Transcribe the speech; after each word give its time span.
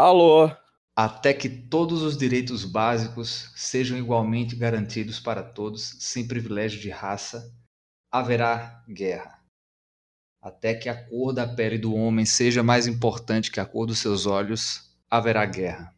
Alô? 0.00 0.48
Até 0.96 1.34
que 1.34 1.48
todos 1.48 2.02
os 2.02 2.16
direitos 2.16 2.64
básicos 2.64 3.50
sejam 3.56 3.98
igualmente 3.98 4.54
garantidos 4.54 5.18
para 5.18 5.42
todos, 5.42 5.96
sem 5.98 6.28
privilégio 6.28 6.80
de 6.80 6.88
raça, 6.88 7.52
haverá 8.08 8.84
guerra. 8.88 9.44
Até 10.40 10.76
que 10.76 10.88
a 10.88 11.08
cor 11.08 11.32
da 11.32 11.52
pele 11.52 11.76
do 11.76 11.96
homem 11.96 12.24
seja 12.24 12.62
mais 12.62 12.86
importante 12.86 13.50
que 13.50 13.58
a 13.58 13.66
cor 13.66 13.86
dos 13.86 13.98
seus 13.98 14.24
olhos, 14.24 14.96
haverá 15.10 15.44
guerra. 15.44 15.92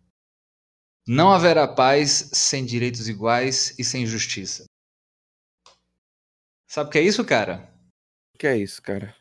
Não 1.06 1.30
haverá 1.30 1.68
paz 1.68 2.30
sem 2.32 2.64
direitos 2.64 3.06
iguais 3.06 3.78
e 3.78 3.84
sem 3.84 4.06
justiça. 4.06 4.64
Sabe 6.66 6.88
o 6.88 6.90
que 6.90 6.98
é 6.98 7.02
isso, 7.02 7.22
cara? 7.22 7.70
O 8.34 8.38
que 8.38 8.46
é 8.46 8.56
isso, 8.56 8.80
cara? 8.80 9.14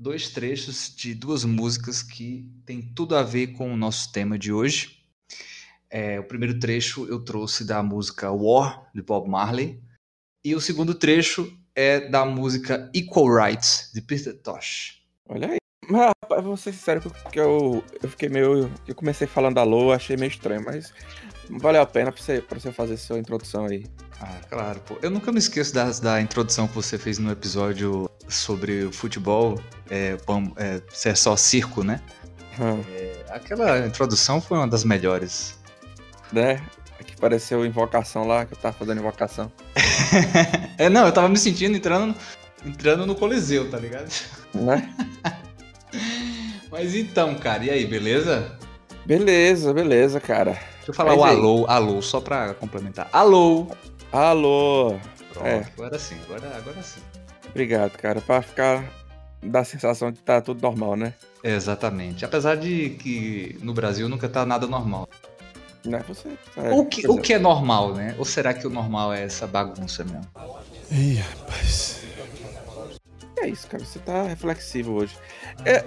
Dois 0.00 0.30
trechos 0.30 0.94
de 0.96 1.14
duas 1.14 1.44
músicas 1.44 2.02
que 2.02 2.50
têm 2.64 2.80
tudo 2.80 3.14
a 3.14 3.22
ver 3.22 3.48
com 3.48 3.70
o 3.70 3.76
nosso 3.76 4.10
tema 4.10 4.38
de 4.38 4.50
hoje. 4.50 4.96
É, 5.90 6.18
o 6.18 6.24
primeiro 6.24 6.58
trecho 6.58 7.06
eu 7.06 7.22
trouxe 7.22 7.66
da 7.66 7.82
música 7.82 8.32
War, 8.32 8.90
de 8.94 9.02
Bob 9.02 9.28
Marley. 9.28 9.78
E 10.42 10.54
o 10.54 10.60
segundo 10.60 10.94
trecho 10.94 11.54
é 11.74 12.08
da 12.08 12.24
música 12.24 12.90
Equal 12.94 13.26
Rights, 13.26 13.90
de 13.92 14.00
Peter 14.00 14.34
Tosh. 14.40 15.02
Olha 15.28 15.48
aí. 15.48 15.58
Mas, 15.86 16.12
rapaz, 16.22 16.44
vou 16.44 16.56
ser 16.56 16.72
sincero 16.72 17.02
que 17.30 17.38
eu, 17.38 17.84
eu 18.02 18.08
fiquei 18.08 18.30
meio. 18.30 18.72
Eu 18.88 18.94
comecei 18.94 19.26
falando 19.26 19.58
alô, 19.58 19.92
achei 19.92 20.16
meio 20.16 20.30
estranho, 20.30 20.64
mas 20.64 20.94
valeu 21.50 21.82
a 21.82 21.86
pena 21.86 22.10
pra 22.10 22.22
você, 22.22 22.40
pra 22.40 22.58
você 22.58 22.72
fazer 22.72 22.96
sua 22.96 23.18
introdução 23.18 23.66
aí. 23.66 23.84
Ah, 24.18 24.40
claro, 24.48 24.80
pô. 24.80 24.96
Eu 25.02 25.10
nunca 25.10 25.30
me 25.30 25.38
esqueço 25.38 25.74
da, 25.74 25.90
da 25.90 26.22
introdução 26.22 26.66
que 26.66 26.74
você 26.74 26.96
fez 26.96 27.18
no 27.18 27.30
episódio 27.30 28.08
sobre 28.30 28.84
o 28.84 28.92
futebol, 28.92 29.60
é, 29.90 30.16
é, 30.56 30.82
ser 30.90 31.16
só 31.16 31.36
circo, 31.36 31.82
né? 31.82 32.00
Hum. 32.58 32.82
É, 32.92 33.24
aquela 33.30 33.86
introdução 33.86 34.40
foi 34.40 34.58
uma 34.58 34.68
das 34.68 34.84
melhores 34.84 35.60
né? 36.32 36.60
Que 37.04 37.16
pareceu 37.16 37.64
invocação 37.64 38.26
lá, 38.26 38.44
que 38.44 38.52
eu 38.52 38.58
tava 38.58 38.74
fazendo 38.74 38.98
invocação. 38.98 39.50
é, 40.78 40.88
não, 40.88 41.06
eu 41.06 41.12
tava 41.12 41.28
me 41.28 41.38
sentindo 41.38 41.76
entrando, 41.76 42.14
entrando 42.64 43.06
no 43.06 43.14
Coliseu, 43.14 43.70
tá 43.70 43.78
ligado? 43.78 44.10
Né? 44.54 44.94
Mas 46.70 46.94
então, 46.94 47.34
cara, 47.36 47.64
e 47.64 47.70
aí, 47.70 47.86
beleza? 47.86 48.58
Beleza, 49.06 49.72
beleza, 49.72 50.20
cara. 50.20 50.52
Deixa 50.52 50.90
eu 50.90 50.94
falar 50.94 51.16
Mas 51.16 51.20
o 51.20 51.24
alô, 51.24 51.66
alô, 51.66 52.02
só 52.02 52.20
pra 52.20 52.54
complementar. 52.54 53.08
Alô! 53.12 53.68
Alô! 54.12 54.98
Pronto, 55.32 55.46
é. 55.46 55.66
agora 55.74 55.98
sim, 55.98 56.16
agora, 56.26 56.56
agora 56.56 56.82
sim. 56.82 57.00
Obrigado, 57.50 57.92
cara, 57.98 58.20
pra 58.20 58.40
ficar. 58.42 58.84
dar 59.42 59.60
a 59.60 59.64
sensação 59.64 60.10
de 60.10 60.18
que 60.18 60.24
tá 60.24 60.40
tudo 60.40 60.62
normal, 60.62 60.96
né? 60.96 61.14
Exatamente. 61.42 62.24
Apesar 62.24 62.56
de 62.56 62.90
que 62.90 63.58
no 63.62 63.72
Brasil 63.72 64.08
nunca 64.08 64.28
tá 64.28 64.44
nada 64.46 64.66
normal. 64.66 65.08
Né? 65.84 66.04
Você, 66.06 66.28
é, 66.56 66.70
o, 66.72 66.84
que, 66.84 67.08
o 67.08 67.18
que 67.18 67.32
é 67.32 67.38
normal, 67.38 67.94
né? 67.94 68.14
Ou 68.18 68.24
será 68.24 68.52
que 68.52 68.66
o 68.66 68.70
normal 68.70 69.14
é 69.14 69.22
essa 69.22 69.46
bagunça 69.46 70.04
mesmo? 70.04 70.26
Ih, 70.90 71.14
rapaz. 71.14 72.02
É 73.38 73.48
isso, 73.48 73.66
cara. 73.66 73.82
Você 73.82 73.98
tá 73.98 74.24
reflexivo 74.24 74.92
hoje. 74.92 75.16
É, 75.64 75.84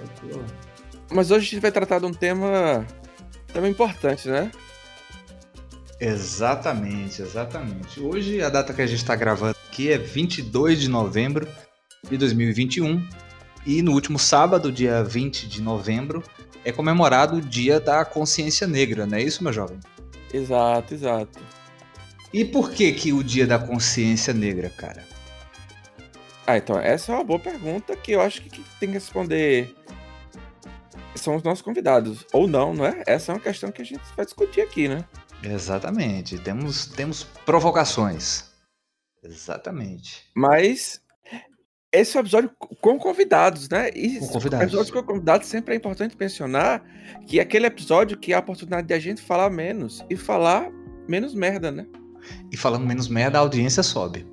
mas 1.12 1.30
hoje 1.30 1.46
a 1.46 1.50
gente 1.50 1.60
vai 1.60 1.70
tratar 1.70 2.00
de 2.00 2.06
um 2.06 2.12
tema 2.12 2.84
também 3.52 3.70
importante, 3.70 4.28
né? 4.28 4.50
Exatamente, 6.00 7.22
exatamente. 7.22 8.00
Hoje 8.00 8.42
a 8.42 8.48
data 8.48 8.74
que 8.74 8.82
a 8.82 8.86
gente 8.86 8.98
está 8.98 9.14
gravando 9.14 9.56
aqui 9.68 9.92
é 9.92 9.98
22 9.98 10.80
de 10.80 10.88
novembro 10.88 11.48
de 12.08 12.16
2021 12.16 13.06
e 13.66 13.80
no 13.80 13.92
último 13.92 14.18
sábado, 14.18 14.72
dia 14.72 15.02
20 15.02 15.48
de 15.48 15.62
novembro, 15.62 16.22
é 16.64 16.72
comemorado 16.72 17.36
o 17.36 17.40
Dia 17.40 17.80
da 17.80 18.04
Consciência 18.04 18.66
Negra, 18.66 19.06
não 19.06 19.16
é 19.16 19.22
isso, 19.22 19.42
meu 19.42 19.52
jovem? 19.52 19.78
Exato, 20.32 20.94
exato. 20.94 21.38
E 22.32 22.44
por 22.44 22.72
que 22.72 22.92
que 22.92 23.12
o 23.12 23.22
Dia 23.22 23.46
da 23.46 23.58
Consciência 23.58 24.34
Negra, 24.34 24.70
cara? 24.70 25.04
Ah, 26.46 26.58
então, 26.58 26.78
essa 26.78 27.12
é 27.12 27.14
uma 27.14 27.24
boa 27.24 27.38
pergunta 27.38 27.96
que 27.96 28.12
eu 28.12 28.20
acho 28.20 28.42
que 28.42 28.60
tem 28.78 28.88
que 28.88 28.94
responder 28.94 29.74
são 31.24 31.36
os 31.36 31.42
nossos 31.42 31.62
convidados. 31.62 32.26
Ou 32.32 32.46
não, 32.46 32.74
não 32.74 32.84
é? 32.84 33.02
Essa 33.06 33.32
é 33.32 33.34
uma 33.34 33.40
questão 33.40 33.72
que 33.72 33.80
a 33.80 33.84
gente 33.84 34.02
vai 34.16 34.24
discutir 34.24 34.60
aqui, 34.60 34.88
né? 34.88 35.04
Exatamente. 35.42 36.38
Temos, 36.38 36.86
temos 36.86 37.24
provocações. 37.44 38.44
Exatamente. 39.22 40.24
Mas 40.34 41.00
esse 41.92 42.16
é 42.16 42.20
um 42.20 42.22
episódio 42.22 42.50
com 42.80 42.98
convidados, 42.98 43.68
né? 43.68 43.88
E 43.94 44.18
com 44.18 44.28
convidados. 44.28 44.66
episódio 44.66 44.92
com 44.92 45.02
convidados 45.02 45.46
sempre 45.46 45.74
é 45.74 45.76
importante 45.76 46.16
mencionar 46.18 46.82
que 47.26 47.38
é 47.38 47.42
aquele 47.42 47.66
episódio 47.66 48.18
que 48.18 48.32
é 48.32 48.36
a 48.36 48.40
oportunidade 48.40 48.86
de 48.88 48.94
a 48.94 48.98
gente 48.98 49.22
falar 49.22 49.48
menos 49.48 50.04
e 50.10 50.16
falar 50.16 50.70
menos 51.08 51.34
merda, 51.34 51.70
né? 51.70 51.86
E 52.50 52.56
falando 52.56 52.86
menos 52.86 53.08
merda, 53.08 53.38
a 53.38 53.40
audiência 53.42 53.82
sobe. 53.82 54.26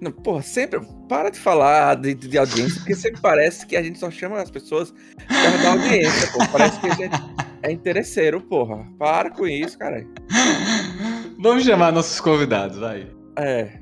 Não, 0.00 0.10
porra, 0.10 0.42
sempre. 0.42 0.80
Para 1.08 1.30
de 1.30 1.38
falar 1.38 1.96
de, 1.96 2.14
de 2.14 2.38
audiência, 2.38 2.78
porque 2.80 2.94
sempre 2.94 3.20
parece 3.22 3.66
que 3.66 3.76
a 3.76 3.82
gente 3.82 3.98
só 3.98 4.10
chama 4.10 4.40
as 4.40 4.50
pessoas 4.50 4.94
para 5.26 5.56
dar 5.62 5.72
audiência, 5.72 6.32
pô. 6.32 6.38
Parece 6.50 6.80
que 6.80 6.86
a 6.86 6.94
gente 6.94 7.45
é 7.62 7.72
interesseiro, 7.72 8.40
porra. 8.40 8.86
Para 8.98 9.30
com 9.30 9.46
isso, 9.46 9.78
cara. 9.78 10.06
Vamos 11.38 11.64
chamar 11.64 11.92
nossos 11.92 12.20
convidados, 12.20 12.78
vai. 12.78 13.08
É. 13.38 13.78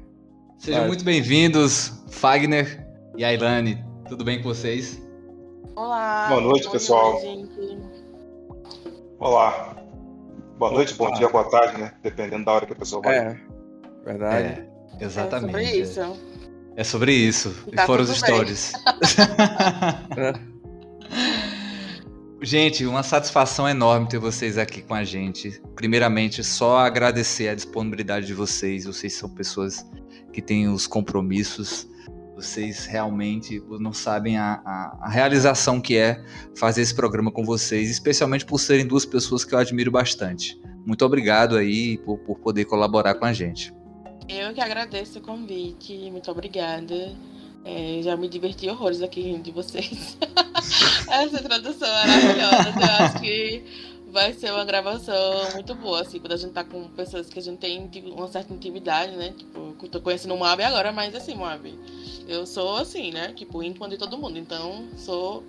Sejam 0.59 0.81
vai. 0.81 0.89
muito 0.89 1.05
bem-vindos, 1.05 2.05
Fagner, 2.11 2.87
e 3.17 3.25
Ailane, 3.25 3.85
tudo 4.09 4.25
bem 4.25 4.39
com 4.39 4.49
vocês? 4.49 5.03
Olá. 5.77 6.27
Boa 6.29 6.41
noite, 6.41 6.71
pessoal. 6.71 7.21
Olá. 9.19 9.77
Boa 10.59 10.73
noite, 10.73 10.95
bom 10.95 11.13
dia, 11.13 11.29
boa 11.29 11.49
tarde, 11.51 11.81
né? 11.81 11.93
Dependendo 12.03 12.45
da 12.45 12.53
hora 12.53 12.67
que 12.67 12.73
a 12.73 12.77
pessoa 12.77 13.03
vai. 13.03 13.17
É, 13.17 13.41
verdade. 14.05 14.69
É, 15.01 15.05
exatamente. 15.05 15.57
É 15.57 15.63
sobre 15.63 15.77
isso. 15.77 16.01
É 16.77 16.85
sobre 16.85 17.13
isso. 17.13 17.65
Tá 17.75 17.85
e 17.85 17.87
foram 17.87 18.05
os 18.05 18.11
stories. 18.11 18.73
Gente, 22.45 22.85
uma 22.85 23.03
satisfação 23.03 23.67
enorme 23.67 24.07
ter 24.07 24.19
vocês 24.19 24.59
aqui 24.59 24.83
com 24.83 24.93
a 24.93 25.03
gente. 25.03 25.63
Primeiramente, 25.75 26.45
só 26.45 26.77
agradecer 26.77 27.49
a 27.49 27.55
disponibilidade 27.55 28.27
de 28.27 28.35
vocês. 28.35 28.85
Vocês 28.85 29.15
são 29.15 29.31
pessoas 29.31 29.83
que 30.31 30.43
têm 30.43 30.69
os 30.69 30.87
compromissos 30.87 31.89
vocês 32.35 32.85
realmente 32.85 33.63
não 33.79 33.93
sabem 33.93 34.37
a, 34.37 34.61
a, 34.65 34.99
a, 35.03 35.09
realização 35.09 35.81
que 35.81 35.97
é 35.97 36.23
fazer 36.57 36.83
esse 36.83 36.93
programa 36.93 37.31
com 37.31 37.45
vocês, 37.45 37.89
especialmente 37.89 38.45
por 38.45 38.59
serem 38.59 38.85
duas 38.85 39.07
pessoas 39.07 39.45
que 39.45 39.55
eu 39.55 39.59
admiro 39.59 39.91
bastante. 39.91 40.61
Muito 40.85 41.05
obrigado 41.05 41.57
aí 41.57 41.97
por, 41.99 42.19
por 42.19 42.41
poder 42.41 42.65
colaborar 42.65 43.15
com 43.15 43.25
a 43.25 43.33
gente. 43.33 43.73
Eu 44.29 44.53
que 44.53 44.61
agradeço 44.61 45.21
o 45.21 45.23
convite, 45.23 46.11
muito 46.11 46.29
obrigada. 46.29 47.17
É, 47.65 48.01
já 48.03 48.15
me 48.17 48.29
diverti 48.29 48.69
horrores 48.69 49.01
aqui 49.01 49.23
rindo 49.23 49.43
de 49.43 49.51
vocês. 49.51 50.19
Essa 51.09 51.41
introdução 51.41 51.89
é 51.89 52.07
maravilhosa. 52.07 52.75
Eu 52.79 53.07
acho 53.07 53.21
que 53.21 53.65
vai 54.15 54.33
ser 54.33 54.53
uma 54.53 54.65
gravação 54.65 55.53
muito 55.55 55.75
boa, 55.75 56.03
assim, 56.03 56.21
quando 56.21 56.33
a 56.33 56.37
gente 56.37 56.53
tá 56.53 56.63
com 56.63 56.85
pessoas 56.89 57.29
que 57.29 57.39
a 57.39 57.43
gente 57.43 57.59
tem 57.59 57.91
uma 58.13 58.29
certa 58.29 58.53
intimidade, 58.53 59.17
né? 59.17 59.35
Tipo, 59.37 59.75
eu 59.83 59.89
tô 59.89 60.01
conhecendo 60.01 60.35
o 60.35 60.39
Moab 60.39 60.63
agora, 60.63 60.93
mas 60.93 61.15
assim, 61.15 61.35
Moab, 61.35 61.75
eu 62.29 62.47
sou 62.47 62.77
assim, 62.77 63.11
né? 63.11 63.33
Tipo, 63.33 63.63
íntimo 63.63 63.89
de 63.89 63.97
todo 63.97 64.19
mundo, 64.19 64.39
então 64.39 64.87
sou. 64.97 65.43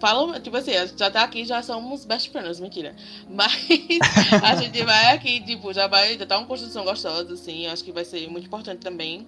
Falo, 0.00 0.38
tipo 0.38 0.56
assim, 0.56 0.72
já 0.96 1.10
tá 1.10 1.22
aqui, 1.22 1.44
já 1.44 1.62
somos 1.62 2.04
best 2.04 2.30
friends, 2.30 2.60
mentira. 2.60 2.94
Mas 3.28 3.66
a 4.44 4.54
gente 4.56 4.84
vai 4.84 5.14
aqui, 5.14 5.40
tipo, 5.40 5.72
já 5.72 5.86
vai, 5.86 6.18
já 6.18 6.26
tá 6.26 6.38
uma 6.38 6.46
construção 6.46 6.84
gostosa, 6.84 7.32
assim, 7.34 7.66
acho 7.66 7.82
que 7.82 7.92
vai 7.92 8.04
ser 8.04 8.28
muito 8.28 8.46
importante 8.46 8.80
também 8.80 9.26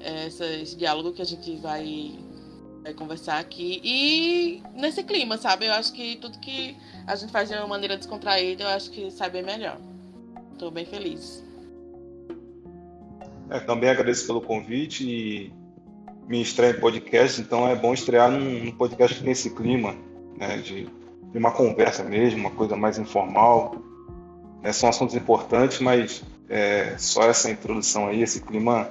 essa, 0.00 0.46
esse 0.46 0.76
diálogo 0.76 1.12
que 1.12 1.22
a 1.22 1.24
gente 1.24 1.56
vai 1.56 2.18
é, 2.84 2.92
conversar 2.92 3.38
aqui. 3.38 3.80
E 3.84 4.62
nesse 4.74 5.02
clima, 5.02 5.36
sabe? 5.36 5.66
Eu 5.66 5.72
acho 5.72 5.92
que 5.92 6.16
tudo 6.16 6.38
que 6.38 6.76
a 7.06 7.16
gente 7.16 7.30
faz 7.30 7.48
de 7.48 7.54
uma 7.54 7.66
maneira 7.66 7.96
descontraída, 7.96 8.64
eu 8.64 8.68
acho 8.68 8.90
que 8.90 9.10
sai 9.10 9.30
bem 9.30 9.42
melhor. 9.42 9.78
Estou 10.52 10.70
bem 10.70 10.84
feliz. 10.84 11.44
É, 13.50 13.60
também 13.60 13.88
agradeço 13.88 14.26
pelo 14.26 14.40
convite 14.40 15.04
e 15.08 15.52
me 16.28 16.42
estreia 16.42 16.72
em 16.72 16.80
podcast, 16.80 17.40
então 17.40 17.66
é 17.66 17.74
bom 17.74 17.94
estrear 17.94 18.30
num, 18.30 18.64
num 18.64 18.72
podcast 18.72 19.16
que 19.16 19.22
tem 19.22 19.32
esse 19.32 19.50
clima, 19.50 19.96
né, 20.36 20.58
de, 20.58 20.84
de, 21.32 21.38
uma 21.38 21.50
conversa 21.50 22.04
mesmo, 22.04 22.40
uma 22.40 22.50
coisa 22.50 22.76
mais 22.76 22.98
informal. 22.98 23.76
Né, 24.62 24.70
são 24.72 24.90
assuntos 24.90 25.14
importantes, 25.14 25.80
mas 25.80 26.22
é, 26.48 26.94
só 26.98 27.22
essa 27.22 27.50
introdução 27.50 28.08
aí, 28.08 28.22
esse 28.22 28.42
clima 28.42 28.90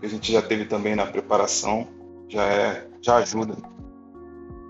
que 0.00 0.06
a 0.06 0.08
gente 0.08 0.32
já 0.32 0.42
teve 0.42 0.64
também 0.64 0.96
na 0.96 1.06
preparação, 1.06 1.86
já 2.28 2.44
é 2.44 2.86
já 3.02 3.16
ajuda. 3.16 3.56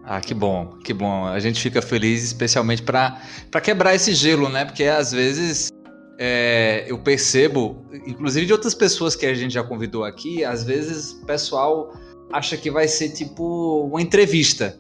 Ah, 0.05 0.21
que 0.21 0.35
bom, 0.35 0.79
que 0.85 0.93
bom. 0.93 1.27
A 1.27 1.39
gente 1.39 1.61
fica 1.61 1.81
feliz, 1.83 2.25
especialmente 2.25 2.83
para 2.83 3.21
quebrar 3.63 3.95
esse 3.95 4.13
gelo, 4.15 4.49
né? 4.49 4.65
Porque 4.65 4.85
às 4.85 5.13
vezes 5.13 5.71
é, 6.19 6.85
eu 6.89 6.99
percebo, 6.99 7.85
inclusive 8.07 8.47
de 8.47 8.53
outras 8.53 8.75
pessoas 8.75 9.15
que 9.15 9.27
a 9.27 9.35
gente 9.35 9.55
já 9.55 9.63
convidou 9.63 10.05
aqui, 10.05 10.45
às 10.45 10.65
vezes 10.65 11.13
o 11.13 11.27
pessoal 11.27 11.95
acha 12.33 12.57
que 12.57 12.71
vai 12.71 12.89
ser 12.89 13.11
tipo 13.11 13.87
uma 13.87 14.01
entrevista. 14.03 14.79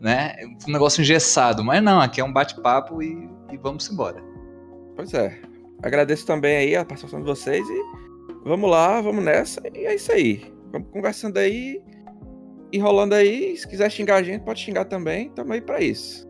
né? 0.00 0.34
Um 0.68 0.72
negócio 0.72 1.00
engessado. 1.00 1.64
Mas 1.64 1.82
não, 1.82 2.00
aqui 2.00 2.20
é 2.20 2.24
um 2.24 2.32
bate-papo 2.32 3.02
e, 3.02 3.28
e 3.52 3.56
vamos 3.56 3.90
embora. 3.90 4.22
Pois 4.94 5.12
é. 5.14 5.40
Agradeço 5.82 6.26
também 6.26 6.56
aí 6.56 6.76
a 6.76 6.84
participação 6.84 7.20
de 7.20 7.26
vocês 7.26 7.66
e 7.68 8.05
vamos 8.46 8.70
lá, 8.70 9.00
vamos 9.00 9.24
nessa. 9.24 9.60
E 9.74 9.86
é 9.86 9.94
isso 9.94 10.12
aí. 10.12 10.52
Vamos 10.72 10.88
conversando 10.90 11.38
aí 11.38 11.82
e 12.72 12.78
rolando 12.78 13.14
aí. 13.14 13.56
Se 13.56 13.66
quiser 13.66 13.90
xingar 13.90 14.16
a 14.16 14.22
gente, 14.22 14.42
pode 14.42 14.60
xingar 14.60 14.84
também. 14.84 15.30
Tamo 15.30 15.52
aí 15.52 15.60
pra 15.60 15.80
isso. 15.80 16.26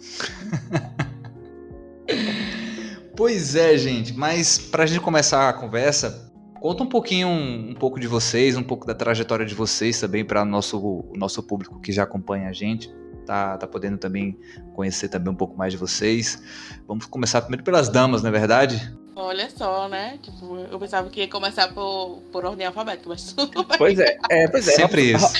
pois 3.16 3.54
é, 3.54 3.76
gente. 3.76 4.14
Mas 4.14 4.58
pra 4.58 4.86
gente 4.86 5.00
começar 5.00 5.48
a 5.48 5.52
conversa, 5.52 6.32
conta 6.60 6.82
um 6.82 6.88
pouquinho, 6.88 7.28
um, 7.28 7.70
um 7.70 7.74
pouco 7.74 8.00
de 8.00 8.06
vocês, 8.06 8.56
um 8.56 8.62
pouco 8.62 8.86
da 8.86 8.94
trajetória 8.94 9.44
de 9.44 9.54
vocês 9.54 10.00
também 10.00 10.24
para 10.24 10.44
nosso 10.44 10.80
o 10.80 11.12
nosso 11.16 11.42
público 11.42 11.80
que 11.80 11.92
já 11.92 12.04
acompanha 12.04 12.48
a 12.48 12.52
gente. 12.52 12.90
Tá, 13.26 13.56
tá 13.56 13.68
podendo 13.68 13.98
também 13.98 14.36
conhecer 14.74 15.08
também 15.08 15.32
um 15.32 15.36
pouco 15.36 15.56
mais 15.56 15.72
de 15.72 15.78
vocês. 15.78 16.42
Vamos 16.88 17.06
começar 17.06 17.40
primeiro 17.42 17.62
pelas 17.62 17.88
damas, 17.88 18.22
não 18.22 18.30
é 18.30 18.32
verdade? 18.32 18.92
Olha 19.14 19.48
só, 19.54 19.88
né? 19.88 20.18
Tipo, 20.22 20.66
eu 20.70 20.78
pensava 20.78 21.10
que 21.10 21.20
ia 21.20 21.28
começar 21.28 21.68
por, 21.68 22.22
por 22.32 22.46
ordem 22.46 22.66
alfabética, 22.66 23.10
mas 23.10 23.32
tudo 23.32 23.62
bem. 23.64 23.78
Pois 23.78 23.98
é, 23.98 24.18
é, 24.30 24.48
pois 24.48 24.66
é. 24.66 24.72
Sempre 24.72 25.12
isso. 25.12 25.32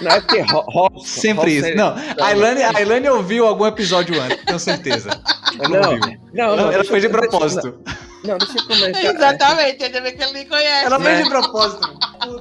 Não 0.00 0.10
é 0.10 0.20
porque 0.20 0.40
Robson. 0.40 1.04
Sempre 1.04 1.52
isso. 1.58 1.74
Não, 1.74 1.94
a 1.94 2.32
Ilane, 2.32 2.62
a 2.62 2.80
Ilane 2.80 3.08
ouviu 3.08 3.46
algum 3.46 3.66
episódio 3.66 4.20
antes, 4.20 4.44
tenho 4.44 4.58
certeza. 4.58 5.10
Não, 5.58 5.68
não, 5.68 5.98
não, 6.32 6.56
não, 6.56 6.72
Ela 6.72 6.84
fez 6.84 7.02
de 7.02 7.08
propósito. 7.10 7.78
Não, 8.24 8.38
deixa 8.38 8.58
eu 8.58 8.66
comentar. 8.66 9.04
Exatamente, 9.04 9.84
ainda 9.84 10.00
bem 10.00 10.16
que 10.16 10.22
ele 10.22 10.32
me 10.32 10.44
conhece. 10.46 10.86
Ela 10.86 11.00
fez 11.00 11.18
né? 11.18 11.22
de 11.22 11.28
propósito. 11.28 11.98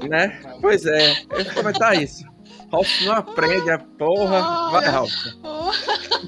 Né? 0.10 0.42
Pois 0.62 0.86
é, 0.86 1.24
eu 1.32 1.40
ia 1.40 1.54
comentar 1.54 2.02
isso. 2.02 2.24
Robson 2.72 3.06
não 3.06 3.14
aprende 3.14 3.70
a 3.72 3.78
porra. 3.78 4.72
Vai, 4.72 4.90
Robson. 4.90 5.30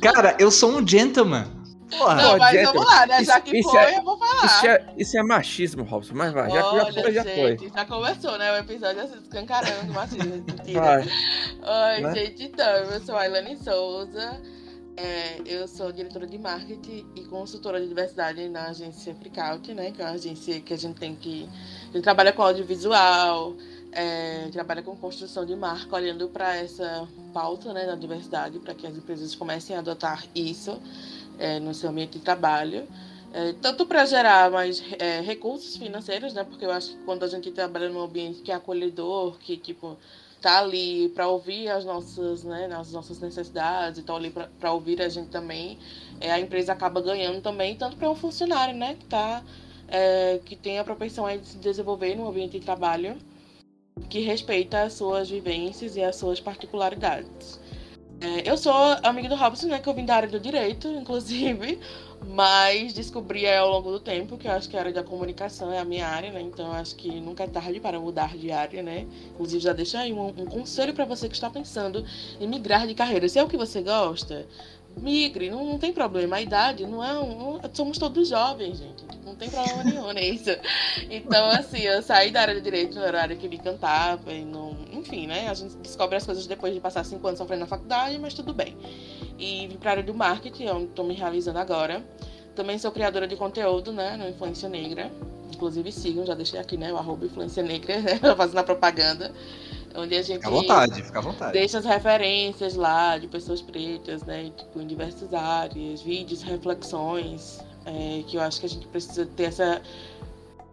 Cara, 0.01 0.35
eu 0.39 0.51
sou 0.51 0.71
um 0.71 0.87
gentleman. 0.87 1.58
Porra. 1.97 2.15
Não, 2.15 2.37
mas 2.37 2.63
vamos 2.63 2.85
lá, 2.85 3.05
né? 3.07 3.23
Já 3.23 3.41
que 3.41 3.57
isso 3.57 3.69
foi, 3.69 3.79
é- 3.79 3.97
eu 3.97 4.03
vou 4.03 4.17
falar. 4.17 4.45
Isso 4.45 4.67
é, 4.67 4.93
isso 4.97 5.17
é 5.17 5.23
machismo, 5.23 5.83
Robson, 5.83 6.13
mas 6.15 6.31
vai. 6.33 6.49
Já, 6.49 6.61
já 6.61 6.93
foi, 6.93 7.13
já 7.13 7.23
foi. 7.23 7.57
gente, 7.57 7.69
já 7.73 7.85
começou, 7.85 8.37
né? 8.37 8.51
O 8.53 8.57
episódio 8.57 9.01
assim, 9.01 9.17
escancarando, 9.21 9.93
machismo. 9.93 10.35
Mentira. 10.47 10.79
Vai. 10.81 11.01
Oi, 11.97 12.01
Né? 12.01 12.13
gente, 12.15 12.43
então, 12.43 12.65
eu 12.65 13.01
sou 13.01 13.15
a 13.17 13.25
Ilane 13.27 13.57
Souza. 13.57 14.41
é, 14.97 15.39
eu 15.45 15.67
sou 15.67 15.91
diretora 15.91 16.27
de 16.27 16.37
marketing 16.37 17.05
e 17.15 17.21
consultora 17.25 17.79
de 17.79 17.87
diversidade 17.87 18.47
na 18.49 18.67
agência 18.67 19.15
Freakout, 19.15 19.73
né? 19.73 19.91
Que 19.91 20.01
é 20.01 20.05
uma 20.05 20.11
agência 20.11 20.59
que 20.59 20.73
a 20.73 20.77
gente 20.77 20.99
tem 20.99 21.15
que. 21.15 21.49
A 21.89 21.93
gente 21.93 22.03
trabalha 22.03 22.31
com 22.33 22.43
audiovisual, 22.43 23.55
é, 23.93 24.47
trabalha 24.51 24.83
com 24.83 24.95
construção 24.95 25.45
de 25.45 25.55
marca, 25.55 25.95
olhando 25.95 26.27
para 26.29 26.55
essa 26.57 27.07
pauta 27.33 27.73
né, 27.73 27.85
da 27.85 27.95
diversidade, 27.95 28.59
para 28.59 28.73
que 28.75 28.85
as 28.85 28.95
empresas 28.95 29.33
comecem 29.35 29.75
a 29.75 29.79
adotar 29.79 30.23
isso 30.35 30.79
é, 31.39 31.59
no 31.59 31.73
seu 31.73 31.89
ambiente 31.89 32.17
de 32.17 32.19
trabalho. 32.19 32.87
É, 33.31 33.53
tanto 33.61 33.85
para 33.85 34.05
gerar 34.05 34.51
mais 34.51 34.83
é, 34.97 35.21
recursos 35.21 35.77
financeiros, 35.77 36.33
né? 36.33 36.43
Porque 36.43 36.65
eu 36.65 36.71
acho 36.71 36.89
que 36.89 37.03
quando 37.03 37.23
a 37.23 37.27
gente 37.27 37.51
trabalha 37.51 37.89
num 37.89 38.01
ambiente 38.01 38.41
que 38.41 38.51
é 38.51 38.55
acolhedor, 38.55 39.37
que 39.39 39.55
tipo 39.57 39.97
tá 40.41 40.59
ali 40.59 41.09
para 41.09 41.27
ouvir 41.27 41.67
as 41.67 41.83
nossas, 41.83 42.43
né, 42.43 42.69
as 42.73 42.93
nossas 42.93 43.19
necessidades, 43.19 43.99
e 43.99 44.03
tá 44.03 44.15
ali 44.15 44.31
para 44.31 44.71
ouvir 44.71 45.01
a 45.01 45.09
gente 45.09 45.27
também, 45.29 45.77
é, 46.21 46.31
a 46.31 46.39
empresa 46.39 46.71
acaba 46.71 47.01
ganhando 47.01 47.41
também, 47.41 47.75
tanto 47.75 47.97
para 47.97 48.09
um 48.09 48.15
funcionário, 48.15 48.73
né, 48.73 48.95
que 48.97 49.05
tá 49.05 49.43
é, 49.89 50.39
que 50.45 50.55
tem 50.55 50.79
a 50.79 50.83
propensão 50.83 51.25
a 51.25 51.37
se 51.39 51.57
desenvolver 51.57 52.15
no 52.15 52.27
ambiente 52.27 52.59
de 52.59 52.65
trabalho 52.65 53.17
que 54.09 54.19
respeita 54.19 54.83
as 54.83 54.93
suas 54.93 55.29
vivências 55.29 55.95
e 55.95 56.03
as 56.03 56.15
suas 56.15 56.39
particularidades. 56.39 57.59
É, 58.21 58.49
eu 58.49 58.57
sou 58.57 58.73
amiga 59.03 59.29
do 59.29 59.35
Robson, 59.35 59.67
né, 59.67 59.79
que 59.79 59.87
eu 59.87 59.93
vim 59.93 60.05
da 60.05 60.15
área 60.15 60.27
do 60.27 60.39
direito, 60.39 60.89
inclusive, 60.89 61.79
mas 62.27 62.91
descobri 62.91 63.47
ao 63.47 63.69
longo 63.69 63.91
do 63.91 63.99
tempo 63.99 64.37
que 64.37 64.45
eu 64.45 64.51
acho 64.51 64.67
que 64.67 64.75
a 64.75 64.79
área 64.81 64.91
da 64.91 65.01
comunicação 65.03 65.71
é 65.71 65.79
a 65.79 65.85
minha 65.85 66.05
área, 66.05 66.29
né? 66.29 66.41
Então 66.41 66.69
acho 66.73 66.95
que 66.97 67.09
nunca 67.21 67.45
é 67.45 67.47
tarde 67.47 67.79
para 67.79 67.97
mudar 67.97 68.35
de 68.35 68.51
área, 68.51 68.83
né? 68.83 69.07
Inclusive 69.31 69.63
já 69.63 69.71
deixo 69.71 69.97
aí 69.97 70.11
um, 70.11 70.27
um 70.27 70.45
conselho 70.45 70.93
para 70.93 71.05
você 71.05 71.29
que 71.29 71.35
está 71.35 71.49
pensando 71.49 72.05
em 72.41 72.47
migrar 72.47 72.85
de 72.85 72.93
carreira. 72.93 73.29
Se 73.29 73.39
é 73.39 73.43
o 73.43 73.47
que 73.47 73.55
você 73.55 73.81
gosta, 73.81 74.45
migre, 74.97 75.49
não, 75.49 75.65
não 75.65 75.79
tem 75.79 75.93
problema. 75.93 76.37
A 76.37 76.41
idade 76.41 76.85
não 76.85 77.03
é 77.03 77.17
um. 77.17 77.59
somos 77.73 77.97
todos 77.97 78.27
jovens, 78.27 78.79
gente. 78.79 79.03
Não 79.25 79.35
tem 79.35 79.49
problema 79.49 79.83
nenhum 79.83 80.11
nisso. 80.11 80.49
Então, 81.09 81.49
assim, 81.51 81.81
eu 81.81 82.01
saí 82.01 82.31
da 82.31 82.41
área 82.41 82.55
de 82.55 82.61
direito, 82.61 82.99
era 82.99 83.19
a 83.19 83.21
área 83.21 83.35
que 83.35 83.47
me 83.47 83.55
encantava, 83.55 84.33
e 84.33 84.43
não. 84.43 84.75
Enfim, 84.99 85.27
né? 85.27 85.49
A 85.49 85.53
gente 85.53 85.75
descobre 85.77 86.15
as 86.17 86.25
coisas 86.25 86.45
depois 86.45 86.73
de 86.73 86.79
passar 86.79 87.03
cinco 87.05 87.25
anos 87.27 87.37
sofrendo 87.37 87.61
na 87.61 87.67
faculdade, 87.67 88.17
mas 88.19 88.33
tudo 88.33 88.53
bem. 88.53 88.75
E 89.37 89.67
vim 89.67 89.77
para 89.77 89.91
a 89.91 89.93
área 89.93 90.03
do 90.03 90.13
marketing, 90.13 90.65
é 90.65 90.73
onde 90.73 90.85
estou 90.85 91.05
me 91.05 91.13
realizando 91.13 91.59
agora. 91.59 92.03
Também 92.55 92.77
sou 92.77 92.91
criadora 92.91 93.27
de 93.27 93.35
conteúdo, 93.35 93.93
né? 93.93 94.17
No 94.17 94.27
Influência 94.27 94.67
Negra. 94.67 95.11
Inclusive 95.53 95.91
sigam, 95.91 96.25
já 96.25 96.35
deixei 96.35 96.59
aqui, 96.59 96.77
né? 96.77 96.91
O 96.91 96.97
arroba 96.97 97.25
Influência 97.25 97.63
Negra, 97.63 97.97
né? 98.01 98.19
Fazendo 98.35 98.57
a 98.59 98.63
propaganda. 98.63 99.31
Onde 99.95 100.15
a 100.15 100.21
gente 100.21 100.37
Fica 100.37 100.47
à 100.49 100.51
vontade, 100.51 101.01
fica 101.01 101.17
à 101.17 101.21
vontade. 101.21 101.53
deixa 101.53 101.79
as 101.79 101.85
referências 101.85 102.75
lá 102.75 103.17
de 103.17 103.27
pessoas 103.27 103.61
pretas, 103.61 104.21
né? 104.23 104.51
Tipo, 104.55 104.81
em 104.81 104.87
diversas 104.87 105.33
áreas, 105.33 106.01
vídeos, 106.01 106.43
reflexões, 106.43 107.59
é, 107.85 108.23
que 108.27 108.37
eu 108.37 108.41
acho 108.41 108.59
que 108.59 108.65
a 108.67 108.69
gente 108.69 108.87
precisa 108.87 109.25
ter 109.25 109.43
essa. 109.45 109.81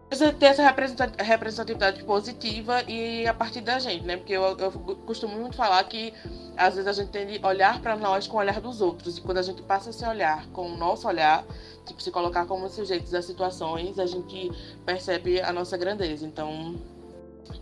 Precisa 0.09 0.31
ter 0.31 0.45
essa 0.45 0.63
representa- 0.63 1.21
representatividade 1.21 2.03
positiva 2.03 2.81
e 2.87 3.27
a 3.27 3.33
partir 3.33 3.59
da 3.59 3.77
gente, 3.77 4.05
né? 4.05 4.15
Porque 4.15 4.33
eu, 4.33 4.57
eu 4.57 4.71
costumo 5.05 5.37
muito 5.37 5.57
falar 5.57 5.83
que 5.83 6.13
às 6.55 6.75
vezes 6.75 6.87
a 6.87 6.93
gente 6.93 7.09
tem 7.09 7.27
de 7.27 7.45
olhar 7.45 7.81
para 7.81 7.97
nós 7.97 8.25
com 8.25 8.37
o 8.37 8.39
olhar 8.39 8.61
dos 8.61 8.79
outros. 8.79 9.17
E 9.17 9.21
quando 9.21 9.39
a 9.39 9.41
gente 9.41 9.61
passa 9.63 9.89
a 9.89 9.93
se 9.93 10.05
olhar 10.05 10.47
com 10.47 10.71
o 10.71 10.77
nosso 10.77 11.07
olhar, 11.09 11.43
tipo, 11.85 12.01
se 12.01 12.09
colocar 12.09 12.45
como 12.45 12.69
sujeitos 12.69 13.11
das 13.11 13.25
situações, 13.25 13.99
a 13.99 14.05
gente 14.05 14.49
percebe 14.85 15.41
a 15.41 15.51
nossa 15.51 15.75
grandeza. 15.75 16.25
Então, 16.25 16.75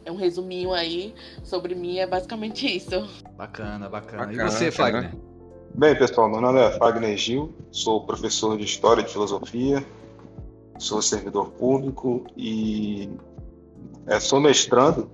é 0.06 0.12
um 0.12 0.16
resuminho 0.16 0.72
aí 0.72 1.16
sobre 1.44 1.74
mim, 1.74 1.98
é 1.98 2.06
basicamente 2.06 2.68
isso. 2.78 3.10
Bacana, 3.36 3.90
bacana. 3.90 4.28
Bacana, 4.28 4.44
e 4.44 4.52
você. 4.52 4.70
Fagner? 4.70 5.12
Bem, 5.74 5.96
pessoal, 5.98 6.30
meu 6.30 6.40
nome 6.40 6.60
é 6.60 6.72
Fagner 6.78 7.18
Gil, 7.18 7.54
sou 7.72 8.06
professor 8.06 8.56
de 8.56 8.64
História 8.64 9.02
e 9.02 9.04
de 9.04 9.12
Filosofia, 9.12 9.86
sou 10.78 11.02
servidor 11.02 11.50
público 11.52 12.26
e 12.36 13.10
é, 14.08 14.20
sou 14.20 14.40
mestrando 14.40 15.10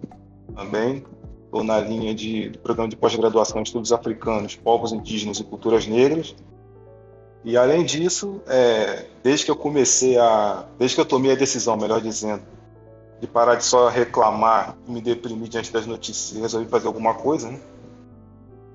também, 0.55 1.03
estou 1.45 1.63
na 1.63 1.79
linha 1.79 2.13
de, 2.13 2.49
do 2.49 2.59
programa 2.59 2.89
de 2.89 2.95
pós-graduação 2.95 3.59
em 3.59 3.63
Estudos 3.63 3.91
Africanos, 3.91 4.55
Povos 4.55 4.91
Indígenas 4.91 5.39
e 5.39 5.43
Culturas 5.43 5.87
Negras. 5.87 6.35
E 7.43 7.57
além 7.57 7.83
disso, 7.83 8.41
é, 8.47 9.05
desde 9.23 9.45
que 9.45 9.51
eu 9.51 9.55
comecei 9.55 10.17
a, 10.17 10.65
desde 10.77 10.95
que 10.95 11.01
eu 11.01 11.05
tomei 11.05 11.31
a 11.31 11.35
decisão, 11.35 11.75
melhor 11.75 12.01
dizendo, 12.01 12.43
de 13.19 13.27
parar 13.27 13.55
de 13.55 13.63
só 13.63 13.87
reclamar 13.87 14.77
e 14.87 14.91
me 14.91 15.01
deprimir 15.01 15.47
diante 15.47 15.71
das 15.71 15.85
notícias 15.85 16.37
e 16.37 16.41
resolvi 16.41 16.67
fazer 16.67 16.87
alguma 16.87 17.13
coisa, 17.13 17.49
né? 17.49 17.59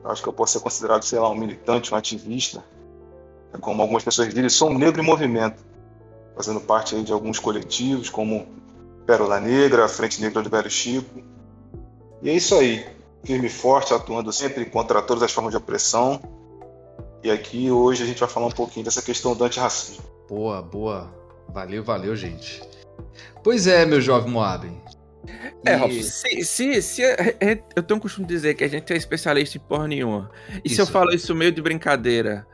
Eu 0.02 0.10
acho 0.10 0.22
que 0.22 0.28
eu 0.28 0.32
posso 0.32 0.52
ser 0.52 0.60
considerado, 0.60 1.02
sei 1.02 1.18
lá, 1.18 1.28
um 1.28 1.34
militante, 1.34 1.92
um 1.92 1.96
ativista. 1.96 2.64
É 3.52 3.58
como 3.58 3.82
algumas 3.82 4.04
pessoas 4.04 4.28
dizem, 4.28 4.48
sou 4.48 4.70
um 4.70 4.78
negro 4.78 5.02
em 5.02 5.04
movimento, 5.04 5.64
fazendo 6.36 6.60
parte 6.60 6.94
aí 6.94 7.02
de 7.02 7.12
alguns 7.12 7.38
coletivos, 7.38 8.08
como 8.10 8.46
Pérola 9.06 9.40
Negra, 9.40 9.88
Frente 9.88 10.20
Negra 10.20 10.42
do 10.42 10.50
Velho 10.50 10.70
Chico. 10.70 11.22
E 12.22 12.28
é 12.30 12.34
isso 12.34 12.54
aí, 12.54 12.86
firme 13.24 13.46
e 13.46 13.50
forte, 13.50 13.92
atuando 13.94 14.32
sempre 14.32 14.64
contra 14.66 15.00
todas 15.02 15.22
as 15.22 15.32
formas 15.32 15.52
de 15.52 15.56
opressão. 15.56 16.20
E 17.24 17.30
aqui 17.30 17.70
hoje 17.70 18.02
a 18.02 18.06
gente 18.06 18.20
vai 18.20 18.28
falar 18.28 18.46
um 18.46 18.50
pouquinho 18.52 18.84
dessa 18.84 19.02
questão 19.02 19.34
do 19.34 19.42
antirracismo. 19.44 20.04
Boa, 20.28 20.60
boa. 20.62 21.12
Valeu, 21.48 21.82
valeu, 21.82 22.14
gente. 22.14 22.62
Pois 23.42 23.66
é, 23.66 23.86
meu 23.86 24.00
jovem 24.00 24.30
Moab. 24.32 24.70
É, 25.64 25.88
E- 25.88 26.02
se, 26.04 26.44
se, 26.44 26.82
se 26.82 27.04
a- 27.04 27.14
a- 27.14 27.58
eu 27.74 27.82
tenho 27.82 27.98
o 27.98 28.00
costume 28.00 28.26
de 28.26 28.34
dizer 28.34 28.54
que 28.54 28.62
a 28.62 28.68
gente 28.68 28.92
é 28.92 28.96
especialista 28.96 29.56
em 29.56 29.60
porra 29.60 29.88
nenhuma. 29.88 30.30
E 30.64 30.68
se 30.68 30.80
eu 30.80 30.84
Isso. 30.84 30.92
falo 30.92 31.12
isso 31.12 31.34
meio 31.34 31.50
de 31.50 31.60
brincadeira, 31.62 32.46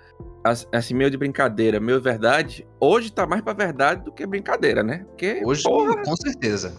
assim, 0.44 0.94
meio 0.94 1.10
de 1.10 1.16
brincadeira, 1.16 1.78
meio 1.78 2.00
verdade, 2.00 2.66
hoje 2.80 3.12
tá 3.12 3.26
mais 3.26 3.42
pra 3.42 3.52
verdade 3.52 4.04
do 4.04 4.12
que 4.12 4.26
brincadeira, 4.26 4.82
né? 4.82 5.04
Porque, 5.08 5.42
Hoje, 5.44 5.62
porra, 5.62 6.02
com 6.02 6.16
certeza. 6.16 6.70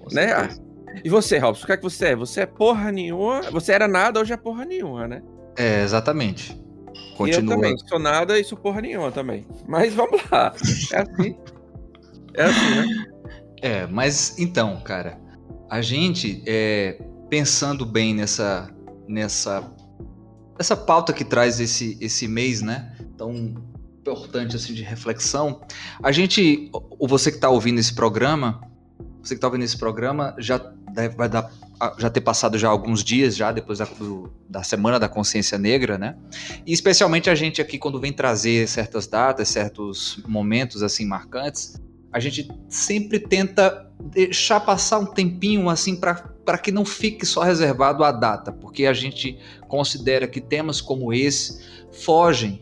Com 0.00 0.14
né? 0.14 0.28
certeza. 0.28 0.62
E 1.04 1.08
você, 1.08 1.38
Robson, 1.38 1.64
o 1.64 1.66
que 1.66 1.72
é 1.72 1.76
que 1.76 1.82
você 1.82 2.06
é? 2.06 2.16
Você 2.16 2.40
é 2.42 2.46
porra 2.46 2.92
nenhuma, 2.92 3.42
você 3.50 3.72
era 3.72 3.88
nada, 3.88 4.20
hoje 4.20 4.32
é 4.32 4.36
porra 4.36 4.64
nenhuma, 4.64 5.08
né? 5.08 5.22
É, 5.56 5.82
exatamente. 5.82 6.52
E 6.92 6.96
eu 6.96 7.16
Continua. 7.16 7.54
também, 7.54 7.78
sou 7.78 7.98
nada 7.98 8.38
e 8.38 8.44
sou 8.44 8.58
porra 8.58 8.80
nenhuma 8.80 9.12
também. 9.12 9.46
Mas 9.66 9.94
vamos 9.94 10.20
lá, 10.30 10.52
é 10.92 10.98
assim. 10.98 11.36
É 12.34 12.42
assim, 12.44 12.74
né? 12.74 13.06
É, 13.62 13.86
mas 13.86 14.38
então, 14.38 14.80
cara, 14.80 15.18
a 15.70 15.80
gente, 15.80 16.42
é, 16.46 16.98
pensando 17.30 17.86
bem 17.86 18.14
nessa, 18.14 18.68
nessa, 19.06 19.70
essa 20.58 20.76
pauta 20.76 21.12
que 21.12 21.24
traz 21.24 21.60
esse, 21.60 21.96
esse 22.00 22.26
mês, 22.26 22.60
né? 22.60 22.92
Tão 23.22 23.54
importante 24.00 24.56
assim 24.56 24.74
de 24.74 24.82
reflexão, 24.82 25.60
a 26.02 26.10
gente, 26.10 26.68
ou 26.72 27.06
você 27.06 27.30
que 27.30 27.36
está 27.36 27.48
ouvindo 27.48 27.78
esse 27.78 27.94
programa, 27.94 28.60
você 29.22 29.34
que 29.34 29.38
está 29.38 29.46
ouvindo 29.46 29.62
esse 29.62 29.78
programa, 29.78 30.34
já 30.38 30.58
deve, 30.92 31.14
vai 31.14 31.28
dar, 31.28 31.48
já 31.98 32.10
ter 32.10 32.20
passado 32.20 32.58
já 32.58 32.68
alguns 32.68 33.04
dias 33.04 33.36
já 33.36 33.52
depois 33.52 33.78
da, 33.78 33.84
do, 33.84 34.32
da 34.48 34.64
semana 34.64 34.98
da 34.98 35.08
consciência 35.08 35.56
negra, 35.56 35.98
né? 35.98 36.16
E 36.66 36.72
especialmente 36.72 37.30
a 37.30 37.34
gente 37.36 37.62
aqui 37.62 37.78
quando 37.78 38.00
vem 38.00 38.12
trazer 38.12 38.66
certas 38.66 39.06
datas, 39.06 39.48
certos 39.48 40.20
momentos 40.26 40.82
assim 40.82 41.06
marcantes, 41.06 41.80
a 42.12 42.18
gente 42.18 42.50
sempre 42.68 43.20
tenta 43.20 43.88
deixar 44.00 44.58
passar 44.58 44.98
um 44.98 45.06
tempinho 45.06 45.68
assim 45.68 45.94
para 45.94 46.58
que 46.58 46.72
não 46.72 46.84
fique 46.84 47.24
só 47.24 47.42
reservado 47.42 48.02
à 48.02 48.10
data, 48.10 48.50
porque 48.50 48.84
a 48.84 48.92
gente 48.92 49.38
considera 49.68 50.26
que 50.26 50.40
temas 50.40 50.80
como 50.80 51.14
esse 51.14 51.60
fogem 51.92 52.60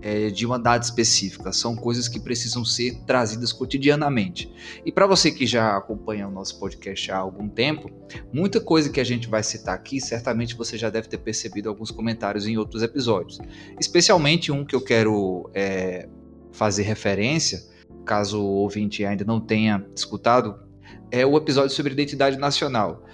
é, 0.00 0.30
de 0.30 0.46
uma 0.46 0.58
data 0.58 0.84
específica, 0.84 1.52
são 1.52 1.76
coisas 1.76 2.08
que 2.08 2.18
precisam 2.18 2.64
ser 2.64 3.00
trazidas 3.06 3.52
cotidianamente. 3.52 4.52
E 4.84 4.90
para 4.90 5.06
você 5.06 5.30
que 5.30 5.46
já 5.46 5.76
acompanha 5.76 6.26
o 6.26 6.30
nosso 6.30 6.58
podcast 6.58 7.10
há 7.10 7.18
algum 7.18 7.48
tempo, 7.48 7.90
muita 8.32 8.60
coisa 8.60 8.90
que 8.90 9.00
a 9.00 9.04
gente 9.04 9.28
vai 9.28 9.42
citar 9.42 9.74
aqui, 9.74 10.00
certamente 10.00 10.54
você 10.54 10.78
já 10.78 10.90
deve 10.90 11.08
ter 11.08 11.18
percebido 11.18 11.68
alguns 11.68 11.90
comentários 11.90 12.46
em 12.46 12.56
outros 12.56 12.82
episódios, 12.82 13.38
especialmente 13.78 14.50
um 14.50 14.64
que 14.64 14.74
eu 14.74 14.80
quero 14.80 15.50
é, 15.54 16.08
fazer 16.52 16.82
referência 16.82 17.72
caso 18.02 18.40
o 18.40 18.54
ouvinte 18.56 19.04
ainda 19.04 19.24
não 19.24 19.40
tenha 19.40 19.84
escutado, 19.94 20.58
é 21.10 21.24
o 21.24 21.36
episódio 21.36 21.70
sobre 21.70 21.92
identidade 21.92 22.36
nacional. 22.36 23.04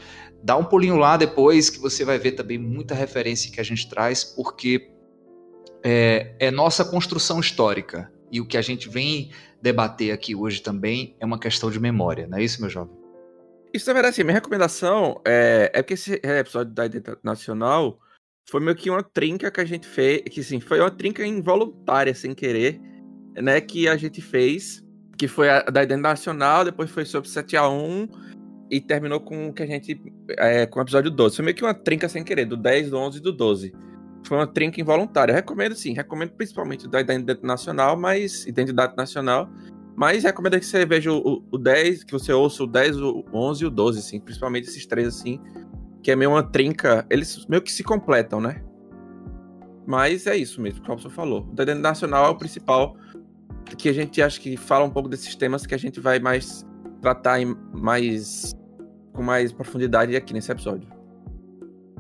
Dá 0.43 0.57
um 0.57 0.65
pulinho 0.65 0.97
lá 0.97 1.17
depois 1.17 1.69
que 1.69 1.79
você 1.79 2.05
vai 2.05 2.19
ver 2.19 2.33
também 2.33 2.59
muita 2.59 2.95
referência 2.95 3.51
que 3.51 3.61
a 3.61 3.65
gente 3.65 3.89
traz, 3.89 4.25
porque 4.25 4.91
é, 5.85 6.35
é 6.39 6.51
nossa 6.51 6.85
construção 6.85 7.41
histórica. 7.41 8.11
E 8.31 8.41
o 8.41 8.47
que 8.47 8.57
a 8.57 8.63
gente 8.63 8.89
vem 8.89 9.31
debater 9.63 10.13
aqui 10.13 10.35
hoje 10.35 10.61
também 10.63 11.17
é 11.19 11.27
uma 11.27 11.39
questão 11.39 11.71
de 11.71 11.81
memória, 11.81 12.27
não 12.27 12.39
é 12.39 12.45
isso, 12.45 12.61
meu 12.61 12.71
jovem? 12.71 12.97
Isso, 13.73 13.87
na 13.87 13.93
verdade, 13.93 14.15
assim, 14.15 14.25
minha 14.25 14.35
recomendação 14.35 15.21
é, 15.27 15.71
é 15.75 15.83
porque 15.83 15.95
esse 15.95 16.21
episódio 16.23 16.73
da 16.73 16.87
Identidade 16.87 17.19
Nacional 17.23 17.99
foi 18.49 18.61
meio 18.61 18.77
que 18.77 18.89
uma 18.89 19.03
trinca 19.03 19.51
que 19.51 19.61
a 19.61 19.65
gente 19.65 19.87
fez, 19.87 20.23
que 20.23 20.43
sim, 20.43 20.59
foi 20.59 20.81
uma 20.81 20.91
trinca 20.91 21.27
involuntária, 21.27 22.15
sem 22.15 22.35
querer, 22.35 22.81
né, 23.37 23.61
que 23.61 23.87
a 23.89 23.97
gente 23.97 24.23
fez, 24.23 24.83
que 25.19 25.29
foi 25.29 25.51
a 25.51 25.63
da 25.63 25.83
Identidade 25.83 26.03
Nacional, 26.03 26.65
depois 26.65 26.91
foi 26.91 27.05
sobre 27.05 27.29
7 27.29 27.57
a 27.57 27.69
1 27.69 28.09
e 28.71 28.81
terminou 28.81 29.21
com 29.21 29.49
o 29.49 29.53
que 29.53 29.63
a 29.63 29.67
gente. 29.67 30.01
É, 30.39 30.67
com 30.67 30.79
o 30.79 30.83
episódio 30.83 31.11
12. 31.11 31.37
Foi 31.37 31.45
meio 31.45 31.57
que 31.57 31.65
uma 31.65 31.75
trinca 31.75 32.09
sem 32.09 32.23
querer, 32.23 32.47
do 32.47 32.57
10, 32.57 32.91
do 32.91 32.99
11 32.99 33.19
e 33.19 33.21
do 33.21 33.33
12. 33.33 33.75
Foi 34.29 34.37
uma 34.37 34.47
trinca 34.47 34.79
involuntária. 34.79 35.35
Recomendo 35.35 35.75
sim, 35.75 35.95
recomendo 35.95 36.33
principalmente 36.33 36.87
da 36.87 37.01
Identidade 37.01 37.41
Nacional, 37.43 37.97
mas. 37.97 38.47
Identidade 38.47 38.95
Nacional. 38.95 39.49
Mas 39.97 40.23
recomendo 40.23 40.61
que 40.61 40.67
você 40.67 40.85
veja 40.85 41.11
o, 41.11 41.43
o 41.51 41.57
10, 41.57 42.05
que 42.05 42.13
você 42.13 42.31
ouça 42.31 42.63
o 42.63 42.67
10, 42.67 43.01
o 43.01 43.25
11 43.33 43.65
e 43.65 43.67
o 43.67 43.71
12, 43.71 43.99
assim, 43.99 44.21
principalmente 44.21 44.69
esses 44.69 44.87
três, 44.87 45.09
assim, 45.09 45.41
que 46.03 46.11
é 46.11 46.15
meio 46.15 46.33
uma 46.33 46.43
trinca. 46.43 47.07
Eles 47.09 47.47
meio 47.47 47.63
que 47.63 47.73
se 47.73 47.83
completam, 47.83 48.39
né? 48.39 48.63
Mas 49.87 50.27
é 50.27 50.37
isso 50.37 50.61
mesmo, 50.61 50.85
como 50.85 51.01
você 51.01 51.09
falou. 51.09 51.47
O 51.49 51.53
Identidade 51.55 51.81
Nacional 51.81 52.27
é 52.27 52.29
o 52.29 52.37
principal 52.37 52.97
que 53.79 53.89
a 53.89 53.95
gente 53.95 54.21
acha 54.21 54.39
que 54.39 54.59
fala 54.59 54.85
um 54.85 54.91
pouco 54.91 55.09
desses 55.09 55.35
temas 55.35 55.65
que 55.65 55.75
a 55.75 55.79
gente 55.79 56.01
vai 56.01 56.19
mais 56.19 56.67
tratar 57.01 57.41
em 57.41 57.57
mais 57.73 58.55
com 59.15 59.23
mais 59.23 59.53
profundidade 59.53 60.15
aqui 60.15 60.35
nesse 60.35 60.53
episódio. 60.53 60.87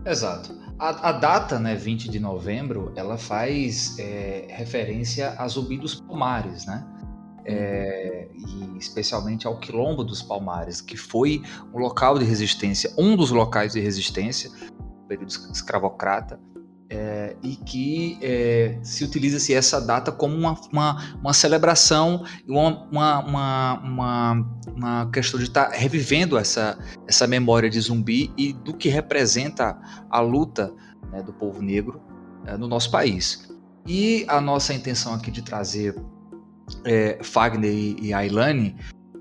Exato. 0.04 0.67
A, 0.78 1.08
a 1.08 1.12
data, 1.12 1.58
né, 1.58 1.74
20 1.74 2.08
de 2.08 2.20
novembro, 2.20 2.92
ela 2.94 3.18
faz 3.18 3.98
é, 3.98 4.46
referência 4.50 5.34
a 5.36 5.48
Zumbi 5.48 5.76
dos 5.76 6.00
Palmares, 6.00 6.66
né? 6.66 6.86
É, 7.44 8.28
e 8.34 8.78
especialmente 8.78 9.46
ao 9.46 9.58
Quilombo 9.58 10.04
dos 10.04 10.22
Palmares, 10.22 10.80
que 10.80 10.96
foi 10.96 11.42
um 11.72 11.78
local 11.78 12.18
de 12.18 12.24
resistência, 12.24 12.92
um 12.96 13.16
dos 13.16 13.30
locais 13.30 13.72
de 13.72 13.80
resistência, 13.80 14.50
período 15.08 15.30
escravocrata, 15.30 16.38
é, 16.90 17.36
e 17.42 17.56
que 17.56 18.18
é, 18.22 18.78
se 18.82 19.04
utiliza-se 19.04 19.52
essa 19.52 19.80
data 19.80 20.10
como 20.10 20.34
uma, 20.34 20.58
uma, 20.72 21.16
uma 21.20 21.32
celebração, 21.32 22.24
uma, 22.46 22.88
uma, 22.90 23.80
uma, 23.80 24.46
uma, 24.74 25.10
questão 25.10 25.38
de 25.38 25.46
estar 25.46 25.66
tá 25.66 25.76
revivendo 25.76 26.38
essa, 26.38 26.78
essa 27.06 27.26
memória 27.26 27.68
de 27.68 27.78
zumbi 27.80 28.32
e 28.36 28.52
do 28.52 28.72
que 28.74 28.88
representa 28.88 29.78
a 30.10 30.20
luta 30.20 30.72
né, 31.12 31.22
do 31.22 31.32
povo 31.32 31.60
negro 31.60 32.00
é, 32.46 32.56
no 32.56 32.66
nosso 32.66 32.90
país. 32.90 33.48
E 33.86 34.24
a 34.28 34.40
nossa 34.40 34.72
intenção 34.72 35.14
aqui 35.14 35.30
de 35.30 35.42
trazer 35.42 35.94
é, 36.84 37.18
Fagner 37.22 37.70
e, 37.70 37.96
e 38.00 38.14
Ailane, 38.14 38.76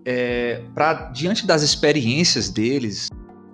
é, 0.06 0.64
para 0.74 1.10
diante 1.10 1.46
das 1.46 1.64
experiências 1.64 2.50
deles, 2.50 3.10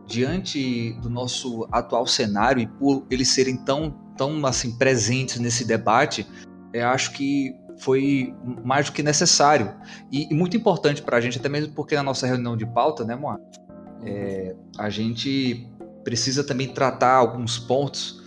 diante 0.05 0.93
do 1.01 1.10
nosso 1.10 1.67
atual 1.72 2.05
cenário 2.05 2.62
e 2.62 2.67
por 2.67 3.05
eles 3.10 3.29
serem 3.29 3.58
tão 3.58 4.02
tão 4.17 4.46
assim 4.46 4.77
presentes 4.77 5.39
nesse 5.39 5.65
debate, 5.65 6.27
eu 6.74 6.88
acho 6.88 7.12
que 7.13 7.55
foi 7.79 8.34
mais 8.63 8.88
do 8.88 8.91
que 8.91 9.03
necessário 9.03 9.74
e, 10.12 10.32
e 10.32 10.34
muito 10.34 10.55
importante 10.55 11.01
para 11.01 11.17
a 11.17 11.22
gente, 11.22 11.38
até 11.38 11.50
mesmo 11.50 11.74
porque 11.74 11.96
na 11.96 12.03
nossa 12.03 12.25
reunião 12.25 12.55
de 12.55 12.65
pauta, 12.65 13.03
né, 13.03 13.15
Moa, 13.15 13.39
é, 14.05 14.55
a 14.77 14.89
gente 14.89 15.67
precisa 16.03 16.43
também 16.43 16.67
tratar 16.67 17.15
alguns 17.15 17.58
pontos 17.58 18.22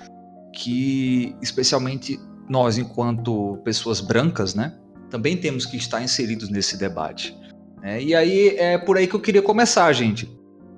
que, 0.53 1.37
especialmente 1.43 2.19
nós, 2.49 2.79
enquanto 2.79 3.59
pessoas 3.65 4.01
brancas, 4.01 4.55
né, 4.55 4.75
também 5.11 5.37
temos 5.37 5.67
que 5.67 5.77
estar 5.77 6.03
inseridos 6.03 6.49
nesse 6.49 6.77
debate. 6.77 7.37
Né? 7.81 8.03
E 8.03 8.15
aí 8.15 8.57
é 8.57 8.79
por 8.79 8.97
aí 8.97 9.07
que 9.07 9.15
eu 9.15 9.21
queria 9.21 9.43
começar, 9.43 9.93
gente. 9.93 10.25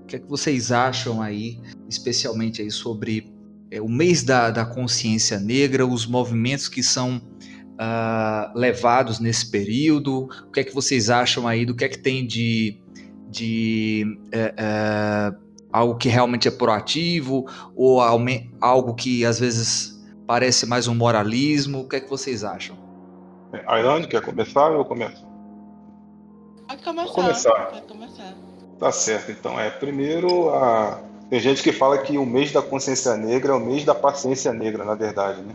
O 0.03 0.07
que 0.07 0.17
é 0.17 0.19
que 0.19 0.29
vocês 0.29 0.73
acham 0.73 1.23
aí, 1.23 1.61
especialmente 1.88 2.62
aí 2.62 2.71
sobre 2.71 3.33
é, 3.71 3.81
o 3.81 3.89
mês 3.89 4.23
da, 4.23 4.51
da 4.51 4.65
consciência 4.65 5.39
negra, 5.39 5.87
os 5.87 6.07
movimentos 6.07 6.69
que 6.69 6.83
são 6.83 7.21
uh, 7.79 8.59
levados 8.59 9.21
nesse 9.21 9.51
período. 9.51 10.29
O 10.47 10.51
que 10.51 10.61
é 10.61 10.65
que 10.65 10.75
vocês 10.75 11.11
acham 11.11 11.47
aí 11.47 11.65
do 11.65 11.75
que 11.75 11.85
é 11.85 11.89
que 11.89 11.99
tem 11.99 12.27
de, 12.27 12.81
de 13.31 14.19
é, 14.33 14.55
é, 14.57 15.33
algo 15.73 15.97
que 15.97 16.09
realmente 16.09 16.49
é 16.49 16.51
proativo 16.51 17.47
ou 17.77 18.01
algo 18.01 18.95
que 18.95 19.25
às 19.25 19.39
vezes 19.39 20.03
parece 20.27 20.67
mais 20.67 20.89
um 20.89 20.95
moralismo? 20.95 21.81
O 21.81 21.89
que 21.89 21.97
é 21.97 22.01
que 22.01 22.11
vocês 22.11 22.45
acham? 22.45 22.77
Ailane, 23.67 24.07
quer 24.07 24.21
começar 24.21 24.71
ou 24.71 24.79
eu 24.79 24.85
começo? 24.85 25.27
Pode 26.67 26.83
começar. 26.83 27.13
começar. 27.15 27.67
Pode 27.67 27.87
começar. 27.87 28.35
Tá 28.79 28.93
certo, 28.93 29.33
então. 29.33 29.59
É, 29.59 29.71
primeiro, 29.71 30.51
a, 30.51 31.01
tem 31.31 31.41
gente 31.41 31.63
que 31.63 31.73
fala 31.73 31.99
que 31.99 32.17
o 32.17 32.25
mês 32.25 32.53
da 32.53 32.63
consciência 32.63 33.17
negra 33.17 33.53
é 33.53 33.57
o 33.57 33.61
mês 33.61 33.85
da 33.85 33.95
paciência 33.95 34.53
negra, 34.53 34.85
na 34.85 34.95
verdade, 34.95 35.43
né? 35.43 35.55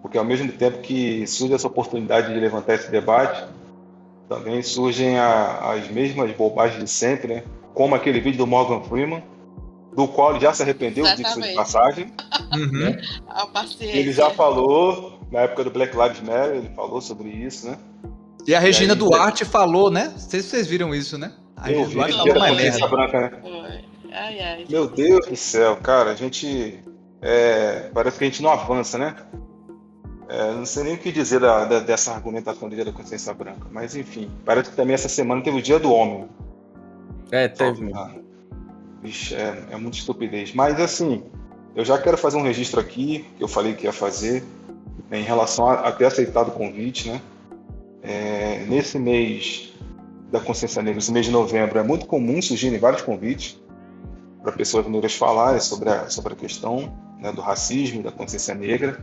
Porque 0.00 0.16
ao 0.16 0.24
mesmo 0.24 0.50
tempo 0.52 0.78
que 0.78 1.26
surge 1.26 1.52
essa 1.52 1.66
oportunidade 1.66 2.32
de 2.32 2.40
levantar 2.40 2.74
esse 2.74 2.90
debate, 2.90 3.44
também 4.28 4.62
surgem 4.62 5.18
a, 5.18 5.72
as 5.72 5.90
mesmas 5.90 6.30
bobagens 6.32 6.82
de 6.82 6.90
sempre, 6.90 7.34
né? 7.34 7.44
Como 7.74 7.94
aquele 7.94 8.20
vídeo 8.20 8.38
do 8.38 8.46
Morgan 8.46 8.80
Freeman, 8.82 9.22
do 9.94 10.08
qual 10.08 10.30
ele 10.30 10.40
já 10.40 10.54
se 10.54 10.62
arrependeu, 10.62 11.04
disso 11.14 11.40
de 11.40 11.54
passagem. 11.54 12.12
Uhum. 12.52 12.90
Né? 12.90 13.02
Ele 13.80 14.12
já 14.12 14.30
falou, 14.30 15.20
na 15.30 15.40
época 15.40 15.64
do 15.64 15.70
Black 15.70 15.94
Lives 15.96 16.20
Matter, 16.20 16.56
ele 16.56 16.70
falou 16.74 17.00
sobre 17.00 17.28
isso, 17.28 17.68
né? 17.68 17.76
E 18.46 18.54
a 18.54 18.58
Regina 18.58 18.94
e 18.94 18.96
aí, 18.96 18.98
Duarte 18.98 19.44
falou, 19.44 19.90
né? 19.90 20.12
Vocês, 20.16 20.46
vocês 20.46 20.66
viram 20.66 20.94
isso, 20.94 21.18
né? 21.18 21.32
A 21.56 21.70
eu 21.70 21.84
vi, 21.84 21.94
Duarte 21.94 22.16
falou 22.16 22.38
mais 22.38 22.56
merda. 22.56 22.88
Branca, 22.88 23.20
né? 23.20 23.82
Ai, 24.12 24.40
ai. 24.40 24.66
Meu 24.68 24.86
Deus 24.88 25.26
do 25.26 25.36
céu, 25.36 25.76
cara, 25.76 26.10
a 26.10 26.14
gente. 26.14 26.82
É, 27.22 27.90
parece 27.92 28.18
que 28.18 28.24
a 28.24 28.26
gente 28.26 28.42
não 28.42 28.50
avança, 28.50 28.98
né? 28.98 29.14
É, 30.28 30.52
não 30.52 30.64
sei 30.64 30.84
nem 30.84 30.94
o 30.94 30.98
que 30.98 31.10
dizer 31.10 31.40
da, 31.40 31.64
da, 31.64 31.80
dessa 31.80 32.12
argumentação 32.12 32.68
do 32.68 32.74
Dia 32.74 32.84
da 32.84 32.92
Consciência 32.92 33.34
Branca, 33.34 33.66
mas 33.70 33.96
enfim, 33.96 34.30
parece 34.44 34.70
que 34.70 34.76
também 34.76 34.94
essa 34.94 35.08
semana 35.08 35.42
teve 35.42 35.58
o 35.58 35.62
Dia 35.62 35.78
do 35.78 35.92
Homem. 35.92 36.28
É, 37.32 37.48
teve. 37.48 37.90
Ah, 37.94 38.14
vixe, 39.02 39.34
é, 39.34 39.64
é 39.70 39.76
muita 39.76 39.98
estupidez. 39.98 40.54
Mas 40.54 40.80
assim, 40.80 41.24
eu 41.74 41.84
já 41.84 41.98
quero 41.98 42.16
fazer 42.16 42.36
um 42.36 42.42
registro 42.42 42.80
aqui, 42.80 43.24
que 43.36 43.42
eu 43.42 43.48
falei 43.48 43.74
que 43.74 43.84
ia 43.84 43.92
fazer, 43.92 44.44
né, 45.10 45.18
em 45.18 45.24
relação 45.24 45.66
a, 45.66 45.88
a 45.88 45.92
ter 45.92 46.06
aceitado 46.06 46.48
o 46.48 46.52
convite, 46.52 47.10
né? 47.10 47.20
É, 48.02 48.64
nesse 48.66 48.98
mês 48.98 49.74
da 50.30 50.40
consciência 50.40 50.80
negra, 50.80 50.98
esse 50.98 51.12
mês 51.12 51.26
de 51.26 51.32
novembro, 51.32 51.78
é 51.78 51.82
muito 51.82 52.06
comum 52.06 52.40
surgirem 52.40 52.78
vários 52.78 53.02
convites 53.02 53.60
para 54.42 54.52
pessoas 54.52 54.86
negras 54.86 55.14
falarem 55.14 55.60
sobre 55.60 55.90
a, 55.90 56.08
sobre 56.08 56.32
a 56.32 56.36
questão 56.36 56.92
né, 57.18 57.32
do 57.32 57.40
racismo, 57.40 58.02
da 58.02 58.10
consciência 58.10 58.54
negra. 58.54 59.02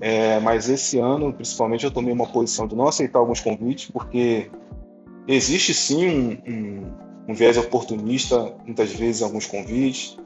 É, 0.00 0.38
mas 0.40 0.68
esse 0.68 0.98
ano, 0.98 1.32
principalmente, 1.32 1.84
eu 1.84 1.90
tomei 1.90 2.12
uma 2.12 2.26
posição 2.26 2.66
de 2.66 2.74
não 2.74 2.86
aceitar 2.86 3.18
alguns 3.18 3.40
convites, 3.40 3.90
porque 3.90 4.50
existe 5.26 5.74
sim 5.74 6.06
um, 6.06 6.52
um, 6.52 6.92
um 7.28 7.34
viés 7.34 7.58
oportunista, 7.58 8.54
muitas 8.64 8.92
vezes, 8.92 9.20
em 9.20 9.24
alguns 9.24 9.46
convites. 9.46 10.16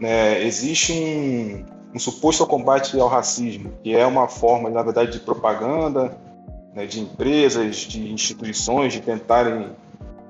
Né? 0.00 0.42
Existe 0.42 0.92
um, 0.92 1.64
um 1.94 1.98
suposto 1.98 2.46
combate 2.46 2.98
ao 2.98 3.08
racismo, 3.08 3.72
que 3.82 3.94
é 3.94 4.06
uma 4.06 4.26
forma, 4.26 4.70
na 4.70 4.82
verdade, 4.82 5.12
de 5.12 5.20
propaganda, 5.20 6.18
né, 6.74 6.86
de 6.86 7.00
empresas, 7.00 7.76
de 7.76 8.12
instituições, 8.12 8.92
de 8.92 9.00
tentarem 9.00 9.70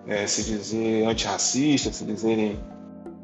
é, 0.06 0.26
se 0.26 0.44
dizer 0.44 1.06
antirracistas, 1.06 1.96
se 1.96 2.04
dizerem 2.04 2.58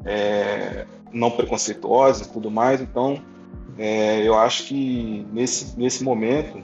é, 0.05 0.85
não 1.11 1.31
preconceituosas 1.31 2.27
e 2.27 2.31
tudo 2.31 2.49
mais. 2.49 2.81
Então, 2.81 3.21
é, 3.77 4.27
eu 4.27 4.37
acho 4.37 4.65
que 4.65 5.25
nesse, 5.31 5.77
nesse 5.77 6.03
momento 6.03 6.61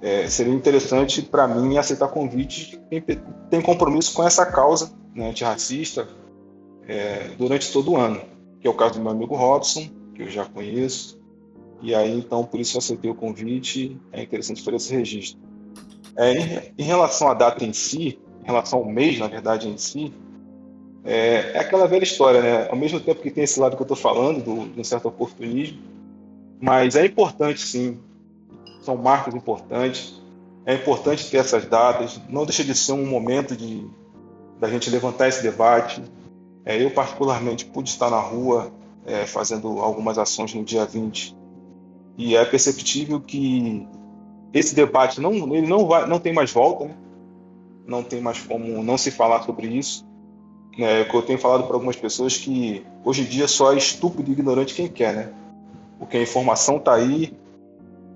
é, 0.00 0.28
seria 0.28 0.52
interessante 0.52 1.22
para 1.22 1.46
mim 1.46 1.76
aceitar 1.76 2.08
convite 2.08 2.80
quem 2.88 3.02
tem 3.50 3.60
compromisso 3.60 4.14
com 4.14 4.26
essa 4.26 4.46
causa 4.46 4.92
né, 5.14 5.28
antirracista 5.28 6.08
é, 6.86 7.30
durante 7.36 7.72
todo 7.72 7.92
o 7.92 7.96
ano, 7.96 8.20
que 8.60 8.66
é 8.66 8.70
o 8.70 8.74
caso 8.74 8.94
do 8.94 9.00
meu 9.00 9.10
amigo 9.10 9.34
Robson, 9.34 9.88
que 10.14 10.22
eu 10.22 10.30
já 10.30 10.44
conheço, 10.44 11.20
e 11.82 11.94
aí 11.94 12.18
então 12.18 12.44
por 12.44 12.60
isso 12.60 12.76
eu 12.76 12.78
aceitei 12.78 13.10
o 13.10 13.14
convite, 13.14 13.96
é 14.12 14.22
interessante 14.22 14.62
fazer 14.62 14.76
esse 14.76 14.94
registro. 14.94 15.40
É, 16.16 16.32
em, 16.32 16.74
em, 16.78 16.82
relação 16.82 17.28
à 17.28 17.34
data 17.34 17.64
em 17.64 17.72
si, 17.72 18.18
em 18.42 18.46
relação 18.46 18.80
ao 18.80 18.86
mês, 18.86 19.18
na 19.18 19.28
verdade, 19.28 19.68
em 19.68 19.76
si, 19.76 20.12
é, 21.04 21.52
é 21.54 21.58
aquela 21.58 21.86
velha 21.86 22.02
história, 22.02 22.40
né? 22.40 22.68
Ao 22.68 22.76
mesmo 22.76 23.00
tempo 23.00 23.22
que 23.22 23.30
tem 23.30 23.44
esse 23.44 23.58
lado 23.58 23.76
que 23.76 23.82
eu 23.82 23.84
estou 23.84 23.96
falando, 23.96 24.42
do, 24.42 24.68
de 24.68 24.80
um 24.80 24.84
certo 24.84 25.08
oportunismo, 25.08 25.78
mas 26.60 26.96
é 26.96 27.06
importante 27.06 27.60
sim, 27.60 27.98
são 28.82 28.96
marcos 28.96 29.34
importantes, 29.34 30.20
é 30.66 30.74
importante 30.74 31.30
ter 31.30 31.38
essas 31.38 31.64
datas, 31.64 32.20
não 32.28 32.44
deixa 32.44 32.62
de 32.62 32.74
ser 32.74 32.92
um 32.92 33.06
momento 33.06 33.56
de 33.56 33.86
da 34.58 34.68
gente 34.68 34.90
levantar 34.90 35.26
esse 35.28 35.42
debate. 35.42 36.02
É, 36.66 36.82
eu, 36.82 36.90
particularmente, 36.90 37.64
pude 37.64 37.88
estar 37.88 38.10
na 38.10 38.20
rua 38.20 38.70
é, 39.06 39.24
fazendo 39.24 39.80
algumas 39.80 40.18
ações 40.18 40.52
no 40.52 40.62
dia 40.62 40.84
20 40.84 41.34
e 42.18 42.36
é 42.36 42.44
perceptível 42.44 43.18
que 43.18 43.86
esse 44.52 44.74
debate 44.74 45.22
não, 45.22 45.32
ele 45.54 45.66
não, 45.66 45.86
vai, 45.86 46.06
não 46.06 46.20
tem 46.20 46.34
mais 46.34 46.52
volta, 46.52 46.84
né? 46.84 46.94
não 47.86 48.02
tem 48.02 48.20
mais 48.20 48.40
como 48.42 48.82
não 48.82 48.98
se 48.98 49.10
falar 49.10 49.42
sobre 49.42 49.68
isso. 49.68 50.06
É, 50.78 51.06
eu 51.12 51.22
tenho 51.22 51.38
falado 51.38 51.64
para 51.64 51.74
algumas 51.74 51.96
pessoas 51.96 52.36
que 52.36 52.84
hoje 53.04 53.22
em 53.22 53.24
dia 53.24 53.48
só 53.48 53.72
é 53.72 53.76
estúpido 53.76 54.30
e 54.30 54.32
ignorante 54.32 54.74
quem 54.74 54.88
quer, 54.88 55.14
né? 55.14 55.32
Porque 55.98 56.16
a 56.16 56.22
informação 56.22 56.76
está 56.76 56.94
aí, 56.94 57.32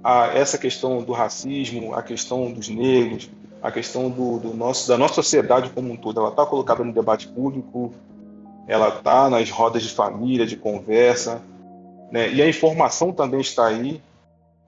a, 0.02 0.26
essa 0.28 0.56
questão 0.56 1.02
do 1.02 1.12
racismo, 1.12 1.94
a 1.94 2.02
questão 2.02 2.50
dos 2.52 2.68
negros, 2.68 3.28
a 3.62 3.70
questão 3.70 4.10
do, 4.10 4.38
do 4.38 4.54
nosso, 4.54 4.88
da 4.88 4.96
nossa 4.96 5.14
sociedade 5.14 5.70
como 5.70 5.92
um 5.92 5.96
todo, 5.96 6.20
ela 6.20 6.28
está 6.28 6.44
colocada 6.46 6.84
no 6.84 6.92
debate 6.92 7.26
público, 7.28 7.92
ela 8.66 8.88
está 8.88 9.28
nas 9.28 9.50
rodas 9.50 9.82
de 9.82 9.90
família, 9.90 10.46
de 10.46 10.56
conversa, 10.56 11.42
né? 12.10 12.30
e 12.30 12.40
a 12.40 12.48
informação 12.48 13.12
também 13.12 13.40
está 13.40 13.66
aí. 13.66 14.02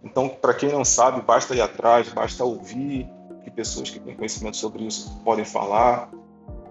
Então, 0.02 0.28
para 0.28 0.54
quem 0.54 0.70
não 0.70 0.84
sabe, 0.84 1.20
basta 1.20 1.54
ir 1.54 1.60
atrás, 1.60 2.08
basta 2.08 2.44
ouvir 2.44 3.08
que 3.44 3.50
pessoas 3.50 3.90
que 3.90 3.98
têm 3.98 4.14
conhecimento 4.14 4.56
sobre 4.56 4.84
isso 4.84 5.20
podem 5.24 5.44
falar, 5.44 6.10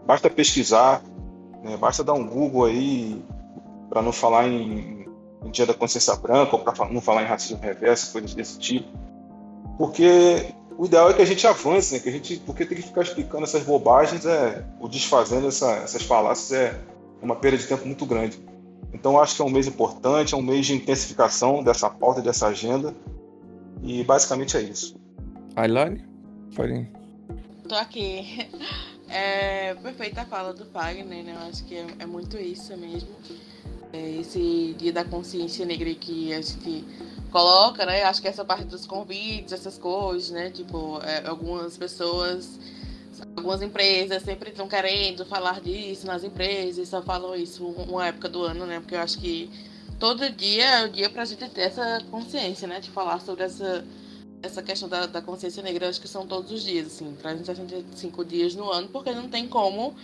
basta 0.05 0.29
pesquisar, 0.29 1.01
né? 1.63 1.77
basta 1.77 2.03
dar 2.03 2.13
um 2.13 2.25
Google 2.25 2.65
aí 2.65 3.24
para 3.89 4.01
não 4.01 4.12
falar 4.12 4.47
em, 4.47 5.07
em, 5.43 5.51
Dia 5.51 5.65
da 5.65 5.74
Consciência 5.74 6.15
Branca 6.15 6.55
ou 6.55 6.62
para 6.62 6.89
não 6.89 7.01
falar 7.01 7.24
em 7.24 7.27
racismo 7.27 7.59
reverso, 7.62 8.12
coisas 8.12 8.33
desse 8.33 8.59
tipo, 8.59 8.88
porque 9.77 10.53
o 10.77 10.85
ideal 10.85 11.09
é 11.09 11.13
que 11.13 11.21
a 11.21 11.25
gente 11.25 11.45
avance, 11.47 11.93
né? 11.93 12.00
Que 12.00 12.09
a 12.09 12.12
gente, 12.12 12.38
porque 12.39 12.65
tem 12.65 12.77
que 12.77 12.83
ficar 12.83 13.01
explicando 13.01 13.43
essas 13.43 13.63
bobagens, 13.63 14.25
é, 14.25 14.65
o 14.79 14.88
desfazendo 14.88 15.47
essa, 15.47 15.71
essas 15.77 16.03
falácias 16.03 16.51
é 16.51 16.79
uma 17.21 17.35
perda 17.35 17.57
de 17.57 17.67
tempo 17.67 17.85
muito 17.85 18.05
grande. 18.05 18.39
Então 18.93 19.19
acho 19.19 19.35
que 19.35 19.41
é 19.41 19.45
um 19.45 19.50
mês 19.50 19.67
importante, 19.67 20.33
é 20.33 20.38
um 20.38 20.41
mês 20.41 20.65
de 20.65 20.74
intensificação 20.74 21.63
dessa 21.63 21.89
pauta, 21.89 22.21
dessa 22.21 22.47
agenda. 22.47 22.93
E 23.83 24.03
basicamente 24.03 24.57
é 24.57 24.62
isso. 24.62 24.95
Ailane? 25.55 26.03
Pode 26.55 26.89
Tô 27.67 27.75
aqui. 27.75 28.50
É 29.09 29.74
perfeita 29.75 30.21
a 30.21 30.25
fala 30.25 30.53
do 30.53 30.65
Fagner, 30.65 31.24
né? 31.24 31.35
Eu 31.39 31.47
acho 31.47 31.63
que 31.63 31.75
é, 31.75 31.85
é 32.00 32.05
muito 32.05 32.38
isso 32.38 32.75
mesmo. 32.77 33.09
É 33.93 34.12
esse 34.19 34.75
dia 34.77 34.91
da 34.91 35.05
consciência 35.05 35.65
negra 35.65 35.93
que 35.93 36.33
a 36.33 36.41
gente 36.41 36.83
coloca, 37.31 37.85
né? 37.85 38.03
Acho 38.03 38.21
que 38.21 38.27
essa 38.27 38.43
parte 38.45 38.65
dos 38.65 38.85
convites, 38.85 39.53
essas 39.53 39.77
coisas, 39.77 40.31
né? 40.31 40.50
Tipo, 40.50 41.00
é, 41.03 41.27
algumas 41.27 41.77
pessoas, 41.77 42.59
algumas 43.35 43.62
empresas 43.62 44.24
sempre 44.24 44.50
estão 44.50 44.67
querendo 44.67 45.25
falar 45.25 45.62
disso 45.62 46.08
nas 46.08 46.23
empresas, 46.23 46.88
só 46.88 47.01
falam 47.01 47.36
isso 47.36 47.65
uma 47.65 48.08
época 48.08 48.30
do 48.30 48.41
ano, 48.43 48.65
né? 48.65 48.80
Porque 48.80 48.95
eu 48.95 48.99
acho 48.99 49.19
que 49.19 49.49
todo 49.99 50.30
dia 50.30 50.65
é 50.65 50.86
o 50.86 50.89
dia 50.89 51.10
pra 51.10 51.25
gente 51.25 51.47
ter 51.49 51.62
essa 51.62 52.01
consciência, 52.10 52.67
né? 52.67 52.80
De 52.80 52.89
falar 52.89 53.19
sobre 53.21 53.43
essa, 53.43 53.86
essa 54.45 54.62
questão 54.62 54.88
da, 54.88 55.05
da 55.05 55.21
consciência 55.21 55.62
negra, 55.62 55.89
acho 55.89 56.01
que 56.01 56.08
são 56.08 56.25
todos 56.25 56.51
os 56.51 56.63
dias, 56.63 56.88
assim, 56.88 57.13
365 57.21 58.25
dias 58.25 58.55
no 58.55 58.71
ano, 58.71 58.88
porque 58.88 59.12
não 59.12 59.27
tem 59.27 59.47
como 59.47 59.95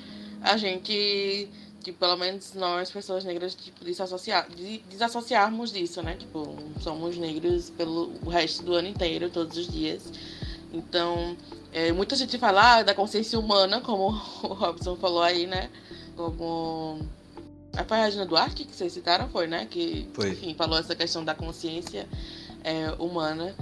a 0.41 0.57
gente 0.57 1.49
tipo, 1.81 1.97
pelo 1.97 2.15
menos 2.15 2.53
nós, 2.53 2.91
pessoas 2.91 3.23
negras, 3.23 3.55
tipo, 3.55 3.83
desassociar, 3.83 4.47
desassociarmos 4.89 5.71
disso, 5.71 6.01
né? 6.01 6.15
Tipo, 6.15 6.55
somos 6.79 7.17
negros 7.17 7.69
pelo 7.71 8.11
o 8.23 8.29
resto 8.29 8.63
do 8.63 8.73
ano 8.73 8.87
inteiro, 8.87 9.29
todos 9.29 9.57
os 9.57 9.67
dias. 9.67 10.03
Então, 10.71 11.35
é, 11.73 11.91
muita 11.91 12.15
gente 12.15 12.37
fala 12.37 12.77
ah, 12.77 12.83
da 12.83 12.93
consciência 12.93 13.37
humana, 13.37 13.81
como 13.81 14.09
o 14.43 14.53
Robson 14.53 14.95
falou 14.95 15.21
aí, 15.21 15.47
né? 15.47 15.69
Como. 16.15 16.99
A 17.73 17.95
Regina 17.95 18.25
Duarte 18.25 18.65
que 18.65 18.75
vocês 18.75 18.91
citaram, 18.91 19.29
foi, 19.29 19.47
né? 19.47 19.65
Que, 19.69 20.07
foi. 20.13 20.31
enfim, 20.31 20.53
falou 20.53 20.77
essa 20.77 20.93
questão 20.93 21.23
da 21.23 21.33
consciência 21.33 22.07
é, 22.63 22.91
humana. 22.99 23.55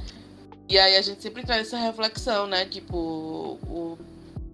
E 0.69 0.77
aí 0.77 0.95
a 0.95 1.01
gente 1.01 1.21
sempre 1.21 1.43
traz 1.43 1.67
essa 1.67 1.77
reflexão, 1.77 2.45
né? 2.45 2.63
Tipo, 2.65 2.95
o 3.67 3.97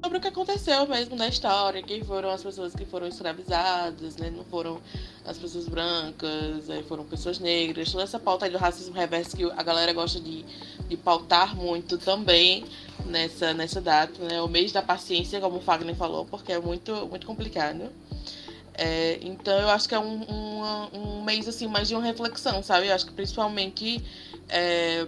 sobre 0.01 0.19
o 0.19 0.21
que 0.21 0.27
aconteceu 0.27 0.87
mesmo 0.87 1.15
na 1.15 1.27
história, 1.27 1.81
quem 1.81 2.03
foram 2.03 2.29
as 2.29 2.43
pessoas 2.43 2.75
que 2.75 2.85
foram 2.85 3.07
escravizadas, 3.07 4.15
né? 4.17 4.29
Não 4.29 4.45
foram 4.45 4.79
as 5.25 5.35
pessoas 5.35 5.67
brancas, 5.67 6.67
foram 6.87 7.03
pessoas 7.03 7.39
negras, 7.39 7.91
toda 7.91 8.03
essa 8.03 8.19
pauta 8.19 8.45
aí 8.45 8.51
do 8.51 8.59
racismo 8.59 8.93
reverso 8.93 9.35
que 9.35 9.43
a 9.43 9.63
galera 9.63 9.91
gosta 9.93 10.19
de, 10.19 10.45
de 10.87 10.95
pautar 10.95 11.55
muito 11.55 11.97
também 11.97 12.63
nessa, 13.07 13.51
nessa 13.55 13.81
data, 13.81 14.23
né? 14.23 14.39
O 14.43 14.47
mês 14.47 14.71
da 14.71 14.83
paciência, 14.83 15.41
como 15.41 15.57
o 15.57 15.61
Fagner 15.61 15.95
falou, 15.95 16.23
porque 16.23 16.53
é 16.53 16.59
muito, 16.59 17.07
muito 17.07 17.25
complicado. 17.25 17.89
É, 18.75 19.17
então 19.23 19.57
eu 19.57 19.69
acho 19.69 19.89
que 19.89 19.95
é 19.95 19.99
um, 19.99 20.21
um, 20.31 20.89
um 20.93 21.23
mês 21.23 21.47
assim 21.47 21.67
mais 21.67 21.87
de 21.87 21.95
uma 21.95 22.03
reflexão, 22.03 22.61
sabe? 22.61 22.87
Eu 22.87 22.93
acho 22.93 23.07
que 23.07 23.13
principalmente 23.13 24.03
é, 24.47 25.07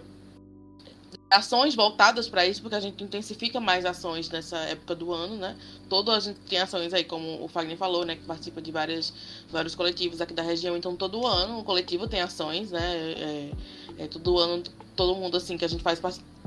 ações 1.29 1.75
voltadas 1.75 2.29
para 2.29 2.45
isso, 2.45 2.61
porque 2.61 2.75
a 2.75 2.79
gente 2.79 3.03
intensifica 3.03 3.59
mais 3.59 3.85
ações 3.85 4.29
nessa 4.29 4.57
época 4.59 4.95
do 4.95 5.13
ano, 5.13 5.35
né? 5.35 5.57
Todo 5.89 6.11
a 6.11 6.19
gente 6.19 6.39
tem 6.41 6.59
ações 6.59 6.93
aí, 6.93 7.03
como 7.03 7.43
o 7.43 7.47
Fagner 7.47 7.77
falou, 7.77 8.05
né? 8.05 8.15
Que 8.15 8.23
participa 8.23 8.61
de 8.61 8.71
várias, 8.71 9.13
vários 9.49 9.75
coletivos 9.75 10.21
aqui 10.21 10.33
da 10.33 10.43
região, 10.43 10.77
então 10.77 10.95
todo 10.95 11.25
ano 11.27 11.59
o 11.59 11.63
coletivo 11.63 12.07
tem 12.07 12.21
ações, 12.21 12.71
né? 12.71 12.97
É, 12.97 13.51
é, 13.99 14.07
todo 14.07 14.37
ano, 14.39 14.63
todo 14.95 15.15
mundo 15.15 15.35
assim 15.37 15.57
que 15.57 15.65
a 15.65 15.69
gente 15.69 15.83
faz 15.83 15.99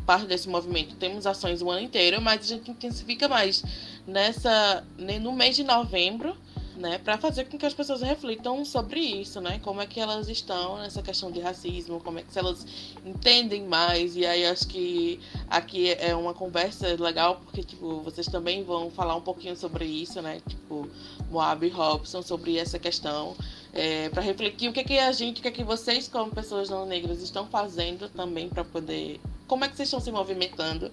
parte 0.07 0.27
desse 0.27 0.49
movimento, 0.49 0.97
temos 0.97 1.27
ações 1.27 1.61
o 1.61 1.71
ano 1.71 1.81
inteiro, 1.81 2.21
mas 2.21 2.41
a 2.41 2.47
gente 2.47 2.71
intensifica 2.71 3.29
mais 3.29 3.63
nessa 4.07 4.83
no 4.99 5.33
mês 5.33 5.57
de 5.57 5.63
novembro 5.63 6.37
né, 6.81 6.99
para 6.99 7.19
fazer 7.19 7.45
com 7.45 7.59
que 7.59 7.67
as 7.67 7.75
pessoas 7.75 8.01
reflitam 8.01 8.65
sobre 8.65 9.01
isso, 9.01 9.41
né? 9.41 9.61
Como 9.63 9.81
é 9.81 9.87
que 9.87 10.01
elas 10.01 10.29
estão 10.29 10.79
nessa 10.79 11.03
questão 11.03 11.31
de 11.31 11.39
racismo, 11.39 12.01
como 12.01 12.19
é 12.19 12.23
que 12.23 12.39
elas 12.39 12.67
entendem 13.05 13.65
mais. 13.65 14.17
E 14.17 14.25
aí 14.25 14.47
acho 14.47 14.67
que 14.67 15.21
aqui 15.49 15.93
é 15.93 16.15
uma 16.17 16.33
conversa 16.33 16.89
legal 16.99 17.41
porque 17.45 17.63
tipo, 17.63 18.01
vocês 18.01 18.27
também 18.27 18.65
vão 18.65 18.91
falar 18.91 19.15
um 19.15 19.21
pouquinho 19.21 19.55
sobre 19.57 19.85
isso, 19.85 20.21
né? 20.23 20.41
Tipo, 20.49 20.89
Moab 21.31 21.65
e 21.67 21.71
Robson 21.71 22.23
sobre 22.23 22.57
essa 22.57 22.79
questão. 22.79 23.37
É, 23.73 24.09
para 24.09 24.23
refletir 24.23 24.69
o 24.69 24.73
que, 24.73 24.83
que 24.83 24.99
a 24.99 25.13
gente, 25.13 25.39
o 25.39 25.43
que, 25.43 25.51
que 25.51 25.63
vocês, 25.63 26.09
como 26.09 26.33
pessoas 26.33 26.69
não 26.69 26.87
negras, 26.87 27.23
estão 27.23 27.47
fazendo 27.47 28.09
também 28.09 28.49
para 28.49 28.65
poder. 28.65 29.21
Como 29.47 29.65
é 29.65 29.69
que 29.69 29.77
vocês 29.77 29.87
estão 29.87 30.01
se 30.01 30.11
movimentando 30.11 30.91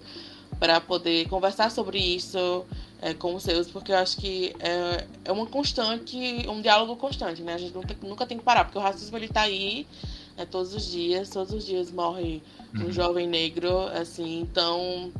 para 0.58 0.80
poder 0.80 1.28
conversar 1.28 1.70
sobre 1.70 1.98
isso, 1.98 2.64
é, 3.00 3.14
com 3.14 3.34
os 3.34 3.42
seus, 3.42 3.68
porque 3.68 3.92
eu 3.92 3.96
acho 3.96 4.16
que 4.16 4.54
é, 4.58 5.06
é 5.24 5.32
uma 5.32 5.46
constante, 5.46 6.16
um 6.48 6.60
diálogo 6.60 6.96
constante, 6.96 7.42
né? 7.42 7.54
A 7.54 7.58
gente 7.58 7.74
nunca, 7.74 7.96
nunca 8.02 8.26
tem 8.26 8.38
que 8.38 8.44
parar, 8.44 8.64
porque 8.64 8.78
o 8.78 8.80
racismo 8.80 9.16
ele 9.16 9.28
tá 9.28 9.42
aí 9.42 9.86
é, 10.36 10.44
todos 10.44 10.74
os 10.74 10.90
dias, 10.90 11.30
todos 11.30 11.52
os 11.52 11.64
dias 11.64 11.90
morre 11.90 12.42
um 12.74 12.84
uhum. 12.84 12.92
jovem 12.92 13.26
negro, 13.26 13.86
assim, 13.88 14.40
então 14.40 15.12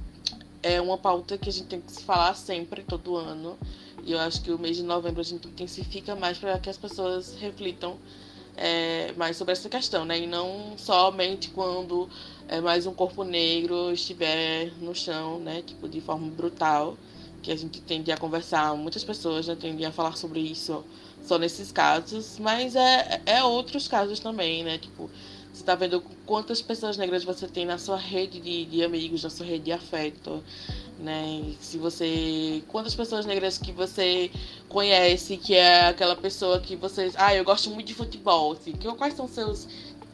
é 0.62 0.80
uma 0.80 0.98
pauta 0.98 1.38
que 1.38 1.48
a 1.48 1.52
gente 1.52 1.66
tem 1.66 1.80
que 1.80 1.92
se 1.92 2.02
falar 2.02 2.34
sempre, 2.34 2.82
todo 2.82 3.16
ano. 3.16 3.56
E 4.04 4.12
eu 4.12 4.18
acho 4.20 4.42
que 4.42 4.50
o 4.50 4.58
mês 4.58 4.76
de 4.76 4.82
novembro 4.82 5.20
a 5.20 5.24
gente 5.24 5.46
intensifica 5.46 6.14
mais 6.16 6.38
para 6.38 6.58
que 6.58 6.70
as 6.70 6.76
pessoas 6.76 7.34
reflitam 7.38 7.96
é, 8.56 9.12
mais 9.16 9.36
sobre 9.36 9.52
essa 9.52 9.68
questão, 9.68 10.04
né? 10.04 10.18
E 10.18 10.26
não 10.26 10.74
somente 10.76 11.50
quando 11.50 12.08
é, 12.48 12.60
mais 12.60 12.86
um 12.86 12.94
corpo 12.94 13.24
negro 13.24 13.92
estiver 13.92 14.72
no 14.80 14.94
chão, 14.94 15.38
né? 15.38 15.62
Tipo, 15.62 15.88
de 15.88 16.00
forma 16.00 16.28
brutal 16.30 16.96
que 17.42 17.52
a 17.52 17.56
gente 17.56 17.80
tende 17.80 18.10
a 18.10 18.16
conversar, 18.16 18.74
muitas 18.74 19.04
pessoas 19.04 19.46
já 19.46 19.54
tendem 19.54 19.86
a 19.86 19.92
falar 19.92 20.16
sobre 20.16 20.40
isso 20.40 20.84
só 21.22 21.38
nesses 21.38 21.70
casos, 21.70 22.38
mas 22.38 22.74
é, 22.74 23.20
é 23.26 23.44
outros 23.44 23.86
casos 23.86 24.18
também, 24.18 24.64
né? 24.64 24.78
Tipo, 24.78 25.10
você 25.52 25.64
tá 25.64 25.74
vendo 25.74 26.00
quantas 26.24 26.62
pessoas 26.62 26.96
negras 26.96 27.24
você 27.24 27.48
tem 27.48 27.66
na 27.66 27.78
sua 27.78 27.96
rede 27.96 28.40
de, 28.40 28.64
de 28.64 28.84
amigos, 28.84 29.22
na 29.24 29.30
sua 29.30 29.44
rede 29.44 29.64
de 29.64 29.72
afeto. 29.72 30.42
né? 30.98 31.52
Se 31.60 31.78
você. 31.78 32.62
Quantas 32.68 32.94
pessoas 32.94 33.26
negras 33.26 33.58
que 33.58 33.72
você 33.72 34.30
conhece, 34.68 35.36
que 35.36 35.54
é 35.54 35.88
aquela 35.88 36.16
pessoa 36.16 36.60
que 36.60 36.76
você. 36.76 37.10
Ah, 37.16 37.34
eu 37.34 37.44
gosto 37.44 37.70
muito 37.70 37.88
de 37.88 37.94
futebol. 37.94 38.52
Assim, 38.52 38.72
quais 38.96 39.14
são 39.14 39.26
seus. 39.28 39.66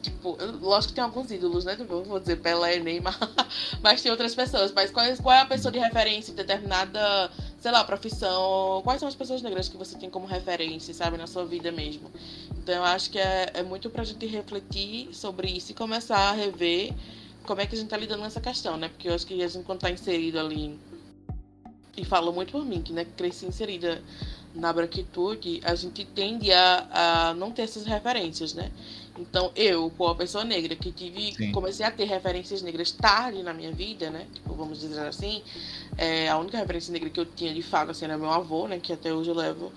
Tipo, 0.05 0.37
lógico 0.61 0.89
que 0.89 0.95
tem 0.95 1.03
alguns 1.03 1.31
ídolos, 1.31 1.65
né? 1.65 1.75
Tipo, 1.75 2.03
vou 2.03 2.19
dizer 2.19 2.37
Pelé, 2.37 2.79
Neymar, 2.79 3.17
mas 3.81 4.01
tem 4.01 4.11
outras 4.11 4.35
pessoas. 4.35 4.71
Mas 4.71 4.91
qual, 4.91 5.05
qual 5.17 5.35
é 5.35 5.41
a 5.41 5.45
pessoa 5.45 5.71
de 5.71 5.79
referência 5.79 6.31
em 6.31 6.35
determinada, 6.35 7.31
sei 7.59 7.71
lá, 7.71 7.83
profissão? 7.83 8.81
Quais 8.83 8.99
são 8.99 9.09
as 9.09 9.15
pessoas 9.15 9.41
negras 9.41 9.67
que 9.67 9.77
você 9.77 9.97
tem 9.97 10.09
como 10.09 10.25
referência, 10.25 10.93
sabe, 10.93 11.17
na 11.17 11.27
sua 11.27 11.45
vida 11.45 11.71
mesmo? 11.71 12.11
Então 12.57 12.75
eu 12.75 12.83
acho 12.83 13.09
que 13.09 13.19
é, 13.19 13.51
é 13.55 13.63
muito 13.63 13.89
pra 13.89 14.03
gente 14.03 14.25
refletir 14.25 15.09
sobre 15.13 15.47
isso 15.49 15.71
e 15.71 15.75
começar 15.75 16.17
a 16.17 16.31
rever 16.33 16.93
como 17.45 17.61
é 17.61 17.65
que 17.65 17.75
a 17.75 17.77
gente 17.77 17.89
tá 17.89 17.97
lidando 17.97 18.19
com 18.19 18.25
essa 18.25 18.41
questão, 18.41 18.77
né? 18.77 18.89
Porque 18.89 19.07
eu 19.07 19.13
acho 19.13 19.25
que 19.25 19.41
a 19.41 19.47
gente, 19.47 19.63
quando 19.65 19.79
tá 19.79 19.89
inserido 19.89 20.39
ali, 20.39 20.79
e 21.97 22.03
falo 22.03 22.33
muito 22.33 22.51
por 22.51 22.65
mim, 22.65 22.81
que 22.81 22.91
né, 22.91 23.05
cresci 23.05 23.45
inserida 23.45 24.03
na 24.53 24.71
branquitude, 24.71 25.61
a 25.63 25.75
gente 25.75 26.05
tende 26.05 26.51
a, 26.51 27.29
a 27.29 27.33
não 27.33 27.51
ter 27.51 27.63
essas 27.63 27.85
referências, 27.85 28.53
né? 28.53 28.71
Então, 29.17 29.51
eu, 29.55 29.89
como 29.97 30.13
pessoa 30.15 30.43
negra, 30.43 30.75
que 30.75 30.91
tive, 30.91 31.33
Sim. 31.33 31.51
comecei 31.51 31.85
a 31.85 31.91
ter 31.91 32.05
referências 32.05 32.61
negras 32.61 32.91
tarde 32.91 33.41
na 33.43 33.53
minha 33.53 33.71
vida, 33.71 34.09
né? 34.09 34.27
Tipo, 34.33 34.53
vamos 34.53 34.79
dizer 34.79 35.07
assim, 35.07 35.41
é, 35.97 36.27
a 36.27 36.37
única 36.37 36.57
referência 36.57 36.91
negra 36.91 37.09
que 37.09 37.19
eu 37.19 37.25
tinha 37.25 37.53
de 37.53 37.61
fato, 37.61 37.91
assim, 37.91 38.05
era 38.05 38.17
meu 38.17 38.29
avô, 38.29 38.67
né? 38.67 38.79
Que 38.79 38.91
até 38.91 39.13
hoje 39.13 39.29
eu 39.29 39.35
levo, 39.35 39.71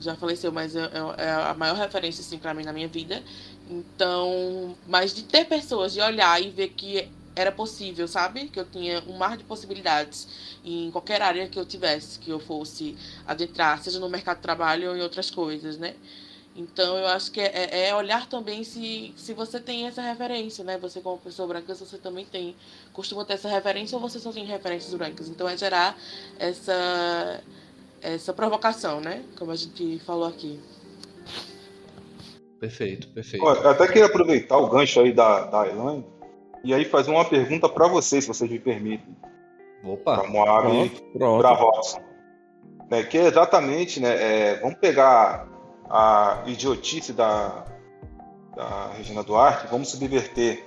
já 0.00 0.16
faleceu, 0.16 0.50
mas 0.50 0.74
é, 0.74 0.82
é, 0.82 1.24
é 1.24 1.30
a 1.30 1.54
maior 1.54 1.76
referência, 1.76 2.20
assim, 2.20 2.38
pra 2.38 2.52
mim 2.52 2.64
na 2.64 2.72
minha 2.72 2.88
vida. 2.88 3.22
Então, 3.68 4.76
mas 4.88 5.14
de 5.14 5.22
ter 5.22 5.44
pessoas, 5.44 5.92
de 5.92 6.00
olhar 6.00 6.42
e 6.42 6.50
ver 6.50 6.70
que 6.70 7.08
era 7.36 7.52
possível, 7.52 8.08
sabe? 8.08 8.48
Que 8.48 8.58
eu 8.58 8.64
tinha 8.64 9.02
um 9.06 9.16
mar 9.16 9.36
de 9.36 9.44
possibilidades 9.44 10.26
em 10.64 10.90
qualquer 10.90 11.22
área 11.22 11.48
que 11.48 11.58
eu 11.58 11.64
tivesse, 11.64 12.18
que 12.18 12.30
eu 12.30 12.40
fosse 12.40 12.96
adentrar, 13.24 13.80
seja 13.82 14.00
no 14.00 14.08
mercado 14.08 14.38
de 14.38 14.42
trabalho 14.42 14.90
ou 14.90 14.96
em 14.96 15.00
outras 15.00 15.30
coisas, 15.30 15.78
né? 15.78 15.94
Então 16.54 16.98
eu 16.98 17.06
acho 17.06 17.30
que 17.30 17.40
é, 17.40 17.88
é, 17.88 17.94
olhar 17.94 18.28
também 18.28 18.64
se, 18.64 19.14
se 19.16 19.32
você 19.32 19.60
tem 19.60 19.86
essa 19.86 20.02
referência, 20.02 20.64
né? 20.64 20.76
Você 20.78 21.00
como 21.00 21.18
pessoa 21.18 21.46
branca, 21.46 21.74
você 21.74 21.96
também 21.96 22.24
tem, 22.24 22.56
costuma 22.92 23.24
ter 23.24 23.34
essa 23.34 23.48
referência 23.48 23.96
ou 23.96 24.02
você 24.02 24.18
só 24.18 24.32
tem 24.32 24.44
referências 24.44 24.92
brancas. 24.94 25.28
Então 25.28 25.48
é 25.48 25.56
gerar 25.56 25.96
essa, 26.38 27.40
essa 28.02 28.32
provocação, 28.32 29.00
né? 29.00 29.22
Como 29.38 29.52
a 29.52 29.56
gente 29.56 30.00
falou 30.00 30.26
aqui. 30.26 30.58
Perfeito, 32.58 33.08
perfeito. 33.08 33.44
Olha, 33.44 33.60
eu 33.60 33.70
até 33.70 33.86
queria 33.86 34.06
aproveitar 34.06 34.58
o 34.58 34.68
gancho 34.68 35.00
aí 35.00 35.12
da, 35.12 35.46
da 35.46 35.68
Elaine 35.68 36.04
e 36.64 36.74
aí 36.74 36.84
fazer 36.84 37.10
uma 37.10 37.24
pergunta 37.24 37.68
para 37.68 37.86
vocês, 37.86 38.24
se 38.24 38.28
vocês 38.28 38.50
me 38.50 38.58
permitem. 38.58 39.16
Opa! 39.84 40.18
Para 40.18 40.28
Moab 40.28 40.68
e 40.84 41.18
para 41.18 41.52
Robson. 41.52 42.02
Né, 42.90 43.04
que 43.04 43.16
é 43.16 43.26
exatamente, 43.26 44.00
né, 44.00 44.16
é, 44.20 44.60
vamos 44.60 44.76
pegar 44.78 45.48
a 45.90 46.44
idiotice 46.46 47.12
da, 47.12 47.64
da 48.54 48.92
Regina 48.96 49.24
Duarte, 49.24 49.66
vamos 49.68 49.88
subverter. 49.88 50.64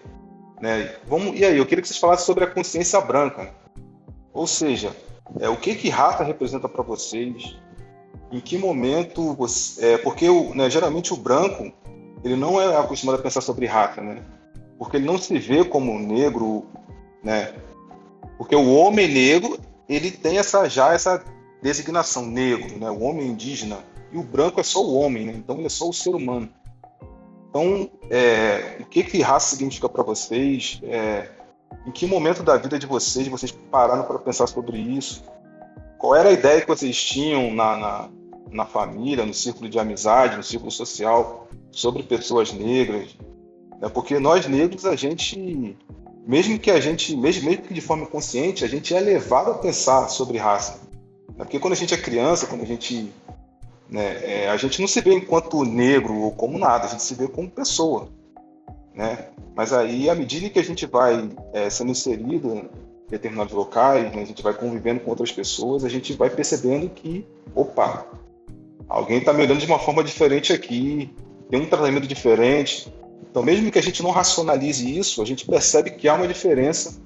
Né? 0.62 0.94
Vamos, 1.08 1.40
e 1.40 1.46
aí, 1.46 1.58
eu 1.58 1.66
queria 1.66 1.82
que 1.82 1.88
vocês 1.88 2.00
falassem 2.00 2.26
sobre 2.26 2.44
a 2.44 2.48
consciência 2.48 3.00
branca. 3.00 3.54
Ou 4.34 4.46
seja, 4.46 4.94
é, 5.40 5.48
o 5.48 5.56
que 5.56 5.76
que 5.76 5.90
raça 5.90 6.24
representa 6.24 6.68
para 6.68 6.84
vocês? 6.84 7.58
Em 8.32 8.42
que 8.42 8.58
momento 8.58 9.34
você, 9.34 9.94
é, 9.94 9.98
porque 9.98 10.28
o, 10.28 10.54
né, 10.54 10.70
geralmente 10.70 11.14
o 11.14 11.18
branco 11.18 11.72
ele 12.24 12.36
não 12.36 12.60
é 12.60 12.76
acostumado 12.78 13.20
a 13.20 13.22
pensar 13.22 13.42
sobre 13.42 13.66
raça, 13.66 14.02
né? 14.02 14.24
Porque 14.78 14.98
ele 14.98 15.06
não 15.06 15.18
se 15.18 15.38
vê 15.38 15.64
como 15.64 16.00
negro, 16.00 16.66
né? 17.22 17.54
Porque 18.38 18.56
o 18.56 18.74
homem 18.74 19.08
negro 19.08 19.60
ele 19.88 20.10
tem 20.10 20.38
essa 20.38 20.68
já 20.68 20.94
essa 20.94 21.24
designação 21.62 22.26
negro, 22.26 22.80
né? 22.80 22.90
O 22.90 23.02
homem 23.02 23.28
indígena 23.28 23.78
e 24.14 24.18
o 24.18 24.24
branco 24.24 24.60
é 24.60 24.64
só 24.64 24.86
o 24.86 24.94
homem, 24.94 25.26
né? 25.26 25.34
Então 25.36 25.58
ele 25.58 25.66
é 25.66 25.70
só 25.70 25.90
o 25.90 25.94
ser 25.94 26.12
humano. 26.12 26.48
Então, 27.50 27.90
é, 28.10 28.78
o 28.80 28.86
que 28.86 29.04
que 29.04 29.22
raça 29.22 29.56
significa 29.56 29.90
para 29.90 30.04
vocês? 30.04 30.80
É, 30.84 31.30
em 31.88 31.92
que 31.92 32.06
momento 32.06 32.44
da 32.44 32.56
vida 32.58 32.78
de 32.78 32.86
vocês 32.86 33.28
vocês 33.28 33.52
pararam 33.52 34.04
para 34.04 34.20
pensar 34.20 34.48
sobre 34.48 34.78
isso? 34.78 35.24
Qual 35.98 36.16
era 36.16 36.30
a 36.30 36.32
ideia 36.32 36.62
que 36.62 36.68
vocês 36.68 37.02
tinham 37.02 37.54
na, 37.54 37.78
na, 37.78 38.10
na 38.52 38.66
família, 38.66 39.26
no 39.26 39.34
círculo 39.34 39.70
de 39.70 39.80
amizade, 39.80 40.38
no 40.38 40.44
círculo 40.44 40.72
social, 40.72 41.48
sobre 41.72 42.04
pessoas 42.04 42.52
negras? 42.52 43.16
É 43.82 43.90
porque 43.90 44.20
nós 44.20 44.48
negros, 44.48 44.86
a 44.86 44.96
gente, 44.96 45.78
mesmo 46.26 46.60
que 46.60 46.72
a 46.72 46.80
gente, 46.80 47.16
mesmo, 47.16 47.50
mesmo 47.50 47.64
que 47.64 47.74
de 47.74 47.82
forma 47.82 48.06
consciente, 48.06 48.64
a 48.64 48.68
gente 48.68 48.94
é 48.94 49.00
levado 49.00 49.52
a 49.52 49.56
pensar 49.56 50.08
sobre 50.08 50.38
raça. 50.38 50.82
É 51.38 51.44
porque 51.44 51.60
quando 51.60 51.74
a 51.74 51.78
gente 51.78 51.94
é 51.94 51.98
criança, 51.98 52.48
quando 52.48 52.62
a 52.62 52.66
gente 52.66 53.12
né? 53.90 54.44
É, 54.44 54.50
a 54.50 54.58
gente 54.58 54.80
não 54.80 54.88
se 54.88 55.02
vê 55.02 55.14
enquanto 55.14 55.64
negro 55.64 56.16
ou 56.16 56.32
como 56.32 56.58
nada, 56.58 56.86
a 56.86 56.90
gente 56.90 57.04
se 57.04 57.14
vê 57.14 57.28
como 57.28 57.50
pessoa. 57.50 58.10
Né? 58.94 59.30
Mas 59.56 59.74
aí, 59.74 60.10
à 60.10 60.16
medida 60.16 60.50
que 60.50 60.60
a 60.60 60.64
gente 60.64 60.86
vai 60.86 61.30
é, 61.54 61.70
sendo 61.70 61.92
inserido 61.92 62.56
em 62.56 62.70
determinados 63.10 63.54
locais, 63.54 64.12
né, 64.14 64.22
a 64.22 64.26
gente 64.26 64.42
vai 64.42 64.54
convivendo 64.54 65.00
com 65.00 65.10
outras 65.10 65.32
pessoas, 65.32 65.84
a 65.84 65.90
gente 65.90 66.14
vai 66.14 66.30
percebendo 66.30 66.90
que, 66.90 67.26
opa, 67.54 68.08
alguém 68.88 69.20
está 69.20 69.34
me 69.34 69.44
olhando 69.44 69.60
de 69.60 69.66
uma 69.66 69.80
forma 69.80 70.04
diferente 70.04 70.52
aqui, 70.52 71.14
tem 71.50 71.62
um 71.62 71.70
tratamento 71.70 72.08
diferente. 72.08 72.92
Então, 73.30 73.44
mesmo 73.44 73.72
que 73.72 73.80
a 73.80 73.84
gente 73.84 74.02
não 74.02 74.12
racionalize 74.12 74.98
isso, 74.98 75.22
a 75.22 75.26
gente 75.26 75.46
percebe 75.46 75.92
que 75.92 76.08
há 76.08 76.16
uma 76.16 76.28
diferença. 76.28 77.02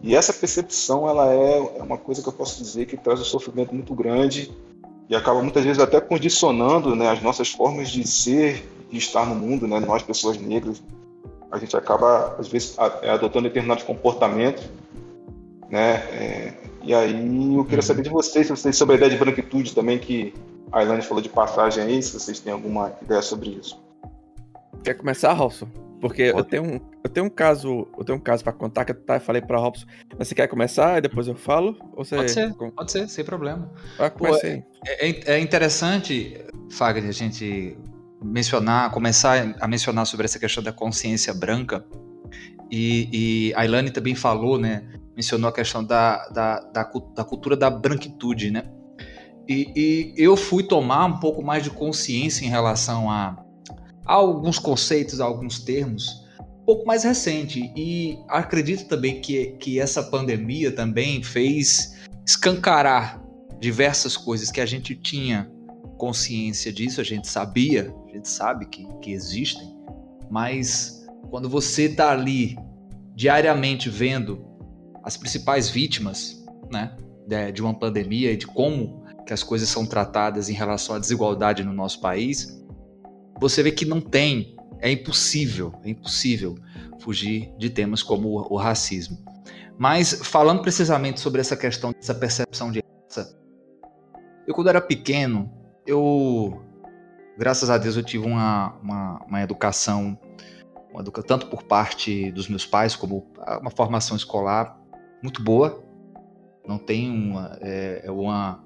E 0.00 0.14
essa 0.14 0.32
percepção, 0.32 1.08
ela 1.08 1.32
é, 1.32 1.78
é 1.78 1.82
uma 1.82 1.96
coisa 1.96 2.22
que 2.22 2.28
eu 2.28 2.32
posso 2.32 2.62
dizer 2.62 2.86
que 2.86 2.96
traz 2.96 3.20
um 3.20 3.24
sofrimento 3.24 3.74
muito 3.74 3.94
grande 3.94 4.52
e 5.08 5.14
acaba 5.14 5.42
muitas 5.42 5.64
vezes 5.64 5.82
até 5.82 6.00
condicionando 6.00 6.94
né, 6.96 7.10
as 7.10 7.22
nossas 7.22 7.50
formas 7.50 7.90
de 7.90 8.06
ser, 8.06 8.66
de 8.90 8.98
estar 8.98 9.26
no 9.26 9.34
mundo, 9.34 9.66
né, 9.68 9.80
nós 9.80 10.02
pessoas 10.02 10.38
negras, 10.38 10.82
a 11.50 11.58
gente 11.58 11.76
acaba 11.76 12.36
às 12.38 12.48
vezes 12.48 12.76
é, 13.02 13.10
adotando 13.10 13.48
determinados 13.48 13.84
comportamentos, 13.84 14.64
né, 15.68 15.94
é, 16.12 16.54
e 16.82 16.94
aí 16.94 17.54
eu 17.56 17.64
queria 17.64 17.82
saber 17.82 18.02
de 18.02 18.10
vocês, 18.10 18.46
se 18.46 18.52
vocês 18.52 18.76
sobre 18.76 18.94
a 18.94 18.96
ideia 18.96 19.10
de 19.10 19.16
branquitude 19.16 19.74
também, 19.74 19.98
que 19.98 20.34
a 20.72 20.82
Ilane 20.82 21.02
falou 21.02 21.22
de 21.22 21.28
passagem 21.28 21.82
aí, 21.84 22.02
se 22.02 22.18
vocês 22.18 22.40
têm 22.40 22.52
alguma 22.52 22.92
ideia 23.00 23.22
sobre 23.22 23.50
isso. 23.50 23.82
Quer 24.82 24.94
começar, 24.94 25.32
Robson? 25.32 25.68
Porque 26.04 26.20
eu 26.24 26.44
tenho, 26.44 26.62
um, 26.62 26.80
eu 27.02 27.08
tenho 27.08 27.24
um 27.24 27.30
caso, 27.30 27.88
eu 27.96 28.04
tenho 28.04 28.18
um 28.18 28.20
caso 28.20 28.44
para 28.44 28.52
contar 28.52 28.84
que 28.84 28.92
eu 28.92 28.94
tá, 28.94 29.18
falei 29.18 29.40
para 29.40 29.56
Robson. 29.56 29.86
Você 30.18 30.34
quer 30.34 30.46
começar 30.48 30.98
e 30.98 31.00
depois 31.00 31.26
eu 31.26 31.34
falo? 31.34 31.78
Você... 31.96 32.16
Pode 32.16 32.30
ser, 32.30 32.52
pode 32.52 32.92
ser, 32.92 33.08
sem 33.08 33.24
problema. 33.24 33.72
Ah, 33.98 34.10
comecei. 34.10 34.62
É, 34.86 35.08
é, 35.08 35.36
é 35.36 35.40
interessante, 35.40 36.44
Fagner, 36.70 37.08
a 37.08 37.10
gente 37.10 37.78
mencionar, 38.22 38.90
começar 38.90 39.56
a 39.58 39.66
mencionar 39.66 40.04
sobre 40.04 40.26
essa 40.26 40.38
questão 40.38 40.62
da 40.62 40.74
consciência 40.74 41.32
branca. 41.32 41.82
E, 42.70 43.08
e 43.10 43.54
a 43.54 43.64
Ilane 43.64 43.90
também 43.90 44.14
falou, 44.14 44.58
né? 44.58 44.86
Mencionou 45.16 45.48
a 45.48 45.54
questão 45.54 45.82
da, 45.82 46.28
da, 46.28 46.60
da, 46.60 46.82
da 47.16 47.24
cultura 47.24 47.56
da 47.56 47.70
branquitude, 47.70 48.50
né? 48.50 48.64
E, 49.48 49.72
e, 49.74 50.22
eu 50.22 50.36
fui 50.36 50.64
tomar 50.64 51.06
um 51.06 51.18
pouco 51.18 51.42
mais 51.42 51.64
de 51.64 51.70
consciência 51.70 52.44
em 52.44 52.50
relação 52.50 53.10
a, 53.10 53.42
alguns 54.04 54.58
conceitos, 54.58 55.20
alguns 55.20 55.58
termos 55.58 56.24
um 56.40 56.64
pouco 56.64 56.86
mais 56.86 57.04
recente 57.04 57.70
e 57.76 58.18
acredito 58.28 58.88
também 58.88 59.20
que, 59.20 59.48
que 59.60 59.78
essa 59.78 60.02
pandemia 60.02 60.72
também 60.72 61.22
fez 61.22 61.94
escancarar 62.26 63.22
diversas 63.60 64.16
coisas 64.16 64.50
que 64.50 64.62
a 64.62 64.66
gente 64.66 64.94
tinha 64.94 65.50
consciência 65.98 66.72
disso, 66.72 67.00
a 67.00 67.04
gente 67.04 67.28
sabia, 67.28 67.94
a 68.08 68.12
gente 68.12 68.28
sabe 68.28 68.66
que, 68.66 68.86
que 69.02 69.12
existem, 69.12 69.76
mas 70.30 71.06
quando 71.30 71.48
você 71.48 71.84
está 71.84 72.12
ali 72.12 72.56
diariamente 73.14 73.90
vendo 73.90 74.44
as 75.02 75.16
principais 75.16 75.68
vítimas 75.68 76.42
né, 76.70 76.96
de 77.52 77.60
uma 77.60 77.74
pandemia 77.78 78.32
e 78.32 78.36
de 78.36 78.46
como 78.46 79.04
que 79.26 79.32
as 79.32 79.42
coisas 79.42 79.68
são 79.68 79.86
tratadas 79.86 80.48
em 80.48 80.54
relação 80.54 80.96
à 80.96 80.98
desigualdade 80.98 81.62
no 81.62 81.72
nosso 81.72 82.00
país, 82.00 82.63
você 83.40 83.62
vê 83.62 83.72
que 83.72 83.84
não 83.84 84.00
tem, 84.00 84.56
é 84.80 84.90
impossível, 84.90 85.74
é 85.84 85.90
impossível 85.90 86.56
fugir 87.00 87.52
de 87.58 87.70
temas 87.70 88.02
como 88.02 88.28
o, 88.28 88.54
o 88.54 88.56
racismo. 88.56 89.18
Mas 89.78 90.12
falando 90.22 90.62
precisamente 90.62 91.20
sobre 91.20 91.40
essa 91.40 91.56
questão 91.56 91.92
dessa 91.92 92.14
percepção 92.14 92.70
de 92.70 92.82
raça, 93.02 93.38
eu 94.46 94.54
quando 94.54 94.68
era 94.68 94.80
pequeno, 94.80 95.52
eu, 95.86 96.62
graças 97.36 97.70
a 97.70 97.78
Deus, 97.78 97.96
eu 97.96 98.02
tive 98.02 98.26
uma, 98.26 98.74
uma, 98.82 99.24
uma 99.26 99.42
educação, 99.42 100.18
uma 100.92 101.00
educa, 101.00 101.22
tanto 101.22 101.48
por 101.48 101.64
parte 101.64 102.30
dos 102.30 102.48
meus 102.48 102.64
pais 102.64 102.94
como 102.94 103.26
uma 103.60 103.70
formação 103.70 104.16
escolar 104.16 104.78
muito 105.22 105.42
boa. 105.42 105.82
Não 106.66 106.78
tem 106.78 107.10
uma, 107.10 107.58
é, 107.60 108.02
é 108.04 108.10
uma 108.10 108.64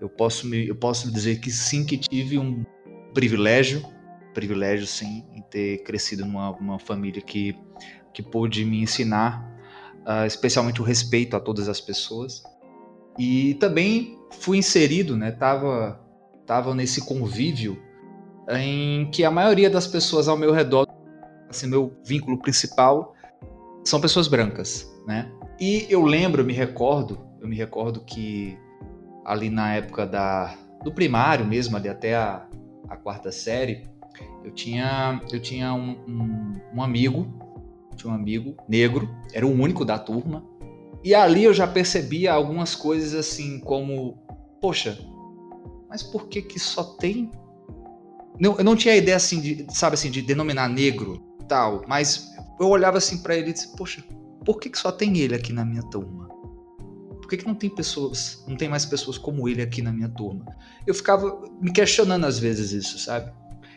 eu 0.00 0.08
posso 0.08 0.46
me, 0.46 0.68
eu 0.68 0.76
posso 0.76 1.10
dizer 1.10 1.40
que 1.40 1.50
sim 1.50 1.84
que 1.84 1.96
tive 1.96 2.38
um 2.38 2.64
privilégio 3.14 3.82
privilégio, 4.36 4.86
sim, 4.86 5.24
em 5.34 5.40
ter 5.40 5.78
crescido 5.78 6.26
numa, 6.26 6.78
família 6.78 7.22
que, 7.22 7.58
que 8.12 8.22
pôde 8.22 8.66
me 8.66 8.82
ensinar, 8.82 9.42
uh, 10.06 10.26
especialmente 10.26 10.78
o 10.82 10.84
respeito 10.84 11.34
a 11.34 11.40
todas 11.40 11.70
as 11.70 11.80
pessoas. 11.80 12.42
E 13.18 13.54
também 13.54 14.18
fui 14.30 14.58
inserido, 14.58 15.16
né? 15.16 15.30
Tava, 15.30 15.98
tava 16.44 16.74
nesse 16.74 17.06
convívio 17.06 17.82
em 18.50 19.10
que 19.10 19.24
a 19.24 19.30
maioria 19.30 19.70
das 19.70 19.86
pessoas 19.86 20.28
ao 20.28 20.36
meu 20.36 20.52
redor, 20.52 20.86
assim, 21.48 21.66
meu 21.66 21.96
vínculo 22.04 22.38
principal, 22.38 23.14
são 23.86 23.98
pessoas 24.02 24.28
brancas, 24.28 24.86
né? 25.06 25.32
E 25.58 25.86
eu 25.88 26.04
lembro, 26.04 26.42
eu 26.42 26.46
me 26.46 26.52
recordo, 26.52 27.26
eu 27.40 27.48
me 27.48 27.56
recordo 27.56 28.00
que 28.00 28.58
ali 29.24 29.48
na 29.48 29.76
época 29.76 30.06
da, 30.06 30.54
do 30.84 30.92
primário 30.92 31.46
mesmo, 31.46 31.74
ali 31.74 31.88
até 31.88 32.14
a, 32.14 32.46
a 32.86 32.96
quarta 32.98 33.32
série, 33.32 33.95
eu 34.46 34.52
tinha, 34.52 35.20
eu 35.32 35.40
tinha 35.40 35.74
um, 35.74 35.98
um, 36.06 36.52
um 36.76 36.82
amigo, 36.82 37.26
tinha 37.96 38.12
um 38.12 38.14
amigo 38.14 38.56
negro, 38.68 39.12
era 39.32 39.44
o 39.44 39.50
único 39.50 39.84
da 39.84 39.98
turma, 39.98 40.44
e 41.02 41.14
ali 41.14 41.42
eu 41.44 41.52
já 41.52 41.66
percebia 41.66 42.32
algumas 42.32 42.76
coisas 42.76 43.12
assim, 43.12 43.58
como, 43.58 44.16
poxa, 44.60 44.98
mas 45.88 46.02
por 46.02 46.28
que 46.28 46.40
que 46.40 46.60
só 46.60 46.84
tem 46.84 47.30
não, 48.38 48.56
eu 48.58 48.64
não 48.64 48.76
tinha 48.76 48.94
ideia 48.94 49.16
assim 49.16 49.40
de, 49.40 49.66
sabe 49.70 49.94
assim, 49.94 50.10
de 50.10 50.22
denominar 50.22 50.68
negro, 50.68 51.22
tal, 51.48 51.82
mas 51.88 52.30
eu 52.60 52.68
olhava 52.68 52.98
assim 52.98 53.18
para 53.18 53.34
ele 53.34 53.50
e 53.50 53.52
disse, 53.52 53.74
poxa, 53.76 54.04
por 54.44 54.60
que, 54.60 54.70
que 54.70 54.78
só 54.78 54.92
tem 54.92 55.18
ele 55.18 55.34
aqui 55.34 55.52
na 55.52 55.64
minha 55.64 55.82
turma? 55.84 56.28
Por 57.20 57.28
que, 57.28 57.38
que 57.38 57.46
não 57.46 57.54
tem 57.54 57.68
pessoas, 57.68 58.44
não 58.46 58.56
tem 58.56 58.68
mais 58.68 58.86
pessoas 58.86 59.18
como 59.18 59.48
ele 59.48 59.62
aqui 59.62 59.82
na 59.82 59.92
minha 59.92 60.08
turma? 60.08 60.44
Eu 60.86 60.94
ficava 60.94 61.42
me 61.60 61.72
questionando 61.72 62.24
às 62.24 62.38
vezes 62.38 62.70
isso, 62.70 62.98
sabe? 62.98 63.32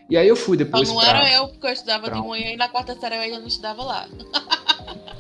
E 0.10 0.18
aí 0.18 0.28
eu 0.28 0.36
fui 0.36 0.58
depois. 0.58 0.90
Não, 0.90 0.96
não 0.96 1.02
pra, 1.02 1.20
era 1.20 1.32
eu, 1.34 1.48
porque 1.50 1.68
eu 1.68 1.72
estudava 1.72 2.10
pra... 2.10 2.20
de 2.20 2.28
manhã 2.28 2.52
e 2.52 2.58
na 2.58 2.68
quarta 2.68 2.96
série 2.96 3.16
eu 3.16 3.22
ainda 3.22 3.40
não 3.40 3.48
estudava 3.48 3.84
lá. 3.84 4.10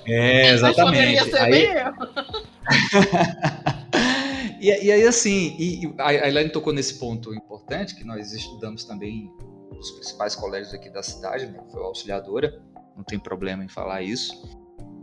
É, 0.05 0.49
exatamente. 0.49 0.79
Mas 0.79 0.85
poderia 0.85 1.23
ser 1.25 1.37
aí... 1.37 1.51
bem 1.51 1.67
eu. 4.59 4.59
e, 4.59 4.85
e, 4.87 4.91
aí, 4.91 5.03
assim, 5.03 5.55
e, 5.59 5.93
a 5.99 6.27
Elaine 6.27 6.49
tocou 6.49 6.73
nesse 6.73 6.95
ponto 6.95 7.31
importante, 7.33 7.95
que 7.95 8.03
nós 8.03 8.33
estudamos 8.33 8.83
também 8.83 9.31
nos 9.71 9.91
principais 9.91 10.35
colégios 10.35 10.73
aqui 10.73 10.89
da 10.89 11.03
cidade, 11.03 11.45
né? 11.45 11.61
Foi 11.71 11.83
auxiliadora, 11.83 12.59
não 12.97 13.03
tem 13.03 13.19
problema 13.19 13.63
em 13.63 13.69
falar 13.69 14.01
isso. 14.01 14.33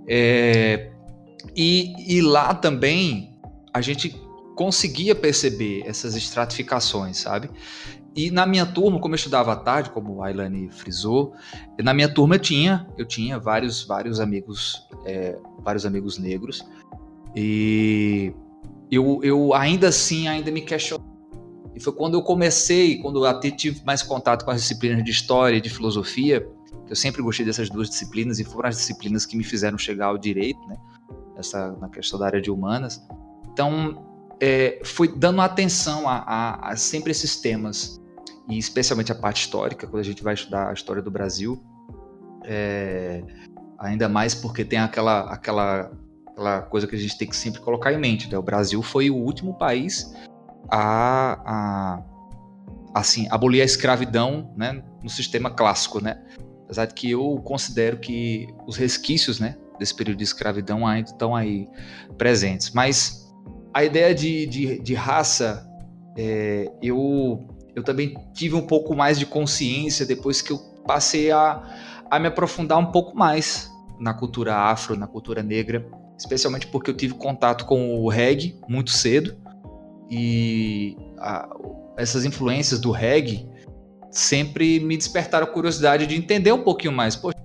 É, 0.09 0.91
e, 1.55 2.17
e 2.17 2.21
lá 2.21 2.53
também 2.55 3.39
a 3.73 3.81
gente 3.81 4.21
conseguia 4.57 5.15
perceber 5.15 5.85
essas 5.87 6.17
estratificações, 6.17 7.19
sabe? 7.19 7.49
E 8.17 8.31
na 8.31 8.47
minha 8.47 8.65
turma, 8.65 8.99
como 8.99 9.15
eu 9.15 9.17
estudava 9.17 9.53
à 9.53 9.57
tarde, 9.57 9.91
como 9.91 10.23
a 10.23 10.29
Ailane 10.29 10.71
frisou, 10.71 11.35
na 11.79 11.93
minha 11.93 12.09
turma 12.09 12.37
eu 12.37 12.39
tinha, 12.39 12.87
eu 12.97 13.05
tinha 13.05 13.39
vários, 13.39 13.85
vários 13.85 14.21
amigos, 14.21 14.89
é, 15.05 15.39
vários 15.59 15.85
amigos 15.85 16.17
negros. 16.17 16.65
E 17.35 18.33
eu, 18.91 19.21
eu 19.23 19.53
ainda 19.53 19.89
assim 19.89 20.29
ainda 20.29 20.51
me 20.51 20.63
questionei. 20.63 21.05
E 21.75 21.81
foi 21.81 21.93
quando 21.93 22.15
eu 22.15 22.23
comecei, 22.23 22.99
quando 23.03 23.19
eu 23.19 23.27
até 23.27 23.51
tive 23.51 23.85
mais 23.85 24.03
contato 24.03 24.47
com 24.47 24.51
as 24.51 24.63
disciplinas 24.63 25.05
de 25.05 25.11
história 25.11 25.59
e 25.59 25.61
de 25.61 25.69
filosofia, 25.69 26.41
que 26.87 26.93
eu 26.93 26.97
sempre 26.97 27.21
gostei 27.21 27.45
dessas 27.45 27.69
duas 27.69 27.91
disciplinas 27.91 28.39
e 28.39 28.45
foram 28.45 28.71
as 28.71 28.77
disciplinas 28.77 29.27
que 29.27 29.37
me 29.37 29.45
fizeram 29.45 29.77
chegar 29.77 30.07
ao 30.07 30.17
direito, 30.17 30.59
né? 30.69 30.77
Essa, 31.37 31.73
na 31.73 31.91
questão 31.91 32.19
da 32.19 32.25
área 32.25 32.41
de 32.41 32.51
humanas. 32.51 33.07
Então, 33.53 34.07
é, 34.41 34.81
foi 34.85 35.09
dando 35.09 35.43
atenção 35.43 36.09
a, 36.09 36.17
a, 36.17 36.71
a, 36.71 36.77
sempre 36.77 37.11
esses 37.11 37.37
temas, 37.37 38.01
e 38.49 38.59
especialmente 38.59 39.11
a 39.13 39.15
parte 39.15 39.45
histórica, 39.45 39.87
quando 39.87 40.01
a 40.01 40.05
gente 40.05 40.23
vai 40.23 40.35
estudar 40.35 40.71
a 40.71 40.73
história 40.73 41.03
do 41.03 41.11
Brasil, 41.11 41.63
é, 42.45 43.23
ainda 43.79 44.09
mais 44.09 44.35
porque 44.35 44.65
tem 44.65 44.79
aquela, 44.79 45.33
aquela, 45.33 45.91
aquela 46.29 46.63
coisa 46.63 46.87
que 46.87 46.95
a 46.95 46.99
gente 46.99 47.19
tem 47.19 47.29
que 47.29 47.37
sempre 47.37 47.61
colocar 47.61 47.93
em 47.93 47.99
mente, 47.99 48.31
né? 48.31 48.39
o 48.39 48.43
Brasil 48.43 48.83
foi 48.83 49.11
o 49.11 49.17
último 49.17 49.55
país 49.55 50.15
a, 50.69 51.41
a 51.45 52.03
assim, 52.95 53.29
abolir 53.31 53.61
a 53.61 53.65
escravidão 53.65 54.55
né, 54.57 54.83
no 55.03 55.11
sistema 55.11 55.51
clássico, 55.51 56.01
né? 56.01 56.19
Apesar 56.65 56.87
de 56.87 56.95
que 56.95 57.11
eu 57.11 57.41
considero 57.45 57.99
que 57.99 58.49
os 58.67 58.77
resquícios 58.77 59.39
né, 59.39 59.55
desse 59.79 59.95
período 59.95 60.17
de 60.17 60.25
escravidão 60.25 60.87
ainda 60.87 61.11
estão 61.11 61.37
aí 61.37 61.69
presentes. 62.17 62.71
Mas 62.71 63.31
a 63.75 63.85
ideia 63.85 64.15
de, 64.15 64.47
de, 64.47 64.79
de 64.81 64.95
raça, 64.95 65.69
é, 66.17 66.73
eu, 66.83 67.47
eu 67.77 67.83
também 67.83 68.17
tive 68.33 68.55
um 68.55 68.67
pouco 68.67 68.97
mais 68.97 69.19
de 69.19 69.27
consciência 69.27 70.07
depois 70.07 70.41
que 70.41 70.51
eu 70.51 70.59
passei 70.87 71.31
a, 71.31 71.63
a 72.11 72.19
me 72.19 72.29
aprofundar 72.29 72.79
um 72.79 72.87
pouco 72.87 73.15
mais 73.15 73.71
na 74.01 74.15
cultura 74.15 74.57
afro, 74.57 74.97
na 74.97 75.07
cultura 75.07 75.43
negra, 75.43 75.87
especialmente 76.19 76.67
porque 76.69 76.91
eu 76.91 76.97
tive 76.97 77.13
contato 77.15 77.67
com 77.67 78.01
o 78.01 78.09
reggae 78.09 78.59
muito 78.67 78.91
cedo 78.91 79.37
e 80.11 80.97
a, 81.19 81.49
essas 81.99 82.25
influências 82.25 82.81
do 82.81 82.91
reggae 82.91 83.47
sempre 84.11 84.81
me 84.81 84.97
despertaram 84.97 85.47
a 85.47 85.51
curiosidade 85.51 86.07
de 86.07 86.17
entender 86.17 86.53
um 86.53 86.63
pouquinho 86.63 86.95
mais. 86.95 87.15
Poxa, 87.15 87.37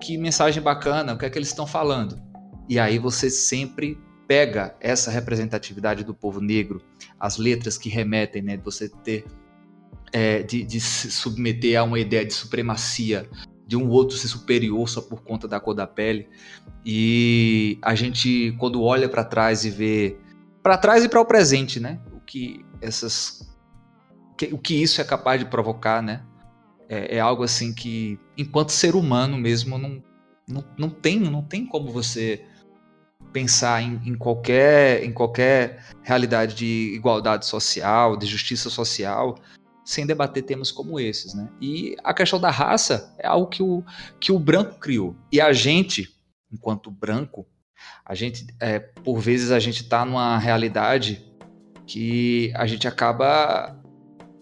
que 0.00 0.18
mensagem 0.18 0.60
bacana, 0.60 1.14
o 1.14 1.18
que 1.18 1.26
é 1.26 1.30
que 1.30 1.38
eles 1.38 1.48
estão 1.48 1.66
falando? 1.66 2.20
E 2.68 2.80
aí 2.80 2.98
você 2.98 3.30
sempre 3.30 3.96
pega 4.26 4.74
essa 4.80 5.12
representatividade 5.12 6.02
do 6.02 6.12
povo 6.12 6.40
negro, 6.40 6.82
as 7.20 7.36
letras 7.36 7.78
que 7.78 7.88
remetem, 7.88 8.42
né, 8.42 8.56
você 8.56 8.88
ter 8.88 9.24
é, 10.12 10.42
de, 10.42 10.64
de, 10.64 10.80
se 10.80 11.10
submeter 11.10 11.78
a 11.78 11.84
uma 11.84 11.98
ideia 11.98 12.24
de 12.24 12.32
supremacia, 12.32 13.28
de 13.66 13.76
um 13.76 13.88
outro 13.88 14.16
ser 14.16 14.28
superior 14.28 14.88
só 14.88 15.00
por 15.00 15.22
conta 15.22 15.48
da 15.48 15.58
cor 15.58 15.74
da 15.74 15.86
pele. 15.86 16.28
E 16.84 17.78
a 17.82 17.94
gente, 17.94 18.54
quando 18.58 18.82
olha 18.82 19.08
para 19.08 19.24
trás 19.24 19.64
e 19.64 19.70
vê 19.70 20.16
para 20.62 20.78
trás 20.78 21.04
e 21.04 21.08
para 21.08 21.20
o 21.20 21.24
presente, 21.24 21.78
né, 21.78 22.00
o 22.12 22.20
que 22.20 22.64
essas, 22.80 23.48
que, 24.36 24.46
o 24.46 24.58
que 24.58 24.82
isso 24.82 25.00
é 25.00 25.04
capaz 25.04 25.40
de 25.40 25.46
provocar, 25.46 26.02
né, 26.02 26.24
é, 26.88 27.16
é 27.16 27.20
algo 27.20 27.42
assim 27.42 27.72
que, 27.72 28.18
enquanto 28.36 28.70
ser 28.70 28.94
humano 28.94 29.36
mesmo, 29.36 29.78
não, 29.78 30.02
não, 30.48 30.64
não 30.76 30.90
tem, 30.90 31.20
não 31.20 31.42
tem 31.42 31.66
como 31.66 31.92
você 31.92 32.44
pensar 33.32 33.82
em, 33.82 34.00
em, 34.04 34.14
qualquer, 34.16 35.04
em 35.04 35.12
qualquer 35.12 35.84
realidade 36.02 36.54
de 36.54 36.94
igualdade 36.94 37.46
social, 37.46 38.16
de 38.16 38.26
justiça 38.26 38.70
social, 38.70 39.36
sem 39.86 40.04
debater 40.04 40.42
temas 40.42 40.72
como 40.72 40.98
esses, 40.98 41.32
né? 41.32 41.48
E 41.60 41.96
a 42.02 42.12
questão 42.12 42.40
da 42.40 42.50
raça 42.50 43.14
é 43.18 43.26
algo 43.28 43.46
que 43.46 43.62
o, 43.62 43.84
que 44.18 44.32
o 44.32 44.38
branco 44.38 44.80
criou. 44.80 45.14
E 45.30 45.40
a 45.40 45.52
gente, 45.52 46.12
enquanto 46.52 46.90
branco, 46.90 47.46
a 48.04 48.12
gente, 48.12 48.44
é, 48.58 48.80
por 48.80 49.20
vezes, 49.20 49.52
a 49.52 49.60
gente 49.60 49.84
está 49.84 50.04
numa 50.04 50.38
realidade 50.38 51.24
que 51.86 52.52
a 52.56 52.66
gente 52.66 52.88
acaba 52.88 53.80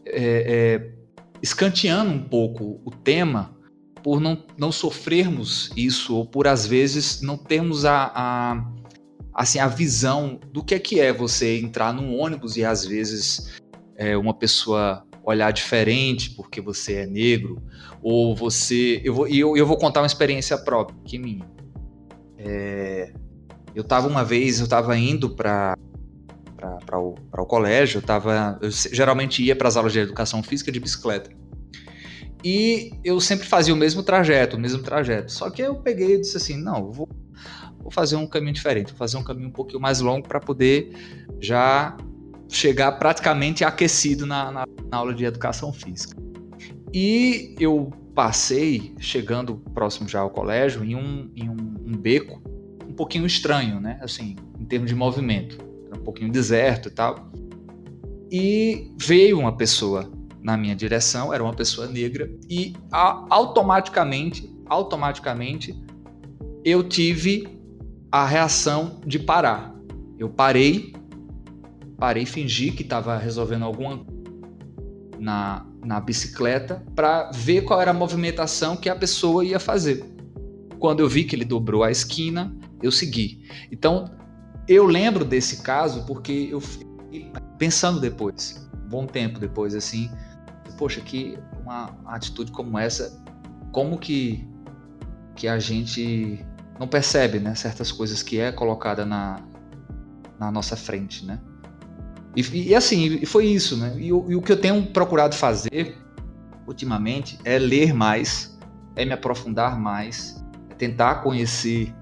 é, 0.07 0.17
é, 0.17 0.95
escanteando 1.43 2.11
um 2.11 2.27
pouco 2.27 2.81
o 2.83 2.91
tema 2.91 3.55
por 4.03 4.21
não, 4.21 4.43
não 4.57 4.73
sofrermos 4.73 5.71
isso, 5.77 6.17
ou 6.17 6.25
por, 6.25 6.49
às 6.49 6.67
vezes, 6.67 7.21
não 7.21 7.37
termos 7.37 7.85
a, 7.85 8.11
a 8.15 8.73
assim, 9.35 9.59
a 9.59 9.69
visão 9.69 10.41
do 10.51 10.65
que 10.65 10.75
é 10.75 10.79
que 10.79 11.01
é 11.01 11.13
você 11.13 11.59
entrar 11.59 11.93
num 11.93 12.19
ônibus 12.19 12.57
e 12.57 12.65
às 12.65 12.87
vezes 12.87 13.61
é, 13.97 14.17
uma 14.17 14.33
pessoa 14.33 15.07
olhar 15.25 15.51
diferente 15.51 16.31
porque 16.31 16.61
você 16.61 16.95
é 16.95 17.07
negro, 17.07 17.63
ou 18.03 18.37
você. 18.37 19.01
Eu 19.05 19.15
vou, 19.15 19.27
eu, 19.27 19.57
eu 19.57 19.67
vou 19.67 19.77
contar 19.77 20.01
uma 20.01 20.07
experiência 20.07 20.59
própria, 20.59 20.97
que 21.05 21.19
minha. 21.19 21.49
É, 22.39 23.13
eu 23.75 23.83
estava 23.83 24.07
uma 24.07 24.25
vez, 24.25 24.59
eu 24.59 24.65
estava 24.65 24.97
indo 24.97 25.31
para 25.31 25.77
para 26.87 26.99
o, 26.99 27.15
o 27.31 27.45
colégio, 27.45 27.99
eu, 27.99 28.03
tava, 28.03 28.59
eu 28.63 28.71
geralmente 28.71 29.43
ia 29.43 29.55
para 29.55 29.69
as 29.69 29.77
aulas 29.77 29.93
de 29.93 29.99
educação 29.99 30.43
física 30.43 30.73
de 30.73 30.81
bicicleta. 30.81 31.29
E 32.43 32.91
eu 33.05 33.21
sempre 33.21 33.47
fazia 33.47 33.75
o 33.75 33.77
mesmo 33.77 34.03
trajeto, 34.03 34.57
o 34.57 34.61
mesmo 34.61 34.83
trajeto. 34.83 35.31
Só 35.31 35.51
que 35.51 35.61
eu 35.61 35.75
peguei 35.77 36.15
e 36.15 36.21
disse 36.21 36.39
assim: 36.39 36.57
não, 36.57 36.91
vou 36.91 37.09
vou 37.79 37.91
fazer 37.91 38.17
um 38.17 38.27
caminho 38.27 38.55
diferente, 38.55 38.93
vou 38.93 38.97
fazer 38.97 39.19
um 39.19 39.23
caminho 39.23 39.49
um 39.49 39.53
pouquinho 39.53 39.79
mais 39.79 40.01
longo 40.01 40.27
para 40.27 40.41
poder 40.41 40.91
já 41.39 41.95
chegar 42.57 42.93
praticamente 42.93 43.65
aquecido 43.65 44.27
na, 44.27 44.51
na, 44.51 44.67
na, 44.91 44.97
aula 44.97 45.15
de 45.15 45.25
educação 45.25 45.73
física. 45.73 46.17
E 46.93 47.55
eu 47.59 47.93
passei, 48.15 48.95
chegando 48.99 49.57
próximo 49.75 50.09
já 50.09 50.21
ao 50.21 50.31
colégio, 50.31 50.85
em 50.85 50.95
um, 50.95 51.31
em 51.35 51.49
um, 51.49 51.57
um 51.87 51.97
beco 51.97 52.41
um 52.89 52.93
pouquinho 52.93 53.27
estranho, 53.27 53.81
né? 53.81 53.99
Assim, 54.01 54.37
em 54.59 54.65
termos 54.65 54.89
de 54.89 54.95
movimento. 54.95 55.59
Era 55.87 56.01
um 56.01 56.05
pouquinho 56.05 56.31
deserto 56.31 56.89
e 56.89 56.93
tal. 56.93 57.29
E 58.31 58.93
veio 58.97 59.39
uma 59.39 59.57
pessoa 59.57 60.11
na 60.41 60.57
minha 60.57 60.77
direção, 60.77 61.33
era 61.33 61.43
uma 61.43 61.55
pessoa 61.55 61.87
negra, 61.87 62.31
e 62.49 62.75
a, 62.93 63.27
automaticamente, 63.31 64.55
automaticamente, 64.67 65.75
eu 66.63 66.85
tive 66.85 67.59
a 68.13 68.27
reação 68.27 69.01
de 69.07 69.19
parar. 69.19 69.75
Eu 70.19 70.29
parei, 70.29 70.93
parei, 72.05 72.27
fingi 72.27 72.71
que 72.71 72.83
estava 72.83 73.17
resolvendo 73.17 73.65
alguma 73.65 74.05
na, 75.19 75.65
na 75.83 75.99
bicicleta 75.99 76.85
para 76.95 77.31
ver 77.33 77.63
qual 77.63 77.81
era 77.81 77.93
a 77.93 77.95
movimentação 77.95 78.77
que 78.77 78.91
a 78.91 78.95
pessoa 78.95 79.43
ia 79.43 79.59
fazer. 79.59 80.05
Quando 80.79 81.01
eu 81.01 81.09
vi 81.09 81.25
que 81.25 81.35
ele 81.35 81.47
dobrou 81.47 81.83
a 81.83 81.91
esquina, 81.91 82.55
eu 82.83 82.93
segui. 82.93 83.49
Então, 83.73 84.15
eu 84.69 84.85
lembro 84.85 85.25
desse 85.25 85.63
caso 85.63 86.05
porque 86.05 86.51
eu 86.53 86.63
pensando 87.57 87.99
depois, 87.99 88.69
um 88.85 88.89
bom 88.91 89.07
tempo 89.07 89.39
depois, 89.39 89.75
assim, 89.75 90.11
poxa, 90.77 91.01
que 91.01 91.39
uma 91.63 91.97
atitude 92.05 92.53
como 92.53 92.79
essa, 92.79 93.19
como 93.73 93.97
que, 93.97 94.47
que 95.35 95.49
a 95.49 95.59
gente 95.59 96.45
não 96.79 96.87
percebe, 96.87 97.39
né, 97.39 97.55
certas 97.55 97.91
coisas 97.91 98.23
que 98.23 98.39
é 98.39 98.53
colocada 98.53 99.07
na, 99.07 99.43
na 100.39 100.51
nossa 100.51 100.77
frente, 100.77 101.25
né? 101.25 101.41
E, 102.37 102.69
e 102.69 102.75
assim, 102.75 103.25
foi 103.25 103.47
isso, 103.47 103.77
né? 103.77 103.95
E, 103.97 104.09
e, 104.09 104.13
o 104.13 104.43
que 104.43 104.53
eu 104.53 104.61
tenho 104.61 104.85
procurado 104.87 105.35
fazer 105.35 105.97
ultimamente 106.67 107.39
é 107.45 107.59
ler 107.59 107.95
mais, 107.95 108.59
é 108.97 109.05
me 109.05 109.13
aprofundar 109.13 109.79
mais, 109.79 110.43
é 110.71 110.75
tentar 110.75 111.17
conhecer 111.17 111.95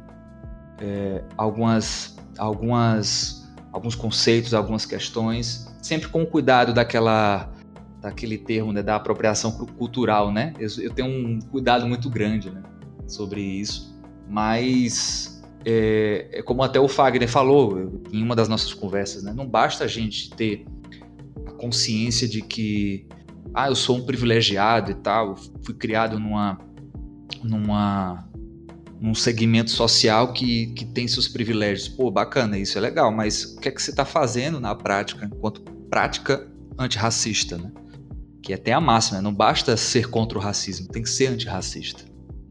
é, 0.80 1.22
algumas, 1.36 2.16
algumas, 2.38 3.48
alguns 3.72 3.94
conceitos, 3.94 4.54
algumas 4.54 4.86
questões, 4.86 5.66
sempre 5.82 6.08
com 6.08 6.24
cuidado 6.24 6.72
daquela 6.72 7.50
daquele 8.00 8.36
termo 8.36 8.72
né, 8.72 8.82
da 8.82 8.96
apropriação 8.96 9.52
cultural, 9.52 10.32
né? 10.32 10.52
Eu, 10.58 10.68
eu, 10.80 10.92
tenho 10.92 11.08
um 11.08 11.38
cuidado 11.38 11.86
muito 11.86 12.10
grande 12.10 12.50
né, 12.50 12.60
sobre 13.06 13.40
isso, 13.40 13.96
mas 14.28 15.40
é, 15.64 16.28
é, 16.32 16.42
como 16.42 16.62
até 16.62 16.80
o 16.80 16.88
Fagner 16.88 17.28
falou 17.28 18.02
em 18.12 18.22
uma 18.22 18.34
das 18.34 18.48
nossas 18.48 18.72
conversas, 18.72 19.22
né? 19.22 19.32
Não 19.32 19.46
basta 19.46 19.84
a 19.84 19.86
gente 19.86 20.30
ter 20.30 20.64
a 21.46 21.52
consciência 21.52 22.28
de 22.28 22.42
que 22.42 23.06
ah, 23.54 23.68
eu 23.68 23.74
sou 23.74 23.98
um 23.98 24.06
privilegiado 24.06 24.90
e 24.90 24.94
tal, 24.94 25.36
fui 25.64 25.74
criado 25.74 26.18
numa 26.18 26.58
numa 27.42 28.28
num 29.00 29.14
segmento 29.14 29.70
social 29.72 30.32
que, 30.32 30.66
que 30.68 30.84
tem 30.84 31.08
seus 31.08 31.26
privilégios. 31.26 31.88
Pô, 31.88 32.08
bacana, 32.08 32.56
isso 32.56 32.78
é 32.78 32.80
legal, 32.80 33.10
mas 33.10 33.44
o 33.44 33.58
que 33.58 33.68
é 33.68 33.72
que 33.72 33.82
você 33.82 33.90
está 33.90 34.04
fazendo 34.04 34.60
na 34.60 34.76
prática, 34.76 35.26
enquanto 35.26 35.60
prática 35.90 36.48
antirracista, 36.78 37.58
né? 37.58 37.72
Que 38.40 38.52
é 38.52 38.56
até 38.56 38.72
a 38.72 38.80
máxima, 38.80 39.18
né? 39.18 39.24
não 39.24 39.34
basta 39.34 39.76
ser 39.76 40.08
contra 40.08 40.38
o 40.38 40.40
racismo, 40.40 40.88
tem 40.88 41.02
que 41.02 41.10
ser 41.10 41.26
antirracista. 41.26 42.04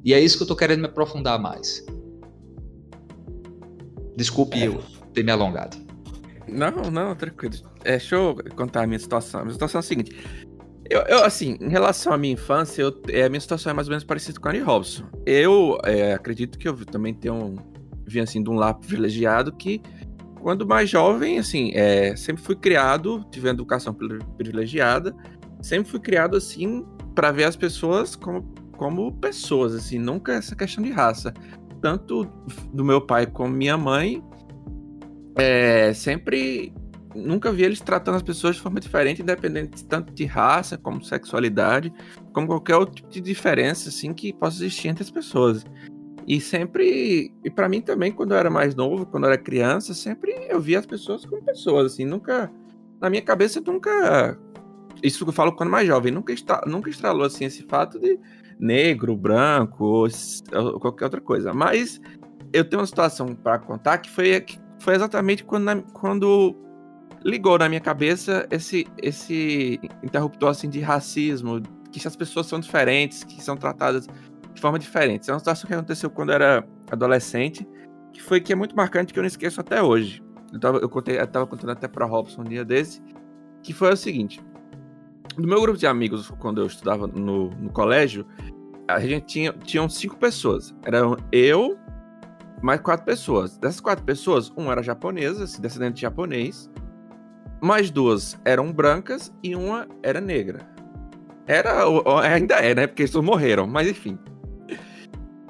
E 0.04 0.14
é 0.14 0.20
isso 0.20 0.38
que 0.38 0.44
eu 0.44 0.46
estou 0.46 0.58
querendo 0.58 0.82
me 0.82 0.88
aprofundar 0.88 1.40
mais. 1.40 1.86
Desculpe 4.16 4.62
é. 4.62 4.68
eu 4.68 4.84
ter 5.14 5.24
me 5.24 5.32
alongado. 5.32 5.78
Não, 6.48 6.92
não, 6.92 7.16
tranquilo. 7.16 7.56
É, 7.84 7.92
deixa 7.92 8.16
eu 8.16 8.36
contar 8.56 8.84
a 8.84 8.88
minha 8.88 9.00
situação. 9.00 9.42
A 9.42 9.44
minha 9.44 9.54
situação 9.54 9.80
é 9.80 9.82
a 9.82 9.84
seguinte. 9.84 10.16
Eu, 10.90 11.02
eu, 11.04 11.24
assim, 11.24 11.58
em 11.62 11.70
relação 11.70 12.12
à 12.12 12.18
minha 12.18 12.34
infância, 12.34 12.82
eu, 12.82 13.02
é, 13.08 13.24
a 13.24 13.30
minha 13.30 13.40
situação 13.40 13.70
é 13.70 13.74
mais 13.74 13.88
ou 13.88 13.92
menos 13.92 14.04
parecida 14.04 14.40
com 14.40 14.50
a 14.50 14.52
de 14.52 14.60
Robson. 14.60 15.06
Eu 15.26 15.78
é, 15.86 16.14
acredito 16.14 16.60
que 16.60 16.68
eu 16.68 16.76
também 16.86 17.14
tenho 17.14 17.34
um, 17.34 17.56
vim 18.06 18.20
assim 18.20 18.44
de 18.44 18.50
um 18.50 18.56
lar 18.56 18.74
privilegiado 18.74 19.54
que, 19.54 19.82
quando 20.42 20.68
mais 20.68 20.90
jovem, 20.90 21.40
assim, 21.40 21.72
é, 21.74 22.16
sempre 22.16 22.44
fui 22.44 22.56
criado, 22.56 23.26
tive 23.32 23.48
uma 23.48 23.54
educação 23.54 23.96
privilegiada, 24.36 25.16
sempre 25.62 25.90
fui 25.90 26.00
criado 26.00 26.36
assim 26.36 26.86
para 27.16 27.32
ver 27.32 27.46
as 27.46 27.56
pessoas 27.56 28.16
como, 28.16 28.44
como 28.78 29.14
pessoas, 29.14 29.74
assim, 29.74 29.98
nunca 29.98 30.34
essa 30.34 30.56
questão 30.56 30.84
de 30.84 30.92
raça. 30.92 31.34
Tanto 31.82 32.26
do 32.74 32.84
meu 32.86 33.02
pai 33.02 33.26
como 33.26 33.54
minha 33.54 33.78
mãe, 33.78 34.24
é, 35.36 35.94
sempre 35.94 36.74
nunca 37.16 37.52
vi 37.52 37.64
eles 37.64 37.82
tratando 37.82 38.16
as 38.16 38.22
pessoas 38.22 38.56
de 38.56 38.62
forma 38.62 38.80
diferente, 38.80 39.22
independente 39.22 39.84
tanto 39.86 40.14
de 40.14 40.26
raça, 40.26 40.78
como 40.78 41.04
sexualidade, 41.04 41.92
como 42.34 42.48
qualquer 42.48 42.76
outro 42.76 42.96
tipo 42.96 43.10
de 43.10 43.22
diferença 43.22 43.90
assim 43.90 44.14
que 44.14 44.32
possa 44.34 44.58
existir 44.58 44.90
entre 44.90 45.04
as 45.04 45.12
pessoas. 45.12 45.66
E 46.28 46.40
sempre, 46.40 47.34
e 47.44 47.50
para 47.50 47.68
mim 47.68 47.82
também, 47.82 48.12
quando 48.12 48.32
eu 48.32 48.38
era 48.38 48.50
mais 48.50 48.76
novo, 48.76 49.06
quando 49.06 49.26
eu 49.26 49.32
era 49.32 49.42
criança, 49.42 49.94
sempre 49.94 50.32
eu 50.50 50.62
via 50.62 50.80
as 50.80 50.86
pessoas 50.86 51.26
como 51.26 51.44
pessoas, 51.44 51.94
assim, 51.94 52.06
nunca 52.06 52.52
na 53.02 53.10
minha 53.10 53.22
cabeça 53.22 53.60
nunca 53.60 54.38
isso 55.02 55.26
que 55.26 55.30
eu 55.30 55.34
falo 55.34 55.54
quando 55.54 55.72
mais 55.72 55.88
jovem, 55.88 56.12
nunca 56.12 56.32
estra, 56.32 56.62
nunca 56.68 56.90
estralou 56.90 57.26
assim 57.26 57.46
esse 57.46 57.64
fato 57.64 58.00
de 58.00 58.20
negro, 58.62 59.18
branco 59.18 59.84
ou, 59.84 60.80
qualquer 60.80 61.06
outra 61.06 61.20
coisa. 61.20 61.54
Mas 61.54 62.00
eu 62.54 62.64
tenho 62.64 62.80
uma 62.80 62.86
situação 62.86 63.36
para 63.36 63.58
contar 63.58 63.98
que 63.98 64.10
foi 64.10 64.40
que 64.40 64.60
foi 64.80 64.96
exatamente 64.96 65.44
quando, 65.44 65.64
na, 65.64 65.82
quando 65.82 66.56
ligou 67.24 67.58
na 67.58 67.68
minha 67.68 67.82
cabeça 67.82 68.48
esse, 68.52 68.88
esse 69.02 69.80
interruptor 70.04 70.50
assim 70.50 70.70
de 70.70 70.80
racismo, 70.80 71.62
que 71.92 72.08
as 72.08 72.16
pessoas 72.16 72.48
são 72.48 72.60
diferentes, 72.60 73.24
que 73.24 73.44
são 73.44 73.58
tratadas 73.58 74.08
de 74.54 74.62
forma 74.62 74.80
diferente. 74.80 75.30
É 75.30 75.34
uma 75.34 75.40
situação 75.40 75.68
que 75.68 75.74
aconteceu 75.74 76.10
quando 76.10 76.30
eu 76.30 76.36
era 76.36 76.68
adolescente, 76.90 77.68
que 78.14 78.22
foi 78.22 78.40
que 78.42 78.54
é 78.54 78.56
muito 78.56 78.76
marcante 78.76 79.14
que 79.14 79.20
eu 79.20 79.24
não 79.24 79.28
esqueço 79.28 79.60
até 79.60 79.82
hoje. 79.82 80.22
Eu 80.52 80.60
tava, 80.60 80.78
eu 80.80 80.90
contei, 80.90 81.20
eu 81.20 81.28
tava 81.28 81.48
contando 81.48 81.72
até 81.72 81.88
para 81.88 82.06
Robson 82.06 82.42
um 82.42 82.46
dia 82.46 82.66
desse, 82.66 83.02
que 83.64 83.74
foi 83.74 83.94
o 83.94 83.98
seguinte. 83.98 84.42
No 85.38 85.48
meu 85.48 85.62
grupo 85.62 85.78
de 85.78 85.88
amigos, 85.88 86.30
quando 86.40 86.62
eu 86.62 86.68
estudava 86.68 87.08
no, 87.08 87.50
no 87.50 87.70
colégio, 87.70 88.26
a 88.88 89.00
gente 89.00 89.26
tinha 89.26 89.54
tinham 89.54 89.88
cinco 89.90 90.18
pessoas. 90.18 90.74
Eram 90.84 91.18
eu, 91.32 91.78
mais 92.62 92.82
quatro 92.82 93.06
pessoas. 93.06 93.58
Dessas 93.58 93.80
quatro 93.80 94.04
pessoas, 94.04 94.50
uma 94.56 94.72
era 94.72 94.84
japonesa, 94.84 95.46
descendente 95.60 95.96
de 95.96 96.02
japonês, 96.02 96.70
mais 97.62 97.92
duas 97.92 98.40
eram 98.44 98.72
brancas 98.72 99.34
e 99.44 99.56
uma 99.56 99.88
era 100.04 100.20
negra. 100.20 100.68
Era, 101.48 101.84
ainda 102.24 102.56
é, 102.56 102.74
né? 102.74 102.88
Porque 102.88 103.04
eles 103.04 103.16
morreram, 103.16 103.68
mas 103.68 103.88
enfim. 103.88 104.18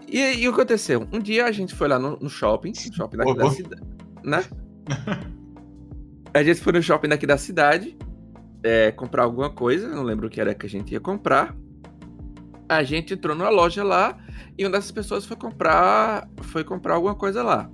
E, 0.07 0.19
e 0.19 0.49
o 0.49 0.53
que 0.53 0.61
aconteceu? 0.61 1.07
Um 1.11 1.19
dia 1.19 1.45
a 1.45 1.51
gente 1.51 1.73
foi 1.73 1.87
lá 1.87 1.97
no, 1.97 2.17
no 2.17 2.29
shopping, 2.29 2.73
shopping 2.73 3.17
daqui 3.17 3.33
da 3.35 3.49
cidade, 3.49 3.81
né? 4.23 4.43
a 6.33 6.43
gente 6.43 6.59
foi 6.59 6.73
no 6.73 6.81
shopping 6.81 7.07
daqui 7.07 7.25
da 7.25 7.37
cidade 7.37 7.97
é, 8.63 8.91
comprar 8.91 9.23
alguma 9.23 9.49
coisa, 9.49 9.87
não 9.87 10.03
lembro 10.03 10.27
o 10.27 10.29
que 10.29 10.39
era 10.39 10.53
que 10.53 10.65
a 10.65 10.69
gente 10.69 10.91
ia 10.91 10.99
comprar. 10.99 11.55
A 12.69 12.83
gente 12.83 13.13
entrou 13.13 13.35
numa 13.35 13.49
loja 13.49 13.83
lá 13.83 14.17
e 14.57 14.63
uma 14.65 14.71
dessas 14.71 14.91
pessoas 14.91 15.25
foi 15.25 15.35
comprar, 15.35 16.29
foi 16.41 16.63
comprar 16.63 16.95
alguma 16.95 17.15
coisa 17.15 17.43
lá. 17.43 17.69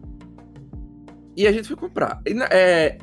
E 1.38 1.45
a 1.45 1.52
gente 1.52 1.67
foi 1.67 1.78
comprar. 1.78 2.19
E, 2.26 2.34
é, 2.52 2.97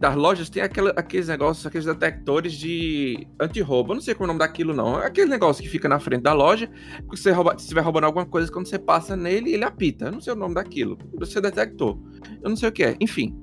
das 0.00 0.16
lojas 0.16 0.50
tem 0.50 0.60
aquela, 0.60 0.90
aqueles 0.96 1.28
negócios, 1.28 1.64
aqueles 1.64 1.86
detectores 1.86 2.52
de 2.54 3.28
anti-roubo. 3.40 3.94
Não 3.94 4.00
sei 4.00 4.12
como 4.12 4.24
é 4.24 4.26
o 4.26 4.32
nome 4.34 4.40
daquilo, 4.40 4.74
não. 4.74 5.00
É 5.00 5.06
aquele 5.06 5.30
negócio 5.30 5.62
que 5.62 5.68
fica 5.68 5.88
na 5.88 6.00
frente 6.00 6.22
da 6.22 6.32
loja. 6.32 6.68
Que 7.08 7.16
você 7.16 7.30
rouba, 7.30 7.52
se 7.56 7.62
estiver 7.62 7.82
roubando 7.82 8.06
alguma 8.06 8.26
coisa, 8.26 8.50
quando 8.50 8.66
você 8.66 8.76
passa 8.76 9.14
nele, 9.14 9.54
ele 9.54 9.64
apita. 9.64 10.06
Eu 10.06 10.12
não 10.12 10.20
sei 10.20 10.32
o 10.32 10.36
nome 10.36 10.56
daquilo. 10.56 10.98
Você 11.14 11.40
detectou. 11.40 12.02
Eu 12.42 12.50
não 12.50 12.56
sei 12.56 12.70
o 12.70 12.72
que 12.72 12.82
é. 12.82 12.96
Enfim. 13.00 13.40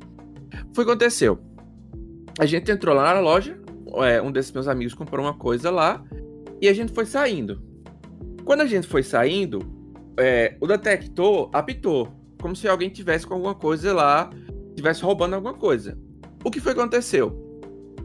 Foi 0.73 0.84
o 0.84 0.88
que 0.88 0.91
aconteceu. 0.91 1.39
A 2.38 2.45
gente 2.45 2.69
entrou 2.69 2.93
lá 2.93 3.13
na 3.13 3.21
loja. 3.21 3.58
É, 3.97 4.21
um 4.21 4.32
desses 4.32 4.51
meus 4.51 4.67
amigos 4.67 4.93
comprou 4.93 5.25
uma 5.25 5.34
coisa 5.34 5.69
lá. 5.69 6.03
E 6.62 6.67
a 6.67 6.73
gente 6.73 6.93
foi 6.93 7.06
saindo. 7.06 7.62
Quando 8.45 8.62
a 8.62 8.65
gente 8.65 8.88
foi 8.88 9.03
saindo, 9.03 9.60
é, 10.17 10.56
o 10.60 10.67
detector 10.67 11.49
apitou 11.53 12.12
como 12.41 12.56
se 12.56 12.67
alguém 12.67 12.89
tivesse 12.89 13.25
com 13.25 13.36
alguma 13.36 13.56
coisa 13.56 13.93
lá, 13.93 14.29
tivesse 14.75 15.01
roubando 15.01 15.34
alguma 15.34 15.53
coisa. 15.53 15.97
O 16.43 16.51
que 16.51 16.60
foi 16.60 16.73
que 16.73 16.79
aconteceu? 16.79 17.41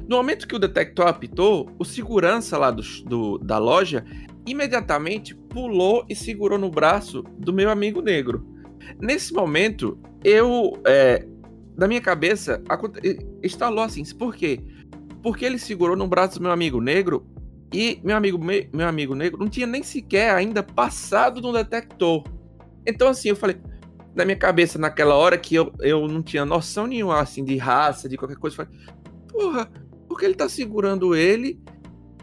No 0.09 0.16
momento 0.16 0.46
que 0.46 0.55
o 0.55 0.61
detector 0.61 1.09
apitou, 1.09 1.68
o 1.77 1.85
segurança 1.85 2.57
lá 2.57 2.70
do, 2.70 2.83
do, 3.05 3.38
da 3.38 3.59
loja 3.59 4.05
imediatamente 4.46 5.35
pulou 5.35 6.05
e 6.09 6.14
segurou 6.14 6.57
no 6.57 6.70
braço 6.70 7.24
do 7.37 7.53
meu 7.53 7.68
amigo 7.68 8.01
negro. 8.01 8.46
Nesse 9.01 9.33
momento, 9.35 9.98
eu, 10.22 10.81
é, 10.87 11.27
na 11.77 11.88
minha 11.88 12.01
cabeça, 12.01 12.62
instalou 13.42 13.83
assim. 13.83 14.05
Por 14.14 14.37
quê? 14.37 14.61
Porque 15.22 15.44
ele 15.44 15.59
segurou 15.59 15.96
no 15.96 16.07
braço 16.07 16.38
do 16.38 16.42
meu 16.42 16.52
amigo 16.52 16.81
negro 16.81 17.26
e 17.72 18.00
meu 18.02 18.16
amigo, 18.16 18.38
meu 18.38 18.88
amigo 18.88 19.14
negro 19.14 19.38
não 19.38 19.48
tinha 19.48 19.66
nem 19.66 19.83
sequer 19.83 20.35
ainda 20.35 20.62
passado 20.62 21.40
no 21.40 21.52
detector. 21.52 22.24
Então, 22.87 23.09
assim, 23.09 23.28
eu 23.28 23.37
falei, 23.37 23.57
na 24.14 24.24
minha 24.24 24.37
cabeça 24.37 24.78
naquela 24.78 25.14
hora 25.14 25.37
que 25.37 25.54
eu, 25.54 25.72
eu 25.81 26.09
não 26.09 26.22
tinha 26.22 26.44
noção 26.44 26.87
nenhuma, 26.87 27.20
assim, 27.20 27.44
de 27.44 27.57
raça, 27.57 28.09
de 28.09 28.16
qualquer 28.16 28.37
coisa. 28.37 28.54
Eu 28.62 28.66
falei, 28.66 28.81
porra, 29.28 29.70
por 30.09 30.18
que 30.18 30.24
ele 30.24 30.35
tá 30.35 30.48
segurando 30.48 31.14
ele? 31.14 31.61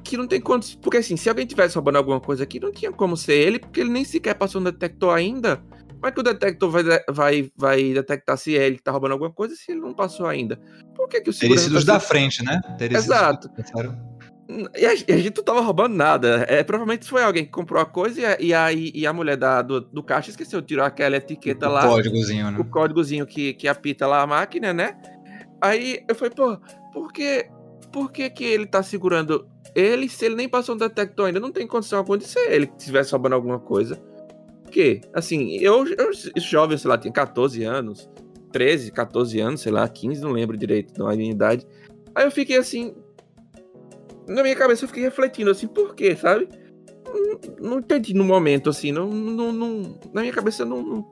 Que 0.04 0.18
não 0.18 0.28
tem 0.28 0.42
quantos. 0.42 0.76
Porque 0.76 0.98
assim, 0.98 1.16
se 1.16 1.30
alguém 1.30 1.46
tivesse 1.46 1.76
roubando 1.76 1.98
alguma 1.98 2.20
coisa 2.20 2.44
aqui, 2.44 2.60
não 2.60 2.72
tinha 2.72 2.92
como 2.92 3.16
ser 3.16 3.36
ele, 3.36 3.60
porque 3.60 3.82
ele 3.82 3.92
nem 3.92 4.04
sequer 4.04 4.36
passou 4.36 4.60
no 4.60 4.72
detector 4.72 5.14
ainda. 5.14 5.64
Como 6.06 6.10
é 6.10 6.14
que 6.14 6.20
o 6.20 6.24
detector 6.24 6.70
vai, 6.70 6.84
vai, 7.10 7.52
vai 7.58 7.94
detectar 7.94 8.38
se 8.38 8.56
é 8.56 8.68
ele 8.68 8.76
que 8.76 8.84
tá 8.84 8.92
roubando 8.92 9.14
alguma 9.14 9.32
coisa 9.32 9.56
se 9.56 9.72
ele 9.72 9.82
não 9.82 9.92
passou 9.92 10.28
ainda? 10.28 10.60
Por 10.96 11.10
que, 11.10 11.20
que 11.20 11.32
o 11.32 11.34
segurança. 11.34 11.64
Teria 11.64 11.80
sido 11.80 11.88
tá 11.88 11.94
da 11.94 12.00
frente, 12.00 12.46
né? 12.46 12.62
Teria 12.78 12.96
Exato. 12.96 13.50
E 14.76 14.86
a, 14.86 14.94
e 14.94 15.12
a, 15.14 15.18
gente 15.18 15.38
não 15.38 15.44
tava 15.44 15.62
roubando 15.62 15.96
nada. 15.96 16.46
É, 16.48 16.64
provavelmente 16.64 17.10
foi 17.10 17.24
alguém 17.24 17.44
que 17.44 17.50
comprou 17.50 17.82
a 17.82 17.88
coisa 17.88 18.38
e 18.40 18.50
e 18.50 18.54
a, 18.54 18.72
e 18.72 19.08
a 19.08 19.12
mulher 19.12 19.36
da, 19.36 19.64
do, 19.64 19.82
do 19.82 20.04
caixa 20.04 20.30
esqueceu 20.30 20.62
de 20.62 20.68
tirar 20.68 20.86
aquela 20.86 21.18
etiqueta 21.18 21.68
o 21.68 21.72
lá. 21.72 21.88
O 21.88 21.90
códigozinho, 21.90 22.52
né? 22.52 22.60
O 22.60 22.66
códigozinho 22.66 23.26
que, 23.26 23.56
que 23.56 23.68
apita 23.68 24.06
lá 24.06 24.22
a 24.22 24.28
máquina, 24.28 24.72
né? 24.72 24.96
Aí 25.60 26.04
eu 26.08 26.14
falei, 26.14 26.36
pô, 26.36 26.56
por 26.94 27.12
que, 27.12 27.50
por 27.92 28.12
que, 28.12 28.30
que 28.30 28.44
ele 28.44 28.68
tá 28.68 28.84
segurando 28.84 29.50
ele 29.74 30.08
se 30.08 30.24
ele 30.24 30.36
nem 30.36 30.48
passou 30.48 30.76
um 30.76 30.78
detector 30.78 31.26
ainda? 31.26 31.40
Não 31.40 31.52
tem 31.52 31.66
condição 31.66 31.98
alguma 31.98 32.20
de 32.20 32.26
ser 32.26 32.52
ele 32.52 32.68
que 32.68 32.78
estivesse 32.78 33.12
roubando 33.12 33.34
alguma 33.34 33.58
coisa. 33.58 34.00
Porque, 34.66 35.02
assim, 35.14 35.58
eu, 35.58 35.86
eu 35.88 36.12
jovem, 36.38 36.78
sei 36.78 36.90
lá, 36.90 36.98
tinha 36.98 37.14
14 37.14 37.64
anos, 37.64 38.10
13, 38.52 38.92
14 38.92 39.40
anos, 39.40 39.62
sei 39.62 39.72
lá, 39.72 39.88
15, 39.88 40.22
não 40.22 40.32
lembro 40.32 40.58
direito 40.58 40.94
da 40.94 41.16
minha 41.16 41.32
idade. 41.32 41.66
Aí 42.16 42.26
eu 42.26 42.32
fiquei 42.32 42.58
assim. 42.58 42.96
Na 44.28 44.42
minha 44.42 44.56
cabeça 44.56 44.84
eu 44.84 44.88
fiquei 44.88 45.04
refletindo 45.04 45.52
assim, 45.52 45.68
por 45.68 45.94
quê, 45.94 46.16
sabe? 46.16 46.50
Não, 47.06 47.70
não 47.70 47.80
entendi 47.80 48.14
no 48.14 48.24
momento, 48.24 48.70
assim, 48.70 48.92
não, 48.92 49.08
não, 49.08 49.52
não 49.52 50.00
na 50.12 50.22
minha 50.22 50.34
cabeça 50.34 50.64
eu 50.64 50.66
não, 50.66 50.82
não, 50.82 51.12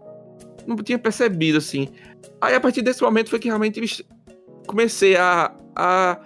não 0.65 0.75
tinha 0.77 0.97
percebido, 0.97 1.59
assim. 1.59 1.89
Aí 2.41 2.55
a 2.55 2.59
partir 2.59 2.81
desse 2.81 3.03
momento 3.03 3.29
foi 3.29 3.39
que 3.39 3.47
realmente 3.47 4.05
comecei 4.65 5.15
a, 5.15 5.55
a. 5.75 6.19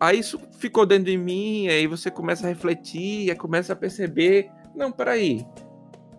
Aí 0.00 0.18
isso 0.18 0.40
ficou 0.58 0.84
dentro 0.84 1.04
de 1.04 1.16
mim, 1.16 1.68
aí 1.68 1.86
você 1.86 2.10
começa 2.10 2.44
a 2.44 2.48
refletir, 2.48 3.30
aí 3.30 3.36
começa 3.36 3.72
a 3.72 3.76
perceber. 3.76 4.50
Não, 4.74 4.90
peraí. 4.90 5.46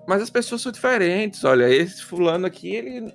Mas 0.08 0.22
as 0.22 0.30
pessoas 0.30 0.62
são 0.62 0.72
diferentes. 0.72 1.43
Olha, 1.43 1.70
esse 1.70 2.01
fulano 2.03 2.45
aqui, 2.45 2.74
ele 2.74 3.14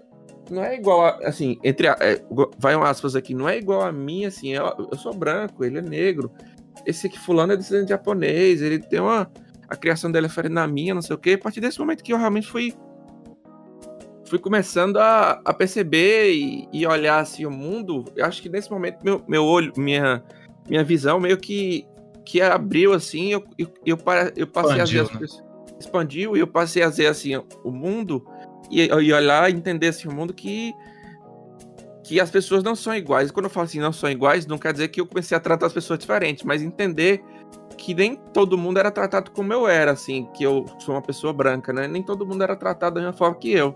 não 0.50 0.62
é 0.62 0.74
igual 0.76 1.06
a, 1.06 1.10
assim, 1.26 1.58
entre 1.64 1.88
a, 1.88 1.96
é, 2.00 2.22
vai 2.58 2.76
um 2.76 2.82
aspas 2.82 3.16
aqui, 3.16 3.34
não 3.34 3.48
é 3.48 3.56
igual 3.56 3.80
a 3.80 3.90
mim, 3.90 4.26
assim, 4.26 4.50
eu, 4.50 4.88
eu, 4.90 4.98
sou 4.98 5.14
branco, 5.14 5.64
ele 5.64 5.78
é 5.78 5.82
negro. 5.82 6.30
Esse 6.84 7.06
aqui 7.06 7.18
fulano 7.18 7.54
é 7.54 7.56
descendente 7.56 7.90
japonês, 7.90 8.60
ele 8.60 8.78
tem 8.78 9.00
uma 9.00 9.30
a 9.68 9.76
criação 9.76 10.12
dele 10.12 10.26
é 10.26 10.28
diferente 10.28 10.52
na 10.52 10.68
minha, 10.68 10.92
não 10.92 11.00
sei 11.00 11.16
o 11.16 11.18
quê. 11.18 11.32
A 11.32 11.38
partir 11.38 11.60
desse 11.60 11.78
momento 11.78 12.04
que 12.04 12.12
eu 12.12 12.18
realmente 12.18 12.46
fui 12.46 12.74
fui 14.26 14.38
começando 14.38 14.98
a, 14.98 15.40
a 15.44 15.52
perceber 15.52 16.32
e, 16.32 16.68
e, 16.72 16.86
olhar 16.86 17.20
assim 17.20 17.44
o 17.44 17.50
mundo, 17.50 18.04
eu 18.16 18.24
acho 18.24 18.40
que 18.40 18.48
nesse 18.48 18.70
momento 18.70 18.98
meu, 19.02 19.22
meu 19.26 19.44
olho, 19.44 19.72
minha 19.76 20.22
minha 20.68 20.84
visão 20.84 21.18
meio 21.18 21.38
que 21.38 21.86
que 22.24 22.40
abriu 22.40 22.92
assim, 22.92 23.32
eu, 23.32 23.44
eu, 23.58 23.66
eu, 23.84 23.98
eu 24.36 24.46
passei 24.46 24.80
expandiu, 24.80 25.02
a 25.02 25.04
ver 25.06 25.20
né? 25.20 25.51
Expandiu 25.82 26.36
e 26.36 26.40
eu 26.40 26.46
passei 26.46 26.82
a 26.82 26.88
ver 26.88 27.06
assim 27.06 27.36
o 27.62 27.70
mundo 27.70 28.24
e, 28.70 28.82
e 28.82 29.12
olhar 29.12 29.50
e 29.50 29.54
entender 29.54 29.88
assim, 29.88 30.08
o 30.08 30.12
mundo 30.12 30.32
que 30.32 30.74
que 32.02 32.20
as 32.20 32.30
pessoas 32.30 32.62
não 32.64 32.74
são 32.74 32.94
iguais. 32.94 33.30
Quando 33.30 33.44
eu 33.44 33.50
falo 33.50 33.64
assim, 33.64 33.78
não 33.78 33.92
são 33.92 34.10
iguais, 34.10 34.46
não 34.46 34.58
quer 34.58 34.72
dizer 34.72 34.88
que 34.88 35.00
eu 35.00 35.06
comecei 35.06 35.36
a 35.36 35.40
tratar 35.40 35.66
as 35.66 35.72
pessoas 35.72 35.98
diferentes, 35.98 36.42
mas 36.42 36.60
entender 36.60 37.22
que 37.76 37.94
nem 37.94 38.16
todo 38.32 38.58
mundo 38.58 38.78
era 38.78 38.90
tratado 38.90 39.30
como 39.30 39.52
eu 39.52 39.68
era, 39.68 39.92
assim, 39.92 40.28
que 40.34 40.44
eu 40.44 40.66
sou 40.78 40.94
uma 40.94 41.02
pessoa 41.02 41.32
branca, 41.32 41.72
né? 41.72 41.86
Nem 41.86 42.02
todo 42.02 42.26
mundo 42.26 42.42
era 42.42 42.56
tratado 42.56 42.96
da 42.96 43.00
mesma 43.00 43.16
forma 43.16 43.36
que 43.36 43.52
eu. 43.52 43.74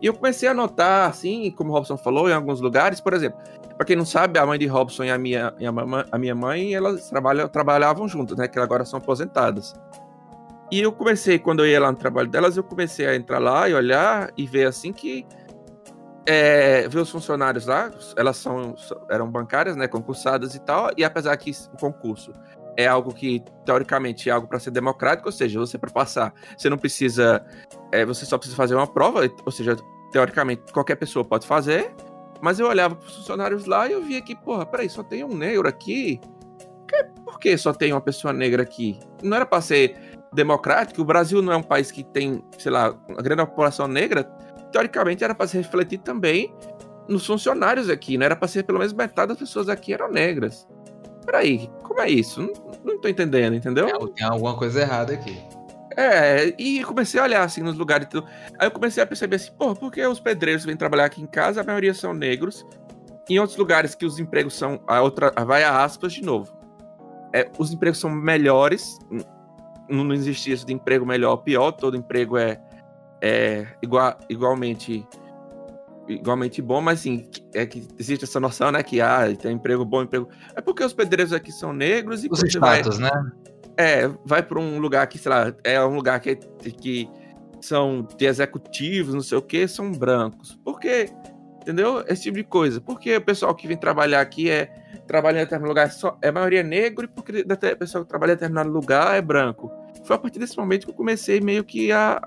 E 0.00 0.06
eu 0.06 0.14
comecei 0.14 0.48
a 0.48 0.54
notar, 0.54 1.08
assim, 1.08 1.50
como 1.50 1.70
o 1.70 1.72
Robson 1.72 1.96
falou, 1.96 2.28
em 2.28 2.32
alguns 2.32 2.60
lugares, 2.60 3.00
por 3.00 3.14
exemplo, 3.14 3.38
para 3.76 3.84
quem 3.84 3.96
não 3.96 4.04
sabe, 4.04 4.38
a 4.38 4.46
mãe 4.46 4.58
de 4.58 4.66
Robson 4.66 5.04
e 5.04 5.10
a 5.10 5.18
minha, 5.18 5.54
a 6.10 6.18
minha 6.18 6.34
mãe, 6.34 6.74
elas 6.74 7.08
trabalham, 7.08 7.48
trabalhavam 7.48 8.08
juntas, 8.08 8.36
né? 8.36 8.46
Que 8.46 8.58
agora 8.58 8.84
são 8.84 8.98
aposentadas. 8.98 9.74
E 10.70 10.80
eu 10.80 10.92
comecei, 10.92 11.38
quando 11.38 11.60
eu 11.60 11.66
ia 11.66 11.80
lá 11.80 11.90
no 11.90 11.96
trabalho 11.96 12.28
delas, 12.28 12.56
eu 12.56 12.62
comecei 12.62 13.06
a 13.06 13.16
entrar 13.16 13.38
lá 13.38 13.68
e 13.68 13.74
olhar 13.74 14.30
e 14.36 14.46
ver 14.46 14.66
assim 14.66 14.92
que 14.92 15.26
é, 16.26 16.86
ver 16.88 16.98
os 16.98 17.10
funcionários 17.10 17.66
lá, 17.66 17.90
elas 18.14 18.36
são 18.36 18.74
eram 19.10 19.30
bancárias, 19.30 19.76
né, 19.76 19.88
concursadas 19.88 20.54
e 20.54 20.60
tal, 20.60 20.90
e 20.94 21.02
apesar 21.02 21.34
que 21.38 21.52
o 21.72 21.78
concurso 21.78 22.32
é 22.76 22.86
algo 22.86 23.14
que 23.14 23.42
teoricamente 23.64 24.28
é 24.28 24.32
algo 24.32 24.46
para 24.46 24.60
ser 24.60 24.70
democrático, 24.70 25.28
ou 25.28 25.32
seja, 25.32 25.58
você 25.58 25.78
para 25.78 25.90
passar, 25.90 26.34
você 26.56 26.68
não 26.68 26.76
precisa, 26.76 27.44
é, 27.90 28.04
você 28.04 28.26
só 28.26 28.36
precisa 28.36 28.56
fazer 28.56 28.74
uma 28.74 28.86
prova, 28.86 29.20
ou 29.44 29.50
seja, 29.50 29.74
teoricamente 30.12 30.70
qualquer 30.72 30.96
pessoa 30.96 31.24
pode 31.24 31.46
fazer. 31.46 31.92
Mas 32.40 32.60
eu 32.60 32.68
olhava 32.68 32.94
para 32.94 33.06
os 33.06 33.16
funcionários 33.16 33.64
lá 33.66 33.88
e 33.88 33.92
eu 33.92 34.02
via 34.02 34.22
que, 34.22 34.36
porra, 34.36 34.64
peraí, 34.64 34.88
só 34.88 35.02
tem 35.02 35.24
um 35.24 35.34
negro 35.34 35.66
aqui. 35.66 36.20
Por 37.24 37.40
que 37.40 37.56
só 37.58 37.72
tem 37.72 37.92
uma 37.92 38.00
pessoa 38.00 38.32
negra 38.32 38.62
aqui? 38.62 38.98
Não 39.22 39.36
era 39.36 39.44
para 39.44 39.60
ser 39.60 40.17
democrático, 40.32 41.02
o 41.02 41.04
Brasil 41.04 41.40
não 41.42 41.52
é 41.52 41.56
um 41.56 41.62
país 41.62 41.90
que 41.90 42.04
tem, 42.04 42.42
sei 42.58 42.72
lá, 42.72 42.94
uma 43.08 43.22
grande 43.22 43.44
população 43.46 43.88
negra, 43.88 44.24
teoricamente 44.72 45.24
era 45.24 45.34
para 45.34 45.46
se 45.46 45.56
refletir 45.56 45.98
também 45.98 46.54
nos 47.08 47.26
funcionários 47.26 47.88
aqui, 47.88 48.18
não 48.18 48.26
era 48.26 48.36
para 48.36 48.48
ser 48.48 48.64
pelo 48.64 48.78
menos 48.78 48.92
metade 48.92 49.28
das 49.28 49.38
pessoas 49.38 49.68
aqui 49.68 49.92
eram 49.92 50.10
negras. 50.10 50.68
Peraí, 51.24 51.70
como 51.82 52.00
é 52.00 52.10
isso? 52.10 52.40
Não, 52.40 52.52
não 52.84 53.00
tô 53.00 53.08
entendendo, 53.08 53.54
entendeu? 53.54 53.86
É, 53.86 53.98
tem 54.14 54.26
alguma 54.26 54.56
coisa 54.56 54.80
errada 54.80 55.12
aqui. 55.12 55.38
É, 55.96 56.54
e 56.58 56.84
comecei 56.84 57.18
a 57.18 57.24
olhar 57.24 57.42
assim 57.42 57.60
nos 57.60 57.76
lugares. 57.76 58.06
Aí 58.58 58.66
eu 58.66 58.70
comecei 58.70 59.02
a 59.02 59.06
perceber 59.06 59.36
assim, 59.36 59.50
pô, 59.58 59.74
por 59.74 59.90
que 59.90 60.06
os 60.06 60.20
pedreiros 60.20 60.64
vêm 60.64 60.76
trabalhar 60.76 61.06
aqui 61.06 61.20
em 61.20 61.26
casa, 61.26 61.60
a 61.60 61.64
maioria 61.64 61.92
são 61.92 62.14
negros. 62.14 62.64
Em 63.28 63.38
outros 63.38 63.58
lugares 63.58 63.94
que 63.94 64.06
os 64.06 64.18
empregos 64.18 64.54
são. 64.54 64.80
A 64.86 65.02
outra. 65.02 65.32
Vai 65.44 65.64
a 65.64 65.82
aspas 65.82 66.12
de 66.12 66.22
novo. 66.22 66.56
É, 67.34 67.50
os 67.58 67.72
empregos 67.72 67.98
são 67.98 68.08
melhores, 68.08 68.96
não 69.88 70.12
existe 70.12 70.52
isso 70.52 70.66
de 70.66 70.72
emprego 70.72 71.06
melhor 71.06 71.32
ou 71.32 71.38
pior, 71.38 71.72
todo 71.72 71.96
emprego 71.96 72.36
é, 72.36 72.60
é 73.22 73.66
igual, 73.82 74.18
igualmente 74.28 75.06
igualmente 76.08 76.62
bom, 76.62 76.80
mas 76.80 77.00
assim, 77.00 77.28
é 77.52 77.66
que 77.66 77.86
existe 77.98 78.24
essa 78.24 78.40
noção, 78.40 78.72
né, 78.72 78.82
que 78.82 79.00
ah, 79.00 79.24
tem 79.36 79.52
emprego 79.52 79.84
bom, 79.84 80.02
emprego. 80.02 80.28
É 80.56 80.60
porque 80.60 80.82
os 80.82 80.94
pedreiros 80.94 81.32
aqui 81.32 81.52
são 81.52 81.72
negros 81.72 82.24
e 82.24 82.28
os 82.30 82.42
status, 82.42 82.98
vai, 82.98 83.10
né? 83.10 83.32
É, 83.76 84.08
vai 84.24 84.42
para 84.42 84.58
um 84.58 84.78
lugar 84.78 85.06
que, 85.06 85.18
sei 85.18 85.30
lá, 85.30 85.54
é 85.62 85.84
um 85.84 85.94
lugar 85.94 86.18
que, 86.20 86.34
que 86.34 87.08
são 87.60 88.06
de 88.16 88.26
executivos, 88.26 89.14
não 89.14 89.20
sei 89.20 89.38
o 89.38 89.42
que, 89.42 89.68
são 89.68 89.92
brancos. 89.92 90.58
Por 90.64 90.80
quê? 90.80 91.10
Entendeu? 91.62 92.02
Esse 92.08 92.22
tipo 92.22 92.38
de 92.38 92.44
coisa. 92.44 92.80
Porque 92.80 93.16
o 93.16 93.20
pessoal 93.20 93.54
que 93.54 93.68
vem 93.68 93.76
trabalhar 93.76 94.20
aqui 94.20 94.50
é 94.50 94.72
trabalha 95.06 95.38
em 95.38 95.40
determinado 95.40 95.68
lugar 95.68 95.92
só, 95.92 96.18
é 96.20 96.30
maioria 96.30 96.62
negro 96.62 97.04
e 97.04 97.08
porque 97.08 97.40
o 97.40 97.76
pessoal 97.78 98.04
que 98.04 98.08
trabalha 98.08 98.32
em 98.32 98.34
determinado 98.34 98.70
lugar 98.70 99.16
é 99.16 99.22
branco. 99.22 99.70
Foi 100.04 100.16
a 100.16 100.18
partir 100.18 100.38
desse 100.38 100.56
momento 100.56 100.84
que 100.84 100.90
eu 100.90 100.96
comecei 100.96 101.40
meio 101.40 101.64
que 101.64 101.92
a, 101.92 102.20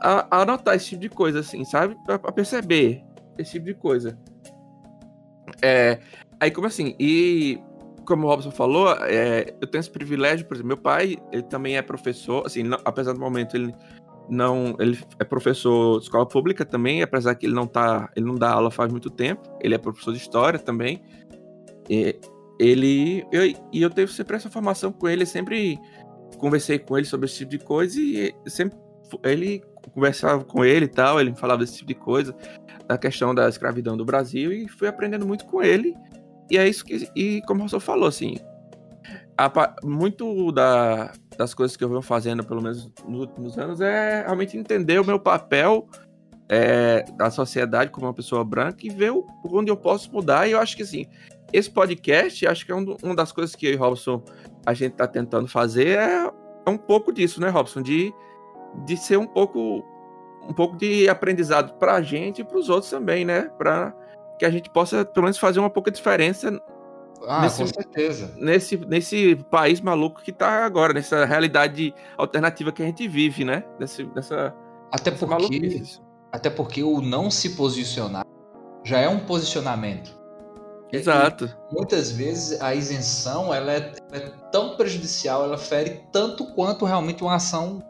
a, 0.00 0.26
a 0.30 0.42
anotar 0.42 0.74
esse 0.74 0.90
tipo 0.90 1.02
de 1.02 1.08
coisa, 1.08 1.40
assim, 1.40 1.64
sabe? 1.64 1.96
Pra, 2.04 2.18
pra 2.18 2.32
perceber 2.32 3.02
esse 3.38 3.52
tipo 3.52 3.66
de 3.66 3.74
coisa. 3.74 4.18
É, 5.60 6.00
aí, 6.40 6.50
como 6.50 6.66
assim, 6.66 6.94
e 6.98 7.60
como 8.04 8.26
o 8.26 8.30
Robson 8.30 8.50
falou, 8.50 8.92
é, 9.04 9.54
eu 9.60 9.66
tenho 9.66 9.80
esse 9.80 9.90
privilégio, 9.90 10.46
por 10.46 10.54
exemplo, 10.54 10.68
meu 10.68 10.76
pai, 10.76 11.16
ele 11.30 11.42
também 11.42 11.76
é 11.76 11.82
professor, 11.82 12.44
assim, 12.44 12.62
não, 12.62 12.78
apesar 12.84 13.12
do 13.12 13.20
momento 13.20 13.56
ele 13.56 13.74
não, 14.28 14.76
ele 14.78 14.98
é 15.18 15.24
professor 15.24 15.98
de 15.98 16.04
escola 16.04 16.26
pública 16.26 16.64
também, 16.64 17.02
apesar 17.02 17.34
que 17.34 17.46
ele 17.46 17.54
não 17.54 17.66
tá, 17.66 18.10
ele 18.16 18.26
não 18.26 18.34
dá 18.34 18.52
aula 18.52 18.70
faz 18.70 18.90
muito 18.90 19.10
tempo, 19.10 19.42
ele 19.60 19.74
é 19.74 19.78
professor 19.78 20.12
de 20.12 20.18
história 20.18 20.58
também. 20.58 21.02
E 21.88 22.18
ele 22.58 23.26
eu, 23.32 23.46
e 23.72 23.82
eu 23.82 23.90
tive 23.90 24.12
sempre 24.12 24.36
essa 24.36 24.48
formação 24.50 24.92
com 24.92 25.08
ele, 25.08 25.26
sempre 25.26 25.78
conversei 26.38 26.78
com 26.78 26.96
ele 26.96 27.06
sobre 27.06 27.26
esse 27.26 27.38
tipo 27.38 27.50
de 27.50 27.58
coisa 27.58 28.00
e 28.00 28.34
sempre 28.46 28.78
ele 29.24 29.62
conversava 29.92 30.44
com 30.44 30.64
ele 30.64 30.86
e 30.86 30.88
tal, 30.88 31.20
ele 31.20 31.34
falava 31.34 31.60
desse 31.60 31.78
tipo 31.78 31.88
de 31.88 31.94
coisa, 31.94 32.34
da 32.86 32.96
questão 32.96 33.34
da 33.34 33.48
escravidão 33.48 33.96
do 33.96 34.04
Brasil 34.04 34.52
e 34.52 34.68
fui 34.68 34.88
aprendendo 34.88 35.26
muito 35.26 35.44
com 35.46 35.62
ele. 35.62 35.94
E 36.50 36.56
é 36.58 36.68
isso 36.68 36.84
que 36.84 37.08
e 37.14 37.42
como 37.46 37.68
você 37.68 37.78
falou 37.80 38.08
assim, 38.08 38.36
a, 39.36 39.74
muito 39.82 40.52
da, 40.52 41.12
das 41.36 41.54
coisas 41.54 41.76
que 41.76 41.84
eu 41.84 41.88
venho 41.88 42.02
fazendo, 42.02 42.44
pelo 42.44 42.62
menos 42.62 42.90
nos 43.06 43.20
últimos 43.20 43.58
anos, 43.58 43.80
é 43.80 44.22
realmente 44.22 44.56
entender 44.56 45.00
o 45.00 45.04
meu 45.04 45.18
papel 45.18 45.88
é, 46.48 47.04
da 47.16 47.30
sociedade 47.30 47.90
como 47.90 48.06
uma 48.06 48.14
pessoa 48.14 48.44
branca 48.44 48.78
e 48.82 48.90
ver 48.90 49.12
o, 49.12 49.26
onde 49.44 49.70
eu 49.70 49.76
posso 49.76 50.12
mudar. 50.12 50.48
E 50.48 50.52
eu 50.52 50.60
acho 50.60 50.76
que 50.76 50.82
assim, 50.82 51.06
esse 51.52 51.70
podcast, 51.70 52.46
acho 52.46 52.66
que 52.66 52.72
é 52.72 52.74
um, 52.74 52.96
uma 53.02 53.14
das 53.14 53.32
coisas 53.32 53.54
que 53.54 53.66
eu 53.66 53.72
e 53.72 53.76
Robson 53.76 54.22
a 54.64 54.74
gente 54.74 54.92
está 54.92 55.06
tentando 55.06 55.48
fazer 55.48 55.98
é, 55.98 56.30
é, 56.66 56.70
um 56.70 56.78
pouco 56.78 57.12
disso, 57.12 57.40
né, 57.40 57.48
Robson? 57.48 57.82
De, 57.82 58.12
de 58.84 58.96
ser 58.96 59.16
um 59.16 59.26
pouco 59.26 59.84
um 60.48 60.52
pouco 60.52 60.76
de 60.76 61.08
aprendizado 61.08 61.74
para 61.78 61.94
a 61.94 62.02
gente 62.02 62.40
e 62.40 62.44
para 62.44 62.58
os 62.58 62.68
outros 62.68 62.90
também, 62.90 63.24
né? 63.24 63.50
Para 63.56 63.94
que 64.38 64.44
a 64.44 64.50
gente 64.50 64.68
possa 64.70 65.04
pelo 65.04 65.24
menos 65.24 65.38
fazer 65.38 65.60
uma 65.60 65.70
pouca 65.70 65.90
diferença 65.90 66.60
ah, 67.26 67.42
nesse, 67.42 67.62
com 67.62 67.66
certeza. 67.68 68.34
Nesse, 68.36 68.76
nesse 68.76 69.36
país 69.50 69.80
maluco 69.80 70.20
que 70.20 70.30
está 70.30 70.64
agora, 70.64 70.92
nessa 70.92 71.24
realidade 71.24 71.94
alternativa 72.16 72.72
que 72.72 72.82
a 72.82 72.86
gente 72.86 73.06
vive, 73.06 73.44
né? 73.44 73.64
Nesse, 73.78 74.04
nessa, 74.14 74.54
até 74.90 75.10
porque, 75.10 75.82
até 76.32 76.50
porque 76.50 76.82
o 76.82 77.00
não 77.00 77.30
se 77.30 77.50
posicionar 77.50 78.26
já 78.84 78.98
é 78.98 79.08
um 79.08 79.20
posicionamento. 79.20 80.21
Exato. 80.92 81.50
E 81.70 81.74
muitas 81.74 82.12
vezes 82.12 82.60
a 82.60 82.74
isenção 82.74 83.52
ela 83.52 83.72
é, 83.72 83.92
ela 84.12 84.24
é, 84.24 84.32
tão 84.50 84.76
prejudicial, 84.76 85.44
ela 85.44 85.56
fere 85.56 86.02
tanto 86.12 86.44
quanto 86.54 86.84
realmente 86.84 87.22
uma 87.22 87.36
ação 87.36 87.82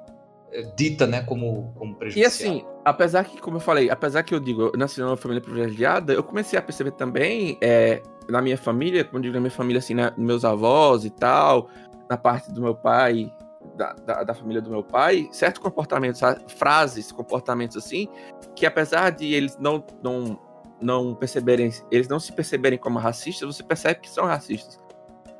é, 0.52 0.62
dita, 0.76 1.06
né, 1.06 1.22
como, 1.22 1.72
como 1.76 1.96
prejudicial. 1.96 2.24
E 2.24 2.26
assim, 2.26 2.64
apesar 2.84 3.24
que, 3.24 3.40
como 3.40 3.56
eu 3.56 3.60
falei, 3.60 3.90
apesar 3.90 4.22
que 4.22 4.34
eu 4.34 4.38
digo, 4.38 4.70
eu 4.72 4.78
nasci 4.78 5.00
numa 5.00 5.16
família 5.16 5.42
privilegiada, 5.42 6.12
eu 6.12 6.22
comecei 6.22 6.58
a 6.58 6.62
perceber 6.62 6.92
também, 6.92 7.58
é, 7.60 8.00
na 8.28 8.40
minha 8.40 8.56
família, 8.56 9.08
eu 9.12 9.20
digo 9.20 9.34
na 9.34 9.40
minha 9.40 9.50
família, 9.50 9.80
assim, 9.80 9.94
meus 10.16 10.44
avós 10.44 11.04
e 11.04 11.10
tal, 11.10 11.68
na 12.08 12.16
parte 12.16 12.52
do 12.52 12.62
meu 12.62 12.74
pai, 12.74 13.32
da, 13.76 13.92
da, 13.94 14.22
da, 14.22 14.34
família 14.34 14.60
do 14.60 14.70
meu 14.70 14.84
pai, 14.84 15.28
certos 15.32 15.60
comportamentos, 15.60 16.20
frases, 16.56 17.10
comportamentos 17.10 17.76
assim, 17.76 18.06
que 18.54 18.66
apesar 18.66 19.10
de 19.10 19.32
eles 19.32 19.56
não, 19.58 19.82
não 20.02 20.38
não 20.82 21.14
perceberem, 21.14 21.70
eles 21.90 22.08
não 22.08 22.18
se 22.18 22.32
perceberem 22.32 22.78
como 22.78 22.98
racistas, 22.98 23.56
você 23.56 23.62
percebe 23.62 24.00
que 24.00 24.10
são 24.10 24.24
racistas. 24.24 24.78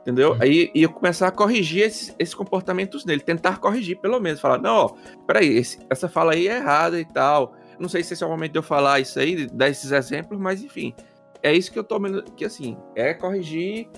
Entendeu? 0.03 0.33
Uhum. 0.33 0.39
Aí 0.41 0.71
e 0.75 0.83
eu 0.83 0.91
começar 0.91 1.29
a 1.29 1.31
corrigir 1.31 1.85
esses, 1.85 2.15
esses, 2.19 2.35
comportamentos 2.35 3.05
nele, 3.05 3.21
tentar 3.21 3.59
corrigir, 3.59 3.99
pelo 4.01 4.19
menos, 4.19 4.41
falar, 4.41 4.59
não, 4.59 4.75
ó, 4.75 4.89
peraí, 5.27 5.57
esse, 5.57 5.79
essa 5.89 6.09
fala 6.09 6.33
aí 6.33 6.49
é 6.49 6.57
errada 6.57 6.99
e 7.01 7.05
tal. 7.05 7.55
não 7.79 7.89
sei 7.89 8.03
se 8.03 8.13
esse 8.13 8.23
é 8.23 8.27
o 8.27 8.31
momento 8.31 8.53
de 8.53 8.59
eu 8.59 8.63
falar 8.63 8.99
isso 8.99 9.19
aí, 9.19 9.47
dar 9.47 9.69
esses 9.69 9.93
exemplos, 9.93 10.41
mas 10.41 10.63
enfim. 10.63 10.95
É 11.41 11.53
isso 11.53 11.73
que 11.73 11.79
eu 11.79 11.85
tô 11.85 12.01
que 12.37 12.45
assim, 12.45 12.77
é 12.95 13.15
corrigir, 13.15 13.89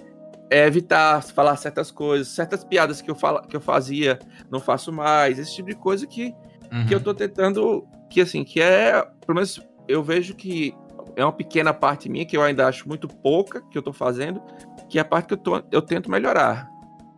é 0.50 0.66
evitar 0.66 1.22
falar 1.22 1.56
certas 1.56 1.90
coisas, 1.90 2.28
certas 2.28 2.64
piadas 2.64 3.00
que 3.00 3.10
eu, 3.10 3.14
fala, 3.14 3.42
que 3.46 3.56
eu 3.56 3.60
fazia, 3.60 4.18
não 4.50 4.60
faço 4.60 4.92
mais, 4.92 5.38
esse 5.38 5.54
tipo 5.54 5.70
de 5.70 5.76
coisa 5.76 6.06
que, 6.06 6.34
uhum. 6.72 6.86
que 6.86 6.94
eu 6.94 7.00
tô 7.00 7.14
tentando, 7.14 7.86
que 8.10 8.20
assim, 8.20 8.44
que 8.44 8.60
é, 8.60 9.02
pelo 9.26 9.34
menos 9.34 9.60
eu 9.88 10.02
vejo 10.02 10.34
que 10.34 10.74
é 11.16 11.24
uma 11.24 11.32
pequena 11.32 11.72
parte 11.72 12.08
minha, 12.08 12.24
que 12.24 12.36
eu 12.36 12.42
ainda 12.42 12.66
acho 12.66 12.88
muito 12.88 13.06
pouca, 13.08 13.60
que 13.70 13.78
eu 13.78 13.82
tô 13.82 13.92
fazendo, 13.92 14.42
que 14.88 14.98
é 14.98 15.02
a 15.02 15.04
parte 15.04 15.28
que 15.28 15.34
eu, 15.34 15.38
tô, 15.38 15.62
eu 15.70 15.82
tento 15.82 16.10
melhorar. 16.10 16.68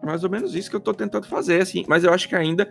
É 0.02 0.06
mais 0.06 0.22
ou 0.24 0.30
menos 0.30 0.54
isso 0.54 0.70
que 0.70 0.76
eu 0.76 0.80
tô 0.80 0.92
tentando 0.92 1.26
fazer, 1.26 1.62
assim, 1.62 1.84
mas 1.88 2.04
eu 2.04 2.12
acho 2.12 2.28
que 2.28 2.36
ainda 2.36 2.68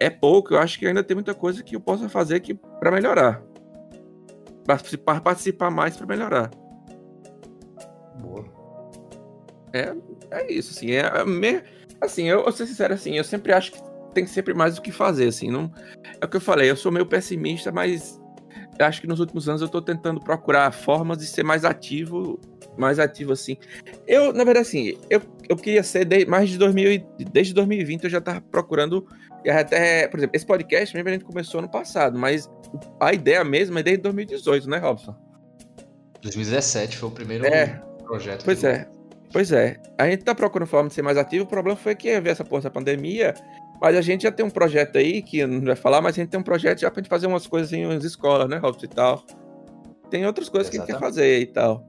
é 0.00 0.10
pouco, 0.10 0.54
eu 0.54 0.58
acho 0.58 0.78
que 0.78 0.86
ainda 0.86 1.02
tem 1.02 1.14
muita 1.14 1.34
coisa 1.34 1.62
que 1.62 1.76
eu 1.76 1.80
possa 1.80 2.08
fazer 2.08 2.36
aqui 2.36 2.54
para 2.54 2.90
melhorar. 2.90 3.42
Participar, 4.66 5.20
participar 5.20 5.70
mais 5.70 5.96
para 5.96 6.06
melhorar. 6.06 6.50
Boa. 8.20 8.44
É, 9.72 9.94
é 10.30 10.52
isso, 10.52 10.72
assim. 10.72 10.90
É, 10.90 11.00
é 11.00 11.24
me, 11.24 11.62
assim, 12.00 12.24
eu, 12.24 12.38
eu 12.38 12.44
vou 12.44 12.52
ser 12.52 12.66
sincero, 12.66 12.94
assim, 12.94 13.16
eu 13.16 13.24
sempre 13.24 13.52
acho 13.52 13.72
que 13.72 13.80
tem 14.12 14.26
sempre 14.26 14.54
mais 14.54 14.78
o 14.78 14.82
que 14.82 14.90
fazer, 14.90 15.28
assim. 15.28 15.50
Não, 15.50 15.70
é 16.20 16.24
o 16.24 16.28
que 16.28 16.36
eu 16.36 16.40
falei, 16.40 16.70
eu 16.70 16.76
sou 16.76 16.90
meio 16.90 17.06
pessimista, 17.06 17.70
mas 17.70 18.20
acho 18.78 19.00
que 19.00 19.06
nos 19.06 19.20
últimos 19.20 19.48
anos 19.48 19.62
eu 19.62 19.68
tô 19.68 19.80
tentando 19.80 20.20
procurar 20.20 20.70
formas 20.72 21.18
de 21.18 21.26
ser 21.26 21.42
mais 21.42 21.64
ativo, 21.64 22.38
mais 22.76 22.98
ativo 22.98 23.32
assim. 23.32 23.56
Eu, 24.06 24.32
na 24.32 24.44
verdade, 24.44 24.68
assim, 24.68 24.98
eu, 25.08 25.22
eu 25.48 25.56
queria 25.56 25.82
ser 25.82 26.04
de, 26.04 26.26
mais 26.26 26.50
de 26.50 26.58
2000, 26.58 27.06
desde 27.32 27.54
2020 27.54 28.04
eu 28.04 28.10
já 28.10 28.20
tava 28.20 28.40
procurando 28.40 29.06
até, 29.48 30.08
por 30.08 30.18
exemplo, 30.18 30.36
esse 30.36 30.46
podcast 30.46 30.94
mesmo 30.94 31.08
a 31.08 31.12
gente 31.12 31.24
começou 31.24 31.62
no 31.62 31.68
passado, 31.68 32.18
mas 32.18 32.50
a 33.00 33.12
ideia 33.12 33.44
mesma 33.44 33.80
é 33.80 33.82
desde 33.82 34.02
2018, 34.02 34.68
né, 34.68 34.78
Robson? 34.78 35.14
2017 36.22 36.96
foi 36.96 37.08
o 37.08 37.12
primeiro 37.12 37.46
é, 37.46 37.80
projeto. 38.04 38.44
Pois 38.44 38.64
é. 38.64 38.88
Pois 39.32 39.52
é. 39.52 39.76
A 39.98 40.08
gente 40.08 40.24
tá 40.24 40.34
procurando 40.34 40.68
forma 40.68 40.88
de 40.88 40.94
ser 40.94 41.02
mais 41.02 41.18
ativo, 41.18 41.44
o 41.44 41.48
problema 41.48 41.76
foi 41.76 41.94
que 41.94 42.10
havia 42.10 42.32
essa 42.32 42.44
porra 42.44 42.62
da 42.62 42.70
pandemia, 42.70 43.34
mas 43.80 43.96
a 43.96 44.00
gente 44.00 44.22
já 44.22 44.32
tem 44.32 44.44
um 44.44 44.50
projeto 44.50 44.96
aí, 44.98 45.22
que 45.22 45.46
não 45.46 45.64
vai 45.64 45.76
falar, 45.76 46.00
mas 46.00 46.16
a 46.16 46.20
gente 46.22 46.30
tem 46.30 46.40
um 46.40 46.44
projeto 46.44 46.80
já 46.80 46.90
pra 46.90 47.02
gente 47.02 47.10
fazer 47.10 47.26
umas 47.26 47.46
coisas 47.46 47.72
em 47.72 47.86
umas 47.86 48.04
escolas, 48.04 48.48
né, 48.48 48.56
Robson, 48.58 48.86
e 48.86 48.88
tal. 48.88 49.22
Tem 50.10 50.26
outras 50.26 50.48
coisas 50.48 50.72
Exatamente. 50.72 50.86
que 50.86 50.92
a 50.92 50.94
gente 50.94 51.02
quer 51.02 51.06
fazer 51.06 51.40
e 51.40 51.46
tal. 51.46 51.88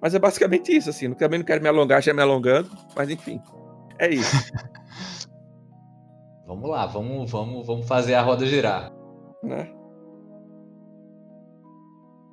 Mas 0.00 0.14
é 0.14 0.18
basicamente 0.18 0.74
isso, 0.74 0.88
assim. 0.90 1.12
Também 1.14 1.38
não 1.38 1.46
quero 1.46 1.62
me 1.62 1.68
alongar, 1.68 2.02
já 2.02 2.14
me 2.14 2.22
alongando, 2.22 2.70
mas 2.96 3.10
enfim. 3.10 3.40
É 3.98 4.08
isso. 4.08 4.34
Vamos 6.46 6.68
lá, 6.68 6.84
vamos, 6.84 7.30
vamos, 7.30 7.64
vamos 7.64 7.86
fazer 7.86 8.14
a 8.14 8.22
roda 8.22 8.44
girar. 8.44 8.90
Né? 9.40 9.72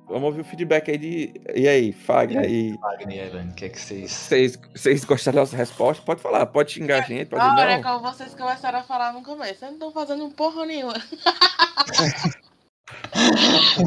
Vamos 0.08 0.24
ouvir 0.24 0.40
o 0.40 0.44
feedback 0.44 0.90
aí 0.90 0.98
de. 0.98 1.40
E 1.54 1.68
aí, 1.68 1.92
Fagner 1.92 2.44
aí. 2.44 2.78
Fagner 2.78 3.16
e 3.16 3.20
Evan, 3.20 3.48
o 3.50 3.54
que 3.54 3.66
é 3.66 3.68
que 3.68 3.78
vocês. 3.78 4.10
Vocês, 4.10 4.58
vocês 4.74 5.04
gostaram 5.04 5.36
da 5.36 5.42
nossa 5.42 5.56
resposta? 5.56 6.02
Pode 6.02 6.22
falar, 6.22 6.46
pode 6.46 6.72
xingar 6.72 7.00
a 7.00 7.06
gente, 7.06 7.26
pode 7.26 7.44
não. 7.44 7.56
Olha, 7.56 7.82
como 7.82 8.00
vocês 8.00 8.34
começaram 8.34 8.78
a 8.78 8.82
falar 8.82 9.12
no 9.12 9.22
começo, 9.22 9.60
vocês 9.60 9.70
não 9.70 9.74
estão 9.74 9.92
fazendo 9.92 10.30
porra 10.30 10.64
nenhuma. 10.64 10.94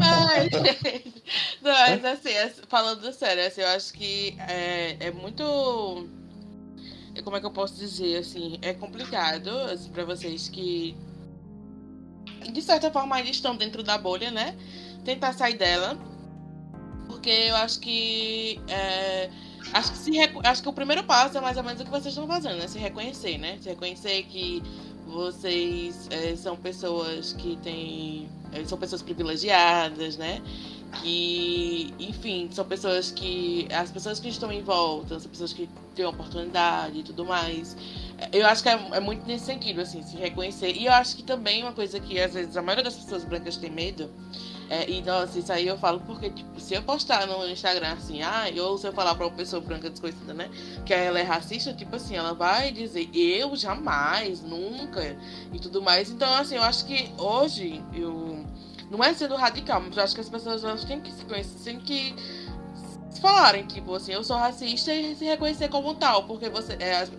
Ai, 0.03 0.47
não, 1.61 1.71
mas 1.71 2.05
assim, 2.05 2.29
é, 2.29 2.49
falando 2.69 3.11
sério, 3.11 3.47
assim, 3.47 3.61
eu 3.61 3.67
acho 3.69 3.93
que 3.93 4.37
é, 4.47 5.07
é 5.07 5.11
muito 5.11 6.07
como 7.23 7.35
é 7.35 7.39
que 7.39 7.45
eu 7.45 7.51
posso 7.51 7.75
dizer, 7.75 8.17
assim, 8.17 8.59
é 8.61 8.73
complicado 8.73 9.49
assim, 9.49 9.89
para 9.89 10.05
vocês 10.05 10.47
que 10.47 10.95
de 12.53 12.61
certa 12.61 12.91
forma 12.91 13.15
ainda 13.15 13.29
estão 13.29 13.55
dentro 13.55 13.81
da 13.81 13.97
bolha, 13.97 14.29
né? 14.29 14.55
Tentar 15.03 15.33
sair 15.33 15.57
dela. 15.57 15.97
Porque 17.21 17.29
eu 17.29 17.55
acho 17.55 17.79
que. 17.79 18.59
É, 18.67 19.29
acho 19.73 19.91
que 19.91 19.97
se 19.99 20.11
acho 20.43 20.63
que 20.63 20.69
o 20.69 20.73
primeiro 20.73 21.03
passo 21.03 21.37
é 21.37 21.41
mais 21.41 21.55
ou 21.55 21.61
menos 21.61 21.79
o 21.79 21.85
que 21.85 21.91
vocês 21.91 22.07
estão 22.07 22.25
fazendo, 22.25 22.57
né? 22.57 22.67
Se 22.67 22.79
reconhecer, 22.79 23.37
né? 23.37 23.59
Se 23.61 23.69
reconhecer 23.69 24.23
que 24.23 24.63
vocês 25.05 26.07
é, 26.09 26.35
são 26.35 26.57
pessoas 26.57 27.33
que 27.33 27.57
têm. 27.57 28.27
É, 28.51 28.65
são 28.65 28.75
pessoas 28.75 29.03
privilegiadas, 29.03 30.17
né? 30.17 30.41
que, 30.99 31.93
enfim, 31.99 32.49
são 32.51 32.65
pessoas 32.65 33.11
que. 33.11 33.67
As 33.71 33.91
pessoas 33.91 34.19
que 34.19 34.27
estão 34.27 34.51
em 34.51 34.63
volta, 34.63 35.19
são 35.19 35.29
pessoas 35.29 35.53
que 35.53 35.69
têm 35.95 36.05
oportunidade 36.05 36.99
e 36.99 37.03
tudo 37.03 37.23
mais. 37.23 37.77
Eu 38.31 38.47
acho 38.47 38.63
que 38.63 38.69
é, 38.69 38.73
é, 38.93 38.99
muito 38.99 39.27
nesse 39.27 39.45
sentido, 39.45 39.81
assim, 39.81 40.01
se 40.01 40.17
reconhecer. 40.17 40.75
E 40.75 40.87
eu 40.87 40.91
acho 40.93 41.15
que 41.15 41.23
também 41.23 41.61
uma 41.61 41.71
coisa 41.71 41.99
que 41.99 42.19
às 42.19 42.33
vezes 42.33 42.57
a 42.57 42.63
maioria 42.63 42.83
das 42.83 42.95
pessoas 42.95 43.23
brancas 43.23 43.57
tem 43.57 43.69
medo. 43.69 44.09
É, 44.71 44.89
e 44.89 45.01
nossa, 45.01 45.37
isso 45.37 45.51
aí 45.51 45.67
eu 45.67 45.77
falo 45.77 45.99
porque, 45.99 46.29
tipo, 46.29 46.57
se 46.57 46.73
eu 46.73 46.81
postar 46.81 47.27
no 47.27 47.45
Instagram 47.45 47.91
assim, 47.91 48.21
ah, 48.21 48.45
ou 48.61 48.77
se 48.77 48.87
eu 48.87 48.93
falar 48.93 49.13
pra 49.15 49.27
uma 49.27 49.35
pessoa 49.35 49.61
branca 49.61 49.89
desconhecida, 49.89 50.33
né, 50.33 50.49
que 50.85 50.93
ela 50.93 51.19
é 51.19 51.23
racista, 51.23 51.73
tipo 51.73 51.93
assim, 51.97 52.15
ela 52.15 52.33
vai 52.33 52.71
dizer, 52.71 53.09
eu 53.13 53.53
jamais, 53.57 54.41
nunca, 54.41 55.17
e 55.51 55.59
tudo 55.59 55.81
mais. 55.81 56.09
Então, 56.09 56.33
assim, 56.35 56.55
eu 56.55 56.63
acho 56.63 56.85
que 56.85 57.11
hoje 57.17 57.83
eu 57.93 58.45
não 58.89 59.03
é 59.03 59.13
sendo 59.13 59.35
radical, 59.35 59.81
mas 59.81 59.97
eu 59.97 60.03
acho 60.03 60.15
que 60.15 60.21
as 60.21 60.29
pessoas 60.29 60.63
elas 60.63 60.85
têm 60.85 61.01
que 61.01 61.11
se 61.11 61.25
conhecer, 61.25 61.59
têm 61.65 61.77
que 61.77 62.15
falarem, 63.19 63.65
tipo 63.65 63.93
assim, 63.93 64.13
eu 64.13 64.23
sou 64.23 64.37
racista 64.37 64.93
e 64.93 65.17
se 65.17 65.25
reconhecer 65.25 65.67
como 65.67 65.95
tal, 65.95 66.23
porque 66.23 66.47
você, 66.47 66.77
é, 66.79 67.01
as 67.01 67.11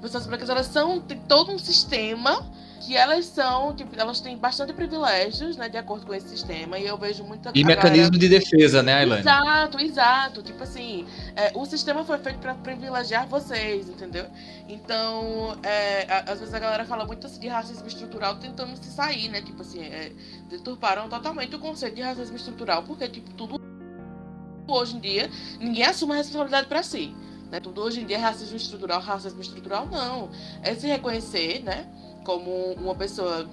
pessoas 0.00 0.26
brancas 0.26 0.48
elas 0.48 0.66
são, 0.68 0.98
tem 0.98 1.18
todo 1.18 1.52
um 1.52 1.58
sistema 1.58 2.42
que 2.80 2.96
elas 2.96 3.26
são, 3.26 3.74
tipo, 3.74 3.98
elas 3.98 4.20
têm 4.20 4.36
bastante 4.36 4.72
privilégios, 4.72 5.56
né, 5.56 5.68
de 5.68 5.76
acordo 5.76 6.06
com 6.06 6.14
esse 6.14 6.28
sistema, 6.28 6.78
e 6.78 6.86
eu 6.86 6.96
vejo 6.96 7.24
muita 7.24 7.50
E 7.54 7.64
mecanismo 7.64 8.12
galera... 8.12 8.18
de 8.18 8.28
defesa, 8.28 8.82
né, 8.82 8.94
Ailane? 8.94 9.20
Exato, 9.20 9.80
exato. 9.80 10.42
Tipo 10.42 10.62
assim, 10.62 11.06
é, 11.34 11.52
o 11.54 11.64
sistema 11.64 12.04
foi 12.04 12.18
feito 12.18 12.38
para 12.38 12.54
privilegiar 12.54 13.26
vocês, 13.26 13.88
entendeu? 13.88 14.26
Então, 14.68 15.56
é, 15.62 16.06
às 16.26 16.38
vezes 16.38 16.54
a 16.54 16.58
galera 16.58 16.84
fala 16.84 17.04
muito 17.04 17.26
assim, 17.26 17.40
de 17.40 17.48
racismo 17.48 17.86
estrutural 17.86 18.36
tentando 18.36 18.76
se 18.76 18.90
sair, 18.90 19.28
né? 19.28 19.40
Tipo 19.40 19.62
assim, 19.62 19.82
é, 19.82 20.12
deturparam 20.48 21.08
totalmente 21.08 21.54
o 21.56 21.58
conceito 21.58 21.96
de 21.96 22.02
racismo 22.02 22.36
estrutural, 22.36 22.82
porque, 22.82 23.08
tipo, 23.08 23.32
tudo 23.32 23.60
hoje 24.68 24.96
em 24.96 25.00
dia, 25.00 25.30
ninguém 25.60 25.84
assume 25.84 26.12
a 26.14 26.16
responsabilidade 26.16 26.66
para 26.66 26.82
si. 26.82 27.14
Né? 27.50 27.60
Tudo 27.60 27.80
hoje 27.82 28.00
em 28.00 28.06
dia 28.06 28.16
é 28.16 28.20
racismo 28.20 28.56
estrutural, 28.56 29.00
racismo 29.00 29.40
estrutural 29.40 29.86
não. 29.86 30.30
É 30.62 30.74
se 30.74 30.86
reconhecer, 30.86 31.62
né? 31.62 31.86
Como 32.26 32.72
uma 32.72 32.94
pessoa 32.96 33.48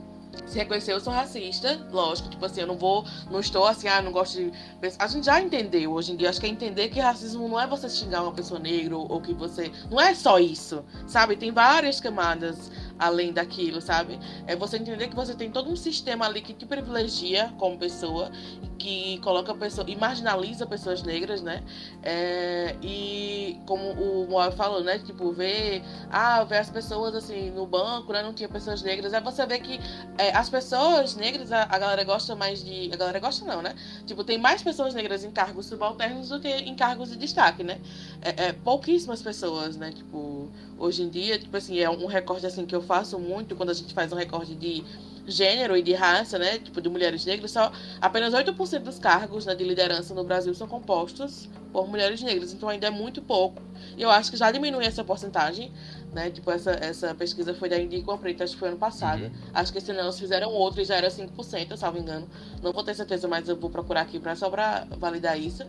se 0.48 0.58
reconhecer, 0.58 0.94
eu 0.94 1.00
sou 1.00 1.14
racista, 1.14 1.80
lógico, 1.92 2.28
tipo 2.28 2.44
assim, 2.44 2.62
eu 2.62 2.66
não 2.68 2.76
vou, 2.76 3.06
não 3.30 3.40
estou 3.40 3.68
assim, 3.68 3.88
ah, 3.88 4.02
não 4.02 4.12
gosto 4.12 4.34
de. 4.36 4.52
A 4.98 5.08
gente 5.08 5.26
já 5.28 5.40
entendeu 5.40 5.92
hoje 5.92 6.12
em 6.12 6.16
dia, 6.16 6.28
acho 6.28 6.40
que 6.40 6.48
é 6.48 6.50
entender 6.50 6.90
que 6.90 7.00
racismo 7.00 7.48
não 7.48 7.60
é 7.60 7.68
você 7.68 7.88
xingar 7.88 8.24
uma 8.24 8.32
pessoa 8.32 8.60
negra 8.60 8.98
ou, 8.98 9.12
ou 9.12 9.22
que 9.22 9.32
você. 9.32 9.72
Não 9.92 10.02
é 10.02 10.16
só 10.16 10.40
isso, 10.40 10.84
sabe? 11.06 11.36
Tem 11.36 11.52
várias 11.52 12.00
camadas 12.00 12.72
além 12.98 13.34
daquilo, 13.34 13.82
sabe? 13.82 14.20
É 14.48 14.56
você 14.56 14.78
entender 14.78 15.08
que 15.08 15.16
você 15.16 15.34
tem 15.34 15.52
todo 15.52 15.70
um 15.70 15.76
sistema 15.76 16.26
ali 16.26 16.42
que 16.42 16.54
te 16.54 16.66
privilegia 16.66 17.54
como 17.58 17.78
pessoa, 17.78 18.32
que 18.78 19.18
coloca 19.20 19.54
pessoa 19.56 19.90
e 19.90 19.96
marginaliza 19.96 20.66
pessoas 20.66 21.04
negras, 21.04 21.42
né? 21.42 21.64
É, 22.02 22.76
e 22.82 23.58
como 23.66 23.92
o 23.92 24.28
Moab 24.30 24.56
falou, 24.56 24.84
né? 24.84 25.00
Tipo, 25.00 25.32
ver, 25.32 25.82
ah, 26.12 26.44
ver 26.44 26.58
as 26.58 26.70
pessoas 26.70 27.16
assim 27.16 27.50
no 27.52 27.66
banco, 27.66 28.12
né? 28.12 28.22
Não 28.22 28.34
tinha 28.34 28.50
pessoas 28.50 28.82
negras. 28.82 29.14
Aí 29.14 29.22
você 29.22 29.46
vê 29.46 29.60
que 29.60 29.80
é, 30.18 30.36
as 30.36 30.50
pessoas 30.50 31.16
negras, 31.16 31.52
a, 31.52 31.64
a, 31.64 31.80
galera 31.80 32.04
gosta 32.04 32.36
mais 32.36 32.64
de. 32.64 32.92
A 32.94 32.98
galera 32.98 33.20
gosta 33.20 33.46
não, 33.46 33.62
né? 33.62 33.74
Tipo, 34.06 34.24
tem 34.24 34.38
mais 34.38 34.62
pessoas 34.62 34.94
negras 34.94 35.24
em 35.24 35.32
cargos 35.32 35.68
subalternos 35.68 36.30
do 36.30 36.40
que 36.40 36.50
em 36.50 36.76
cargos 36.76 37.10
de 37.10 37.16
destaque, 37.16 37.64
né? 37.64 37.80
É, 38.22 38.48
é 38.48 38.54
pouquíssimas 38.54 39.22
pessoas, 39.22 39.78
né? 39.78 39.92
Tipo, 39.92 40.50
hoje 40.78 41.04
em 41.04 41.10
dia, 41.10 41.38
tipo 41.40 41.56
assim, 41.56 41.80
é 41.80 41.90
um 41.90 42.06
recorte 42.06 42.46
assim 42.46 42.66
que 42.66 42.76
eu 42.76 42.82
faço 42.82 43.20
muito 43.20 43.56
quando 43.56 43.70
a 43.70 43.74
gente 43.74 43.94
faz 43.94 44.12
um 44.12 44.16
recorte 44.16 44.56
de 44.56 44.84
gênero 45.26 45.78
e 45.78 45.82
de 45.82 45.94
raça, 45.94 46.38
né, 46.38 46.60
tipo 46.60 46.82
de 46.82 46.90
mulheres 46.90 47.26
negras, 47.26 47.52
só 47.52 47.72
apenas 48.02 48.34
8% 48.34 48.80
dos 48.80 49.00
cargos 49.00 49.46
né, 49.46 49.56
de 49.56 49.64
liderança 49.64 50.14
no 50.14 50.24
Brasil 50.24 50.54
são 50.54 50.68
compostos 50.68 51.48
por 51.72 51.88
mulheres 51.88 52.22
negras, 52.22 52.54
então 52.54 52.70
ainda 52.70 52.88
é 52.88 52.90
muito 52.90 53.22
pouco. 53.22 53.62
E 53.98 54.02
eu 54.02 54.10
acho 54.10 54.32
que 54.32 54.38
já 54.38 54.52
diminui 54.52 54.86
essa 54.86 55.04
porcentagem, 55.04 55.72
né, 56.14 56.30
tipo 56.30 56.52
essa, 56.52 56.72
essa 56.72 57.16
pesquisa 57.16 57.54
foi 57.54 57.70
da 57.70 57.80
Indico 57.80 58.16
Preta, 58.18 58.44
acho 58.44 58.54
que 58.54 58.60
foi 58.60 58.70
ano 58.70 58.78
passado. 58.78 59.24
Uhum. 59.24 59.32
Acho 59.54 59.72
que 59.72 59.78
esse 59.78 59.92
eles 59.92 60.20
fizeram 60.20 60.52
outro 60.52 60.82
e 60.82 60.86
já 60.86 60.96
era 60.96 61.08
5%, 61.08 61.76
salvo 61.78 61.98
engano. 61.98 62.28
Não 62.62 62.72
vou 62.72 62.84
ter 62.84 62.94
certeza, 62.94 63.28
mas 63.28 63.48
eu 63.50 63.56
vou 63.56 63.70
procurar 63.70 64.02
aqui 64.02 64.20
pra, 64.20 64.36
só 64.36 64.50
para 64.50 64.86
validar 65.00 65.40
isso. 65.40 65.64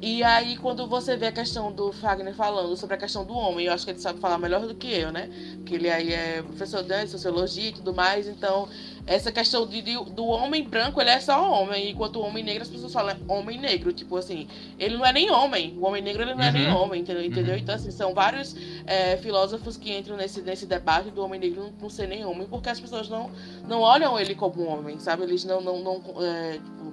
E 0.00 0.22
aí, 0.22 0.56
quando 0.56 0.86
você 0.86 1.16
vê 1.16 1.26
a 1.26 1.32
questão 1.32 1.72
do 1.72 1.92
Fagner 1.92 2.34
falando 2.34 2.76
sobre 2.76 2.94
a 2.94 2.98
questão 2.98 3.24
do 3.24 3.34
homem, 3.34 3.66
eu 3.66 3.72
acho 3.72 3.84
que 3.84 3.90
ele 3.90 3.98
sabe 3.98 4.18
falar 4.18 4.38
melhor 4.38 4.66
do 4.66 4.74
que 4.74 4.92
eu, 4.92 5.12
né? 5.12 5.28
Que 5.66 5.74
ele 5.74 5.90
aí 5.90 6.12
é 6.12 6.42
professor 6.42 6.82
de 6.82 7.06
sociologia 7.06 7.68
e 7.68 7.72
tudo 7.72 7.92
mais, 7.94 8.26
então 8.26 8.68
essa 9.06 9.32
questão 9.32 9.66
de, 9.66 9.82
de, 9.82 9.94
do 10.12 10.24
homem 10.26 10.62
branco, 10.62 11.00
ele 11.00 11.10
é 11.10 11.20
só 11.20 11.50
homem, 11.50 11.90
enquanto 11.90 12.16
o 12.16 12.22
homem 12.22 12.44
negro 12.44 12.62
as 12.62 12.68
pessoas 12.68 12.92
falam 12.92 13.16
homem 13.28 13.58
negro, 13.58 13.92
tipo 13.92 14.16
assim, 14.16 14.46
ele 14.78 14.96
não 14.96 15.04
é 15.04 15.12
nem 15.12 15.30
homem, 15.30 15.76
o 15.78 15.86
homem 15.86 16.02
negro 16.02 16.22
ele 16.22 16.34
não 16.34 16.42
é 16.42 16.52
nem 16.52 16.60
Uhum. 16.68 16.76
homem, 16.76 17.00
entendeu? 17.00 17.24
entendeu? 17.24 17.54
Uhum. 17.54 17.60
Então, 17.60 17.74
assim, 17.74 17.90
são 17.90 18.14
vários 18.14 18.54
é, 18.86 19.16
filósofos 19.16 19.76
que 19.76 19.96
entram 19.96 20.16
nesse, 20.16 20.40
nesse 20.42 20.66
debate 20.66 21.10
do 21.10 21.24
homem 21.24 21.40
negro 21.40 21.62
não, 21.62 21.72
não 21.82 21.90
ser 21.90 22.06
nem 22.06 22.24
homem, 22.24 22.46
porque 22.46 22.68
as 22.68 22.78
pessoas 22.78 23.08
não, 23.08 23.30
não 23.66 23.80
olham 23.80 24.18
ele 24.18 24.34
como 24.34 24.62
um 24.62 24.68
homem, 24.68 24.98
sabe? 24.98 25.22
Eles 25.24 25.44
não, 25.44 25.60
não, 25.60 25.80
não 25.80 26.02
é, 26.22 26.52
tipo, 26.52 26.92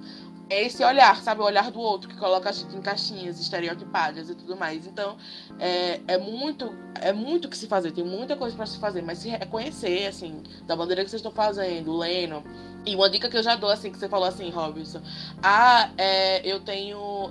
é 0.50 0.64
esse 0.64 0.82
olhar, 0.84 1.20
sabe? 1.22 1.40
O 1.40 1.44
olhar 1.44 1.70
do 1.70 1.80
outro 1.80 2.08
que 2.08 2.16
coloca 2.16 2.48
a 2.48 2.52
gente 2.52 2.74
em 2.74 2.80
caixinhas 2.80 3.38
estereotipadas 3.40 4.30
e 4.30 4.34
tudo 4.34 4.56
mais. 4.56 4.86
Então, 4.86 5.16
é, 5.58 6.00
é 6.06 6.18
muito 6.18 6.74
é 7.00 7.12
muito 7.12 7.44
o 7.44 7.48
que 7.48 7.56
se 7.56 7.66
fazer, 7.66 7.92
tem 7.92 8.04
muita 8.04 8.34
coisa 8.36 8.56
para 8.56 8.66
se 8.66 8.78
fazer, 8.78 9.02
mas 9.02 9.18
se 9.18 9.28
reconhecer, 9.28 10.06
assim, 10.06 10.42
da 10.66 10.74
maneira 10.74 11.04
que 11.04 11.10
vocês 11.10 11.20
estão 11.20 11.32
fazendo, 11.32 11.96
lendo. 11.96 12.42
E 12.86 12.94
uma 12.96 13.08
dica 13.10 13.28
que 13.28 13.36
eu 13.36 13.42
já 13.42 13.54
dou, 13.56 13.70
assim, 13.70 13.90
que 13.92 13.98
você 13.98 14.08
falou 14.08 14.26
assim, 14.26 14.50
Robinson. 14.50 15.00
Ah, 15.42 15.90
é, 15.98 16.40
eu 16.50 16.60
tenho 16.60 17.30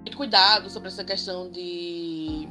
muito 0.00 0.16
cuidado 0.16 0.70
sobre 0.70 0.88
essa 0.88 1.02
questão 1.04 1.50
de. 1.50 2.48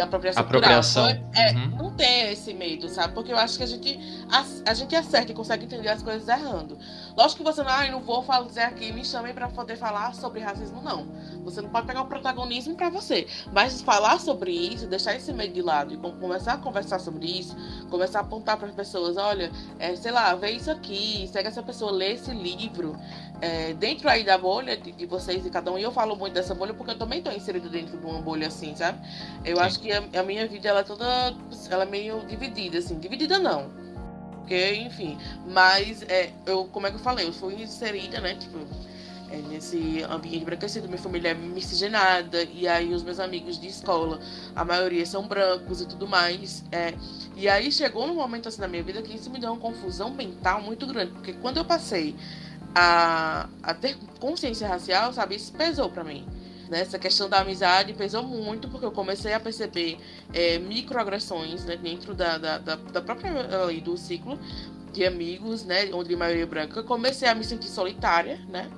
apropriação, 0.00 0.42
Apropriação. 0.42 1.04
cultural. 1.06 1.30
É, 1.34 1.52
Uhum. 1.52 1.76
não 1.76 1.90
ter 1.96 2.32
esse 2.32 2.54
medo, 2.54 2.88
sabe? 2.88 3.12
Porque 3.14 3.32
eu 3.32 3.36
acho 3.38 3.58
que 3.58 3.64
a 3.64 3.66
gente, 3.66 3.98
a, 4.30 4.70
a 4.70 4.74
gente 4.74 4.94
acerta 4.94 5.32
e 5.32 5.34
consegue 5.34 5.64
entender 5.64 5.88
as 5.88 6.02
coisas 6.02 6.28
errando. 6.28 6.78
Lógico 7.18 7.42
que 7.42 7.50
você 7.50 7.64
não, 7.64 7.70
ah, 7.72 7.84
não 7.90 8.00
vou 8.00 8.24
dizer 8.46 8.60
aqui, 8.60 8.92
me 8.92 9.04
chamem 9.04 9.34
para 9.34 9.48
poder 9.48 9.74
falar 9.76 10.14
sobre 10.14 10.38
racismo, 10.38 10.80
não. 10.80 11.04
Você 11.42 11.60
não 11.60 11.68
pode 11.68 11.84
pegar 11.84 12.02
o 12.02 12.06
protagonismo 12.06 12.76
para 12.76 12.90
você. 12.90 13.26
Mas 13.52 13.82
falar 13.82 14.20
sobre 14.20 14.52
isso, 14.52 14.86
deixar 14.86 15.16
esse 15.16 15.32
medo 15.32 15.52
de 15.52 15.60
lado 15.60 15.92
e 15.92 15.96
com- 15.96 16.12
começar 16.12 16.52
a 16.52 16.58
conversar 16.58 17.00
sobre 17.00 17.26
isso, 17.26 17.56
começar 17.90 18.20
a 18.20 18.22
apontar 18.22 18.56
para 18.56 18.68
as 18.68 18.74
pessoas, 18.74 19.16
olha, 19.16 19.50
é, 19.80 19.96
sei 19.96 20.12
lá, 20.12 20.32
vê 20.36 20.52
isso 20.52 20.70
aqui, 20.70 21.28
segue 21.32 21.48
essa 21.48 21.60
pessoa, 21.60 21.90
lê 21.90 22.12
esse 22.12 22.30
livro. 22.30 22.96
É, 23.40 23.74
dentro 23.74 24.08
aí 24.08 24.22
da 24.22 24.38
bolha 24.38 24.76
de, 24.76 24.92
de 24.92 25.04
vocês 25.04 25.44
e 25.44 25.50
cada 25.50 25.72
um, 25.72 25.78
e 25.78 25.82
eu 25.82 25.90
falo 25.90 26.14
muito 26.14 26.34
dessa 26.34 26.54
bolha 26.54 26.72
porque 26.72 26.92
eu 26.92 26.98
também 26.98 27.18
estou 27.18 27.32
inserido 27.32 27.68
dentro 27.68 27.98
de 27.98 28.06
uma 28.06 28.20
bolha 28.20 28.46
assim, 28.46 28.76
sabe? 28.76 28.96
Eu 29.44 29.56
Sim. 29.56 29.62
acho 29.64 29.80
que 29.80 29.90
a, 29.90 30.04
a 30.20 30.22
minha 30.22 30.46
vida 30.46 30.68
ela 30.68 30.80
é 30.80 30.84
toda, 30.84 31.34
ela 31.68 31.82
é 31.82 31.86
meio 31.86 32.24
dividida, 32.26 32.78
assim, 32.78 32.96
dividida 32.96 33.40
não. 33.40 33.87
Porque, 34.48 34.76
enfim, 34.76 35.18
mas 35.46 36.00
é, 36.08 36.32
eu, 36.46 36.64
como 36.64 36.86
é 36.86 36.90
que 36.90 36.96
eu 36.96 37.00
falei, 37.00 37.28
eu 37.28 37.32
fui 37.34 37.62
inserida, 37.62 38.18
né, 38.18 38.34
tipo, 38.34 38.56
é, 39.30 39.36
nesse 39.42 40.02
ambiente 40.04 40.38
embranquecido, 40.38 40.88
minha 40.88 40.98
família 40.98 41.32
é 41.32 41.34
miscigenada, 41.34 42.42
e 42.44 42.66
aí 42.66 42.94
os 42.94 43.02
meus 43.02 43.20
amigos 43.20 43.60
de 43.60 43.68
escola, 43.68 44.18
a 44.56 44.64
maioria 44.64 45.04
são 45.04 45.28
brancos 45.28 45.82
e 45.82 45.86
tudo 45.86 46.08
mais. 46.08 46.64
É, 46.72 46.94
e 47.36 47.46
aí 47.46 47.70
chegou 47.70 48.06
num 48.06 48.14
momento 48.14 48.48
assim 48.48 48.62
na 48.62 48.68
minha 48.68 48.82
vida 48.82 49.02
que 49.02 49.14
isso 49.14 49.28
me 49.28 49.38
deu 49.38 49.52
uma 49.52 49.60
confusão 49.60 50.08
mental 50.08 50.62
muito 50.62 50.86
grande, 50.86 51.12
porque 51.12 51.34
quando 51.34 51.58
eu 51.58 51.64
passei 51.66 52.16
a, 52.74 53.50
a 53.62 53.74
ter 53.74 53.98
consciência 54.18 54.66
racial, 54.66 55.12
sabe, 55.12 55.36
isso 55.36 55.52
pesou 55.52 55.90
pra 55.90 56.02
mim. 56.02 56.26
Né? 56.68 56.80
Essa 56.80 56.98
questão 56.98 57.28
da 57.28 57.40
amizade 57.40 57.92
pesou 57.94 58.22
muito, 58.22 58.68
porque 58.68 58.84
eu 58.84 58.92
comecei 58.92 59.32
a 59.32 59.40
perceber 59.40 59.98
é, 60.32 60.58
microagressões 60.58 61.64
né, 61.64 61.76
dentro 61.76 62.14
da, 62.14 62.38
da, 62.38 62.58
da, 62.58 62.76
da 62.76 63.00
própria 63.00 63.32
do 63.82 63.96
ciclo 63.96 64.38
de 64.92 65.04
amigos, 65.04 65.64
né? 65.64 65.90
Onde 65.92 66.14
a 66.14 66.16
maioria 66.16 66.42
é 66.42 66.46
branca. 66.46 66.82
Comecei 66.82 67.28
a 67.28 67.34
me 67.34 67.44
sentir 67.44 67.68
solitária, 67.68 68.40
né? 68.48 68.68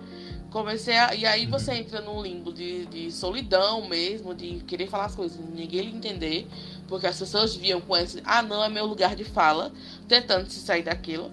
Comecei 0.50 0.96
a. 0.96 1.14
E 1.14 1.24
aí 1.24 1.46
você 1.46 1.72
entra 1.72 2.00
num 2.00 2.20
limbo 2.20 2.52
de, 2.52 2.86
de 2.86 3.10
solidão 3.10 3.88
mesmo, 3.88 4.34
de 4.34 4.56
querer 4.66 4.88
falar 4.88 5.06
as 5.06 5.14
coisas, 5.14 5.38
ninguém 5.38 5.82
lhe 5.82 5.96
entender, 5.96 6.46
porque 6.88 7.06
as 7.06 7.18
pessoas 7.18 7.54
viam 7.54 7.80
com 7.80 7.96
esse, 7.96 8.20
ah, 8.24 8.42
não, 8.42 8.62
é 8.62 8.68
meu 8.68 8.84
lugar 8.84 9.14
de 9.14 9.24
fala, 9.24 9.72
tentando 10.08 10.50
se 10.50 10.58
sair 10.58 10.82
daquilo. 10.82 11.30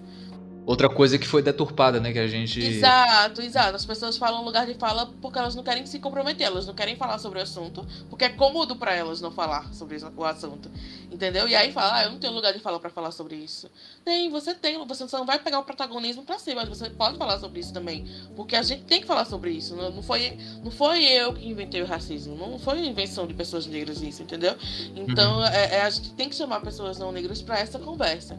Outra 0.68 0.86
coisa 0.86 1.16
que 1.16 1.26
foi 1.26 1.40
deturpada, 1.40 1.98
né? 1.98 2.12
Que 2.12 2.18
a 2.18 2.26
gente. 2.26 2.60
Exato, 2.60 3.40
exato. 3.40 3.74
As 3.74 3.86
pessoas 3.86 4.18
falam 4.18 4.44
lugar 4.44 4.66
de 4.66 4.74
fala 4.74 5.06
porque 5.22 5.38
elas 5.38 5.54
não 5.54 5.62
querem 5.62 5.86
se 5.86 5.98
comprometer, 5.98 6.46
elas 6.46 6.66
não 6.66 6.74
querem 6.74 6.94
falar 6.94 7.18
sobre 7.18 7.38
o 7.38 7.42
assunto, 7.42 7.86
porque 8.10 8.26
é 8.26 8.28
cômodo 8.28 8.76
pra 8.76 8.94
elas 8.94 9.18
não 9.22 9.30
falar 9.30 9.72
sobre 9.72 9.96
o 10.14 10.24
assunto. 10.26 10.70
Entendeu? 11.10 11.48
E 11.48 11.56
aí 11.56 11.72
fala, 11.72 11.96
ah, 11.96 12.04
eu 12.04 12.10
não 12.10 12.18
tenho 12.18 12.34
lugar 12.34 12.52
de 12.52 12.58
fala 12.58 12.78
pra 12.78 12.90
falar 12.90 13.12
sobre 13.12 13.34
isso. 13.34 13.70
Tem, 14.04 14.28
você 14.28 14.54
tem, 14.54 14.86
você 14.86 15.08
só 15.08 15.16
não 15.16 15.24
vai 15.24 15.38
pegar 15.38 15.58
o 15.58 15.64
protagonismo 15.64 16.22
pra 16.22 16.38
si, 16.38 16.54
mas 16.54 16.68
você 16.68 16.90
pode 16.90 17.16
falar 17.16 17.38
sobre 17.38 17.60
isso 17.60 17.72
também. 17.72 18.06
Porque 18.36 18.54
a 18.54 18.62
gente 18.62 18.84
tem 18.84 19.00
que 19.00 19.06
falar 19.06 19.24
sobre 19.24 19.50
isso. 19.50 19.74
Não, 19.74 19.90
não, 19.90 20.02
foi, 20.02 20.36
não 20.62 20.70
foi 20.70 21.02
eu 21.02 21.32
que 21.32 21.48
inventei 21.48 21.80
o 21.80 21.86
racismo, 21.86 22.36
não 22.36 22.58
foi 22.58 22.84
invenção 22.84 23.26
de 23.26 23.32
pessoas 23.32 23.66
negras 23.66 24.02
isso, 24.02 24.22
entendeu? 24.22 24.54
Então 24.94 25.42
é, 25.46 25.76
é, 25.76 25.80
a 25.80 25.88
gente 25.88 26.12
tem 26.12 26.28
que 26.28 26.36
chamar 26.36 26.60
pessoas 26.60 26.98
não 26.98 27.10
negras 27.10 27.40
pra 27.40 27.58
essa 27.58 27.78
conversa. 27.78 28.38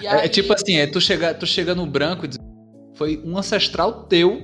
E 0.00 0.06
É, 0.06 0.10
é 0.10 0.20
aí- 0.22 0.28
tipo 0.28 0.52
assim, 0.52 0.76
é 0.76 0.86
tu 0.86 1.00
chega, 1.00 1.34
tu 1.34 1.46
chega 1.46 1.74
no 1.74 1.86
branco 1.86 2.24
e 2.24 2.28
diz, 2.28 2.38
foi 2.94 3.22
um 3.24 3.36
ancestral 3.38 4.04
teu, 4.04 4.40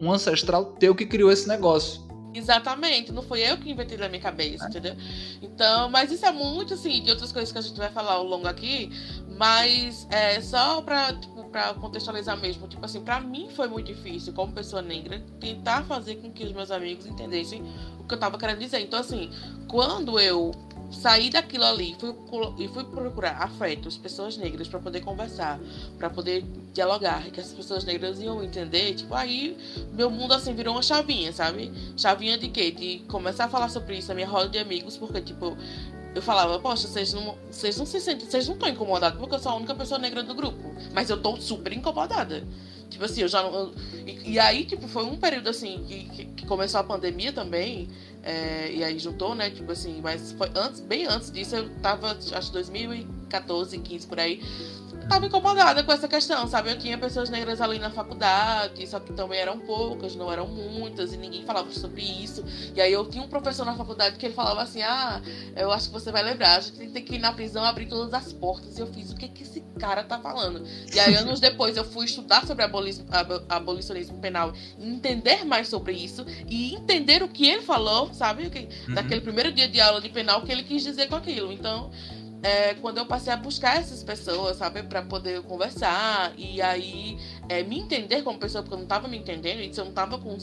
um 0.00 0.12
ancestral 0.12 0.72
teu 0.74 0.94
que 0.94 1.06
criou 1.06 1.30
esse 1.30 1.48
negócio. 1.48 2.06
Exatamente, 2.34 3.10
não 3.10 3.22
foi 3.22 3.40
eu 3.40 3.56
que 3.56 3.70
inventei 3.70 3.96
na 3.96 4.08
minha 4.08 4.20
cabeça, 4.20 4.68
entendeu? 4.68 4.94
Então, 5.42 5.88
mas 5.90 6.12
isso 6.12 6.24
é 6.24 6.30
muito 6.30 6.74
assim, 6.74 7.02
de 7.02 7.10
outras 7.10 7.32
coisas 7.32 7.50
que 7.50 7.58
a 7.58 7.60
gente 7.62 7.76
vai 7.76 7.90
falar 7.90 8.12
ao 8.12 8.22
longo 8.22 8.46
aqui, 8.46 8.90
mas 9.36 10.06
é 10.10 10.40
só 10.40 10.80
pra, 10.82 11.14
tipo, 11.14 11.44
pra 11.50 11.74
contextualizar 11.74 12.36
mesmo, 12.38 12.68
tipo 12.68 12.84
assim, 12.84 13.00
pra 13.00 13.18
mim 13.18 13.48
foi 13.56 13.66
muito 13.66 13.86
difícil, 13.86 14.32
como 14.34 14.52
pessoa 14.52 14.82
negra, 14.82 15.20
tentar 15.40 15.82
fazer 15.84 16.16
com 16.16 16.30
que 16.30 16.44
os 16.44 16.52
meus 16.52 16.70
amigos 16.70 17.06
entendessem 17.06 17.62
o 17.98 18.04
que 18.04 18.14
eu 18.14 18.18
tava 18.20 18.38
querendo 18.38 18.58
dizer. 18.60 18.80
Então, 18.80 19.00
assim, 19.00 19.30
quando 19.66 20.20
eu 20.20 20.52
saí 20.90 21.30
daquilo 21.30 21.64
ali 21.64 21.94
fui, 21.98 22.14
e 22.58 22.68
fui 22.68 22.84
procurar 22.84 23.42
afetos, 23.42 23.96
pessoas 23.96 24.36
negras, 24.36 24.68
pra 24.68 24.78
poder 24.78 25.00
conversar, 25.00 25.58
pra 25.98 26.08
poder 26.08 26.44
dialogar, 26.72 27.24
que 27.30 27.40
as 27.40 27.52
pessoas 27.52 27.84
negras 27.84 28.20
iam 28.20 28.42
entender, 28.42 28.94
tipo, 28.94 29.14
aí 29.14 29.56
meu 29.92 30.10
mundo 30.10 30.32
assim 30.34 30.54
virou 30.54 30.74
uma 30.74 30.82
chavinha, 30.82 31.32
sabe? 31.32 31.70
Chavinha 31.96 32.38
de 32.38 32.48
quê? 32.48 32.70
De 32.70 33.00
começar 33.08 33.44
a 33.44 33.48
falar 33.48 33.68
sobre 33.68 33.98
isso 33.98 34.08
na 34.08 34.14
minha 34.14 34.28
roda 34.28 34.48
de 34.48 34.58
amigos, 34.58 34.96
porque, 34.96 35.20
tipo, 35.20 35.56
eu 36.14 36.22
falava, 36.22 36.58
poxa, 36.58 36.88
vocês 36.88 37.12
não, 37.12 37.36
vocês 37.50 37.76
não 37.76 37.86
se 37.86 38.00
sentem, 38.00 38.28
vocês 38.28 38.46
não 38.48 38.54
estão 38.54 38.68
incomodados, 38.68 39.18
porque 39.18 39.34
eu 39.34 39.38
sou 39.38 39.52
a 39.52 39.54
única 39.56 39.74
pessoa 39.74 39.98
negra 40.00 40.22
do 40.22 40.34
grupo. 40.34 40.74
Mas 40.92 41.10
eu 41.10 41.20
tô 41.20 41.36
super 41.36 41.72
incomodada. 41.72 42.44
Tipo 42.88 43.04
assim, 43.04 43.20
eu 43.20 43.28
já 43.28 43.42
não. 43.42 43.52
eu- 43.54 43.74
e, 44.06 44.32
e 44.32 44.38
aí, 44.38 44.64
tipo, 44.64 44.88
foi 44.88 45.04
um 45.04 45.16
período 45.16 45.48
assim 45.50 45.84
que, 45.86 46.04
que, 46.08 46.24
que 46.24 46.46
começou 46.46 46.80
a 46.80 46.84
pandemia 46.84 47.32
também. 47.32 47.88
É, 48.22 48.72
e 48.72 48.84
aí 48.84 48.98
juntou, 48.98 49.34
né? 49.34 49.50
Tipo 49.50 49.72
assim, 49.72 50.00
mas 50.02 50.32
foi 50.32 50.50
antes, 50.54 50.80
bem 50.80 51.06
antes 51.06 51.30
disso, 51.30 51.56
eu 51.56 51.68
tava, 51.80 52.10
acho 52.32 52.52
2014, 52.52 53.78
15 53.78 54.06
por 54.06 54.18
aí. 54.20 54.42
Eu 55.08 55.14
tava 55.14 55.24
incomodada 55.26 55.82
com 55.82 55.90
essa 55.90 56.06
questão, 56.06 56.46
sabe? 56.46 56.70
Eu 56.70 56.78
tinha 56.78 56.98
pessoas 56.98 57.30
negras 57.30 57.62
ali 57.62 57.78
na 57.78 57.88
faculdade, 57.88 58.86
só 58.86 59.00
que 59.00 59.10
também 59.14 59.40
eram 59.40 59.58
poucas, 59.58 60.14
não 60.14 60.30
eram 60.30 60.46
muitas, 60.46 61.14
e 61.14 61.16
ninguém 61.16 61.44
falava 61.44 61.72
sobre 61.72 62.02
isso. 62.02 62.44
E 62.76 62.80
aí 62.80 62.92
eu 62.92 63.06
tinha 63.08 63.24
um 63.24 63.26
professor 63.28 63.64
na 63.64 63.74
faculdade 63.74 64.18
que 64.18 64.26
ele 64.26 64.34
falava 64.34 64.60
assim: 64.60 64.82
Ah, 64.82 65.22
eu 65.56 65.72
acho 65.72 65.86
que 65.86 65.94
você 65.94 66.12
vai 66.12 66.22
lembrar, 66.22 66.56
a 66.56 66.60
gente 66.60 66.90
tem 66.90 67.02
que 67.02 67.14
ir 67.14 67.18
na 67.20 67.32
prisão 67.32 67.64
abrir 67.64 67.86
todas 67.86 68.12
as 68.12 68.34
portas. 68.34 68.76
E 68.76 68.82
eu 68.82 68.86
fiz 68.88 69.10
o 69.10 69.16
que, 69.16 69.28
que 69.28 69.44
esse 69.44 69.62
cara 69.80 70.04
tá 70.04 70.18
falando. 70.18 70.62
E 70.94 71.00
aí, 71.00 71.14
anos 71.14 71.40
depois, 71.40 71.78
eu 71.78 71.84
fui 71.86 72.04
estudar 72.04 72.46
sobre 72.46 72.62
abolição, 72.62 73.06
abolicionismo 73.48 74.18
penal 74.18 74.52
entender 74.78 75.42
mais 75.46 75.68
sobre 75.68 75.94
isso 75.94 76.26
e 76.46 76.74
entender 76.74 77.22
o 77.22 77.28
que 77.28 77.48
ele 77.48 77.62
falou, 77.62 78.12
sabe? 78.12 78.50
Que- 78.50 78.58
Uhum. 78.88 78.94
Naquele 78.94 79.20
primeiro 79.22 79.50
dia 79.52 79.66
de 79.68 79.80
aula 79.80 80.00
de 80.02 80.08
penal, 80.10 80.40
o 80.40 80.42
que 80.44 80.52
ele 80.52 80.62
quis 80.64 80.82
dizer 80.82 81.08
com 81.08 81.14
aquilo. 81.16 81.50
Então, 81.52 81.90
é, 82.42 82.74
quando 82.74 82.98
eu 82.98 83.06
passei 83.06 83.32
a 83.32 83.36
buscar 83.36 83.76
essas 83.76 84.02
pessoas, 84.02 84.56
sabe, 84.56 84.82
para 84.82 85.02
poder 85.02 85.42
conversar 85.42 86.32
e 86.36 86.62
aí 86.62 87.18
é, 87.48 87.62
me 87.62 87.78
entender 87.78 88.22
como 88.22 88.38
pessoa, 88.38 88.62
porque 88.62 88.74
eu 88.74 88.78
não 88.78 88.86
tava 88.86 89.08
me 89.08 89.16
entendendo, 89.16 89.60
e 89.60 89.72
se 89.72 89.80
eu 89.80 89.84
não 89.84 89.92
tava 89.92 90.18
com, 90.18 90.36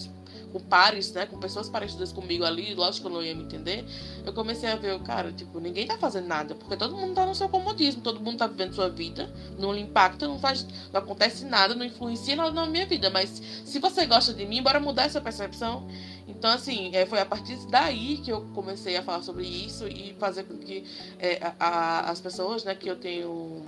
com 0.51 0.59
pares, 0.59 1.13
né, 1.13 1.25
com 1.25 1.39
pessoas 1.39 1.69
parecidas 1.69 2.11
comigo 2.11 2.43
ali, 2.43 2.73
lógico 2.73 3.07
que 3.07 3.13
eu 3.13 3.17
não 3.17 3.23
ia 3.23 3.33
me 3.33 3.43
entender, 3.43 3.85
eu 4.25 4.33
comecei 4.33 4.69
a 4.69 4.75
ver, 4.75 4.99
cara, 5.03 5.31
tipo, 5.31 5.59
ninguém 5.59 5.87
tá 5.87 5.97
fazendo 5.97 6.27
nada, 6.27 6.53
porque 6.55 6.75
todo 6.75 6.97
mundo 6.97 7.13
tá 7.13 7.25
no 7.25 7.33
seu 7.33 7.47
comodismo, 7.47 8.01
todo 8.01 8.19
mundo 8.19 8.37
tá 8.37 8.47
vivendo 8.47 8.73
sua 8.73 8.89
vida, 8.89 9.33
não 9.57 9.73
lhe 9.73 9.81
impacta, 9.81 10.27
não 10.27 10.37
faz, 10.37 10.67
não 10.91 10.99
acontece 10.99 11.45
nada, 11.45 11.75
não 11.75 11.85
influencia 11.85 12.35
nada 12.35 12.51
na 12.51 12.65
minha 12.65 12.85
vida, 12.85 13.09
mas 13.09 13.41
se 13.63 13.79
você 13.79 14.05
gosta 14.05 14.33
de 14.33 14.45
mim, 14.45 14.61
bora 14.61 14.79
mudar 14.79 15.03
essa 15.03 15.21
percepção. 15.21 15.87
Então, 16.27 16.49
assim, 16.51 16.91
é, 16.95 17.05
foi 17.05 17.19
a 17.19 17.25
partir 17.25 17.55
daí 17.69 18.17
que 18.17 18.31
eu 18.31 18.41
comecei 18.53 18.97
a 18.97 19.03
falar 19.03 19.21
sobre 19.21 19.45
isso 19.45 19.87
e 19.87 20.15
fazer 20.19 20.43
com 20.43 20.57
que 20.57 20.83
é, 21.19 21.39
a- 21.41 21.55
a- 21.59 22.09
as 22.11 22.19
pessoas, 22.19 22.63
né, 22.63 22.73
que 22.75 22.89
eu 22.89 22.95
tenho 22.95 23.63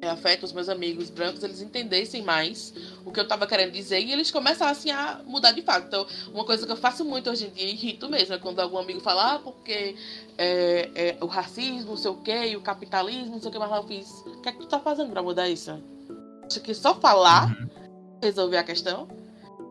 é, 0.00 0.08
afeto, 0.08 0.44
os 0.44 0.52
meus 0.52 0.68
amigos 0.68 1.10
brancos, 1.10 1.42
eles 1.42 1.60
entendessem 1.60 2.22
mais 2.22 2.72
o 3.04 3.10
que 3.10 3.18
eu 3.18 3.26
tava 3.26 3.48
querendo 3.48 3.72
dizer 3.72 3.98
e 4.00 4.12
eles 4.12 4.30
começassem 4.30 4.92
a 4.92 5.20
mudar 5.26 5.50
de 5.50 5.60
fato. 5.60 5.86
Então, 5.88 6.06
uma 6.32 6.44
coisa 6.44 6.64
que 6.64 6.70
eu 6.70 6.76
faço 6.76 7.04
muito 7.04 7.28
hoje 7.28 7.46
em 7.46 7.50
dia, 7.50 7.66
e 7.66 7.72
irrito 7.72 8.08
mesmo, 8.08 8.32
é 8.32 8.38
quando 8.38 8.60
algum 8.60 8.78
amigo 8.78 9.00
fala, 9.00 9.34
ah, 9.34 9.38
porque 9.40 9.96
é, 10.38 10.90
é, 10.94 11.18
o 11.20 11.26
racismo, 11.26 11.90
não 11.90 11.96
sei 11.96 12.10
o 12.12 12.16
quê, 12.16 12.54
o 12.56 12.60
capitalismo, 12.60 13.32
não 13.32 13.40
sei 13.40 13.48
o 13.48 13.52
que, 13.52 13.58
mas 13.58 13.72
eu 13.72 13.82
fiz, 13.88 14.08
o 14.24 14.40
que 14.40 14.48
é 14.48 14.52
que 14.52 14.58
tu 14.60 14.66
tá 14.66 14.78
fazendo 14.78 15.10
pra 15.10 15.20
mudar 15.22 15.48
isso? 15.48 15.76
Acho 16.46 16.60
que 16.60 16.72
só 16.74 16.94
falar 16.94 17.56
resolver 18.22 18.56
a 18.58 18.62
questão. 18.62 19.08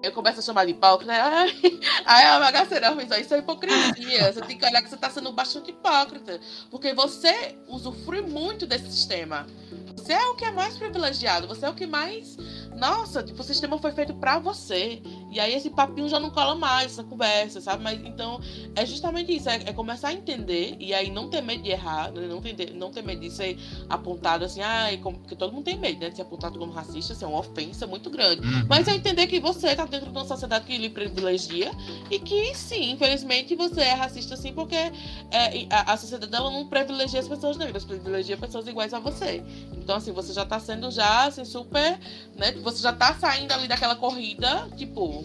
Eu 0.03 0.11
começo 0.11 0.39
a 0.39 0.43
chamar 0.43 0.65
de 0.65 0.71
hipócrita. 0.71 1.13
Ai, 1.13 1.49
aí 2.05 2.25
a 2.25 2.39
bagaceira 2.39 2.95
fez 2.95 3.25
isso 3.25 3.33
é 3.33 3.39
hipocrisia. 3.39 4.31
Você 4.31 4.41
tem 4.41 4.57
que 4.57 4.65
olhar 4.65 4.81
que 4.81 4.89
você 4.89 4.95
está 4.95 5.09
sendo 5.09 5.31
bastante 5.31 5.71
hipócrita. 5.71 6.39
Porque 6.69 6.93
você 6.93 7.57
usufrui 7.67 8.21
muito 8.21 8.65
desse 8.65 8.91
sistema. 8.91 9.47
Você 9.95 10.13
é 10.13 10.27
o 10.27 10.35
que 10.35 10.45
é 10.45 10.51
mais 10.51 10.77
privilegiado, 10.77 11.47
você 11.47 11.65
é 11.65 11.69
o 11.69 11.73
que 11.73 11.85
mais. 11.85 12.37
Nossa, 12.77 13.23
tipo, 13.23 13.41
o 13.41 13.43
sistema 13.43 13.77
foi 13.77 13.91
feito 13.91 14.13
para 14.13 14.37
você. 14.39 15.01
E 15.31 15.39
aí 15.39 15.53
esse 15.53 15.69
papinho 15.69 16.07
já 16.07 16.19
não 16.19 16.29
cola 16.29 16.55
mais, 16.55 16.93
essa 16.93 17.03
conversa, 17.03 17.59
sabe? 17.59 17.83
Mas 17.83 17.99
então 18.03 18.39
é 18.75 18.85
justamente 18.85 19.35
isso, 19.35 19.49
é, 19.49 19.55
é 19.65 19.73
começar 19.73 20.09
a 20.09 20.13
entender 20.13 20.77
e 20.79 20.93
aí 20.93 21.11
não 21.11 21.29
ter 21.29 21.41
medo 21.41 21.63
de 21.63 21.71
errar, 21.71 22.11
né? 22.11 22.27
não, 22.27 22.41
ter, 22.41 22.73
não 22.73 22.91
ter 22.91 23.01
medo 23.01 23.21
de 23.21 23.31
ser 23.31 23.57
apontado 23.89 24.45
assim, 24.45 24.61
ah, 24.61 24.87
como, 25.01 25.19
porque 25.19 25.35
todo 25.35 25.51
mundo 25.53 25.65
tem 25.65 25.77
medo, 25.77 25.99
né? 25.99 26.09
De 26.09 26.15
ser 26.15 26.21
apontado 26.21 26.57
como 26.57 26.71
racista, 26.71 27.13
ser 27.13 27.25
uma 27.25 27.39
ofensa 27.39 27.85
muito 27.85 28.09
grande. 28.09 28.41
Uhum. 28.41 28.65
Mas 28.69 28.87
é 28.87 28.95
entender 28.95 29.27
que 29.27 29.39
você 29.39 29.75
tá 29.75 29.85
dentro 29.85 30.11
de 30.11 30.17
uma 30.17 30.25
sociedade 30.25 30.65
que 30.65 30.77
lhe 30.77 30.89
privilegia 30.89 31.71
e 32.09 32.19
que 32.19 32.55
sim, 32.55 32.91
infelizmente 32.91 33.55
você 33.55 33.81
é 33.81 33.93
racista 33.93 34.37
sim, 34.37 34.53
porque 34.53 34.75
é, 34.75 35.67
a, 35.69 35.93
a 35.93 35.97
sociedade 35.97 36.31
dela 36.31 36.49
não 36.49 36.67
privilegia 36.67 37.19
as 37.19 37.27
pessoas 37.27 37.57
negras, 37.57 37.83
privilegia 37.83 38.37
pessoas 38.37 38.67
iguais 38.67 38.93
a 38.93 38.99
você. 38.99 39.43
Então, 39.77 39.95
assim, 39.95 40.11
você 40.11 40.33
já 40.33 40.45
tá 40.45 40.59
sendo 40.59 40.91
já, 40.91 41.25
assim, 41.25 41.45
super, 41.45 41.99
né? 42.35 42.51
Você 42.71 42.83
já 42.83 42.91
tá 42.91 43.13
saindo 43.13 43.51
ali 43.53 43.67
daquela 43.67 43.95
corrida, 43.95 44.67
tipo, 44.75 45.23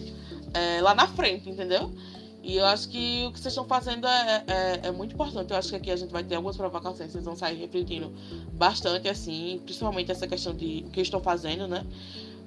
é, 0.53 0.81
lá 0.81 0.95
na 0.95 1.07
frente, 1.07 1.49
entendeu? 1.49 1.91
E 2.41 2.57
eu 2.57 2.65
acho 2.65 2.89
que 2.89 3.25
o 3.25 3.31
que 3.31 3.39
vocês 3.39 3.53
estão 3.53 3.65
fazendo 3.65 4.05
é, 4.07 4.43
é, 4.47 4.79
é, 4.87 4.91
muito 4.91 5.13
importante. 5.13 5.51
Eu 5.51 5.57
acho 5.57 5.69
que 5.69 5.75
aqui 5.75 5.91
a 5.91 5.95
gente 5.95 6.11
vai 6.11 6.23
ter 6.23 6.35
algumas 6.35 6.57
provocações, 6.57 7.11
vocês 7.11 7.23
vão 7.23 7.35
sair 7.35 7.57
refletindo 7.57 8.13
bastante, 8.53 9.07
assim, 9.07 9.61
principalmente 9.63 10.11
essa 10.11 10.27
questão 10.27 10.53
de 10.53 10.85
o 10.87 10.89
que 10.89 11.01
estão 11.01 11.21
fazendo, 11.21 11.67
né? 11.67 11.85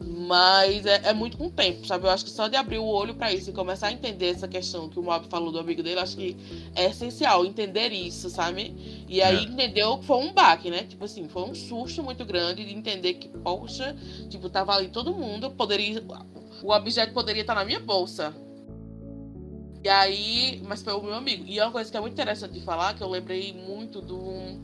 Mas 0.01 0.85
é, 0.85 1.09
é, 1.09 1.13
muito 1.13 1.37
com 1.37 1.47
o 1.47 1.51
tempo, 1.51 1.87
sabe? 1.87 2.07
Eu 2.07 2.11
acho 2.11 2.25
que 2.25 2.31
só 2.31 2.49
de 2.49 2.57
abrir 2.57 2.79
o 2.79 2.85
olho 2.85 3.15
para 3.15 3.33
isso 3.33 3.51
e 3.51 3.53
começar 3.53 3.89
a 3.89 3.93
entender 3.93 4.29
essa 4.29 4.47
questão 4.47 4.89
que 4.89 4.99
o 4.99 5.03
Moab 5.03 5.27
falou 5.29 5.51
do 5.51 5.59
amigo 5.59 5.83
dele, 5.83 6.01
acho 6.01 6.17
que 6.17 6.37
é 6.75 6.87
essencial 6.87 7.45
entender 7.45 7.93
isso, 7.93 8.29
sabe? 8.29 9.05
E 9.09 9.23
aí 9.23 9.37
é. 9.37 9.43
entendeu 9.43 9.99
que 9.99 10.05
foi 10.05 10.19
um 10.19 10.33
baque, 10.33 10.71
né? 10.71 10.85
Tipo 10.85 11.05
assim, 11.05 11.29
foi 11.29 11.43
um 11.43 11.55
susto 11.55 12.03
muito 12.03 12.25
grande 12.25 12.65
de 12.65 12.75
entender 12.75 13.15
que, 13.15 13.29
poxa, 13.29 13.97
tipo, 14.29 14.49
tava 14.51 14.75
ali 14.75 14.89
todo 14.89 15.15
mundo, 15.15 15.51
poderia. 15.51 16.03
O 16.63 16.73
objeto 16.73 17.13
poderia 17.13 17.43
estar 17.43 17.55
na 17.55 17.65
minha 17.65 17.81
bolsa. 17.81 18.35
E 19.83 19.89
aí, 19.89 20.61
mas 20.67 20.83
foi 20.83 20.93
o 20.95 21.03
meu 21.03 21.15
amigo. 21.15 21.45
E 21.47 21.59
é 21.59 21.65
uma 21.65 21.71
coisa 21.73 21.91
que 21.91 21.97
é 21.97 22.01
muito 22.01 22.15
interessante 22.15 22.53
de 22.53 22.61
falar, 22.61 22.95
que 22.95 23.03
eu 23.03 23.09
lembrei 23.09 23.53
muito 23.53 24.01
do 24.01 24.61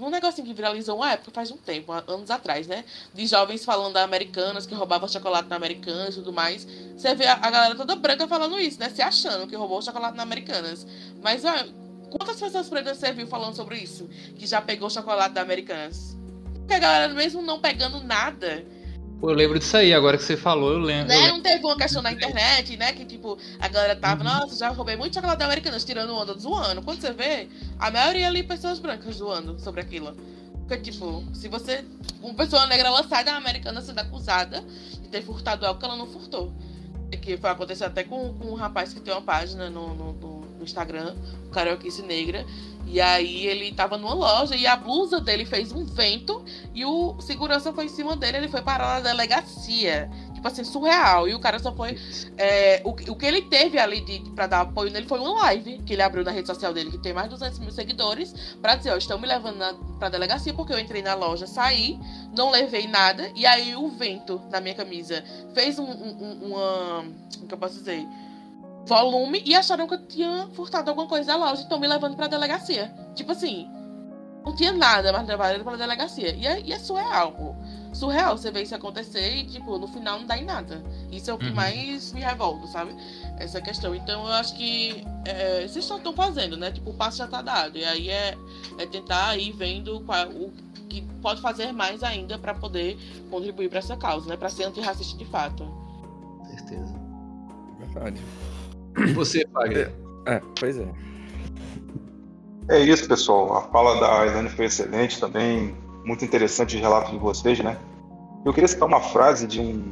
um 0.00 0.10
negocinho 0.10 0.46
que 0.46 0.54
viralizou 0.54 0.96
uma 0.96 1.12
época, 1.12 1.30
faz 1.32 1.50
um 1.50 1.56
tempo, 1.56 1.92
anos 1.92 2.30
atrás, 2.30 2.66
né? 2.66 2.84
De 3.12 3.26
jovens 3.26 3.64
falando 3.64 3.94
da 3.94 4.02
Americanas, 4.02 4.66
que 4.66 4.74
roubavam 4.74 5.08
chocolate 5.08 5.48
na 5.48 5.56
Americanas 5.56 6.14
e 6.14 6.18
tudo 6.18 6.32
mais. 6.32 6.66
Você 6.96 7.14
vê 7.14 7.26
a, 7.26 7.34
a, 7.34 7.50
galera 7.50 7.74
toda 7.74 7.94
branca 7.94 8.26
falando 8.26 8.58
isso, 8.58 8.80
né? 8.80 8.88
Se 8.88 9.02
achando 9.02 9.46
que 9.46 9.54
roubou 9.54 9.82
chocolate 9.82 10.16
na 10.16 10.22
Americanas. 10.22 10.86
Mas, 11.22 11.44
ó, 11.44 11.52
quantas 12.10 12.40
pessoas 12.40 12.68
pretas 12.68 12.98
você 12.98 13.12
viu 13.12 13.26
falando 13.26 13.54
sobre 13.54 13.76
isso? 13.78 14.08
Que 14.36 14.46
já 14.46 14.60
pegou 14.60 14.88
chocolate 14.88 15.34
da 15.34 15.42
Americanas? 15.42 16.16
Porque 16.54 16.74
a 16.74 16.78
galera, 16.78 17.12
mesmo 17.12 17.42
não 17.42 17.60
pegando 17.60 18.02
nada, 18.02 18.64
Eu 19.22 19.34
lembro 19.34 19.56
disso 19.58 19.76
aí, 19.76 19.94
agora 19.94 20.18
que 20.18 20.24
você 20.24 20.36
falou, 20.36 20.72
eu 20.72 20.78
lembro. 20.78 21.08
Né? 21.08 21.28
Não 21.28 21.40
teve 21.40 21.64
uma 21.64 21.76
questão 21.76 22.02
na 22.02 22.10
internet, 22.10 22.76
né? 22.76 22.92
Que 22.92 23.04
tipo, 23.04 23.38
a 23.60 23.68
galera 23.68 23.94
tava, 23.94 24.24
nossa, 24.24 24.56
já 24.56 24.68
roubei 24.70 24.96
muito 24.96 25.14
chocolate 25.14 25.42
americano, 25.42 25.78
tirando 25.78 26.12
onda, 26.12 26.34
zoando. 26.34 26.82
Quando 26.82 27.00
você 27.00 27.12
vê, 27.12 27.48
a 27.78 27.90
maioria 27.90 28.26
ali 28.26 28.42
pessoas 28.42 28.80
brancas 28.80 29.16
zoando 29.16 29.58
sobre 29.60 29.80
aquilo. 29.80 30.16
Porque, 30.66 30.90
tipo, 30.90 31.22
se 31.34 31.48
você. 31.48 31.84
Uma 32.20 32.34
pessoa 32.34 32.66
negra, 32.66 32.88
ela 32.88 33.06
sai 33.06 33.24
da 33.24 33.36
americana 33.36 33.80
sendo 33.80 34.00
acusada 34.00 34.64
de 35.00 35.08
ter 35.08 35.22
furtado 35.22 35.66
algo 35.66 35.78
que 35.78 35.86
ela 35.86 35.96
não 35.96 36.06
furtou. 36.06 36.52
Que 37.20 37.36
foi 37.36 37.50
acontecer 37.50 37.84
até 37.84 38.02
com, 38.02 38.34
com 38.34 38.48
um 38.48 38.54
rapaz 38.54 38.92
que 38.92 39.00
tem 39.00 39.12
uma 39.12 39.22
página 39.22 39.70
no, 39.70 39.94
no, 39.94 40.12
no 40.14 40.41
Instagram, 40.64 41.14
o 41.46 41.50
Carioquice 41.50 42.02
Negra, 42.02 42.44
e 42.86 43.00
aí 43.00 43.46
ele 43.46 43.72
tava 43.72 43.96
numa 43.96 44.14
loja 44.14 44.54
e 44.54 44.66
a 44.66 44.76
blusa 44.76 45.20
dele 45.20 45.44
fez 45.44 45.72
um 45.72 45.84
vento 45.84 46.44
e 46.74 46.84
o 46.84 47.20
segurança 47.20 47.72
foi 47.72 47.86
em 47.86 47.88
cima 47.88 48.16
dele, 48.16 48.38
ele 48.38 48.48
foi 48.48 48.60
parar 48.60 49.00
na 49.00 49.10
delegacia. 49.10 50.10
Tipo 50.42 50.48
assim, 50.48 50.64
surreal. 50.64 51.28
E 51.28 51.34
o 51.34 51.38
cara 51.38 51.60
só 51.60 51.72
foi. 51.72 51.96
É, 52.36 52.82
o, 52.84 52.90
o 52.90 53.16
que 53.16 53.24
ele 53.24 53.42
teve 53.42 53.78
ali 53.78 54.00
de, 54.00 54.18
pra 54.32 54.48
dar 54.48 54.62
apoio 54.62 54.90
nele 54.90 55.06
foi 55.06 55.20
uma 55.20 55.32
live 55.44 55.78
que 55.86 55.92
ele 55.92 56.02
abriu 56.02 56.24
na 56.24 56.32
rede 56.32 56.48
social 56.48 56.74
dele, 56.74 56.90
que 56.90 56.98
tem 56.98 57.12
mais 57.12 57.28
de 57.28 57.36
200 57.36 57.60
mil 57.60 57.70
seguidores, 57.70 58.34
pra 58.60 58.74
dizer: 58.74 58.90
Ó, 58.90 58.96
estão 58.96 59.20
me 59.20 59.26
levando 59.28 59.58
na, 59.58 59.72
pra 60.00 60.08
delegacia 60.08 60.52
porque 60.52 60.72
eu 60.72 60.80
entrei 60.80 61.00
na 61.00 61.14
loja, 61.14 61.46
saí, 61.46 61.96
não 62.36 62.50
levei 62.50 62.88
nada, 62.88 63.30
e 63.36 63.46
aí 63.46 63.76
o 63.76 63.88
vento 63.88 64.42
na 64.50 64.60
minha 64.60 64.74
camisa 64.74 65.22
fez 65.54 65.78
um, 65.78 65.84
um, 65.84 66.46
uma. 66.46 67.04
O 67.40 67.46
que 67.46 67.54
eu 67.54 67.58
posso 67.58 67.78
dizer? 67.78 68.04
Volume 68.86 69.42
e 69.44 69.54
acharam 69.54 69.86
que 69.86 69.94
eu 69.94 70.06
tinha 70.06 70.48
furtado 70.54 70.90
alguma 70.90 71.06
coisa 71.06 71.26
da 71.26 71.36
loja 71.36 71.60
e 71.60 71.64
estão 71.64 71.78
me 71.78 71.86
levando 71.86 72.16
pra 72.16 72.26
delegacia. 72.26 72.92
Tipo 73.14 73.32
assim, 73.32 73.68
não 74.44 74.54
tinha 74.54 74.72
nada, 74.72 75.12
mas 75.12 75.26
trabalhando 75.26 75.64
pra 75.64 75.76
delegacia. 75.76 76.34
E 76.34 76.46
é, 76.46 76.60
e 76.60 76.72
é 76.72 76.78
surreal, 76.78 77.32
pô. 77.32 77.54
Surreal 77.92 78.36
você 78.36 78.50
ver 78.50 78.62
isso 78.62 78.74
acontecer 78.74 79.36
e, 79.36 79.44
tipo, 79.44 79.78
no 79.78 79.86
final 79.86 80.18
não 80.18 80.26
dá 80.26 80.36
em 80.36 80.44
nada. 80.44 80.82
Isso 81.10 81.30
é 81.30 81.34
o 81.34 81.38
que 81.38 81.48
uhum. 81.48 81.54
mais 81.54 82.12
me 82.12 82.20
revolta, 82.20 82.66
sabe? 82.66 82.96
Essa 83.38 83.60
questão. 83.60 83.94
Então 83.94 84.26
eu 84.26 84.32
acho 84.32 84.56
que 84.56 85.04
é, 85.26 85.66
vocês 85.68 85.84
só 85.84 85.98
estão 85.98 86.12
fazendo, 86.12 86.56
né? 86.56 86.72
Tipo, 86.72 86.90
o 86.90 86.94
passo 86.94 87.18
já 87.18 87.28
tá 87.28 87.42
dado. 87.42 87.76
E 87.76 87.84
aí 87.84 88.08
é, 88.08 88.36
é 88.78 88.86
tentar 88.86 89.36
ir 89.36 89.52
vendo 89.52 90.00
qual, 90.00 90.26
o 90.28 90.50
que 90.88 91.02
pode 91.20 91.40
fazer 91.40 91.70
mais 91.72 92.02
ainda 92.02 92.38
para 92.38 92.54
poder 92.54 92.98
contribuir 93.30 93.68
para 93.68 93.78
essa 93.78 93.96
causa, 93.96 94.26
né? 94.26 94.36
Para 94.36 94.48
ser 94.48 94.64
antirracista 94.64 95.16
de 95.16 95.26
fato. 95.26 95.68
Certeza. 96.46 96.94
Verdade. 97.78 98.22
Você, 99.14 99.46
Fagner. 99.52 99.90
É, 100.26 100.34
é, 100.34 100.42
pois 100.58 100.78
é. 100.78 100.88
É 102.68 102.80
isso, 102.80 103.08
pessoal. 103.08 103.56
A 103.56 103.62
fala 103.62 104.00
da 104.00 104.26
Elaine 104.26 104.48
foi 104.48 104.66
excelente 104.66 105.18
também. 105.18 105.74
Muito 106.04 106.24
interessante 106.24 106.76
o 106.76 106.80
relato 106.80 107.10
de 107.10 107.18
vocês, 107.18 107.58
né? 107.60 107.76
Eu 108.44 108.52
queria 108.52 108.68
citar 108.68 108.88
uma 108.88 109.00
frase 109.00 109.46
de 109.46 109.60
um. 109.60 109.82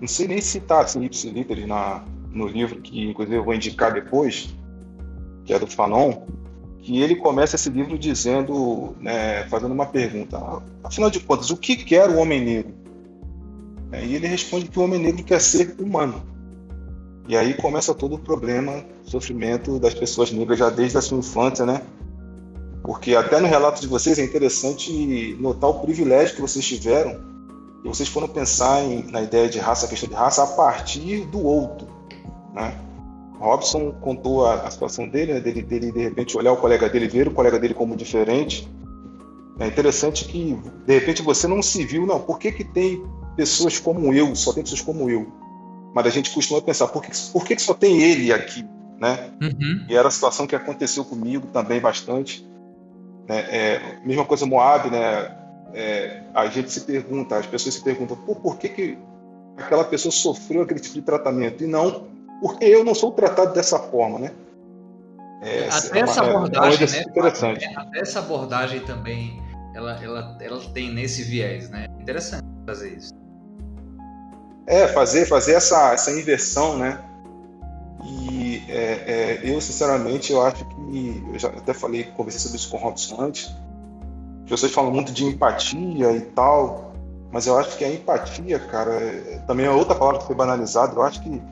Não 0.00 0.08
sei 0.08 0.28
nem 0.28 0.40
citar 0.40 0.84
assim, 0.84 1.02
ipsiliter 1.04 1.66
na 1.66 2.02
no 2.34 2.48
livro, 2.48 2.80
que 2.80 3.08
inclusive 3.08 3.36
eu 3.36 3.44
vou 3.44 3.54
indicar 3.54 3.92
depois, 3.92 4.52
que 5.44 5.54
é 5.54 5.58
do 5.58 5.66
Fanon, 5.66 6.22
que 6.80 7.00
ele 7.00 7.14
começa 7.14 7.56
esse 7.56 7.70
livro 7.70 7.96
dizendo, 7.96 8.94
né, 9.00 9.44
fazendo 9.48 9.72
uma 9.72 9.86
pergunta: 9.86 10.62
afinal 10.82 11.10
de 11.10 11.20
contas, 11.20 11.50
o 11.50 11.56
que 11.56 11.76
quer 11.76 12.10
o 12.10 12.18
homem 12.18 12.44
negro? 12.44 12.74
E 14.02 14.16
ele 14.16 14.26
responde 14.26 14.68
que 14.68 14.78
o 14.78 14.82
homem 14.82 15.00
negro 15.00 15.22
quer 15.22 15.40
ser 15.40 15.76
humano. 15.78 16.20
E 17.26 17.36
aí 17.36 17.54
começa 17.54 17.94
todo 17.94 18.16
o 18.16 18.18
problema, 18.18 18.84
sofrimento 19.04 19.78
das 19.78 19.94
pessoas 19.94 20.30
negras 20.30 20.58
já 20.58 20.68
desde 20.68 20.98
a 20.98 21.00
sua 21.00 21.18
infância, 21.18 21.64
né? 21.64 21.80
Porque 22.82 23.16
até 23.16 23.40
no 23.40 23.46
relato 23.46 23.80
de 23.80 23.86
vocês 23.86 24.18
é 24.18 24.24
interessante 24.24 25.34
notar 25.40 25.70
o 25.70 25.80
privilégio 25.80 26.34
que 26.34 26.42
vocês 26.42 26.66
tiveram 26.66 27.18
e 27.82 27.88
vocês 27.88 28.08
foram 28.08 28.28
pensar 28.28 28.82
em, 28.82 29.10
na 29.10 29.22
ideia 29.22 29.48
de 29.48 29.58
raça, 29.58 29.86
a 29.86 29.88
questão 29.88 30.08
de 30.08 30.14
raça, 30.14 30.42
a 30.42 30.46
partir 30.48 31.24
do 31.26 31.42
outro, 31.42 31.88
né? 32.52 32.78
Robson 33.38 33.92
contou 34.00 34.46
a, 34.46 34.66
a 34.66 34.70
situação 34.70 35.08
dele, 35.08 35.34
né? 35.34 35.40
dele, 35.40 35.62
dele 35.62 35.92
de 35.92 36.02
repente 36.02 36.36
olhar 36.36 36.52
o 36.52 36.56
colega 36.56 36.88
dele, 36.88 37.08
ver 37.08 37.28
o 37.28 37.30
colega 37.30 37.58
dele 37.58 37.74
como 37.74 37.96
diferente. 37.96 38.68
É 39.58 39.66
interessante 39.66 40.26
que 40.26 40.58
de 40.86 40.94
repente 40.98 41.22
você 41.22 41.46
não 41.46 41.62
se 41.62 41.84
viu, 41.84 42.06
não, 42.06 42.20
por 42.20 42.38
que, 42.38 42.52
que 42.52 42.64
tem 42.64 43.02
pessoas 43.36 43.78
como 43.78 44.12
eu, 44.12 44.34
só 44.34 44.52
tem 44.52 44.62
pessoas 44.62 44.80
como 44.80 45.08
eu? 45.08 45.26
Mas 45.94 46.06
a 46.06 46.10
gente 46.10 46.30
costuma 46.34 46.60
pensar, 46.60 46.88
por 46.88 47.02
que, 47.02 47.12
por 47.32 47.44
que 47.44 47.56
só 47.58 47.72
tem 47.72 48.02
ele 48.02 48.32
aqui? 48.32 48.66
Né? 48.98 49.30
Uhum. 49.40 49.86
E 49.88 49.96
era 49.96 50.08
a 50.08 50.10
situação 50.10 50.46
que 50.46 50.56
aconteceu 50.56 51.04
comigo 51.04 51.46
também 51.48 51.80
bastante. 51.80 52.44
Né? 53.28 53.38
É, 53.48 53.98
mesma 54.04 54.24
coisa 54.24 54.44
Moab, 54.44 54.90
né? 54.90 55.36
É, 55.72 56.22
a 56.34 56.46
gente 56.46 56.70
se 56.70 56.80
pergunta, 56.80 57.36
as 57.36 57.46
pessoas 57.46 57.76
se 57.76 57.82
perguntam, 57.82 58.16
por, 58.16 58.56
que, 58.58 58.68
que 58.68 58.98
aquela 59.56 59.84
pessoa 59.84 60.10
sofreu 60.10 60.62
aquele 60.62 60.80
tipo 60.80 60.94
de 60.96 61.02
tratamento? 61.02 61.62
E 61.62 61.66
não, 61.66 62.08
porque 62.40 62.64
eu 62.64 62.84
não 62.84 62.94
sou 62.94 63.12
tratado 63.12 63.54
dessa 63.54 63.78
forma, 63.78 64.18
né? 64.18 64.32
É, 65.42 65.68
até 65.68 66.00
é 66.00 66.02
uma, 66.02 66.10
essa 66.10 66.22
abordagem, 66.22 66.88
né? 66.88 67.02
Interessante. 67.02 67.66
Até 67.76 68.00
essa 68.00 68.18
abordagem 68.20 68.80
também, 68.80 69.40
ela, 69.74 70.02
ela, 70.02 70.38
ela 70.40 70.60
tem 70.72 70.92
nesse 70.92 71.22
viés, 71.22 71.70
né? 71.70 71.86
Interessante 72.00 72.44
fazer 72.66 72.94
isso. 72.96 73.23
É, 74.66 74.88
fazer, 74.88 75.26
fazer 75.26 75.52
essa, 75.52 75.92
essa 75.92 76.10
inversão, 76.10 76.78
né? 76.78 76.98
E 78.04 78.62
é, 78.68 78.74
é, 78.74 79.40
eu, 79.44 79.60
sinceramente, 79.60 80.32
eu 80.32 80.42
acho 80.42 80.64
que. 80.64 81.22
Eu 81.32 81.38
já 81.38 81.48
até 81.48 81.74
falei, 81.74 82.04
conversei 82.04 82.40
sobre 82.40 82.56
isso 82.56 82.70
com 82.70 82.76
o 82.76 82.80
Robson 82.80 83.20
antes. 83.20 83.54
As 84.44 84.50
pessoas 84.50 84.72
falam 84.72 84.90
muito 84.90 85.12
de 85.12 85.24
empatia 85.24 86.12
e 86.12 86.20
tal, 86.20 86.92
mas 87.32 87.46
eu 87.46 87.58
acho 87.58 87.76
que 87.76 87.84
a 87.84 87.90
empatia, 87.90 88.58
cara, 88.58 88.92
é, 88.92 89.42
também 89.46 89.66
é 89.66 89.70
outra 89.70 89.94
palavra 89.94 90.20
que 90.20 90.26
foi 90.26 90.36
banalizada. 90.36 90.94
Eu 90.94 91.02
acho 91.02 91.22
que 91.22 91.42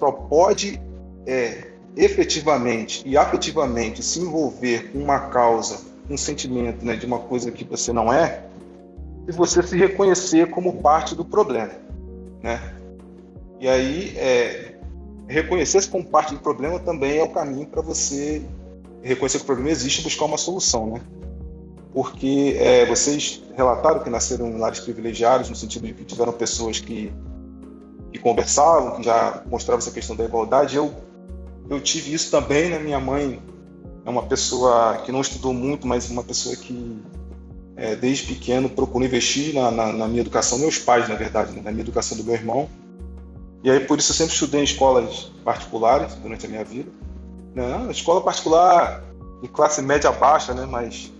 só 0.00 0.10
pode 0.10 0.80
é, 1.26 1.72
efetivamente 1.96 3.02
e 3.06 3.16
afetivamente 3.16 4.02
se 4.02 4.20
envolver 4.20 4.92
com 4.92 4.98
uma 4.98 5.18
causa, 5.28 5.80
um 6.08 6.16
sentimento 6.16 6.84
né, 6.84 6.96
de 6.96 7.06
uma 7.06 7.18
coisa 7.18 7.50
que 7.50 7.64
você 7.64 7.92
não 7.92 8.12
é, 8.12 8.42
se 9.26 9.32
você 9.32 9.62
se 9.62 9.76
reconhecer 9.76 10.48
como 10.50 10.80
parte 10.80 11.14
do 11.14 11.24
problema 11.24 11.87
né? 12.42 12.74
E 13.60 13.68
aí, 13.68 14.16
é, 14.16 14.76
reconhecer-se 15.26 15.88
como 15.88 16.04
parte 16.04 16.34
do 16.34 16.40
problema 16.40 16.78
também 16.78 17.18
é 17.18 17.22
o 17.22 17.28
caminho 17.28 17.66
para 17.66 17.82
você 17.82 18.42
reconhecer 19.02 19.38
que 19.38 19.44
o 19.44 19.46
problema 19.46 19.70
existe 19.70 20.00
e 20.00 20.04
buscar 20.04 20.24
uma 20.24 20.38
solução, 20.38 20.86
né? 20.94 21.00
Porque 21.92 22.56
é, 22.58 22.86
vocês 22.86 23.42
relataram 23.56 24.00
que 24.00 24.10
nasceram 24.10 24.48
em 24.48 24.58
lares 24.58 24.80
privilegiados, 24.80 25.48
no 25.48 25.56
sentido 25.56 25.86
de 25.86 25.94
que 25.94 26.04
tiveram 26.04 26.32
pessoas 26.32 26.80
que, 26.80 27.12
que 28.12 28.18
conversavam, 28.18 28.96
que 28.96 29.02
já 29.04 29.42
mostravam 29.46 29.78
essa 29.78 29.90
questão 29.90 30.14
da 30.14 30.24
igualdade. 30.24 30.76
Eu, 30.76 30.92
eu 31.68 31.80
tive 31.80 32.12
isso 32.12 32.30
também, 32.30 32.70
né? 32.70 32.78
Minha 32.78 33.00
mãe 33.00 33.42
é 34.04 34.10
uma 34.10 34.22
pessoa 34.22 34.98
que 35.04 35.10
não 35.10 35.20
estudou 35.20 35.52
muito, 35.52 35.86
mas 35.86 36.08
uma 36.08 36.22
pessoa 36.22 36.54
que 36.54 37.02
é, 37.78 37.94
desde 37.94 38.26
pequeno 38.26 38.68
procurou 38.68 39.06
investir 39.06 39.54
na, 39.54 39.70
na, 39.70 39.92
na, 39.92 40.08
minha 40.08 40.20
educação, 40.20 40.58
meus 40.58 40.78
pais, 40.78 41.08
na 41.08 41.14
verdade, 41.14 41.52
né? 41.52 41.62
na 41.64 41.70
minha 41.70 41.82
educação 41.82 42.18
do 42.18 42.24
meu 42.24 42.34
irmão. 42.34 42.68
E 43.62 43.70
aí, 43.70 43.78
por 43.78 43.98
isso, 43.98 44.10
eu 44.10 44.16
sempre 44.16 44.34
estudei 44.34 44.60
em 44.60 44.64
escolas 44.64 45.30
particulares 45.44 46.14
durante 46.16 46.44
a 46.44 46.48
minha 46.48 46.64
vida. 46.64 46.90
Né? 47.54 47.86
Escola 47.90 48.20
particular 48.20 49.04
de 49.40 49.48
classe 49.48 49.80
média 49.80 50.10
baixa, 50.10 50.52
né? 50.52 50.66
mas 50.66 51.12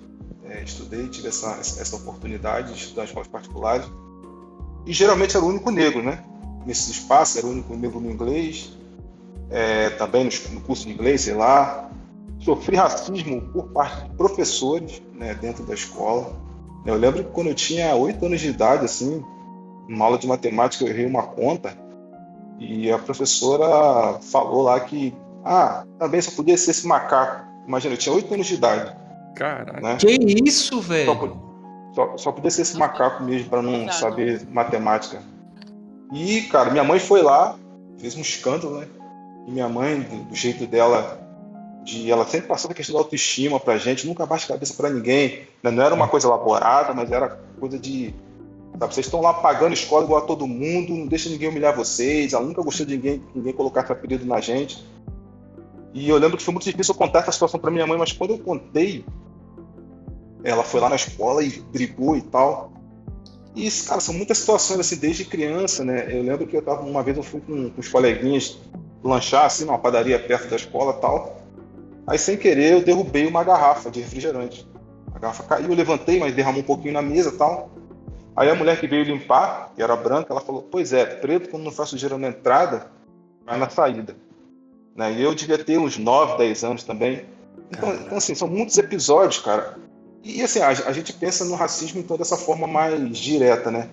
é, 0.45 0.61
estudei, 0.65 1.07
tive 1.07 1.29
essa, 1.29 1.47
essa 1.61 1.95
oportunidade 1.95 2.73
de 2.73 2.81
estudar 2.81 3.03
em 3.03 3.05
escolas 3.07 3.29
particulares. 3.29 3.87
E 4.85 4.93
geralmente 4.93 5.37
era 5.37 5.45
o 5.45 5.49
único 5.49 5.71
negro, 5.71 6.03
né? 6.03 6.25
Nesse 6.67 6.91
espaço, 6.91 7.39
era 7.39 7.47
o 7.47 7.51
único 7.51 7.77
negro 7.77 8.01
no 8.01 8.11
inglês, 8.11 8.77
é, 9.49 9.91
também 9.91 10.25
no, 10.25 10.55
no, 10.55 10.61
curso 10.63 10.87
de 10.87 10.93
inglês, 10.93 11.21
sei 11.21 11.35
lá. 11.35 11.89
Sofri 12.41 12.77
racismo 12.77 13.43
por 13.53 13.69
parte 13.69 14.09
de 14.09 14.17
professores 14.17 15.03
né, 15.15 15.35
dentro 15.35 15.65
da 15.65 15.75
escola. 15.75 16.48
Eu 16.89 16.97
lembro 16.97 17.23
que 17.23 17.31
quando 17.31 17.49
eu 17.49 17.55
tinha 17.55 17.95
oito 17.95 18.25
anos 18.25 18.41
de 18.41 18.49
idade, 18.49 18.87
assim, 18.87 19.23
numa 19.87 20.07
aula 20.07 20.17
de 20.17 20.27
matemática, 20.27 20.83
eu 20.83 20.89
errei 20.89 21.05
uma 21.05 21.23
conta 21.23 21.77
e 22.59 22.91
a 22.91 22.99
professora 22.99 24.19
falou 24.21 24.63
lá 24.63 24.81
que, 24.81 25.15
ah, 25.45 25.85
também 25.99 26.23
só 26.23 26.31
podia 26.31 26.57
ser 26.57 26.71
esse 26.71 26.87
macaco. 26.87 27.47
Imagina, 27.67 27.93
eu 27.93 27.99
tinha 27.99 28.15
oito 28.15 28.33
anos 28.33 28.47
de 28.47 28.55
idade. 28.55 28.97
Cara, 29.37 29.79
né? 29.83 29.97
que 29.97 30.17
isso, 30.47 30.81
velho? 30.81 31.39
Só, 31.95 32.07
só, 32.07 32.17
só, 32.17 32.33
podia 32.33 32.51
ser 32.51 32.63
esse 32.63 32.79
macaco 32.79 33.23
mesmo 33.23 33.51
para 33.51 33.61
não 33.61 33.93
saber 33.93 34.47
matemática. 34.51 35.23
E, 36.11 36.41
cara, 36.45 36.71
minha 36.71 36.85
mãe 36.85 36.99
foi 36.99 37.21
lá, 37.21 37.55
fez 37.99 38.17
um 38.17 38.23
escândalo, 38.23 38.79
né? 38.79 38.87
E 39.47 39.51
minha 39.51 39.69
mãe, 39.69 40.01
do, 40.01 40.25
do 40.25 40.35
jeito 40.35 40.67
dela, 40.67 41.21
de 41.85 42.11
ela 42.11 42.25
sempre 42.27 42.49
passou 42.49 42.71
a 42.71 42.75
questão 42.75 42.95
da 42.95 43.01
autoestima 43.01 43.59
pra 43.59 43.79
gente, 43.79 44.07
nunca 44.07 44.27
baixa 44.27 44.45
a 44.45 44.49
cabeça 44.49 44.75
para 44.75 44.91
ninguém. 44.91 45.47
Né? 45.63 45.71
Não 45.71 45.83
era 45.83 45.95
uma 45.95 46.09
coisa 46.09 46.27
elaborada, 46.27 46.93
mas 46.95 47.11
era 47.11 47.41
coisa 47.59 47.79
de. 47.79 48.15
Sabe, 48.79 48.95
vocês 48.95 49.07
estão 49.07 49.21
lá 49.21 49.35
pagando 49.35 49.73
escola 49.73 50.05
igual 50.05 50.23
a 50.23 50.27
todo 50.27 50.47
mundo, 50.47 50.95
não 50.95 51.07
deixa 51.07 51.29
ninguém 51.29 51.49
humilhar 51.49 51.75
vocês. 51.75 52.33
Ela 52.33 52.45
nunca 52.45 52.63
gostou 52.63 52.87
de 52.87 52.95
ninguém, 52.97 53.23
ninguém 53.35 53.53
colocar 53.53 53.83
esse 53.83 53.93
apelido 53.93 54.25
na 54.25 54.41
gente. 54.41 54.85
E 55.95 56.09
eu 56.09 56.19
lembro 56.19 56.37
que 56.37 56.45
foi 56.45 56.53
muito 56.53 56.65
difícil 56.65 56.95
eu 56.95 56.99
contar 56.99 57.21
essa 57.21 57.33
situação 57.33 57.59
para 57.59 57.71
minha 57.71 57.87
mãe, 57.87 57.99
mas 57.99 58.13
quando 58.13 58.31
eu 58.31 58.39
contei, 58.39 59.05
ela 60.45 60.63
foi 60.63 60.81
lá 60.81 60.89
na 60.89 60.97
escola 60.97 61.43
e 61.43 61.51
brigou 61.73 62.17
e 62.17 62.23
tal. 62.23 62.73
E, 63.57 63.69
cara, 63.71 64.01
são 64.01 64.15
muitas 64.15 64.39
situações 64.39 64.79
assim, 64.79 64.97
desde 64.97 65.25
criança, 65.25 65.85
né? 65.85 66.07
Eu 66.11 66.23
lembro 66.23 66.47
que 66.47 66.57
eu 66.57 66.63
tava, 66.63 66.83
uma 66.83 67.03
vez 67.03 67.17
eu 67.17 67.23
fui 67.23 67.41
com, 67.41 67.71
com 67.71 67.81
os 67.81 67.89
coleguinhas 67.89 68.59
lanchar, 69.03 69.47
assim, 69.47 69.65
numa 69.65 69.79
padaria 69.79 70.19
perto 70.19 70.49
da 70.49 70.57
escola 70.57 70.93
tal. 70.93 71.38
Aí, 72.09 72.19
sem 72.19 72.37
querer, 72.37 72.73
eu 72.73 72.83
derrubei 72.83 73.27
uma 73.27 73.45
garrafa 73.45 73.91
de 73.91 74.01
refrigerante. 74.01 74.67
A 75.15 75.19
garrafa 75.19 75.43
caiu, 75.43 75.69
eu 75.69 75.75
levantei, 75.75 76.19
mas 76.19 76.35
derramou 76.35 76.61
um 76.61 76.65
pouquinho 76.65 76.95
na 76.95 77.03
mesa 77.03 77.33
tal. 77.33 77.71
Aí 78.35 78.49
a 78.49 78.55
mulher 78.55 78.81
que 78.81 78.87
veio 78.87 79.05
limpar, 79.05 79.73
que 79.75 79.83
era 79.83 79.95
branca, 79.95 80.33
ela 80.33 80.41
falou: 80.41 80.63
Pois 80.63 80.93
é, 80.93 81.05
preto, 81.05 81.51
quando 81.51 81.65
não 81.65 81.73
faz 81.73 81.91
sujeira 81.91 82.17
na 82.17 82.29
entrada, 82.29 82.87
vai 83.45 83.59
na 83.59 83.69
saída. 83.69 84.17
Né? 84.97 85.13
E 85.13 85.23
eu 85.23 85.35
devia 85.35 85.59
ter 85.59 85.79
uns 85.79 85.99
9, 85.99 86.39
10 86.39 86.65
anos 86.65 86.83
também. 86.83 87.25
Então, 87.71 87.95
então, 87.95 88.17
assim, 88.17 88.35
são 88.35 88.49
muitos 88.49 88.79
episódios, 88.79 89.41
cara. 89.41 89.77
E 90.25 90.43
assim, 90.43 90.61
a, 90.61 90.69
a, 90.69 90.93
gente 90.93 91.13
pensa 91.13 91.45
no 91.45 91.55
racismo 91.55 92.01
então 92.01 92.17
dessa 92.17 92.37
forma 92.37 92.67
mais 92.67 93.19
direta, 93.19 93.71
né? 93.71 93.89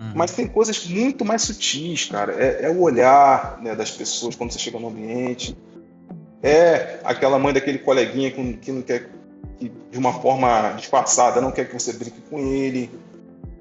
Uhum. 0.00 0.12
Mas 0.14 0.32
tem 0.32 0.46
coisas 0.48 0.86
muito 0.86 1.24
mais 1.24 1.42
sutis, 1.42 2.06
cara. 2.06 2.32
É, 2.32 2.66
é 2.66 2.70
o 2.70 2.80
olhar 2.80 3.60
né, 3.62 3.74
das 3.74 3.90
pessoas 3.90 4.34
quando 4.34 4.52
você 4.52 4.58
chega 4.58 4.78
no 4.78 4.88
ambiente. 4.88 5.56
É 6.44 7.00
aquela 7.02 7.38
mãe 7.38 7.54
daquele 7.54 7.78
coleguinha 7.78 8.30
que, 8.30 8.52
que 8.58 8.70
não 8.70 8.82
quer, 8.82 9.08
que, 9.58 9.72
de 9.90 9.98
uma 9.98 10.12
forma 10.12 10.72
disfarçada, 10.76 11.40
não 11.40 11.50
quer 11.50 11.66
que 11.66 11.72
você 11.72 11.94
brinque 11.94 12.20
com 12.28 12.38
ele. 12.38 12.90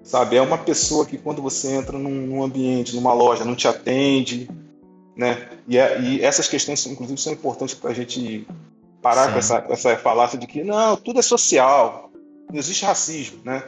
Sabe? 0.04 0.36
É 0.36 0.42
uma 0.42 0.58
pessoa 0.58 1.06
que 1.06 1.18
quando 1.18 1.42
você 1.42 1.70
entra 1.70 1.98
num, 1.98 2.10
num 2.10 2.44
ambiente, 2.44 2.94
numa 2.94 3.14
loja, 3.14 3.46
não 3.46 3.56
te 3.56 3.70
atende. 3.70 4.50
Né? 5.16 5.48
E, 5.66 5.78
é, 5.78 6.02
e 6.02 6.22
essas 6.22 6.50
questões, 6.50 6.86
inclusive, 6.86 7.22
são 7.22 7.32
importantes 7.32 7.74
para 7.74 7.92
a 7.92 7.94
gente 7.94 8.46
parar 9.02 9.32
com 9.32 9.40
essa, 9.40 9.62
com 9.62 9.72
essa 9.72 9.96
falácia 9.96 10.38
de 10.38 10.46
que 10.46 10.62
não, 10.62 10.98
tudo 10.98 11.20
é 11.20 11.22
social, 11.22 12.10
não 12.50 12.60
existe 12.60 12.86
racismo, 12.86 13.40
né? 13.44 13.64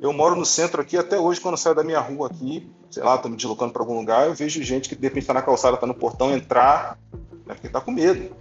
Eu 0.00 0.12
moro 0.12 0.36
no 0.36 0.44
centro 0.44 0.80
aqui 0.80 0.96
até 0.96 1.18
hoje, 1.18 1.40
quando 1.40 1.56
saio 1.56 1.74
da 1.74 1.82
minha 1.82 2.00
rua 2.00 2.28
aqui, 2.28 2.70
sei 2.90 3.02
lá, 3.02 3.16
tô 3.16 3.28
me 3.28 3.36
deslocando 3.36 3.72
para 3.72 3.82
algum 3.82 3.96
lugar, 3.96 4.26
eu 4.26 4.34
vejo 4.34 4.62
gente 4.62 4.88
que 4.88 4.94
de 4.94 5.02
repente 5.02 5.22
está 5.22 5.34
na 5.34 5.42
calçada, 5.42 5.76
está 5.76 5.86
no 5.86 5.94
portão, 5.94 6.32
entrar, 6.32 6.98
né, 7.46 7.54
porque 7.54 7.66
está 7.66 7.80
com 7.80 7.90
medo. 7.90 8.34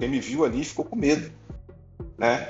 Quem 0.00 0.08
me 0.08 0.18
viu 0.18 0.44
ali 0.44 0.64
ficou 0.64 0.84
com 0.84 0.96
medo, 0.96 1.30
né? 2.18 2.48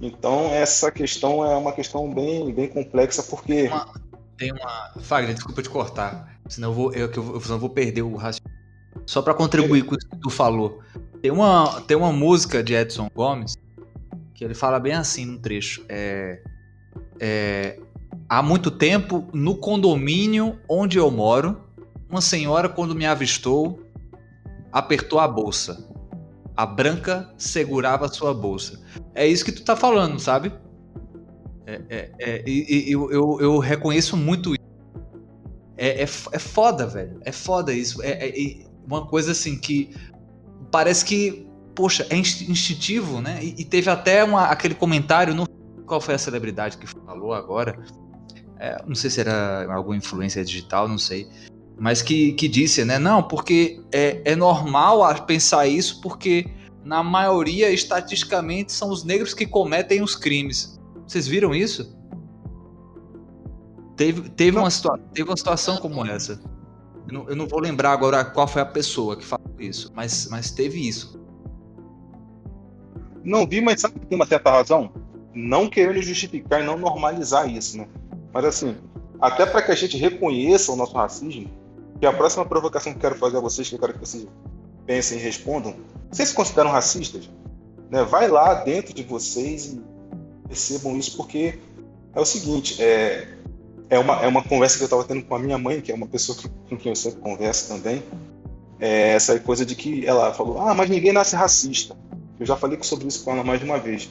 Então 0.00 0.46
essa 0.46 0.90
questão 0.90 1.44
é 1.44 1.54
uma 1.54 1.72
questão 1.72 2.12
bem, 2.12 2.52
bem 2.52 2.68
complexa 2.68 3.22
porque 3.22 3.54
tem 3.54 3.68
uma, 3.68 3.94
tem 4.38 4.52
uma... 4.52 4.92
Fagner, 5.02 5.34
desculpa 5.34 5.62
te 5.62 5.68
cortar, 5.68 6.38
senão 6.48 6.70
eu 6.70 6.74
vou 6.74 6.92
eu, 6.94 7.10
eu, 7.12 7.34
eu, 7.34 7.58
vou 7.58 7.68
perder 7.68 8.00
o 8.00 8.16
raciocínio. 8.16 8.56
Só 9.04 9.20
para 9.20 9.34
contribuir 9.34 9.84
com 9.84 9.94
o 9.94 9.98
que 9.98 10.06
tu 10.20 10.30
falou. 10.30 10.80
Tem 11.20 11.30
uma, 11.30 11.82
tem 11.82 11.96
uma 11.96 12.12
música 12.12 12.62
de 12.62 12.74
Edson 12.74 13.10
Gomes 13.14 13.54
que 14.34 14.42
ele 14.42 14.54
fala 14.54 14.80
bem 14.80 14.94
assim 14.94 15.26
no 15.26 15.38
trecho. 15.38 15.84
É, 15.88 16.40
é, 17.20 17.78
há 18.26 18.42
muito 18.42 18.70
tempo, 18.70 19.28
no 19.34 19.56
condomínio 19.56 20.58
onde 20.66 20.98
eu 20.98 21.10
moro, 21.10 21.60
uma 22.08 22.22
senhora, 22.22 22.70
quando 22.70 22.94
me 22.94 23.04
avistou, 23.04 23.80
apertou 24.72 25.18
a 25.18 25.28
bolsa. 25.28 25.86
A 26.56 26.64
branca 26.64 27.32
segurava 27.36 28.08
sua 28.08 28.32
bolsa. 28.32 28.80
É 29.14 29.26
isso 29.26 29.44
que 29.44 29.52
tu 29.52 29.62
tá 29.62 29.76
falando, 29.76 30.18
sabe? 30.18 30.52
É, 31.66 31.82
é, 31.90 32.12
é, 32.18 32.44
e, 32.46 32.90
eu, 32.90 33.10
eu, 33.10 33.38
eu, 33.40 33.58
reconheço 33.58 34.16
muito 34.16 34.54
isso. 34.54 34.66
É, 35.76 36.02
é, 36.02 36.02
é 36.02 36.38
foda, 36.38 36.86
velho. 36.86 37.20
É 37.22 37.32
foda 37.32 37.72
isso. 37.72 38.02
É, 38.02 38.28
é 38.28 38.64
uma 38.86 39.04
coisa 39.06 39.32
assim 39.32 39.58
que 39.58 39.94
parece 40.70 41.04
que, 41.04 41.46
poxa, 41.74 42.06
é 42.08 42.16
instintivo, 42.16 43.20
né? 43.20 43.40
E, 43.42 43.56
e 43.58 43.64
teve 43.64 43.90
até 43.90 44.22
uma, 44.24 44.46
aquele 44.46 44.74
comentário 44.74 45.34
no. 45.34 45.46
Qual 45.84 46.00
foi 46.00 46.14
a 46.14 46.18
celebridade 46.18 46.78
que 46.78 46.86
falou 46.86 47.32
agora? 47.32 47.78
É, 48.58 48.82
não 48.86 48.94
sei 48.94 49.10
se 49.10 49.20
era 49.20 49.72
alguma 49.72 49.96
influência 49.96 50.44
digital, 50.44 50.88
não 50.88 50.98
sei. 50.98 51.28
Mas 51.78 52.00
que, 52.00 52.32
que 52.32 52.48
disse, 52.48 52.84
né? 52.84 52.98
Não, 52.98 53.22
porque 53.22 53.82
é, 53.92 54.22
é 54.24 54.36
normal 54.36 55.00
pensar 55.26 55.66
isso, 55.66 56.00
porque 56.00 56.46
na 56.82 57.02
maioria, 57.02 57.70
estatisticamente, 57.70 58.72
são 58.72 58.90
os 58.90 59.04
negros 59.04 59.34
que 59.34 59.46
cometem 59.46 60.02
os 60.02 60.14
crimes. 60.14 60.80
Vocês 61.06 61.26
viram 61.26 61.54
isso? 61.54 61.94
Teve, 63.96 64.28
teve, 64.30 64.58
uma, 64.58 64.70
situa 64.70 64.98
teve 65.12 65.28
uma 65.28 65.36
situação 65.36 65.78
como 65.78 66.04
essa. 66.04 66.40
Eu 67.08 67.12
não, 67.12 67.28
eu 67.28 67.36
não, 67.36 67.46
vou 67.46 67.60
lembrar 67.60 67.92
agora 67.92 68.24
qual 68.24 68.46
foi 68.46 68.62
a 68.62 68.66
pessoa 68.66 69.16
que 69.16 69.24
falou 69.24 69.54
isso, 69.58 69.90
mas, 69.94 70.28
mas 70.30 70.50
teve 70.50 70.86
isso. 70.86 71.20
Não 73.24 73.46
vi, 73.46 73.60
mas 73.60 73.80
sabe 73.80 73.98
que 73.98 74.06
tem 74.06 74.16
uma 74.16 74.26
certa 74.26 74.50
razão? 74.50 74.92
Não 75.34 75.68
querendo 75.68 76.02
justificar 76.02 76.62
e 76.62 76.64
não 76.64 76.78
normalizar 76.78 77.48
isso, 77.50 77.78
né? 77.78 77.88
Mas 78.32 78.44
assim, 78.44 78.76
até 79.20 79.46
para 79.46 79.62
que 79.62 79.72
a 79.72 79.74
gente 79.74 79.96
reconheça 79.96 80.72
o 80.72 80.76
nosso 80.76 80.94
racismo, 80.94 81.50
que 81.98 82.06
a 82.06 82.12
próxima 82.12 82.44
provocação 82.44 82.92
que 82.92 82.98
eu 82.98 83.02
quero 83.02 83.14
fazer 83.16 83.36
a 83.36 83.40
vocês, 83.40 83.68
que 83.68 83.74
eu 83.74 83.78
quero 83.78 83.94
que 83.94 84.00
vocês 84.00 84.26
pensem 84.86 85.18
e 85.18 85.22
respondam, 85.22 85.74
vocês 86.10 86.28
se 86.28 86.34
consideram 86.34 86.70
racistas? 86.70 87.28
Né? 87.90 88.02
Vai 88.04 88.28
lá 88.28 88.54
dentro 88.54 88.94
de 88.94 89.02
vocês 89.02 89.72
e 89.72 89.82
percebam 90.46 90.96
isso, 90.96 91.16
porque 91.16 91.58
é 92.14 92.20
o 92.20 92.24
seguinte, 92.24 92.82
é, 92.82 93.28
é 93.88 93.98
uma, 93.98 94.22
é 94.22 94.28
uma 94.28 94.42
conversa 94.42 94.76
que 94.76 94.82
eu 94.82 94.86
estava 94.86 95.04
tendo 95.04 95.22
com 95.22 95.34
a 95.34 95.38
minha 95.38 95.58
mãe, 95.58 95.80
que 95.80 95.92
é 95.92 95.94
uma 95.94 96.06
pessoa 96.06 96.36
que, 96.36 96.48
com 96.68 96.76
quem 96.76 96.92
eu 96.92 96.96
sempre 96.96 97.20
converso 97.20 97.68
também. 97.68 98.02
É 98.78 99.12
essa 99.14 99.38
coisa 99.40 99.64
de 99.64 99.74
que 99.74 100.06
ela 100.06 100.34
falou: 100.34 100.60
Ah, 100.60 100.74
mas 100.74 100.90
ninguém 100.90 101.12
nasce 101.12 101.34
racista. 101.34 101.96
Eu 102.38 102.44
já 102.44 102.56
falei 102.56 102.78
sobre 102.82 103.08
isso 103.08 103.24
com 103.24 103.32
ela 103.32 103.42
mais 103.42 103.58
de 103.58 103.64
uma 103.64 103.78
vez. 103.78 104.10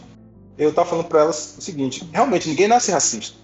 Eu 0.57 0.69
estava 0.69 0.89
falando 0.89 1.05
para 1.05 1.21
ela 1.21 1.29
o 1.29 1.33
seguinte: 1.33 2.07
realmente, 2.11 2.49
ninguém 2.49 2.67
nasce 2.67 2.91
racista. 2.91 3.37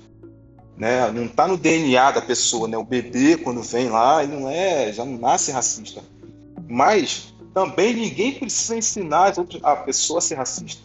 Né? 0.82 1.12
Não 1.12 1.26
está 1.26 1.48
no 1.48 1.58
DNA 1.58 2.10
da 2.10 2.24
pessoa. 2.24 2.68
Né? 2.68 2.76
O 2.76 2.84
bebê, 2.84 3.38
quando 3.38 3.62
vem 3.62 3.88
lá, 3.88 4.24
ele 4.24 4.36
não 4.36 4.50
é, 4.50 4.92
já 4.92 5.06
não 5.06 5.16
nasce 5.16 5.52
racista. 5.52 6.02
Mas 6.68 7.36
também 7.54 7.94
ninguém 7.94 8.34
precisa 8.34 8.76
ensinar 8.76 9.32
a 9.62 9.76
pessoa 9.76 10.18
a 10.18 10.22
ser 10.24 10.34
racista. 10.34 10.82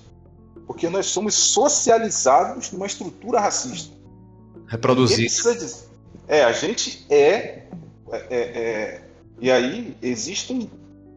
Porque 0.66 0.90
nós 0.90 1.06
somos 1.06 1.32
socializados 1.32 2.70
numa 2.72 2.84
estrutura 2.84 3.40
racista. 3.40 3.90
Reproduzir. 4.66 5.30
É, 6.28 6.44
a 6.44 6.52
gente 6.52 7.06
é, 7.08 7.62
é, 8.12 8.26
é, 8.30 9.00
E 9.40 9.50
aí 9.50 9.96
existem 10.02 10.70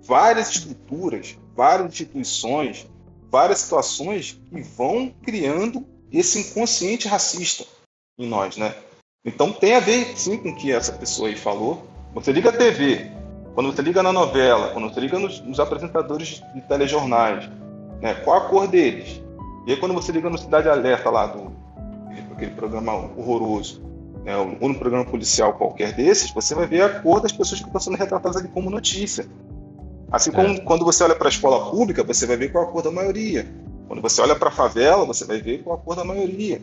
várias 0.03 0.51
estruturas, 0.51 1.37
várias 1.53 1.89
instituições, 1.91 2.87
várias 3.29 3.59
situações 3.59 4.39
que 4.49 4.61
vão 4.61 5.13
criando 5.21 5.85
esse 6.13 6.39
inconsciente 6.39 7.09
racista 7.09 7.65
em 8.19 8.27
nós, 8.27 8.57
né? 8.57 8.75
Então 9.25 9.51
tem 9.51 9.75
a 9.75 9.79
ver 9.79 10.17
sim 10.17 10.37
com 10.37 10.49
o 10.49 10.55
que 10.55 10.71
essa 10.71 10.91
pessoa 10.93 11.29
aí 11.29 11.35
falou. 11.35 11.87
Você 12.13 12.31
liga 12.31 12.49
a 12.49 12.53
TV, 12.53 13.11
quando 13.55 13.71
você 13.71 13.81
liga 13.81 14.03
na 14.03 14.11
novela, 14.11 14.69
quando 14.69 14.93
você 14.93 14.99
liga 14.99 15.17
nos, 15.17 15.41
nos 15.41 15.59
apresentadores 15.59 16.41
de 16.53 16.61
telejornais, 16.61 17.49
né? 18.01 18.13
Qual 18.15 18.37
a 18.37 18.41
cor 18.41 18.67
deles? 18.67 19.21
E 19.65 19.71
aí 19.71 19.77
quando 19.77 19.93
você 19.93 20.11
liga 20.11 20.29
no 20.29 20.37
Cidade 20.37 20.67
Alerta 20.69 21.09
lá 21.09 21.27
do 21.27 21.57
aquele 22.39 22.51
programa 22.51 22.93
horroroso, 23.17 23.81
né? 24.23 24.35
ou 24.37 24.69
no 24.69 24.75
programa 24.75 25.05
policial 25.05 25.53
qualquer 25.53 25.93
desses, 25.93 26.31
você 26.31 26.55
vai 26.55 26.65
ver 26.65 26.81
a 26.81 27.01
cor 27.01 27.19
das 27.19 27.31
pessoas 27.31 27.59
que 27.59 27.67
estão 27.67 27.81
sendo 27.81 27.97
retratadas 27.97 28.37
ali 28.37 28.47
como 28.47 28.69
notícia. 28.69 29.27
Assim 30.11 30.31
como 30.31 30.47
é. 30.47 30.59
quando 30.61 30.85
você 30.85 31.03
olha 31.03 31.15
para 31.15 31.27
a 31.27 31.29
escola 31.29 31.69
pública, 31.69 32.03
você 32.03 32.25
vai 32.25 32.37
ver 32.37 32.51
qual 32.51 32.63
a 32.63 32.67
cor 32.67 32.81
da 32.81 32.91
maioria. 32.91 33.45
Quando 33.87 34.01
você 34.01 34.21
olha 34.21 34.35
para 34.35 34.49
a 34.49 34.51
favela, 34.51 35.05
você 35.05 35.25
vai 35.25 35.39
ver 35.41 35.63
qual 35.63 35.75
a 35.75 35.79
cor 35.79 35.95
da 35.95 36.03
maioria. 36.03 36.61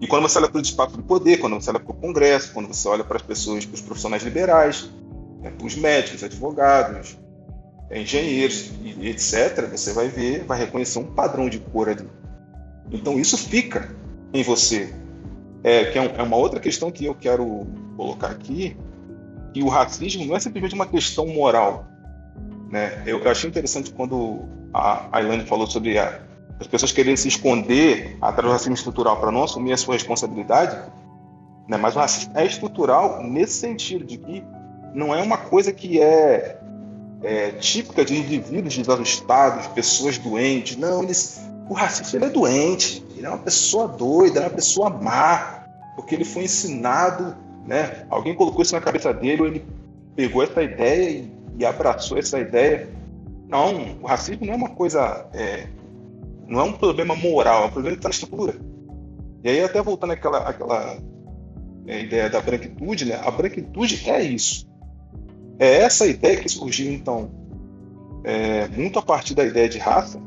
E 0.00 0.06
quando 0.06 0.24
você 0.24 0.38
olha 0.38 0.48
para 0.48 0.58
o 0.58 0.62
espaço 0.62 0.96
do 0.96 1.02
poder, 1.02 1.38
quando 1.38 1.54
você 1.54 1.70
olha 1.70 1.80
para 1.80 1.90
o 1.90 1.94
Congresso, 1.94 2.52
quando 2.52 2.68
você 2.68 2.86
olha 2.88 3.02
para 3.02 3.16
as 3.16 3.22
pessoas, 3.22 3.64
para 3.64 3.74
os 3.74 3.80
profissionais 3.80 4.22
liberais, 4.22 4.90
né, 5.40 5.50
para 5.50 5.66
os 5.66 5.74
médicos, 5.74 6.22
advogados, 6.22 7.16
é, 7.88 8.02
engenheiros 8.02 8.70
e 8.82 9.08
etc., 9.08 9.68
você 9.70 9.92
vai 9.92 10.08
ver, 10.08 10.44
vai 10.44 10.58
reconhecer 10.58 10.98
um 10.98 11.04
padrão 11.04 11.48
de 11.48 11.58
cor 11.58 11.88
ali. 11.88 12.08
Então 12.92 13.18
isso 13.18 13.38
fica 13.38 13.94
em 14.32 14.42
você. 14.42 14.92
É, 15.64 15.86
que 15.86 15.98
é, 15.98 16.14
é 16.18 16.22
uma 16.22 16.36
outra 16.36 16.60
questão 16.60 16.90
que 16.90 17.04
eu 17.06 17.14
quero 17.14 17.66
colocar 17.96 18.28
aqui, 18.28 18.76
que 19.52 19.62
o 19.62 19.68
racismo 19.68 20.24
não 20.26 20.36
é 20.36 20.40
simplesmente 20.40 20.74
uma 20.74 20.86
questão 20.86 21.26
moral. 21.26 21.86
Né? 22.70 23.02
Eu, 23.06 23.20
eu 23.20 23.30
achei 23.30 23.48
interessante 23.48 23.90
quando 23.90 24.44
a 24.72 25.08
Ailane 25.16 25.44
falou 25.46 25.66
sobre 25.66 25.98
a, 25.98 26.20
as 26.58 26.66
pessoas 26.66 26.92
querendo 26.92 27.16
se 27.16 27.28
esconder 27.28 28.16
atrás 28.20 28.46
do 28.46 28.52
racismo 28.52 28.74
estrutural 28.74 29.18
para 29.18 29.30
não 29.30 29.44
assumir 29.44 29.72
a 29.72 29.76
sua 29.76 29.94
responsabilidade, 29.94 30.76
né? 31.68 31.76
mas 31.76 31.94
o 31.94 31.98
racismo 31.98 32.32
é 32.34 32.46
estrutural 32.46 33.22
nesse 33.22 33.54
sentido 33.54 34.04
de 34.04 34.16
que 34.16 34.42
não 34.94 35.14
é 35.14 35.22
uma 35.22 35.36
coisa 35.36 35.72
que 35.72 36.00
é, 36.00 36.58
é 37.22 37.50
típica 37.52 38.04
de 38.04 38.16
indivíduos 38.16 38.76
desajustados, 38.76 39.66
pessoas 39.68 40.16
doentes. 40.16 40.76
Não, 40.78 41.02
eles, 41.02 41.38
o 41.68 41.74
racista 41.74 42.16
ele 42.16 42.24
é 42.24 42.30
doente, 42.30 43.04
ele 43.14 43.26
é 43.26 43.28
uma 43.28 43.38
pessoa 43.38 43.86
doida, 43.86 44.40
é 44.40 44.42
uma 44.44 44.50
pessoa 44.50 44.88
má, 44.88 45.66
porque 45.94 46.14
ele 46.14 46.24
foi 46.24 46.44
ensinado, 46.44 47.36
né? 47.66 48.06
Alguém 48.08 48.34
colocou 48.34 48.62
isso 48.62 48.74
na 48.74 48.80
cabeça 48.80 49.12
dele, 49.12 49.42
ou 49.42 49.48
ele 49.48 49.66
pegou 50.14 50.42
essa 50.42 50.62
ideia 50.62 51.10
e, 51.10 51.32
e 51.58 51.66
abraçou 51.66 52.16
essa 52.16 52.38
ideia. 52.38 52.88
Não, 53.46 53.98
o 54.02 54.06
racismo 54.06 54.46
não 54.46 54.54
é 54.54 54.56
uma 54.56 54.70
coisa 54.70 55.26
é, 55.34 55.66
não 56.48 56.60
é 56.60 56.62
um 56.64 56.72
problema 56.72 57.14
moral, 57.14 57.64
é 57.64 57.66
um 57.66 57.70
problema 57.70 57.96
que 57.96 57.98
está 57.98 58.08
na 58.08 58.14
estrutura. 58.14 58.54
E 59.42 59.48
aí, 59.48 59.62
até 59.62 59.82
voltando 59.82 60.12
àquela, 60.12 60.38
àquela 60.38 60.98
é, 61.86 62.02
ideia 62.02 62.28
da 62.28 62.40
branquitude, 62.40 63.04
né? 63.04 63.20
a 63.22 63.30
branquitude 63.30 64.08
é 64.08 64.22
isso. 64.22 64.66
É 65.58 65.82
essa 65.82 66.06
ideia 66.06 66.36
que 66.36 66.48
surgiu, 66.48 66.92
então, 66.92 67.30
é, 68.24 68.68
muito 68.68 68.98
a 68.98 69.02
partir 69.02 69.34
da 69.34 69.44
ideia 69.44 69.68
de 69.68 69.78
raça. 69.78 70.20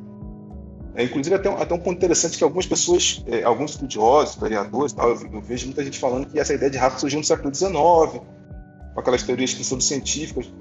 É, 0.95 1.03
inclusive, 1.03 1.35
até, 1.35 1.49
até 1.49 1.73
um 1.73 1.79
ponto 1.79 1.97
interessante 1.97 2.37
que 2.37 2.43
algumas 2.43 2.65
pessoas, 2.65 3.23
é, 3.27 3.43
alguns 3.43 3.71
estudiosos, 3.71 4.35
historiadores, 4.35 4.93
tal, 4.93 5.09
eu, 5.09 5.33
eu, 5.33 5.41
vejo 5.41 5.65
muita 5.65 5.83
gente 5.83 5.99
falando 5.99 6.27
que 6.27 6.39
essa 6.39 6.53
ideia 6.53 6.71
de 6.71 6.77
raça 6.77 6.99
surgiu 6.99 7.19
no 7.19 7.25
século 7.25 7.53
XIX, 7.53 7.71
com 7.71 8.99
aquelas 8.99 9.23
teorias 9.23 9.53
que 9.53 9.63
são 9.63 9.79
científicas. 9.79 10.51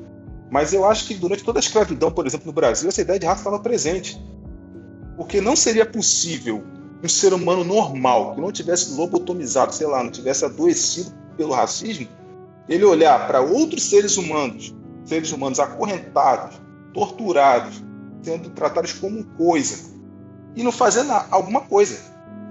Mas 0.51 0.73
eu 0.73 0.85
acho 0.85 1.07
que 1.07 1.15
durante 1.15 1.45
toda 1.45 1.59
a 1.59 1.61
escravidão, 1.61 2.11
por 2.11 2.27
exemplo, 2.27 2.47
no 2.47 2.53
Brasil, 2.53 2.89
essa 2.89 3.01
ideia 3.01 3.19
de 3.19 3.27
raça 3.27 3.41
estava 3.41 3.59
presente. 3.59 4.21
Porque 5.19 5.41
não 5.41 5.57
seria 5.57 5.85
possível 5.85 6.63
um 7.03 7.09
ser 7.09 7.35
humano 7.35 7.65
normal, 7.65 8.37
que 8.37 8.41
não 8.41 8.53
tivesse 8.53 8.95
lobotomizado, 8.95 9.75
sei 9.75 9.89
lá, 9.89 10.03
não 10.03 10.13
tivesse 10.13 10.45
adoecido 10.45 11.13
pelo 11.37 11.53
racismo, 11.53 12.07
ele 12.69 12.85
olhar 12.85 13.27
para 13.27 13.41
outros 13.41 13.83
seres 13.83 14.17
humanos, 14.17 14.73
seres 15.05 15.33
humanos 15.33 15.59
acorrentados, 15.59 16.61
torturados, 16.95 17.83
sendo 18.23 18.51
tratados 18.51 18.93
como 18.93 19.25
coisa, 19.37 19.91
e 20.55 20.63
não 20.63 20.71
fazer 20.71 21.03
nada, 21.03 21.27
alguma 21.33 21.63
coisa. 21.63 21.99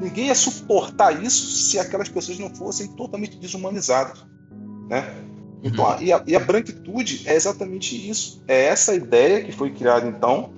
Ninguém 0.02 0.28
ia 0.28 0.36
suportar 0.36 1.24
isso 1.24 1.48
se 1.48 1.80
aquelas 1.80 2.10
pessoas 2.10 2.38
não 2.38 2.54
fossem 2.54 2.88
totalmente 2.88 3.38
desumanizadas. 3.38 4.26
Né? 4.90 5.16
Então, 5.64 5.86
uhum. 5.86 6.02
e, 6.02 6.12
a, 6.12 6.22
e 6.28 6.36
a 6.36 6.40
branquitude 6.40 7.24
é 7.26 7.34
exatamente 7.34 8.10
isso. 8.10 8.44
É 8.46 8.66
essa 8.66 8.94
ideia 8.94 9.44
que 9.44 9.54
foi 9.54 9.72
criada, 9.72 10.06
então, 10.06 10.52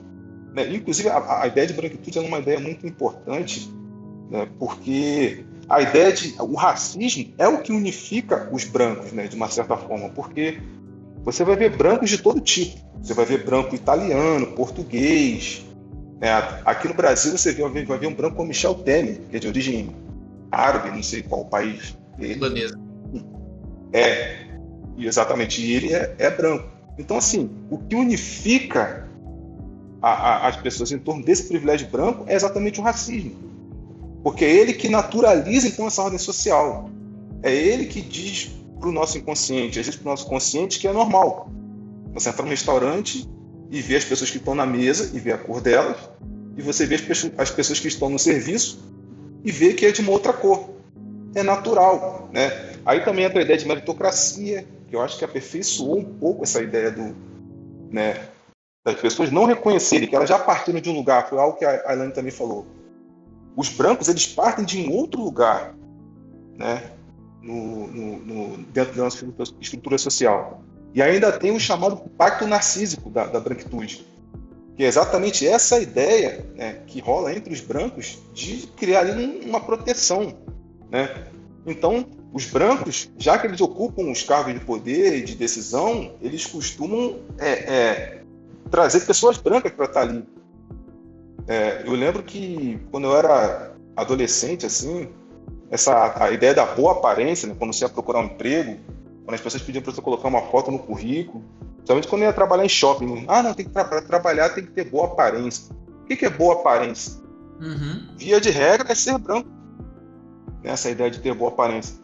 né? 0.54 0.74
Inclusive, 0.74 1.10
a, 1.10 1.42
a, 1.44 1.48
ideia 1.48 1.68
de 1.68 1.74
branquitude 1.74 2.18
é 2.18 2.22
uma 2.22 2.40
ideia 2.40 2.60
muito 2.60 2.86
importante, 2.86 3.70
né? 4.30 4.48
porque 4.58 5.44
a 5.68 5.82
ideia 5.82 6.12
de. 6.12 6.36
O 6.40 6.56
racismo 6.56 7.34
é 7.38 7.48
o 7.48 7.62
que 7.62 7.72
unifica 7.72 8.50
os 8.52 8.64
brancos, 8.64 9.12
né? 9.12 9.28
de 9.28 9.36
uma 9.36 9.50
certa 9.50 9.78
forma, 9.78 10.10
porque 10.10 10.60
você 11.24 11.44
vai 11.44 11.56
ver 11.56 11.76
brancos 11.76 12.10
de 12.10 12.18
todo 12.18 12.40
tipo. 12.40 12.78
Você 13.02 13.14
vai 13.14 13.26
ver 13.26 13.46
branco 13.46 13.76
italiano, 13.76 14.48
português. 14.48 15.66
Né? 16.20 16.30
Aqui 16.66 16.88
no 16.88 16.94
Brasil 16.94 17.38
você 17.38 17.54
vai 17.54 17.98
ver 17.98 18.08
um 18.08 18.14
branco 18.14 18.36
como 18.36 18.48
Michel 18.50 18.76
Temer, 18.76 19.22
que 19.30 19.38
é 19.38 19.40
de 19.40 19.48
origem 19.48 19.96
árabe, 20.52 20.90
não 20.92 21.04
sei 21.04 21.22
qual 21.22 21.46
país. 21.46 21.98
Libanesa. 22.18 22.78
É, 23.94 24.46
exatamente. 24.98 25.62
E 25.62 25.74
ele 25.74 25.94
é, 25.94 26.16
é 26.18 26.30
branco. 26.30 26.70
Então, 26.98 27.18
assim, 27.18 27.50
o 27.70 27.78
que 27.78 27.96
unifica 27.96 29.09
a, 30.02 30.10
a, 30.10 30.48
as 30.48 30.58
pessoas 30.58 30.92
em 30.92 31.00
torno 31.00 31.24
desse 31.24 31.44
privilégio 31.44 31.88
branco 31.88 32.26
é 32.28 32.36
exatamente 32.36 32.80
o 32.80 32.84
racismo. 32.84 33.36
Porque 34.24 34.46
é 34.46 34.50
ele 34.50 34.74
que 34.74 34.90
naturaliza 34.90 35.68
então 35.68 35.88
essa 35.88 36.02
ordem 36.02 36.20
social. 36.20 36.90
É 37.42 37.54
ele 37.54 37.86
que 37.86 38.02
diz 38.02 38.52
para 38.80 38.90
o 38.90 38.92
nosso 38.92 39.18
inconsciente, 39.18 39.80
existe 39.80 40.00
para 40.00 40.10
o 40.10 40.12
nosso 40.12 40.26
consciente 40.26 40.80
que 40.80 40.88
é 40.88 40.94
normal. 40.94 41.50
Você 42.14 42.30
entra 42.30 42.44
no 42.44 42.50
restaurante 42.50 43.30
e 43.70 43.82
vê 43.82 43.96
as 43.96 44.06
pessoas 44.06 44.32
que 44.32 44.38
estão 44.38 44.56
na 44.56 44.66
mesa 44.66 45.12
e 45.16 45.20
vê 45.20 45.32
a 45.32 45.38
cor 45.38 45.62
delas, 45.62 45.98
e 46.58 46.62
você 46.62 46.86
vê 46.86 46.96
as 47.38 47.52
pessoas 47.52 47.80
que 47.80 47.88
estão 47.88 48.10
no 48.10 48.20
serviço 48.20 48.80
e 49.44 49.52
vê 49.52 49.74
que 49.74 49.86
é 49.86 49.92
de 49.92 50.02
uma 50.02 50.12
outra 50.12 50.34
cor. 50.34 50.70
É 51.36 51.44
natural. 51.44 52.30
Né? 52.34 52.52
Aí 52.86 53.04
também 53.04 53.26
entra 53.26 53.40
a 53.40 53.44
ideia 53.44 53.58
de 53.58 53.68
meritocracia, 53.68 54.66
que 54.88 54.96
eu 54.96 55.02
acho 55.02 55.18
que 55.18 55.24
aperfeiçoou 55.24 56.00
um 56.00 56.04
pouco 56.04 56.44
essa 56.44 56.62
ideia 56.62 56.92
do, 56.92 57.16
né, 57.92 58.18
das 58.92 59.02
pessoas 59.02 59.32
não 59.32 59.46
reconhecerem 59.46 60.08
que 60.08 60.16
elas 60.16 60.30
já 60.30 60.40
partiram 60.40 60.80
de 60.80 60.90
um 60.90 60.96
lugar, 60.96 61.30
foi 61.30 61.38
algo 61.38 61.58
que 61.58 61.66
a 61.66 61.94
Elaine 61.94 62.14
também 62.14 62.32
falou. 62.32 62.66
Os 63.56 63.70
brancos, 63.70 64.08
eles 64.08 64.26
partem 64.26 64.66
de 64.66 64.82
um 64.82 64.94
outro 64.94 65.22
lugar, 65.22 65.76
né? 66.58 66.92
No, 67.42 67.88
no, 67.88 68.20
no, 68.20 68.58
dentro 68.66 68.96
da 68.96 69.04
nossa 69.04 69.26
estrutura 69.62 69.98
social. 69.98 70.62
E 70.94 71.02
ainda 71.02 71.32
tem 71.32 71.52
o 71.52 71.60
chamado 71.60 71.98
pacto 72.18 72.46
narcísico 72.46 73.10
da, 73.10 73.26
da 73.26 73.40
branquitude, 73.40 74.06
que 74.76 74.84
é 74.84 74.88
exatamente 74.88 75.48
essa 75.48 75.80
ideia 75.80 76.46
né, 76.56 76.82
que 76.86 77.00
rola 77.00 77.34
entre 77.34 77.54
os 77.54 77.62
brancos 77.62 78.18
de 78.34 78.68
criar 78.76 79.06
uma 79.46 79.62
proteção. 79.62 80.36
Né? 80.90 81.28
Então, 81.66 82.06
os 82.34 82.46
brancos, 82.46 83.10
já 83.18 83.38
que 83.38 83.48
eles 83.48 83.62
ocupam 83.62 84.12
os 84.12 84.24
cargos 84.24 84.54
de 84.54 84.60
poder 84.60 85.18
e 85.18 85.22
de 85.22 85.36
decisão, 85.36 86.14
eles 86.22 86.46
costumam 86.46 87.20
é, 87.38 87.50
é, 87.50 88.19
trazer 88.70 89.02
pessoas 89.02 89.38
brancas 89.38 89.72
para 89.72 89.86
estar 89.86 90.02
ali. 90.02 90.24
É, 91.48 91.84
eu 91.86 91.94
lembro 91.94 92.24
que 92.24 92.80
quando 92.92 93.06
eu 93.06 93.18
era 93.18 93.74
adolescente, 93.96 94.66
assim, 94.66 95.10
essa 95.72 96.24
a 96.24 96.32
ideia 96.32 96.54
da 96.54 96.66
boa 96.66 96.94
aparência, 96.94 97.48
né, 97.48 97.56
quando 97.58 97.74
você 97.74 97.86
ia 97.86 97.90
procurar 97.90 98.20
um 98.20 98.26
emprego, 98.26 98.78
quando 99.26 99.36
as 99.36 99.42
pessoas 99.42 99.64
pediam 99.64 99.82
para 99.82 99.92
você 99.92 100.02
colocar 100.02 100.28
uma 100.28 100.42
foto 100.44 100.72
no 100.72 100.80
currículo, 100.80 101.44
principalmente 101.78 102.08
quando 102.08 102.22
eu 102.22 102.28
ia 102.28 102.34
trabalhar 102.34 102.66
em 102.66 102.70
shopping, 102.70 103.26
ah, 103.28 103.42
não, 103.42 103.54
tem 103.54 103.66
que 103.66 103.72
tra 103.72 103.84
trabalhar, 104.02 104.50
tem 104.50 104.64
que 104.64 104.72
ter 104.72 104.86
boa 104.86 105.06
aparência. 105.06 105.74
O 106.04 106.06
que, 106.06 106.16
que 106.16 106.26
é 106.26 106.30
boa 106.30 106.56
aparência? 106.56 107.20
Uhum. 107.60 108.16
Via 108.16 108.40
de 108.40 108.50
regra 108.50 108.92
é 108.92 108.96
ser 108.96 109.18
branco. 109.18 109.50
Essa 110.64 110.90
ideia 110.90 111.10
de 111.10 111.20
ter 111.20 111.34
boa 111.34 111.52
aparência. 111.52 111.96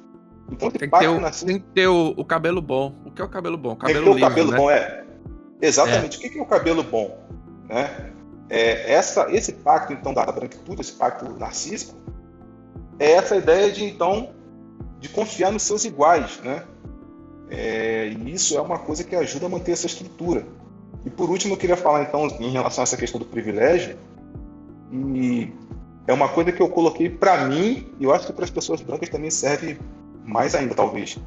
Então 0.52 0.70
tem, 0.70 0.90
que 0.90 1.00
ter, 1.00 1.08
o, 1.08 1.46
tem 1.46 1.60
que 1.60 1.66
ter 1.74 1.88
o, 1.88 2.14
o, 2.16 2.24
cabelo 2.24 2.62
bom. 2.62 2.96
O 3.04 3.12
que 3.12 3.22
é 3.22 3.26
o 3.26 3.30
cabelo 3.30 3.58
bom? 3.58 3.76
Cabelo 3.76 4.06
tem 4.06 4.14
que 4.14 4.20
ter 4.20 4.26
o 4.26 4.30
cabelo 4.30 4.52
né? 4.52 4.58
bom, 4.58 4.72
é. 4.72 5.05
Exatamente. 5.62 6.24
É. 6.24 6.28
O 6.28 6.32
que 6.32 6.40
é 6.40 6.42
o 6.42 6.46
cabelo 6.46 6.84
bom? 6.84 7.18
Né? 7.68 8.12
É, 8.50 8.92
essa, 8.94 9.32
esse 9.32 9.54
pacto, 9.54 9.94
então, 9.94 10.14
da 10.14 10.26
branquitude, 10.26 10.82
esse 10.82 10.94
pacto 10.94 11.28
narcísico, 11.38 11.96
é 13.00 13.12
essa 13.14 13.36
ideia 13.36 13.72
de, 13.72 13.84
então, 13.84 14.30
de 15.00 15.10
confiar 15.10 15.52
nos 15.52 15.64
seus 15.64 15.84
iguais, 15.86 16.40
né? 16.44 16.64
É, 17.50 18.08
e 18.08 18.34
isso 18.34 18.58
é 18.58 18.62
uma 18.62 18.80
coisa 18.80 19.04
que 19.04 19.16
ajuda 19.16 19.46
a 19.46 19.50
manter 19.50 19.72
essa 19.72 19.86
estrutura. 19.86 20.46
E 21.06 21.10
por 21.10 21.30
último, 21.30 21.54
eu 21.54 21.58
queria 21.58 21.78
falar, 21.78 22.04
então, 22.04 22.28
em 22.40 22.52
relação 22.52 22.82
a 22.82 22.84
essa 22.84 22.98
questão 22.98 23.20
do 23.20 23.26
privilégio, 23.26 23.98
e 24.92 25.52
é 26.08 26.14
uma 26.14 26.30
coisa 26.30 26.52
que 26.52 26.62
eu 26.62 26.70
coloquei 26.70 27.10
para 27.10 27.46
mim, 27.46 27.88
e 28.00 28.04
eu 28.04 28.14
acho 28.14 28.28
que 28.28 28.34
para 28.34 28.46
as 28.46 28.50
pessoas 28.50 28.82
brancas 28.82 29.10
também 29.10 29.30
serve 29.30 29.80
mais 30.24 30.56
ainda, 30.56 30.74
talvez. 30.74 31.18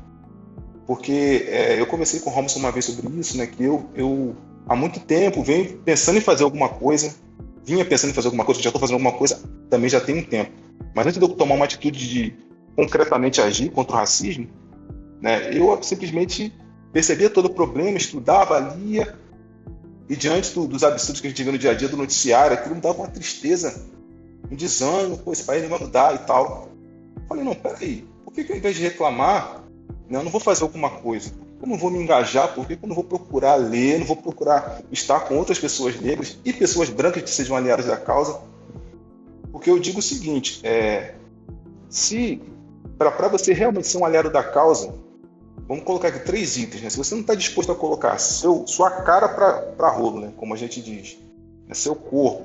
Porque 0.88 1.44
é, 1.46 1.78
eu 1.78 1.86
conversei 1.86 2.18
com 2.18 2.30
o 2.30 2.32
Robson 2.32 2.60
uma 2.60 2.72
vez 2.72 2.86
sobre 2.86 3.06
isso, 3.20 3.36
né? 3.36 3.46
Que 3.46 3.62
eu, 3.62 3.90
eu 3.94 4.34
há 4.66 4.74
muito 4.74 4.98
tempo 5.00 5.42
venho 5.42 5.76
pensando 5.84 6.16
em 6.16 6.22
fazer 6.22 6.44
alguma 6.44 6.70
coisa, 6.70 7.14
vinha 7.62 7.84
pensando 7.84 8.10
em 8.10 8.14
fazer 8.14 8.28
alguma 8.28 8.42
coisa, 8.42 8.62
já 8.62 8.70
estou 8.70 8.80
fazendo 8.80 8.94
alguma 8.94 9.12
coisa, 9.12 9.38
também 9.68 9.90
já 9.90 10.00
tem 10.00 10.16
um 10.18 10.24
tempo. 10.24 10.50
Mas 10.94 11.06
antes 11.06 11.18
de 11.18 11.24
eu 11.24 11.28
tomar 11.28 11.56
uma 11.56 11.66
atitude 11.66 12.08
de 12.08 12.34
concretamente 12.74 13.38
agir 13.38 13.70
contra 13.70 13.96
o 13.96 13.98
racismo, 13.98 14.48
né? 15.20 15.54
Eu 15.54 15.78
simplesmente 15.82 16.54
percebia 16.90 17.28
todo 17.28 17.44
o 17.44 17.50
problema, 17.50 17.98
estudava, 17.98 18.58
lia, 18.58 19.14
e 20.08 20.16
diante 20.16 20.54
do, 20.54 20.66
dos 20.66 20.82
absurdos 20.82 21.20
que 21.20 21.26
a 21.26 21.30
gente 21.30 21.44
vê 21.44 21.52
no 21.52 21.58
dia 21.58 21.72
a 21.72 21.74
dia 21.74 21.88
do 21.88 21.98
noticiário, 21.98 22.54
aquilo 22.54 22.74
me 22.74 22.80
dava 22.80 22.96
uma 22.96 23.08
tristeza, 23.08 23.84
um 24.50 24.56
desânimo, 24.56 25.18
pô, 25.18 25.34
esse 25.34 25.44
país 25.44 25.62
não 25.62 25.68
vai 25.68 25.80
mudar 25.80 26.14
e 26.14 26.18
tal. 26.20 26.70
Eu 27.14 27.22
falei, 27.28 27.44
não, 27.44 27.54
peraí, 27.54 28.06
por 28.24 28.32
que, 28.32 28.42
que 28.42 28.52
ao 28.52 28.56
invés 28.56 28.74
de 28.74 28.82
reclamar, 28.82 29.67
eu 30.10 30.22
não 30.22 30.30
vou 30.30 30.40
fazer 30.40 30.62
alguma 30.62 30.90
coisa? 30.90 31.32
Eu 31.60 31.68
não 31.68 31.76
vou 31.76 31.90
me 31.90 31.98
engajar, 31.98 32.54
por 32.54 32.66
que 32.66 32.74
eu 32.74 32.88
não 32.88 32.94
vou 32.94 33.04
procurar 33.04 33.56
ler, 33.56 33.98
não 33.98 34.06
vou 34.06 34.16
procurar 34.16 34.80
estar 34.90 35.20
com 35.20 35.36
outras 35.36 35.58
pessoas 35.58 36.00
negras 36.00 36.38
e 36.44 36.52
pessoas 36.52 36.88
brancas 36.88 37.22
que 37.22 37.30
sejam 37.30 37.56
aliadas 37.56 37.86
da 37.86 37.96
causa? 37.96 38.40
Porque 39.50 39.70
eu 39.70 39.78
digo 39.78 39.98
o 39.98 40.02
seguinte, 40.02 40.60
é, 40.62 41.14
se 41.88 42.40
para 42.96 43.28
você 43.28 43.52
realmente 43.52 43.86
ser 43.86 43.98
um 43.98 44.04
aliado 44.04 44.30
da 44.30 44.42
causa, 44.42 44.92
vamos 45.66 45.84
colocar 45.84 46.08
aqui 46.08 46.20
três 46.20 46.56
itens. 46.56 46.82
Né? 46.82 46.90
Se 46.90 46.96
você 46.96 47.14
não 47.14 47.22
está 47.22 47.34
disposto 47.34 47.70
a 47.70 47.74
colocar 47.74 48.18
seu, 48.18 48.66
sua 48.66 48.90
cara 48.90 49.28
para 49.28 49.90
rolo, 49.90 50.20
né? 50.20 50.32
como 50.36 50.54
a 50.54 50.56
gente 50.56 50.80
diz, 50.80 51.18
né? 51.66 51.74
seu 51.74 51.94
corpo, 51.94 52.44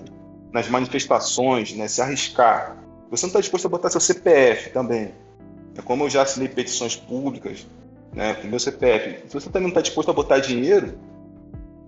nas 0.52 0.68
manifestações, 0.68 1.74
né? 1.74 1.88
se 1.88 2.02
arriscar, 2.02 2.78
você 3.10 3.26
não 3.26 3.30
está 3.30 3.40
disposto 3.40 3.66
a 3.66 3.70
botar 3.70 3.90
seu 3.90 4.02
CPF 4.02 4.72
também. 4.72 5.14
É 5.78 5.82
como 5.82 6.04
eu 6.04 6.10
já 6.10 6.22
assinei 6.22 6.48
petições 6.48 6.96
públicas 6.96 7.66
né, 8.14 8.36
com 8.36 8.48
meu 8.48 8.60
CPF. 8.60 9.28
Se 9.28 9.34
você 9.34 9.48
também 9.48 9.64
não 9.64 9.70
está 9.70 9.82
disposto 9.82 10.10
a 10.10 10.14
botar 10.14 10.40
dinheiro 10.40 10.98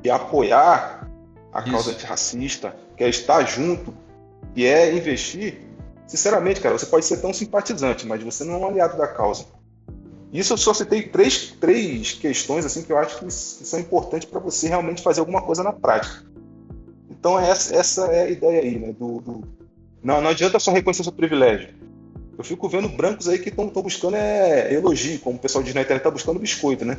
e 0.04 0.10
apoiar 0.10 1.10
a 1.54 1.62
Isso. 1.62 1.72
causa 1.72 1.92
antirracista, 1.92 2.76
quer 2.98 3.10
estar 3.10 3.44
junto 3.44 3.94
e 4.56 4.66
é 4.66 4.94
investir, 4.94 5.62
sinceramente, 6.08 6.62
cara, 6.62 6.78
você 6.78 6.86
pode 6.86 7.06
ser 7.06 7.18
tão 7.18 7.34
simpatizante, 7.34 8.06
mas 8.06 8.24
você 8.24 8.44
não 8.44 8.56
é 8.56 8.58
um 8.58 8.68
aliado 8.68 8.98
da 8.98 9.08
causa. 9.08 9.46
Isso 10.34 10.54
eu 10.54 10.58
só 10.58 10.74
citei 10.74 11.04
três, 11.04 11.52
três 11.60 12.12
questões 12.12 12.66
assim 12.66 12.84
que 12.84 12.92
eu 12.92 12.98
acho 12.98 13.20
que, 13.20 13.26
que 13.26 13.32
são 13.32 13.80
importantes 13.80 14.28
para 14.28 14.40
você 14.40 14.68
realmente 14.68 15.02
fazer 15.02 15.22
alguma 15.22 15.42
coisa 15.42 15.64
na 15.64 15.72
prática. 15.72 16.26
Então 17.10 17.40
essa, 17.40 17.76
essa 17.76 18.08
é 18.08 18.24
a 18.24 18.30
ideia 18.30 18.62
aí, 18.62 18.78
né? 18.78 18.94
Do, 18.94 19.22
do... 19.22 19.48
Não, 20.04 20.22
não 20.22 20.30
adianta 20.30 20.60
só 20.60 20.72
reconhecer 20.72 21.04
seu 21.04 21.12
privilégio. 21.12 21.74
Eu 22.38 22.44
fico 22.44 22.68
vendo 22.68 22.90
brancos 22.90 23.28
aí 23.28 23.40
que 23.40 23.50
estão 23.50 23.68
buscando 23.68 24.16
é, 24.16 24.74
elogio, 24.74 25.20
como 25.20 25.38
o 25.38 25.40
pessoal 25.40 25.64
diz 25.64 25.74
na 25.74 25.82
internet, 25.82 26.04
tá 26.04 26.12
buscando 26.12 26.40
biscoito, 26.40 26.84
né? 26.84 26.98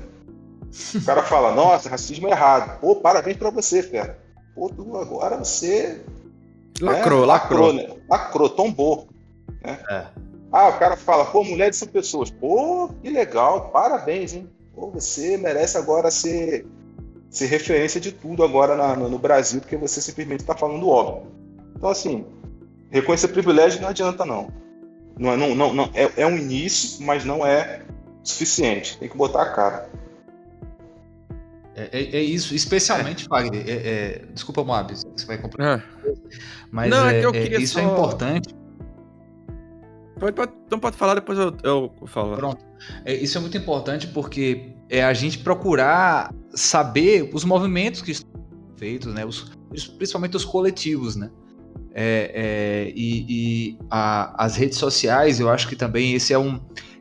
O 0.94 1.04
cara 1.04 1.22
fala, 1.22 1.54
nossa, 1.54 1.88
racismo 1.88 2.28
é 2.28 2.30
errado. 2.30 2.80
Pô, 2.80 2.96
parabéns 2.96 3.36
para 3.36 3.50
você, 3.50 3.82
fera. 3.82 4.18
Pô, 4.54 4.68
tu 4.68 4.96
agora 4.96 5.36
você. 5.36 6.02
Lacrou, 6.80 7.20
né? 7.20 7.26
lacrou. 7.26 7.26
Lacrou, 7.26 7.72
né? 7.72 7.96
lacrou 8.08 8.50
tombou. 8.50 9.08
Né? 9.62 9.78
É. 9.90 10.06
Ah, 10.52 10.68
o 10.68 10.78
cara 10.78 10.96
fala, 10.96 11.24
pô, 11.24 11.44
mulheres 11.44 11.76
são 11.76 11.88
pessoas. 11.88 12.30
Pô, 12.30 12.88
que 13.02 13.10
legal, 13.10 13.70
parabéns, 13.70 14.32
hein? 14.32 14.48
Pô, 14.74 14.90
você 14.90 15.36
merece 15.36 15.76
agora 15.76 16.10
ser, 16.10 16.66
ser 17.30 17.46
referência 17.46 18.00
de 18.00 18.12
tudo 18.12 18.42
agora 18.42 18.76
na, 18.76 18.96
no, 18.96 19.08
no, 19.08 19.18
Brasil, 19.18 19.60
porque 19.60 19.76
você 19.76 20.00
simplesmente 20.00 20.40
está 20.40 20.54
falando 20.54 20.88
óbvio. 20.88 21.30
Então, 21.76 21.90
assim, 21.90 22.24
reconhecer 22.90 23.28
privilégio 23.28 23.82
não 23.82 23.88
adianta, 23.88 24.24
não. 24.24 24.48
Não 25.18 25.32
é, 25.32 25.36
não, 25.36 25.54
não, 25.54 25.74
não, 25.74 25.90
é, 25.94 26.12
é 26.16 26.26
um 26.26 26.36
início, 26.36 27.04
mas 27.04 27.24
não 27.24 27.46
é 27.46 27.82
suficiente. 28.22 28.98
Tem 28.98 29.08
que 29.08 29.16
botar 29.16 29.42
a 29.42 29.52
cara. 29.52 29.90
É, 31.74 31.88
é, 31.92 32.16
é, 32.16 32.22
isso, 32.22 32.54
especialmente, 32.54 33.24
é. 33.24 33.28
Fagner. 33.28 33.64
É, 33.68 33.72
é, 33.72 34.22
desculpa, 34.32 34.64
Moab, 34.64 34.94
você 34.94 35.26
vai 35.26 35.38
comprar. 35.38 35.78
É. 35.78 35.82
Mas 36.70 36.90
não, 36.90 37.08
é, 37.08 37.20
é 37.20 37.60
isso 37.60 37.74
só... 37.74 37.80
é 37.80 37.84
importante 37.84 38.54
Pode, 40.18 40.32
pode, 40.32 40.52
então 40.66 40.78
pode 40.78 40.96
falar, 40.96 41.14
depois 41.14 41.38
eu, 41.38 41.54
eu 41.62 41.92
falo. 42.06 42.36
Pronto. 42.36 42.64
É, 43.04 43.14
isso 43.14 43.36
é 43.36 43.40
muito 43.40 43.56
importante 43.56 44.06
porque 44.06 44.72
é 44.88 45.04
a 45.04 45.12
gente 45.12 45.38
procurar 45.38 46.34
saber 46.54 47.30
os 47.34 47.44
movimentos 47.44 48.00
que 48.00 48.12
estão 48.12 48.30
feitos, 48.76 49.12
né? 49.12 49.26
Os, 49.26 49.52
principalmente 49.98 50.36
os 50.36 50.44
coletivos, 50.44 51.16
né? 51.16 51.30
É, 51.98 52.30
é, 52.34 52.92
e, 52.94 53.24
e 53.26 53.78
a, 53.90 54.44
as 54.44 54.54
redes 54.54 54.76
sociais, 54.76 55.40
eu 55.40 55.48
acho 55.48 55.66
que 55.66 55.74
também 55.74 56.12
esse 56.12 56.30
é 56.30 56.38
um, 56.38 56.60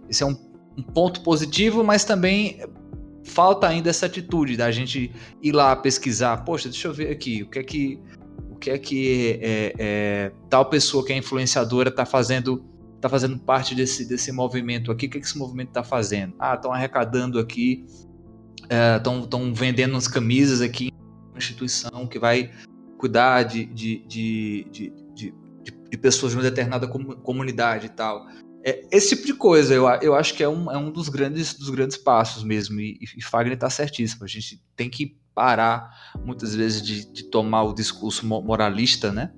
esse 0.09 0.23
é 0.23 0.25
um, 0.25 0.37
um, 0.77 0.81
ponto 0.81 1.21
positivo, 1.21 1.83
mas 1.83 2.05
também 2.05 2.61
falta 3.25 3.67
ainda 3.67 3.89
essa 3.89 4.05
atitude 4.05 4.55
da 4.55 4.71
gente 4.71 5.11
ir 5.43 5.51
lá 5.51 5.75
pesquisar. 5.75 6.37
Poxa, 6.45 6.69
deixa 6.69 6.87
eu 6.87 6.93
ver 6.93 7.11
aqui 7.11 7.43
o 7.43 7.49
que 7.49 7.59
é 7.59 7.63
que 7.63 7.99
o 8.49 8.55
que 8.55 8.69
é 8.69 8.77
que 8.77 9.39
é, 9.41 9.73
é 9.77 10.31
tal 10.49 10.69
pessoa 10.69 11.05
que 11.05 11.11
é 11.11 11.17
influenciadora 11.17 11.89
está 11.89 12.05
fazendo 12.05 12.63
está 12.95 13.09
fazendo 13.09 13.37
parte 13.37 13.75
desse, 13.75 14.07
desse 14.07 14.31
movimento 14.31 14.93
aqui. 14.93 15.07
O 15.07 15.09
que, 15.09 15.19
que 15.19 15.25
esse 15.25 15.37
movimento 15.37 15.67
está 15.67 15.83
fazendo? 15.83 16.33
Ah, 16.39 16.55
estão 16.55 16.71
arrecadando 16.71 17.37
aqui, 17.37 17.85
estão 18.95 19.27
é, 19.49 19.53
vendendo 19.53 19.97
as 19.97 20.07
camisas 20.07 20.61
aqui 20.61 20.89
instituição 21.37 22.07
que 22.07 22.17
vai 22.17 22.49
cuidar 23.05 23.43
de, 23.43 23.65
de, 23.65 23.99
de, 24.07 24.67
de, 24.71 25.33
de, 25.91 25.97
pessoas 25.97 26.31
de 26.31 26.37
uma 26.37 26.43
determinada 26.43 26.87
comunidade 26.87 27.85
e 27.85 27.89
tal. 27.89 28.27
É, 28.63 28.83
esse 28.91 29.15
tipo 29.15 29.27
de 29.27 29.33
coisa, 29.35 29.73
eu, 29.73 29.87
eu 30.01 30.15
acho 30.15 30.33
que 30.33 30.43
é 30.43 30.49
um, 30.49 30.71
é 30.71 30.77
um 30.77 30.91
dos, 30.91 31.07
grandes, 31.07 31.53
dos 31.53 31.69
grandes 31.69 31.97
passos 31.97 32.43
mesmo. 32.43 32.79
E, 32.79 32.97
e 33.15 33.23
Fagner 33.23 33.53
está 33.53 33.69
certíssimo. 33.69 34.25
A 34.25 34.27
gente 34.27 34.61
tem 34.75 34.89
que 34.89 35.17
parar, 35.35 36.13
muitas 36.25 36.55
vezes, 36.55 36.81
de, 36.81 37.05
de 37.11 37.23
tomar 37.25 37.63
o 37.63 37.73
discurso 37.73 38.25
moralista, 38.25 39.11
né? 39.11 39.31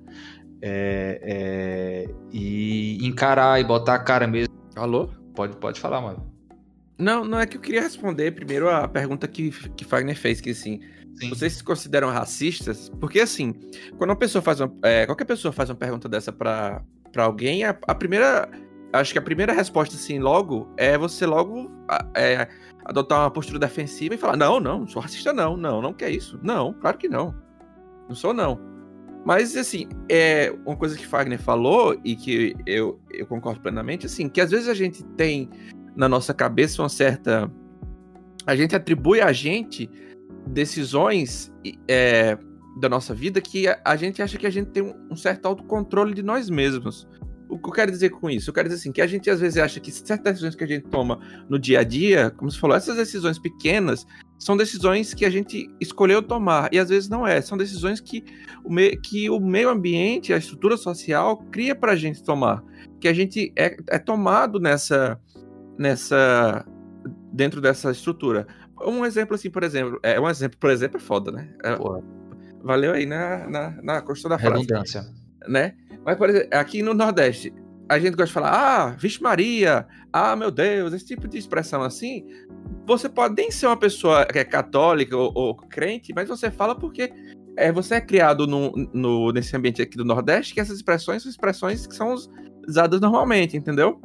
É, 0.60 1.20
é, 1.22 2.14
e 2.32 3.06
encarar 3.06 3.60
e 3.60 3.64
botar 3.64 3.94
a 3.94 3.98
cara 3.98 4.26
mesmo. 4.26 4.52
Alô? 4.74 5.10
Pode, 5.34 5.56
pode 5.58 5.78
falar, 5.78 6.00
mano. 6.00 6.26
Não, 6.98 7.24
não 7.24 7.38
é 7.38 7.46
que 7.46 7.56
eu 7.56 7.60
queria 7.60 7.82
responder 7.82 8.32
primeiro 8.32 8.68
a 8.68 8.88
pergunta 8.88 9.28
que, 9.28 9.50
que 9.76 9.84
Fagner 9.84 10.16
fez, 10.16 10.40
que 10.40 10.50
assim, 10.50 10.80
Sim. 11.18 11.30
vocês 11.30 11.54
se 11.54 11.64
consideram 11.64 12.08
racistas? 12.10 12.88
Porque 13.00 13.20
assim, 13.20 13.52
quando 13.96 14.10
uma 14.10 14.16
pessoa 14.16 14.40
faz 14.40 14.60
uma. 14.60 14.72
É, 14.82 15.06
qualquer 15.06 15.24
pessoa 15.24 15.52
faz 15.52 15.68
uma 15.70 15.76
pergunta 15.76 16.08
dessa 16.08 16.32
pra 16.32 16.82
alguém, 17.16 17.64
a, 17.64 17.76
a, 17.86 17.94
primeira. 17.94 18.48
Acho 18.92 19.12
que 19.12 19.18
a 19.18 19.22
primeira 19.22 19.52
resposta, 19.52 19.96
assim, 19.96 20.18
logo, 20.18 20.72
é 20.76 20.96
você 20.96 21.26
logo 21.26 21.70
é, 22.14 22.48
adotar 22.84 23.20
uma 23.20 23.30
postura 23.30 23.58
defensiva 23.58 24.14
e 24.14 24.18
falar: 24.18 24.36
não, 24.36 24.60
não, 24.60 24.80
não 24.80 24.86
sou 24.86 25.02
racista, 25.02 25.32
não, 25.32 25.56
não, 25.56 25.82
não 25.82 25.92
quer 25.92 26.10
isso. 26.10 26.38
Não, 26.42 26.72
claro 26.72 26.96
que 26.96 27.08
não. 27.08 27.34
Não 28.08 28.14
sou, 28.14 28.32
não. 28.32 28.58
Mas, 29.24 29.56
assim, 29.56 29.86
é 30.08 30.54
uma 30.64 30.76
coisa 30.76 30.96
que 30.96 31.06
Fagner 31.06 31.38
falou 31.38 31.98
e 32.02 32.16
que 32.16 32.56
eu, 32.64 32.98
eu 33.10 33.26
concordo 33.26 33.60
plenamente, 33.60 34.06
assim, 34.06 34.28
que 34.28 34.40
às 34.40 34.50
vezes 34.50 34.68
a 34.68 34.74
gente 34.74 35.04
tem 35.04 35.50
na 35.94 36.08
nossa 36.08 36.32
cabeça 36.32 36.80
uma 36.80 36.88
certa. 36.88 37.50
A 38.46 38.56
gente 38.56 38.74
atribui 38.74 39.20
a 39.20 39.32
gente 39.32 39.90
decisões 40.48 41.52
é, 41.88 42.36
da 42.78 42.88
nossa 42.88 43.14
vida 43.14 43.40
que 43.40 43.66
a, 43.68 43.96
gente 43.96 44.22
acha 44.22 44.38
que 44.38 44.46
a 44.46 44.50
gente 44.50 44.70
tem 44.70 44.82
um, 44.82 44.94
um 45.10 45.16
certo 45.16 45.46
autocontrole 45.46 46.14
de 46.14 46.22
nós 46.22 46.48
mesmos. 46.48 47.06
O 47.48 47.58
que 47.58 47.68
eu 47.68 47.72
quero 47.72 47.90
dizer 47.90 48.10
com 48.10 48.28
isso? 48.28 48.50
Eu 48.50 48.54
quero 48.54 48.68
dizer 48.68 48.80
assim, 48.80 48.92
que 48.92 49.00
a 49.00 49.06
gente 49.06 49.30
às 49.30 49.40
vezes 49.40 49.58
acha 49.58 49.80
que 49.80 49.90
certas 49.90 50.34
decisões 50.34 50.54
que 50.54 50.64
a 50.64 50.66
gente 50.66 50.86
toma 50.88 51.18
no 51.48 51.58
dia 51.58 51.80
a 51.80 51.82
dia, 51.82 52.30
como 52.30 52.50
você 52.50 52.58
falou, 52.58 52.76
essas 52.76 52.96
decisões 52.96 53.38
pequenas, 53.38 54.06
são 54.38 54.56
decisões 54.56 55.14
que 55.14 55.24
a 55.24 55.30
gente 55.30 55.68
escolheu 55.80 56.22
tomar. 56.22 56.68
E 56.72 56.78
às 56.78 56.90
vezes 56.90 57.08
não 57.08 57.26
é. 57.26 57.40
São 57.40 57.56
decisões 57.56 58.00
que 58.00 58.22
o, 58.62 58.72
me, 58.72 58.96
que 58.96 59.30
o 59.30 59.40
meio 59.40 59.70
ambiente, 59.70 60.32
a 60.32 60.36
estrutura 60.36 60.76
social 60.76 61.38
cria 61.50 61.74
para 61.74 61.92
a 61.92 61.96
gente 61.96 62.22
tomar. 62.22 62.62
Que 63.00 63.08
a 63.08 63.14
gente 63.14 63.52
é, 63.56 63.76
é 63.88 63.98
tomado 63.98 64.60
nessa. 64.60 65.18
nessa. 65.78 66.64
dentro 67.32 67.62
dessa 67.62 67.90
estrutura. 67.90 68.46
Um 68.86 69.04
exemplo 69.04 69.34
assim, 69.34 69.50
por 69.50 69.62
exemplo. 69.62 69.98
É 70.02 70.20
um 70.20 70.28
exemplo, 70.28 70.58
por 70.58 70.70
exemplo, 70.70 70.96
é 70.96 71.00
foda, 71.00 71.30
né? 71.30 71.48
É, 71.64 71.76
valeu 72.62 72.92
aí 72.92 73.06
na, 73.06 73.48
na, 73.48 73.70
na 73.82 74.02
construção 74.02 74.30
da 74.30 74.38
frase. 74.38 74.62
Redundância. 74.62 75.06
Né? 75.46 75.74
Mas, 76.04 76.16
por 76.16 76.28
exemplo, 76.28 76.48
aqui 76.52 76.82
no 76.82 76.94
Nordeste, 76.94 77.52
a 77.88 77.98
gente 77.98 78.10
gosta 78.10 78.26
de 78.26 78.32
falar, 78.32 78.52
ah, 78.52 78.90
Vixe 78.90 79.22
Maria, 79.22 79.86
ah, 80.12 80.36
meu 80.36 80.50
Deus, 80.50 80.92
esse 80.92 81.06
tipo 81.06 81.26
de 81.26 81.38
expressão 81.38 81.82
assim. 81.82 82.26
Você 82.86 83.08
pode 83.08 83.34
nem 83.34 83.50
ser 83.50 83.66
uma 83.66 83.76
pessoa 83.76 84.26
que 84.26 84.38
é 84.38 84.44
católica 84.44 85.16
ou, 85.16 85.32
ou 85.34 85.54
crente, 85.54 86.12
mas 86.14 86.28
você 86.28 86.50
fala 86.50 86.74
porque 86.74 87.12
é, 87.56 87.72
você 87.72 87.96
é 87.96 88.00
criado 88.00 88.46
no, 88.46 88.72
no, 88.92 89.32
nesse 89.32 89.56
ambiente 89.56 89.82
aqui 89.82 89.96
do 89.96 90.04
Nordeste, 90.04 90.54
que 90.54 90.60
essas 90.60 90.76
expressões 90.76 91.22
são 91.22 91.30
expressões 91.30 91.86
que 91.86 91.94
são 91.94 92.14
usadas 92.66 93.00
normalmente, 93.00 93.56
entendeu? 93.56 94.00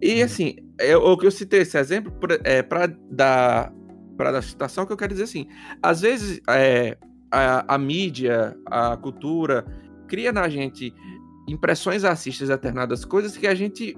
E 0.00 0.18
uhum. 0.18 0.24
assim, 0.24 0.56
eu, 0.78 1.02
eu, 1.02 1.18
eu 1.22 1.30
citei 1.30 1.60
esse 1.60 1.78
exemplo 1.78 2.12
é, 2.44 2.62
para 2.62 2.86
dar 3.10 3.72
para 4.16 4.32
dar 4.32 4.42
situação 4.42 4.86
que 4.86 4.92
eu 4.92 4.96
quero 4.96 5.12
dizer 5.12 5.24
assim, 5.24 5.46
às 5.82 6.00
vezes 6.00 6.40
é, 6.48 6.96
a, 7.30 7.74
a 7.74 7.78
mídia, 7.78 8.56
a 8.66 8.96
cultura 8.96 9.64
cria 10.08 10.32
na 10.32 10.48
gente 10.48 10.94
impressões 11.48 12.02
racistas 12.02 12.48
determinadas 12.48 13.04
coisas 13.04 13.36
que 13.36 13.46
a 13.46 13.54
gente 13.54 13.96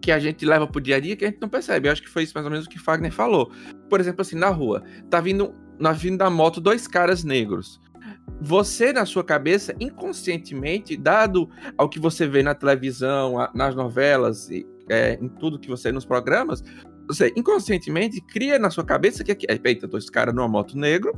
que 0.00 0.12
a 0.12 0.18
gente 0.18 0.46
leva 0.46 0.66
pro 0.68 0.80
dia 0.80 0.96
a 0.96 1.00
dia 1.00 1.16
que 1.16 1.24
a 1.24 1.28
gente 1.28 1.40
não 1.40 1.48
percebe. 1.48 1.88
Eu 1.88 1.92
acho 1.92 2.02
que 2.02 2.08
foi 2.08 2.22
isso 2.22 2.32
mais 2.32 2.44
ou 2.44 2.50
menos 2.50 2.66
o 2.66 2.68
que 2.68 2.78
Fagner 2.78 3.10
falou. 3.10 3.50
Por 3.90 3.98
exemplo, 3.98 4.22
assim, 4.22 4.36
na 4.36 4.50
rua, 4.50 4.84
tá 5.10 5.20
vindo, 5.20 5.52
na 5.80 5.90
vindo 5.90 6.18
da 6.18 6.30
moto 6.30 6.60
dois 6.60 6.86
caras 6.86 7.24
negros. 7.24 7.80
Você, 8.40 8.92
na 8.92 9.04
sua 9.04 9.24
cabeça, 9.24 9.74
inconscientemente, 9.80 10.96
dado 10.96 11.48
ao 11.76 11.88
que 11.88 11.98
você 11.98 12.26
vê 12.28 12.40
na 12.40 12.54
televisão, 12.54 13.48
nas 13.52 13.74
novelas, 13.74 14.48
e, 14.48 14.64
é, 14.88 15.14
em 15.20 15.28
tudo 15.28 15.58
que 15.58 15.68
você 15.68 15.90
nos 15.90 16.04
programas, 16.04 16.62
você 17.06 17.32
inconscientemente 17.36 18.20
cria 18.20 18.58
na 18.58 18.70
sua 18.70 18.84
cabeça 18.84 19.22
que 19.22 19.32
aqui, 19.32 19.46
eita, 19.48 19.86
dois 19.86 20.10
caras 20.10 20.34
numa 20.34 20.48
moto 20.48 20.76
negro, 20.76 21.12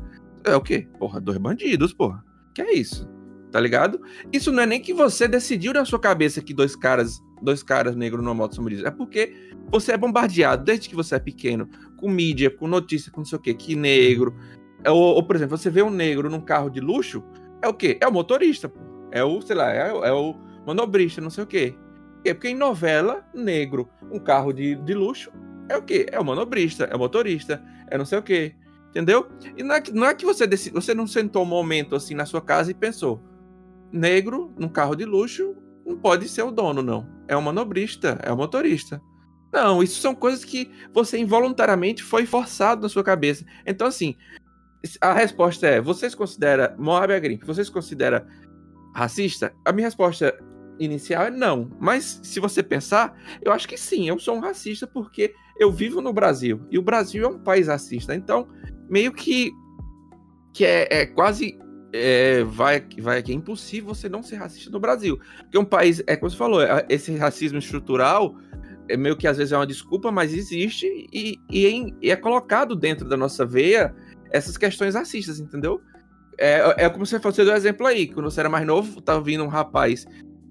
é 0.45 0.55
o 0.55 0.61
quê? 0.61 0.89
Porra, 0.99 1.21
dois 1.21 1.39
bandidos, 1.39 1.93
porra. 1.93 2.25
Que 2.55 2.63
é 2.63 2.75
isso? 2.75 3.09
Tá 3.51 3.59
ligado? 3.61 4.01
Isso 4.33 4.53
não 4.53 4.63
é 4.63 4.67
nem 4.67 4.81
que 4.81 4.93
você 4.93 5.27
decidiu 5.27 5.73
na 5.73 5.85
sua 5.85 5.99
cabeça 5.99 6.43
que 6.43 6.53
dois 6.53 6.77
caras, 6.77 7.19
dois 7.43 7.63
caras 7.63 7.97
negros 7.97 8.23
numa 8.23 8.35
moto 8.35 8.55
são 8.55 8.65
bandidos. 8.65 8.85
É 8.85 8.91
porque 8.91 9.33
você 9.71 9.93
é 9.93 9.97
bombardeado 9.97 10.65
desde 10.65 10.89
que 10.89 10.95
você 10.95 11.15
é 11.15 11.19
pequeno, 11.19 11.69
com 11.97 12.11
mídia, 12.11 12.51
com 12.51 12.67
notícia, 12.67 13.11
com 13.11 13.21
não 13.21 13.25
sei 13.25 13.39
o 13.39 13.41
quê, 13.41 13.55
que 13.55 13.75
negro. 13.75 14.35
É 14.85 14.91
ou, 14.91 15.15
ou, 15.15 15.23
por 15.23 15.37
exemplo, 15.37 15.57
você 15.57 15.71
vê 15.71 15.83
um 15.83 15.91
negro 15.91 16.29
num 16.31 16.41
carro 16.41 16.69
de 16.69 16.81
luxo, 16.81 17.25
é 17.63 17.69
o 17.69 17.75
quê? 17.75 17.99
É 18.01 18.07
o 18.07 18.13
motorista, 18.13 18.69
pô. 18.69 18.79
É 19.11 19.25
o, 19.25 19.41
sei 19.41 19.57
lá, 19.57 19.73
é, 19.73 19.89
é 19.89 20.13
o 20.13 20.35
manobrista, 20.67 21.21
não 21.21 21.31
sei 21.31 21.45
o 21.45 21.47
quê? 21.47 21.75
Porque 22.23 22.49
em 22.49 22.55
novela, 22.55 23.25
negro, 23.35 23.89
um 24.13 24.19
carro 24.19 24.53
de, 24.53 24.75
de 24.75 24.95
luxo, 24.95 25.33
é 25.69 25.77
o 25.77 25.83
quê? 25.83 26.07
É 26.11 26.19
o 26.19 26.25
manobrista, 26.25 26.85
é 26.85 26.95
o 26.95 26.99
motorista, 26.99 27.63
é 27.91 27.99
não 27.99 28.05
sei 28.05 28.19
o 28.19 28.23
quê. 28.23 28.55
Entendeu? 28.91 29.29
E 29.57 29.63
não 29.63 29.75
é 29.75 29.81
que, 29.81 29.93
não 29.93 30.07
é 30.07 30.15
que 30.15 30.25
você 30.25 30.47
decide, 30.47 30.75
você 30.75 30.95
não 30.95 31.07
sentou 31.07 31.43
um 31.43 31.47
momento 31.47 31.95
assim 31.95 32.15
na 32.15 32.25
sua 32.25 32.41
casa 32.41 32.71
e 32.71 32.75
pensou: 32.75 33.21
negro 33.93 34.53
num 34.59 34.69
carro 34.69 34.95
de 34.95 35.05
luxo 35.05 35.55
não 35.85 35.97
pode 35.97 36.29
ser 36.29 36.43
o 36.43 36.51
dono, 36.51 36.83
não. 36.83 37.07
É 37.27 37.37
o 37.37 37.43
manobrista, 37.43 38.19
é 38.23 38.33
o 38.33 38.37
motorista. 38.37 39.01
Não, 39.53 39.83
isso 39.83 40.01
são 40.01 40.15
coisas 40.15 40.45
que 40.45 40.71
você 40.93 41.19
involuntariamente 41.19 42.03
foi 42.03 42.27
forçado 42.27 42.83
na 42.83 42.89
sua 42.89 43.03
cabeça. 43.03 43.45
Então, 43.67 43.87
assim, 43.87 44.17
a 45.01 45.13
resposta 45.13 45.67
é: 45.67 45.81
vocês 45.81 46.15
consideram 46.15 46.75
Moab 46.79 47.13
Agrimp, 47.13 47.45
vocês 47.45 47.69
consideram 47.69 48.25
racista? 48.95 49.55
A 49.65 49.73
minha 49.73 49.87
resposta 49.87 50.35
inicial 50.79 51.25
é 51.25 51.31
não. 51.31 51.71
Mas 51.79 52.21
se 52.23 52.41
você 52.41 52.63
pensar, 52.63 53.17
eu 53.43 53.53
acho 53.53 53.69
que 53.69 53.77
sim, 53.77 54.09
eu 54.09 54.19
sou 54.19 54.37
um 54.37 54.41
racista 54.41 54.87
porque 54.87 55.35
eu 55.59 55.73
vivo 55.73 56.01
no 56.01 56.13
Brasil. 56.13 56.61
E 56.71 56.79
o 56.79 56.83
Brasil 56.83 57.25
é 57.25 57.29
um 57.29 57.39
país 57.39 57.69
racista. 57.69 58.15
Então, 58.15 58.49
meio 58.89 59.13
que, 59.13 59.53
que 60.53 60.65
é, 60.65 60.89
é 60.91 61.07
quase. 61.07 61.59
É, 61.91 62.45
vai, 62.45 62.85
vai 63.01 63.23
que 63.23 63.33
é 63.33 63.35
impossível 63.35 63.95
você 63.95 64.11
não 64.11 64.23
ser 64.23 64.37
racista 64.37 64.71
no 64.71 64.79
Brasil. 64.79 65.19
Porque 65.39 65.59
um 65.59 65.65
país, 65.65 66.03
é 66.07 66.17
como 66.17 66.31
você 66.31 66.37
falou, 66.37 66.61
é, 66.61 66.85
esse 66.89 67.17
racismo 67.17 67.59
estrutural 67.59 68.37
é 68.89 68.97
meio 68.97 69.17
que 69.17 69.27
às 69.27 69.37
vezes 69.37 69.53
é 69.53 69.57
uma 69.57 69.67
desculpa, 69.67 70.11
mas 70.11 70.35
existe 70.35 70.87
e, 71.13 71.39
e, 71.51 71.67
é, 71.67 71.95
e 72.03 72.11
é 72.11 72.17
colocado 72.17 72.77
dentro 72.77 73.09
da 73.09 73.17
nossa 73.17 73.45
veia 73.45 73.95
essas 74.31 74.57
questões 74.57 74.95
racistas, 74.95 75.41
entendeu? 75.41 75.81
É, 76.39 76.85
é 76.85 76.89
como 76.89 77.05
você 77.05 77.19
falou, 77.19 77.35
você 77.35 77.45
deu 77.45 77.55
exemplo 77.55 77.87
aí, 77.87 78.07
quando 78.07 78.31
você 78.31 78.41
era 78.41 78.49
mais 78.49 78.67
novo, 78.67 79.01
tava 79.01 79.21
vindo 79.21 79.43
um 79.43 79.49
rapaz 79.49 80.07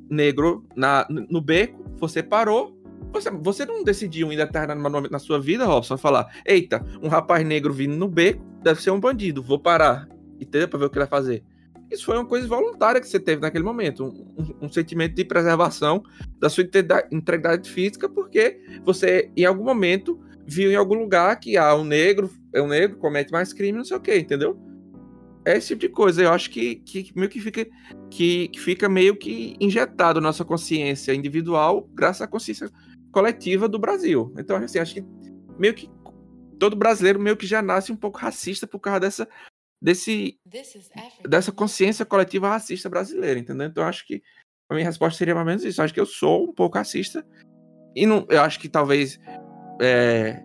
negro 0.10 0.66
na, 0.76 1.06
no 1.10 1.42
beco, 1.42 1.86
você 1.98 2.22
parou. 2.22 2.77
Você, 3.12 3.32
você 3.32 3.66
não 3.66 3.84
decidiu 3.84 4.32
em 4.32 4.38
determinado 4.38 4.80
momento 4.80 5.12
na 5.12 5.20
sua 5.20 5.40
vida, 5.40 5.66
Robson, 5.66 5.98
falar: 5.98 6.28
eita, 6.46 6.84
um 7.02 7.08
rapaz 7.08 7.46
negro 7.46 7.74
vindo 7.74 7.96
no 7.96 8.08
beco 8.08 8.44
deve 8.64 8.82
ser 8.82 8.92
um 8.92 9.00
bandido, 9.00 9.42
vou 9.42 9.60
parar. 9.60 10.08
Entendeu? 10.40 10.68
Pra 10.68 10.80
ver 10.80 10.86
o 10.86 10.90
que 10.90 10.98
ele 10.98 11.06
vai 11.06 11.20
fazer. 11.20 11.44
Isso 11.90 12.06
foi 12.06 12.18
uma 12.18 12.26
coisa 12.26 12.48
voluntária 12.48 13.00
que 13.00 13.08
você 13.08 13.20
teve 13.20 13.42
naquele 13.42 13.64
momento, 13.64 14.06
um, 14.06 14.66
um, 14.66 14.70
sentimento 14.70 15.16
de 15.16 15.24
preservação 15.24 16.04
da 16.38 16.50
sua 16.50 16.64
integridade 17.12 17.70
física, 17.70 18.10
porque 18.10 18.60
você, 18.84 19.32
em 19.38 19.46
algum 19.46 19.64
momento, 19.64 20.20
viu 20.46 20.70
em 20.70 20.76
algum 20.76 20.96
lugar 20.96 21.40
que 21.40 21.56
ah, 21.56 21.74
um 21.76 21.86
negro 21.86 22.30
é 22.54 22.62
um 22.62 22.68
negro, 22.68 22.98
comete 22.98 23.32
mais 23.32 23.54
crime, 23.54 23.78
não 23.78 23.86
sei 23.86 23.96
o 23.96 24.02
que, 24.02 24.18
entendeu? 24.18 24.60
É 25.48 25.56
esse 25.56 25.70
tipo 25.70 25.80
de 25.80 25.90
coisa. 25.90 26.22
Eu 26.22 26.34
acho 26.34 26.50
que, 26.50 26.76
que 26.76 27.10
meio 27.16 27.30
que 27.30 27.40
fica, 27.40 27.66
que, 28.12 28.50
que 28.50 28.60
fica 28.60 28.90
meio 28.90 29.16
que 29.16 29.56
injetado 29.62 30.20
na 30.20 30.28
nossa 30.28 30.44
consciência 30.44 31.14
individual, 31.14 31.90
graças 31.94 32.22
à 32.22 32.28
consciência 32.28 32.70
coletiva 33.14 33.70
do 33.70 33.80
Brasil. 33.80 34.34
Então, 34.38 34.58
assim, 34.58 34.78
acho 34.78 34.96
que 34.96 35.06
meio 35.58 35.74
que 35.74 35.90
todo 36.60 36.76
brasileiro 36.76 37.18
meio 37.18 37.38
que 37.38 37.48
já 37.48 37.62
nasce 37.62 37.94
um 37.94 37.96
pouco 37.96 38.20
racista 38.20 38.68
por 38.68 38.80
causa 38.80 39.00
dessa, 39.00 39.30
desse, 39.82 40.38
dessa 41.26 41.54
consciência 41.54 42.06
coletiva 42.06 42.50
racista 42.50 42.90
brasileira, 42.90 43.40
entendeu? 43.40 43.68
Então, 43.68 43.86
acho 43.86 44.06
que 44.06 44.22
a 44.70 44.74
minha 44.74 44.86
resposta 44.86 45.18
seria 45.18 45.34
mais 45.34 45.46
ou 45.46 45.50
menos 45.50 45.64
isso. 45.64 45.80
Eu 45.80 45.86
acho 45.86 45.94
que 45.94 46.00
eu 46.02 46.06
sou 46.06 46.50
um 46.50 46.54
pouco 46.54 46.78
racista. 46.78 47.26
E 47.96 48.06
não, 48.06 48.28
eu 48.30 48.42
acho 48.42 48.60
que 48.60 48.68
talvez 48.68 49.18
é, 49.82 50.44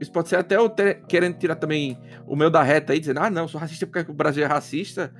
isso 0.00 0.10
pode 0.10 0.30
ser 0.30 0.36
até 0.36 0.56
eu 0.56 0.68
ter, 0.68 1.02
querendo 1.06 1.36
tirar 1.36 1.56
também 1.56 1.98
o 2.26 2.34
meu 2.34 2.50
da 2.50 2.62
reta 2.62 2.94
aí, 2.94 3.00
dizendo, 3.00 3.20
ah, 3.20 3.28
não, 3.28 3.46
sou 3.46 3.60
racista 3.60 3.86
porque 3.86 4.10
o 4.10 4.14
Brasil 4.14 4.42
é 4.42 4.46
racista. 4.46 5.12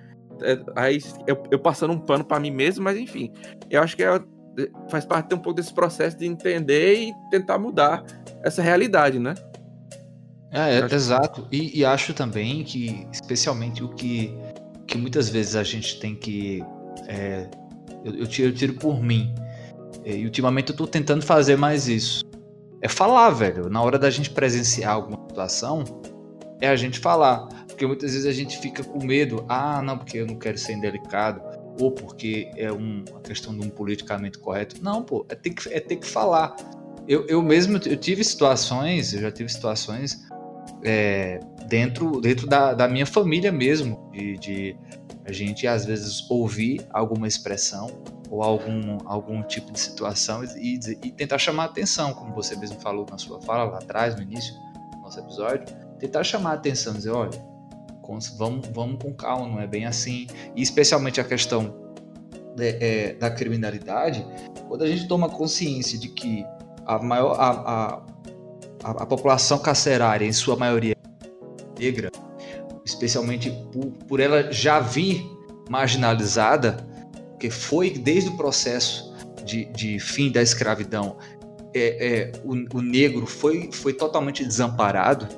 É, 0.43 0.59
aí 0.74 0.98
eu, 1.27 1.43
eu, 1.51 1.59
passando 1.59 1.93
um 1.93 1.98
pano 1.98 2.24
para 2.24 2.40
mim 2.40 2.51
mesmo, 2.51 2.82
mas 2.82 2.97
enfim, 2.97 3.31
eu 3.69 3.82
acho 3.82 3.94
que 3.94 4.02
é, 4.02 4.20
faz 4.89 5.05
parte 5.05 5.35
um 5.35 5.39
pouco 5.39 5.61
desse 5.61 5.74
processo 5.74 6.16
de 6.16 6.24
entender 6.24 6.94
e 6.94 7.12
tentar 7.31 7.59
mudar 7.59 8.02
essa 8.43 8.62
realidade, 8.62 9.19
né? 9.19 9.35
É, 10.51 10.81
é 10.81 10.94
exato. 10.94 11.47
E, 11.52 11.78
e, 11.78 11.85
acho 11.85 12.15
também 12.15 12.65
que, 12.65 13.07
especialmente 13.12 13.85
o 13.85 13.89
que, 13.90 14.35
que 14.86 14.97
muitas 14.97 15.28
vezes 15.28 15.57
a 15.57 15.62
gente 15.62 16.01
tem 16.01 16.16
que. 16.16 16.65
É, 17.07 17.47
eu, 18.02 18.15
eu, 18.15 18.27
tiro, 18.27 18.48
eu 18.48 18.55
tiro 18.55 18.74
por 18.74 19.02
mim. 19.02 19.35
E 20.07 20.24
ultimamente 20.24 20.70
eu 20.70 20.77
tô 20.77 20.86
tentando 20.86 21.23
fazer 21.23 21.57
mais 21.57 21.86
isso 21.86 22.30
é 22.81 22.89
falar, 22.89 23.31
velho. 23.31 23.69
Na 23.69 23.82
hora 23.82 23.98
da 23.98 24.11
gente 24.11 24.31
presenciar 24.31 24.94
alguma 24.94 25.19
situação, 25.28 25.85
é 26.61 26.69
a 26.69 26.77
gente 26.77 26.98
falar. 26.98 27.47
Porque 27.66 27.86
muitas 27.86 28.12
vezes 28.12 28.27
a 28.27 28.32
gente 28.32 28.59
fica 28.59 28.82
com 28.82 29.05
medo. 29.05 29.44
Ah, 29.48 29.82
não, 29.82 29.98
porque 29.98 30.19
eu 30.19 30.27
não 30.27 30.36
quero 30.36 30.59
ser 30.59 30.73
indelicado. 30.73 31.40
Ou 31.81 31.93
porque 31.93 32.51
é 32.57 32.73
um, 32.73 33.05
uma 33.11 33.20
questão 33.20 33.57
de 33.57 33.66
um 33.66 33.70
politicamente 33.70 34.39
correto. 34.39 34.82
Não, 34.82 35.02
pô, 35.02 35.27
é 35.28 35.35
ter 35.35 35.51
que, 35.51 35.69
é 35.73 35.81
ter 35.81 35.97
que 35.97 36.07
falar. 36.07 36.57
Eu, 37.09 37.27
eu 37.27 37.43
mesmo, 37.43 37.78
eu 37.86 37.97
tive 37.97 38.23
situações, 38.23 39.12
eu 39.12 39.20
já 39.20 39.31
tive 39.31 39.51
situações 39.51 40.28
é, 40.85 41.40
dentro, 41.69 42.20
dentro 42.20 42.47
da, 42.47 42.74
da 42.74 42.89
minha 42.89 43.07
família 43.07 43.51
mesmo, 43.51 44.11
de, 44.12 44.36
de 44.39 44.77
a 45.31 45.32
gente 45.32 45.66
às 45.66 45.85
vezes 45.85 46.28
ouvir 46.28 46.85
alguma 46.90 47.27
expressão 47.27 48.02
ou 48.28 48.43
algum, 48.43 48.98
algum 49.07 49.43
tipo 49.43 49.73
de 49.73 49.81
situação 49.81 50.44
e, 50.44 50.78
e, 51.02 51.11
tentar 51.11 51.39
chamar 51.39 51.65
atenção, 51.65 52.12
como 52.12 52.35
você 52.35 52.55
mesmo 52.57 52.78
falou 52.81 53.07
na 53.11 53.19
sua 53.19 53.40
fala 53.40 53.65
lá 53.65 53.78
atrás, 53.78 54.15
no 54.15 54.23
início 54.23 54.55
do 54.93 54.98
nosso 55.02 55.19
episódio, 55.19 55.66
tentar 55.98 56.23
chamar 56.23 56.52
atenção, 56.52 56.94
dizer, 56.94 57.11
olha, 57.11 57.31
vamos, 58.36 58.69
vamos 58.69 59.02
com 59.02 59.12
calma, 59.12 59.48
não 59.48 59.61
é 59.61 59.66
bem 59.66 59.85
assim. 59.85 60.27
E 60.55 60.62
especialmente 60.62 61.20
a 61.20 61.24
questão 61.24 61.74
de, 62.57 62.69
é, 62.81 63.15
da 63.15 63.31
criminalidade, 63.31 64.24
quando 64.69 64.82
a 64.82 64.86
gente 64.86 65.07
toma 65.07 65.28
consciência 65.28 65.98
de 65.98 66.09
que 66.09 66.44
a 66.86 66.98
maior 66.98 67.39
a, 67.39 67.51
a, 67.51 68.02
a, 68.85 68.90
a 69.02 69.07
população 69.07 69.59
carcerária, 69.59 70.24
em 70.24 70.32
sua 70.32 70.57
maioria 70.57 70.97
negra, 71.78 72.11
especialmente 72.91 73.51
por, 73.73 73.87
por 74.07 74.21
ela 74.21 74.53
já 74.53 74.81
vir 74.81 75.25
marginalizada, 75.69 76.87
porque 77.31 77.51
foi 77.51 77.91
desde 77.91 78.31
o 78.31 78.37
processo 78.37 79.15
de, 79.45 79.65
de 79.67 79.99
fim 79.99 80.31
da 80.31 80.43
escravidão, 80.43 81.17
é, 81.75 82.07
é, 82.07 82.33
o, 82.45 82.79
o, 82.79 82.83
negro 82.83 83.27
foi, 83.27 83.71
foi 83.73 83.93
totalmente 83.93 84.45
desamparado. 84.45 85.29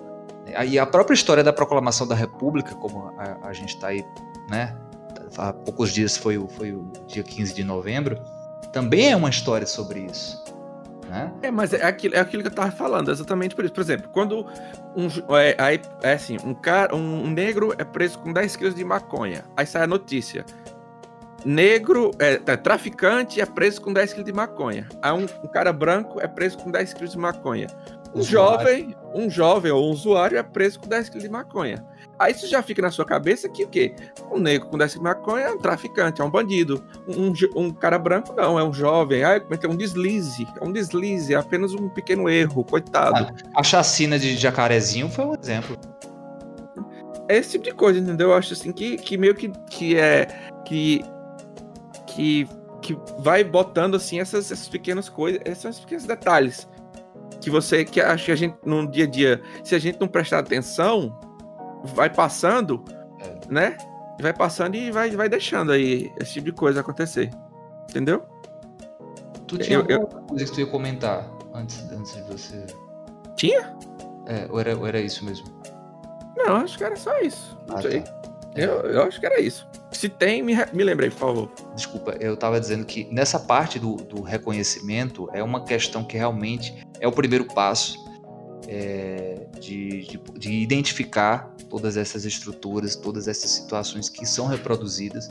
E 0.69 0.79
a 0.79 0.87
própria 0.87 1.15
história 1.15 1.45
da 1.45 1.53
proclamação 1.53 2.07
da 2.07 2.15
República, 2.15 2.75
como 2.75 3.09
a, 3.19 3.49
a 3.49 3.53
gente 3.53 3.75
está 3.75 3.89
aí, 3.89 4.05
né? 4.51 4.77
Há 5.37 5.53
poucos 5.53 5.93
dias 5.93 6.17
foi, 6.17 6.43
foi 6.57 6.73
o 6.73 6.91
dia 7.07 7.23
15 7.23 7.55
de 7.55 7.65
novembro, 7.65 8.19
também 8.73 9.13
é 9.13 9.17
uma 9.17 9.31
história 9.31 9.67
sobre 9.67 10.01
isso. 10.01 10.42
Né? 11.13 11.31
É, 11.43 11.51
mas 11.51 11.75
é 11.75 11.85
aquilo, 11.85 12.15
é 12.15 12.21
aquilo 12.21 12.43
que 12.43 12.49
eu 12.49 12.55
tava 12.55 12.73
falando, 12.73 13.11
exatamente 13.11 13.55
por 13.55 13.63
isso. 13.63 13.75
Por 13.75 13.83
exemplo, 13.83 14.09
quando 14.11 14.47
um, 14.97 15.09
é, 15.37 15.79
é 16.03 16.13
assim, 16.15 16.39
um, 16.43 16.55
cara, 16.55 16.97
um 16.97 17.29
negro 17.29 17.75
é 17.77 17.85
preso 17.85 18.19
com 18.19 18.33
10 18.33 18.57
quilos 18.57 18.75
de 18.75 18.83
maconha, 18.83 19.45
aí 19.55 19.67
sai 19.67 19.83
a 19.83 19.87
notícia 19.87 20.43
negro, 21.45 22.13
é, 22.19 22.41
é, 22.47 22.57
traficante 22.57 23.41
é 23.41 23.47
preso 23.47 23.81
com 23.83 23.93
10 23.93 24.13
quilos 24.13 24.27
de 24.27 24.33
maconha. 24.33 24.89
Aí 25.03 25.13
um, 25.13 25.27
um, 25.45 25.49
cara 25.49 25.73
branco 25.73 26.21
é 26.21 26.27
preso 26.27 26.57
com 26.59 26.71
10 26.71 26.95
quilos 26.95 27.13
de 27.13 27.19
maconha. 27.19 27.67
Um 28.15 28.23
jovem, 28.23 28.95
um 29.15 29.31
jovem 29.31 29.73
ou 29.73 29.89
um 29.89 29.93
usuário 29.93 30.37
é 30.37 30.43
preso 30.43 30.81
com 30.81 30.89
10 30.89 31.09
quilos 31.09 31.23
de 31.25 31.31
maconha. 31.31 31.85
Aí 32.19 32.33
isso 32.33 32.47
já 32.47 32.63
fica 32.63 32.83
na 32.83 32.91
sua 32.91 33.05
cabeça 33.05 33.49
que 33.49 33.65
o 33.65 33.69
quê? 33.69 33.95
Um 34.31 34.39
negro 34.39 34.69
com 34.69 34.77
10 34.77 34.93
quilos 34.93 35.09
de 35.09 35.15
maconha 35.15 35.47
é 35.47 35.51
um 35.51 35.59
traficante, 35.59 36.21
é 36.21 36.25
um 36.25 36.31
bandido. 36.31 36.85
Um, 37.09 37.33
um 37.57 37.73
cara 37.73 37.99
branco 37.99 38.35
não, 38.35 38.59
é 38.59 38.65
um 38.65 38.73
jovem. 38.73 39.25
Aí 39.25 39.41
é 39.41 39.69
um 39.69 39.77
deslize. 39.77 40.47
É 40.61 40.65
um 40.65 40.73
deslize, 40.73 41.33
é 41.33 41.37
apenas 41.37 41.73
um 41.73 41.89
pequeno 41.89 42.29
erro, 42.29 42.65
coitado. 42.65 43.35
A, 43.55 43.61
a 43.61 43.63
chacina 43.63 44.19
de 44.19 44.37
Jacarezinho 44.37 45.09
foi 45.09 45.25
um 45.25 45.35
exemplo. 45.35 45.77
É 47.29 47.37
esse 47.37 47.53
tipo 47.53 47.65
de 47.65 47.73
coisa, 47.73 47.99
entendeu? 47.99 48.29
Eu 48.29 48.35
acho 48.35 48.53
assim 48.53 48.73
que, 48.73 48.99
que 48.99 49.17
meio 49.17 49.35
que, 49.35 49.51
que 49.71 49.97
é. 49.97 50.27
que 50.67 51.03
que 52.07 52.47
que 52.83 52.99
vai 53.21 53.45
botando 53.45 53.95
assim 53.95 54.21
essas, 54.21 54.51
essas 54.51 54.69
pequenas 54.69 55.09
coisas, 55.09 55.41
esses 55.45 55.79
pequenos 55.79 56.05
detalhes 56.05 56.69
que 57.43 57.51
você 57.51 57.85
que 57.85 58.01
acha 58.01 58.27
que 58.27 58.33
a 58.33 58.37
gente 58.37 58.57
no 58.65 58.89
dia 58.89 59.05
a 59.05 59.07
dia, 59.07 59.43
se 59.65 59.75
a 59.75 59.79
gente 59.79 60.01
não 60.01 60.07
prestar 60.07 60.39
atenção, 60.39 61.19
vai 61.85 62.09
passando, 62.09 62.83
é. 63.21 63.53
né? 63.53 63.77
Vai 64.21 64.33
passando 64.33 64.77
e 64.77 64.91
vai, 64.93 65.11
vai 65.11 65.29
deixando 65.29 65.73
aí 65.73 66.13
esse 66.21 66.35
tipo 66.35 66.47
de 66.47 66.53
coisa 66.53 66.81
acontecer. 66.81 67.31
Entendeu? 67.91 68.25
Tu 69.49 69.59
tinha 69.59 69.79
eu, 69.79 69.81
alguma 69.81 69.99
eu... 69.99 70.07
coisa 70.27 70.45
que 70.45 70.53
tu 70.53 70.61
ia 70.61 70.67
comentar 70.67 71.29
antes, 71.53 71.91
antes 71.91 72.15
de 72.15 72.23
você. 72.23 72.65
Tinha? 73.37 73.77
É, 74.27 74.47
ou 74.49 74.61
era, 74.61 74.79
ou 74.79 74.87
era 74.87 75.01
isso 75.01 75.25
mesmo? 75.25 75.47
Não, 76.37 76.57
acho 76.57 76.79
que 76.79 76.85
era 76.85 76.95
só 76.95 77.19
isso. 77.19 77.59
Ah. 77.69 77.83
Tá. 77.83 77.89
Eu, 78.55 78.83
eu 78.83 79.03
acho 79.03 79.19
que 79.19 79.27
era 79.27 79.41
isso. 79.41 79.69
Se 79.93 80.09
tem, 80.09 80.43
me, 80.43 80.55
me 80.73 80.85
lembrei, 80.85 81.11
por 81.11 81.19
favor. 81.19 81.53
Desculpa, 81.75 82.17
eu 82.21 82.35
estava 82.35 82.59
dizendo 82.59 82.85
que 82.85 83.07
nessa 83.13 83.39
parte 83.39 83.79
do, 83.79 83.97
do, 83.97 84.23
reconhecimento 84.23 85.29
é 85.33 85.43
uma 85.43 85.65
questão 85.65 86.05
que 86.05 86.17
realmente 86.17 86.75
é 86.99 87.07
o 87.07 87.13
primeiro 87.13 87.45
passo 87.47 88.03
é, 88.69 89.47
de, 89.61 90.07
de, 90.07 90.21
de, 90.39 90.53
identificar 90.53 91.55
todas 91.69 91.97
essas 91.97 92.25
estruturas, 92.25 92.97
todas 92.97 93.29
essas 93.29 93.51
situações 93.51 94.09
que 94.09 94.25
são 94.25 94.47
reproduzidas 94.47 95.29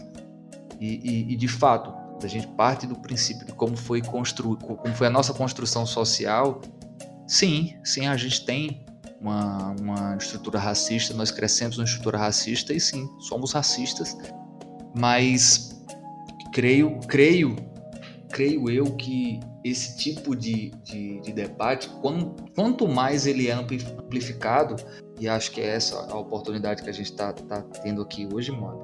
e, 0.79 0.99
e, 1.03 1.33
e 1.33 1.35
de 1.35 1.47
fato 1.47 1.93
a 2.23 2.27
gente 2.27 2.47
parte 2.47 2.85
do 2.85 2.95
princípio 2.95 3.45
de 3.45 3.53
como 3.53 3.75
foi 3.75 4.01
constru, 4.01 4.55
como 4.57 4.93
foi 4.93 5.07
a 5.07 5.09
nossa 5.09 5.33
construção 5.33 5.85
social. 5.85 6.61
Sim, 7.27 7.75
sim, 7.83 8.05
a 8.05 8.15
gente 8.15 8.45
tem 8.45 8.85
uma, 9.19 9.75
uma 9.79 10.15
estrutura 10.17 10.59
racista, 10.59 11.13
nós 11.13 11.31
crescemos 11.31 11.77
numa 11.77 11.85
estrutura 11.85 12.17
racista 12.17 12.73
e 12.73 12.79
sim, 12.79 13.07
somos 13.19 13.53
racistas, 13.53 14.17
mas 14.97 15.81
creio, 16.53 16.99
creio, 17.07 17.55
creio 18.29 18.69
eu 18.69 18.85
que 18.95 19.39
esse 19.63 19.97
tipo 19.97 20.35
de, 20.35 20.71
de, 20.83 21.19
de 21.21 21.31
debate, 21.31 21.87
quanto, 22.01 22.43
quanto 22.55 22.87
mais 22.87 23.27
ele 23.27 23.47
é 23.47 23.53
amplificado, 23.53 24.75
e 25.19 25.27
acho 25.27 25.51
que 25.51 25.61
é 25.61 25.67
essa 25.67 26.11
a 26.11 26.17
oportunidade 26.17 26.81
que 26.81 26.89
a 26.89 26.93
gente 26.93 27.11
está 27.11 27.31
tá 27.31 27.61
tendo 27.83 28.01
aqui 28.01 28.27
hoje, 28.33 28.51
mano, 28.51 28.83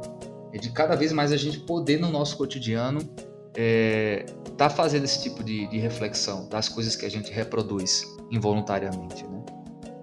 é 0.53 0.57
de 0.57 0.71
cada 0.71 0.95
vez 0.95 1.11
mais 1.11 1.31
a 1.31 1.37
gente 1.37 1.59
poder 1.61 1.99
no 1.99 2.09
nosso 2.09 2.37
cotidiano 2.37 2.99
é, 3.55 4.23
tá 4.55 4.69
fazendo 4.69 5.05
esse 5.05 5.23
tipo 5.23 5.43
de, 5.43 5.67
de 5.67 5.79
reflexão 5.79 6.47
das 6.47 6.69
coisas 6.69 6.95
que 6.95 7.05
a 7.05 7.09
gente 7.09 7.31
reproduz 7.31 8.03
involuntariamente, 8.31 9.25
né? 9.25 9.43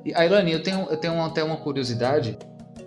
E 0.05 0.12
Ailane, 0.12 0.52
eu 0.52 0.62
tenho, 0.62 0.86
eu 0.90 0.97
tenho 0.97 1.22
até 1.22 1.43
uma 1.43 1.56
curiosidade, 1.56 2.36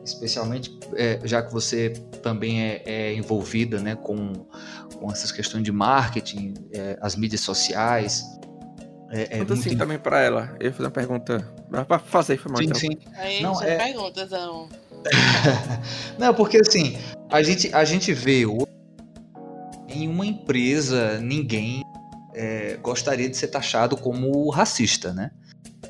especialmente 0.07 0.77
é, 0.95 1.19
já 1.23 1.41
que 1.41 1.51
você 1.51 1.89
também 2.21 2.61
é, 2.61 2.84
é, 2.85 3.13
envolvida 3.13 3.79
né, 3.79 3.95
com, 3.95 4.34
com 4.95 5.11
essas 5.11 5.31
questões 5.31 5.63
de 5.63 5.71
marketing, 5.71 6.53
é, 6.71 6.97
as 7.01 7.15
mídias 7.15 7.41
sociais. 7.41 8.23
É, 9.09 9.35
é 9.35 9.38
muito... 9.38 9.53
assim 9.53 9.77
também 9.77 9.97
para 9.97 10.21
ela. 10.21 10.55
Eu 10.59 10.67
ia 10.67 10.71
fazer 10.71 10.84
uma 10.84 10.91
pergunta. 10.91 11.53
Para 11.88 11.99
fazer 11.99 12.35
informação. 12.35 12.75
Sim, 12.75 12.91
sim. 12.91 12.97
Aí, 13.15 13.41
não, 13.41 13.61
é... 13.61 13.77
perguntas, 13.77 14.31
não. 14.31 14.69
não, 16.17 16.34
porque 16.34 16.57
assim, 16.57 16.97
a 17.29 17.41
gente, 17.41 17.73
a 17.73 17.85
gente 17.85 18.13
vê 18.13 18.43
em 19.88 20.07
uma 20.07 20.25
empresa 20.25 21.19
ninguém 21.19 21.81
é, 22.34 22.77
gostaria 22.77 23.27
de 23.29 23.35
ser 23.35 23.47
taxado 23.47 23.97
como 23.97 24.49
racista, 24.49 25.13
né? 25.13 25.31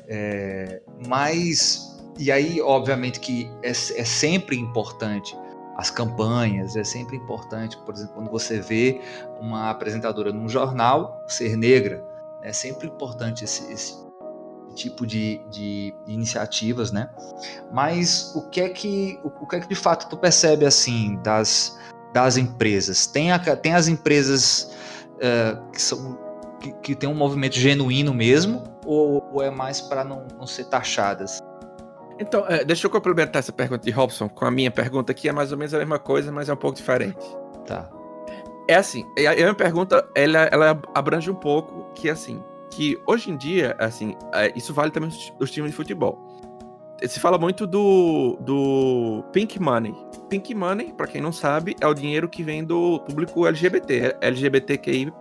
É, 0.06 0.80
mas, 1.06 1.97
e 2.18 2.32
aí, 2.32 2.60
obviamente, 2.60 3.20
que 3.20 3.50
é, 3.62 3.70
é 3.70 3.72
sempre 3.72 4.56
importante 4.56 5.36
as 5.76 5.90
campanhas, 5.90 6.74
é 6.74 6.82
sempre 6.82 7.16
importante, 7.16 7.76
por 7.78 7.94
exemplo, 7.94 8.14
quando 8.14 8.30
você 8.30 8.60
vê 8.60 9.00
uma 9.40 9.70
apresentadora 9.70 10.32
num 10.32 10.48
jornal 10.48 11.22
ser 11.28 11.56
negra, 11.56 12.04
é 12.42 12.52
sempre 12.52 12.88
importante 12.88 13.44
esse, 13.44 13.72
esse 13.72 13.94
tipo 14.74 15.06
de, 15.06 15.40
de, 15.50 15.94
iniciativas, 16.08 16.90
né? 16.90 17.08
Mas 17.72 18.32
o 18.34 18.48
que 18.48 18.60
é 18.60 18.68
que 18.68 19.20
o, 19.22 19.46
que 19.46 19.56
é 19.56 19.60
que 19.60 19.68
de 19.68 19.74
fato 19.76 20.08
tu 20.08 20.16
percebe 20.16 20.66
assim 20.66 21.16
das, 21.22 21.78
das 22.12 22.36
empresas? 22.36 23.06
Tem, 23.06 23.30
a, 23.30 23.38
tem 23.38 23.74
as 23.74 23.86
empresas 23.86 24.72
uh, 25.14 25.70
que 25.70 25.80
são 25.80 26.18
que, 26.60 26.72
que 26.72 26.94
tem 26.96 27.08
um 27.08 27.14
movimento 27.14 27.56
genuíno 27.56 28.12
mesmo 28.12 28.64
ou, 28.84 29.24
ou 29.32 29.42
é 29.42 29.50
mais 29.50 29.80
para 29.80 30.02
não, 30.02 30.26
não 30.36 30.46
ser 30.46 30.64
taxadas? 30.64 31.40
Então, 32.18 32.44
é, 32.48 32.64
deixa 32.64 32.86
eu 32.86 32.90
complementar 32.90 33.40
essa 33.40 33.52
pergunta 33.52 33.84
de 33.84 33.90
Robson 33.90 34.28
com 34.28 34.44
a 34.44 34.50
minha 34.50 34.70
pergunta, 34.70 35.14
que 35.14 35.28
é 35.28 35.32
mais 35.32 35.52
ou 35.52 35.58
menos 35.58 35.72
a 35.72 35.78
mesma 35.78 35.98
coisa, 35.98 36.32
mas 36.32 36.48
é 36.48 36.52
um 36.52 36.56
pouco 36.56 36.76
diferente. 36.76 37.24
Tá. 37.66 37.88
É 38.68 38.74
assim, 38.74 39.04
a 39.26 39.34
minha 39.34 39.54
pergunta, 39.54 40.06
ela, 40.14 40.40
ela 40.52 40.82
abrange 40.94 41.30
um 41.30 41.34
pouco 41.34 41.92
que, 41.94 42.10
assim, 42.10 42.42
que 42.70 43.00
hoje 43.06 43.30
em 43.30 43.36
dia, 43.36 43.74
assim, 43.78 44.16
é, 44.34 44.52
isso 44.56 44.74
vale 44.74 44.90
também 44.90 45.10
dos 45.38 45.50
times 45.50 45.70
de 45.70 45.76
futebol. 45.76 46.18
Se 47.06 47.20
fala 47.20 47.38
muito 47.38 47.66
do, 47.66 48.36
do 48.40 49.24
Pink 49.32 49.60
Money. 49.60 49.94
Pink 50.28 50.52
Money, 50.52 50.92
para 50.92 51.06
quem 51.06 51.20
não 51.20 51.32
sabe, 51.32 51.76
é 51.80 51.86
o 51.86 51.94
dinheiro 51.94 52.28
que 52.28 52.42
vem 52.42 52.64
do 52.64 52.98
público 53.00 53.46
LGBT, 53.46 54.16
LGBTQI, 54.20 55.12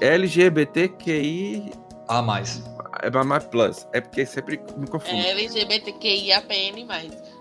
LGBTQI... 0.00 1.72
A 2.06 2.22
mais 2.22 2.62
é 3.02 3.24
mais 3.24 3.44
plus. 3.44 3.86
É 3.92 4.00
porque 4.00 4.24
sempre 4.26 4.60
me 4.76 4.86
confundo. 4.86 5.16
É 5.16 5.30
LGBTQIAPN+. 5.30 6.86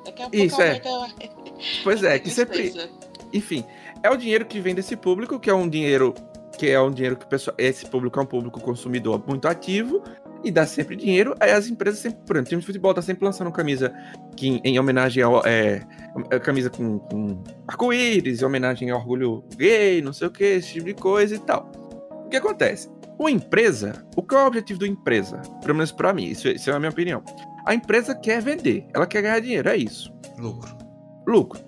Daqui 0.05 0.21
a 0.23 0.29
pouco 0.29 0.35
Isso, 0.35 0.61
é. 0.61 0.81
Pois 1.83 2.03
é, 2.03 2.19
que 2.19 2.29
sempre... 2.29 2.73
Enfim, 3.33 3.65
é 4.03 4.09
o 4.09 4.15
dinheiro 4.15 4.45
que 4.45 4.59
vem 4.59 4.73
desse 4.73 4.95
público, 4.95 5.39
que 5.39 5.49
é 5.49 5.53
um 5.53 5.67
dinheiro 5.67 6.13
que 6.57 6.69
é 6.71 6.81
um 6.81 6.89
dinheiro 6.89 7.15
que 7.15 7.23
o 7.23 7.27
pessoal, 7.27 7.55
esse 7.59 7.85
público 7.85 8.19
é 8.19 8.23
um 8.23 8.25
público 8.25 8.59
consumidor 8.59 9.23
muito 9.27 9.47
ativo 9.47 10.03
e 10.43 10.51
dá 10.51 10.65
sempre 10.65 10.95
dinheiro. 10.95 11.35
Aí 11.39 11.51
as 11.51 11.67
empresas 11.67 11.99
sempre, 11.99 12.19
por 12.25 12.35
exemplo, 12.35 12.47
o 12.47 12.49
time 12.49 12.61
de 12.61 12.65
futebol 12.65 12.93
tá 12.93 13.01
sempre 13.01 13.25
lançando 13.25 13.51
camisa 13.51 13.93
que, 14.35 14.47
em, 14.47 14.61
em 14.63 14.79
homenagem 14.79 15.21
ao 15.21 15.45
é, 15.45 15.81
é, 16.31 16.39
camisa 16.39 16.69
com, 16.69 16.99
com 16.99 17.43
arco-íris, 17.67 18.41
em 18.41 18.45
homenagem 18.45 18.89
ao 18.89 18.99
orgulho 18.99 19.43
gay, 19.55 20.01
não 20.01 20.13
sei 20.13 20.27
o 20.27 20.31
que, 20.31 20.43
esse 20.43 20.73
tipo 20.73 20.85
de 20.85 20.93
coisa 20.95 21.35
e 21.35 21.39
tal. 21.39 21.71
O 22.25 22.29
que 22.29 22.37
acontece? 22.37 22.89
Uma 23.19 23.31
empresa, 23.31 24.05
o 24.15 24.21
que 24.21 24.35
é 24.35 24.37
o 24.37 24.45
objetivo 24.45 24.79
da 24.79 24.87
empresa? 24.87 25.41
Pelo 25.61 25.73
menos 25.73 25.91
para 25.91 26.13
mim, 26.13 26.25
isso, 26.25 26.47
isso 26.47 26.69
é 26.69 26.73
a 26.73 26.79
minha 26.79 26.91
opinião. 26.91 27.23
A 27.65 27.73
empresa 27.73 28.13
quer 28.13 28.41
vender, 28.41 28.85
ela 28.93 29.07
quer 29.07 29.23
ganhar 29.23 29.39
dinheiro, 29.39 29.69
é 29.69 29.75
isso. 29.75 30.13
Lucro. 30.37 30.77
Lucro. 31.25 31.59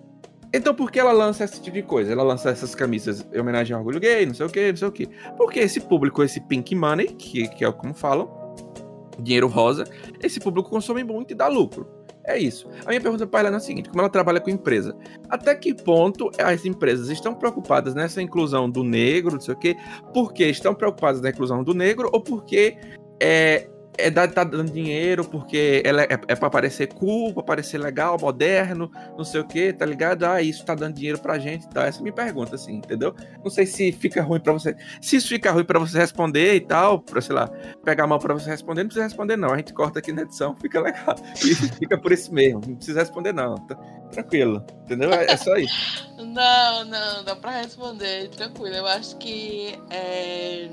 Então 0.54 0.74
por 0.74 0.92
que 0.92 1.00
ela 1.00 1.12
lança 1.12 1.44
esse 1.44 1.62
tipo 1.62 1.76
de 1.76 1.84
coisa? 1.84 2.12
Ela 2.12 2.24
lança 2.24 2.50
essas 2.50 2.74
camisas 2.76 3.28
em 3.34 3.40
homenagem 3.40 3.74
ao 3.74 3.82
orgulho 3.82 4.00
gay, 4.00 4.26
não 4.26 4.34
sei 4.34 4.46
o 4.46 4.50
que, 4.50 4.70
não 4.70 4.78
sei 4.78 4.88
o 4.88 4.92
que. 4.92 5.10
Porque 5.38 5.60
esse 5.60 5.80
público, 5.80 6.24
esse 6.24 6.40
pink 6.42 6.76
money, 6.76 7.08
que, 7.08 7.48
que 7.50 7.66
é 7.66 7.72
como 7.72 7.94
falam, 7.94 8.30
dinheiro 9.20 9.48
rosa, 9.48 9.86
esse 10.22 10.40
público 10.40 10.70
consome 10.70 11.04
muito 11.04 11.32
e 11.32 11.36
dá 11.36 11.48
lucro. 11.48 11.99
É 12.26 12.38
isso. 12.38 12.68
A 12.86 12.90
minha 12.90 13.02
pergunta 13.02 13.26
para 13.26 13.48
ela 13.48 13.56
é 13.56 13.58
a 13.58 13.60
seguinte: 13.60 13.90
como 13.90 14.02
ela 14.02 14.10
trabalha 14.10 14.40
com 14.40 14.50
empresa, 14.50 14.96
até 15.30 15.56
que 15.56 15.74
ponto 15.74 16.30
as 16.38 16.66
empresas 16.66 17.10
estão 17.10 17.34
preocupadas 17.34 17.96
nessa 17.96 18.22
inclusão 18.22 18.70
do 18.70 18.84
negro, 18.84 19.34
não 19.34 19.42
sei 19.42 19.54
o 19.54 19.58
quê, 19.58 19.76
porque 20.14 20.46
estão 20.46 20.76
preocupadas 20.76 21.22
na 21.22 21.30
inclusão 21.30 21.64
do 21.64 21.74
negro 21.74 22.10
ou 22.12 22.22
porque 22.22 22.78
é, 23.20 23.68
é 24.00 24.28
tá 24.28 24.44
dando 24.44 24.72
dinheiro 24.72 25.24
porque 25.26 25.82
ela 25.86 26.04
é, 26.04 26.20
é 26.28 26.36
para 26.36 26.50
parecer 26.50 26.94
cool, 26.94 27.34
para 27.34 27.44
parecer 27.44 27.78
legal, 27.78 28.18
moderno, 28.20 28.92
não 29.18 29.24
sei 29.24 29.42
o 29.42 29.46
que, 29.46 29.74
tá 29.74 29.86
ligado? 29.86 30.24
Ah, 30.26 30.42
isso 30.42 30.66
tá 30.66 30.76
dando 30.76 30.96
dinheiro 30.96 31.20
pra 31.20 31.38
gente, 31.40 31.68
tá? 31.70 31.86
Essa 31.86 31.98
é 31.98 32.02
a 32.02 32.04
minha 32.04 32.14
pergunta, 32.14 32.56
assim, 32.56 32.76
entendeu? 32.76 33.16
Não 33.44 33.50
sei 33.50 33.66
se 33.66 33.92
fica 33.92 34.22
ruim 34.22 34.40
para 34.40 34.54
você. 34.54 34.76
Se 35.02 35.18
isso 35.18 35.28
fica 35.28 35.52
ruim 35.52 35.64
para 35.64 35.80
você 35.80 35.98
responder 35.98 36.56
e 36.56 36.62
tal, 36.62 37.00
pra, 37.00 37.22
sei 37.22 37.36
lá, 37.36 37.48
pegar 37.84 38.06
a 38.06 38.08
mão 38.08 38.20
para 38.20 38.34
você 38.34 38.50
responder, 38.50 38.84
não 38.84 38.88
precisa 38.88 39.06
responder, 39.06 39.36
não. 39.36 39.54
A 39.54 39.58
gente 39.58 39.74
corta 39.74 40.00
aqui 40.00 40.12
na 40.12 40.24
edição, 40.24 40.56
fica 40.56 40.80
legal. 40.80 41.16
E 41.50 41.56
fica 41.56 41.98
por 41.98 42.12
isso 42.12 42.34
mesmo, 42.34 42.62
não 42.68 42.76
precisa 42.76 43.00
responder, 43.00 43.34
não. 43.34 43.56
Tá 43.56 43.76
tranquilo, 44.12 44.64
entendeu? 44.84 45.12
É, 45.14 45.26
é 45.26 45.38
só 45.38 45.56
isso. 45.56 46.14
não, 46.18 46.86
não, 46.86 47.24
dá 47.24 47.36
pra 47.36 47.62
responder, 47.62 48.30
tranquilo. 48.30 48.76
Eu 48.76 48.86
acho 48.86 49.18
que 49.18 49.80
é. 49.90 50.70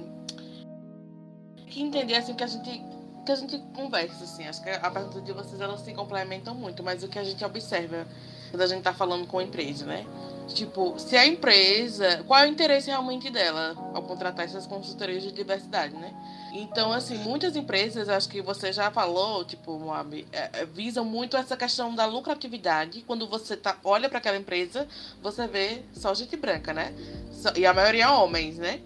Que 1.67 1.83
entender 1.83 2.15
assim 2.15 2.35
que 2.35 2.45
a 2.45 2.47
gente 2.47 2.96
que 3.27 3.33
a 3.33 3.37
gente 3.37 3.59
conversa, 3.75 4.25
assim. 4.25 4.47
Acho 4.47 4.63
que 4.63 4.71
a 4.71 4.91
pergunta 4.91 5.21
de 5.21 5.33
vocês 5.33 5.61
elas 5.61 5.81
se 5.81 5.93
complementam 5.93 6.55
muito, 6.55 6.83
mas 6.83 7.03
o 7.03 7.09
que 7.09 7.19
a 7.19 7.25
gente 7.25 7.45
observa 7.45 8.07
quando 8.51 8.63
a 8.63 8.67
gente 8.67 8.83
tá 8.83 8.95
falando 8.95 9.27
com 9.27 9.39
a 9.39 9.43
empresa, 9.43 9.85
né? 9.85 10.07
Tipo, 10.49 10.97
se 10.99 11.17
a 11.17 11.27
empresa. 11.27 12.23
Qual 12.25 12.39
é 12.39 12.47
o 12.47 12.49
interesse 12.49 12.89
realmente 12.89 13.29
dela 13.31 13.75
ao 13.93 14.03
contratar 14.03 14.45
essas 14.45 14.67
consultorias 14.67 15.25
de 15.25 15.33
diversidade, 15.33 15.95
né? 15.97 16.15
Então, 16.53 16.93
assim, 16.93 17.19
muitas 17.19 17.57
empresas, 17.57 18.09
acho 18.09 18.29
que 18.29 18.41
você 18.41 18.73
já 18.73 18.91
falou, 18.91 19.45
tipo, 19.45 19.79
Moab, 19.79 20.27
é, 20.33 20.51
é, 20.53 20.65
visam 20.65 21.05
muito 21.05 21.37
essa 21.37 21.57
questão 21.57 21.95
da 21.95 22.07
lucratividade. 22.07 23.03
Quando 23.03 23.27
você 23.27 23.57
tá, 23.57 23.77
olha 23.85 24.09
para 24.09 24.19
aquela 24.19 24.39
empresa, 24.39 24.87
você 25.21 25.47
vê 25.47 25.83
só 25.93 26.15
gente 26.15 26.37
branca, 26.37 26.73
né? 26.73 26.95
E 27.57 27.67
a 27.67 27.75
maioria 27.75 28.13
homens, 28.13 28.57
né? 28.57 28.81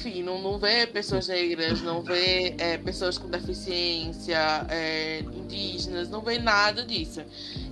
Enfim, 0.00 0.22
não, 0.22 0.40
não 0.40 0.58
vê 0.58 0.86
pessoas 0.86 1.28
negras, 1.28 1.82
não 1.82 2.00
vê 2.00 2.54
é, 2.58 2.78
pessoas 2.78 3.18
com 3.18 3.28
deficiência, 3.28 4.66
é, 4.70 5.20
indígenas, 5.20 6.08
não 6.08 6.22
vê 6.22 6.38
nada 6.38 6.84
disso. 6.84 7.20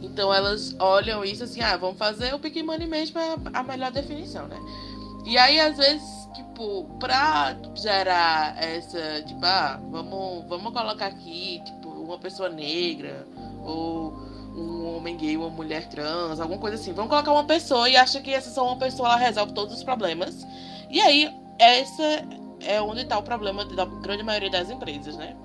Então 0.02 0.32
elas 0.32 0.76
olham 0.78 1.24
isso 1.24 1.44
assim, 1.44 1.62
ah, 1.62 1.76
vamos 1.76 1.96
fazer 1.96 2.34
o 2.34 2.38
Pick 2.38 2.62
Money 2.62 2.86
mesmo, 2.86 3.18
é 3.18 3.36
a 3.52 3.62
melhor 3.62 3.90
definição, 3.90 4.46
né? 4.46 4.58
E 5.24 5.38
aí, 5.38 5.58
às 5.58 5.76
vezes, 5.78 6.28
tipo, 6.34 6.84
pra 7.00 7.56
gerar 7.74 8.62
essa, 8.62 9.22
tipo, 9.22 9.44
ah, 9.44 9.80
vamos, 9.90 10.46
vamos 10.48 10.72
colocar 10.72 11.06
aqui, 11.06 11.62
tipo, 11.64 11.88
uma 11.88 12.18
pessoa 12.18 12.50
negra, 12.50 13.26
ou 13.62 14.12
um 14.54 14.96
homem 14.96 15.16
gay, 15.16 15.36
uma 15.36 15.50
mulher 15.50 15.88
trans, 15.88 16.40
alguma 16.40 16.60
coisa 16.60 16.76
assim. 16.76 16.92
Vamos 16.92 17.10
colocar 17.10 17.32
uma 17.32 17.44
pessoa 17.44 17.88
e 17.88 17.96
acha 17.96 18.20
que 18.20 18.32
essa 18.32 18.50
só 18.50 18.66
uma 18.66 18.76
pessoa 18.76 19.08
ela 19.08 19.16
resolve 19.16 19.52
todos 19.52 19.74
os 19.76 19.82
problemas. 19.82 20.46
E 20.90 21.00
aí, 21.00 21.30
essa 21.58 22.24
é 22.60 22.80
onde 22.80 23.02
está 23.02 23.18
o 23.18 23.22
problema 23.22 23.64
da 23.64 23.84
grande 23.84 24.22
maioria 24.22 24.50
das 24.50 24.70
empresas, 24.70 25.16
né? 25.16 25.36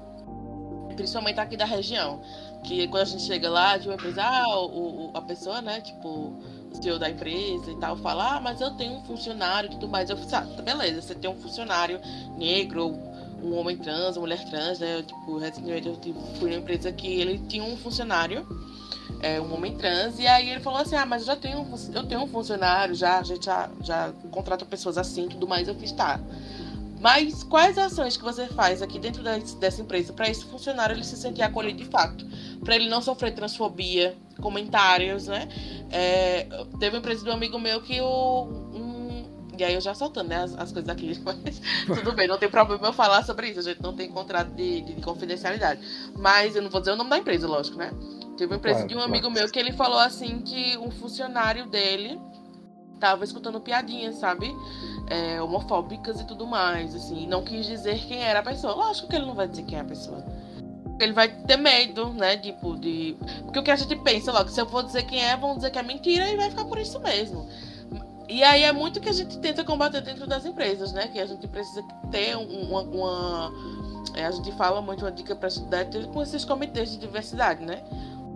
Principalmente 0.96 1.40
aqui 1.40 1.58
da 1.58 1.66
região. 1.66 2.22
Que 2.64 2.88
quando 2.88 3.02
a 3.02 3.06
gente 3.06 3.24
chega 3.24 3.50
lá 3.50 3.78
de 3.78 3.88
uma 3.88 3.96
empresa, 3.96 4.24
ah, 4.24 4.60
o, 4.60 5.08
o, 5.08 5.12
a 5.14 5.22
pessoa, 5.22 5.62
né, 5.62 5.82
tipo, 5.82 6.08
o 6.08 6.82
CEO 6.82 6.98
da 6.98 7.10
empresa 7.10 7.72
e 7.72 7.76
tal, 7.78 7.98
fala, 7.98 8.38
ah, 8.38 8.42
mas 8.42 8.62
eu 8.62 8.72
tenho 8.72 8.94
um 8.94 9.04
funcionário 9.04 9.68
e 9.68 9.72
tudo 9.72 9.88
mais. 9.88 10.10
Eu 10.10 10.18
falo, 10.18 10.50
ah, 10.58 10.62
beleza, 10.62 11.02
você 11.02 11.16
tem 11.16 11.30
um 11.30 11.36
funcionário 11.36 12.00
negro, 12.38 12.98
um 13.44 13.58
homem 13.58 13.76
trans, 13.78 14.16
uma 14.16 14.22
mulher 14.22 14.44
trans, 14.50 14.80
né? 14.80 14.98
Eu, 14.98 15.04
tipo, 15.04 15.38
recentemente 15.38 15.88
eu 15.88 15.98
tipo, 15.98 16.22
fui 16.40 16.50
numa 16.50 16.62
empresa 16.62 16.92
que 16.92 17.08
ele 17.08 17.40
tinha 17.50 17.64
um 17.64 17.76
funcionário 17.76 18.48
é, 19.24 19.40
um 19.40 19.54
homem 19.54 19.76
trans, 19.76 20.20
e 20.20 20.28
aí 20.28 20.50
ele 20.50 20.60
falou 20.60 20.80
assim, 20.80 20.96
ah, 20.96 21.06
mas 21.06 21.22
eu 21.22 21.28
já 21.28 21.36
tenho, 21.36 21.66
eu 21.94 22.04
tenho 22.04 22.22
um 22.22 22.28
funcionário, 22.28 22.94
já, 22.94 23.20
a 23.20 23.24
gente 23.24 23.46
já, 23.46 23.70
já 23.82 24.12
contrata 24.30 24.66
pessoas 24.66 24.98
assim 24.98 25.28
tudo 25.30 25.48
mais, 25.48 25.68
eu 25.68 25.76
fiz, 25.76 25.94
tá. 25.94 26.20
Mas 27.00 27.44
quais 27.44 27.78
ações 27.78 28.16
que 28.16 28.24
você 28.24 28.48
faz 28.48 28.82
aqui 28.82 28.98
dentro 28.98 29.22
dessa 29.60 29.82
empresa 29.82 30.14
para 30.14 30.30
esse 30.30 30.46
funcionário 30.46 30.96
ele 30.96 31.04
se 31.04 31.18
sentir 31.18 31.42
acolhido 31.42 31.80
de 31.80 31.86
fato? 31.86 32.26
Para 32.64 32.76
ele 32.78 32.88
não 32.88 33.02
sofrer 33.02 33.34
transfobia, 33.34 34.16
comentários, 34.40 35.28
né? 35.28 35.50
É, 35.92 36.48
teve 36.80 36.96
uma 36.96 37.00
empresa 37.00 37.24
de 37.24 37.30
um 37.30 37.34
amigo 37.34 37.60
meu 37.60 37.82
que 37.82 38.00
o. 38.00 38.48
E 39.58 39.64
aí 39.64 39.74
eu 39.74 39.82
já 39.82 39.94
soltando 39.94 40.30
né, 40.30 40.38
as, 40.38 40.58
as 40.58 40.72
coisas 40.72 40.90
aqui, 40.90 41.20
mas 41.24 41.62
tudo 41.86 42.14
bem, 42.14 42.28
não 42.28 42.38
tem 42.38 42.50
problema 42.50 42.88
eu 42.88 42.94
falar 42.94 43.24
sobre 43.24 43.50
isso, 43.50 43.60
a 43.60 43.64
gente 43.64 43.84
não 43.84 43.94
tem 43.94 44.10
contrato 44.10 44.52
de, 44.52 44.82
de, 44.82 44.96
de 44.96 45.02
confidencialidade. 45.02 45.82
Mas 46.16 46.56
eu 46.56 46.62
não 46.62 46.70
vou 46.70 46.80
dizer 46.80 46.94
o 46.94 46.96
nome 46.96 47.10
da 47.10 47.18
empresa, 47.18 47.48
lógico, 47.48 47.78
né? 47.78 47.92
Teve 48.38 48.52
uma 48.52 48.58
empresa 48.58 48.80
claro, 48.80 48.90
de 48.90 48.96
um 48.96 49.02
amigo 49.02 49.28
claro. 49.28 49.40
meu 49.40 49.52
que 49.52 49.60
ele 49.60 49.72
falou 49.72 50.00
assim 50.00 50.40
que 50.40 50.78
um 50.78 50.90
funcionário 50.90 51.68
dele 51.68 52.20
tava 53.00 53.26
escutando 53.26 53.60
piadinhas, 53.60 54.16
sabe? 54.16 54.56
É, 55.10 55.42
homofóbicas 55.42 56.22
e 56.22 56.26
tudo 56.26 56.48
mais, 56.48 56.96
assim. 56.96 57.28
Não 57.28 57.44
quis 57.44 57.66
dizer 57.66 58.00
quem 58.08 58.24
era 58.24 58.40
a 58.40 58.44
pessoa. 58.44 58.74
Lógico 58.74 59.10
que 59.10 59.16
ele 59.18 59.26
não 59.26 59.36
vai 59.36 59.46
dizer 59.46 59.64
quem 59.64 59.78
é 59.78 59.82
a 59.82 59.86
pessoa. 59.86 60.24
Ele 61.00 61.12
vai 61.12 61.28
ter 61.28 61.58
medo, 61.58 62.14
né? 62.14 62.38
Tipo, 62.38 62.78
de. 62.78 63.18
Porque 63.44 63.60
o 63.60 63.64
que 63.64 63.72
a 63.72 63.76
gente 63.76 63.96
pensa 63.98 64.32
logo, 64.32 64.50
se 64.50 64.62
eu 64.62 64.66
for 64.66 64.84
dizer 64.84 65.04
quem 65.04 65.22
é, 65.22 65.36
vão 65.36 65.58
dizer 65.58 65.72
que 65.72 65.80
é 65.80 65.84
mentira 65.84 66.30
e 66.30 66.38
vai 66.38 66.50
ficar 66.50 66.64
por 66.64 66.80
isso 66.80 66.98
mesmo. 67.02 67.46
E 68.30 68.42
aí 68.42 68.64
é 68.64 68.72
muito 68.72 69.02
que 69.02 69.10
a 69.10 69.14
gente 69.14 69.38
tenta 69.40 69.66
combater 69.66 70.00
dentro 70.00 70.26
das 70.26 70.46
empresas, 70.46 70.94
né? 70.94 71.08
Que 71.08 71.20
a 71.20 71.26
gente 71.26 71.46
precisa 71.48 71.84
ter 72.10 72.38
uma. 72.38 72.82
uma 72.84 73.54
é, 74.16 74.26
a 74.26 74.32
gente 74.32 74.52
fala 74.54 74.82
muito 74.82 75.04
uma 75.04 75.12
dica 75.12 75.36
para 75.36 75.50
estudar 75.50 75.86
com 76.14 76.22
esses 76.22 76.46
comitês 76.46 76.92
de 76.92 76.98
diversidade, 76.98 77.66
né? 77.66 77.84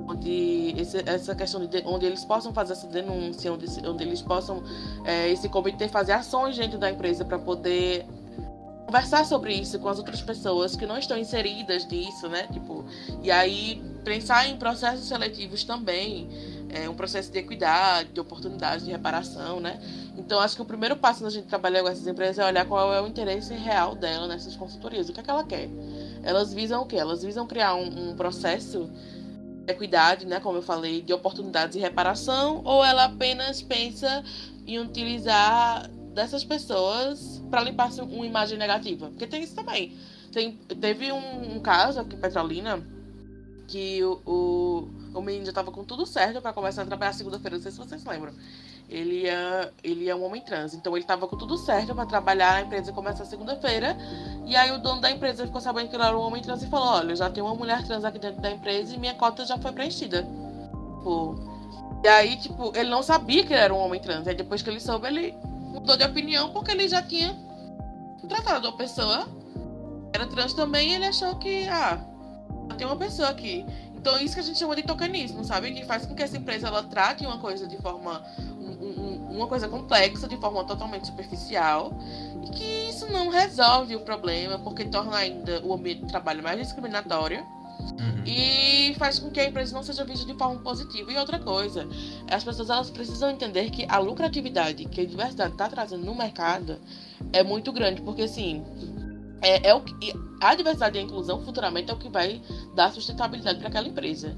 Onde 0.08 0.74
esse, 0.78 1.04
essa 1.06 1.36
questão 1.36 1.66
de 1.66 1.84
onde 1.86 2.06
eles 2.06 2.24
possam 2.24 2.54
fazer 2.54 2.74
essa 2.74 2.88
denúncia, 2.88 3.52
onde, 3.52 3.66
onde 3.86 4.04
eles 4.04 4.22
possam 4.22 4.64
é, 5.04 5.30
esse 5.30 5.50
comitê 5.50 5.88
fazer 5.88 6.14
ações 6.14 6.58
dentro 6.58 6.78
da 6.78 6.90
empresa 6.90 7.26
para 7.26 7.38
poder 7.38 8.06
conversar 8.86 9.26
sobre 9.26 9.54
isso 9.54 9.78
com 9.80 9.90
as 9.90 9.98
outras 9.98 10.22
pessoas 10.22 10.78
que 10.78 10.86
não 10.86 10.98
estão 10.98 11.18
inseridas 11.18 11.86
nisso, 11.86 12.30
né? 12.30 12.48
Tipo, 12.54 12.86
e 13.22 13.30
aí 13.30 13.84
pensar 14.06 14.48
em 14.48 14.56
processos 14.56 15.06
seletivos 15.06 15.66
também, 15.66 16.30
é, 16.70 16.90
um 16.90 16.96
processo 16.96 17.30
de 17.30 17.38
equidade, 17.38 18.14
de 18.14 18.20
oportunidade, 18.22 18.86
de 18.86 18.92
reparação, 18.92 19.60
né? 19.60 19.78
Então 20.18 20.40
acho 20.40 20.56
que 20.56 20.62
o 20.62 20.66
primeiro 20.66 20.96
passo 20.96 21.22
na 21.22 21.30
gente 21.30 21.48
trabalhar 21.48 21.82
com 21.82 21.90
essas 21.90 22.08
empresas 22.08 22.40
é 22.40 22.46
olhar 22.46 22.66
qual 22.66 22.94
é 22.94 23.02
o 23.02 23.08
interesse 23.08 23.54
real 23.54 23.94
dela 23.94 24.26
nessas 24.26 24.56
consultorias, 24.56 25.10
o 25.10 25.14
que 25.14 25.20
é 25.20 25.24
que 25.24 25.30
ela 25.30 25.44
quer. 25.44 25.68
Elas 26.24 26.54
visam 26.54 26.82
o 26.82 26.86
quê? 26.86 26.96
Elas 26.96 27.22
visam 27.24 27.46
criar 27.46 27.76
um, 27.76 28.12
um 28.12 28.16
processo 28.16 28.90
equidade, 29.68 30.26
né, 30.26 30.40
como 30.40 30.58
eu 30.58 30.62
falei, 30.62 31.02
de 31.02 31.14
oportunidades 31.14 31.76
e 31.76 31.80
reparação, 31.80 32.62
ou 32.64 32.84
ela 32.84 33.06
apenas 33.06 33.62
pensa 33.62 34.24
em 34.66 34.80
utilizar 34.80 35.90
dessas 36.14 36.44
pessoas 36.44 37.44
para 37.50 37.62
limpar 37.62 37.92
uma 38.02 38.26
imagem 38.26 38.58
negativa? 38.58 39.08
Porque 39.10 39.28
tem 39.28 39.44
isso 39.44 39.56
também. 39.56 39.96
Tem, 40.32 40.54
teve 40.54 41.12
um, 41.12 41.56
um 41.56 41.60
caso 41.60 42.00
aqui 42.00 42.16
em 42.16 42.20
Petrolina 42.20 42.82
que 43.68 44.04
o, 44.04 44.22
o, 44.26 45.18
o 45.18 45.22
menino 45.22 45.46
já 45.46 45.52
estava 45.52 45.72
com 45.72 45.84
tudo 45.84 46.06
certo 46.06 46.42
para 46.42 46.54
começar 46.54 46.84
a 46.84 46.86
trabalhar 46.86 47.14
segunda-feira, 47.14 47.58
não 47.58 47.64
sei 47.64 47.72
se 47.72 47.78
vocês 47.78 48.04
lembram 48.06 48.34
ele 48.90 49.28
é, 49.28 49.72
ele 49.84 50.10
é 50.10 50.16
um 50.16 50.24
homem 50.24 50.42
trans. 50.42 50.74
Então 50.74 50.94
ele 50.94 51.04
estava 51.04 51.28
com 51.28 51.38
tudo 51.38 51.58
certo 51.58 51.94
para 51.94 52.06
trabalhar, 52.06 52.56
a 52.56 52.62
empresa 52.62 52.92
começa 52.94 53.26
segunda-feira. 53.26 53.98
E 54.46 54.56
aí 54.56 54.72
o 54.72 54.80
dono 54.80 55.02
da 55.02 55.12
empresa 55.12 55.46
ficou 55.46 55.62
sabendo 55.62 55.90
que 55.90 55.96
ele 55.96 56.04
era 56.04 56.18
um 56.18 56.22
homem 56.22 56.42
trans 56.42 56.64
e 56.64 56.68
falou: 56.68 56.88
Olha, 56.88 57.16
já 57.16 57.30
tem 57.30 57.44
uma 57.44 57.56
mulher 57.56 57.86
trans 57.86 58.04
aqui 58.04 58.20
dentro 58.20 58.42
da 58.42 58.52
empresa 58.52 58.96
e 58.96 58.98
minha 58.98 59.14
cota 59.16 59.46
já 59.46 59.58
foi 59.58 59.72
preenchida. 59.72 60.24
Tipo, 60.24 61.36
e 62.04 62.08
aí, 62.08 62.38
tipo, 62.38 62.72
ele 62.76 62.90
não 62.90 63.04
sabia 63.04 63.46
que 63.46 63.54
ele 63.54 63.62
era 63.62 63.74
um 63.74 63.80
homem 63.80 64.00
trans. 64.00 64.28
Aí 64.28 64.36
depois 64.36 64.62
que 64.62 64.70
ele 64.70 64.80
soube, 64.80 65.08
ele 65.08 65.36
mudou 65.44 65.98
de 65.98 66.06
opinião 66.06 66.52
porque 66.52 66.72
ele 66.72 66.88
já 66.88 67.02
tinha 67.02 67.36
tratado 68.28 68.68
uma 68.68 68.78
pessoa 68.78 69.28
era 70.14 70.26
trans 70.28 70.54
também 70.54 70.92
e 70.92 70.96
ele 70.96 71.06
achou 71.06 71.36
que, 71.36 71.68
ah, 71.70 72.00
tem 72.78 72.86
uma 72.86 72.96
pessoa 72.96 73.30
aqui. 73.30 73.66
Então 73.96 74.18
isso 74.20 74.36
que 74.36 74.40
a 74.40 74.44
gente 74.44 74.58
chama 74.58 74.76
de 74.76 74.84
tokenismo, 74.84 75.44
sabe? 75.44 75.72
Que 75.72 75.86
faz 75.86 76.06
com 76.06 76.16
que 76.16 76.24
essa 76.24 76.38
empresa 76.38 76.68
ela 76.68 76.84
trate 76.84 77.26
uma 77.26 77.40
coisa 77.40 77.68
de 77.68 77.78
forma 77.78 78.24
uma 78.98 79.48
coisa 79.48 79.68
complexa 79.68 80.28
de 80.28 80.38
forma 80.38 80.64
totalmente 80.64 81.08
superficial 81.08 81.94
e 82.44 82.50
que 82.50 82.90
isso 82.90 83.12
não 83.12 83.30
resolve 83.30 83.96
o 83.96 84.02
problema 84.02 84.58
porque 84.60 84.86
torna 84.86 85.16
ainda 85.18 85.62
o 85.64 85.74
ambiente 85.74 86.02
de 86.02 86.08
trabalho 86.08 86.42
mais 86.42 86.60
discriminatório 86.60 87.40
uhum. 87.40 88.24
e 88.26 88.96
faz 88.98 89.20
com 89.20 89.30
que 89.30 89.40
a 89.40 89.46
empresa 89.46 89.76
não 89.76 89.84
seja 89.84 90.04
vista 90.04 90.26
de 90.26 90.34
forma 90.34 90.60
positiva. 90.62 91.12
E 91.12 91.18
outra 91.18 91.40
coisa, 91.40 91.88
as 92.32 92.44
pessoas 92.44 92.70
elas 92.70 92.90
precisam 92.90 93.30
entender 93.30 93.70
que 93.70 93.86
a 93.88 94.00
lucratividade 94.00 94.86
que 94.86 95.02
a 95.02 95.06
diversidade 95.06 95.52
está 95.52 95.70
trazendo 95.70 96.06
no 96.06 96.16
mercado 96.16 96.78
é 97.32 97.44
muito 97.44 97.72
grande, 97.72 98.02
porque 98.02 98.24
assim 98.24 98.64
é, 99.42 99.70
é 99.70 99.74
o 99.74 99.82
que, 99.82 100.14
a 100.42 100.56
diversidade 100.56 100.98
e 100.98 101.02
a 101.02 101.04
inclusão 101.04 101.44
futuramente 101.44 101.92
é 101.92 101.94
o 101.94 101.98
que 101.98 102.10
vai 102.10 102.42
dar 102.76 102.92
sustentabilidade 102.92 103.60
para 103.60 103.70
aquela 103.70 103.88
empresa 103.88 104.36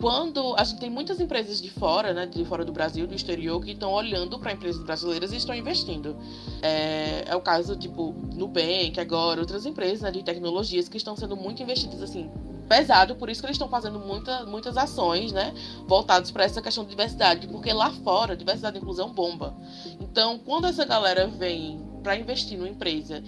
quando 0.00 0.54
a 0.56 0.64
gente 0.64 0.80
tem 0.80 0.90
muitas 0.90 1.20
empresas 1.20 1.60
de 1.60 1.70
fora, 1.70 2.12
né, 2.12 2.26
de 2.26 2.44
fora 2.44 2.64
do 2.64 2.72
Brasil, 2.72 3.06
do 3.06 3.14
exterior, 3.14 3.62
que 3.64 3.72
estão 3.72 3.92
olhando 3.92 4.38
para 4.38 4.52
empresas 4.52 4.82
brasileiras 4.82 5.32
e 5.32 5.36
estão 5.36 5.54
investindo. 5.54 6.16
É, 6.60 7.24
é, 7.26 7.36
o 7.36 7.40
caso, 7.40 7.76
tipo, 7.76 8.14
Nubank, 8.34 8.98
agora, 8.98 9.40
outras 9.40 9.66
empresas 9.66 10.00
né, 10.00 10.10
de 10.10 10.22
tecnologias 10.22 10.88
que 10.88 10.96
estão 10.96 11.16
sendo 11.16 11.36
muito 11.36 11.62
investidas, 11.62 12.02
assim, 12.02 12.30
pesado, 12.68 13.16
por 13.16 13.28
isso 13.28 13.40
que 13.40 13.46
eles 13.46 13.56
estão 13.56 13.68
fazendo 13.68 13.98
muita, 13.98 14.44
muitas 14.46 14.76
ações, 14.76 15.32
né, 15.32 15.52
voltadas 15.86 16.30
para 16.30 16.44
essa 16.44 16.62
questão 16.62 16.84
de 16.84 16.90
diversidade, 16.90 17.46
porque 17.46 17.72
lá 17.72 17.90
fora, 17.90 18.36
diversidade 18.36 18.76
e 18.76 18.80
inclusão 18.80 19.12
bomba. 19.12 19.54
Então, 20.00 20.38
quando 20.38 20.66
essa 20.66 20.84
galera 20.84 21.26
vem 21.26 21.80
para 22.02 22.16
investir 22.16 22.58
numa 22.58 22.68
empresa 22.68 23.22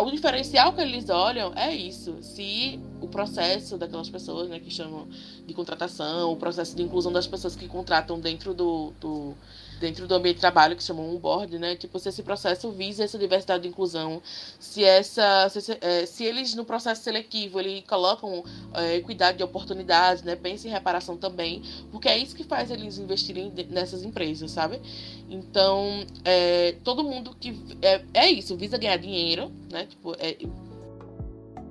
o 0.00 0.10
diferencial 0.10 0.72
que 0.72 0.80
eles 0.80 1.08
olham 1.08 1.52
é 1.54 1.74
isso. 1.74 2.16
Se 2.22 2.80
o 3.00 3.08
processo 3.08 3.76
daquelas 3.76 4.08
pessoas, 4.08 4.48
né, 4.48 4.58
que 4.58 4.70
chamam 4.70 5.06
de 5.46 5.54
contratação, 5.54 6.32
o 6.32 6.36
processo 6.36 6.74
de 6.74 6.82
inclusão 6.82 7.12
das 7.12 7.26
pessoas 7.26 7.54
que 7.54 7.68
contratam 7.68 8.18
dentro 8.18 8.54
do, 8.54 8.92
do 9.00 9.34
dentro 9.78 10.06
do 10.06 10.14
ambiente 10.14 10.36
de 10.36 10.40
trabalho 10.40 10.76
que 10.76 10.82
chamam 10.82 11.14
um 11.14 11.18
board, 11.18 11.58
né? 11.58 11.76
Tipo, 11.76 11.98
se 11.98 12.08
esse 12.08 12.22
processo 12.22 12.70
visa 12.70 13.04
essa 13.04 13.18
diversidade 13.18 13.66
e 13.66 13.70
inclusão, 13.70 14.22
se 14.58 14.84
essa 14.84 15.48
se, 15.48 15.78
é, 15.80 16.06
se 16.06 16.24
eles 16.24 16.54
no 16.54 16.64
processo 16.64 17.02
seletivo 17.02 17.60
eles 17.60 17.84
colocam 17.86 18.44
é, 18.74 18.96
equidade 18.96 19.38
de 19.38 19.44
oportunidades, 19.44 20.22
né? 20.22 20.36
Pensa 20.36 20.68
em 20.68 20.70
reparação 20.70 21.16
também, 21.16 21.62
porque 21.90 22.08
é 22.08 22.18
isso 22.18 22.34
que 22.34 22.44
faz 22.44 22.70
eles 22.70 22.98
investirem 22.98 23.52
nessas 23.70 24.02
empresas, 24.02 24.50
sabe? 24.50 24.80
Então, 25.28 26.04
é, 26.24 26.76
todo 26.84 27.02
mundo 27.02 27.36
que 27.38 27.58
é, 27.82 28.02
é 28.14 28.30
isso, 28.30 28.56
visa 28.56 28.78
ganhar 28.78 28.96
dinheiro, 28.96 29.50
né? 29.70 29.86
Tipo, 29.86 30.14
é, 30.18 30.36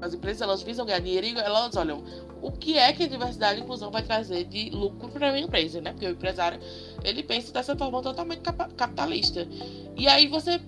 as 0.06 0.14
empresas 0.14 0.42
elas 0.42 0.62
visam 0.62 0.86
ganhar 0.86 1.00
dinheiro 1.00 1.28
e 1.28 1.38
elas 1.38 1.76
olham 1.76 2.04
o 2.42 2.52
que 2.52 2.78
é 2.78 2.94
que 2.94 3.04
a 3.04 3.08
diversidade 3.08 3.60
e 3.60 3.64
inclusão 3.64 3.90
vai 3.90 4.04
trazer 4.04 4.46
de 4.46 4.70
lucro 4.70 5.10
para 5.10 5.30
a 5.30 5.32
minha 5.32 5.46
empresa, 5.46 5.82
né? 5.82 5.92
Porque 5.92 6.06
o 6.06 6.12
empresário 6.12 6.60
ele 7.04 7.24
pensa 7.24 7.52
dessa 7.52 7.76
forma 7.76 8.02
totalmente 8.02 8.42
capitalista. 8.42 9.48
E 9.98 10.08
aí 10.08 10.28
você 10.28 10.62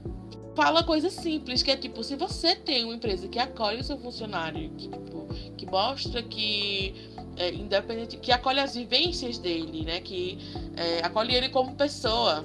fala 0.56 0.84
coisas 0.84 1.14
simples, 1.14 1.62
que 1.62 1.70
é 1.70 1.78
tipo, 1.78 2.04
se 2.04 2.16
você 2.16 2.56
tem 2.56 2.84
uma 2.84 2.96
empresa 2.96 3.28
que 3.28 3.38
acolhe 3.38 3.80
o 3.80 3.84
seu 3.84 3.98
funcionário, 4.00 4.72
que, 4.72 4.88
tipo, 4.88 5.28
que 5.56 5.66
mostra 5.68 6.24
que 6.24 6.96
é, 7.36 7.54
independente, 7.54 8.18
que 8.18 8.32
acolhe 8.32 8.60
as 8.60 8.74
vivências 8.74 9.38
dele, 9.38 9.84
né? 9.84 10.00
Que 10.02 10.40
é, 10.76 11.06
acolhe 11.06 11.36
ele 11.36 11.50
como 11.50 11.76
pessoa. 11.76 12.44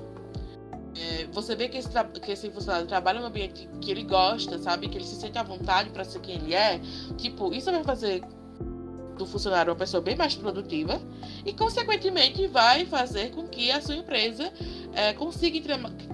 É, 0.94 1.26
você 1.32 1.54
vê 1.54 1.68
que 1.68 1.78
esse, 1.78 1.88
que 2.22 2.32
esse 2.32 2.50
funcionário 2.50 2.86
trabalha 2.86 3.20
num 3.20 3.26
ambiente 3.26 3.68
que 3.80 3.90
ele 3.90 4.02
gosta, 4.02 4.58
sabe? 4.58 4.88
Que 4.88 4.98
ele 4.98 5.04
se 5.04 5.16
sente 5.16 5.38
à 5.38 5.42
vontade 5.42 5.90
para 5.90 6.04
ser 6.04 6.20
quem 6.20 6.36
ele 6.36 6.54
é. 6.54 6.80
Tipo, 7.16 7.52
isso 7.54 7.70
vai 7.70 7.82
fazer 7.82 8.22
do 9.16 9.26
funcionário 9.26 9.72
uma 9.72 9.78
pessoa 9.78 10.00
bem 10.00 10.16
mais 10.16 10.34
produtiva 10.34 11.00
e, 11.44 11.52
consequentemente, 11.52 12.46
vai 12.46 12.84
fazer 12.86 13.30
com 13.30 13.46
que 13.46 13.70
a 13.70 13.80
sua 13.80 13.96
empresa 13.96 14.52
é, 14.94 15.12
consiga 15.12 15.56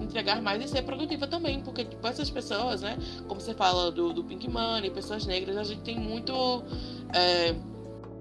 entregar 0.01 0.41
mais 0.41 0.63
e 0.63 0.67
ser 0.67 0.83
produtiva 0.83 1.27
também, 1.27 1.61
porque 1.61 1.85
tipo, 1.85 2.05
essas 2.07 2.29
pessoas, 2.29 2.81
né, 2.81 2.97
como 3.27 3.39
você 3.39 3.53
fala 3.53 3.91
do, 3.91 4.13
do 4.13 4.23
Pink 4.23 4.49
Money, 4.49 4.89
pessoas 4.89 5.25
negras, 5.25 5.57
a 5.57 5.63
gente 5.63 5.81
tem 5.81 5.97
muito. 5.99 6.63
É, 7.13 7.55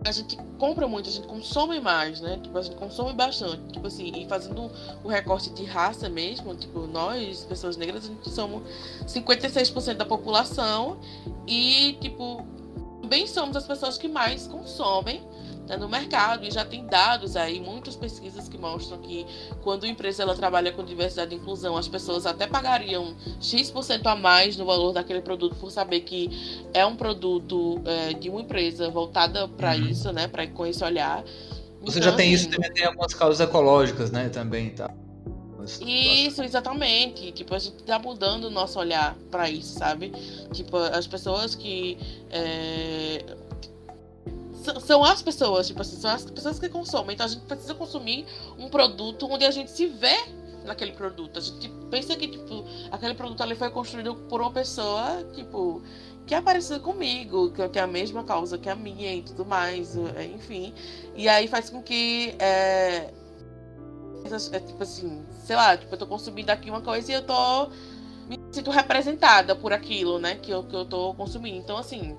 a 0.05 0.13
gente 0.13 0.37
compra 0.59 0.87
muito, 0.87 1.09
a 1.09 1.13
gente 1.13 1.27
consome 1.27 1.81
mais, 1.81 2.21
né? 2.21 2.39
Tipo, 2.43 2.59
a 2.59 2.63
gente 2.63 2.77
consome 2.77 3.13
bastante. 3.13 3.61
Tipo 3.73 3.87
assim, 3.87 4.13
e 4.15 4.29
fazendo 4.29 4.71
o 5.03 5.09
recorte 5.09 5.51
de 5.51 5.65
raça 5.65 6.09
mesmo, 6.09 6.55
tipo, 6.55 6.87
nós, 6.87 7.45
pessoas 7.45 7.77
negras, 7.77 8.05
a 8.05 8.09
gente 8.09 8.31
somos 8.31 8.63
56% 9.07 9.95
da 9.95 10.05
população 10.05 10.99
e, 11.47 11.97
tipo, 12.01 12.47
também 13.03 13.27
somos 13.27 13.57
as 13.57 13.67
pessoas 13.67 13.99
que 13.99 14.09
mais 14.09 14.47
consomem 14.47 15.23
né, 15.69 15.77
no 15.77 15.89
mercado 15.89 16.45
e 16.45 16.51
já 16.51 16.65
tem 16.65 16.87
dados 16.87 17.37
aí, 17.37 17.61
muitas 17.61 17.95
pesquisas 17.95 18.49
que 18.49 18.57
mostram 18.57 18.99
que 18.99 19.27
quando 19.63 19.85
a 19.85 19.89
empresa 19.89 20.23
ela 20.23 20.35
trabalha 20.35 20.73
com 20.73 20.85
diversidade 20.85 21.35
e 21.35 21.39
inclusão, 21.39 21.77
as 21.77 21.87
pessoas 21.87 22.27
até 22.27 22.47
pagariam 22.47 23.15
X% 23.41 24.07
a 24.07 24.17
mais 24.17 24.57
no 24.57 24.65
valor 24.65 24.93
daquele 24.93 25.21
produto 25.21 25.55
por 25.57 25.71
saber 25.71 26.01
que 26.01 26.65
é 26.73 26.85
um 26.85 26.97
produto 26.97 27.81
é, 27.85 28.15
de 28.15 28.31
uma 28.31 28.41
empresa 28.41 28.89
voltada 28.91 29.47
para 29.47 29.75
uhum. 29.75 29.89
isso, 29.89 30.13
né, 30.13 30.27
para 30.27 30.47
com 30.47 30.67
esse 30.67 30.83
olhar. 30.83 31.23
Você 31.83 31.99
então, 31.99 32.11
já 32.11 32.17
tem 32.17 32.35
assim, 32.35 32.35
isso, 32.35 32.51
também 32.51 32.73
tem 32.73 32.85
algumas 32.87 33.15
causas 33.15 33.41
ecológicas, 33.47 34.11
né, 34.11 34.29
também, 34.29 34.71
tá? 34.71 34.91
Isso, 35.81 36.43
exatamente. 36.43 37.31
Tipo, 37.33 37.55
a 37.55 37.59
gente 37.59 37.83
tá 37.83 37.99
mudando 37.99 38.45
o 38.45 38.51
nosso 38.51 38.79
olhar 38.79 39.15
para 39.31 39.51
isso, 39.51 39.79
sabe? 39.79 40.13
Tipo, 40.53 40.79
as 40.79 41.07
pessoas 41.07 41.55
que 41.55 41.99
é, 42.31 43.23
são 44.81 45.05
as 45.05 45.23
pessoas, 45.23 45.67
tipo 45.67 45.81
assim, 45.81 45.97
são 45.97 46.11
as 46.11 46.25
pessoas 46.25 46.59
que 46.59 46.69
consomem. 46.69 47.15
Então 47.15 47.27
a 47.27 47.29
gente 47.29 47.45
precisa 47.45 47.75
consumir 47.75 48.27
um 48.59 48.69
produto 48.69 49.27
onde 49.31 49.45
a 49.45 49.51
gente 49.51 49.71
se 49.71 49.87
vê 49.87 50.17
naquele 50.65 50.93
produto. 50.93 51.39
A 51.39 51.43
gente 51.43 51.69
pensa 51.91 52.15
que, 52.17 52.29
tipo, 52.29 52.65
aquele 52.91 53.15
produto 53.15 53.43
ali 53.43 53.55
foi 53.55 53.71
construído 53.71 54.15
por 54.15 54.41
uma 54.41 54.51
pessoa, 54.51 55.25
tipo, 55.35 55.83
que 56.27 56.35
é 56.35 56.41
parecida 56.41 56.79
comigo, 56.79 57.51
que 57.51 57.79
é 57.79 57.83
a 57.83 57.87
mesma 57.87 58.23
causa 58.23 58.59
que 58.59 58.69
a 58.69 58.77
minha 58.77 59.15
e 59.15 59.23
tudo 59.23 59.45
mais, 59.45 59.97
é, 59.97 60.27
enfim. 60.27 60.75
E 61.17 61.29
aí 61.29 61.49
faz 61.49 61.71
com 61.71 61.83
que. 61.83 62.35
É, 62.39 63.11
é, 64.53 64.61
tipo 64.61 64.83
assim, 64.83 65.25
sei 65.45 65.57
lá, 65.57 65.77
tipo, 65.77 65.93
eu 65.95 65.99
tô 65.99 66.07
consumindo 66.07 66.51
aqui 66.51 66.69
uma 66.69 66.83
coisa 66.83 67.11
e 67.11 67.15
eu 67.15 67.23
tô. 67.23 67.71
Me 68.29 68.39
sinto 68.53 68.71
representada 68.71 69.57
por 69.57 69.73
aquilo, 69.73 70.19
né? 70.19 70.35
Que 70.35 70.51
eu, 70.51 70.63
que 70.63 70.77
eu 70.77 70.85
tô 70.85 71.15
consumindo. 71.15 71.57
Então, 71.57 71.79
assim, 71.79 72.15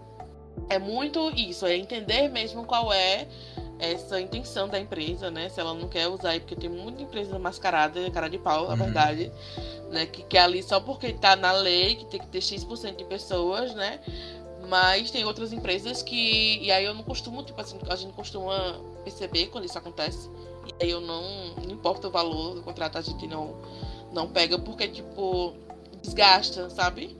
é 0.68 0.80
muito 0.80 1.32
isso, 1.36 1.66
é 1.66 1.76
entender 1.78 2.28
mesmo 2.30 2.66
qual 2.66 2.92
é 2.92 3.28
essa 3.80 4.20
intenção 4.20 4.68
da 4.68 4.80
empresa, 4.80 5.32
né? 5.32 5.48
Se 5.48 5.60
ela 5.60 5.74
não 5.74 5.88
quer 5.88 6.08
usar 6.08 6.32
aí, 6.32 6.40
porque 6.40 6.56
tem 6.56 6.70
muita 6.70 7.02
empresa 7.02 7.40
mascarada, 7.40 8.12
cara 8.12 8.28
de 8.28 8.38
pau, 8.38 8.66
na 8.66 8.72
uhum. 8.72 8.78
verdade, 8.78 9.32
né? 9.90 10.06
Que 10.06 10.22
quer 10.24 10.40
ali 10.40 10.62
só 10.62 10.80
porque 10.80 11.14
tá 11.14 11.36
na 11.36 11.54
lei, 11.54 11.96
que 11.96 12.06
tem 12.06 12.20
que 12.20 12.28
ter 12.28 12.42
X% 12.42 12.98
de 12.98 13.06
pessoas, 13.06 13.74
né? 13.74 14.00
Mas 14.68 15.10
tem 15.10 15.24
outras 15.24 15.54
empresas 15.54 16.04
que. 16.04 16.60
E 16.62 16.72
aí 16.72 16.84
eu 16.84 16.94
não 16.94 17.04
costumo, 17.04 17.42
tipo 17.42 17.60
assim, 17.60 17.80
a 17.90 17.96
gente 17.96 18.14
costuma 18.14 18.80
perceber 19.04 19.48
quando 19.48 19.66
isso 19.66 19.78
acontece. 19.78 20.30
E 20.80 20.84
aí 20.84 20.92
eu 20.92 21.00
não. 21.00 21.56
Não 21.56 21.72
importa 21.72 22.08
o 22.08 22.12
valor 22.12 22.56
do 22.56 22.62
contrato, 22.62 22.98
a 22.98 23.02
gente 23.02 23.26
não, 23.28 23.56
não 24.12 24.28
pega, 24.28 24.60
porque, 24.60 24.88
tipo, 24.90 25.54
desgasta, 26.02 26.70
sabe? 26.70 27.16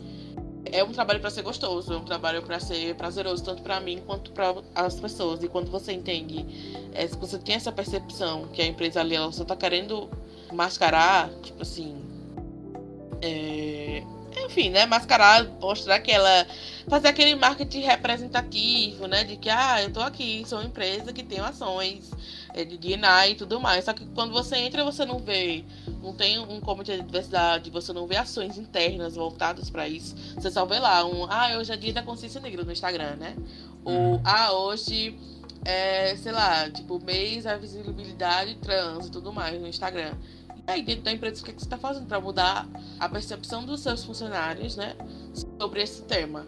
É 0.72 0.84
um 0.84 0.92
trabalho 0.92 1.20
para 1.20 1.30
ser 1.30 1.42
gostoso, 1.42 1.94
é 1.94 1.98
um 1.98 2.04
trabalho 2.04 2.42
para 2.42 2.60
ser 2.60 2.96
prazeroso 2.96 3.44
tanto 3.44 3.62
para 3.62 3.80
mim 3.80 4.02
quanto 4.06 4.32
para 4.32 4.56
as 4.76 5.00
pessoas. 5.00 5.44
E 5.44 5.48
quando 5.48 5.70
você 5.70 5.94
entende, 5.94 6.46
é, 6.94 7.08
se 7.08 7.16
você 7.16 7.38
tem 7.38 7.56
essa 7.56 7.72
percepção 7.72 8.48
que 8.54 8.62
a 8.62 8.66
empresa 8.66 9.00
ali 9.00 9.16
ela 9.16 9.32
só 9.32 9.44
tá 9.44 9.56
querendo 9.56 10.10
mascarar, 10.52 11.30
tipo 11.42 11.62
assim, 11.62 12.02
é, 13.22 14.04
enfim, 14.46 14.70
né, 14.70 14.86
mascarar, 14.86 15.46
mostrar 15.60 16.00
que 16.00 16.12
ela 16.12 16.46
fazer 16.88 17.10
aquele 17.10 17.36
marketing 17.36 17.82
representativo, 17.82 19.08
né, 19.08 19.24
de 19.24 19.38
que 19.38 19.50
ah, 19.50 19.82
eu 19.82 19.92
tô 19.92 20.02
aqui, 20.02 20.44
sou 20.48 20.60
uma 20.60 20.68
empresa 20.68 21.14
que 21.14 21.24
tem 21.24 21.40
ações 21.40 22.10
é, 22.54 22.64
de 22.64 22.78
DNA 22.78 23.30
e 23.30 23.36
tudo 23.36 23.60
mais. 23.60 23.86
Só 23.86 23.94
que 23.94 24.06
quando 24.08 24.32
você 24.32 24.58
entra, 24.58 24.84
você 24.84 25.06
não 25.06 25.20
vê, 25.20 25.64
não 26.02 26.14
tem 26.14 26.40
um 26.40 26.60
comitê 26.60 26.98
de 26.98 27.04
diversidade, 27.04 27.70
você 27.70 27.94
não 27.94 28.08
vê 28.08 28.18
ações 28.18 28.58
internas 28.58 29.16
voltadas 29.16 29.70
para 29.70 29.88
isso. 29.88 30.16
Você 30.36 30.50
só 30.52 30.66
vê 30.66 30.80
lá 30.80 31.06
um, 31.06 31.26
ah, 31.30 31.58
hoje 31.58 31.72
é 31.72 31.78
dia 31.78 31.94
da 31.94 32.04
consciência 32.04 32.42
negra 32.42 32.64
no 32.64 32.72
Instagram, 32.72 33.16
né? 33.16 33.36
Ou, 33.84 33.94
uhum. 33.94 34.22
ah, 34.24 34.52
hoje 34.54 35.18
é, 35.66 36.16
sei 36.16 36.32
lá, 36.32 36.70
tipo, 36.70 37.00
mês 37.04 37.46
a 37.46 37.58
visibilidade 37.58 38.56
trans 38.56 39.08
e 39.08 39.12
tudo 39.12 39.34
mais 39.34 39.60
no 39.60 39.68
Instagram. 39.68 40.14
E 40.68 40.72
aí, 40.72 40.84
dentro 40.84 41.04
da 41.04 41.12
empresa, 41.12 41.42
o 41.42 41.46
que, 41.46 41.52
é 41.52 41.54
que 41.54 41.60
você 41.60 41.66
está 41.66 41.78
fazendo 41.78 42.08
para 42.08 42.20
mudar 42.20 42.68
a 43.00 43.10
percepção 43.10 43.66
dos 43.66 43.82
seus 43.82 44.04
funcionários, 44.04 44.76
né, 44.76 44.96
sobre 45.60 45.82
esse 45.82 46.04
tema? 46.04 46.46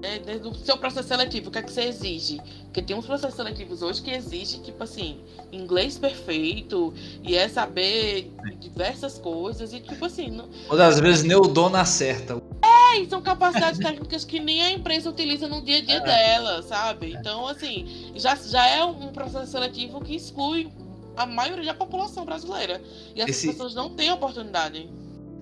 É, 0.00 0.38
do 0.38 0.54
seu 0.54 0.76
processo 0.76 1.08
seletivo, 1.08 1.48
o 1.48 1.50
que 1.50 1.58
é 1.58 1.62
que 1.62 1.72
você 1.72 1.82
exige? 1.82 2.40
Porque 2.64 2.80
tem 2.80 2.94
uns 2.94 3.04
processos 3.04 3.34
seletivos 3.34 3.82
hoje 3.82 4.00
que 4.00 4.12
exigem, 4.12 4.62
tipo 4.62 4.84
assim, 4.84 5.20
inglês 5.50 5.98
perfeito, 5.98 6.94
e 7.22 7.34
é 7.34 7.48
saber 7.48 8.30
diversas 8.60 9.18
coisas, 9.18 9.72
e 9.72 9.80
tipo 9.80 10.04
assim. 10.04 10.30
Não... 10.30 10.48
Ou 10.68 10.76
das 10.76 11.00
vezes 11.00 11.24
nem 11.24 11.36
o 11.36 11.48
dono 11.48 11.76
acerta. 11.76 12.40
É, 12.62 13.00
e 13.00 13.08
são 13.08 13.20
capacidades 13.20 13.80
técnicas 13.80 14.24
que 14.24 14.38
nem 14.38 14.62
a 14.62 14.70
empresa 14.70 15.10
utiliza 15.10 15.48
no 15.48 15.62
dia 15.62 15.78
a 15.78 15.80
dia 15.80 15.96
é. 15.96 16.00
dela, 16.00 16.62
sabe? 16.62 17.14
Então, 17.18 17.48
assim, 17.48 18.12
já, 18.14 18.36
já 18.36 18.68
é 18.68 18.84
um 18.84 19.08
processo 19.08 19.50
seletivo 19.50 20.00
que 20.00 20.14
exclui 20.14 20.70
a 21.16 21.26
maioria 21.26 21.64
da 21.64 21.74
população 21.74 22.24
brasileira. 22.24 22.80
E 23.16 23.20
essas 23.20 23.36
Esse... 23.36 23.48
pessoas 23.48 23.74
não 23.74 23.90
têm 23.90 24.12
oportunidade. 24.12 24.88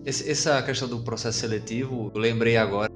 Esse, 0.04 0.30
essa 0.30 0.62
questão 0.62 0.88
do 0.88 1.00
processo 1.00 1.40
seletivo, 1.40 2.10
eu 2.14 2.20
lembrei 2.20 2.56
agora 2.56 2.90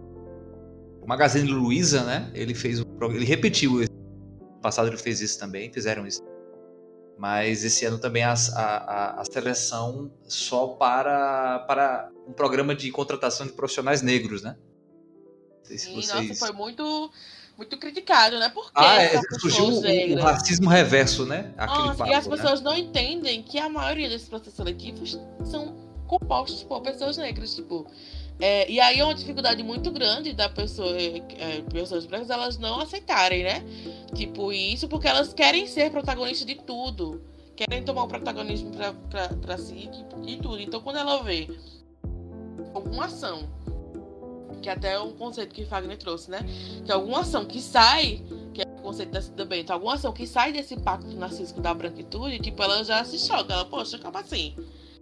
Magazine 1.06 1.48
Luiza, 1.48 2.05
né? 2.05 2.31
Ele 2.35 2.55
fez 2.55 2.81
o, 2.81 2.86
ele 3.12 3.24
repetiu 3.24 3.81
no 3.81 4.60
passado 4.60 4.89
ele 4.89 4.97
fez 4.98 5.20
isso 5.20 5.39
também, 5.39 5.72
fizeram 5.72 6.06
isso. 6.06 6.22
Mas 7.18 7.64
esse 7.64 7.85
ano 7.85 7.98
também 7.98 8.22
a, 8.22 8.32
a, 8.32 9.20
a 9.20 9.24
seleção 9.24 10.10
só 10.27 10.68
para, 10.68 11.60
para 11.60 12.10
um 12.27 12.32
programa 12.32 12.74
de 12.74 12.90
contratação 12.90 13.47
de 13.47 13.52
profissionais 13.52 14.01
negros, 14.02 14.43
né? 14.43 14.56
Não 15.59 15.64
sei 15.64 15.78
se 15.78 15.86
Sim, 15.86 15.94
vocês... 15.97 16.28
Nossa, 16.28 16.47
foi 16.47 16.52
muito 16.52 17.10
muito 17.60 17.77
criticado, 17.78 18.39
né? 18.39 18.48
Porque 18.48 18.70
ah, 18.74 19.02
é, 19.02 19.20
surgiu 19.39 19.66
o, 19.66 20.18
o, 20.18 20.22
racismo 20.22 20.70
reverso, 20.70 21.27
né? 21.27 21.52
Aquele 21.59 21.89
Nossa, 21.89 21.98
papo, 21.98 22.10
e 22.10 22.14
as 22.14 22.27
né? 22.27 22.36
pessoas 22.36 22.62
não 22.62 22.74
entendem 22.74 23.43
que 23.43 23.59
a 23.59 23.68
maioria 23.68 24.09
desses 24.09 24.31
processos 24.31 24.55
seletivos 24.55 25.20
são 25.44 25.77
compostos 26.06 26.62
por 26.62 26.81
pessoas 26.81 27.18
negras, 27.18 27.55
tipo, 27.55 27.86
é, 28.41 28.71
e 28.71 28.81
aí 28.81 28.99
é 28.99 29.05
uma 29.05 29.15
dificuldade 29.15 29.62
muito 29.62 29.91
grande 29.91 30.33
da 30.33 30.49
pessoa, 30.49 30.97
é, 30.97 31.61
pessoas 31.71 32.07
brancas, 32.07 32.31
elas 32.31 32.57
não 32.57 32.81
aceitarem, 32.81 33.45
né? 33.45 33.62
Tipo, 34.15 34.53
isso 34.53 34.89
porque 34.89 35.07
elas 35.07 35.33
querem 35.35 35.67
ser 35.67 35.91
protagonistas 35.91 36.47
de 36.47 36.55
tudo. 36.55 37.23
Querem 37.55 37.85
tomar 37.85 38.05
o 38.05 38.09
protagonismo 38.09 38.71
pra, 38.71 38.95
pra, 39.11 39.29
pra 39.29 39.59
si 39.59 39.91
de 40.25 40.37
tudo. 40.39 40.59
Então, 40.59 40.81
quando 40.81 40.97
ela 40.97 41.23
vê 41.23 41.49
alguma 42.73 43.05
ação, 43.05 43.47
que 44.62 44.71
até 44.71 44.93
é 44.93 45.01
um 45.01 45.12
conceito 45.12 45.55
que 45.55 45.67
Fagner 45.67 45.99
trouxe, 45.99 46.31
né? 46.31 46.41
Que 46.85 46.91
alguma 46.91 47.21
ação 47.21 47.45
que 47.45 47.61
sai, 47.61 48.23
que 48.55 48.62
é 48.62 48.65
o 48.65 48.83
conceito 48.83 49.11
da 49.11 49.21
Cida 49.21 49.45
Bento, 49.45 49.71
alguma 49.71 49.95
ação 49.95 50.12
que 50.12 50.27
sai 50.27 50.53
desse 50.53 50.77
pacto 50.81 51.15
narcísico 51.17 51.61
da 51.61 51.75
branquitude, 51.75 52.39
tipo, 52.39 52.62
ela 52.62 52.83
já 52.83 53.05
se 53.05 53.19
choca. 53.19 53.53
Ela, 53.53 53.67
poxa, 53.67 53.99
como 53.99 54.17
assim? 54.17 54.55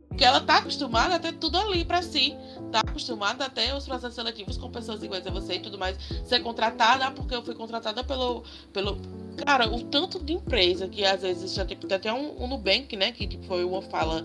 Porque 0.08 0.24
ela 0.24 0.40
tá 0.40 0.58
acostumada 0.58 1.14
a 1.14 1.18
ter 1.18 1.32
tudo 1.34 1.58
ali 1.58 1.84
para 1.84 2.02
si. 2.02 2.34
Tá 2.72 2.80
acostumada 2.80 3.44
a 3.44 3.50
ter 3.50 3.74
os 3.74 3.84
processos 3.84 4.14
seletivos 4.14 4.56
com 4.56 4.70
pessoas 4.70 5.02
iguais 5.02 5.26
a 5.26 5.30
você 5.30 5.54
e 5.54 5.60
tudo 5.60 5.78
mais. 5.78 5.96
Ser 6.24 6.40
contratada, 6.40 7.10
porque 7.12 7.34
eu 7.34 7.42
fui 7.42 7.54
contratada 7.54 8.02
pelo. 8.02 8.42
pelo 8.72 8.98
cara, 9.36 9.68
o 9.68 9.84
tanto 9.84 10.18
de 10.18 10.32
empresa 10.32 10.88
que 10.88 11.04
às 11.04 11.22
vezes 11.22 11.54
já 11.54 11.64
tem, 11.64 11.78
até 11.92 12.12
um, 12.12 12.42
um 12.42 12.48
Nubank, 12.48 12.96
né? 12.96 13.12
Que 13.12 13.26
tipo, 13.26 13.44
foi 13.44 13.64
uma 13.64 13.82
fala 13.82 14.24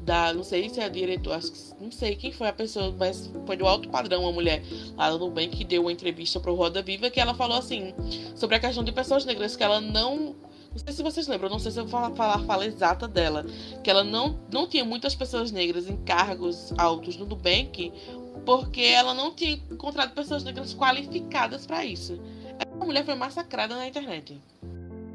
da. 0.00 0.32
Não 0.32 0.44
sei 0.44 0.68
se 0.68 0.80
é 0.80 0.84
a 0.84 0.88
diretora, 0.88 1.38
acho 1.38 1.50
que 1.50 1.58
não 1.80 1.90
sei 1.90 2.14
quem 2.14 2.30
foi 2.30 2.48
a 2.48 2.52
pessoa, 2.52 2.94
mas 2.96 3.30
foi 3.46 3.56
do 3.56 3.66
alto 3.66 3.88
padrão, 3.88 4.22
uma 4.22 4.32
mulher 4.32 4.62
lá 4.96 5.10
no 5.10 5.18
Nubank 5.18 5.56
que 5.56 5.64
deu 5.64 5.82
uma 5.82 5.92
entrevista 5.92 6.38
pro 6.38 6.54
Roda 6.54 6.82
Viva 6.82 7.10
que 7.10 7.20
ela 7.20 7.34
falou 7.34 7.58
assim 7.58 7.92
sobre 8.36 8.56
a 8.56 8.60
questão 8.60 8.84
de 8.84 8.92
pessoas 8.92 9.24
negras, 9.24 9.56
que 9.56 9.64
ela 9.64 9.80
não 9.80 10.36
não 10.72 10.78
sei 10.78 10.92
se 10.94 11.02
vocês 11.02 11.28
lembram, 11.28 11.50
não 11.50 11.58
sei 11.58 11.70
se 11.70 11.78
eu 11.78 11.84
vou 11.84 11.90
falar, 11.90 12.14
falar 12.16 12.36
a 12.36 12.46
fala 12.46 12.66
exata 12.66 13.06
dela. 13.06 13.44
Que 13.84 13.90
ela 13.90 14.02
não, 14.02 14.38
não 14.50 14.66
tinha 14.66 14.84
muitas 14.84 15.14
pessoas 15.14 15.52
negras 15.52 15.88
em 15.88 15.96
cargos 15.98 16.72
altos 16.78 17.16
no 17.16 17.26
Nubank, 17.26 17.92
porque 18.46 18.80
ela 18.80 19.12
não 19.12 19.32
tinha 19.34 19.52
encontrado 19.70 20.14
pessoas 20.14 20.42
negras 20.42 20.74
qualificadas 20.74 21.66
para 21.66 21.84
isso. 21.84 22.18
A 22.80 22.84
mulher 22.84 23.04
foi 23.04 23.14
massacrada 23.14 23.76
na 23.76 23.86
internet. 23.86 24.40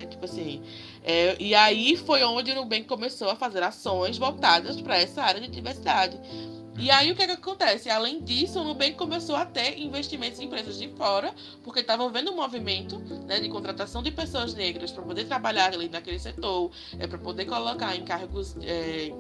Tipo 0.08 0.26
assim. 0.26 0.62
É, 1.04 1.36
e 1.40 1.56
aí 1.56 1.98
foi 1.98 2.24
onde 2.24 2.52
o 2.52 2.56
Nubank 2.56 2.84
começou 2.84 3.30
a 3.30 3.36
fazer 3.36 3.64
ações 3.64 4.18
voltadas 4.18 4.80
para 4.80 4.98
essa 4.98 5.24
área 5.24 5.42
de 5.42 5.48
diversidade. 5.48 6.20
E 6.78 6.92
aí 6.92 7.12
o 7.12 7.16
que, 7.16 7.24
é 7.24 7.26
que 7.26 7.32
acontece? 7.34 7.90
Além 7.90 8.22
disso, 8.24 8.60
o 8.60 8.64
Nubank 8.64 8.94
começou 8.94 9.36
a 9.36 9.46
ter 9.46 9.80
investimentos 9.80 10.40
em 10.40 10.46
empresas 10.46 10.78
de 10.78 10.88
fora, 10.90 11.34
porque 11.64 11.80
estavam 11.80 12.12
vendo 12.12 12.32
um 12.32 12.36
movimento 12.36 13.00
né, 13.26 13.40
de 13.40 13.50
contratação 13.50 14.04
de 14.04 14.12
pessoas 14.12 14.54
negras 14.54 14.92
para 14.92 15.04
poder 15.04 15.26
trabalhar 15.26 15.74
ali 15.74 15.90
naquele 15.90 16.20
setor, 16.20 16.72
é, 17.00 17.08
para 17.08 17.18
poder 17.18 17.46
colocar 17.46 17.96
em 17.96 18.06
cargos 18.06 18.56
é, 18.62 19.12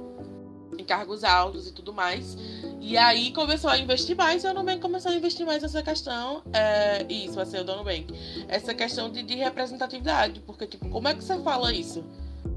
em 0.78 0.84
cargos 0.84 1.24
altos 1.24 1.68
e 1.68 1.72
tudo 1.72 1.92
mais. 1.92 2.38
E 2.80 2.96
aí 2.96 3.32
começou 3.34 3.70
a 3.70 3.78
investir 3.78 4.16
mais 4.16 4.44
e 4.44 4.48
o 4.48 4.54
Nubank 4.54 4.80
começou 4.80 5.12
a 5.12 5.16
investir 5.16 5.46
mais 5.46 5.62
nessa 5.64 5.82
questão. 5.82 6.44
É, 6.54 7.06
isso, 7.12 7.34
vai 7.34 7.46
ser 7.46 7.62
o 7.62 7.64
Nubank. 7.64 8.08
Essa 8.48 8.74
questão 8.74 9.10
de, 9.10 9.24
de 9.24 9.36
representatividade. 9.36 10.42
Porque, 10.42 10.68
tipo, 10.68 10.88
como 10.90 11.08
é 11.08 11.16
que 11.16 11.24
você 11.24 11.42
fala 11.42 11.74
isso? 11.74 12.04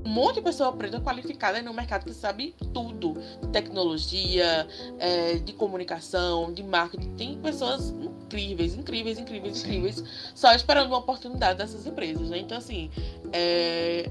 Um 0.05 0.09
monte 0.09 0.37
de 0.37 0.43
pessoa 0.43 0.73
preta 0.73 1.01
qualificada 1.01 1.61
no 1.63 1.73
mercado 1.73 2.05
que 2.05 2.13
sabe 2.15 2.55
tudo 2.73 3.15
de 3.43 3.49
tecnologia, 3.49 4.67
é, 4.99 5.35
de 5.35 5.53
comunicação, 5.53 6.53
de 6.53 6.63
marketing. 6.63 7.15
Tem 7.17 7.39
pessoas 7.39 7.91
incríveis, 7.91 8.75
incríveis, 8.75 9.19
incríveis, 9.19 9.59
Sim. 9.59 9.69
incríveis, 9.69 10.05
só 10.35 10.53
esperando 10.53 10.89
uma 10.89 10.99
oportunidade 10.99 11.59
dessas 11.59 11.87
empresas, 11.87 12.31
né? 12.31 12.39
Então, 12.39 12.59
assim, 12.59 12.91
é, 13.33 14.11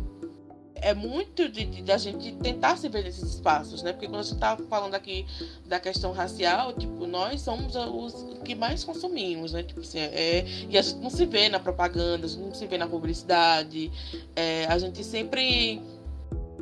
é 0.81 0.93
muito 0.93 1.49
de, 1.49 1.65
de, 1.65 1.81
da 1.84 1.97
gente 1.97 2.31
tentar 2.34 2.77
se 2.77 2.89
ver 2.89 3.03
nesses 3.03 3.35
espaços, 3.35 3.81
né? 3.84 3.91
Porque 3.91 4.07
quando 4.07 4.19
a 4.19 4.23
gente 4.23 4.38
tá 4.38 4.57
falando 4.69 4.95
aqui 4.95 5.26
da 5.65 5.80
questão 5.80 6.11
racial, 6.11 6.73
tipo, 6.73 7.07
nós 7.07 7.41
somos 7.41 7.76
os 7.76 8.39
que 8.43 8.56
mais 8.56 8.84
consumimos, 8.84 9.53
né? 9.53 9.64
Tipo 9.64 9.81
assim, 9.81 9.99
é, 9.99 10.45
e 10.69 10.77
a 10.77 10.81
gente 10.81 10.99
não 10.99 11.10
se 11.10 11.26
vê 11.26 11.49
na 11.49 11.60
propaganda, 11.60 12.26
a 12.26 12.30
gente 12.30 12.41
não 12.41 12.53
se 12.53 12.65
vê 12.68 12.77
na 12.77 12.88
publicidade, 12.88 13.91
é, 14.35 14.65
a 14.65 14.77
gente 14.77 15.03
sempre 15.03 15.81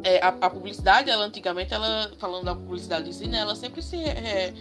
é, 0.04 0.20
a, 0.24 0.30
a, 0.30 0.50
publicidade, 0.50 1.10
ela 1.10 1.26
antigamente, 1.26 1.74
ela 1.74 2.12
falando 2.20 2.46
da 2.46 2.56
publicidade 2.56 3.10
em 3.10 3.14
si, 3.14 3.28
né, 3.28 3.40
ela 3.40 3.56
sempre 3.56 3.82
se 3.82 3.98
é, 3.98 4.54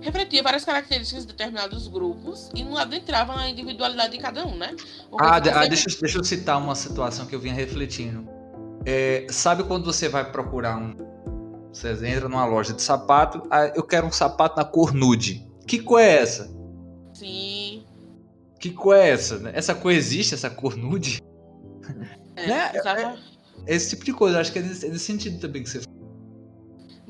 refletia 0.00 0.42
várias 0.42 0.64
características 0.64 1.24
de 1.24 1.32
determinados 1.32 1.88
grupos 1.88 2.50
e 2.54 2.64
não 2.64 2.76
adentrava 2.76 3.34
na 3.36 3.48
individualidade 3.48 4.12
de 4.12 4.18
cada 4.18 4.46
um, 4.46 4.56
né? 4.56 4.74
ah, 5.18 5.36
ah 5.36 5.66
deixa, 5.66 5.86
deixa 6.00 6.18
eu 6.18 6.24
citar 6.24 6.58
uma 6.58 6.74
situação 6.74 7.26
que 7.26 7.34
eu 7.34 7.40
vinha 7.40 7.54
refletindo. 7.54 8.39
É, 8.84 9.26
sabe 9.30 9.64
quando 9.64 9.84
você 9.84 10.08
vai 10.08 10.30
procurar 10.30 10.76
um. 10.76 10.94
Você 11.72 11.90
entra 12.06 12.28
numa 12.28 12.44
loja 12.44 12.72
de 12.72 12.82
sapato, 12.82 13.42
ah, 13.50 13.66
eu 13.76 13.82
quero 13.82 14.06
um 14.06 14.12
sapato 14.12 14.56
na 14.56 14.64
cor 14.64 14.92
nude. 14.92 15.46
Que 15.66 15.78
cor 15.78 16.00
é 16.00 16.18
essa? 16.18 16.50
Sim. 17.14 17.84
Que 18.58 18.70
cor 18.70 18.96
é 18.96 19.10
essa? 19.10 19.40
Essa 19.54 19.74
cor 19.74 19.92
existe, 19.92 20.34
essa 20.34 20.50
cor 20.50 20.76
nude? 20.76 21.20
É, 22.36 22.46
né? 22.46 22.72
é, 23.66 23.74
esse 23.74 23.90
tipo 23.90 24.04
de 24.04 24.12
coisa, 24.12 24.40
acho 24.40 24.52
que 24.52 24.58
é 24.58 24.62
nesse, 24.62 24.86
é 24.86 24.88
nesse 24.88 25.04
sentido 25.04 25.38
também 25.38 25.62
que 25.62 25.68
você 25.68 25.80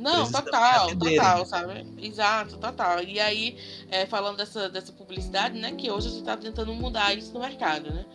não, 0.01 0.33
total, 0.33 0.97
total, 0.97 1.45
sabe? 1.45 1.87
Exato, 1.99 2.57
total. 2.57 3.03
E 3.03 3.21
aí, 3.21 3.59
é, 3.91 4.07
falando 4.07 4.39
dessa, 4.39 4.67
dessa 4.71 4.91
publicidade, 4.93 5.59
né? 5.59 5.73
Que 5.73 5.91
hoje 5.91 6.07
a 6.07 6.11
gente 6.11 6.21
está 6.21 6.37
tentando 6.39 6.73
mudar 6.73 7.15
isso 7.15 7.35
no 7.35 7.41
mercado, 7.41 7.93
né? 7.93 8.07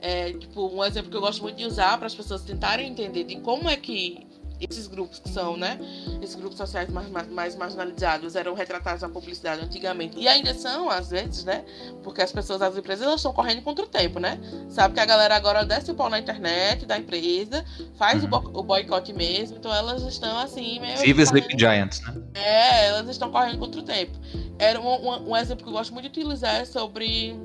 É, 0.00 0.32
tipo, 0.32 0.68
um 0.68 0.84
exemplo 0.84 1.10
que 1.10 1.16
eu 1.16 1.20
gosto 1.20 1.42
muito 1.42 1.56
de 1.56 1.64
usar 1.64 1.96
para 1.98 2.06
as 2.06 2.14
pessoas 2.14 2.42
tentarem 2.42 2.88
entender 2.88 3.24
de 3.24 3.36
como 3.36 3.68
é 3.68 3.76
que 3.76 4.26
esses 4.60 4.86
grupos 4.86 5.18
que 5.18 5.28
são, 5.28 5.56
né? 5.56 5.78
Esses 6.22 6.34
grupos 6.34 6.56
sociais 6.56 6.88
mais, 6.88 7.08
mais, 7.10 7.28
mais, 7.28 7.56
marginalizados 7.56 8.34
eram 8.34 8.54
retratados 8.54 9.02
na 9.02 9.08
publicidade 9.08 9.62
antigamente. 9.62 10.18
E 10.18 10.26
ainda 10.26 10.54
são, 10.54 10.88
às 10.88 11.10
vezes, 11.10 11.44
né? 11.44 11.64
Porque 12.02 12.22
as 12.22 12.32
pessoas, 12.32 12.62
as 12.62 12.76
empresas, 12.76 13.04
elas 13.04 13.16
estão 13.16 13.32
correndo 13.32 13.62
contra 13.62 13.84
o 13.84 13.88
tempo, 13.88 14.18
né? 14.18 14.38
Sabe 14.70 14.94
que 14.94 15.00
a 15.00 15.04
galera 15.04 15.36
agora 15.36 15.64
desce 15.64 15.90
o 15.90 15.94
pau 15.94 16.08
na 16.08 16.18
internet 16.18 16.86
da 16.86 16.96
empresa, 16.96 17.64
faz 17.96 18.24
uhum. 18.24 18.30
o, 18.32 18.60
o 18.60 18.62
boicote 18.62 19.12
mesmo, 19.12 19.58
então 19.58 19.72
elas 19.72 20.02
estão 20.02 20.38
assim, 20.38 20.80
meio. 20.80 20.98
Viva 20.98 21.22
Sleep 21.22 21.58
Giants, 21.58 22.00
né? 22.00 22.14
É, 22.34 22.86
elas 22.86 23.08
estão 23.08 23.30
correndo 23.30 23.58
contra 23.58 23.80
o 23.80 23.84
tempo. 23.84 24.18
Era 24.58 24.80
um, 24.80 24.86
um, 24.86 25.30
um 25.30 25.36
exemplo 25.36 25.64
que 25.64 25.68
eu 25.68 25.74
gosto 25.74 25.92
muito 25.92 26.04
de 26.04 26.20
utilizar 26.20 26.56
é 26.56 26.64
sobre 26.64 27.36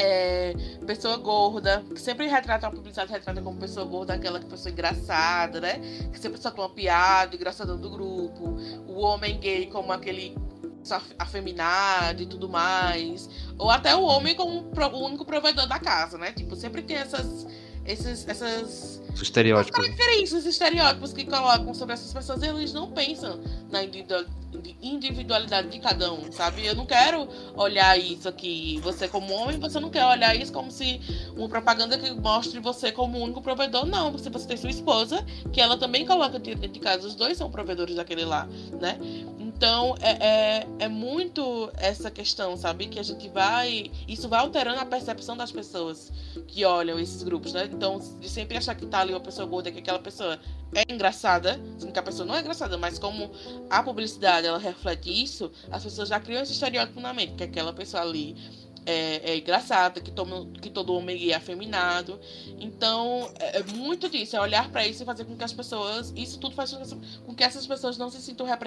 é, 0.00 0.54
pessoa 0.86 1.16
gorda, 1.16 1.84
que 1.94 2.00
sempre 2.00 2.26
retrata 2.26 2.66
a 2.66 2.70
publicidade, 2.70 3.12
retrata 3.12 3.40
como 3.42 3.58
pessoa 3.58 3.84
gorda, 3.84 4.14
aquela 4.14 4.40
que 4.40 4.46
pessoa 4.46 4.72
engraçada, 4.72 5.60
né? 5.60 5.78
Que 6.12 6.18
sempre 6.18 6.40
só 6.40 6.50
com 6.50 6.62
uma 6.62 6.70
piada, 6.70 7.36
engraçadão 7.36 7.76
do 7.76 7.90
grupo. 7.90 8.56
O 8.86 9.00
homem 9.00 9.38
gay 9.38 9.66
como 9.66 9.92
aquele 9.92 10.36
afeminado 11.18 12.22
e 12.22 12.26
tudo 12.26 12.48
mais. 12.48 13.28
Ou 13.58 13.70
até 13.70 13.94
o 13.94 14.02
homem 14.02 14.34
como 14.34 14.70
o 14.72 15.04
único 15.04 15.24
provedor 15.24 15.66
da 15.66 15.78
casa, 15.78 16.16
né? 16.16 16.32
Tipo, 16.32 16.56
sempre 16.56 16.82
tem 16.82 16.96
essas. 16.96 17.46
Esses, 17.84 18.28
essas 18.28 19.00
os 19.14 19.22
estereótipos. 19.22 19.86
Características, 19.86 20.46
estereótipos 20.46 21.12
que 21.12 21.24
colocam 21.24 21.74
sobre 21.74 21.94
essas 21.94 22.12
pessoas, 22.12 22.42
eles 22.42 22.72
não 22.72 22.90
pensam 22.90 23.40
na 23.70 23.80
individualidade 24.82 25.68
de 25.68 25.78
cada 25.78 26.12
um, 26.12 26.30
sabe? 26.30 26.64
Eu 26.66 26.74
não 26.74 26.86
quero 26.86 27.28
olhar 27.54 27.98
isso 27.98 28.28
aqui, 28.28 28.78
você 28.82 29.08
como 29.08 29.32
homem, 29.34 29.58
você 29.58 29.80
não 29.80 29.90
quer 29.90 30.04
olhar 30.06 30.34
isso 30.34 30.52
como 30.52 30.70
se 30.70 31.00
uma 31.36 31.48
propaganda 31.48 31.98
que 31.98 32.10
mostre 32.12 32.60
você 32.60 32.92
como 32.92 33.18
o 33.18 33.22
único 33.22 33.42
provedor, 33.42 33.84
não, 33.86 34.12
porque 34.12 34.28
você 34.28 34.46
tem 34.46 34.56
sua 34.56 34.70
esposa, 34.70 35.24
que 35.52 35.60
ela 35.60 35.76
também 35.76 36.06
coloca 36.06 36.38
dentro 36.38 36.68
de 36.68 36.80
casa, 36.80 37.06
os 37.06 37.14
dois 37.14 37.36
são 37.36 37.50
provedores 37.50 37.96
daquele 37.96 38.24
lá, 38.24 38.48
né? 38.80 38.98
Então 39.60 39.94
é, 40.00 40.26
é, 40.26 40.66
é, 40.78 40.88
muito 40.88 41.70
essa 41.76 42.10
questão, 42.10 42.56
sabe? 42.56 42.86
Que 42.86 42.98
a 42.98 43.02
gente 43.02 43.28
vai. 43.28 43.90
Isso 44.08 44.26
vai 44.26 44.40
alterando 44.40 44.80
a 44.80 44.86
percepção 44.86 45.36
das 45.36 45.52
pessoas 45.52 46.10
que 46.48 46.64
olham 46.64 46.98
esses 46.98 47.22
grupos, 47.22 47.52
né? 47.52 47.68
Então, 47.70 47.98
de 48.18 48.26
sempre 48.26 48.56
achar 48.56 48.74
que 48.74 48.86
tá 48.86 49.00
ali 49.00 49.12
uma 49.12 49.20
pessoa 49.20 49.46
gorda, 49.46 49.70
que 49.70 49.80
aquela 49.80 49.98
pessoa 49.98 50.40
é 50.74 50.90
engraçada, 50.90 51.60
sendo 51.78 51.92
que 51.92 51.98
a 51.98 52.02
pessoa 52.02 52.24
não 52.24 52.34
é 52.34 52.40
engraçada, 52.40 52.78
mas 52.78 52.98
como 52.98 53.30
a 53.68 53.82
publicidade 53.82 54.46
ela 54.46 54.58
reflete 54.58 55.10
isso, 55.10 55.52
as 55.70 55.84
pessoas 55.84 56.08
já 56.08 56.18
criam 56.18 56.42
esse 56.42 56.52
estereótipo 56.52 56.98
na 56.98 57.12
mente, 57.12 57.34
que 57.34 57.44
aquela 57.44 57.74
pessoa 57.74 58.02
ali 58.02 58.34
é, 58.86 59.32
é 59.32 59.36
engraçada, 59.36 60.00
que, 60.00 60.10
toma, 60.10 60.46
que 60.60 60.70
todo 60.70 60.94
homem 60.94 61.30
é 61.30 61.34
afeminado. 61.34 62.18
Então, 62.58 63.30
é, 63.38 63.58
é 63.58 63.62
muito 63.62 64.08
disso, 64.08 64.36
é 64.36 64.40
olhar 64.40 64.70
para 64.70 64.86
isso 64.86 65.02
e 65.02 65.06
fazer 65.06 65.24
com 65.24 65.36
que 65.36 65.44
as 65.44 65.52
pessoas. 65.52 66.12
Isso 66.16 66.38
tudo 66.38 66.54
faz 66.54 66.72
com 67.24 67.34
que 67.34 67.44
essas 67.44 67.66
pessoas 67.66 67.96
não 67.98 68.10
se 68.10 68.20
sintam 68.20 68.46
é, 68.46 68.58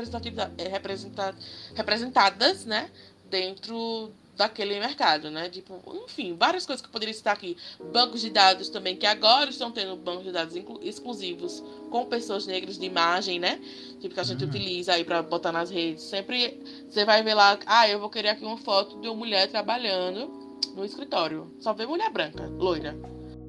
representadas, 1.75 2.65
né? 2.65 2.89
Dentro 3.29 4.13
daquele 4.35 4.79
mercado, 4.79 5.29
né? 5.29 5.49
Tipo, 5.49 5.81
enfim, 6.05 6.35
várias 6.37 6.65
coisas 6.65 6.81
que 6.81 6.87
eu 6.87 6.91
poderia 6.91 7.13
citar 7.13 7.33
aqui. 7.33 7.55
Bancos 7.91 8.21
de 8.21 8.29
dados 8.29 8.69
também, 8.69 8.95
que 8.95 9.05
agora 9.05 9.49
estão 9.49 9.71
tendo 9.71 9.95
bancos 9.95 10.23
de 10.23 10.31
dados 10.31 10.55
exclusivos 10.81 11.63
com 11.89 12.05
pessoas 12.05 12.47
negras 12.47 12.77
de 12.77 12.85
imagem, 12.85 13.39
né? 13.39 13.59
Tipo, 13.99 14.13
que 14.13 14.19
a 14.19 14.23
gente 14.23 14.43
uhum. 14.43 14.49
utiliza 14.49 14.93
aí 14.93 15.03
para 15.03 15.21
botar 15.21 15.51
nas 15.51 15.69
redes. 15.69 16.03
Sempre 16.03 16.59
você 16.89 17.05
vai 17.05 17.23
ver 17.23 17.33
lá, 17.33 17.57
ah, 17.65 17.87
eu 17.87 17.99
vou 17.99 18.09
querer 18.09 18.29
aqui 18.29 18.43
uma 18.43 18.57
foto 18.57 18.99
de 18.99 19.07
uma 19.07 19.15
mulher 19.15 19.47
trabalhando 19.47 20.27
no 20.75 20.83
escritório. 20.83 21.53
Só 21.59 21.73
vê 21.73 21.85
mulher 21.85 22.09
branca, 22.09 22.47
loira. 22.57 22.97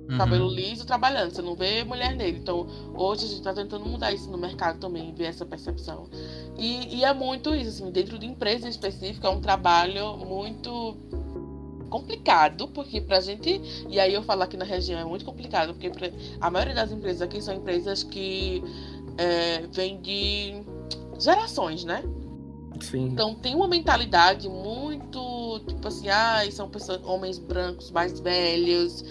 Uhum. 0.09 0.19
Cabelo 0.19 0.49
liso 0.49 0.85
trabalhando, 0.85 1.31
você 1.31 1.41
não 1.41 1.55
vê 1.55 1.83
mulher 1.83 2.15
nele. 2.15 2.39
Então, 2.39 2.67
hoje 2.95 3.25
a 3.25 3.29
gente 3.29 3.39
está 3.39 3.55
tentando 3.55 3.87
mudar 3.87 4.13
isso 4.13 4.31
no 4.31 4.37
mercado 4.37 4.79
também, 4.79 5.15
ver 5.15 5.25
essa 5.25 5.47
percepção. 5.47 6.09
E, 6.59 6.99
e 6.99 7.05
é 7.05 7.15
muito 7.15 7.55
isso, 7.55 7.71
assim, 7.71 7.91
dentro 7.91 8.19
de 8.19 8.27
empresa 8.27 8.69
específica, 8.69 9.29
é 9.29 9.31
um 9.31 9.41
trabalho 9.41 10.17
muito 10.19 10.97
complicado, 11.89 12.69
porque 12.69 13.01
pra 13.01 13.21
gente. 13.21 13.61
E 13.89 14.01
aí 14.01 14.13
eu 14.13 14.23
falo 14.23 14.43
aqui 14.43 14.57
na 14.57 14.65
região 14.65 14.99
é 14.99 15.05
muito 15.05 15.25
complicado, 15.25 15.75
porque 15.75 15.91
a 16.41 16.51
maioria 16.51 16.75
das 16.75 16.91
empresas 16.91 17.23
aqui 17.23 17.41
são 17.41 17.55
empresas 17.55 18.03
que 18.03 18.63
é, 19.17 19.67
vêm 19.73 20.01
de 20.01 20.63
gerações, 21.19 21.85
né? 21.85 22.03
Sim. 22.81 23.07
Então 23.07 23.35
tem 23.35 23.55
uma 23.55 23.69
mentalidade 23.69 24.49
muito, 24.49 25.61
tipo 25.69 25.87
assim, 25.87 26.09
ah, 26.09 26.41
são 26.51 26.69
pessoas, 26.69 27.01
homens 27.05 27.39
brancos 27.39 27.91
mais 27.91 28.19
velhos, 28.19 29.05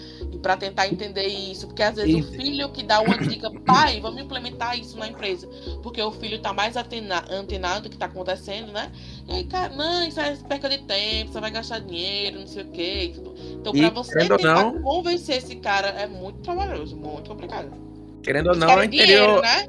para 0.44 0.58
tentar 0.58 0.86
entender 0.88 1.26
isso, 1.26 1.66
porque 1.66 1.82
às 1.82 1.96
vezes 1.96 2.14
o 2.16 2.32
filho 2.32 2.68
que 2.68 2.82
dá 2.82 3.00
uma 3.00 3.16
dica, 3.16 3.50
pai, 3.64 3.98
vamos 3.98 4.20
implementar 4.20 4.78
isso 4.78 4.98
na 4.98 5.08
empresa, 5.08 5.48
porque 5.82 6.02
o 6.02 6.12
filho 6.12 6.38
tá 6.38 6.52
mais 6.52 6.76
atena, 6.76 7.24
antenado 7.30 7.84
do 7.84 7.90
que 7.90 7.96
tá 7.96 8.04
acontecendo, 8.04 8.70
né? 8.70 8.92
E 9.26 9.36
aí, 9.36 9.44
cara, 9.44 9.74
não, 9.74 10.06
isso 10.06 10.20
é 10.20 10.36
perca 10.46 10.68
de 10.68 10.82
tempo, 10.82 11.32
você 11.32 11.40
vai 11.40 11.50
gastar 11.50 11.78
dinheiro, 11.78 12.40
não 12.40 12.46
sei 12.46 12.62
o 12.62 12.66
quê. 12.66 13.14
Então, 13.52 13.72
para 13.72 13.88
você 13.88 14.18
tentar 14.18 14.36
não... 14.38 14.82
convencer 14.82 15.38
esse 15.38 15.56
cara 15.56 15.88
é 15.88 16.06
muito 16.06 16.40
trabalhoso, 16.40 16.94
muito 16.94 17.30
complicado. 17.30 17.72
Querendo 18.22 18.48
ou 18.48 18.56
não, 18.56 18.68
é 18.68 18.84
interior. 18.84 19.40
Dinheiro, 19.40 19.40
né? 19.40 19.68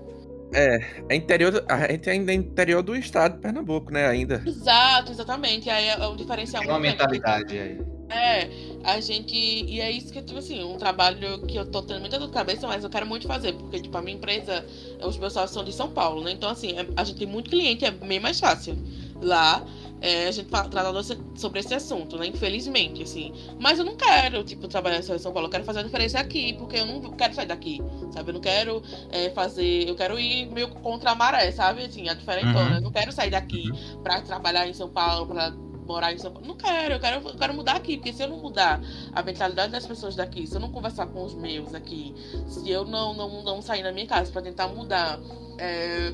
É, 0.54 0.80
é 1.08 1.16
interior, 1.16 1.64
a 1.70 1.90
gente 1.90 2.10
ainda 2.10 2.34
é 2.34 2.36
interior 2.36 2.84
do 2.84 2.98
estado 2.98 3.36
de 3.36 3.42
Pernambuco, 3.42 3.94
né, 3.94 4.08
ainda. 4.08 4.44
Exato, 4.46 5.14
exatamente. 5.14 5.70
Aí 5.70 5.88
é 5.88 6.06
um 6.06 6.18
diferencial 6.18 6.62
Tem 6.64 6.70
uma 6.70 6.80
mentalidade 6.80 7.58
aí. 7.58 7.95
É, 8.10 8.50
a 8.84 9.00
gente. 9.00 9.36
E 9.36 9.82
é 9.82 9.90
isso 9.90 10.12
que, 10.14 10.22
tipo 10.22 10.38
assim, 10.38 10.64
um 10.64 10.78
trabalho 10.78 11.42
que 11.48 11.58
eu 11.58 11.66
tô 11.66 11.82
tendo 11.82 12.02
muita 12.02 12.20
dor 12.20 12.28
de 12.28 12.34
cabeça, 12.34 12.68
mas 12.68 12.84
eu 12.84 12.90
quero 12.90 13.06
muito 13.06 13.28
fazer, 13.28 13.54
porque, 13.54 13.80
tipo, 13.80 13.98
a 13.98 14.02
minha 14.02 14.16
empresa, 14.16 14.66
os 15.04 15.18
meus 15.18 15.34
sócios 15.34 15.52
são 15.52 15.64
de 15.64 15.74
São 15.74 15.90
Paulo, 15.90 16.24
né? 16.24 16.32
Então, 16.32 16.50
assim, 16.50 16.78
é, 16.78 16.88
a 16.96 17.04
gente 17.04 17.18
tem 17.18 17.28
muito 17.28 17.50
cliente, 17.50 17.84
é 17.86 17.92
bem 17.92 18.20
mais 18.20 18.40
fácil. 18.40 18.78
Lá, 19.22 19.66
é, 20.02 20.28
a 20.28 20.32
gente 20.32 20.50
trata 20.50 21.04
sobre 21.36 21.60
esse 21.60 21.74
assunto, 21.74 22.18
né? 22.18 22.28
Infelizmente, 22.28 23.02
assim. 23.02 23.34
Mas 23.60 23.80
eu 23.80 23.86
não 23.86 23.96
quero, 23.96 24.44
tipo, 24.44 24.68
trabalhar 24.68 25.00
em 25.00 25.02
São 25.02 25.32
Paulo. 25.32 25.48
Eu 25.48 25.52
quero 25.52 25.64
fazer 25.64 25.80
a 25.80 25.84
diferença 25.84 26.20
aqui, 26.20 26.54
porque 26.54 26.78
eu 26.78 26.86
não 26.86 27.02
quero 27.12 27.34
sair 27.34 27.48
daqui, 27.48 27.82
sabe? 28.12 28.30
Eu 28.30 28.34
não 28.36 28.42
quero 28.42 28.84
é, 29.12 29.30
fazer. 29.32 29.88
Eu 29.88 29.96
quero 29.96 30.20
ir 30.20 30.46
meio 30.52 30.70
contra 30.70 31.12
a 31.12 31.16
maré, 31.16 31.52
sabe? 31.52 31.84
Assim, 31.84 32.08
a 32.08 32.14
diferentona. 32.14 32.70
Uhum. 32.70 32.76
Eu 32.76 32.82
não 32.82 32.92
quero 32.92 33.12
sair 33.12 33.32
daqui 33.32 33.72
uhum. 33.72 34.04
pra 34.04 34.22
trabalhar 34.22 34.68
em 34.68 34.74
São 34.74 34.90
Paulo, 34.90 35.26
pra 35.26 35.52
morar 35.86 36.14
em 36.14 36.18
São 36.18 36.32
Paulo. 36.32 36.48
Não 36.48 36.56
quero, 36.56 36.96
eu 36.96 37.00
quero, 37.00 37.28
eu 37.28 37.36
quero 37.36 37.54
mudar 37.54 37.76
aqui, 37.76 37.98
porque 37.98 38.14
se 38.14 38.24
eu 38.24 38.28
não 38.28 38.38
mudar 38.38 38.82
a 39.14 39.22
mentalidade 39.22 39.72
das 39.72 39.86
pessoas 39.86 40.16
daqui, 40.16 40.46
se 40.46 40.56
eu 40.56 40.60
não 40.60 40.72
conversar 40.72 41.08
com 41.08 41.24
os 41.24 41.34
meus 41.34 41.74
aqui, 41.74 42.14
se 42.48 42.70
eu 42.70 42.86
não, 42.86 43.14
não, 43.14 43.44
não 43.44 43.62
sair 43.62 43.84
da 43.84 43.92
minha 43.92 44.08
casa 44.08 44.32
para 44.32 44.42
tentar 44.42 44.68
mudar. 44.68 45.20
É, 45.58 46.14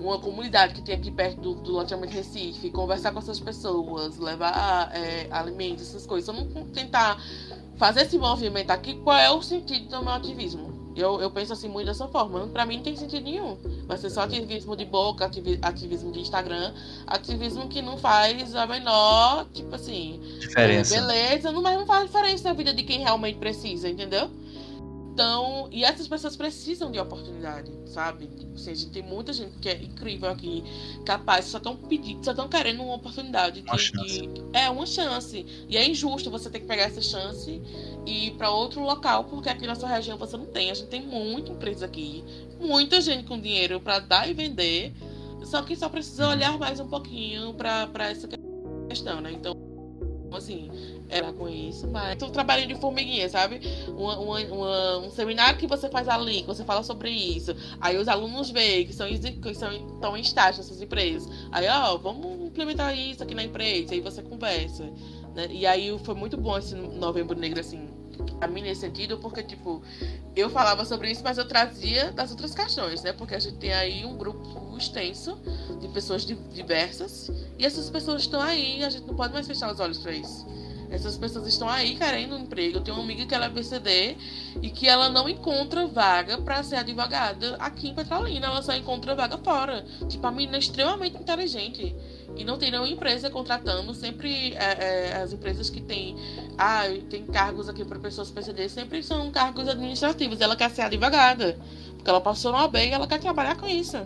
uma 0.00 0.18
comunidade 0.18 0.74
que 0.74 0.80
tem 0.80 0.94
aqui 0.94 1.10
perto 1.10 1.40
do, 1.40 1.54
do 1.56 1.72
loteamento 1.72 2.14
Recife, 2.14 2.70
conversar 2.70 3.12
com 3.12 3.18
essas 3.18 3.38
pessoas, 3.38 4.16
levar 4.16 4.90
é, 4.94 5.26
alimentos, 5.30 5.88
essas 5.88 6.06
coisas. 6.06 6.34
Se 6.34 6.40
eu 6.40 6.46
não 6.46 6.64
tentar 6.68 7.22
fazer 7.76 8.02
esse 8.02 8.18
movimento 8.18 8.70
aqui, 8.70 8.94
qual 8.94 9.16
é 9.16 9.30
o 9.30 9.42
sentido 9.42 9.88
do 9.88 10.02
meu 10.02 10.12
ativismo? 10.12 10.77
Eu, 11.00 11.20
eu 11.20 11.30
penso 11.30 11.52
assim 11.52 11.68
muito 11.68 11.86
dessa 11.86 12.08
forma. 12.08 12.46
Pra 12.48 12.66
mim 12.66 12.76
não 12.76 12.82
tem 12.82 12.96
sentido 12.96 13.24
nenhum. 13.24 13.56
Vai 13.86 13.96
ser 13.96 14.10
só 14.10 14.22
ativismo 14.22 14.76
de 14.76 14.84
boca, 14.84 15.30
ativismo 15.62 16.12
de 16.12 16.20
Instagram, 16.20 16.72
ativismo 17.06 17.68
que 17.68 17.80
não 17.80 17.96
faz 17.96 18.54
a 18.54 18.66
menor, 18.66 19.46
tipo 19.52 19.74
assim, 19.74 20.20
diferença. 20.40 20.96
É, 20.96 21.00
beleza, 21.00 21.52
não, 21.52 21.62
mas 21.62 21.78
não 21.78 21.86
faz 21.86 22.06
diferença 22.06 22.48
na 22.48 22.54
vida 22.54 22.72
de 22.72 22.82
quem 22.82 23.00
realmente 23.00 23.38
precisa, 23.38 23.88
entendeu? 23.88 24.30
Então, 25.18 25.68
e 25.72 25.82
essas 25.82 26.06
pessoas 26.06 26.36
precisam 26.36 26.92
de 26.92 26.98
oportunidade, 27.00 27.72
sabe? 27.86 28.28
Tipo 28.28 28.54
assim, 28.54 28.70
a 28.70 28.74
gente 28.76 28.90
tem 28.92 29.02
muita 29.02 29.32
gente 29.32 29.58
que 29.58 29.68
é 29.68 29.82
incrível 29.82 30.30
aqui, 30.30 30.62
capaz, 31.04 31.46
só 31.46 31.58
estão 31.58 31.74
pedindo, 31.74 32.24
só 32.24 32.30
estão 32.30 32.46
querendo 32.46 32.84
uma 32.84 32.94
oportunidade. 32.94 33.64
Uma 33.66 33.76
chance. 33.76 34.22
é, 34.52 34.70
uma 34.70 34.86
chance. 34.86 35.44
E 35.68 35.76
é 35.76 35.84
injusto 35.84 36.30
você 36.30 36.48
ter 36.48 36.60
que 36.60 36.66
pegar 36.66 36.84
essa 36.84 37.02
chance 37.02 37.60
e 38.06 38.28
ir 38.28 38.34
para 38.34 38.48
outro 38.52 38.80
local, 38.80 39.24
porque 39.24 39.48
aqui 39.48 39.66
na 39.66 39.74
sua 39.74 39.88
região 39.88 40.16
você 40.16 40.36
não 40.36 40.46
tem. 40.46 40.70
A 40.70 40.74
gente 40.74 40.86
tem 40.86 41.02
muita 41.02 41.50
empresa 41.50 41.84
aqui, 41.84 42.22
muita 42.60 43.00
gente 43.00 43.24
com 43.24 43.40
dinheiro 43.40 43.80
para 43.80 43.98
dar 43.98 44.30
e 44.30 44.32
vender, 44.32 44.92
só 45.42 45.62
que 45.62 45.74
só 45.74 45.88
precisa 45.88 46.26
uhum. 46.26 46.30
olhar 46.30 46.56
mais 46.56 46.78
um 46.78 46.86
pouquinho 46.86 47.52
para 47.54 48.08
essa 48.08 48.28
questão, 48.88 49.20
né? 49.20 49.32
Então, 49.32 49.67
assim, 50.36 50.70
era 51.08 51.32
com 51.32 51.48
isso, 51.48 51.86
mas 51.88 52.22
um 52.22 52.30
trabalho 52.30 52.66
de 52.66 52.74
formiguinha, 52.74 53.28
sabe? 53.28 53.60
Uma, 53.88 54.18
uma, 54.18 54.40
uma, 54.40 54.98
um 54.98 55.10
seminário 55.10 55.58
que 55.58 55.66
você 55.66 55.88
faz 55.88 56.08
ali, 56.08 56.42
que 56.42 56.46
você 56.46 56.64
fala 56.64 56.82
sobre 56.82 57.10
isso. 57.10 57.54
Aí 57.80 57.96
os 57.96 58.08
alunos 58.08 58.50
veem 58.50 58.86
que 58.86 58.92
são, 58.92 59.08
que 59.08 59.54
são 59.54 59.72
estão 59.72 60.16
em 60.16 60.20
estágio 60.20 60.62
nessas 60.62 60.80
empresas. 60.80 61.28
Aí, 61.50 61.66
ó, 61.68 61.96
vamos 61.96 62.46
implementar 62.46 62.96
isso 62.96 63.22
aqui 63.22 63.34
na 63.34 63.44
empresa. 63.44 63.94
Aí 63.94 64.00
você 64.00 64.22
conversa. 64.22 64.84
Né? 65.34 65.48
E 65.50 65.66
aí 65.66 65.96
foi 66.04 66.14
muito 66.14 66.36
bom 66.36 66.58
esse 66.58 66.74
novembro 66.74 67.38
negro, 67.38 67.60
assim, 67.60 67.88
a 68.40 68.46
mim 68.46 68.62
nesse 68.62 68.82
sentido, 68.82 69.18
porque, 69.18 69.42
tipo, 69.42 69.82
eu 70.34 70.48
falava 70.50 70.84
sobre 70.84 71.10
isso, 71.10 71.22
mas 71.22 71.38
eu 71.38 71.46
trazia 71.46 72.12
das 72.12 72.30
outras 72.30 72.54
questões, 72.54 73.02
né? 73.02 73.12
Porque 73.12 73.34
a 73.34 73.38
gente 73.38 73.56
tem 73.56 73.72
aí 73.72 74.04
um 74.04 74.16
grupo 74.16 74.76
extenso 74.76 75.38
de 75.80 75.88
pessoas 75.88 76.24
diversas 76.24 77.30
e 77.58 77.64
essas 77.64 77.90
pessoas 77.90 78.22
estão 78.22 78.40
aí, 78.40 78.84
a 78.84 78.90
gente 78.90 79.06
não 79.06 79.14
pode 79.14 79.32
mais 79.32 79.46
fechar 79.46 79.72
os 79.72 79.80
olhos 79.80 79.98
para 79.98 80.12
isso. 80.12 80.46
Essas 80.90 81.18
pessoas 81.18 81.46
estão 81.46 81.68
aí 81.68 81.96
querendo 81.96 82.34
um 82.34 82.40
emprego. 82.40 82.78
Eu 82.78 82.80
tenho 82.80 82.96
uma 82.96 83.04
amiga 83.04 83.26
que 83.26 83.34
ela 83.34 83.46
é 83.46 83.50
PCD 83.50 84.16
e 84.62 84.70
que 84.70 84.88
ela 84.88 85.10
não 85.10 85.28
encontra 85.28 85.86
vaga 85.86 86.38
para 86.38 86.62
ser 86.62 86.76
advogada 86.76 87.56
aqui 87.56 87.88
em 87.88 87.94
Petrolina. 87.94 88.46
Ela 88.46 88.62
só 88.62 88.74
encontra 88.74 89.14
vaga 89.14 89.36
fora. 89.38 89.84
Tipo, 90.08 90.26
a 90.26 90.30
menina 90.30 90.56
é 90.56 90.60
extremamente 90.60 91.16
inteligente. 91.16 91.94
E 92.38 92.44
não 92.44 92.56
tem 92.56 92.70
nenhuma 92.70 92.88
empresa 92.88 93.28
contratando. 93.28 93.92
Sempre 93.94 94.54
é, 94.54 95.10
é, 95.10 95.16
as 95.16 95.32
empresas 95.32 95.68
que 95.68 95.80
têm 95.80 96.16
ah, 96.56 96.84
tem 97.10 97.26
cargos 97.26 97.68
aqui 97.68 97.84
para 97.84 97.98
pessoas 97.98 98.30
PCD 98.30 98.68
sempre 98.68 99.02
são 99.02 99.30
cargos 99.30 99.68
administrativos. 99.68 100.40
Ela 100.40 100.56
quer 100.56 100.70
ser 100.70 100.82
advogada. 100.82 101.58
Porque 101.96 102.08
ela 102.08 102.20
passou 102.20 102.52
no 102.52 102.58
AB 102.58 102.78
e 102.78 102.90
ela 102.90 103.06
quer 103.06 103.18
trabalhar 103.18 103.56
com 103.56 103.66
isso 103.68 103.98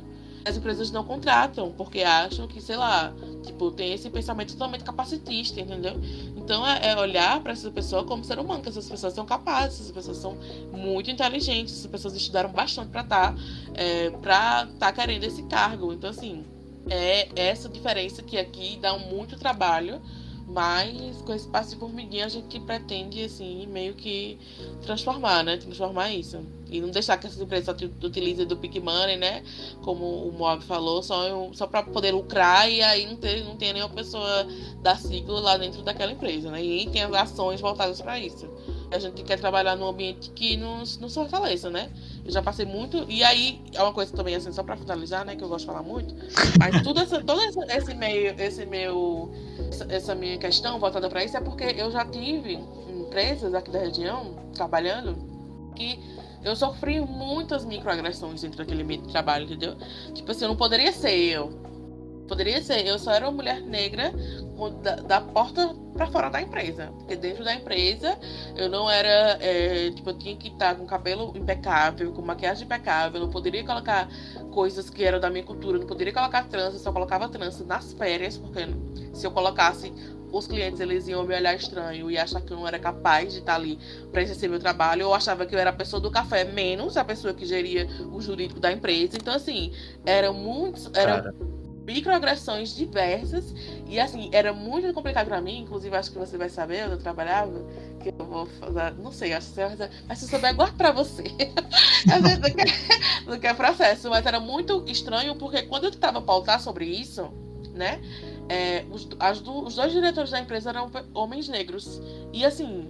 as 0.45 0.57
empresas 0.57 0.91
não 0.91 1.05
contratam, 1.05 1.73
porque 1.73 2.03
acham 2.03 2.47
que, 2.49 2.61
sei 2.61 2.77
lá, 2.77 3.13
tipo, 3.45 3.71
tem 3.71 3.93
esse 3.93 4.11
pensamento 4.11 4.53
totalmente 4.53 4.85
capacitista, 4.85 5.61
entendeu? 5.61 6.01
Então 6.37 6.67
é, 6.67 6.91
é 6.91 6.97
olhar 6.97 7.41
para 7.41 7.53
essa 7.53 7.71
pessoa 7.71 8.05
como 8.05 8.25
ser 8.25 8.39
humano, 8.39 8.63
que 8.63 8.69
essas 8.69 8.89
pessoas 8.89 9.15
são 9.15 9.25
capazes, 9.25 9.81
essas 9.81 9.93
pessoas 9.93 10.17
são 10.17 10.37
muito 10.73 11.11
inteligentes, 11.11 11.75
essas 11.75 11.91
pessoas 11.91 12.15
estudaram 12.15 12.51
bastante 12.51 12.89
para 12.89 13.03
estar 13.03 13.35
tá, 13.35 13.41
é, 13.75 14.11
pra 14.11 14.67
tá 14.79 14.93
querendo 14.93 15.25
esse 15.25 15.43
cargo. 15.45 15.93
Então, 15.93 16.11
assim, 16.11 16.45
é 16.89 17.29
essa 17.35 17.69
diferença 17.69 18.23
que 18.23 18.39
aqui 18.39 18.79
dá 18.81 18.97
muito 18.99 19.39
trabalho 19.39 20.01
mas 20.53 21.23
com 21.23 21.33
esse 21.33 21.49
passo 21.49 21.71
de 21.71 21.77
formiguinha 21.77 22.27
a 22.27 22.29
gente 22.29 22.61
pretende, 22.61 23.25
assim, 23.25 23.67
meio 23.67 23.95
que 23.95 24.39
transformar, 24.83 25.43
né? 25.43 25.57
Transformar 25.57 26.13
isso. 26.13 26.45
E 26.71 26.81
não 26.81 26.91
deixar 26.91 27.17
que 27.17 27.27
essas 27.27 27.41
empresas 27.41 27.75
utilizem 28.03 28.47
do 28.47 28.57
Pick 28.57 28.77
Money, 28.77 29.17
né? 29.17 29.43
Como 29.83 30.05
o 30.05 30.33
Moab 30.33 30.63
falou, 30.65 31.03
só, 31.03 31.51
só 31.55 31.67
para 31.67 31.83
poder 31.83 32.13
lucrar 32.13 32.71
e 32.71 32.83
aí 32.83 33.07
não, 33.07 33.17
ter, 33.17 33.45
não 33.45 33.57
tem 33.57 33.73
nenhuma 33.73 33.95
pessoa 33.95 34.47
da 34.83 34.95
ciclo 34.97 35.41
lá 35.41 35.57
dentro 35.57 35.83
daquela 35.83 36.13
empresa, 36.13 36.51
né? 36.51 36.63
E 36.63 36.87
tem 36.91 37.03
as 37.03 37.13
ações 37.15 37.61
voltadas 37.61 38.01
para 38.01 38.19
isso. 38.19 38.49
A 38.91 38.99
gente 38.99 39.23
quer 39.23 39.39
trabalhar 39.39 39.75
num 39.75 39.87
ambiente 39.87 40.31
que 40.31 40.57
nos, 40.59 40.99
nos 40.99 41.15
fortaleça, 41.15 41.71
né? 41.71 41.91
Eu 42.25 42.31
já 42.33 42.43
passei 42.43 42.65
muito. 42.65 43.05
E 43.09 43.23
aí, 43.25 43.61
é 43.75 43.83
uma 43.83 43.93
coisa 43.93 44.15
também, 44.15 44.35
assim, 44.35 44.53
só 44.53 44.63
pra 44.63 44.77
finalizar, 44.77 45.25
né? 45.25 45.35
Que 45.35 45.43
eu 45.43 45.49
gosto 45.49 45.61
de 45.61 45.67
falar 45.67 45.83
muito. 45.83 46.15
Mas 46.59 46.83
tudo 46.83 47.01
essa, 47.01 47.23
todo 47.23 47.41
esse, 47.43 47.59
esse 47.61 47.95
meio, 47.95 48.35
esse 48.39 48.65
meu. 48.67 49.33
Essa, 49.69 49.87
essa 49.89 50.15
minha 50.15 50.39
questão 50.39 50.79
voltada 50.79 51.09
para 51.09 51.25
isso 51.25 51.37
é 51.37 51.41
porque 51.41 51.65
eu 51.65 51.91
já 51.91 52.05
tive 52.05 52.59
empresas 52.89 53.55
aqui 53.55 53.71
da 53.71 53.81
região 53.81 54.37
trabalhando 54.55 55.17
que 55.75 55.99
eu 56.45 56.55
sofri 56.57 57.01
muitas 57.01 57.65
microagressões 57.65 58.43
dentro 58.43 58.59
daquele 58.59 58.85
meio 58.85 59.03
de 59.03 59.09
trabalho, 59.09 59.45
entendeu? 59.45 59.77
Tipo 60.15 60.31
assim, 60.31 60.45
eu 60.45 60.49
não 60.49 60.57
poderia 60.57 60.93
ser 60.93 61.15
eu 61.15 61.72
Poderia 62.29 62.63
ser, 62.63 62.87
eu 62.87 62.99
só 62.99 63.13
era 63.13 63.27
uma 63.27 63.33
mulher 63.33 63.61
negra 63.61 64.13
da, 64.83 64.97
da 64.97 65.21
porta 65.21 65.75
para 65.93 66.07
fora 66.07 66.31
da 66.31 66.41
empresa. 66.41 66.93
Porque 66.99 67.17
dentro 67.17 67.45
da 67.45 67.55
empresa 67.55 68.19
eu 68.57 68.69
não 68.69 68.91
era. 68.91 69.39
É, 69.41 69.91
tipo, 69.91 70.11
eu 70.11 70.19
tinha 70.19 70.37
que 70.37 70.49
estar 70.49 70.77
com 70.77 70.87
cabelo 70.87 71.33
impecável, 71.37 72.13
com 72.13 72.23
maquiagem 72.23 72.65
impecável. 72.65 73.21
Eu 73.21 73.27
não 73.27 73.33
poderia 73.33 73.65
colocar 73.65 74.09
coisas 74.51 74.89
que 74.89 75.05
eram 75.05 75.21
da 75.21 75.31
minha 75.31 75.45
cultura. 75.45 75.77
Eu 75.77 75.81
não 75.81 75.87
poderia 75.87 76.13
colocar 76.13 76.45
trança, 76.45 76.79
só 76.79 76.93
colocava 76.93 77.29
trança 77.29 77.65
nas 77.65 77.93
férias, 77.93 78.39
porque 78.39 78.61
se 79.13 79.27
eu 79.27 79.31
colocasse 79.31 79.93
os 80.33 80.47
clientes 80.47 80.81
eles 80.81 81.07
iam 81.09 81.23
me 81.25 81.35
olhar 81.35 81.55
estranho 81.55 82.11
e 82.11 82.17
achar 82.17 82.41
que 82.41 82.51
eu 82.51 82.57
não 82.57 82.67
era 82.67 82.79
capaz 82.79 83.33
de 83.33 83.41
estar 83.41 83.55
ali 83.55 83.79
para 84.11 84.23
exercer 84.23 84.49
meu 84.49 84.59
trabalho. 84.59 85.03
Eu 85.03 85.15
achava 85.15 85.45
que 85.45 85.55
eu 85.55 85.59
era 85.59 85.71
a 85.71 85.75
pessoa 85.75 86.01
do 86.01 86.11
café, 86.11 86.45
menos 86.45 86.97
a 86.97 87.05
pessoa 87.05 87.35
que 87.35 87.45
geria 87.45 87.87
o 88.11 88.21
jurídico 88.21 88.59
da 88.59 88.73
empresa. 88.73 89.17
Então, 89.17 89.35
assim, 89.35 89.73
era 90.07 90.33
muito. 90.33 90.91
Era, 90.95 91.35
microagressões 91.85 92.75
diversas. 92.75 93.55
E 93.87 93.99
assim 93.99 94.29
era 94.33 94.53
muito 94.53 94.93
complicado 94.93 95.27
para 95.27 95.41
mim 95.41 95.61
inclusive 95.61 95.95
acho 95.97 96.11
que 96.11 96.19
você 96.19 96.37
vai 96.37 96.49
saber 96.49 96.85
onde 96.85 96.95
eu 96.95 96.99
trabalhava 96.99 97.65
que 98.01 98.09
eu 98.09 98.27
vou 98.27 98.47
fazer 98.47 98.95
não 98.99 99.13
sei 99.13 99.33
acho 99.33 99.49
que 99.49 99.55
você 99.55 99.77
vai 99.77 99.91
mas 100.09 100.19
se 100.19 100.25
eu 100.25 100.29
souber 100.31 100.55
guardo 100.55 100.77
para 100.77 100.93
você. 100.93 101.25
Não 103.27 103.39
quer, 103.39 103.55
processo 103.55 104.11
mas 104.11 104.27
era 104.27 104.41
muito 104.41 104.85
estranho 104.89 105.37
porque 105.37 105.63
quando 105.63 105.85
eu 105.85 105.91
tentava 105.91 106.21
pautar 106.21 106.61
sobre 106.61 106.85
isso 106.85 107.31
né 107.73 108.01
é, 108.49 108.85
os, 108.91 109.09
os 109.65 109.75
dois 109.75 109.93
diretores 109.93 110.31
da 110.31 110.41
empresa 110.41 110.71
eram 110.71 110.91
homens 111.15 111.49
negros. 111.49 112.01
E 112.33 112.45
assim 112.45 112.89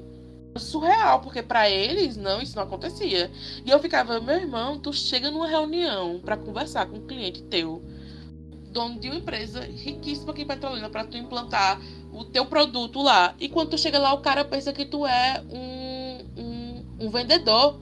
surreal, 0.56 1.20
porque 1.20 1.42
para 1.42 1.70
eles 1.70 2.16
não, 2.16 2.40
isso 2.42 2.56
não 2.56 2.64
acontecia. 2.64 3.30
E 3.64 3.70
eu 3.70 3.78
ficava, 3.78 4.20
meu 4.20 4.36
irmão, 4.36 4.78
tu 4.78 4.92
chega 4.92 5.30
numa 5.30 5.46
reunião 5.46 6.20
para 6.22 6.36
conversar 6.36 6.86
com 6.86 6.98
um 6.98 7.06
cliente 7.06 7.42
teu 7.44 7.82
dono 8.72 8.98
de 8.98 9.08
uma 9.08 9.18
empresa 9.18 9.60
riquíssima 9.60 10.32
aqui 10.32 10.42
em 10.42 10.46
Petrolina 10.46 10.88
para 10.88 11.04
tu 11.04 11.16
implantar 11.16 11.80
o 12.12 12.24
teu 12.24 12.46
produto 12.46 13.00
lá. 13.02 13.34
E 13.38 13.48
quando 13.48 13.70
tu 13.70 13.78
chega 13.78 13.98
lá, 13.98 14.12
o 14.12 14.20
cara 14.20 14.44
pensa 14.44 14.72
que 14.72 14.84
tu 14.84 15.06
é 15.06 15.42
um, 15.50 16.42
um, 16.42 17.06
um 17.06 17.10
vendedor. 17.10 17.78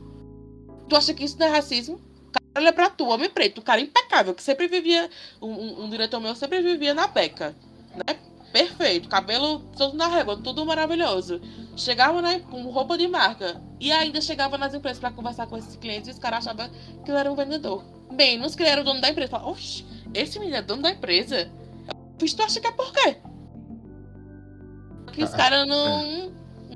Tu 0.89 0.97
acha 0.97 1.15
que 1.15 1.25
isso 1.25 1.39
não 1.39 1.47
é 1.47 1.51
racismo? 1.51 2.01
Cara 2.33 2.45
olha 2.57 2.73
pra 2.73 2.91
tu, 2.91 3.09
homem 3.09 3.31
preto, 3.31 3.63
cara 3.63 3.81
impecável, 3.81 4.35
que 4.35 4.43
sempre 4.43 4.67
vivia. 4.67 5.09
Um, 5.41 5.85
um, 5.85 5.91
diretor 5.91 6.21
meu 6.21 6.35
sempre 6.35 6.61
vivia 6.61 6.93
na 6.93 7.07
beca. 7.07 7.55
Né? 7.95 8.19
Perfeito, 8.53 9.09
cabelo 9.09 9.61
todo 9.77 9.97
na 9.97 10.09
régua, 10.09 10.37
tudo 10.37 10.67
maravilhoso. 10.67 11.41
Chegava 11.77 12.21
né, 12.21 12.41
com 12.41 12.63
roupa 12.71 12.99
de 12.99 13.07
marca. 13.07 13.61
E 13.79 13.93
ainda 13.93 14.21
chegava 14.21 14.59
nas 14.59 14.75
empresas 14.75 14.99
para 14.99 15.13
conversar 15.13 15.47
com 15.47 15.57
esses 15.57 15.77
clientes 15.77 16.09
e 16.09 16.13
os 16.13 16.19
caras 16.19 16.47
achavam 16.47 16.69
que 17.05 17.11
ele 17.11 17.19
era 17.19 17.31
um 17.31 17.37
vendedor. 17.37 17.85
Que 18.17 18.63
ele 18.63 18.71
era 18.71 18.81
o 18.81 18.85
dono 18.85 19.01
da 19.01 19.09
empresa. 19.09 19.31
Fala, 19.31 19.49
oxe, 19.49 19.87
esse 20.13 20.39
menino 20.39 20.57
é 20.57 20.63
dono 20.63 20.83
da 20.83 20.91
empresa. 20.91 21.51
Fiz, 22.19 22.35
tu 22.35 22.43
acha 22.43 22.61
que 22.61 22.67
é 22.67 22.73
por 22.73 22.93
quê? 22.93 23.17
Que 25.13 25.25
os 25.25 25.31
caras 25.31 25.67
não, 25.67 26.33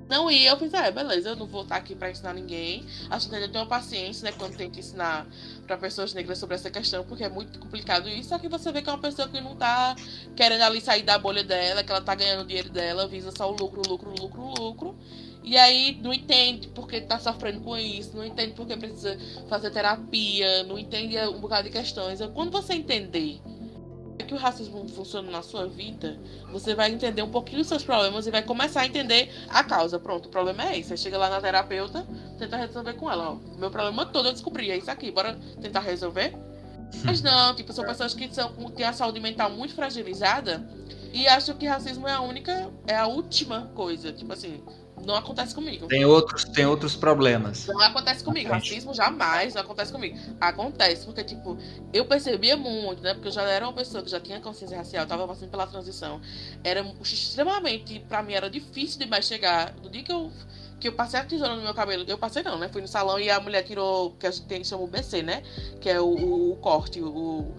não 0.09 0.30
iam. 0.30 0.55
Eu 0.55 0.59
fiz, 0.59 0.72
ah, 0.74 0.90
beleza, 0.90 1.30
eu 1.30 1.36
não 1.36 1.46
vou 1.46 1.62
estar 1.62 1.76
aqui 1.76 1.94
pra 1.94 2.10
ensinar 2.10 2.32
ninguém. 2.32 2.86
Acho 3.10 3.28
que 3.28 3.34
ainda 3.34 3.48
tenho 3.48 3.66
paciência, 3.66 4.24
né, 4.24 4.36
quando 4.38 4.56
tem 4.56 4.70
que 4.70 4.80
ensinar 4.80 5.26
pra 5.65 5.77
pessoas 5.77 6.15
negras 6.15 6.39
sobre 6.39 6.55
essa 6.55 6.70
questão, 6.70 7.05
porque 7.05 7.24
é 7.24 7.28
muito 7.28 7.59
complicado 7.59 8.09
isso. 8.09 8.28
Só 8.28 8.39
que 8.39 8.49
você 8.49 8.70
vê 8.70 8.82
que 8.82 8.89
é 8.89 8.93
uma 8.93 9.01
pessoa 9.01 9.28
que 9.28 9.41
não 9.41 9.57
tá 9.57 9.95
querendo 10.36 10.62
ali 10.62 10.81
sair 10.81 11.03
da 11.03 11.19
bolha 11.19 11.43
dela, 11.43 11.82
que 11.82 11.91
ela 11.91 12.01
tá 12.01 12.15
ganhando 12.15 12.47
dinheiro 12.47 12.70
dela, 12.70 13.09
visa 13.09 13.32
só 13.36 13.51
o 13.51 13.57
lucro, 13.57 13.82
lucro, 13.89 14.15
lucro, 14.19 14.43
lucro. 14.59 14.99
E 15.43 15.59
aí 15.59 16.01
não 16.03 16.12
entende 16.12 16.69
porque 16.69 17.01
tá 17.03 17.19
sofrendo 17.19 17.61
com 17.61 17.77
isso, 17.77 18.16
não 18.16 18.24
entende 18.24 18.55
porque 18.55 18.77
precisa 18.77 19.19
fazer 19.49 19.70
terapia, 19.70 20.62
não 20.65 20.78
entende 20.78 21.19
um 21.28 21.39
bocado 21.39 21.65
de 21.65 21.70
questões. 21.70 22.19
Quando 22.32 22.51
você 22.51 22.74
entender 22.74 23.41
que 24.23 24.35
o 24.35 24.36
racismo 24.36 24.89
funciona 24.89 25.31
na 25.31 25.43
sua 25.43 25.66
vida, 25.66 26.19
você 26.51 26.74
vai 26.74 26.93
entender 26.93 27.23
um 27.23 27.31
pouquinho 27.31 27.59
dos 27.59 27.66
seus 27.66 27.82
problemas 27.82 28.27
e 28.27 28.31
vai 28.31 28.43
começar 28.43 28.82
a 28.82 28.86
entender 28.86 29.31
a 29.49 29.65
causa. 29.65 29.99
Pronto, 29.99 30.27
o 30.27 30.28
problema 30.28 30.69
é 30.69 30.78
esse. 30.78 30.91
Você 30.91 30.97
chega 30.97 31.19
lá 31.19 31.28
na 31.28 31.41
terapeuta, 31.41 32.07
tenta 32.39 32.57
resolver 32.57 32.95
com 32.95 33.11
ela. 33.11 33.31
Ó, 33.31 33.35
meu 33.59 33.70
problema 33.70 34.07
todo 34.07 34.28
eu 34.28 34.32
descobri, 34.32 34.70
é 34.70 34.77
isso 34.77 34.91
aqui, 34.91 35.11
bora 35.11 35.39
tentar 35.61 35.81
resolver. 35.81 36.35
Mas 37.05 37.20
não, 37.23 37.55
tipo, 37.55 37.73
são 37.73 37.85
pessoas 37.85 38.15
que 38.15 38.32
são, 38.32 38.53
têm 38.70 38.86
a 38.86 38.93
saúde 38.93 39.19
mental 39.19 39.51
muito 39.51 39.74
fragilizada 39.74 40.65
e 41.12 41.27
acham 41.27 41.57
que 41.57 41.66
racismo 41.66 42.07
é 42.07 42.12
a 42.12 42.20
única, 42.20 42.70
é 42.86 42.97
a 42.97 43.07
última 43.07 43.70
coisa. 43.74 44.12
Tipo 44.12 44.32
assim, 44.32 44.62
não 45.05 45.14
acontece 45.14 45.55
comigo. 45.55 45.86
Tem 45.86 46.05
outros, 46.05 46.44
tem 46.44 46.66
outros 46.66 46.97
problemas. 46.97 47.66
Não 47.66 47.81
acontece 47.81 48.24
comigo. 48.24 48.51
Racismo 48.51 48.94
jamais 48.94 49.55
não 49.55 49.62
acontece 49.62 49.93
comigo. 49.93 50.18
Acontece, 50.40 51.05
porque, 51.05 51.24
tipo, 51.24 51.56
eu 51.93 52.05
percebia 52.05 52.56
muito, 52.56 53.02
né? 53.02 53.14
Porque 53.14 53.28
eu 53.28 53.32
já 53.32 53.43
era 53.43 53.66
uma 53.66 53.72
pessoa 53.72 54.02
que 54.02 54.10
já 54.10 54.20
tinha 54.20 54.40
consciência 54.40 54.76
racial, 54.76 55.06
tava 55.06 55.26
passando 55.26 55.51
pela 55.51 55.66
transição. 55.66 56.20
Era 56.62 56.85
extremamente, 57.02 58.01
pra 58.01 58.22
mim, 58.22 58.35
era 58.35 58.48
difícil 58.51 58.98
demais 58.98 59.26
chegar. 59.26 59.72
Do 59.72 59.89
dia 59.90 60.02
que 60.02 60.12
eu, 60.12 60.31
que 60.81 60.89
eu 60.89 60.93
passei 60.93 61.20
a 61.20 61.24
tesoura 61.24 61.56
no 61.56 61.62
meu 61.62 61.74
cabelo, 61.74 62.05
eu 62.06 62.18
passei 62.18 62.43
não, 62.43 62.59
né? 62.59 62.68
Fui 62.68 62.82
no 62.82 62.89
salão 62.89 63.18
e 63.18 63.31
a 63.31 63.40
mulher 63.40 63.62
tirou, 63.62 64.12
que 64.12 64.26
a 64.26 64.31
gente 64.31 64.47
tem, 64.47 64.64
chama 64.64 64.85
o 64.85 64.86
BC, 64.86 65.22
né? 65.22 65.43
Que 65.81 65.90
é 65.90 66.01
o, 66.01 66.06
o, 66.06 66.52
o 66.52 66.56
corte, 66.56 67.01
o 67.01 67.55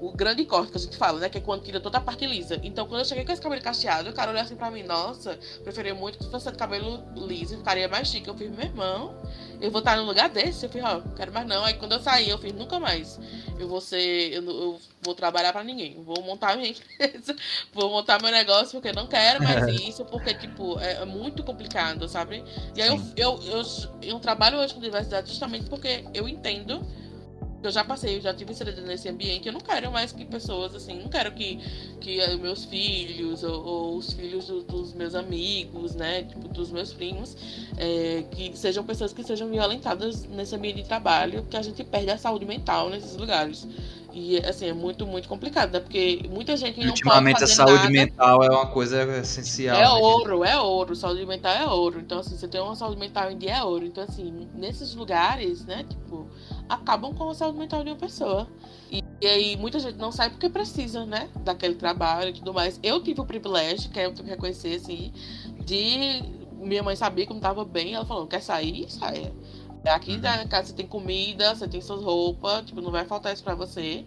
o 0.00 0.12
grande 0.12 0.44
corte 0.44 0.70
que 0.70 0.78
a 0.78 0.80
gente 0.80 0.96
fala, 0.96 1.18
né? 1.18 1.28
Que 1.28 1.38
é 1.38 1.40
quando 1.40 1.62
tira 1.62 1.80
toda 1.80 1.98
a 1.98 2.00
parte 2.00 2.24
lisa. 2.26 2.58
Então, 2.62 2.86
quando 2.86 3.00
eu 3.00 3.04
cheguei 3.04 3.24
com 3.24 3.32
esse 3.32 3.42
cabelo 3.42 3.60
cacheado, 3.60 4.10
o 4.10 4.12
cara 4.12 4.30
olhou 4.30 4.42
assim 4.42 4.54
pra 4.54 4.70
mim, 4.70 4.84
nossa, 4.84 5.38
preferia 5.64 5.94
muito 5.94 6.18
que 6.18 6.30
fosse 6.30 6.50
de 6.50 6.56
cabelo 6.56 7.02
liso, 7.16 7.56
ficaria 7.56 7.88
mais 7.88 8.08
chique. 8.08 8.28
Eu 8.28 8.36
fiz, 8.36 8.50
meu 8.50 8.64
irmão, 8.64 9.14
eu 9.60 9.70
vou 9.70 9.80
estar 9.80 9.96
num 9.96 10.04
lugar 10.04 10.28
desse? 10.28 10.64
Eu 10.64 10.70
fiz, 10.70 10.82
ó, 10.84 10.98
oh, 10.98 11.16
quero 11.16 11.32
mais 11.32 11.46
não. 11.46 11.64
Aí 11.64 11.74
quando 11.74 11.92
eu 11.92 12.00
saí, 12.00 12.28
eu 12.28 12.38
fiz, 12.38 12.52
nunca 12.52 12.78
mais. 12.78 13.18
Eu 13.58 13.68
vou 13.68 13.80
ser, 13.80 14.32
eu, 14.32 14.44
eu 14.44 14.80
vou 15.02 15.14
trabalhar 15.14 15.52
pra 15.52 15.64
ninguém. 15.64 16.00
Vou 16.04 16.22
montar 16.22 16.56
minha 16.56 16.70
empresa, 16.70 17.34
vou 17.74 17.90
montar 17.90 18.22
meu 18.22 18.30
negócio, 18.30 18.80
porque 18.80 18.92
não 18.92 19.08
quero 19.08 19.42
mais 19.42 19.66
isso, 19.82 20.04
porque, 20.04 20.32
tipo, 20.34 20.78
é, 20.78 21.02
é 21.02 21.04
muito 21.04 21.42
complicado, 21.42 22.08
sabe? 22.08 22.44
E 22.76 22.82
aí 22.82 22.88
eu, 22.88 23.00
eu, 23.16 23.40
eu, 23.48 23.62
eu 24.02 24.20
trabalho 24.20 24.58
hoje 24.58 24.74
com 24.74 24.80
diversidade 24.80 25.28
justamente 25.28 25.68
porque 25.68 26.04
eu 26.14 26.28
entendo 26.28 26.86
eu 27.62 27.70
já 27.70 27.84
passei, 27.84 28.16
eu 28.16 28.20
já 28.20 28.32
tive 28.32 28.52
inserida 28.52 28.80
nesse 28.82 29.08
ambiente. 29.08 29.46
Eu 29.46 29.52
não 29.52 29.60
quero 29.60 29.90
mais 29.90 30.12
que 30.12 30.24
pessoas, 30.24 30.74
assim, 30.74 31.00
não 31.00 31.08
quero 31.08 31.32
que, 31.32 31.58
que 32.00 32.36
meus 32.36 32.64
filhos 32.64 33.42
ou, 33.42 33.64
ou 33.64 33.96
os 33.96 34.12
filhos 34.12 34.46
do, 34.46 34.62
dos 34.62 34.94
meus 34.94 35.14
amigos, 35.14 35.94
né, 35.94 36.22
tipo, 36.22 36.48
dos 36.48 36.70
meus 36.70 36.92
primos, 36.92 37.36
é, 37.76 38.24
que 38.30 38.56
sejam 38.56 38.84
pessoas 38.84 39.12
que 39.12 39.24
sejam 39.24 39.48
violentadas 39.48 40.24
nesse 40.24 40.54
ambiente 40.54 40.82
de 40.82 40.88
trabalho, 40.88 41.44
que 41.50 41.56
a 41.56 41.62
gente 41.62 41.82
perde 41.84 42.10
a 42.10 42.18
saúde 42.18 42.44
mental 42.44 42.90
nesses 42.90 43.16
lugares. 43.16 43.66
E, 44.12 44.38
assim, 44.38 44.66
é 44.66 44.72
muito, 44.72 45.06
muito 45.06 45.28
complicado, 45.28 45.70
né? 45.70 45.80
Porque 45.80 46.28
muita 46.30 46.56
gente 46.56 46.80
não 46.80 46.88
Ultimamente, 46.88 47.44
a 47.44 47.46
saúde 47.46 47.74
nada. 47.74 47.90
mental 47.90 48.42
é 48.42 48.50
uma 48.50 48.66
coisa 48.66 49.02
essencial. 49.18 49.76
É 49.76 49.82
né? 49.82 49.88
ouro, 49.88 50.44
é 50.44 50.58
ouro. 50.58 50.96
Saúde 50.96 51.24
mental 51.26 51.52
é 51.52 51.66
ouro. 51.66 52.00
Então, 52.00 52.18
assim, 52.18 52.36
você 52.36 52.48
tem 52.48 52.60
uma 52.60 52.74
saúde 52.74 52.98
mental 52.98 53.30
em 53.30 53.36
dia 53.36 53.58
é 53.58 53.62
ouro. 53.62 53.84
Então, 53.84 54.02
assim, 54.02 54.48
nesses 54.54 54.94
lugares, 54.94 55.64
né, 55.66 55.84
tipo 55.88 56.26
acabam 56.68 57.14
com 57.14 57.30
a 57.30 57.34
saúde 57.34 57.58
mental 57.58 57.82
de 57.82 57.90
uma 57.90 57.96
pessoa. 57.96 58.48
E, 58.90 59.02
e, 59.20 59.26
aí 59.26 59.56
muita 59.56 59.78
gente 59.78 59.96
não 59.96 60.12
sai 60.12 60.30
porque 60.30 60.48
precisa, 60.48 61.04
né? 61.06 61.28
Daquele 61.40 61.74
trabalho 61.74 62.30
e 62.30 62.32
tudo 62.34 62.52
mais. 62.52 62.78
Eu 62.82 63.02
tive 63.02 63.20
o 63.20 63.24
privilégio, 63.24 63.90
que 63.90 63.98
é 63.98 64.06
eu 64.06 64.12
tenho 64.12 64.24
que 64.24 64.30
reconhecer, 64.30 64.76
assim, 64.76 65.12
de 65.64 66.22
minha 66.58 66.82
mãe 66.82 66.96
sabia 66.96 67.26
que 67.26 67.32
não 67.32 67.40
tava 67.40 67.64
bem, 67.64 67.94
ela 67.94 68.04
falou, 68.04 68.26
quer 68.26 68.42
sair? 68.42 68.90
Saia. 68.90 69.32
Aqui 69.86 70.12
uhum. 70.12 70.20
na 70.20 70.46
casa 70.46 70.68
você 70.68 70.74
tem 70.74 70.86
comida, 70.86 71.54
você 71.54 71.68
tem 71.68 71.80
suas 71.80 72.02
roupas, 72.02 72.64
tipo, 72.66 72.80
não 72.80 72.90
vai 72.90 73.04
faltar 73.04 73.32
isso 73.32 73.44
pra 73.44 73.54
você. 73.54 74.04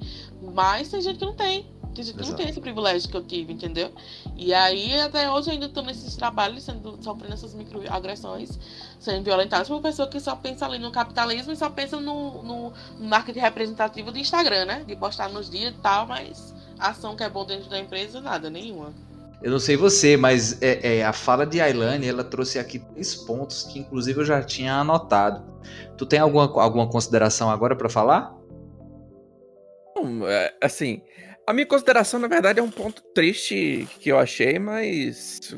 Mas 0.53 0.89
tem 0.89 1.01
gente 1.01 1.17
que 1.17 1.25
não 1.25 1.35
tem. 1.35 1.65
Tem 1.93 2.03
gente 2.03 2.17
que 2.17 2.29
não 2.29 2.35
tem 2.35 2.49
esse 2.49 2.61
privilégio 2.61 3.09
que 3.09 3.17
eu 3.17 3.23
tive, 3.23 3.53
entendeu? 3.53 3.91
E 4.35 4.53
aí, 4.53 4.99
até 4.99 5.29
hoje, 5.29 5.49
eu 5.49 5.53
ainda 5.53 5.69
tô 5.69 5.81
nesses 5.81 6.15
trabalhos, 6.15 6.63
sendo, 6.63 6.97
sofrendo 7.01 7.33
essas 7.33 7.53
microagressões, 7.53 8.57
sendo 8.99 9.23
violentadas 9.23 9.67
por 9.67 9.75
uma 9.75 9.81
pessoa 9.81 10.07
que 10.07 10.19
só 10.19 10.35
pensa 10.35 10.65
ali 10.65 10.79
no 10.79 10.91
capitalismo 10.91 11.51
e 11.51 11.55
só 11.55 11.69
pensa 11.69 11.99
no, 11.99 12.41
no, 12.43 12.73
no 12.99 13.07
marketing 13.07 13.39
representativo 13.39 14.11
do 14.11 14.17
Instagram, 14.17 14.65
né? 14.65 14.83
De 14.87 14.95
postar 14.95 15.29
nos 15.29 15.49
dias 15.49 15.73
e 15.73 15.77
tal, 15.81 16.07
mas 16.07 16.53
ação 16.79 17.15
que 17.15 17.23
é 17.23 17.29
bom 17.29 17.45
dentro 17.45 17.69
da 17.69 17.79
empresa, 17.79 18.21
nada, 18.21 18.49
nenhuma. 18.49 18.93
Eu 19.41 19.51
não 19.51 19.59
sei 19.59 19.75
você, 19.75 20.15
mas 20.15 20.61
é, 20.61 20.97
é, 20.97 21.03
a 21.03 21.11
fala 21.11 21.45
de 21.47 21.59
Ailane, 21.59 22.07
ela 22.07 22.23
trouxe 22.23 22.59
aqui 22.59 22.77
três 22.77 23.15
pontos 23.15 23.63
que, 23.63 23.79
inclusive, 23.79 24.19
eu 24.19 24.25
já 24.25 24.43
tinha 24.43 24.75
anotado. 24.75 25.43
Tu 25.97 26.05
tem 26.05 26.19
alguma, 26.19 26.43
alguma 26.61 26.87
consideração 26.87 27.49
agora 27.49 27.75
para 27.75 27.89
falar? 27.89 28.35
É, 30.27 30.53
assim, 30.61 31.01
a 31.51 31.53
minha 31.53 31.65
consideração, 31.65 32.17
na 32.17 32.29
verdade, 32.29 32.61
é 32.61 32.63
um 32.63 32.71
ponto 32.71 33.03
triste 33.13 33.85
que 33.99 34.09
eu 34.09 34.17
achei, 34.17 34.57
mas. 34.57 35.53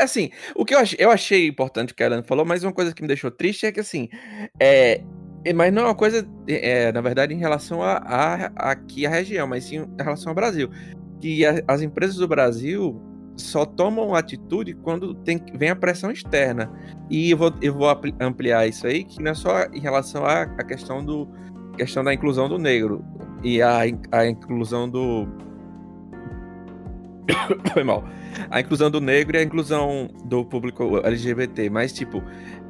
Assim, 0.00 0.30
o 0.54 0.64
que 0.64 0.72
eu 0.72 0.78
achei, 0.78 0.98
eu 1.00 1.10
achei 1.10 1.46
importante 1.48 1.92
que 1.92 2.02
a 2.02 2.06
Ellen 2.06 2.22
falou, 2.22 2.46
mas 2.46 2.62
uma 2.62 2.72
coisa 2.72 2.94
que 2.94 3.02
me 3.02 3.08
deixou 3.08 3.30
triste 3.30 3.66
é 3.66 3.72
que, 3.72 3.80
assim, 3.80 4.08
é, 4.58 5.02
mas 5.54 5.72
não 5.72 5.82
é 5.82 5.84
uma 5.86 5.94
coisa, 5.96 6.26
é, 6.46 6.92
na 6.92 7.00
verdade, 7.00 7.34
em 7.34 7.38
relação 7.38 7.82
a, 7.82 7.96
a, 7.96 8.46
a, 8.46 8.70
aqui 8.70 9.04
a 9.04 9.10
região, 9.10 9.48
mas 9.48 9.64
sim 9.64 9.78
em 9.78 10.02
relação 10.02 10.30
ao 10.30 10.34
Brasil. 10.34 10.70
Que 11.20 11.44
a, 11.44 11.62
as 11.66 11.82
empresas 11.82 12.16
do 12.16 12.28
Brasil 12.28 13.02
só 13.36 13.66
tomam 13.66 14.14
atitude 14.14 14.74
quando 14.74 15.12
tem, 15.12 15.42
vem 15.54 15.70
a 15.70 15.76
pressão 15.76 16.10
externa. 16.10 16.70
E 17.10 17.32
eu 17.32 17.36
vou, 17.36 17.52
eu 17.60 17.74
vou 17.74 17.88
ampliar 18.20 18.68
isso 18.68 18.86
aí, 18.86 19.02
que 19.02 19.20
não 19.20 19.32
é 19.32 19.34
só 19.34 19.64
em 19.64 19.80
relação 19.80 20.24
à, 20.24 20.42
à 20.42 20.64
questão, 20.64 21.04
do, 21.04 21.28
questão 21.76 22.04
da 22.04 22.14
inclusão 22.14 22.48
do 22.48 22.58
negro 22.58 23.04
e 23.42 23.62
a, 23.62 23.80
a 24.12 24.26
inclusão 24.26 24.88
do. 24.88 25.26
Foi 27.72 27.84
mal. 27.84 28.04
A 28.50 28.60
inclusão 28.60 28.90
do 28.90 29.00
negro 29.00 29.36
e 29.36 29.40
a 29.40 29.42
inclusão 29.42 30.08
do 30.24 30.44
público 30.44 30.98
LGBT. 31.04 31.68
Mas, 31.70 31.92
tipo, 31.92 32.22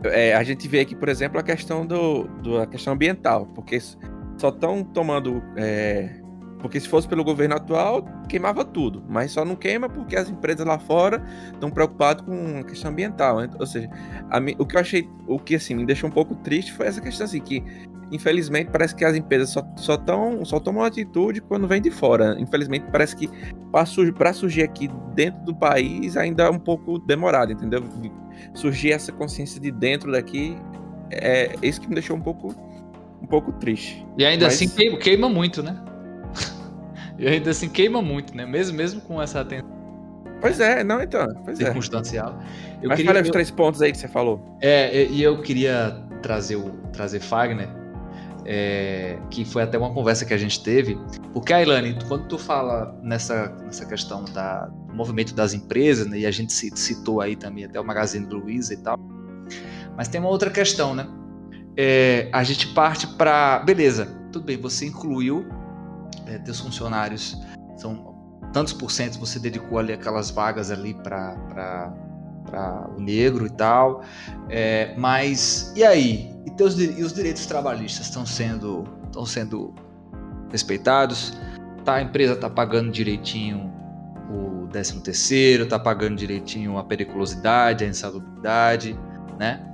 é, 0.05 0.35
a 0.35 0.43
gente 0.43 0.67
vê 0.69 0.81
aqui, 0.81 0.95
por 0.95 1.09
exemplo, 1.09 1.39
a 1.39 1.43
questão 1.43 1.87
do, 1.87 2.25
do 2.43 2.59
a 2.59 2.67
questão 2.67 2.95
ambiental, 2.95 3.47
porque 3.55 3.79
só 4.39 4.49
estão 4.49 4.83
tomando. 4.83 5.43
É, 5.57 6.21
porque 6.61 6.79
se 6.79 6.89
fosse 6.89 7.09
pelo 7.09 7.25
governo 7.25 7.57
atual, 7.57 8.05
queimava 8.29 8.65
tudo. 8.65 9.03
Mas 9.09 9.33
só 9.33 9.45
não 9.45 9.57
queima 9.57 9.89
porque 9.89 10.15
as 10.15 10.29
empresas 10.29 10.67
lá 10.67 10.79
fora 10.79 11.25
estão 11.53 11.71
preocupadas 11.71 12.25
com 12.25 12.59
a 12.61 12.65
questão 12.65 12.91
ambiental. 12.91 13.39
Ou 13.59 13.67
seja, 13.67 13.89
a, 14.31 14.39
o 14.59 14.67
que 14.67 14.77
eu 14.77 14.81
achei, 14.81 15.09
o 15.27 15.39
que 15.39 15.55
assim, 15.55 15.75
me 15.75 15.87
deixou 15.87 16.09
um 16.09 16.13
pouco 16.13 16.35
triste 16.37 16.73
foi 16.73 16.87
essa 16.87 17.01
questão 17.01 17.25
assim, 17.25 17.41
que 17.41 17.65
infelizmente, 18.11 18.71
parece 18.71 18.95
que 18.95 19.05
as 19.05 19.15
empresas 19.15 19.51
só, 19.51 19.63
só, 19.77 19.97
tão, 19.97 20.45
só 20.45 20.59
tomam 20.59 20.85
atitude 20.85 21.41
quando 21.41 21.67
vem 21.69 21.81
de 21.81 21.91
fora. 21.91 22.37
Infelizmente, 22.39 22.87
parece 22.91 23.17
que 23.17 23.29
para 23.71 23.87
surgir, 23.87 24.15
surgir 24.35 24.63
aqui 24.63 24.91
dentro 25.15 25.41
do 25.45 25.55
país 25.55 26.17
ainda 26.17 26.45
é 26.45 26.51
um 26.51 26.59
pouco 26.59 26.99
demorado, 26.99 27.53
entendeu? 27.53 27.85
Surgir 28.55 28.93
essa 28.93 29.13
consciência 29.13 29.61
de 29.61 29.71
dentro 29.71 30.11
daqui 30.13 30.57
é 31.11 31.55
isso 31.63 31.81
que 31.81 31.89
me 31.89 31.95
deixou 31.95 32.17
um 32.17 32.21
pouco, 32.21 32.55
um 33.23 33.27
pouco 33.27 33.53
triste. 33.53 34.07
E 34.17 34.25
ainda 34.25 34.47
Mas... 34.47 34.55
assim 34.55 34.69
queima, 34.69 34.99
queima 34.99 35.29
muito, 35.29 35.63
né? 35.63 35.77
e 37.19 37.27
ainda 37.27 37.51
assim 37.51 37.69
queima 37.69 38.03
muito, 38.03 38.37
né? 38.37 38.47
Mesmo, 38.47 38.77
mesmo 38.77 39.01
com 39.03 39.21
essa 39.21 39.41
atenção. 39.41 39.81
Pois 40.41 40.59
é, 40.59 40.83
não, 40.83 41.03
então. 41.03 41.27
Pois 41.45 41.59
circunstancial. 41.59 42.39
É. 42.41 42.85
Eu 42.85 42.89
Mas 42.89 42.97
queria, 42.97 43.13
fala 43.13 43.21
os 43.21 43.29
eu... 43.29 43.33
três 43.33 43.51
pontos 43.51 43.83
aí 43.83 43.93
que 43.93 43.99
você 43.99 44.09
falou. 44.09 44.57
É, 44.61 45.05
e 45.05 45.23
eu 45.23 45.43
queria 45.43 46.03
trazer 46.23 46.57
o 46.57 46.71
trazer 46.93 47.21
Fagner 47.21 47.69
é, 48.53 49.17
que 49.31 49.45
foi 49.45 49.63
até 49.63 49.79
uma 49.79 49.95
conversa 49.95 50.25
que 50.25 50.35
a 50.35 50.37
gente 50.37 50.61
teve. 50.61 50.99
Porque, 51.33 51.53
Ailane, 51.53 51.97
quando 52.09 52.27
tu 52.27 52.37
fala 52.37 52.99
nessa, 53.01 53.49
nessa 53.63 53.87
questão 53.87 54.25
da, 54.25 54.67
do 54.67 54.93
movimento 54.93 55.33
das 55.33 55.55
empresas, 55.55 56.09
né, 56.09 56.19
e 56.19 56.27
a 56.27 56.33
gente 56.33 56.53
citou 56.53 57.21
aí 57.21 57.37
também 57.37 57.65
até 57.65 57.81
o 57.81 57.85
Magazine 57.85 58.27
Luiza 58.27 58.75
e 58.75 58.79
tal, 58.79 58.99
mas 59.97 60.09
tem 60.09 60.21
uma 60.21 60.31
outra 60.31 60.51
questão, 60.51 60.97
né? 60.97 61.07
É, 61.77 62.29
a 62.33 62.43
gente 62.43 62.67
parte 62.75 63.07
para. 63.07 63.61
Beleza, 63.61 64.07
tudo 64.33 64.45
bem, 64.45 64.57
você 64.57 64.87
incluiu 64.87 65.47
é, 66.27 66.37
teus 66.39 66.59
funcionários, 66.59 67.41
são 67.77 68.11
tantos 68.53 68.73
por 68.73 68.91
cento 68.91 69.17
você 69.21 69.39
dedicou 69.39 69.79
ali 69.79 69.93
aquelas 69.93 70.29
vagas 70.29 70.73
ali 70.73 70.93
para 70.93 71.95
para 72.51 72.89
o 72.97 73.01
negro 73.01 73.47
e 73.47 73.51
tal. 73.51 74.03
É, 74.49 74.95
mas 74.97 75.73
e 75.77 75.85
aí? 75.85 76.35
E, 76.47 76.51
teus, 76.51 76.79
e 76.79 77.03
os 77.03 77.13
direitos 77.13 77.47
trabalhistas 77.47 78.07
estão 78.07 78.27
sendo, 78.27 78.85
estão 79.07 79.25
sendo 79.25 79.75
respeitados? 80.51 81.39
Tá, 81.85 81.95
a 81.95 82.03
empresa 82.03 82.35
está 82.35 82.51
pagando 82.51 82.91
direitinho 82.91 83.73
o 84.31 84.69
13 84.69 85.01
terceiro, 85.01 85.65
está 85.65 85.79
pagando 85.79 86.17
direitinho 86.17 86.79
a 86.79 86.85
periculosidade, 86.85 87.85
a 87.85 87.89
insalubridade, 87.89 88.99
né? 89.39 89.67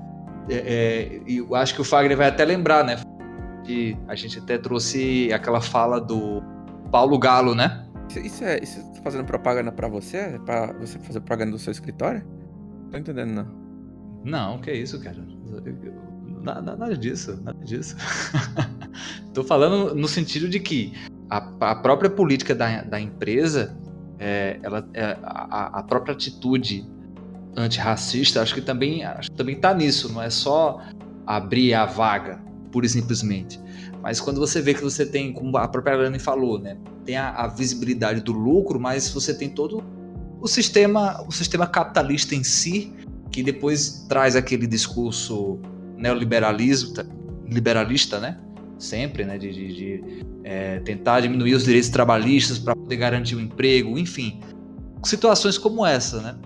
É, 0.48 0.54
é, 0.54 1.22
eu 1.26 1.54
acho 1.54 1.74
que 1.74 1.80
o 1.80 1.84
Fagner 1.84 2.16
vai 2.16 2.28
até 2.28 2.44
lembrar, 2.44 2.84
né? 2.84 2.96
Que 3.64 3.96
a 4.06 4.14
gente 4.14 4.38
até 4.38 4.56
trouxe 4.56 5.30
aquela 5.32 5.60
fala 5.60 6.00
do 6.00 6.42
Paulo 6.90 7.18
Galo, 7.18 7.54
né? 7.54 7.84
Isso 8.14 8.44
é, 8.44 8.58
isso 8.62 8.80
tá 8.94 9.02
fazendo 9.02 9.24
propaganda 9.24 9.72
para 9.72 9.88
você? 9.88 10.40
Para 10.46 10.72
você 10.74 10.98
fazer 11.00 11.20
propaganda 11.20 11.50
do 11.52 11.58
seu 11.58 11.72
escritório? 11.72 12.24
Tô 12.90 12.98
entendendo, 12.98 13.32
não. 13.32 13.66
Não, 14.24 14.58
que 14.58 14.72
isso, 14.72 15.00
cara. 15.00 15.16
Nada, 16.42 16.76
nada 16.76 16.96
disso, 16.96 17.40
nada 17.42 17.64
disso. 17.64 17.96
Tô 19.32 19.44
falando 19.44 19.94
no 19.94 20.08
sentido 20.08 20.48
de 20.48 20.58
que 20.60 20.92
a, 21.30 21.38
a 21.60 21.74
própria 21.76 22.10
política 22.10 22.54
da, 22.54 22.82
da 22.82 23.00
empresa, 23.00 23.76
é, 24.18 24.58
ela, 24.62 24.88
é, 24.94 25.16
a, 25.22 25.78
a, 25.78 25.82
própria 25.82 26.14
atitude 26.14 26.88
antirracista, 27.56 28.42
acho 28.42 28.54
que 28.54 28.60
também 28.60 29.04
acho 29.04 29.30
que 29.30 29.36
também 29.36 29.58
tá 29.58 29.74
nisso. 29.74 30.12
Não 30.12 30.22
é 30.22 30.30
só 30.30 30.80
abrir 31.26 31.74
a 31.74 31.84
vaga 31.84 32.40
pura 32.70 32.86
e 32.86 32.88
simplesmente. 32.88 33.60
Mas 34.02 34.20
quando 34.20 34.38
você 34.38 34.60
vê 34.60 34.74
que 34.74 34.82
você 34.82 35.04
tem, 35.04 35.32
como 35.32 35.56
a 35.56 35.66
própria 35.66 35.96
Lani 35.96 36.18
falou, 36.18 36.58
né, 36.58 36.76
tem 37.04 37.16
a, 37.16 37.30
a, 37.30 37.48
visibilidade 37.48 38.20
do 38.20 38.32
lucro, 38.32 38.78
mas 38.78 39.08
você 39.08 39.32
tem 39.32 39.48
todo 39.48 39.82
o 40.46 40.48
sistema, 40.48 41.22
o 41.26 41.32
sistema 41.32 41.66
capitalista 41.66 42.34
em 42.34 42.44
si, 42.44 42.92
que 43.32 43.42
depois 43.42 44.06
traz 44.08 44.36
aquele 44.36 44.66
discurso 44.66 45.58
neoliberalismo, 45.96 46.94
liberalista, 47.50 48.20
né? 48.20 48.38
Sempre, 48.78 49.24
né? 49.24 49.36
De, 49.36 49.52
de, 49.52 49.74
de 49.74 50.26
é, 50.44 50.78
tentar 50.80 51.20
diminuir 51.20 51.54
os 51.54 51.64
direitos 51.64 51.90
trabalhistas 51.90 52.58
para 52.58 52.76
poder 52.76 52.96
garantir 52.96 53.34
o 53.34 53.38
um 53.38 53.40
emprego, 53.40 53.98
enfim. 53.98 54.40
Situações 55.02 55.58
como 55.58 55.84
essa, 55.84 56.20
né? 56.20 56.36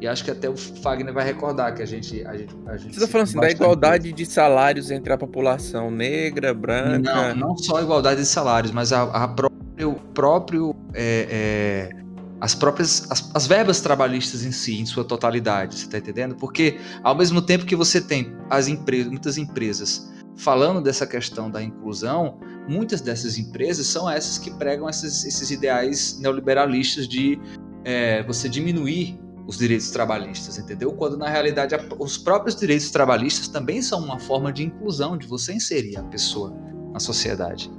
E 0.00 0.06
acho 0.06 0.24
que 0.24 0.30
até 0.30 0.48
o 0.48 0.56
Fagner 0.56 1.12
vai 1.12 1.24
recordar 1.24 1.74
que 1.74 1.82
a 1.82 1.86
gente. 1.86 2.24
A 2.24 2.36
gente, 2.36 2.54
a 2.66 2.76
gente 2.76 2.94
Você 2.94 3.00
está 3.00 3.08
falando 3.08 3.26
assim, 3.26 3.40
da 3.40 3.50
igualdade 3.50 4.12
de 4.12 4.24
salários 4.24 4.92
entre 4.92 5.12
a 5.12 5.18
população 5.18 5.90
negra, 5.90 6.54
branca. 6.54 7.34
Não, 7.34 7.48
não 7.48 7.56
só 7.56 7.78
a 7.78 7.82
igualdade 7.82 8.20
de 8.20 8.26
salários, 8.26 8.70
mas 8.70 8.92
a, 8.92 9.02
a 9.02 9.26
próprio, 9.26 9.94
próprio 10.14 10.76
é, 10.94 11.90
é, 11.92 12.07
as 12.40 12.54
próprias 12.54 13.10
as, 13.10 13.30
as, 13.34 13.46
verbas 13.46 13.80
trabalhistas 13.80 14.44
em 14.44 14.52
si, 14.52 14.80
em 14.80 14.86
sua 14.86 15.04
totalidade, 15.04 15.76
você 15.76 15.84
está 15.84 15.98
entendendo? 15.98 16.36
Porque 16.36 16.78
ao 17.02 17.14
mesmo 17.14 17.42
tempo 17.42 17.66
que 17.66 17.76
você 17.76 18.00
tem 18.00 18.32
as 18.48 18.68
empresas, 18.68 19.08
muitas 19.08 19.38
empresas 19.38 20.08
falando 20.36 20.80
dessa 20.80 21.06
questão 21.06 21.50
da 21.50 21.62
inclusão, 21.62 22.38
muitas 22.68 23.00
dessas 23.00 23.38
empresas 23.38 23.86
são 23.86 24.08
essas 24.08 24.38
que 24.38 24.52
pregam 24.52 24.88
esses, 24.88 25.50
ideais 25.50 26.18
neoliberalistas 26.20 27.08
de 27.08 27.40
é, 27.84 28.22
você 28.22 28.48
diminuir 28.48 29.18
os 29.48 29.58
direitos 29.58 29.90
trabalhistas, 29.90 30.58
entendeu? 30.58 30.92
Quando 30.92 31.16
na 31.16 31.28
realidade 31.28 31.74
os 31.98 32.18
próprios 32.18 32.54
direitos 32.54 32.90
trabalhistas 32.90 33.48
também 33.48 33.82
são 33.82 33.98
uma 34.04 34.18
forma 34.18 34.52
de 34.52 34.62
inclusão, 34.64 35.16
de 35.16 35.26
você 35.26 35.54
inserir 35.54 35.96
a 35.96 36.02
pessoa 36.04 36.54
na 36.92 37.00
sociedade. 37.00 37.70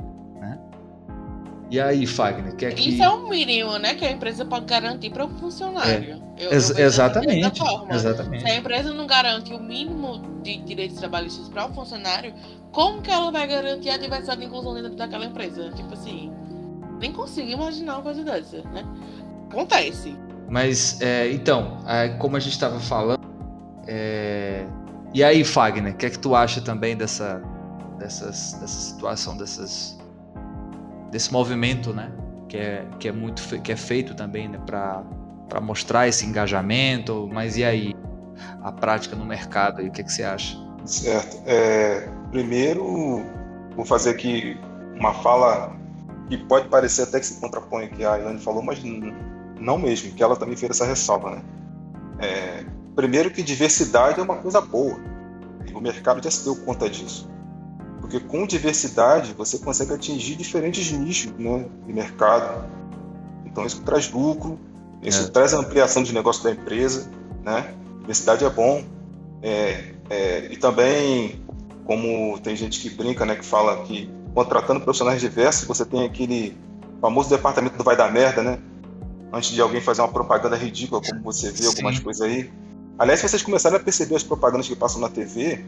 E 1.70 1.80
aí, 1.80 2.08
Fagner, 2.08 2.56
quer 2.56 2.74
que. 2.74 2.90
Isso 2.90 3.04
é 3.04 3.10
o 3.10 3.30
mínimo, 3.30 3.78
né? 3.78 3.94
Que 3.94 4.06
a 4.06 4.12
empresa 4.12 4.44
pode 4.44 4.66
garantir 4.66 5.12
para 5.12 5.26
o 5.26 5.30
funcionário. 5.30 6.22
É. 6.38 6.46
Eu, 6.46 6.52
Ex 6.52 6.70
eu 6.72 6.86
exatamente. 6.86 7.62
exatamente. 7.92 8.44
Se 8.44 8.50
a 8.50 8.56
empresa 8.56 8.94
não 8.94 9.06
garante 9.06 9.54
o 9.54 9.60
mínimo 9.60 10.42
de 10.42 10.58
direitos 10.58 10.98
trabalhistas 10.98 11.48
para 11.50 11.68
o 11.68 11.74
funcionário, 11.74 12.34
como 12.72 13.02
que 13.02 13.12
ela 13.12 13.32
vai 13.32 13.46
garantir 13.46 13.90
a 13.90 13.98
diversidade 13.98 14.42
e 14.42 14.46
inclusão 14.46 14.74
dentro 14.74 14.96
daquela 14.96 15.26
empresa? 15.26 15.70
Tipo 15.76 15.94
assim, 15.94 16.32
nem 17.00 17.12
consigo 17.12 17.50
imaginar 17.50 17.96
uma 17.96 18.04
coisa 18.04 18.24
dessa, 18.24 18.64
né? 18.72 18.84
Acontece. 19.50 20.16
Mas, 20.48 21.00
é, 21.02 21.32
então, 21.32 21.78
é, 21.88 22.10
como 22.10 22.36
a 22.36 22.40
gente 22.40 22.54
estava 22.54 22.80
falando, 22.80 23.20
é... 23.88 24.66
e 25.14 25.24
aí, 25.24 25.44
Fagner, 25.44 25.94
o 25.94 25.98
que 25.98 26.08
é 26.08 26.10
que 26.10 26.18
tu 26.18 26.36
acha 26.36 26.62
também 26.62 26.98
dessa, 26.98 27.42
dessas, 28.00 28.54
dessa 28.54 28.68
situação, 28.68 29.38
dessas, 29.38 29.99
desse 31.12 31.32
movimento, 31.32 31.94
né? 31.94 32.12
Que 32.48 32.58
é, 32.58 32.88
que 33.00 33.08
é 33.08 33.12
muito 33.12 33.44
que 33.62 33.72
é 33.72 33.76
feito 33.76 34.16
também 34.16 34.48
né, 34.48 34.60
para 34.66 35.62
mostrar 35.62 36.08
esse 36.08 36.26
engajamento, 36.26 37.30
mas 37.32 37.58
e 37.58 37.64
aí 37.64 37.96
a 38.64 38.72
prática 38.72 39.16
no 39.16 39.26
mercado, 39.26 39.80
aí, 39.80 39.88
o 39.88 39.92
que, 39.92 40.02
é 40.02 40.04
que 40.04 40.12
você 40.12 40.24
acha? 40.24 40.58
Certo. 40.86 41.42
É, 41.46 42.10
primeiro, 42.32 43.24
vou 43.76 43.86
fazer 43.86 44.12
aqui 44.12 44.58
uma 44.96 45.14
fala 45.14 45.76
que 46.28 46.38
pode 46.38 46.68
parecer 46.68 47.04
até 47.04 47.20
que 47.20 47.26
se 47.26 47.40
contrapõe 47.40 47.90
que 47.90 48.06
a 48.06 48.18
Ilane 48.18 48.40
falou, 48.40 48.64
mas 48.64 48.82
não 49.60 49.78
mesmo, 49.78 50.14
que 50.14 50.24
ela 50.24 50.36
também 50.36 50.56
fez 50.56 50.72
essa 50.72 50.86
ressalva, 50.86 51.36
né? 51.36 51.42
É, 52.20 52.66
primeiro 52.96 53.32
que 53.32 53.42
diversidade 53.42 54.20
é 54.20 54.24
uma 54.24 54.38
coisa 54.38 54.62
boa. 54.62 55.00
E 55.68 55.74
o 55.74 55.82
mercado 55.82 56.24
já 56.24 56.32
se 56.32 56.44
deu 56.44 56.56
conta 56.56 56.90
disso. 56.90 57.30
Porque 58.10 58.20
com 58.26 58.48
diversidade 58.48 59.34
você 59.38 59.60
consegue 59.60 59.94
atingir 59.94 60.36
diferentes 60.36 60.92
nichos 60.92 61.32
né, 61.38 61.66
de 61.86 61.94
mercado. 61.94 62.68
Então 63.46 63.66
isso 63.66 63.82
traz 63.84 64.12
lucro, 64.12 64.60
isso 65.04 65.26
é. 65.26 65.28
traz 65.28 65.54
ampliação 65.54 66.02
de 66.02 66.12
negócio 66.12 66.44
da 66.44 66.52
empresa, 66.52 67.08
né? 67.44 67.72
Diversidade 68.00 68.44
é 68.44 68.50
bom. 68.50 68.84
É, 69.44 69.94
é, 70.10 70.52
e 70.52 70.58
também, 70.58 71.46
como 71.86 72.40
tem 72.40 72.56
gente 72.56 72.80
que 72.80 72.90
brinca, 72.90 73.26
né, 73.26 73.36
que 73.36 73.46
fala 73.46 73.84
que 73.84 74.12
contratando 74.34 74.82
profissionais 74.82 75.22
diversos, 75.22 75.68
você 75.68 75.86
tem 75.86 76.04
aquele 76.04 76.58
famoso 77.00 77.30
departamento 77.30 77.78
do 77.78 77.84
vai 77.84 77.96
dar 77.96 78.12
merda, 78.12 78.42
né? 78.42 78.60
antes 79.32 79.52
de 79.52 79.62
alguém 79.62 79.82
fazer 79.82 80.02
uma 80.02 80.08
propaganda 80.08 80.56
ridícula, 80.56 81.02
como 81.02 81.22
você 81.22 81.52
vê 81.52 81.68
algumas 81.68 81.98
Sim. 81.98 82.04
coisas 82.04 82.22
aí. 82.22 82.52
Aliás, 82.98 83.20
se 83.20 83.30
vocês 83.30 83.44
começarem 83.44 83.78
a 83.78 83.80
perceber 83.80 84.16
as 84.16 84.24
propagandas 84.24 84.68
que 84.68 84.76
passam 84.76 85.00
na 85.00 85.10
TV, 85.10 85.64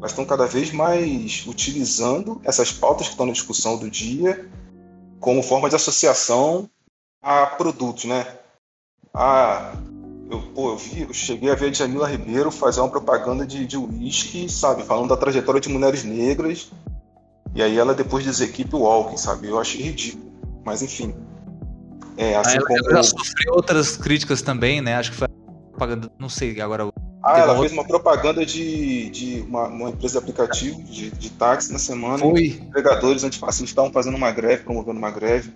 elas 0.00 0.12
estão 0.12 0.24
cada 0.24 0.46
vez 0.46 0.72
mais 0.72 1.44
utilizando 1.46 2.40
essas 2.42 2.72
pautas 2.72 3.06
que 3.06 3.12
estão 3.12 3.26
na 3.26 3.32
discussão 3.32 3.76
do 3.76 3.90
dia 3.90 4.48
como 5.20 5.42
forma 5.42 5.68
de 5.68 5.76
associação 5.76 6.68
a 7.22 7.44
produtos, 7.44 8.06
né? 8.06 8.26
Ah, 9.12 9.74
eu, 10.30 10.40
pô, 10.54 10.70
eu, 10.70 10.76
vi, 10.78 11.02
eu 11.02 11.12
cheguei 11.12 11.50
a 11.50 11.54
ver 11.54 11.68
a 11.68 11.72
Jamila 11.72 12.08
Ribeiro 12.08 12.50
fazer 12.50 12.80
uma 12.80 12.88
propaganda 12.88 13.46
de 13.46 13.76
uísque, 13.76 14.48
sabe? 14.48 14.82
Falando 14.84 15.10
da 15.10 15.16
trajetória 15.18 15.60
de 15.60 15.68
mulheres 15.68 16.02
negras. 16.02 16.70
E 17.54 17.62
aí 17.62 17.76
ela 17.76 17.94
depois 17.94 18.24
desequipe 18.24 18.74
o 18.74 18.80
Walking, 18.80 19.18
sabe? 19.18 19.48
Eu 19.48 19.60
achei 19.60 19.82
ridículo. 19.82 20.32
Mas 20.64 20.80
enfim. 20.80 21.14
É, 22.16 22.36
assim 22.36 22.56
ela, 22.56 22.66
como... 22.66 22.90
ela 22.90 23.02
sofreu 23.02 23.52
outras 23.54 23.98
críticas 23.98 24.40
também, 24.40 24.80
né? 24.80 24.94
Acho 24.94 25.10
que 25.10 25.18
foi 25.18 25.28
propaganda, 25.70 26.10
não 26.18 26.28
sei 26.28 26.58
agora. 26.58 26.90
Ah, 27.22 27.38
ela 27.38 27.58
fez 27.58 27.72
uma 27.72 27.84
propaganda 27.84 28.46
de, 28.46 29.10
de 29.10 29.40
uma, 29.42 29.66
uma 29.66 29.90
empresa 29.90 30.18
de 30.18 30.18
aplicativo 30.18 30.82
de, 30.82 31.10
de 31.10 31.30
táxi 31.30 31.70
na 31.72 31.78
semana. 31.78 32.18
Foi. 32.18 32.46
Empregadores 32.46 33.24
antifascistas 33.24 33.68
estavam 33.68 33.92
fazendo 33.92 34.16
uma 34.16 34.30
greve, 34.30 34.64
promovendo 34.64 34.98
uma 34.98 35.10
greve. 35.10 35.52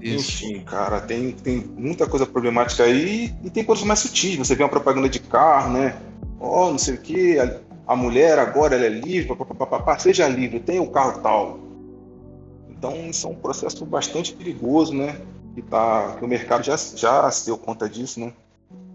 Isso. 0.00 0.44
Enfim, 0.44 0.60
cara, 0.64 1.00
tem, 1.00 1.30
tem 1.30 1.58
muita 1.58 2.08
coisa 2.08 2.26
problemática 2.26 2.82
aí 2.82 3.32
e 3.44 3.50
tem 3.50 3.62
coisas 3.62 3.84
mais 3.84 4.00
sutis. 4.00 4.36
Você 4.36 4.56
vê 4.56 4.64
uma 4.64 4.68
propaganda 4.68 5.08
de 5.08 5.20
carro, 5.20 5.74
né? 5.74 5.96
Ó, 6.40 6.66
oh, 6.66 6.70
não 6.72 6.78
sei 6.78 6.94
o 6.94 6.98
que, 6.98 7.38
a, 7.38 7.60
a, 7.86 7.94
mulher 7.94 8.36
agora 8.36 8.74
ela 8.74 8.84
é 8.84 8.88
livre, 8.88 9.36
papapá, 9.36 9.96
seja 9.96 10.26
livre, 10.26 10.58
tem 10.58 10.80
o 10.80 10.84
um 10.84 10.90
carro 10.90 11.20
tal. 11.20 11.60
Então, 12.68 13.08
isso 13.08 13.28
é 13.28 13.30
um 13.30 13.36
processo 13.36 13.86
bastante 13.86 14.32
perigoso, 14.32 14.92
né? 14.92 15.16
Que, 15.54 15.62
tá, 15.62 16.16
que 16.18 16.24
o 16.24 16.28
mercado 16.28 16.64
já, 16.64 16.76
já 16.76 17.30
se 17.30 17.46
deu 17.46 17.56
conta 17.56 17.88
disso, 17.88 18.18
né? 18.18 18.32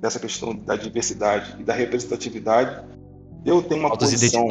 Dessa 0.02 0.20
questão 0.20 0.56
da 0.56 0.76
diversidade 0.76 1.56
e 1.60 1.64
da 1.64 1.74
representatividade. 1.74 2.84
Eu 3.46 3.62
tenho 3.62 3.82
uma 3.82 3.90
Altas 3.90 4.12
posição. 4.12 4.48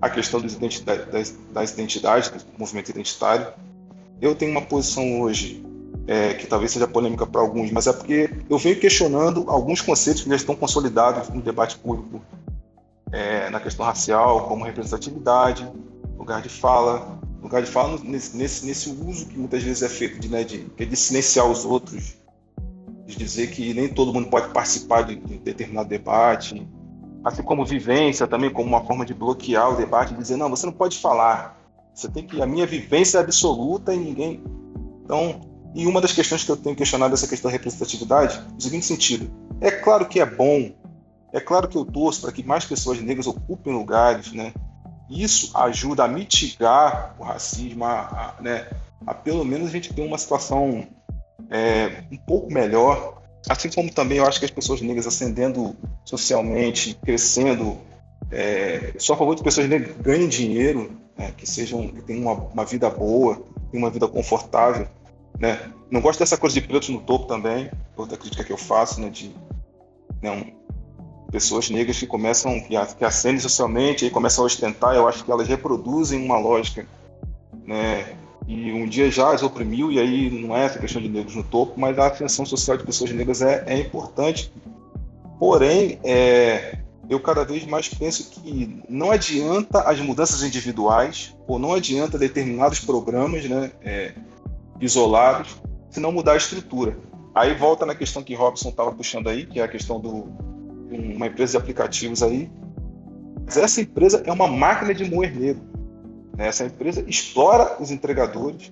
A 0.00 0.08
questão 0.08 0.40
das 0.40 0.52
identidades, 0.52 1.34
das 1.52 1.72
identidades, 1.72 2.28
do 2.30 2.58
movimento 2.58 2.90
identitário. 2.90 3.52
Eu 4.20 4.34
tenho 4.34 4.50
uma 4.50 4.62
posição 4.62 5.20
hoje 5.20 5.64
é, 6.06 6.34
que 6.34 6.46
talvez 6.46 6.72
seja 6.72 6.88
polêmica 6.88 7.26
para 7.26 7.40
alguns, 7.40 7.70
mas 7.70 7.86
é 7.86 7.92
porque 7.92 8.30
eu 8.48 8.58
venho 8.58 8.78
questionando 8.78 9.44
alguns 9.48 9.80
conceitos 9.80 10.22
que 10.22 10.28
já 10.30 10.36
estão 10.36 10.56
consolidados 10.56 11.28
no 11.28 11.42
debate 11.42 11.76
público 11.78 12.20
é, 13.12 13.50
na 13.50 13.60
questão 13.60 13.84
racial, 13.84 14.48
como 14.48 14.64
representatividade, 14.64 15.70
lugar 16.16 16.42
de 16.42 16.48
fala, 16.48 17.18
lugar 17.42 17.62
de 17.62 17.70
fala 17.70 17.98
nesse, 18.02 18.36
nesse, 18.36 18.66
nesse 18.66 18.88
uso 18.90 19.26
que 19.26 19.38
muitas 19.38 19.62
vezes 19.62 19.82
é 19.82 19.88
feito 19.88 20.18
de, 20.18 20.28
né, 20.28 20.44
de, 20.44 20.66
é 20.78 20.84
de 20.84 20.96
silenciar 20.96 21.46
os 21.46 21.64
outros, 21.64 22.14
de 23.08 23.16
dizer 23.16 23.50
que 23.50 23.72
nem 23.72 23.88
todo 23.88 24.12
mundo 24.12 24.28
pode 24.28 24.52
participar 24.52 25.00
de, 25.00 25.16
de 25.16 25.38
determinado 25.38 25.88
debate, 25.88 26.68
assim 27.24 27.42
como 27.42 27.64
vivência 27.64 28.26
também 28.26 28.50
como 28.50 28.68
uma 28.68 28.84
forma 28.84 29.04
de 29.06 29.14
bloquear 29.14 29.72
o 29.72 29.76
debate, 29.76 30.12
de 30.12 30.20
dizer 30.20 30.36
não, 30.36 30.50
você 30.50 30.66
não 30.66 30.74
pode 30.74 30.98
falar, 30.98 31.58
você 31.94 32.06
tem 32.06 32.26
que 32.26 32.42
a 32.42 32.46
minha 32.46 32.66
vivência 32.66 33.16
é 33.16 33.22
absoluta 33.22 33.94
e 33.94 33.96
ninguém. 33.96 34.42
Então, 35.02 35.40
e 35.74 35.86
uma 35.86 36.02
das 36.02 36.12
questões 36.12 36.44
que 36.44 36.50
eu 36.50 36.56
tenho 36.56 36.76
questionado 36.76 37.14
essa 37.14 37.26
questão 37.26 37.50
da 37.50 37.56
representatividade, 37.56 38.42
no 38.52 38.60
seguinte 38.60 38.84
sentido, 38.84 39.30
é 39.58 39.70
claro 39.70 40.06
que 40.06 40.20
é 40.20 40.26
bom, 40.26 40.70
é 41.32 41.40
claro 41.40 41.66
que 41.66 41.78
eu 41.78 41.86
torço 41.86 42.20
para 42.20 42.32
que 42.32 42.42
mais 42.42 42.66
pessoas 42.66 43.00
negras 43.00 43.26
ocupem 43.26 43.72
lugares, 43.72 44.32
né? 44.34 44.52
Isso 45.08 45.56
ajuda 45.56 46.04
a 46.04 46.08
mitigar 46.08 47.16
o 47.18 47.24
racismo, 47.24 47.86
a, 47.86 48.34
a, 48.38 48.42
né, 48.42 48.68
a 49.06 49.14
pelo 49.14 49.46
menos 49.46 49.68
a 49.68 49.72
gente 49.72 49.94
ter 49.94 50.02
uma 50.02 50.18
situação 50.18 50.86
é, 51.50 52.04
um 52.10 52.16
pouco 52.16 52.52
melhor. 52.52 53.22
Assim 53.48 53.70
como 53.70 53.92
também 53.92 54.18
eu 54.18 54.26
acho 54.26 54.38
que 54.38 54.44
as 54.44 54.50
pessoas 54.50 54.80
negras 54.80 55.06
ascendendo 55.06 55.74
socialmente, 56.04 56.98
crescendo, 57.02 57.78
é, 58.30 58.92
só 58.98 59.14
a 59.14 59.16
favor 59.16 59.34
de 59.34 59.42
pessoas 59.42 59.68
negras 59.68 59.96
ganhem 59.98 60.28
dinheiro, 60.28 60.92
né, 61.16 61.32
que 61.36 61.48
sejam, 61.48 61.88
que 61.88 62.02
tenham 62.02 62.22
uma, 62.22 62.32
uma 62.32 62.64
vida 62.64 62.90
boa, 62.90 63.42
tenham 63.70 63.84
uma 63.84 63.90
vida 63.90 64.06
confortável. 64.06 64.86
Né? 65.38 65.58
Não 65.90 66.00
gosto 66.00 66.18
dessa 66.18 66.36
coisa 66.36 66.60
de 66.60 66.66
pretos 66.66 66.88
no 66.88 67.00
topo 67.00 67.26
também, 67.26 67.70
outra 67.96 68.16
crítica 68.16 68.44
que 68.44 68.52
eu 68.52 68.58
faço, 68.58 69.00
né, 69.00 69.08
de 69.08 69.34
né, 70.20 70.52
pessoas 71.30 71.70
negras 71.70 71.98
que 71.98 72.06
começam, 72.06 72.60
que 72.60 73.04
ascendem 73.04 73.40
socialmente 73.40 74.06
e 74.06 74.10
começam 74.10 74.44
a 74.44 74.46
ostentar, 74.46 74.94
eu 74.94 75.06
acho 75.06 75.24
que 75.24 75.30
elas 75.30 75.46
reproduzem 75.46 76.24
uma 76.24 76.38
lógica, 76.38 76.86
né? 77.64 78.16
E 78.48 78.72
um 78.72 78.88
dia 78.88 79.10
já 79.10 79.34
as 79.34 79.42
oprimiu, 79.42 79.92
e 79.92 80.00
aí 80.00 80.30
não 80.30 80.56
é 80.56 80.64
essa 80.64 80.78
questão 80.78 81.02
de 81.02 81.08
negros 81.08 81.36
no 81.36 81.42
topo, 81.42 81.78
mas 81.78 81.98
a 81.98 82.06
ascensão 82.06 82.46
social 82.46 82.78
de 82.78 82.84
pessoas 82.84 83.12
negras 83.12 83.42
é, 83.42 83.62
é 83.66 83.78
importante. 83.78 84.50
Porém, 85.38 86.00
é, 86.02 86.78
eu 87.10 87.20
cada 87.20 87.44
vez 87.44 87.66
mais 87.66 87.90
penso 87.90 88.30
que 88.30 88.82
não 88.88 89.10
adianta 89.10 89.82
as 89.82 90.00
mudanças 90.00 90.42
individuais 90.42 91.36
ou 91.46 91.58
não 91.58 91.74
adianta 91.74 92.16
determinados 92.16 92.80
programas 92.80 93.44
né, 93.44 93.70
é, 93.82 94.14
isolados 94.80 95.60
se 95.90 96.00
não 96.00 96.10
mudar 96.10 96.32
a 96.32 96.36
estrutura. 96.36 96.96
Aí 97.34 97.54
volta 97.54 97.84
na 97.84 97.94
questão 97.94 98.22
que 98.22 98.34
Robson 98.34 98.70
estava 98.70 98.92
puxando 98.92 99.28
aí, 99.28 99.44
que 99.44 99.60
é 99.60 99.62
a 99.62 99.68
questão 99.68 100.00
do 100.00 100.26
uma 100.90 101.26
empresa 101.26 101.52
de 101.52 101.56
aplicativos 101.58 102.22
aí. 102.22 102.50
Mas 103.44 103.58
essa 103.58 103.82
empresa 103.82 104.22
é 104.24 104.32
uma 104.32 104.46
máquina 104.46 104.94
de 104.94 105.04
moer 105.04 105.38
negro. 105.38 105.67
Né? 106.38 106.46
Essa 106.46 106.64
empresa 106.64 107.04
explora 107.06 107.76
os 107.82 107.90
entregadores, 107.90 108.70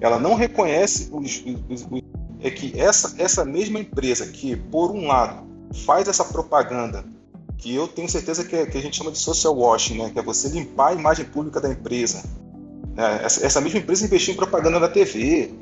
ela 0.00 0.20
não 0.20 0.34
reconhece 0.34 1.08
os, 1.10 1.42
os, 1.70 1.86
os, 1.90 2.02
é 2.40 2.50
que 2.50 2.78
essa, 2.78 3.14
essa 3.16 3.42
mesma 3.42 3.80
empresa 3.80 4.26
que, 4.26 4.54
por 4.54 4.90
um 4.90 5.06
lado, 5.06 5.46
faz 5.86 6.06
essa 6.06 6.24
propaganda 6.24 7.02
que 7.56 7.74
eu 7.74 7.88
tenho 7.88 8.08
certeza 8.08 8.44
que, 8.44 8.54
é, 8.54 8.66
que 8.66 8.76
a 8.76 8.82
gente 8.82 8.96
chama 8.96 9.10
de 9.10 9.18
social 9.18 9.56
washing, 9.56 9.96
né? 9.96 10.10
que 10.10 10.18
é 10.18 10.22
você 10.22 10.48
limpar 10.48 10.88
a 10.88 10.92
imagem 10.92 11.24
pública 11.24 11.58
da 11.58 11.70
empresa. 11.70 12.22
Né? 12.94 13.20
Essa, 13.24 13.46
essa 13.46 13.60
mesma 13.62 13.78
empresa 13.78 14.04
investiu 14.04 14.34
em 14.34 14.36
propaganda 14.36 14.78
na 14.78 14.88
TV, 14.88 15.54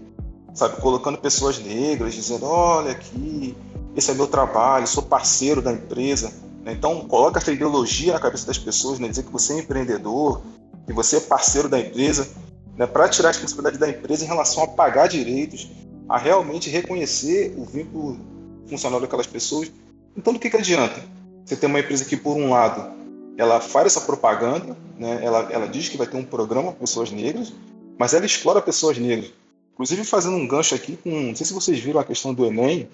sabe, 0.53 0.81
colocando 0.81 1.19
pessoas 1.19 1.61
negras, 1.61 2.15
dizendo, 2.15 2.47
olha 2.47 2.91
aqui, 2.91 3.57
esse 3.95 4.11
é 4.11 4.15
meu 4.15 4.27
trabalho, 4.27 4.89
sou 4.89 5.05
parceiro 5.05 5.63
da 5.63 5.73
empresa. 5.73 6.33
Né? 6.65 6.73
Então, 6.73 7.01
coloca 7.03 7.39
essa 7.39 7.53
ideologia 7.53 8.15
na 8.15 8.19
cabeça 8.19 8.47
das 8.47 8.59
pessoas, 8.59 8.99
né? 8.99 9.07
dizer 9.07 9.23
que 9.23 9.31
você 9.31 9.53
é 9.53 9.59
empreendedor, 9.61 10.43
que 10.87 10.93
você 10.93 11.17
é 11.17 11.21
parceiro 11.21 11.69
da 11.69 11.79
empresa, 11.79 12.29
né? 12.77 12.87
para 12.87 13.09
tirar 13.09 13.29
a 13.29 13.33
responsabilidade 13.33 13.79
da 13.79 13.89
empresa 13.89 14.25
em 14.25 14.29
relação 14.29 14.65
a 14.65 14.69
pagar 14.69 15.09
direitos, 15.09 15.71
a 16.09 16.19
realmente 16.19 16.69
reconhecer 16.69 17.55
o 17.57 17.65
vínculo 17.65 18.19
funcional 18.67 19.01
daquelas 19.01 19.27
pessoas. 19.27 19.71
Então, 20.17 20.33
do 20.33 20.39
que, 20.39 20.51
que 20.51 20.57
adianta? 20.57 21.01
Você 21.45 21.57
tem 21.57 21.69
uma 21.69 21.81
empresa 21.81 22.05
que, 22.05 22.17
por 22.17 22.37
um 22.37 22.51
lado, 22.51 22.93
ela 23.37 23.61
faz 23.61 23.87
essa 23.87 24.01
propaganda, 24.01 24.77
né? 24.99 25.21
ela, 25.23 25.49
ela 25.51 25.67
diz 25.67 25.89
que 25.89 25.97
vai 25.97 26.07
ter 26.07 26.17
um 26.17 26.25
programa 26.25 26.73
para 26.73 26.81
pessoas 26.81 27.11
negras, 27.11 27.53
mas 27.99 28.15
ela 28.15 28.27
explora 28.27 28.61
pessoas 28.61 28.99
negras. 28.99 29.33
Inclusive, 29.73 30.05
fazendo 30.05 30.37
um 30.37 30.47
gancho 30.47 30.75
aqui 30.75 30.97
com. 30.97 31.11
Não 31.11 31.37
sei 31.37 31.47
se 31.47 31.53
vocês 31.53 31.79
viram 31.79 31.99
a 31.99 32.05
questão 32.05 32.35
do 32.35 32.45
Enem, 32.45 32.89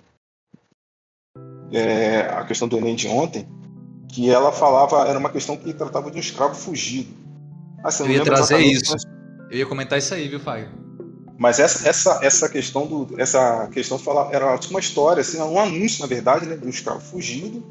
é, 1.73 2.20
a 2.20 2.44
questão 2.44 2.69
do 2.69 2.77
Enem 2.77 2.94
de 2.94 3.09
ontem, 3.09 3.47
que 4.09 4.31
ela 4.31 4.52
falava, 4.52 5.06
era 5.06 5.19
uma 5.19 5.31
questão 5.31 5.56
que 5.56 5.73
tratava 5.73 6.10
de 6.10 6.16
um 6.16 6.20
escravo 6.20 6.55
fugido. 6.55 7.12
Assim, 7.83 8.05
eu 8.05 8.13
ia 8.13 8.25
trazer 8.25 8.59
isso. 8.59 8.93
Mas... 8.93 9.05
Eu 9.51 9.59
ia 9.59 9.67
comentar 9.67 9.99
isso 9.99 10.13
aí, 10.15 10.29
viu, 10.29 10.41
Fábio? 10.41 10.69
Mas 11.39 11.61
essa, 11.61 11.89
essa, 11.89 12.21
essa 12.23 12.49
questão 12.49 12.87
do. 12.87 13.21
Essa 13.21 13.69
questão 13.69 13.99
fala, 13.99 14.29
era 14.33 14.59
tipo 14.59 14.75
uma 14.75 14.81
história, 14.81 15.21
assim, 15.21 15.41
um 15.41 15.59
anúncio, 15.59 16.01
na 16.01 16.07
verdade, 16.07 16.47
né, 16.47 16.57
de 16.57 16.67
um 16.67 16.71
escravo 16.71 17.01
fugido. 17.01 17.65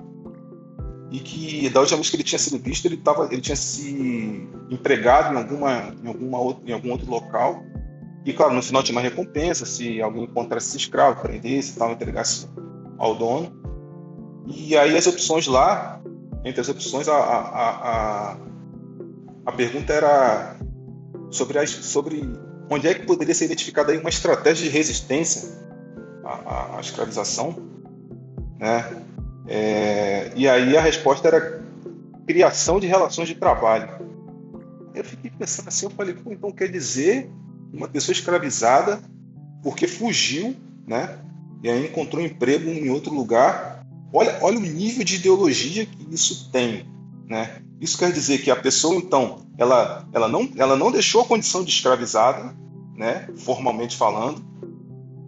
E 1.11 1.19
que 1.19 1.69
da 1.69 1.79
última 1.79 1.97
vez 1.97 2.09
que 2.09 2.15
ele 2.17 2.23
tinha 2.23 2.39
sido 2.39 2.61
visto, 2.61 2.85
ele, 2.85 2.97
tava, 2.97 3.29
ele 3.31 3.41
tinha 3.41 3.55
se 3.55 4.47
empregado 4.69 5.33
em, 5.33 5.37
alguma, 5.37 5.95
em, 6.03 6.07
alguma 6.07 6.39
outra, 6.39 6.69
em 6.69 6.73
algum 6.73 6.91
outro 6.91 7.09
local 7.09 7.63
e, 8.27 8.33
claro, 8.33 8.53
no 8.53 8.61
final 8.61 8.83
tinha 8.83 8.93
uma 8.93 9.01
recompensa 9.01 9.65
se 9.65 10.01
alguém 10.01 10.25
encontrasse 10.25 10.67
esse 10.67 10.77
escravo, 10.79 11.21
prendesse 11.21 11.71
e 11.71 11.75
tal, 11.77 11.93
entregasse 11.93 12.45
ao 12.97 13.15
dono. 13.15 13.49
E 14.45 14.75
aí 14.75 14.97
as 14.97 15.07
opções 15.07 15.47
lá, 15.47 16.01
entre 16.43 16.59
as 16.59 16.67
opções, 16.67 17.07
a, 17.07 17.15
a, 17.15 18.31
a, 18.31 18.37
a 19.47 19.51
pergunta 19.53 19.93
era 19.93 20.57
sobre, 21.31 21.57
as, 21.57 21.69
sobre 21.69 22.21
onde 22.69 22.85
é 22.85 22.93
que 22.93 23.05
poderia 23.05 23.33
ser 23.33 23.45
identificada 23.45 23.93
aí 23.93 23.97
uma 23.97 24.09
estratégia 24.09 24.65
de 24.65 24.69
resistência 24.69 25.49
à, 26.25 26.75
à 26.77 26.81
escravização, 26.81 27.55
né? 28.59 29.03
É, 29.47 30.33
e 30.35 30.49
aí 30.49 30.75
a 30.75 30.81
resposta 30.81 31.29
era 31.29 31.63
criação 32.27 32.77
de 32.77 32.87
relações 32.87 33.29
de 33.29 33.35
trabalho. 33.35 33.87
Eu 34.93 35.05
fiquei 35.05 35.31
pensando 35.31 35.69
assim, 35.69 35.85
eu 35.85 35.91
falei, 35.91 36.13
pô, 36.13 36.33
então 36.33 36.51
quer 36.51 36.69
dizer 36.69 37.31
uma 37.71 37.87
pessoa 37.87 38.11
escravizada 38.11 38.99
porque 39.63 39.87
fugiu, 39.87 40.57
né? 40.85 41.19
E 41.63 41.69
aí 41.69 41.85
encontrou 41.85 42.21
emprego 42.21 42.69
em 42.69 42.89
outro 42.89 43.13
lugar. 43.13 43.87
Olha, 44.11 44.37
olha 44.41 44.57
o 44.57 44.61
nível 44.61 45.05
de 45.05 45.15
ideologia 45.15 45.85
que 45.85 46.13
isso 46.13 46.51
tem, 46.51 46.85
né? 47.27 47.61
Isso 47.79 47.97
quer 47.97 48.11
dizer 48.11 48.39
que 48.39 48.49
a 48.49 48.55
pessoa 48.55 48.95
então, 48.95 49.45
ela, 49.57 50.07
ela 50.13 50.27
não, 50.27 50.49
ela 50.55 50.75
não 50.75 50.91
deixou 50.91 51.21
a 51.21 51.25
condição 51.25 51.63
de 51.63 51.69
escravizada, 51.69 52.55
né? 52.95 53.27
Formalmente 53.37 53.97
falando. 53.97 54.45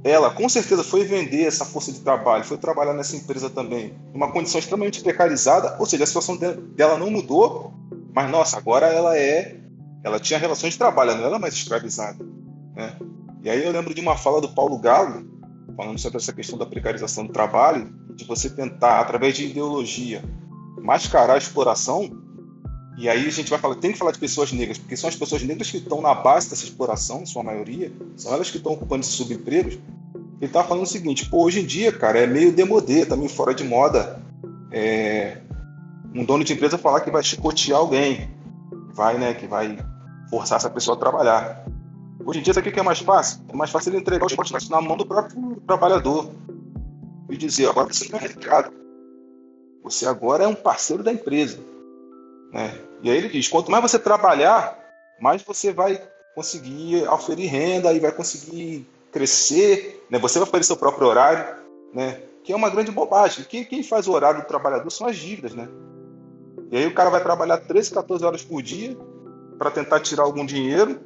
Ela 0.04 0.30
com 0.30 0.48
certeza 0.48 0.82
foi 0.82 1.04
vender 1.04 1.44
essa 1.44 1.66
força 1.66 1.92
de 1.92 2.00
trabalho, 2.00 2.46
foi 2.46 2.58
trabalhar 2.58 2.94
nessa 2.94 3.18
empresa 3.18 3.50
também, 3.50 3.94
uma 4.14 4.32
condição 4.32 4.58
extremamente 4.60 5.02
precarizada, 5.02 5.76
ou 5.78 5.86
seja, 5.86 6.06
a 6.06 6.08
situação 6.08 6.38
dela 6.38 6.98
não 6.98 7.12
mudou, 7.12 7.74
mas 8.16 8.32
nossa, 8.32 8.58
agora 8.58 8.88
ela 8.88 9.18
é 9.18 9.58
ela 10.02 10.18
tinha 10.18 10.40
relações 10.40 10.74
de 10.74 10.80
trabalho, 10.80 11.16
não 11.16 11.26
era 11.26 11.38
mais 11.38 11.54
escravizada. 11.54 12.24
Né? 12.74 12.98
E 13.44 13.50
aí 13.50 13.66
eu 13.66 13.72
lembro 13.74 13.94
de 13.94 14.00
uma 14.00 14.16
fala 14.16 14.40
do 14.40 14.48
Paulo 14.48 14.80
Galo, 14.80 15.28
falando 15.76 16.00
sobre 16.00 16.18
essa 16.18 16.32
questão 16.32 16.58
da 16.58 16.66
precarização 16.66 17.26
do 17.26 17.34
trabalho, 17.34 17.94
de 18.16 18.24
você 18.24 18.50
tentar, 18.50 19.02
através 19.02 19.36
de 19.36 19.46
ideologia, 19.46 20.24
mascarar 20.82 21.36
a 21.36 21.38
exploração. 21.38 22.10
E 22.98 23.08
aí 23.08 23.28
a 23.28 23.32
gente 23.32 23.50
vai 23.50 23.60
falar, 23.60 23.76
tem 23.76 23.94
que 23.94 23.98
falar 23.98 24.12
de 24.12 24.20
pessoas 24.20 24.52
negras, 24.52 24.78
porque 24.78 24.98
são 24.98 25.08
as 25.08 25.16
pessoas 25.16 25.42
negras 25.44 25.72
que 25.72 25.78
estão 25.78 26.02
na 26.02 26.14
base 26.14 26.50
dessa 26.50 26.66
exploração, 26.66 27.26
sua 27.26 27.44
maioria, 27.44 27.92
são 28.18 28.34
elas 28.34 28.50
que 28.50 28.58
estão 28.58 28.74
ocupando 28.74 29.02
esses 29.02 29.14
subempregos. 29.14 29.76
Ele 29.76 30.46
está 30.48 30.64
falando 30.64 30.84
o 30.84 30.88
seguinte, 30.88 31.30
pô, 31.30 31.44
hoje 31.44 31.62
em 31.62 31.66
dia, 31.66 31.92
cara, 31.92 32.20
é 32.20 32.28
meio 32.28 32.52
demodê, 32.52 33.06
tá 33.06 33.16
meio 33.16 33.30
fora 33.30 33.54
de 33.54 33.64
moda. 33.64 34.22
É, 34.72 35.38
um 36.14 36.24
dono 36.26 36.44
de 36.44 36.54
empresa 36.54 36.78
falar 36.78 37.02
que 37.02 37.12
vai 37.12 37.24
chicotear 37.24 37.80
alguém, 37.80 38.30
vai, 38.94 39.18
né, 39.18 39.34
que 39.34 39.48
vai 39.48 39.78
forçar 40.30 40.58
essa 40.58 40.70
pessoa 40.70 40.96
a 40.96 41.00
trabalhar. 41.00 41.66
Hoje 42.26 42.40
em 42.40 42.42
dia, 42.42 42.54
sabe 42.54 42.70
o 42.70 42.72
que 42.72 42.80
é 42.80 42.84
mais 42.84 43.00
fácil? 43.00 43.42
É 43.48 43.56
mais 43.56 43.72
fácil 43.72 43.92
ele 43.92 44.00
entregar 44.00 44.26
os 44.26 44.32
esporte 44.32 44.70
na 44.70 44.82
mão 44.82 44.98
do 44.98 45.06
próprio 45.06 45.62
trabalhador 45.66 46.32
e 47.30 47.38
dizer: 47.38 47.70
agora 47.70 47.92
você 47.92 48.14
é 48.14 48.20
mercado. 48.20 48.72
Você 49.84 50.06
agora 50.06 50.44
é 50.44 50.48
um 50.48 50.56
parceiro 50.56 51.04
da 51.04 51.12
empresa. 51.12 51.60
Né? 52.52 52.78
E 53.02 53.10
aí 53.10 53.18
ele 53.18 53.30
diz: 53.30 53.48
quanto 53.48 53.72
mais 53.72 53.82
você 53.82 53.98
trabalhar, 53.98 54.78
mais 55.20 55.42
você 55.42 55.72
vai 55.72 56.02
conseguir 56.36 57.08
oferir 57.08 57.50
renda 57.50 57.94
e 57.94 58.00
vai 58.00 58.12
conseguir 58.12 58.88
crescer. 59.12 60.06
Né? 60.10 60.20
Você 60.20 60.40
vai 60.40 60.48
fazer 60.48 60.64
seu 60.64 60.78
próprio 60.78 61.08
horário, 61.08 61.56
né? 61.94 62.22
que 62.44 62.52
é 62.52 62.56
uma 62.56 62.70
grande 62.70 62.92
bobagem. 62.92 63.46
Quem, 63.46 63.64
quem 63.64 63.84
faz 63.84 64.08
o 64.08 64.12
horário 64.12 64.42
do 64.42 64.48
trabalhador 64.48 64.90
são 64.90 65.08
as 65.08 65.16
dívidas. 65.16 65.54
Né? 65.54 65.68
E 66.72 66.78
aí 66.78 66.88
o 66.88 66.94
cara 66.94 67.10
vai 67.10 67.22
trabalhar 67.22 67.58
13, 67.58 67.92
14 67.92 68.26
horas 68.26 68.44
por 68.44 68.62
dia 68.62 68.98
para 69.58 69.72
tentar 69.72 70.00
tirar 70.00 70.24
algum 70.24 70.46
dinheiro 70.46 71.00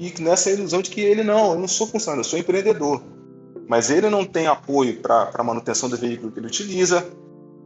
e 0.00 0.14
nessa 0.18 0.50
ilusão 0.50 0.80
de 0.80 0.88
que 0.88 1.02
ele 1.02 1.22
não, 1.22 1.52
eu 1.52 1.58
não 1.58 1.68
sou 1.68 1.86
funcionário, 1.86 2.20
eu 2.20 2.24
sou 2.24 2.38
empreendedor. 2.38 3.02
Mas 3.68 3.90
ele 3.90 4.08
não 4.08 4.24
tem 4.24 4.46
apoio 4.46 4.98
para 4.98 5.30
a 5.34 5.44
manutenção 5.44 5.90
do 5.90 5.96
veículo 5.96 6.32
que 6.32 6.40
ele 6.40 6.46
utiliza. 6.46 7.06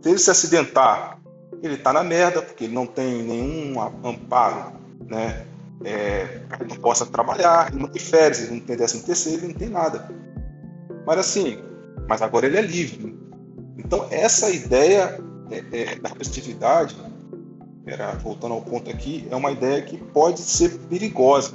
Se 0.04 0.10
ele 0.10 0.18
se 0.18 0.30
acidentar, 0.30 1.18
ele 1.62 1.76
está 1.76 1.90
na 1.90 2.04
merda, 2.04 2.42
porque 2.42 2.64
ele 2.64 2.74
não 2.74 2.86
tem 2.86 3.22
nenhum 3.22 3.80
amparo 3.80 4.74
né, 5.08 5.46
é, 5.82 6.42
ele 6.60 6.78
possa 6.78 7.06
trabalhar, 7.06 7.70
ele 7.72 7.80
não 7.80 7.88
tem 7.88 8.02
férias, 8.02 8.42
ele 8.42 8.56
não 8.56 8.60
tem 8.60 8.76
décimo 8.76 9.02
terceiro, 9.02 9.44
ele 9.44 9.54
não 9.54 9.58
tem 9.58 9.70
nada. 9.70 10.06
Mas 11.06 11.18
assim, 11.20 11.58
mas 12.06 12.20
agora 12.20 12.44
ele 12.44 12.58
é 12.58 12.60
livre. 12.60 13.18
Então 13.78 14.06
essa 14.10 14.50
ideia 14.50 15.18
é, 15.50 15.64
é, 15.72 15.96
da 15.96 16.10
representatividade 16.10 16.94
era, 17.86 18.12
voltando 18.16 18.52
ao 18.52 18.60
ponto 18.60 18.90
aqui, 18.90 19.26
é 19.30 19.34
uma 19.34 19.52
ideia 19.52 19.80
que 19.80 19.96
pode 19.96 20.40
ser 20.40 20.68
perigosa. 20.80 21.54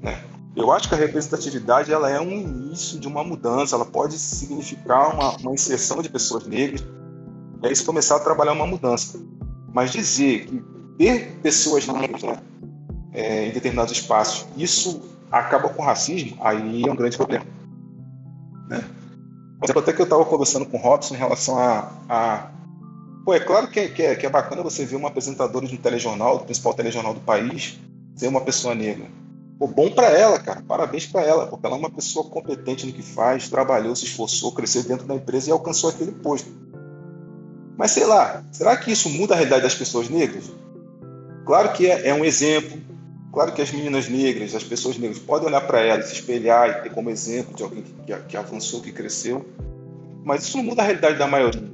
Né? 0.00 0.16
Eu 0.54 0.70
acho 0.70 0.88
que 0.88 0.94
a 0.94 0.98
representatividade 0.98 1.92
ela 1.92 2.08
é 2.08 2.20
um 2.20 2.30
início 2.30 3.00
de 3.00 3.08
uma 3.08 3.24
mudança, 3.24 3.74
ela 3.74 3.84
pode 3.84 4.16
significar 4.16 5.12
uma, 5.12 5.36
uma 5.38 5.52
inserção 5.52 6.00
de 6.00 6.08
pessoas 6.08 6.46
negras, 6.46 6.86
aí 7.62 7.74
se 7.74 7.84
começar 7.84 8.16
a 8.16 8.20
trabalhar 8.20 8.52
uma 8.52 8.66
mudança. 8.66 9.18
Mas 9.72 9.92
dizer 9.92 10.46
que 10.46 10.62
ter 10.98 11.38
pessoas 11.42 11.86
negras 11.86 12.22
né, 12.22 12.38
é, 13.12 13.48
em 13.48 13.52
determinados 13.52 13.92
espaços, 13.92 14.46
isso 14.56 15.02
acaba 15.30 15.68
com 15.68 15.82
o 15.82 15.84
racismo, 15.84 16.36
aí 16.40 16.82
é 16.84 16.90
um 16.90 16.96
grande 16.96 17.16
problema. 17.16 17.44
Né? 18.68 18.84
Até 19.62 19.92
que 19.92 20.00
eu 20.00 20.04
estava 20.04 20.24
conversando 20.24 20.66
com 20.66 20.76
o 20.76 20.80
Robson 20.80 21.14
em 21.14 21.18
relação 21.18 21.58
a, 21.58 21.92
a 22.08 22.50
Pô, 23.26 23.34
é 23.34 23.40
claro 23.40 23.66
que 23.66 23.80
é, 23.80 23.88
que, 23.88 24.02
é, 24.04 24.14
que 24.14 24.24
é 24.24 24.30
bacana 24.30 24.62
você 24.62 24.84
ver 24.84 24.94
uma 24.94 25.08
apresentadora 25.08 25.66
de 25.66 25.74
um 25.74 25.78
telejornal, 25.78 26.38
do 26.38 26.44
principal 26.44 26.72
telejornal 26.74 27.12
do 27.12 27.18
país, 27.18 27.76
ser 28.14 28.28
uma 28.28 28.40
pessoa 28.40 28.72
negra. 28.72 29.06
Pô, 29.58 29.66
bom 29.66 29.90
para 29.90 30.06
ela, 30.10 30.38
cara. 30.38 30.62
Parabéns 30.62 31.06
para 31.06 31.22
ela, 31.22 31.48
porque 31.48 31.66
ela 31.66 31.74
é 31.74 31.78
uma 31.78 31.90
pessoa 31.90 32.30
competente 32.30 32.86
no 32.86 32.92
que 32.92 33.02
faz, 33.02 33.48
trabalhou, 33.48 33.96
se 33.96 34.04
esforçou, 34.04 34.52
cresceu 34.52 34.84
dentro 34.84 35.08
da 35.08 35.16
empresa 35.16 35.48
e 35.48 35.52
alcançou 35.52 35.90
aquele 35.90 36.12
posto. 36.12 36.48
Mas 37.76 37.90
sei 37.90 38.06
lá, 38.06 38.42
será 38.52 38.76
que 38.76 38.90
isso 38.90 39.08
muda 39.10 39.34
a 39.34 39.36
realidade 39.36 39.62
das 39.62 39.74
pessoas 39.74 40.08
negras? 40.08 40.44
Claro 41.44 41.72
que 41.72 41.90
é, 41.90 42.08
é 42.08 42.14
um 42.14 42.24
exemplo. 42.24 42.80
Claro 43.32 43.52
que 43.52 43.60
as 43.60 43.70
meninas 43.70 44.08
negras, 44.08 44.54
as 44.54 44.64
pessoas 44.64 44.96
negras, 44.96 45.18
podem 45.18 45.48
olhar 45.48 45.60
para 45.60 45.80
ela, 45.80 46.02
se 46.02 46.14
espelhar 46.14 46.70
e 46.70 46.82
ter 46.82 46.90
como 46.90 47.10
exemplo 47.10 47.54
de 47.54 47.62
alguém 47.62 47.82
que, 47.82 47.92
que, 47.92 48.18
que 48.28 48.36
avançou, 48.36 48.80
que 48.80 48.92
cresceu. 48.92 49.44
Mas 50.24 50.42
isso 50.44 50.56
não 50.56 50.64
muda 50.64 50.82
a 50.82 50.84
realidade 50.86 51.18
da 51.18 51.26
maioria, 51.26 51.70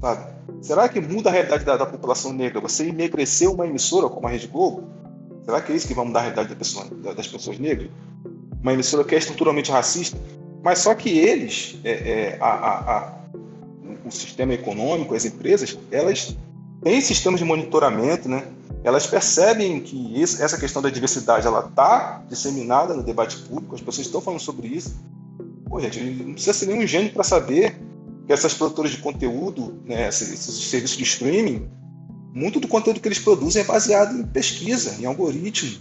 sabe? 0.00 0.34
Será 0.62 0.88
que 0.88 0.98
muda 0.98 1.28
a 1.28 1.32
realidade 1.32 1.62
da, 1.64 1.76
da 1.76 1.84
população 1.84 2.32
negra? 2.32 2.58
Você 2.60 2.86
enegrecer 2.86 3.50
uma 3.50 3.66
emissora 3.66 4.08
como 4.08 4.26
a 4.26 4.30
Rede 4.30 4.46
Globo? 4.46 4.84
Será 5.44 5.60
que 5.60 5.72
é 5.72 5.76
isso 5.76 5.86
que 5.86 5.92
vai 5.94 6.06
mudar 6.06 6.20
a 6.20 6.22
realidade 6.22 6.48
da 6.48 6.56
pessoa, 6.56 6.86
das 7.14 7.28
pessoas 7.28 7.58
negras? 7.58 7.90
Uma 8.62 8.72
emissora 8.72 9.04
que 9.04 9.14
é 9.14 9.18
estruturalmente 9.18 9.70
racista? 9.70 10.18
Mas 10.62 10.78
só 10.78 10.94
que 10.94 11.18
eles, 11.18 11.78
é, 11.84 11.90
é, 11.90 12.38
a, 12.40 12.46
a, 12.46 12.96
a, 12.96 13.12
o 14.04 14.10
sistema 14.10 14.52
econômico, 14.52 15.14
as 15.14 15.24
empresas, 15.24 15.78
elas 15.90 16.36
têm 16.82 17.00
sistemas 17.00 17.40
de 17.40 17.46
monitoramento, 17.46 18.28
né? 18.28 18.46
Elas 18.82 19.06
percebem 19.06 19.80
que 19.80 20.22
essa 20.22 20.58
questão 20.58 20.82
da 20.82 20.90
diversidade 20.90 21.46
ela 21.46 21.66
está 21.66 22.22
disseminada 22.28 22.94
no 22.94 23.02
debate 23.02 23.38
público, 23.38 23.74
as 23.74 23.80
pessoas 23.80 24.06
estão 24.06 24.20
falando 24.20 24.40
sobre 24.40 24.68
isso. 24.68 24.94
Pô, 25.66 25.80
gente, 25.80 25.98
não 26.00 26.34
precisa 26.34 26.52
ser 26.52 26.66
nenhum 26.66 26.86
gênio 26.86 27.10
para 27.10 27.24
saber 27.24 27.80
que 28.26 28.32
essas 28.32 28.52
produtoras 28.52 28.90
de 28.90 28.98
conteúdo, 28.98 29.80
né, 29.86 30.08
esses, 30.08 30.30
esses 30.32 30.68
serviços 30.68 30.98
de 30.98 31.04
streaming, 31.04 31.66
muito 32.34 32.60
do 32.60 32.68
conteúdo 32.68 33.00
que 33.00 33.08
eles 33.08 33.18
produzem 33.18 33.62
é 33.62 33.64
baseado 33.64 34.18
em 34.18 34.24
pesquisa, 34.24 34.96
em 35.00 35.06
algoritmo, 35.06 35.78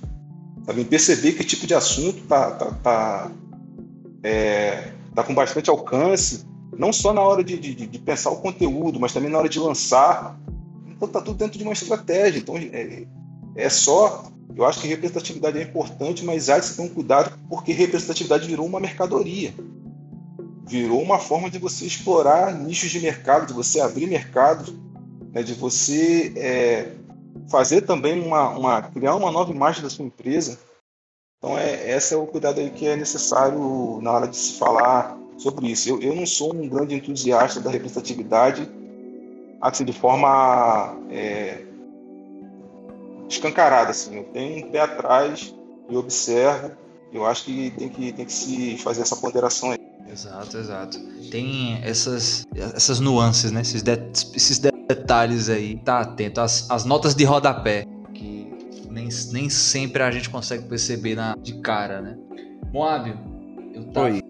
sabe? 0.66 0.86
perceber 0.86 1.34
que 1.34 1.44
tipo 1.44 1.66
de 1.66 1.74
assunto 1.74 2.20
está 2.20 2.52
tá, 2.52 2.66
tá, 2.84 3.32
é, 4.24 4.92
tá 5.14 5.24
com 5.24 5.34
bastante 5.34 5.70
alcance, 5.70 6.46
não 6.78 6.94
só 6.94 7.14
na 7.14 7.22
hora 7.22 7.44
de, 7.44 7.58
de, 7.58 7.88
de, 7.88 8.00
pensar 8.00 8.32
o 8.32 8.42
conteúdo, 8.42 9.00
mas 9.00 9.14
também 9.14 9.30
na 9.30 9.38
hora 9.38 9.50
de 9.50 9.60
lançar. 9.60 10.38
Então 10.88 11.08
está 11.08 11.22
tudo 11.22 11.38
dentro 11.38 11.58
de 11.58 11.64
uma 11.64 11.74
estratégia. 11.74 12.40
Então 12.40 12.56
é, 12.58 13.06
é 13.56 13.70
só. 13.70 14.26
Eu 14.56 14.66
acho 14.66 14.82
que 14.82 14.88
representatividade 14.88 15.58
é 15.58 15.64
importante, 15.64 16.24
mas 16.24 16.50
há 16.50 16.60
de 16.60 16.66
se 16.66 16.76
ter 16.76 16.84
um 16.84 16.90
cuidado 16.90 17.38
porque 17.50 17.72
representatividade 17.72 18.48
virou 18.48 18.66
uma 18.66 18.80
mercadoria. 18.80 19.54
Virou 20.66 21.02
uma 21.02 21.20
forma 21.20 21.50
de 21.50 21.60
você 21.60 21.86
explorar 21.86 22.54
nichos 22.54 22.92
de 22.92 23.00
mercado, 23.00 23.48
de 23.48 23.54
você 23.54 23.80
abrir 23.80 24.06
mercado 24.08 24.84
né, 25.34 25.42
de 25.42 25.54
você 25.54 26.32
é, 26.38 26.92
fazer 27.50 27.82
também 27.82 28.22
uma, 28.22 28.50
uma, 28.50 28.82
criar 28.84 29.16
uma 29.16 29.32
nova 29.32 29.52
imagem 29.52 29.82
da 29.82 29.90
sua 29.90 30.06
empresa. 30.06 30.60
Então, 31.38 31.58
é, 31.58 31.92
esse 31.92 32.14
é 32.14 32.18
o 32.18 32.28
cuidado 32.28 32.60
aí 32.60 32.70
que 32.70 32.86
é 32.86 32.96
necessário 32.96 34.00
na 34.02 34.12
hora 34.12 34.28
de 34.28 34.38
se 34.38 34.58
falar 34.58 35.18
sobre 35.38 35.72
isso. 35.72 35.90
Eu, 35.90 36.02
eu 36.02 36.16
não 36.16 36.26
sou 36.26 36.54
um 36.54 36.68
grande 36.68 36.96
entusiasta 36.96 37.60
da 37.60 37.70
representatividade 37.70 38.70
assim, 39.64 39.86
de 39.86 39.94
forma 39.94 40.98
é, 41.10 41.64
escancarada. 43.30 43.92
Assim. 43.92 44.18
Eu 44.18 44.24
tenho 44.26 44.66
um 44.66 44.72
pé 44.72 44.82
atrás 44.82 45.54
e 45.90 45.96
observo. 45.96 46.72
Eu 47.14 47.26
acho 47.26 47.46
que 47.46 47.72
tem 47.78 47.90
que, 47.90 48.12
tem 48.12 48.26
que 48.26 48.34
se 48.34 48.78
fazer 48.78 49.02
essa 49.02 49.16
ponderação 49.16 49.72
aí. 49.72 49.80
Exato, 50.12 50.58
exato. 50.58 51.00
Tem 51.32 51.80
essas, 51.84 52.46
essas 52.56 53.00
nuances, 53.00 53.52
né? 53.52 53.62
Esses, 53.62 53.82
de, 53.82 53.98
esses 54.36 54.60
detalhes 54.60 55.50
aí, 55.50 55.78
tá 55.78 56.02
atento. 56.02 56.42
As, 56.42 56.70
as 56.70 56.86
notas 56.86 57.16
de 57.16 57.24
rodapé, 57.24 57.86
que 58.14 58.52
nem, 58.90 59.08
nem 59.32 59.50
sempre 59.50 60.04
a 60.04 60.12
gente 60.12 60.30
consegue 60.30 60.68
perceber 60.68 61.16
na, 61.16 61.36
de 61.36 61.54
cara, 61.62 62.02
né? 62.02 62.18
Moábio, 62.72 63.18
eu 63.74 63.84
tava. 63.86 64.08
Oi. 64.08 64.22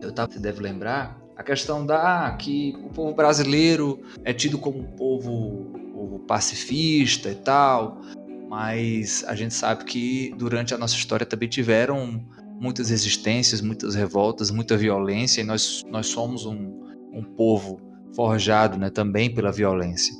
Eu 0.00 0.12
tava, 0.12 0.32
você 0.32 0.38
deve 0.38 0.60
lembrar, 0.60 1.20
a 1.36 1.42
questão 1.42 1.84
da 1.84 2.30
que 2.38 2.74
o 2.84 2.90
povo 2.90 3.14
brasileiro 3.14 4.00
é 4.24 4.32
tido 4.32 4.58
como 4.58 4.78
um 4.78 4.86
povo, 4.96 5.72
povo 5.92 6.18
pacifista 6.20 7.30
e 7.30 7.34
tal, 7.34 8.00
mas 8.48 9.24
a 9.26 9.34
gente 9.34 9.54
sabe 9.54 9.84
que 9.84 10.34
durante 10.36 10.74
a 10.74 10.78
nossa 10.78 10.94
história 10.94 11.26
também 11.26 11.48
tiveram 11.48 12.24
muitas 12.60 12.90
resistências, 12.90 13.60
muitas 13.60 13.94
revoltas, 13.94 14.50
muita 14.50 14.76
violência, 14.76 15.40
e 15.40 15.44
nós, 15.44 15.82
nós 15.88 16.06
somos 16.06 16.46
um, 16.46 16.80
um 17.12 17.24
povo 17.24 17.80
forjado 18.14 18.78
né, 18.78 18.90
também 18.90 19.34
pela 19.34 19.50
violência. 19.50 20.14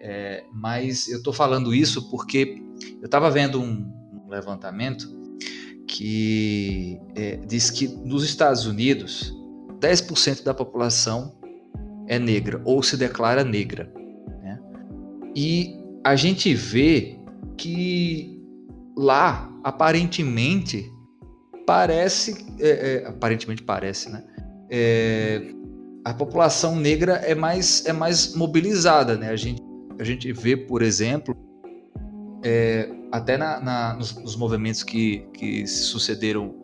É, 0.00 0.44
mas 0.52 1.08
eu 1.08 1.18
estou 1.18 1.32
falando 1.32 1.74
isso 1.74 2.08
porque 2.10 2.62
eu 3.00 3.04
estava 3.04 3.30
vendo 3.30 3.60
um, 3.60 3.92
um, 4.12 4.28
levantamento 4.28 5.08
que 5.88 7.00
é, 7.16 7.36
diz 7.46 7.70
que 7.70 7.88
nos 7.88 8.22
Estados 8.22 8.66
Unidos 8.66 9.34
10% 9.80 10.44
da 10.44 10.52
população 10.52 11.34
é 12.06 12.18
negra 12.18 12.60
ou 12.64 12.82
se 12.82 12.96
declara 12.96 13.42
negra. 13.42 13.92
Né? 14.42 14.60
E 15.34 15.76
a 16.04 16.14
gente 16.14 16.54
vê 16.54 17.18
que 17.56 18.40
lá, 18.96 19.50
aparentemente, 19.64 20.92
parece. 21.66 22.46
É, 22.60 23.02
é 23.04 23.08
aparentemente 23.08 23.62
parece, 23.62 24.10
né? 24.10 24.24
É, 24.70 25.54
a 26.04 26.12
população 26.14 26.76
negra 26.76 27.14
é 27.14 27.34
mais, 27.34 27.84
é 27.86 27.92
mais 27.92 28.34
mobilizada, 28.34 29.16
né? 29.16 29.30
A 29.30 29.36
gente, 29.36 29.62
a 29.98 30.04
gente 30.04 30.32
vê, 30.32 30.56
por 30.56 30.82
exemplo, 30.82 31.36
é, 32.42 32.88
até 33.10 33.36
na, 33.36 33.60
na 33.60 33.94
nos, 33.94 34.14
nos, 34.14 34.36
movimentos 34.36 34.82
que, 34.82 35.26
que 35.34 35.66
se 35.66 35.82
sucederam 35.84 36.54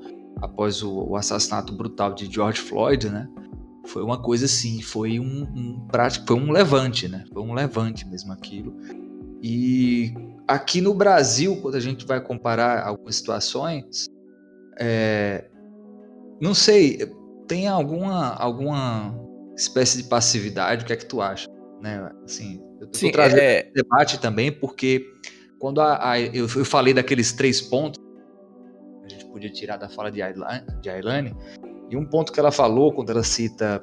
após 0.40 0.82
o, 0.82 1.10
o, 1.10 1.16
assassinato 1.16 1.72
brutal 1.72 2.14
de 2.14 2.30
George 2.32 2.60
Floyd, 2.60 3.08
né? 3.08 3.28
Foi 3.86 4.02
uma 4.02 4.20
coisa 4.20 4.46
assim, 4.46 4.80
foi 4.80 5.18
um, 5.18 5.42
um 5.54 5.86
prático, 5.88 6.26
foi 6.26 6.36
um 6.36 6.50
levante, 6.50 7.08
né? 7.08 7.24
Foi 7.32 7.42
um 7.42 7.52
levante 7.52 8.06
mesmo 8.08 8.32
aquilo. 8.32 8.74
E 9.42 10.14
aqui 10.48 10.80
no 10.80 10.94
Brasil, 10.94 11.56
quando 11.60 11.74
a 11.74 11.80
gente 11.80 12.06
vai 12.06 12.20
comparar 12.20 12.86
algumas 12.86 13.16
situações, 13.16 14.06
é, 14.78 15.44
não 16.40 16.54
sei, 16.54 16.98
tem 17.46 17.68
alguma 17.68 18.34
alguma 18.34 19.14
espécie 19.56 20.02
de 20.02 20.08
passividade, 20.08 20.84
o 20.84 20.86
que 20.86 20.92
é 20.92 20.96
que 20.96 21.06
tu 21.06 21.20
acha? 21.20 21.48
Né? 21.80 22.10
Assim, 22.24 22.60
eu 22.80 22.86
tô 22.86 22.98
Sim, 22.98 23.12
trazendo 23.12 23.40
é... 23.40 23.70
debate 23.74 24.18
também 24.18 24.50
porque 24.50 25.06
quando 25.64 25.80
a, 25.80 26.10
a, 26.10 26.20
eu, 26.20 26.46
eu, 26.56 26.64
falei 26.66 26.92
daqueles 26.92 27.32
três 27.32 27.58
pontos 27.58 27.98
a 29.02 29.08
gente 29.08 29.24
podia 29.24 29.50
tirar 29.50 29.78
da 29.78 29.88
fala 29.88 30.10
de 30.10 30.20
Ailane, 30.20 31.34
e 31.88 31.96
um 31.96 32.04
ponto 32.04 32.30
que 32.30 32.38
ela 32.38 32.52
falou 32.52 32.92
quando 32.92 33.08
ela 33.08 33.22
cita 33.22 33.82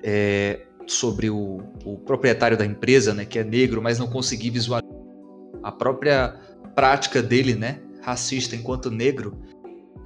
é, 0.00 0.64
sobre 0.86 1.28
o, 1.28 1.60
o, 1.84 1.98
proprietário 1.98 2.56
da 2.56 2.64
empresa, 2.64 3.12
né, 3.12 3.24
que 3.24 3.36
é 3.36 3.42
negro, 3.42 3.82
mas 3.82 3.98
não 3.98 4.06
consegui 4.06 4.48
visualizar 4.48 4.96
a 5.64 5.72
própria 5.72 6.38
prática 6.72 7.20
dele, 7.20 7.56
né, 7.56 7.82
racista 8.00 8.54
enquanto 8.54 8.88
negro, 8.88 9.36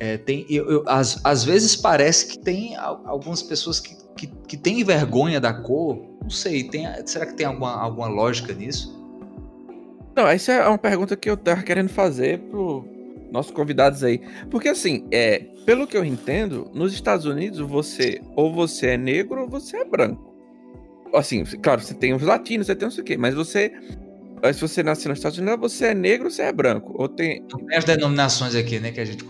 é, 0.00 0.16
tem, 0.16 0.46
eu, 0.48 0.70
eu, 0.70 0.84
às, 0.86 1.22
às 1.22 1.44
vezes 1.44 1.76
parece 1.76 2.26
que 2.26 2.38
tem 2.38 2.74
algumas 2.74 3.42
pessoas 3.42 3.80
que, 3.80 3.94
que, 4.16 4.28
que 4.48 4.56
têm 4.56 4.82
vergonha 4.82 5.38
da 5.38 5.52
cor. 5.52 6.02
Não 6.22 6.30
sei, 6.30 6.64
tem, 6.64 6.86
será 7.06 7.26
que 7.26 7.34
tem 7.34 7.44
alguma, 7.44 7.78
alguma 7.78 8.08
lógica 8.08 8.54
nisso? 8.54 8.96
Não, 10.16 10.26
essa 10.26 10.52
é 10.52 10.66
uma 10.66 10.78
pergunta 10.78 11.14
que 11.14 11.28
eu 11.28 11.36
tava 11.36 11.62
querendo 11.62 11.90
fazer 11.90 12.38
pro 12.38 12.84
nossos 13.30 13.52
convidados 13.52 14.02
aí. 14.02 14.20
Porque 14.50 14.68
assim, 14.68 15.06
é, 15.12 15.40
pelo 15.66 15.86
que 15.86 15.96
eu 15.96 16.04
entendo, 16.04 16.70
nos 16.72 16.94
Estados 16.94 17.26
Unidos 17.26 17.58
você 17.60 18.20
ou 18.34 18.52
você 18.52 18.88
é 18.88 18.96
negro 18.96 19.42
ou 19.42 19.48
você 19.48 19.78
é 19.78 19.84
branco. 19.84 20.34
Assim, 21.14 21.44
claro, 21.44 21.82
você 21.82 21.94
tem 21.94 22.14
os 22.14 22.22
latinos, 22.22 22.66
você 22.66 22.74
tem 22.74 22.86
não 22.86 22.90
sei 22.90 23.02
o 23.02 23.04
quê, 23.04 23.16
mas 23.16 23.34
você 23.34 23.72
se 24.52 24.60
você 24.60 24.82
nasceu 24.82 25.08
nos 25.08 25.18
Estados 25.18 25.38
Unidos, 25.38 25.58
você 25.58 25.86
é 25.86 25.94
negro 25.94 26.26
ou 26.26 26.30
você 26.30 26.42
é 26.42 26.52
branco. 26.52 26.94
Ou 26.96 27.08
tem... 27.08 27.42
tem 27.42 27.76
as 27.76 27.84
denominações 27.84 28.54
aqui, 28.54 28.78
né, 28.78 28.92
que 28.92 29.00
a 29.00 29.04
gente 29.04 29.24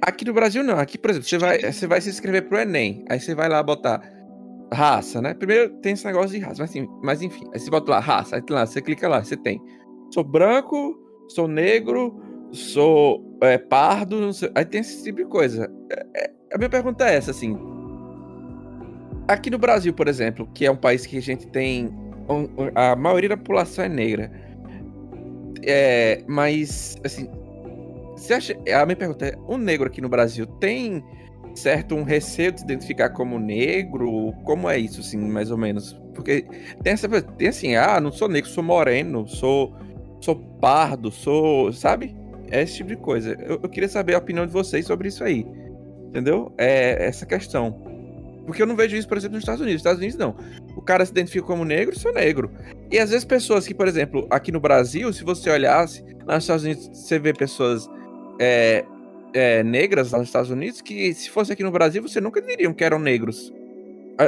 Aqui 0.00 0.24
no 0.24 0.32
Brasil 0.32 0.64
não. 0.64 0.78
Aqui, 0.78 0.98
por 0.98 1.10
exemplo, 1.10 1.28
você 1.28 1.38
vai, 1.38 1.60
você 1.60 1.86
vai 1.86 2.00
se 2.00 2.10
inscrever 2.10 2.48
pro 2.48 2.58
Enem. 2.58 3.04
Aí 3.08 3.20
você 3.20 3.34
vai 3.34 3.48
lá 3.48 3.62
botar 3.62 4.02
raça, 4.72 5.20
né? 5.20 5.34
Primeiro 5.34 5.70
tem 5.80 5.92
esse 5.92 6.04
negócio 6.04 6.30
de 6.30 6.38
raça, 6.38 6.62
mas, 6.62 6.70
assim, 6.70 6.88
mas 7.02 7.22
enfim. 7.22 7.44
Aí 7.52 7.60
você 7.60 7.70
bota 7.70 7.90
lá 7.90 8.00
raça, 8.00 8.36
aí 8.36 8.42
lá, 8.48 8.66
você 8.66 8.80
clica 8.80 9.08
lá, 9.08 9.22
você 9.22 9.36
tem. 9.36 9.60
Sou 10.12 10.22
branco, 10.22 10.98
sou 11.28 11.48
negro, 11.48 12.20
sou 12.52 13.36
é, 13.40 13.56
pardo, 13.56 14.20
não 14.20 14.32
sei, 14.32 14.50
aí 14.54 14.64
tem 14.64 14.82
esse 14.82 15.02
tipo 15.02 15.18
de 15.18 15.24
coisa. 15.24 15.72
É, 15.90 16.24
é, 16.24 16.30
a 16.52 16.58
minha 16.58 16.68
pergunta 16.68 17.08
é 17.08 17.16
essa, 17.16 17.30
assim. 17.30 17.56
Aqui 19.26 19.48
no 19.50 19.58
Brasil, 19.58 19.94
por 19.94 20.08
exemplo, 20.08 20.46
que 20.52 20.66
é 20.66 20.70
um 20.70 20.76
país 20.76 21.06
que 21.06 21.16
a 21.16 21.22
gente 21.22 21.46
tem. 21.46 21.86
Um, 22.28 22.46
a 22.74 22.94
maioria 22.94 23.30
da 23.30 23.36
população 23.36 23.84
é 23.84 23.88
negra. 23.88 24.30
É, 25.62 26.22
mas, 26.26 26.96
assim, 27.04 27.28
você 28.16 28.34
acha. 28.34 28.56
A 28.74 28.84
minha 28.84 28.96
pergunta 28.96 29.26
é: 29.26 29.34
o 29.48 29.56
negro 29.56 29.86
aqui 29.86 30.00
no 30.00 30.08
Brasil 30.08 30.46
tem 30.46 31.02
certo 31.54 31.94
um 31.94 32.02
receio 32.02 32.52
de 32.52 32.60
se 32.60 32.64
identificar 32.66 33.10
como 33.10 33.38
negro? 33.38 34.32
Como 34.44 34.68
é 34.68 34.78
isso, 34.78 35.00
assim, 35.00 35.16
mais 35.16 35.50
ou 35.50 35.56
menos? 35.56 35.98
Porque 36.14 36.44
tem 36.82 36.92
essa 36.92 37.08
tem 37.22 37.48
assim, 37.48 37.76
ah, 37.76 37.98
não 38.00 38.12
sou 38.12 38.28
negro, 38.28 38.50
sou 38.50 38.62
moreno, 38.62 39.26
sou 39.26 39.74
sou 40.22 40.36
pardo, 40.60 41.10
sou, 41.10 41.72
sabe? 41.72 42.16
É 42.50 42.62
esse 42.62 42.76
tipo 42.76 42.90
de 42.90 42.96
coisa. 42.96 43.36
Eu, 43.40 43.60
eu 43.62 43.68
queria 43.68 43.88
saber 43.88 44.14
a 44.14 44.18
opinião 44.18 44.46
de 44.46 44.52
vocês 44.52 44.86
sobre 44.86 45.08
isso 45.08 45.24
aí. 45.24 45.46
Entendeu? 46.08 46.52
É 46.58 47.06
essa 47.06 47.26
questão. 47.26 47.82
Porque 48.46 48.60
eu 48.60 48.66
não 48.66 48.76
vejo 48.76 48.96
isso, 48.96 49.08
por 49.08 49.16
exemplo, 49.16 49.34
nos 49.34 49.42
Estados 49.42 49.60
Unidos. 49.60 49.82
Nos 49.82 49.92
Estados 49.92 50.00
Unidos, 50.00 50.18
não. 50.18 50.36
O 50.76 50.82
cara 50.82 51.04
se 51.04 51.12
identifica 51.12 51.46
como 51.46 51.64
negro, 51.64 51.98
sou 51.98 52.12
negro. 52.12 52.50
E 52.90 52.98
às 52.98 53.10
vezes 53.10 53.24
pessoas 53.24 53.66
que, 53.66 53.74
por 53.74 53.88
exemplo, 53.88 54.26
aqui 54.30 54.52
no 54.52 54.60
Brasil, 54.60 55.12
se 55.12 55.24
você 55.24 55.50
olhasse, 55.50 56.04
lá 56.26 56.34
nos 56.34 56.44
Estados 56.44 56.64
Unidos 56.64 56.90
você 56.92 57.18
vê 57.18 57.32
pessoas 57.32 57.88
é, 58.38 58.84
é, 59.32 59.62
negras 59.62 60.12
lá 60.12 60.18
nos 60.18 60.28
Estados 60.28 60.50
Unidos 60.50 60.80
que, 60.80 61.14
se 61.14 61.30
fosse 61.30 61.52
aqui 61.52 61.62
no 61.62 61.70
Brasil, 61.70 62.02
você 62.02 62.20
nunca 62.20 62.42
diriam 62.42 62.74
que 62.74 62.84
eram 62.84 62.98
negros. 62.98 63.52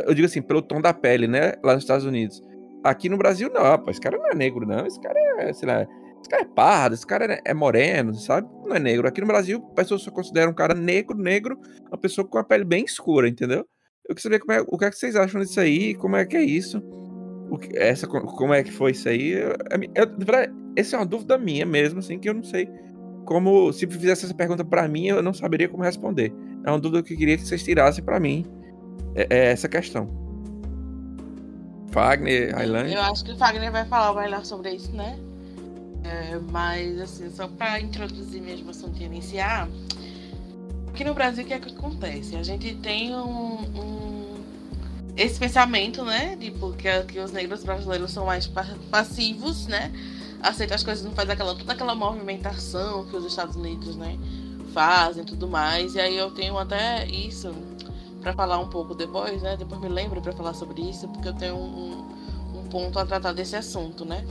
Eu 0.07 0.15
digo 0.15 0.27
assim, 0.27 0.41
pelo 0.41 0.62
tom 0.62 0.81
da 0.81 0.95
pele, 0.95 1.29
né? 1.29 1.55
Lá 1.62 1.75
nos 1.75 1.83
Estados 1.83 2.07
Unidos. 2.07 2.43
Aqui 2.85 3.09
no 3.09 3.16
Brasil, 3.16 3.51
não, 3.52 3.78
pô, 3.78 3.90
esse 3.90 4.01
cara 4.01 4.19
não 4.19 4.28
é 4.28 4.35
negro, 4.35 4.66
não. 4.66 4.86
Esse 4.86 5.01
cara 5.01 5.19
é, 5.39 5.52
sei 5.52 5.66
lá, 5.66 5.86
esse 6.20 6.28
cara 6.28 6.43
é 6.43 6.47
pardo, 6.47 6.94
esse 6.94 7.06
cara 7.06 7.40
é 7.44 7.55
moreno, 7.55 8.15
sabe? 8.15 8.48
Não 8.65 8.77
é 8.77 8.78
negro. 8.78 9.09
Aqui 9.09 9.20
no 9.20 9.27
Brasil, 9.27 9.61
pessoas 9.74 10.02
só 10.02 10.11
consideram 10.11 10.52
um 10.52 10.55
cara 10.55 10.74
negro, 10.74 11.16
negro, 11.16 11.59
uma 11.89 11.98
pessoa 11.98 12.27
com 12.27 12.39
a 12.39 12.44
pele 12.44 12.65
bem 12.65 12.85
escura, 12.85 13.28
entendeu? 13.28 13.66
Eu 14.09 14.15
queria 14.15 14.23
saber 14.23 14.39
como 14.39 14.52
é, 14.52 14.61
o 14.61 14.78
que 14.78 14.85
é 14.85 14.90
que 14.90 14.97
vocês 14.97 15.16
acham 15.16 15.40
disso 15.40 15.59
aí, 15.61 15.94
como 15.94 16.16
é 16.16 16.27
que 16.27 16.36
é 16.36 16.43
isso. 16.43 16.82
O 17.51 17.59
que, 17.59 17.77
essa, 17.77 18.06
como 18.06 18.52
é 18.52 18.62
que 18.62 18.70
foi 18.70 18.90
isso 18.90 19.09
aí? 19.09 19.32
Eu, 19.32 19.51
eu, 19.94 20.06
essa 20.77 20.97
é 20.97 20.98
uma 20.98 21.06
dúvida 21.06 21.39
minha 21.39 21.65
mesmo, 21.65 22.01
assim, 22.01 22.19
que 22.19 22.28
eu 22.28 22.35
não 22.35 22.43
sei 22.43 22.69
como. 23.24 23.73
Se 23.73 23.86
fizesse 23.86 24.24
essa 24.24 24.35
pergunta 24.35 24.65
para 24.65 24.86
mim, 24.89 25.09
eu 25.09 25.23
não 25.23 25.32
saberia 25.32 25.69
como 25.69 25.82
responder. 25.82 26.32
É 26.65 26.70
uma 26.70 26.78
dúvida 26.78 27.02
que 27.02 27.15
eu 27.15 27.19
queria 27.19 27.36
que 27.36 27.47
vocês 27.47 27.62
tirassem 27.62 28.05
para 28.05 28.20
mim. 28.20 28.44
É, 29.15 29.27
é, 29.31 29.52
essa 29.52 29.69
questão. 29.69 30.23
Eu 32.93 33.03
acho 33.03 33.25
que 33.25 33.33
o 33.33 33.37
Fagner 33.37 33.71
vai 33.71 33.85
falar 33.85 34.21
melhor 34.21 34.45
sobre 34.45 34.73
isso, 34.73 34.91
né? 34.93 35.19
É, 36.05 36.39
mas, 36.51 37.01
assim, 37.01 37.31
só 37.31 37.47
para 37.49 37.81
introduzir 37.81 38.43
mesmo 38.43 38.66
o 38.66 38.71
assunto 38.71 39.01
e 39.01 39.05
iniciar. 39.05 39.69
Aqui 40.89 41.05
no 41.05 41.15
Brasil, 41.15 41.45
o 41.45 41.47
que 41.47 41.55
é 41.55 41.59
que 41.59 41.73
acontece? 41.73 42.37
A 42.37 42.43
gente 42.43 42.75
tem 42.77 43.15
um, 43.15 43.61
um 43.75 44.45
esse 45.16 45.39
pensamento, 45.39 46.05
né, 46.05 46.37
de 46.37 46.51
porque 46.51 46.89
que 47.05 47.19
os 47.21 47.31
negros 47.33 47.62
brasileiros 47.62 48.11
são 48.11 48.27
mais 48.27 48.51
passivos, 48.91 49.66
né, 49.66 49.93
aceita 50.43 50.75
as 50.75 50.83
coisas, 50.83 51.05
não 51.05 51.12
faz 51.12 51.31
aquela 51.31 51.55
toda 51.55 51.73
aquela 51.73 51.95
movimentação 51.95 53.07
que 53.07 53.16
os 53.16 53.25
Estados 53.25 53.55
Unidos, 53.55 53.97
né, 53.97 54.19
fazem, 54.73 55.25
tudo 55.25 55.49
mais. 55.49 55.95
E 55.95 56.01
aí 56.01 56.16
eu 56.16 56.31
tenho 56.33 56.59
até 56.59 57.07
isso 57.07 57.55
para 58.24 58.32
falar 58.32 58.59
um 58.59 58.68
pouco 58.68 58.94
depois, 58.94 59.42
né, 59.42 59.55
depois 59.55 59.78
me 59.80 59.88
lembro 59.88 60.20
para 60.22 60.32
falar 60.32 60.55
sobre 60.55 60.80
isso, 60.80 61.06
porque 61.09 61.28
eu 61.28 61.34
tenho 61.34 61.56
um, 61.56 62.06
um 62.55 62.68
ponto 62.70 62.98
a 62.98 63.05
tratar 63.05 63.32
desse 63.32 63.55
assunto, 63.55 64.06
né, 64.06 64.26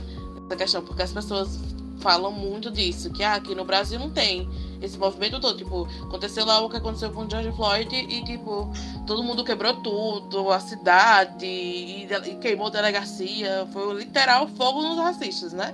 essa 0.46 0.56
questão, 0.56 0.82
porque 0.82 1.02
as 1.02 1.12
pessoas 1.12 1.60
falam 2.00 2.32
muito 2.32 2.72
disso, 2.72 3.08
que 3.10 3.22
ah, 3.22 3.34
aqui 3.34 3.54
no 3.54 3.64
Brasil 3.64 3.98
não 4.00 4.10
tem 4.10 4.48
esse 4.82 4.98
movimento 4.98 5.40
todo. 5.40 5.56
Tipo, 5.56 5.88
aconteceu 6.02 6.44
lá 6.44 6.60
o 6.60 6.68
que 6.68 6.76
aconteceu 6.76 7.10
com 7.12 7.22
o 7.22 7.30
George 7.30 7.50
Floyd 7.52 7.94
e, 7.94 8.22
tipo, 8.24 8.68
todo 9.06 9.22
mundo 9.22 9.42
quebrou 9.42 9.74
tudo, 9.76 10.50
a 10.50 10.60
cidade, 10.60 11.46
e, 11.46 12.04
e 12.04 12.34
queimou 12.34 12.66
a 12.66 12.70
delegacia. 12.70 13.66
Foi 13.72 13.94
literal 13.94 14.48
fogo 14.48 14.82
nos 14.82 14.98
racistas, 14.98 15.54
né? 15.54 15.72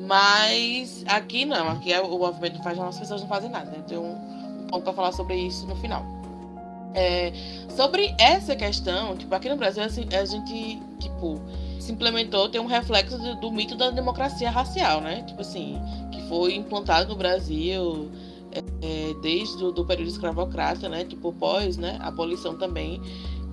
Mas 0.00 1.04
aqui 1.06 1.44
não, 1.44 1.68
aqui 1.68 1.92
é, 1.92 2.00
o 2.00 2.18
movimento 2.18 2.60
faz, 2.62 2.76
as 2.76 2.98
pessoas 2.98 3.20
não 3.20 3.28
fazem 3.28 3.50
nada. 3.50 3.70
Né? 3.70 3.84
Tem 3.86 3.98
um, 3.98 4.14
um 4.14 4.66
ponto 4.66 4.82
pra 4.82 4.92
falar 4.94 5.12
sobre 5.12 5.36
isso 5.36 5.64
no 5.66 5.76
final. 5.76 6.17
É, 6.94 7.32
sobre 7.76 8.14
essa 8.18 8.56
questão, 8.56 9.16
tipo, 9.16 9.34
aqui 9.34 9.48
no 9.48 9.56
Brasil 9.56 9.82
assim, 9.82 10.06
a 10.12 10.24
gente, 10.24 10.80
tipo, 10.98 11.40
se 11.78 11.92
implementou, 11.92 12.48
tem 12.48 12.60
um 12.60 12.66
reflexo 12.66 13.18
do, 13.18 13.36
do 13.36 13.52
mito 13.52 13.76
da 13.76 13.90
democracia 13.90 14.50
racial, 14.50 15.00
né? 15.00 15.22
Tipo 15.22 15.42
assim, 15.42 15.78
que 16.10 16.20
foi 16.28 16.54
implantado 16.54 17.08
no 17.10 17.16
Brasil 17.16 18.10
é, 18.82 19.14
desde 19.20 19.64
o 19.64 19.72
do 19.72 19.84
período 19.84 20.08
escravocrata, 20.08 20.88
né, 20.88 21.04
tipo 21.04 21.32
pós, 21.32 21.76
né, 21.76 21.98
abolição 22.00 22.56
também, 22.56 23.00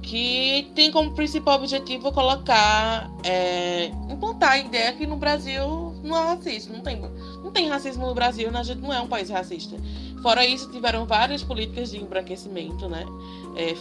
que 0.02 0.72
tem 0.76 0.92
como 0.92 1.14
principal 1.16 1.56
objetivo 1.56 2.12
colocar, 2.12 3.10
é, 3.24 3.88
implantar 4.10 4.52
a 4.52 4.58
ideia 4.60 4.94
que 4.94 5.08
no 5.08 5.18
Brasil 5.18 5.96
não 6.04 6.16
é 6.16 6.36
racista, 6.36 6.72
não 6.72 6.82
tem, 6.82 7.02
não 7.44 7.52
tem 7.52 7.68
racismo 7.68 8.06
no 8.06 8.14
Brasil, 8.14 8.52
né, 8.52 8.60
a 8.60 8.64
gente 8.64 8.82
não 8.82 8.94
é 8.94 9.02
um 9.02 9.08
país 9.08 9.30
racista. 9.30 9.76
Fora 10.26 10.44
isso, 10.44 10.72
tiveram 10.72 11.06
várias 11.06 11.44
políticas 11.44 11.92
de 11.92 12.02
embranquecimento, 12.02 12.90
né, 12.90 13.06
é, 13.56 13.76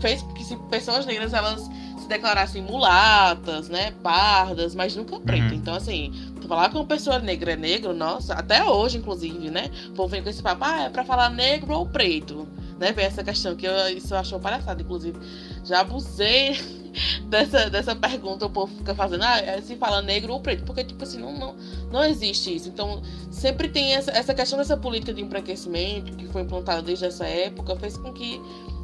fez 0.00 0.20
que 0.34 0.42
se 0.42 0.56
pessoas 0.68 1.06
negras 1.06 1.32
elas 1.32 1.70
se 1.96 2.08
declarassem 2.08 2.60
mulatas, 2.60 3.68
né, 3.68 3.92
pardas, 4.02 4.74
mas 4.74 4.96
nunca 4.96 5.20
pretas. 5.20 5.52
Uhum. 5.52 5.56
Então, 5.56 5.74
assim, 5.76 6.12
falar 6.48 6.70
que 6.70 6.76
uma 6.76 6.86
pessoa 6.86 7.20
negra 7.20 7.52
é 7.52 7.56
negro, 7.56 7.94
nossa, 7.94 8.34
até 8.34 8.64
hoje, 8.64 8.98
inclusive, 8.98 9.48
né? 9.48 9.70
O 9.90 9.92
povo 9.92 10.08
vem 10.08 10.24
com 10.24 10.28
esse 10.28 10.42
papo, 10.42 10.64
ah, 10.64 10.82
é 10.82 10.88
pra 10.88 11.04
falar 11.04 11.30
negro 11.30 11.72
ou 11.72 11.86
preto, 11.86 12.48
né? 12.78 12.92
Vem 12.92 13.04
essa 13.04 13.24
questão 13.24 13.54
que 13.56 13.66
eu, 13.66 13.88
isso 13.96 14.14
eu 14.14 14.18
acho 14.18 14.38
palhaçada, 14.38 14.82
inclusive. 14.82 15.18
Já 15.64 15.80
abusei 15.80 16.56
dessa, 17.28 17.68
dessa 17.70 17.94
pergunta, 17.94 18.46
o 18.46 18.50
povo 18.50 18.74
fica 18.76 18.94
fazendo, 18.94 19.22
ah, 19.22 19.38
é, 19.38 19.60
se 19.60 19.76
fala 19.76 20.02
negro 20.02 20.32
ou 20.32 20.40
preto, 20.40 20.64
porque, 20.64 20.84
tipo 20.84 21.02
assim, 21.02 21.18
não, 21.18 21.32
não, 21.36 21.56
não 21.90 22.04
existe 22.04 22.54
isso. 22.54 22.68
Então, 22.68 23.02
sempre 23.30 23.68
tem 23.68 23.94
essa, 23.94 24.10
essa 24.10 24.34
questão 24.34 24.58
dessa 24.58 24.76
política 24.76 25.12
de 25.12 25.22
embranquecimento 25.22 26.16
que 26.16 26.26
foi 26.28 26.42
implantada 26.42 26.82
desde 26.82 27.06
essa 27.06 27.26
época, 27.26 27.76
fez 27.76 27.96
com 27.96 28.12
que 28.12 28.40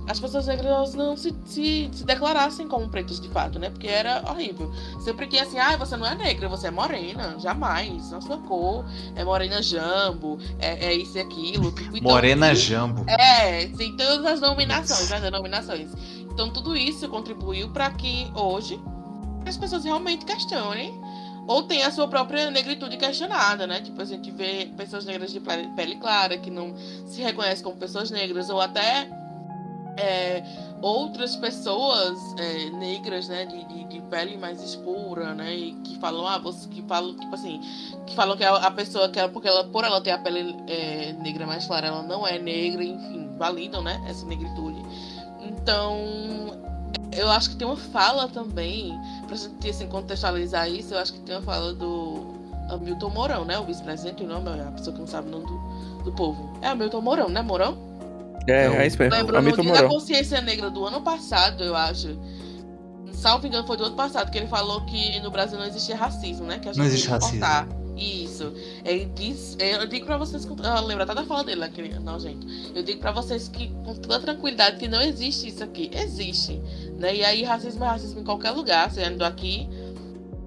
as 0.07 0.19
pessoas 0.19 0.47
negras 0.47 0.95
não 0.95 1.16
se, 1.16 1.35
se, 1.47 1.89
se, 1.93 2.05
declarassem 2.05 2.66
como 2.66 2.89
pretas 2.89 3.20
de 3.20 3.29
fato, 3.29 3.59
né? 3.59 3.70
Porque 3.70 3.87
era 3.87 4.23
horrível. 4.29 4.73
Sempre 5.01 5.27
que 5.27 5.39
assim, 5.39 5.59
ah, 5.59 5.77
você 5.77 5.97
não 5.97 6.07
é 6.07 6.15
negra, 6.15 6.49
você 6.49 6.69
é 6.69 6.70
morena. 6.70 7.37
Jamais. 7.39 8.11
Não 8.11 8.20
sua 8.20 8.39
cor. 8.39 8.85
É 9.15 9.24
morena 9.24 9.62
jambo. 9.62 10.39
É, 10.59 10.87
é 10.87 10.95
isso 10.95 11.16
e 11.16 11.20
aquilo. 11.20 11.70
Tipo, 11.73 11.97
então, 11.97 12.12
morena 12.12 12.55
jambo. 12.55 13.05
É, 13.09 13.66
tem 13.69 13.97
todas 13.97 14.27
as 14.27 14.41
nominações, 14.41 15.09
né? 15.09 15.20
Denominações. 15.20 15.91
Então 16.20 16.51
tudo 16.51 16.77
isso 16.77 17.09
contribuiu 17.09 17.69
para 17.70 17.91
que 17.91 18.31
hoje 18.35 18.81
as 19.47 19.57
pessoas 19.57 19.85
realmente 19.85 20.24
questionem 20.24 20.99
ou 21.47 21.65
tem 21.65 21.83
a 21.83 21.91
sua 21.91 22.07
própria 22.07 22.51
negritude 22.51 22.97
questionada, 22.97 23.66
né? 23.66 23.81
Tipo, 23.81 24.01
a 24.01 24.05
gente 24.05 24.31
vê 24.31 24.70
pessoas 24.77 25.05
negras 25.05 25.33
de 25.33 25.41
pele 25.41 25.97
clara 25.97 26.39
que 26.39 26.51
não 26.51 26.74
se 27.07 27.20
reconhecem 27.20 27.65
como 27.65 27.77
pessoas 27.77 28.11
negras, 28.11 28.49
ou 28.49 28.61
até 28.61 29.09
é, 29.97 30.43
outras 30.81 31.36
pessoas 31.36 32.19
é, 32.39 32.70
negras, 32.70 33.28
né, 33.28 33.47
de, 33.47 33.64
de, 33.64 33.85
de, 33.85 34.01
pele 34.02 34.36
mais 34.36 34.62
escura, 34.62 35.35
né, 35.35 35.55
e 35.55 35.73
que 35.85 35.98
falam, 35.98 36.27
ah, 36.27 36.39
você, 36.39 36.69
que 36.69 36.82
falam, 36.82 37.16
tipo 37.16 37.35
assim, 37.35 37.60
que 38.06 38.14
falam 38.14 38.36
que 38.36 38.44
a, 38.44 38.70
pessoa 38.70 39.09
que 39.09 39.19
ela, 39.19 39.28
porque 39.28 39.48
ela, 39.48 39.64
por 39.64 39.85
ela 39.85 40.01
ter 40.01 40.10
a 40.10 40.19
pele 40.19 40.56
é, 40.66 41.12
negra 41.14 41.47
mais 41.47 41.66
clara, 41.66 41.86
ela 41.86 42.02
não 42.02 42.27
é 42.27 42.39
negra, 42.39 42.82
enfim, 42.82 43.31
validam, 43.39 43.82
né, 43.82 44.02
essa 44.06 44.27
negritude. 44.27 44.82
Então, 45.40 45.98
eu 47.12 47.31
acho 47.31 47.51
que 47.51 47.56
tem 47.56 47.66
uma 47.66 47.77
fala 47.77 48.28
também, 48.28 48.98
pra 49.27 49.36
gente 49.36 49.69
assim, 49.69 49.86
contextualizar 49.89 50.69
isso, 50.69 50.94
eu 50.94 50.98
acho 50.98 51.12
que 51.12 51.20
tem 51.20 51.36
uma 51.36 51.43
fala 51.43 51.74
do 51.74 52.35
Hamilton 52.70 53.10
Mourão, 53.10 53.44
né, 53.44 53.59
o 53.59 53.64
vice-presidente, 53.64 54.24
o 54.24 54.27
nome, 54.27 54.48
é 54.59 54.62
a 54.62 54.73
pessoa 54.73 54.94
que 54.94 55.01
não 55.01 55.06
sabe 55.06 55.28
o 55.28 55.31
nome 55.31 55.47
do, 55.47 56.05
do 56.05 56.12
povo. 56.12 56.59
É 56.62 56.69
Hamilton 56.69 57.01
Mourão, 57.01 57.28
né, 57.28 57.43
Mourão? 57.43 57.91
É, 58.47 58.66
é 58.66 58.86
isso 58.86 58.98
mesmo. 58.98 59.14
Lembro 59.14 59.43
no 59.43 59.62
dia 59.62 59.73
da 59.73 59.89
consciência 59.89 60.40
negra 60.40 60.70
do 60.70 60.85
ano 60.85 61.01
passado, 61.01 61.62
eu 61.62 61.77
acho. 61.77 62.19
Salvo 63.12 63.47
engano, 63.47 63.66
foi 63.66 63.77
do 63.77 63.85
ano 63.85 63.94
passado, 63.94 64.31
que 64.31 64.39
ele 64.39 64.48
falou 64.48 64.85
que 64.85 65.20
no 65.20 65.31
Brasil 65.31 65.59
não 65.59 65.66
existe 65.66 65.93
racismo, 65.93 66.47
né? 66.47 66.59
Que 66.59 66.69
a 66.69 66.73
gente 66.73 66.78
não 66.78 66.86
existe 66.86 67.09
racismo. 67.09 67.44
Isso. 67.97 68.52
Ele 68.85 69.05
diz, 69.14 69.56
eu 69.60 69.86
digo 69.86 70.06
pra 70.06 70.16
vocês, 70.16 70.44
eu 70.44 70.86
lembro 70.86 71.05
até 71.05 71.14
da 71.14 71.24
fala 71.24 71.44
dele, 71.44 71.60
não, 72.02 72.19
gente. 72.19 72.73
Eu 72.74 72.82
digo 72.82 73.01
pra 73.01 73.12
vocês 73.12 73.48
que, 73.48 73.69
com 73.85 73.94
toda 73.94 74.19
tranquilidade, 74.19 74.78
que 74.78 74.89
não 74.89 75.01
existe 75.01 75.48
isso 75.48 75.62
aqui. 75.62 75.90
Existe. 75.93 76.60
Né? 76.98 77.16
E 77.16 77.24
aí, 77.24 77.44
racismo 77.44 77.85
é 77.85 77.89
racismo 77.89 78.20
em 78.20 78.24
qualquer 78.24 78.51
lugar, 78.51 78.90
sendo 78.90 79.24
aqui 79.24 79.69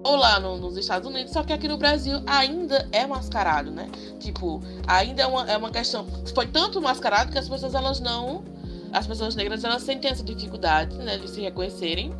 ou 0.05 0.15
lá 0.15 0.39
no, 0.39 0.57
nos 0.57 0.77
Estados 0.77 1.09
Unidos, 1.09 1.33
só 1.33 1.43
que 1.43 1.51
aqui 1.51 1.67
no 1.67 1.77
Brasil 1.77 2.21
ainda 2.27 2.87
é 2.91 3.07
mascarado, 3.07 3.71
né? 3.71 3.89
Tipo, 4.19 4.61
ainda 4.85 5.23
é 5.23 5.25
uma, 5.25 5.51
é 5.51 5.57
uma 5.57 5.71
questão. 5.71 6.05
Foi 6.35 6.45
tanto 6.45 6.79
mascarado 6.79 7.31
que 7.31 7.39
as 7.39 7.49
pessoas 7.49 7.73
elas 7.73 7.99
não. 7.99 8.43
As 8.93 9.07
pessoas 9.07 9.35
negras 9.35 9.63
elas 9.63 9.81
sentem 9.81 10.11
essa 10.11 10.23
dificuldade, 10.23 10.95
né, 10.97 11.17
de 11.17 11.27
se 11.27 11.41
reconhecerem. 11.41 12.13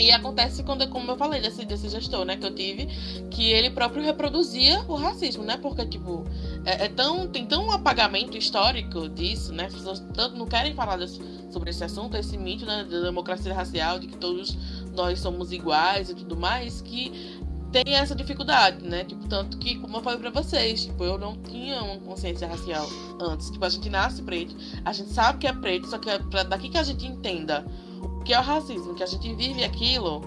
E 0.00 0.12
acontece 0.12 0.62
quando, 0.62 0.88
como 0.88 1.10
eu 1.10 1.16
falei, 1.16 1.40
desse, 1.40 1.64
desse 1.64 1.88
gestor, 1.88 2.24
né, 2.24 2.36
que 2.36 2.46
eu 2.46 2.54
tive, 2.54 2.86
que 3.30 3.50
ele 3.50 3.68
próprio 3.68 4.02
reproduzia 4.02 4.80
o 4.88 4.94
racismo, 4.94 5.42
né? 5.42 5.56
Porque, 5.56 5.84
tipo, 5.84 6.24
é, 6.64 6.84
é 6.84 6.88
tão, 6.88 7.26
tem 7.26 7.44
tão 7.44 7.66
um 7.66 7.72
apagamento 7.72 8.36
histórico 8.36 9.08
disso, 9.08 9.52
né? 9.52 9.66
As 9.66 9.74
pessoas 9.74 10.00
tanto 10.14 10.36
não 10.36 10.46
querem 10.46 10.72
falar 10.72 10.96
desse, 10.96 11.20
sobre 11.50 11.70
esse 11.70 11.82
assunto, 11.82 12.16
esse 12.16 12.38
mito, 12.38 12.64
né, 12.64 12.84
da 12.84 13.00
democracia 13.00 13.52
racial, 13.52 13.98
de 13.98 14.06
que 14.06 14.16
todos 14.16 14.56
nós 14.98 15.20
somos 15.20 15.52
iguais 15.52 16.10
e 16.10 16.14
tudo 16.14 16.36
mais, 16.36 16.82
que 16.82 17.40
tem 17.72 17.94
essa 17.94 18.14
dificuldade, 18.14 18.84
né? 18.84 19.04
Tipo, 19.04 19.26
tanto 19.28 19.58
que, 19.58 19.78
como 19.78 19.96
eu 19.96 20.02
falei 20.02 20.18
pra 20.18 20.30
vocês, 20.30 20.84
tipo, 20.84 21.04
eu 21.04 21.18
não 21.18 21.36
tinha 21.36 21.82
uma 21.82 21.98
consciência 22.00 22.48
racial 22.48 22.86
antes. 23.20 23.50
Tipo, 23.50 23.64
a 23.64 23.68
gente 23.68 23.88
nasce 23.90 24.22
preto, 24.22 24.56
a 24.84 24.92
gente 24.92 25.10
sabe 25.10 25.38
que 25.38 25.46
é 25.46 25.52
preto, 25.52 25.86
só 25.86 25.98
que 25.98 26.08
é 26.10 26.18
pra 26.18 26.42
daqui 26.42 26.68
que 26.68 26.78
a 26.78 26.82
gente 26.82 27.06
entenda 27.06 27.64
o 28.02 28.22
que 28.24 28.32
é 28.32 28.38
o 28.38 28.42
racismo, 28.42 28.94
que 28.94 29.02
a 29.02 29.06
gente 29.06 29.34
vive 29.34 29.64
aquilo, 29.64 30.22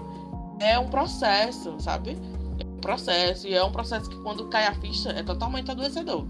é 0.60 0.78
um 0.78 0.88
processo, 0.88 1.74
sabe? 1.78 2.16
É 2.58 2.64
um 2.64 2.80
processo, 2.80 3.46
e 3.46 3.54
é 3.54 3.64
um 3.64 3.72
processo 3.72 4.08
que 4.08 4.16
quando 4.22 4.48
cai 4.48 4.66
a 4.66 4.74
ficha 4.74 5.10
é 5.10 5.22
totalmente 5.22 5.70
adoecedor. 5.70 6.24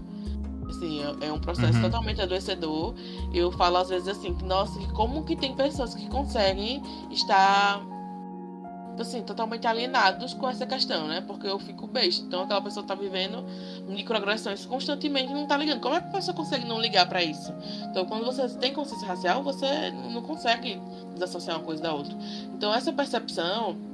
Assim, 0.67 1.01
é, 1.03 1.27
é 1.27 1.31
um 1.31 1.39
processo 1.39 1.75
uhum. 1.75 1.83
totalmente 1.83 2.21
adoecedor. 2.21 2.95
Eu 3.31 3.51
falo 3.51 3.77
às 3.77 3.89
vezes 3.89 4.07
assim, 4.07 4.33
que, 4.33 4.43
nossa, 4.43 4.79
como 4.93 5.23
que 5.23 5.35
tem 5.35 5.55
pessoas 5.55 5.93
que 5.93 6.09
conseguem 6.09 6.81
estar 7.11 7.92
assim, 9.01 9.21
totalmente 9.23 9.65
alienados 9.67 10.33
com 10.33 10.49
essa 10.49 10.65
questão, 10.65 11.07
né? 11.07 11.21
Porque 11.25 11.47
eu 11.47 11.57
fico 11.59 11.87
besta. 11.87 12.23
Então 12.25 12.43
aquela 12.43 12.61
pessoa 12.61 12.85
tá 12.85 12.95
vivendo 12.95 13.43
microagressões 13.87 14.65
constantemente 14.65 15.31
e 15.31 15.33
não 15.33 15.47
tá 15.47 15.57
ligando. 15.57 15.79
Como 15.79 15.95
é 15.95 16.01
que 16.01 16.07
a 16.07 16.11
pessoa 16.11 16.35
consegue 16.35 16.65
não 16.65 16.79
ligar 16.79 17.07
para 17.07 17.23
isso? 17.23 17.53
Então 17.89 18.05
quando 18.05 18.25
você 18.25 18.47
tem 18.57 18.73
consciência 18.73 19.07
racial, 19.07 19.43
você 19.43 19.91
não 19.91 20.21
consegue 20.21 20.79
desassociar 21.13 21.57
uma 21.57 21.65
coisa 21.65 21.81
da 21.81 21.93
outra. 21.93 22.15
Então 22.55 22.73
essa 22.73 22.91
percepção 22.91 23.92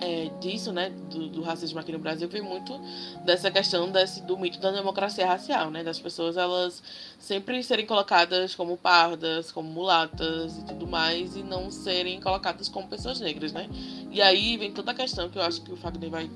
é, 0.00 0.30
disso, 0.40 0.72
né, 0.72 0.90
do, 1.10 1.28
do, 1.28 1.42
racismo 1.42 1.78
aqui 1.78 1.92
no 1.92 1.98
Brasil, 1.98 2.28
vem 2.28 2.42
muito 2.42 2.78
dessa 3.24 3.50
questão 3.50 3.90
desse, 3.90 4.22
do 4.22 4.38
mito 4.38 4.58
da 4.60 4.70
democracia 4.70 5.26
racial, 5.26 5.70
né, 5.70 5.82
das 5.82 5.98
pessoas 5.98 6.36
elas 6.36 6.82
sempre 7.18 7.62
serem 7.62 7.86
colocadas 7.86 8.54
como 8.54 8.76
pardas, 8.76 9.50
como 9.50 9.68
mulatas 9.68 10.58
e 10.58 10.64
tudo 10.64 10.86
mais, 10.86 11.36
e 11.36 11.42
não 11.42 11.70
serem 11.70 12.20
colocadas 12.20 12.68
como 12.68 12.86
pessoas 12.88 13.20
negras, 13.20 13.52
né. 13.52 13.68
E 14.10 14.22
aí 14.22 14.56
vem 14.56 14.72
toda 14.72 14.92
a 14.92 14.94
questão 14.94 15.28
que 15.28 15.38
eu 15.38 15.42
acho 15.42 15.62
que 15.62 15.72
o 15.72 15.76
Fagner 15.76 16.10
vai 16.10 16.30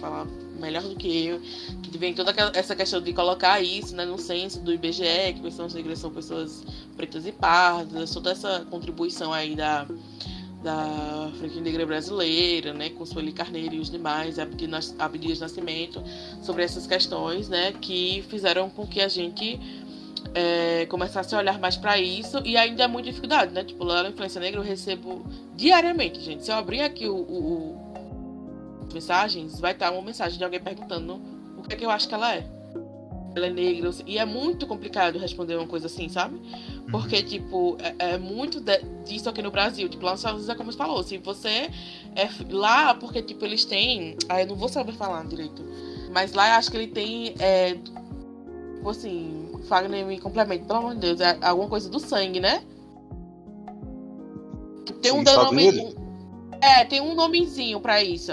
falar 0.00 0.26
melhor 0.58 0.82
do 0.82 0.96
que 0.96 1.26
eu, 1.26 1.40
que 1.82 1.98
vem 1.98 2.14
toda 2.14 2.34
essa 2.54 2.74
questão 2.74 3.00
de 3.00 3.12
colocar 3.12 3.60
isso 3.60 3.94
né, 3.94 4.04
no 4.04 4.18
censo 4.18 4.60
do 4.60 4.72
IBGE, 4.72 5.34
que 5.34 5.40
pessoas 5.40 5.74
negras 5.74 5.98
são 5.98 6.10
pessoas 6.10 6.64
pretas 6.96 7.26
e 7.26 7.32
pardas, 7.32 8.10
toda 8.10 8.30
essa 8.30 8.66
contribuição 8.70 9.32
aí 9.32 9.54
da 9.54 9.86
da 10.66 11.30
franquia 11.38 11.60
negra 11.60 11.86
brasileira, 11.86 12.74
né, 12.74 12.90
com 12.90 13.06
Sueli 13.06 13.30
Carneiro 13.30 13.76
e 13.76 13.78
os 13.78 13.88
demais, 13.88 14.36
Abdias 14.40 15.38
Nascimento, 15.38 16.02
sobre 16.42 16.64
essas 16.64 16.88
questões, 16.88 17.48
né, 17.48 17.72
que 17.80 18.24
fizeram 18.28 18.68
com 18.68 18.84
que 18.84 19.00
a 19.00 19.06
gente 19.06 19.60
é, 20.34 20.84
começasse 20.86 21.32
a 21.36 21.38
olhar 21.38 21.60
mais 21.60 21.76
para 21.76 22.00
isso 22.00 22.42
e 22.44 22.56
ainda 22.56 22.82
é 22.82 22.88
muita 22.88 23.10
dificuldade, 23.10 23.54
né, 23.54 23.62
tipo, 23.62 23.84
lá 23.84 24.02
na 24.02 24.08
Influência 24.08 24.40
Negra 24.40 24.58
eu 24.58 24.64
recebo 24.64 25.24
diariamente, 25.54 26.20
gente, 26.20 26.44
se 26.44 26.50
eu 26.50 26.56
abrir 26.56 26.80
aqui 26.80 27.06
o, 27.06 27.14
o, 27.14 27.70
o 28.82 28.92
mensagens, 28.92 29.60
vai 29.60 29.70
estar 29.70 29.92
uma 29.92 30.02
mensagem 30.02 30.36
de 30.36 30.42
alguém 30.42 30.58
perguntando 30.58 31.20
o 31.56 31.62
que 31.62 31.74
é 31.74 31.76
que 31.76 31.86
eu 31.86 31.90
acho 31.90 32.08
que 32.08 32.14
ela 32.14 32.34
é 32.34 32.55
ela 33.36 33.46
é 33.46 33.50
negra. 33.50 33.90
E 34.06 34.18
é 34.18 34.24
muito 34.24 34.66
complicado 34.66 35.18
responder 35.18 35.56
uma 35.56 35.66
coisa 35.66 35.86
assim, 35.86 36.08
sabe? 36.08 36.40
Porque, 36.90 37.16
uhum. 37.16 37.22
tipo, 37.22 37.76
é, 37.80 38.14
é 38.14 38.18
muito 38.18 38.60
de, 38.60 38.78
disso 39.04 39.28
aqui 39.28 39.42
no 39.42 39.50
Brasil. 39.50 39.88
Tipo, 39.88 40.04
lá 40.04 40.12
nos 40.12 40.20
Estados 40.20 40.38
Unidos 40.38 40.54
é 40.54 40.56
como 40.56 40.72
você 40.72 40.78
falou. 40.78 41.02
Se 41.02 41.18
você 41.18 41.70
é 42.16 42.28
lá, 42.50 42.94
porque, 42.94 43.22
tipo, 43.22 43.44
eles 43.44 43.64
têm. 43.64 44.16
Ah, 44.28 44.40
eu 44.40 44.46
não 44.48 44.56
vou 44.56 44.68
saber 44.68 44.92
falar 44.92 45.24
direito. 45.26 45.62
Mas 46.10 46.32
lá 46.32 46.48
eu 46.48 46.54
acho 46.54 46.70
que 46.70 46.76
ele 46.76 46.88
tem. 46.88 47.34
É, 47.38 47.74
tipo 47.74 48.88
assim, 48.88 49.50
Fagner 49.68 50.06
me 50.06 50.18
complemento, 50.18 50.64
pelo 50.64 50.78
amor 50.78 50.94
de 50.94 51.00
Deus. 51.00 51.20
É 51.20 51.38
alguma 51.42 51.68
coisa 51.68 51.90
do 51.90 52.00
sangue, 52.00 52.40
né? 52.40 52.62
Tem 55.02 55.12
um 55.12 55.22
nome. 55.22 55.94
É, 56.60 56.84
tem 56.84 57.00
um 57.00 57.14
nomezinho 57.14 57.80
pra 57.80 58.02
isso. 58.02 58.32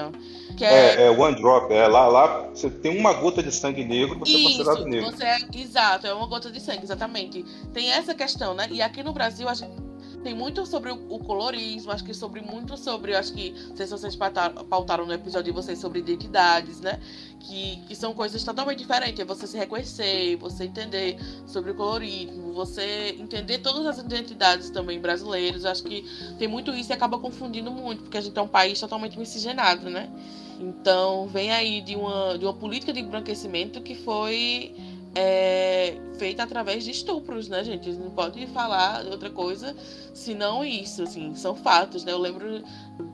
Que 0.56 0.66
é... 0.66 0.96
É, 0.96 1.04
é 1.04 1.10
one 1.10 1.36
drop, 1.36 1.74
é 1.74 1.88
lá, 1.88 2.08
lá 2.08 2.50
você 2.54 2.70
tem 2.70 2.98
uma 2.98 3.14
gota 3.14 3.42
de 3.42 3.52
sangue 3.52 3.84
negro, 3.84 4.20
você 4.20 4.32
Isso, 4.32 4.62
é 4.62 4.66
considerado 4.66 4.86
negro. 4.86 5.12
Você 5.12 5.24
é, 5.24 5.38
exato, 5.56 6.08
é 6.08 6.14
uma 6.14 6.28
gota 6.28 6.52
de 6.52 6.60
sangue, 6.60 6.84
exatamente. 6.84 7.44
Tem 7.74 7.92
essa 7.92 8.14
questão, 8.14 8.54
né? 8.54 8.68
E 8.72 8.82
aqui 8.82 9.04
no 9.04 9.14
Brasil 9.14 9.48
a 9.50 9.54
gente 9.54 9.84
tem 10.24 10.34
muito 10.34 10.66
sobre 10.66 10.90
o, 10.90 11.20
colorismo, 11.20 11.92
acho 11.92 12.04
que 12.04 12.14
sobre 12.14 12.42
muito 12.42 12.78
sobre, 12.78 13.14
acho 13.14 13.34
que 13.34 13.52
não 13.68 13.76
sei 13.76 13.86
se 13.86 13.92
vocês 13.92 14.16
pautaram 14.16 15.06
no 15.06 15.14
episódio 15.14 15.52
de 15.52 15.52
vocês 15.52 15.78
sobre 15.78 16.00
identidades, 16.00 16.80
né? 16.80 17.00
Que, 17.42 17.84
que 17.88 17.96
são 17.96 18.14
coisas 18.14 18.42
totalmente 18.42 18.80
diferentes. 18.80 19.20
É 19.20 19.26
você 19.26 19.46
se 19.46 19.58
reconhecer, 19.58 20.38
você 20.38 20.64
entender 20.64 21.18
sobre 21.46 21.72
o 21.72 21.76
colorismo, 21.76 22.54
você 22.54 23.18
entender 23.20 23.58
todas 23.58 23.86
as 23.86 23.98
identidades 23.98 24.70
também 24.70 25.00
brasileiras. 25.00 25.66
Acho 25.66 25.84
que 25.84 26.06
tem 26.40 26.48
muito 26.48 26.72
isso 26.72 26.92
e 26.92 26.94
acaba 26.94 27.20
confundindo 27.20 27.70
muito, 27.70 28.04
porque 28.04 28.18
a 28.18 28.22
gente 28.22 28.38
é 28.38 28.42
um 28.42 28.48
país 28.48 28.80
totalmente 28.80 29.20
miscigenado, 29.20 29.90
né? 29.90 30.10
Então 30.60 31.28
vem 31.28 31.52
aí 31.52 31.82
de 31.82 31.96
uma, 31.96 32.38
de 32.38 32.46
uma 32.46 32.54
política 32.54 32.94
de 32.94 33.00
embranquecimento 33.00 33.82
que 33.82 33.96
foi 33.96 34.76
é, 35.16 35.96
feita 36.18 36.44
através 36.44 36.84
de 36.84 36.92
estupros, 36.92 37.48
né, 37.48 37.64
gente? 37.64 37.92
Não 37.92 38.10
pode 38.10 38.46
falar 38.48 39.06
outra 39.06 39.30
coisa 39.30 39.76
senão 40.14 40.64
isso, 40.64 41.04
assim, 41.04 41.36
são 41.36 41.56
fatos, 41.56 42.04
né? 42.04 42.12
Eu 42.12 42.18
lembro 42.18 42.64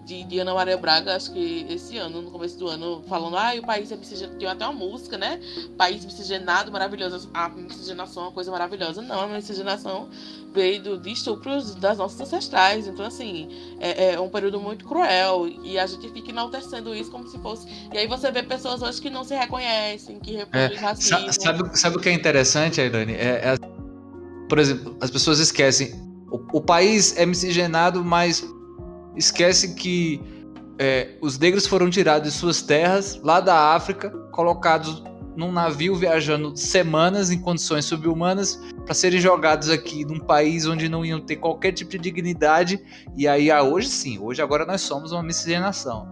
de, 0.06 0.24
de, 0.24 0.40
Ana 0.40 0.54
Maria 0.54 0.78
Braga, 0.78 1.16
acho 1.16 1.32
que 1.32 1.66
esse 1.70 1.98
ano, 1.98 2.22
no 2.22 2.32
começo 2.32 2.58
do 2.58 2.68
ano, 2.68 3.04
falando, 3.08 3.38
ah, 3.38 3.54
o 3.58 3.66
país 3.66 3.92
é 3.92 3.96
miscigenado, 3.96 4.38
tem 4.38 4.48
até 4.48 4.66
uma 4.66 4.74
música, 4.74 5.18
né? 5.18 5.40
País 5.78 6.04
miscigenado, 6.06 6.72
maravilhoso. 6.72 7.30
A 7.34 7.50
miscigenação 7.50 8.24
é 8.24 8.26
uma 8.28 8.32
coisa 8.32 8.52
maravilhosa. 8.52 9.02
Não, 9.02 9.22
a 9.22 9.28
miscigenação 9.28 10.10
veio 10.54 10.82
do, 10.82 10.98
de 10.98 11.12
estupros 11.12 11.76
das 11.76 11.98
nossas 11.98 12.22
ancestrais. 12.22 12.88
Então, 12.88 13.06
assim, 13.06 13.50
é, 13.80 14.14
é, 14.14 14.20
um 14.20 14.30
período 14.30 14.60
muito 14.60 14.86
cruel 14.86 15.48
e 15.64 15.78
a 15.78 15.86
gente 15.86 16.10
fica 16.10 16.30
enaltecendo 16.30 16.94
isso 16.94 17.12
como 17.12 17.28
se 17.28 17.38
fosse. 17.40 17.68
E 17.94 17.98
aí 17.98 18.08
você 18.08 18.32
vê 18.32 18.44
pessoas 18.44 18.82
hoje 18.82 19.02
que 19.02 19.10
não 19.10 19.24
se 19.24 19.36
reconhecem, 19.36 20.20
que 20.20 20.38
reproduzem 20.38 20.78
é, 20.78 20.80
racismo. 20.80 21.34
Sabe, 21.34 21.80
sabe 21.80 21.98
o 21.98 22.00
que 22.00 22.10
é 22.10 22.14
interessante, 22.14 22.82
Ailane? 22.82 23.14
É, 23.14 23.54
é, 23.54 23.56
por 24.48 24.60
exemplo, 24.60 24.98
as 25.02 25.10
pessoas 25.10 25.40
esquecem. 25.40 25.94
O, 26.32 26.58
o 26.58 26.62
país 26.62 27.16
é 27.18 27.26
miscigenado, 27.26 28.04
mas 28.04 28.46
esquece 29.16 29.76
que 29.76 30.22
é, 30.78 31.16
os 31.22 31.38
negros 31.38 31.68
foram 31.68 31.90
tirados 31.90 32.32
de 32.32 32.38
suas 32.38 32.62
terras, 32.62 33.20
lá 33.22 33.40
da 33.40 33.76
África, 33.76 34.10
colocados 34.32 35.04
num 35.36 35.52
navio 35.52 35.96
viajando 35.96 36.56
semanas 36.56 37.32
em 37.32 37.40
condições 37.40 37.86
subhumanas 37.86 38.60
para 38.90 38.96
serem 38.96 39.20
jogados 39.20 39.70
aqui 39.70 40.04
num 40.04 40.18
país 40.18 40.66
onde 40.66 40.90
não 40.90 41.06
iam 41.06 41.22
ter 41.22 41.36
qualquer 41.36 41.72
tipo 41.72 41.92
de 41.92 42.00
dignidade. 42.00 42.84
E 43.16 43.28
aí, 43.28 43.52
ah, 43.52 43.62
hoje 43.62 43.88
sim, 43.88 44.18
hoje 44.18 44.42
agora 44.42 44.66
nós 44.66 44.82
somos 44.82 45.12
uma 45.12 45.22
miscigenação. 45.22 46.08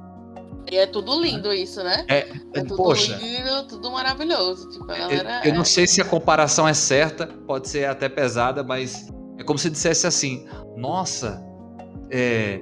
E 0.72 0.78
é 0.78 0.86
tudo 0.86 1.20
lindo 1.20 1.52
isso, 1.52 1.84
né? 1.84 2.06
É, 2.08 2.30
é 2.54 2.62
tudo 2.62 2.76
poxa, 2.76 3.16
lindo, 3.16 3.68
tudo 3.68 3.90
maravilhoso. 3.90 4.70
Tipo, 4.70 4.92
eu, 4.92 5.10
eu 5.46 5.54
não 5.56 5.66
sei 5.66 5.88
se 5.88 6.02
a 6.02 6.06
comparação 6.06 6.68
é 6.68 6.74
certa, 6.76 7.26
pode 7.26 7.68
ser 7.68 7.86
até 7.86 8.08
pesada, 8.08 8.64
mas 8.64 9.12
é 9.40 9.44
como 9.44 9.58
se 9.58 9.72
dissesse 9.72 10.06
assim: 10.06 10.46
nossa, 10.76 11.44
é, 12.12 12.62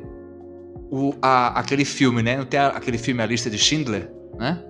o, 0.89 1.13
a, 1.21 1.59
aquele 1.59 1.83
filme, 1.83 2.23
né? 2.23 2.37
Não 2.37 2.45
tem 2.45 2.61
a, 2.61 2.67
aquele 2.67 2.97
filme 2.97 3.21
A 3.21 3.25
Lista 3.25 3.49
de 3.49 3.57
Schindler, 3.57 4.09
né? 4.39 4.63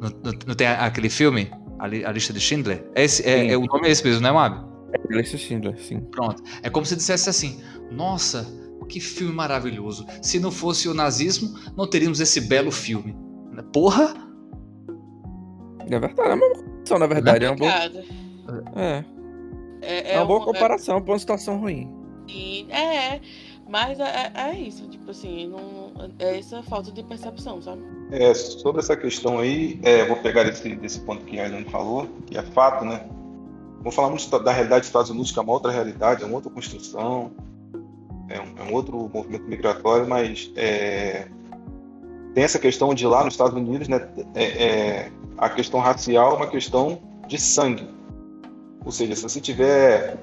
Não, 0.00 0.08
não, 0.24 0.32
não 0.46 0.54
tem 0.54 0.66
aquele 0.66 1.10
filme? 1.10 1.52
A, 1.82 1.86
a 1.86 2.12
Lista 2.12 2.32
de 2.32 2.38
Schindler? 2.38 2.88
Esse, 2.94 3.28
é, 3.28 3.52
é, 3.52 3.56
o 3.56 3.66
nome 3.66 3.88
é 3.88 3.90
esse 3.90 4.04
mesmo, 4.04 4.22
né, 4.22 4.30
Mab? 4.30 4.64
É 4.92 5.14
a 5.14 5.16
Lista 5.16 5.36
de 5.36 5.42
Schindler, 5.42 5.76
sim. 5.80 6.00
Pronto. 6.00 6.40
É 6.62 6.70
como 6.70 6.86
se 6.86 6.94
dissesse 6.94 7.28
assim: 7.28 7.60
Nossa, 7.90 8.46
que 8.92 9.00
filme 9.00 9.34
maravilhoso. 9.34 10.06
Se 10.20 10.38
não 10.38 10.52
fosse 10.52 10.86
o 10.88 10.94
nazismo, 10.94 11.58
não 11.76 11.88
teríamos 11.88 12.20
esse 12.20 12.42
belo 12.42 12.70
filme. 12.70 13.16
Porra! 13.72 14.14
É 15.90 15.98
verdade, 15.98 16.30
é 16.30 16.34
uma 16.34 16.54
comparação, 16.54 16.98
na 16.98 17.06
verdade. 17.06 17.44
É, 17.44 17.50
uma 17.50 17.56
boa... 17.56 17.72
é. 18.76 19.04
É, 19.80 20.12
é, 20.12 20.16
uma 20.18 20.26
boa 20.26 20.44
comparação 20.44 20.98
é... 20.98 21.00
pra 21.00 21.12
uma 21.12 21.18
situação 21.18 21.58
ruim. 21.58 21.90
E, 22.28 22.70
é. 22.70 23.20
Mas 23.68 23.98
é, 23.98 24.04
é, 24.04 24.50
é 24.50 24.58
isso, 24.60 24.86
tipo 24.88 25.10
assim, 25.10 25.48
não, 25.48 25.92
é 26.18 26.38
essa 26.38 26.62
falta 26.62 26.92
de 26.92 27.02
percepção, 27.02 27.62
sabe? 27.62 27.82
É, 28.12 28.34
sobre 28.34 28.82
essa 28.82 28.94
questão 28.94 29.38
aí, 29.38 29.80
é, 29.82 30.04
vou 30.04 30.16
pegar 30.18 30.46
esse, 30.46 30.76
desse 30.76 31.00
ponto 31.00 31.24
que 31.24 31.40
a 31.40 31.46
Helene 31.46 31.64
falou, 31.64 32.06
que 32.26 32.36
é 32.36 32.42
fato, 32.42 32.84
né? 32.84 33.06
Vou 33.80 33.90
falar 33.90 34.10
muito 34.10 34.28
da 34.38 34.52
realidade 34.52 34.80
dos 34.80 34.88
Estados 34.88 35.10
Unidos, 35.10 35.32
que 35.32 35.38
é 35.38 35.42
uma 35.42 35.54
outra 35.54 35.72
realidade, 35.72 36.22
é 36.22 36.26
uma 36.26 36.34
outra 36.34 36.50
construção, 36.50 37.32
é 38.28 38.38
um, 38.38 38.58
é 38.58 38.70
um 38.70 38.74
outro 38.74 39.10
movimento 39.12 39.44
migratório, 39.48 40.06
mas 40.06 40.52
é, 40.56 41.26
tem 42.34 42.44
essa 42.44 42.58
questão 42.58 42.92
de 42.92 43.06
lá 43.06 43.24
nos 43.24 43.32
Estados 43.32 43.54
Unidos, 43.56 43.88
né? 43.88 44.06
É, 44.34 44.44
é, 44.44 45.12
a 45.38 45.48
questão 45.48 45.80
racial 45.80 46.34
é 46.34 46.36
uma 46.36 46.50
questão 46.50 47.00
de 47.26 47.40
sangue. 47.40 47.88
Ou 48.84 48.92
seja, 48.92 49.16
se 49.16 49.22
você 49.22 49.40
tiver. 49.40 50.18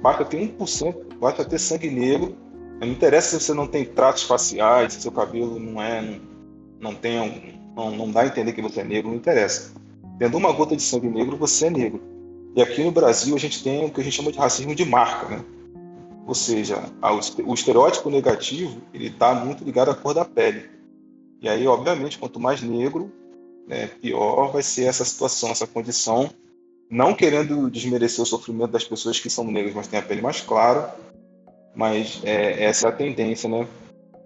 Basta 0.00 0.24
ter 0.24 0.38
1%, 0.38 1.18
basta 1.20 1.44
ter 1.44 1.58
sangue 1.58 1.90
negro 1.90 2.34
não 2.80 2.88
interessa 2.88 3.38
se 3.38 3.44
você 3.44 3.52
não 3.52 3.66
tem 3.66 3.84
traços 3.84 4.22
faciais, 4.22 4.94
se 4.94 5.02
seu 5.02 5.12
cabelo 5.12 5.60
não 5.60 5.82
é, 5.82 6.00
não, 6.00 6.18
não 6.80 6.94
tem, 6.94 7.20
um, 7.20 7.74
não, 7.76 7.90
não 7.90 8.10
dá 8.10 8.22
a 8.22 8.26
entender 8.26 8.52
que 8.52 8.62
você 8.62 8.80
é 8.80 8.84
negro, 8.84 9.10
não 9.10 9.16
interessa. 9.16 9.72
Tendo 10.18 10.36
uma 10.36 10.52
gota 10.52 10.74
de 10.74 10.82
sangue 10.82 11.08
negro, 11.08 11.36
você 11.36 11.66
é 11.66 11.70
negro. 11.70 12.02
E 12.56 12.62
aqui 12.62 12.82
no 12.82 12.90
Brasil 12.90 13.34
a 13.34 13.38
gente 13.38 13.62
tem 13.62 13.84
o 13.84 13.90
que 13.90 14.00
a 14.00 14.04
gente 14.04 14.16
chama 14.16 14.32
de 14.32 14.38
racismo 14.38 14.74
de 14.74 14.84
marca, 14.84 15.28
né? 15.28 15.44
Ou 16.26 16.34
seja, 16.34 16.82
o 17.44 17.54
estereótipo 17.54 18.10
negativo 18.10 18.80
ele 18.92 19.08
está 19.08 19.34
muito 19.34 19.64
ligado 19.64 19.90
à 19.90 19.94
cor 19.94 20.14
da 20.14 20.24
pele. 20.24 20.68
E 21.40 21.48
aí, 21.48 21.66
obviamente, 21.66 22.18
quanto 22.18 22.38
mais 22.38 22.60
negro, 22.60 23.10
né, 23.66 23.86
pior 23.86 24.52
vai 24.52 24.62
ser 24.62 24.84
essa 24.84 25.04
situação, 25.04 25.50
essa 25.50 25.66
condição. 25.66 26.30
Não 26.90 27.14
querendo 27.14 27.70
desmerecer 27.70 28.22
o 28.22 28.26
sofrimento 28.26 28.72
das 28.72 28.84
pessoas 28.84 29.18
que 29.18 29.30
são 29.30 29.44
negras, 29.44 29.74
mas 29.74 29.86
têm 29.86 29.98
a 29.98 30.02
pele 30.02 30.20
mais 30.20 30.40
clara, 30.40 30.94
mas 31.74 32.20
é, 32.24 32.64
essa 32.64 32.88
é 32.88 32.90
a 32.90 32.92
tendência, 32.92 33.48
né? 33.48 33.66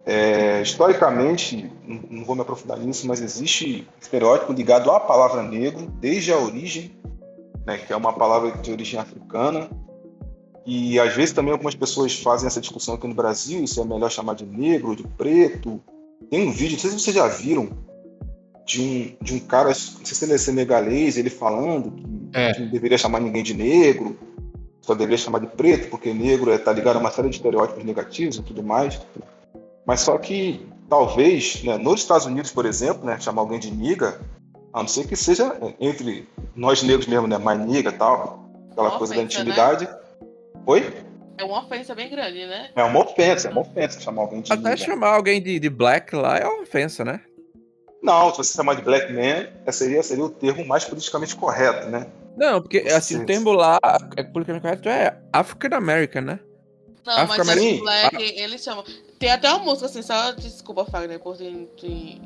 É, 0.06 0.60
historicamente, 0.60 1.72
não 2.10 2.24
vou 2.24 2.34
me 2.36 2.42
aprofundar 2.42 2.78
nisso, 2.78 3.06
mas 3.06 3.22
existe 3.22 3.88
estereótipo 4.00 4.52
ligado 4.52 4.90
à 4.90 5.00
palavra 5.00 5.42
negro 5.42 5.86
desde 5.98 6.30
a 6.30 6.38
origem, 6.38 6.94
né, 7.66 7.78
que 7.78 7.92
é 7.92 7.96
uma 7.96 8.12
palavra 8.12 8.52
de 8.52 8.70
origem 8.70 9.00
africana. 9.00 9.70
E 10.66 10.98
às 10.98 11.14
vezes 11.14 11.32
também 11.32 11.52
algumas 11.52 11.74
pessoas 11.74 12.14
fazem 12.18 12.46
essa 12.46 12.60
discussão 12.60 12.94
aqui 12.94 13.06
no 13.06 13.14
Brasil, 13.14 13.66
se 13.66 13.80
é 13.80 13.84
melhor 13.84 14.10
chamar 14.10 14.34
de 14.34 14.44
negro, 14.44 14.94
de 14.94 15.06
preto. 15.06 15.80
Tem 16.30 16.46
um 16.46 16.52
vídeo, 16.52 16.72
não 16.72 16.80
sei 16.80 16.90
se 16.90 17.00
vocês 17.00 17.16
já 17.16 17.26
viram, 17.26 17.70
de 18.66 18.80
um, 18.80 19.24
de 19.24 19.34
um 19.34 19.38
cara, 19.40 19.68
não 19.68 19.74
sei 19.74 20.04
se 20.04 20.24
ele 20.24 20.34
é 20.34 20.38
senegalês, 20.38 21.16
ele 21.16 21.30
falando 21.30 21.90
que, 21.90 22.04
é. 22.32 22.58
não 22.58 22.68
deveria 22.68 22.96
chamar 22.96 23.20
ninguém 23.20 23.42
de 23.42 23.54
negro, 23.54 24.16
só 24.80 24.94
deveria 24.94 25.18
chamar 25.18 25.40
de 25.40 25.46
preto, 25.46 25.88
porque 25.88 26.12
negro 26.12 26.52
está 26.52 26.70
é, 26.70 26.74
ligado 26.74 26.96
a 26.96 27.00
uma 27.00 27.10
série 27.10 27.28
de 27.28 27.36
estereótipos 27.36 27.84
negativos 27.84 28.36
e 28.36 28.42
tudo 28.42 28.62
mais. 28.62 29.00
Mas 29.86 30.00
só 30.00 30.16
que 30.18 30.66
talvez, 30.88 31.62
né, 31.62 31.76
nos 31.76 32.00
Estados 32.00 32.26
Unidos, 32.26 32.50
por 32.50 32.66
exemplo, 32.66 33.04
né, 33.04 33.18
chamar 33.20 33.42
alguém 33.42 33.58
de 33.58 33.70
niga, 33.70 34.20
a 34.72 34.80
não 34.80 34.88
ser 34.88 35.06
que 35.06 35.16
seja 35.16 35.56
entre 35.80 36.28
nós 36.54 36.82
negros 36.82 37.06
mesmo, 37.06 37.26
né, 37.26 37.38
mais 37.38 37.58
niga 37.60 37.90
e 37.90 37.92
tal, 37.92 38.48
aquela 38.70 38.90
Uma 38.90 38.98
coisa 38.98 39.14
da 39.14 39.20
ofensa, 39.20 39.38
né? 39.38 39.42
intimidade. 39.42 39.88
Oi? 40.66 41.04
É 41.36 41.44
uma 41.44 41.64
ofensa 41.64 41.94
bem 41.94 42.08
grande, 42.08 42.46
né? 42.46 42.70
É 42.76 42.82
uma 42.84 43.00
ofensa, 43.00 43.48
é 43.48 43.50
uma 43.50 43.62
ofensa 43.62 44.00
chamar 44.00 44.22
alguém 44.22 44.40
de 44.40 44.52
Até 44.52 44.62
niga. 44.62 44.76
chamar 44.76 45.14
alguém 45.14 45.42
de, 45.42 45.58
de 45.58 45.68
black 45.68 46.14
lá 46.14 46.38
é 46.38 46.46
uma 46.46 46.62
ofensa, 46.62 47.04
né? 47.04 47.20
Não, 48.02 48.30
se 48.30 48.36
você 48.36 48.54
chamar 48.54 48.74
de 48.74 48.82
black 48.82 49.12
man, 49.12 49.48
esse 49.66 49.78
seria, 49.78 50.02
seria 50.02 50.24
o 50.24 50.28
termo 50.28 50.64
mais 50.66 50.84
politicamente 50.84 51.34
correto, 51.34 51.88
né? 51.88 52.06
Não, 52.36 52.60
porque 52.60 52.78
assim, 52.78 53.22
o 53.22 53.26
termo 53.26 53.52
lá, 53.52 53.78
é 54.16 54.22
politicamente 54.22 54.62
correto, 54.62 54.88
é 54.88 55.16
African 55.32 55.76
American, 55.76 56.22
né? 56.22 56.40
Não, 57.06 57.12
África 57.14 57.44
mas 57.44 57.48
Americana. 57.48 57.70
esse 57.70 58.10
Black, 58.10 58.40
eles 58.40 58.62
chamam. 58.62 58.84
Tem 59.24 59.30
até 59.32 59.50
uma 59.50 59.64
música 59.64 59.86
assim, 59.86 60.02
só 60.02 60.32
desculpa, 60.32 60.84
Fagner, 60.84 61.18
por 61.18 61.34
te, 61.34 61.66
te- 61.78 62.20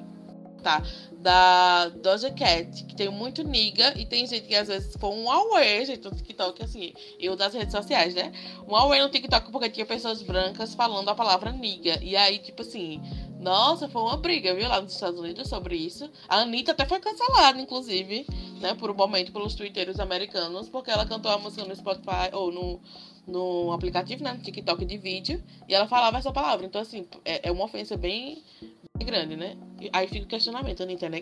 Tá. 0.65 0.83
Da 1.12 1.91
Doja 1.91 2.29
Cat, 2.33 2.85
que 2.87 2.97
tem 2.97 3.09
muito 3.09 3.45
niga 3.45 3.95
e 3.97 4.05
tem 4.05 4.27
gente 4.27 4.49
que 4.49 4.57
às 4.57 4.66
vezes 4.66 4.97
foi 4.99 5.11
um 5.11 5.31
away, 5.31 5.87
gente, 5.87 6.05
no 6.05 6.11
TikTok, 6.11 6.61
assim, 6.61 6.93
eu 7.20 7.37
das 7.37 7.55
redes 7.55 7.70
sociais, 7.70 8.16
né? 8.16 8.33
Um 8.66 8.75
away 8.75 9.01
no 9.01 9.09
TikTok 9.09 9.53
porque 9.53 9.70
tinha 9.70 9.87
pessoas 9.87 10.20
brancas 10.23 10.75
falando 10.75 11.09
a 11.09 11.15
palavra 11.15 11.53
niga. 11.53 12.01
E 12.03 12.16
aí, 12.16 12.39
tipo 12.39 12.62
assim, 12.62 13.01
nossa, 13.39 13.89
foi 13.89 14.03
uma 14.03 14.16
briga, 14.16 14.53
viu, 14.53 14.69
lá 14.69 14.81
nos 14.81 14.93
Estados 14.95 15.20
Unidos 15.20 15.49
sobre 15.49 15.77
isso. 15.77 16.11
A 16.29 16.39
Anitta 16.41 16.73
até 16.73 16.85
foi 16.85 16.99
cancelada, 16.99 17.61
inclusive, 17.61 18.27
né, 18.61 18.75
por 18.75 18.91
um 18.91 18.95
momento 18.95 19.31
pelos 19.31 19.55
twitteiros 19.55 20.01
americanos, 20.01 20.69
porque 20.69 20.91
ela 20.91 21.07
cantou 21.07 21.31
a 21.31 21.39
música 21.39 21.65
no 21.65 21.77
Spotify 21.77 22.31
ou 22.33 22.51
no, 22.51 22.81
no 23.28 23.72
aplicativo, 23.72 24.24
né, 24.24 24.32
no 24.32 24.40
TikTok 24.42 24.84
de 24.84 24.96
vídeo, 24.98 25.42
e 25.68 25.74
ela 25.74 25.86
falava 25.86 26.18
essa 26.18 26.32
palavra. 26.32 26.64
Então, 26.66 26.80
assim, 26.80 27.06
é, 27.24 27.48
é 27.48 27.52
uma 27.52 27.64
ofensa 27.64 27.96
bem, 27.96 28.42
bem 28.96 29.06
grande, 29.06 29.36
né? 29.36 29.56
E 29.80 29.88
aí 29.92 30.09
fica 30.09 30.24
o 30.24 30.28
questionamento, 30.28 30.82
Anitta 30.82 31.06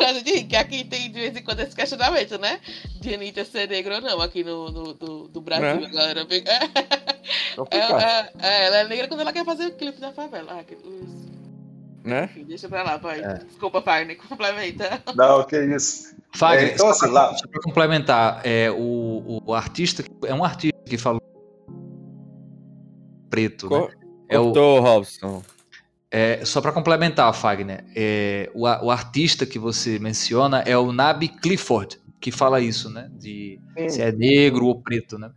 é 0.00 0.12
rir, 0.22 0.44
que 0.44 0.56
aqui 0.56 0.84
tem 0.84 1.10
de 1.10 1.20
vez 1.20 1.36
em 1.36 1.42
quando 1.42 1.60
esse 1.60 1.74
questionamento, 1.76 2.38
né? 2.38 2.60
De 3.00 3.14
Anitta 3.14 3.44
ser 3.44 3.68
negra 3.68 3.96
ou 3.96 4.00
não, 4.00 4.20
aqui 4.20 4.42
no, 4.42 4.70
no 4.70 4.94
do, 4.94 5.28
do 5.28 5.40
Brasil, 5.40 5.80
Né? 5.80 5.86
a 5.86 5.90
galera 5.90 6.24
fica- 6.26 6.50
É, 6.50 7.56
Complicado, 7.56 8.00
é, 8.02 8.32
é, 8.40 8.66
ela 8.66 8.76
é 8.78 8.88
negra 8.88 9.08
quando 9.08 9.20
ela 9.20 9.32
quer 9.32 9.44
fazer 9.44 9.66
o 9.66 9.72
clipe 9.74 10.00
da 10.00 10.12
favela. 10.12 10.58
Ah, 10.60 10.64
que- 10.64 10.74
os- 10.76 11.24
né? 12.02 12.24
Enfim, 12.24 12.44
deixa 12.44 12.68
pra 12.68 12.82
lá, 12.82 12.98
pai. 12.98 13.20
É. 13.22 13.34
Desculpa, 13.44 13.80
Fagner, 13.82 14.16
complementa. 14.28 15.02
Não, 15.14 15.42
que 15.44 15.58
isso. 15.58 16.13
Fagner, 16.36 16.70
É, 16.70 16.74
então, 16.74 16.92
só 16.92 17.04
assim, 17.04 17.12
lá- 17.12 17.34
só 17.36 17.46
pra 17.48 17.60
complementar, 17.62 18.40
é, 18.44 18.70
o, 18.70 19.40
o 19.46 19.54
artista, 19.54 20.04
é 20.26 20.34
um 20.34 20.44
artista 20.44 20.78
que 20.84 20.98
falou 20.98 21.20
preto, 23.30 23.68
né? 23.70 23.80
Co- 23.80 23.90
É 24.28 24.38
o, 24.38 24.52
Robson. 24.80 25.42
é, 26.10 26.44
só 26.44 26.60
para 26.60 26.72
complementar, 26.72 27.32
Fagner, 27.34 27.84
é, 27.94 28.50
o, 28.54 28.62
o 28.62 28.90
artista 28.90 29.44
que 29.46 29.58
você 29.58 29.98
menciona 29.98 30.60
é 30.60 30.76
o 30.76 30.92
Nabi 30.92 31.28
Clifford, 31.28 32.00
que 32.20 32.30
fala 32.32 32.60
isso, 32.60 32.88
né? 32.90 33.08
De 33.12 33.60
se 33.88 34.00
é 34.02 34.10
negro 34.12 34.66
ou 34.66 34.80
preto, 34.80 35.18
né? 35.18 35.30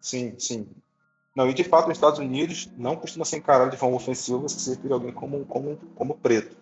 Sim, 0.00 0.34
sim. 0.38 0.66
Não, 1.34 1.48
e 1.48 1.54
de 1.54 1.64
fato, 1.64 1.88
nos 1.88 1.96
Estados 1.96 2.18
Unidos 2.18 2.70
não 2.76 2.94
costuma 2.96 3.24
ser 3.24 3.38
encarado 3.38 3.70
de 3.70 3.76
forma 3.76 3.96
ofensiva 3.96 4.38
você 4.38 4.58
se 4.58 4.70
referir 4.70 4.92
a 4.92 4.96
alguém 4.96 5.12
como, 5.12 5.44
como, 5.46 5.76
como 5.94 6.14
preto. 6.14 6.56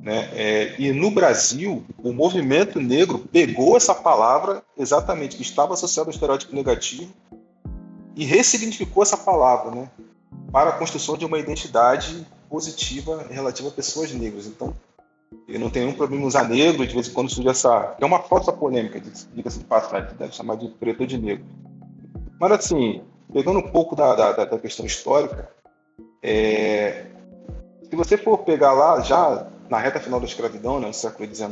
Né? 0.00 0.28
É, 0.32 0.74
e 0.78 0.92
no 0.92 1.10
Brasil, 1.10 1.84
o 2.02 2.12
movimento 2.12 2.80
negro 2.80 3.18
pegou 3.18 3.76
essa 3.76 3.94
palavra 3.94 4.62
exatamente 4.76 5.36
que 5.36 5.42
estava 5.42 5.74
associada 5.74 6.08
ao 6.08 6.14
estereótipo 6.14 6.54
negativo 6.54 7.12
e 8.14 8.24
ressignificou 8.24 9.02
essa 9.02 9.16
palavra 9.16 9.74
né? 9.74 9.90
para 10.52 10.70
a 10.70 10.72
construção 10.72 11.16
de 11.16 11.24
uma 11.24 11.38
identidade 11.38 12.26
positiva 12.48 13.26
relativa 13.28 13.68
a 13.68 13.72
pessoas 13.72 14.12
negras. 14.12 14.46
Então, 14.46 14.74
eu 15.46 15.58
não 15.58 15.68
tenho 15.68 15.86
nenhum 15.86 15.96
problema 15.96 16.22
em 16.22 16.26
usar 16.26 16.48
negro, 16.48 16.86
de 16.86 16.94
vez 16.94 17.08
em 17.08 17.12
quando 17.12 17.30
surge 17.30 17.48
essa. 17.48 17.96
é 18.00 18.04
uma 18.04 18.20
falsa 18.20 18.52
polêmica, 18.52 19.00
diga-se 19.34 19.58
de 19.58 19.64
passagem, 19.64 20.08
deve 20.18 20.32
chamar 20.32 20.56
de 20.56 20.68
preto 20.68 21.00
ou 21.00 21.06
de 21.06 21.18
negro. 21.18 21.44
Mas 22.40 22.52
assim, 22.52 23.02
pegando 23.32 23.58
um 23.58 23.70
pouco 23.70 23.94
da, 23.94 24.14
da, 24.14 24.44
da 24.44 24.58
questão 24.58 24.86
histórica, 24.86 25.50
é, 26.22 27.06
se 27.88 27.96
você 27.96 28.16
for 28.16 28.38
pegar 28.38 28.72
lá, 28.72 29.00
já 29.00 29.46
na 29.68 29.78
reta 29.78 30.00
final 30.00 30.20
da 30.20 30.26
escravidão, 30.26 30.80
né, 30.80 30.86
no 30.86 30.94
século 30.94 31.32
XIX, 31.32 31.50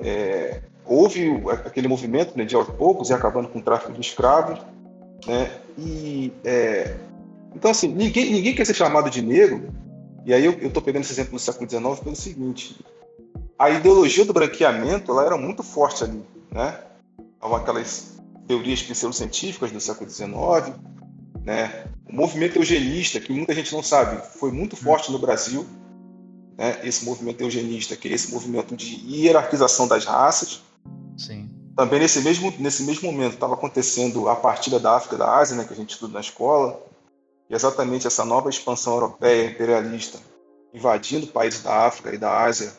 é, 0.00 0.60
houve 0.84 1.42
aquele 1.64 1.88
movimento 1.88 2.36
né, 2.36 2.44
de 2.44 2.54
aos 2.54 2.68
poucos 2.68 3.10
e 3.10 3.12
acabando 3.12 3.48
com 3.48 3.58
o 3.58 3.62
tráfico 3.62 3.92
de 3.92 4.00
escravos, 4.00 4.58
né, 5.26 5.50
e 5.76 6.32
é, 6.44 6.96
então 7.54 7.70
assim, 7.70 7.88
ninguém, 7.88 8.32
ninguém 8.32 8.54
quer 8.54 8.64
ser 8.64 8.74
chamado 8.74 9.10
de 9.10 9.22
negro, 9.22 9.72
e 10.24 10.32
aí 10.32 10.44
eu 10.44 10.52
estou 10.52 10.82
pegando 10.82 11.02
esse 11.02 11.12
exemplo 11.12 11.32
do 11.32 11.38
século 11.38 11.68
XIX 11.68 12.00
pelo 12.00 12.16
seguinte, 12.16 12.84
a 13.58 13.70
ideologia 13.70 14.24
do 14.24 14.32
branqueamento 14.32 15.10
ela 15.10 15.24
era 15.24 15.36
muito 15.36 15.62
forte 15.62 16.04
ali, 16.04 16.22
né, 16.50 16.78
aquelas 17.40 18.18
teorias 18.46 18.82
pseudocientíficas 18.82 19.70
do 19.70 19.80
século 19.80 20.08
XIX, 20.08 20.74
né? 21.44 21.84
O 22.08 22.14
movimento 22.14 22.56
eugenista, 22.56 23.20
que 23.20 23.32
muita 23.32 23.54
gente 23.54 23.72
não 23.72 23.82
sabe, 23.82 24.20
foi 24.38 24.50
muito 24.50 24.74
forte 24.74 25.12
no 25.12 25.18
Brasil, 25.18 25.66
né? 26.58 26.80
Esse 26.82 27.04
movimento 27.04 27.40
eugenista, 27.40 27.96
que 27.96 28.08
é 28.08 28.12
esse 28.12 28.32
movimento 28.32 28.76
de 28.76 29.00
hierarquização 29.06 29.86
das 29.86 30.04
raças. 30.04 30.60
Sim. 31.16 31.48
Também 31.76 32.00
nesse 32.00 32.20
mesmo 32.20 32.52
nesse 32.58 32.82
mesmo 32.82 33.10
momento 33.10 33.34
estava 33.34 33.54
acontecendo 33.54 34.28
a 34.28 34.34
partilha 34.34 34.80
da 34.80 34.96
África 34.96 35.16
da 35.16 35.36
Ásia, 35.36 35.56
né? 35.56 35.64
Que 35.64 35.72
a 35.72 35.76
gente 35.76 35.90
estuda 35.90 36.14
na 36.14 36.20
escola, 36.20 36.82
e 37.48 37.54
exatamente 37.54 38.06
essa 38.06 38.24
nova 38.24 38.50
expansão 38.50 38.94
europeia 38.94 39.48
imperialista 39.48 40.18
invadindo 40.74 41.28
países 41.28 41.62
da 41.62 41.86
África 41.86 42.12
e 42.14 42.18
da 42.18 42.42
Ásia, 42.42 42.72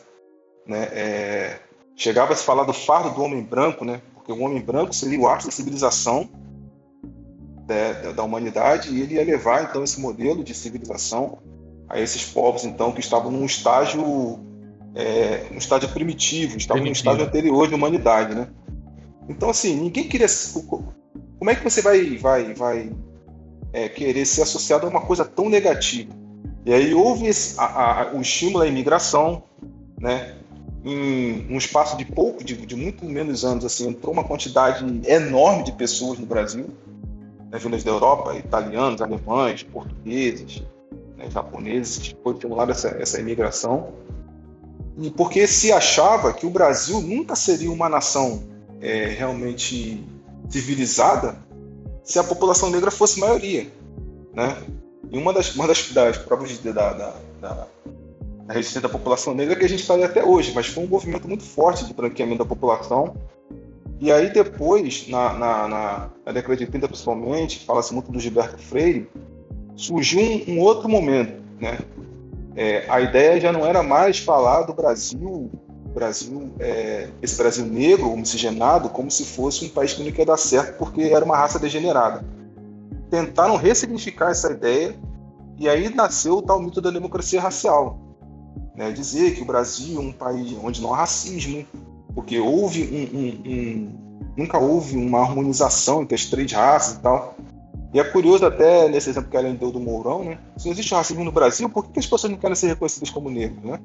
né? 0.66 0.82
É, 0.92 1.60
chegava 1.96 2.34
a 2.34 2.36
se 2.36 2.44
falar 2.44 2.64
do 2.64 2.72
fardo 2.74 3.10
do 3.14 3.22
homem 3.22 3.42
branco, 3.42 3.84
né? 3.84 4.02
Porque 4.14 4.30
o 4.30 4.40
homem 4.42 4.60
branco 4.60 4.92
seria 4.94 5.18
o 5.18 5.26
ápice 5.26 5.48
da 5.48 5.52
civilização 5.54 6.28
da, 7.66 7.92
da- 7.92 8.12
da 8.12 8.22
humanidade 8.22 8.90
e 8.94 9.00
ele 9.00 9.14
ia 9.14 9.24
levar 9.24 9.64
então 9.64 9.82
esse 9.82 9.98
modelo 10.00 10.44
de 10.44 10.54
civilização 10.54 11.38
a 11.90 12.00
esses 12.00 12.24
povos 12.24 12.64
então 12.64 12.92
que 12.92 13.00
estavam 13.00 13.30
num 13.30 13.44
estágio 13.44 14.38
é, 14.94 15.46
um 15.52 15.58
estágio 15.58 15.88
primitivo, 15.90 16.56
estavam 16.56 16.84
num 16.84 16.92
estágio 16.92 17.24
anterior 17.24 17.68
de 17.68 17.74
humanidade, 17.74 18.34
né? 18.34 18.48
Então 19.28 19.50
assim 19.50 19.76
ninguém 19.76 20.08
queria 20.08 20.26
como 21.38 21.50
é 21.50 21.54
que 21.54 21.64
você 21.64 21.82
vai 21.82 22.16
vai 22.16 22.54
vai 22.54 22.92
é, 23.72 23.88
querer 23.88 24.24
ser 24.24 24.42
associado 24.42 24.86
a 24.86 24.88
uma 24.88 25.02
coisa 25.02 25.24
tão 25.24 25.48
negativa? 25.48 26.12
E 26.64 26.72
aí 26.72 26.94
houve 26.94 27.26
esse, 27.26 27.58
a, 27.58 28.02
a, 28.02 28.14
o 28.14 28.20
estímulo 28.20 28.62
à 28.62 28.66
imigração, 28.66 29.42
né? 29.98 30.36
em 30.84 31.46
um 31.50 31.58
espaço 31.58 31.96
de 31.96 32.04
pouco, 32.04 32.42
de, 32.42 32.54
de 32.54 32.74
muito 32.74 33.04
menos 33.04 33.44
anos, 33.44 33.64
assim, 33.64 33.88
entrou 33.88 34.12
uma 34.12 34.24
quantidade 34.24 34.84
enorme 35.06 35.64
de 35.64 35.72
pessoas 35.72 36.18
no 36.18 36.26
Brasil, 36.26 36.68
né, 37.50 37.58
vindas 37.58 37.84
da 37.84 37.90
Europa, 37.90 38.34
italianos, 38.34 39.02
alemães, 39.02 39.62
portugueses, 39.62 40.62
né, 41.20 41.30
japoneses, 41.30 42.14
foi 42.22 42.32
estimulada 42.32 42.72
essa, 42.72 42.88
essa 42.88 43.20
imigração, 43.20 43.92
e 44.98 45.10
porque 45.10 45.46
se 45.46 45.70
achava 45.70 46.32
que 46.32 46.46
o 46.46 46.50
Brasil 46.50 47.00
nunca 47.00 47.36
seria 47.36 47.70
uma 47.70 47.88
nação 47.88 48.42
é, 48.80 49.06
realmente 49.06 50.02
civilizada 50.48 51.38
se 52.02 52.18
a 52.18 52.24
população 52.24 52.70
negra 52.70 52.90
fosse 52.90 53.20
maioria, 53.20 53.70
né? 54.34 54.56
E 55.10 55.18
uma 55.18 55.32
das, 55.32 55.54
uma 55.54 55.66
das, 55.66 55.90
das 55.92 56.18
provas 56.18 56.50
de, 56.50 56.72
da, 56.72 56.92
da, 56.92 57.14
da 57.40 57.66
resistência 58.48 58.80
da 58.80 58.88
população 58.88 59.34
negra 59.34 59.56
que 59.56 59.64
a 59.64 59.68
gente 59.68 59.80
está 59.80 59.94
até 60.04 60.24
hoje, 60.24 60.52
mas 60.54 60.66
foi 60.66 60.84
um 60.84 60.88
movimento 60.88 61.28
muito 61.28 61.44
forte 61.44 61.84
de 61.84 61.94
branqueamento 61.94 62.38
da 62.38 62.44
população. 62.44 63.14
E 64.00 64.10
aí 64.10 64.32
depois, 64.32 65.08
na, 65.08 65.34
na, 65.34 65.68
na, 65.68 66.10
na 66.24 66.32
década 66.32 66.56
de 66.56 66.66
30 66.66 66.88
principalmente, 66.88 67.64
fala-se 67.64 67.92
muito 67.92 68.10
do 68.10 68.18
Gilberto 68.18 68.58
Freire, 68.58 69.08
surgiu 69.80 70.20
um, 70.20 70.54
um 70.54 70.60
outro 70.60 70.88
momento, 70.88 71.42
né? 71.58 71.78
É, 72.54 72.84
a 72.88 73.00
ideia 73.00 73.40
já 73.40 73.52
não 73.52 73.64
era 73.64 73.82
mais 73.82 74.18
falar 74.18 74.62
do 74.62 74.74
Brasil, 74.74 75.50
Brasil 75.94 76.52
é, 76.58 77.08
esse 77.22 77.36
Brasil 77.36 77.64
negro 77.64 78.10
ou 78.10 78.16
miscigenado, 78.16 78.90
como 78.90 79.10
se 79.10 79.24
fosse 79.24 79.64
um 79.64 79.68
país 79.68 79.94
que 79.94 80.02
não 80.02 80.10
ia 80.10 80.26
dar 80.26 80.36
certo 80.36 80.76
porque 80.76 81.02
era 81.02 81.24
uma 81.24 81.36
raça 81.36 81.58
degenerada. 81.58 82.24
Tentaram 83.08 83.56
ressignificar 83.56 84.30
essa 84.30 84.52
ideia 84.52 84.94
e 85.58 85.68
aí 85.68 85.92
nasceu 85.94 86.38
o 86.38 86.42
tal 86.42 86.60
mito 86.60 86.80
da 86.80 86.90
democracia 86.90 87.40
racial, 87.40 87.98
né, 88.76 88.90
dizer 88.92 89.34
que 89.34 89.42
o 89.42 89.46
Brasil 89.46 89.98
é 89.98 90.04
um 90.04 90.12
país 90.12 90.54
onde 90.62 90.82
não 90.82 90.92
há 90.92 90.98
racismo, 90.98 91.64
porque 92.14 92.38
houve 92.38 92.82
um, 92.82 93.18
um, 93.18 93.52
um, 93.52 94.32
nunca 94.36 94.58
houve 94.58 94.96
uma 94.96 95.20
harmonização 95.20 96.02
entre 96.02 96.14
as 96.14 96.26
três 96.26 96.52
raças 96.52 96.96
e 96.96 97.00
tal. 97.00 97.34
E 97.92 97.98
é 97.98 98.04
curioso 98.04 98.46
até 98.46 98.88
nesse 98.88 99.10
exemplo 99.10 99.30
que 99.30 99.36
a 99.36 99.40
Ellen 99.40 99.56
deu 99.56 99.72
do 99.72 99.80
Mourão, 99.80 100.24
né? 100.24 100.38
Se 100.56 100.66
não 100.66 100.72
existe 100.72 100.94
racismo 100.94 101.24
no 101.24 101.32
Brasil, 101.32 101.68
por 101.68 101.84
que, 101.84 101.92
que 101.92 101.98
as 101.98 102.06
pessoas 102.06 102.30
não 102.30 102.38
querem 102.38 102.54
ser 102.54 102.68
reconhecidas 102.68 103.10
como 103.10 103.30
negros, 103.30 103.62
né? 103.64 103.80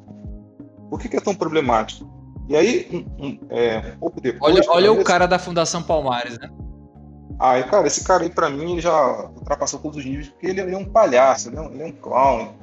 Por 0.90 1.00
que, 1.00 1.10
que 1.10 1.18
é 1.18 1.22
tão 1.22 1.34
problemático? 1.34 2.08
E 2.48 2.56
aí, 2.56 2.88
um, 3.20 3.26
um, 3.26 3.40
é, 3.50 3.94
um 3.96 4.00
pouco 4.00 4.22
depois... 4.22 4.54
Olha, 4.54 4.64
olha 4.70 4.92
o 4.94 5.04
cara 5.04 5.26
da 5.26 5.40
Fundação 5.40 5.82
Palmares, 5.82 6.38
né? 6.38 6.52
Aí, 7.40 7.64
cara, 7.64 7.88
esse 7.88 8.04
cara 8.04 8.24
aí, 8.24 8.30
pra 8.30 8.50
mim, 8.50 8.74
ele 8.74 8.82
já 8.82 9.30
ultrapassou 9.36 9.80
todos 9.80 9.98
os 9.98 10.06
níveis, 10.06 10.30
porque 10.30 10.48
ele, 10.48 10.62
ele 10.62 10.76
é 10.76 10.78
um 10.78 10.86
palhaço, 10.86 11.50
ele 11.50 11.58
é 11.58 11.62
um, 11.62 11.72
ele 11.72 11.84
é 11.84 11.86
um 11.88 11.92
clown, 11.92 12.54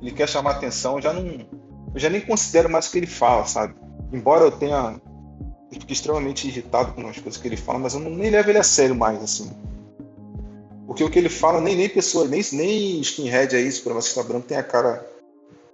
ele 0.00 0.12
quer 0.12 0.28
chamar 0.28 0.52
atenção, 0.52 0.96
eu 0.96 1.02
já 1.02 1.12
não. 1.12 1.26
Eu 1.94 2.00
já 2.00 2.08
nem 2.08 2.20
considero 2.20 2.70
mais 2.70 2.86
o 2.86 2.92
que 2.92 2.98
ele 2.98 3.06
fala, 3.06 3.44
sabe? 3.44 3.74
Embora 4.12 4.44
eu 4.44 4.50
tenha. 4.50 5.00
Eu 5.72 5.80
fique 5.80 5.92
extremamente 5.92 6.46
irritado 6.46 6.92
com 6.92 7.06
as 7.08 7.18
coisas 7.18 7.40
que 7.40 7.48
ele 7.48 7.56
fala, 7.56 7.78
mas 7.78 7.94
eu 7.94 8.00
não, 8.00 8.10
nem 8.10 8.30
levo 8.30 8.50
ele 8.50 8.58
a 8.58 8.62
sério 8.62 8.94
mais, 8.94 9.22
assim. 9.22 9.50
Porque 10.86 11.02
o 11.02 11.10
que 11.10 11.18
ele 11.18 11.28
fala, 11.28 11.60
nem, 11.60 11.74
nem 11.74 11.88
pessoa, 11.88 12.28
nem, 12.28 12.42
nem 12.52 13.00
skinhead 13.00 13.56
aí, 13.56 13.70
supremacista 13.72 14.22
branco, 14.22 14.46
tem 14.46 14.56
a 14.56 14.62
cara. 14.62 15.04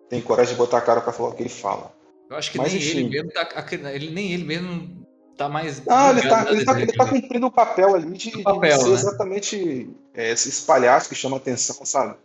Tem 0.08 0.20
coragem 0.20 0.52
de 0.52 0.58
botar 0.58 0.78
a 0.78 0.82
cara 0.82 1.00
pra 1.00 1.12
falar 1.12 1.30
o 1.30 1.32
que 1.34 1.42
ele 1.42 1.48
fala. 1.48 1.92
Eu 2.28 2.36
acho 2.36 2.50
que 2.50 2.58
Mas, 2.58 2.72
nem 2.72 2.82
enfim. 2.82 2.98
ele 2.98 3.08
mesmo 3.08 3.30
tá, 3.30 3.48
ele, 3.92 4.10
nem 4.10 4.32
ele 4.32 4.44
mesmo 4.44 5.06
tá 5.36 5.48
mais. 5.48 5.82
Ah, 5.86 6.10
ele 6.10 6.22
tá, 6.22 6.46
ele, 6.50 6.64
tá, 6.64 6.80
ele 6.80 6.92
tá 6.92 7.04
né? 7.04 7.10
cumprindo 7.10 7.46
o 7.46 7.50
papel 7.50 7.94
ali 7.94 8.16
de, 8.16 8.30
de 8.30 8.42
papel, 8.42 8.78
ser 8.78 8.88
né? 8.88 8.94
exatamente 8.94 9.90
é, 10.14 10.30
esse 10.32 10.62
palhaço 10.62 11.08
que 11.08 11.14
chama 11.14 11.36
atenção, 11.36 11.84
sabe? 11.84 12.16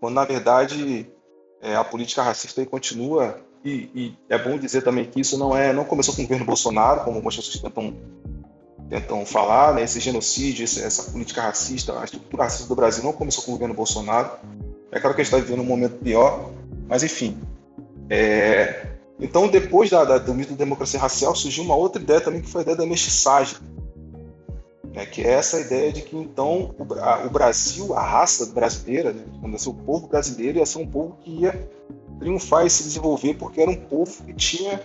Quando 0.00 0.14
na 0.14 0.24
verdade 0.24 1.06
é, 1.62 1.76
a 1.76 1.84
política 1.84 2.22
racista 2.22 2.60
aí 2.60 2.66
continua, 2.66 3.40
e, 3.64 3.88
e 3.94 4.18
é 4.28 4.36
bom 4.36 4.58
dizer 4.58 4.82
também 4.82 5.06
que 5.06 5.20
isso 5.20 5.38
não 5.38 5.56
é, 5.56 5.72
não 5.72 5.84
começou 5.84 6.14
com 6.14 6.20
o 6.20 6.24
governo 6.24 6.44
Bolsonaro, 6.44 7.00
como 7.00 7.16
algumas 7.16 7.36
pessoas 7.36 7.62
tentam, 7.62 7.96
tentam 8.90 9.24
falar, 9.26 9.74
né? 9.74 9.82
Esse 9.82 9.98
genocídio, 10.00 10.64
essa 10.64 11.10
política 11.10 11.42
racista, 11.42 11.98
a 11.98 12.04
estrutura 12.04 12.44
racista 12.44 12.66
do 12.68 12.74
Brasil 12.76 13.02
não 13.02 13.12
começou 13.12 13.42
com 13.44 13.50
o 13.50 13.54
governo 13.54 13.74
Bolsonaro. 13.74 14.30
É 14.92 15.00
claro 15.00 15.14
que 15.14 15.22
a 15.22 15.24
gente 15.24 15.34
está 15.34 15.38
vivendo 15.44 15.62
um 15.62 15.68
momento 15.68 15.96
pior, 16.02 16.50
mas 16.88 17.02
enfim. 17.02 17.36
É, 18.10 18.86
então, 19.18 19.48
depois 19.48 19.90
da, 19.90 20.04
da- 20.04 20.18
do 20.18 20.34
mito 20.34 20.50
da 20.52 20.56
democracia 20.58 21.00
racial, 21.00 21.34
surgiu 21.34 21.64
uma 21.64 21.74
outra 21.74 22.00
ideia 22.02 22.20
também, 22.20 22.40
que 22.42 22.48
foi 22.48 22.60
a 22.60 22.62
ideia 22.62 22.76
da 22.76 22.86
mestiçagem. 22.86 23.56
né, 24.92 25.04
que 25.06 25.22
é 25.22 25.30
essa 25.32 25.58
ideia 25.58 25.92
de 25.92 26.02
que, 26.02 26.16
então, 26.16 26.72
o, 26.78 26.94
a- 26.94 27.24
o 27.26 27.30
Brasil, 27.30 27.94
a 27.94 28.02
raça 28.02 28.46
brasileira, 28.46 29.12
né, 29.12 29.24
assim, 29.54 29.70
o 29.70 29.74
povo 29.74 30.06
brasileiro 30.06 30.58
ia 30.58 30.66
ser 30.66 30.78
um 30.78 30.86
povo 30.86 31.16
que 31.20 31.30
ia 31.40 31.68
triunfar 32.20 32.64
e 32.64 32.70
se 32.70 32.84
desenvolver, 32.84 33.34
porque 33.34 33.60
era 33.60 33.70
um 33.70 33.76
povo 33.76 34.22
que 34.24 34.32
tinha 34.34 34.80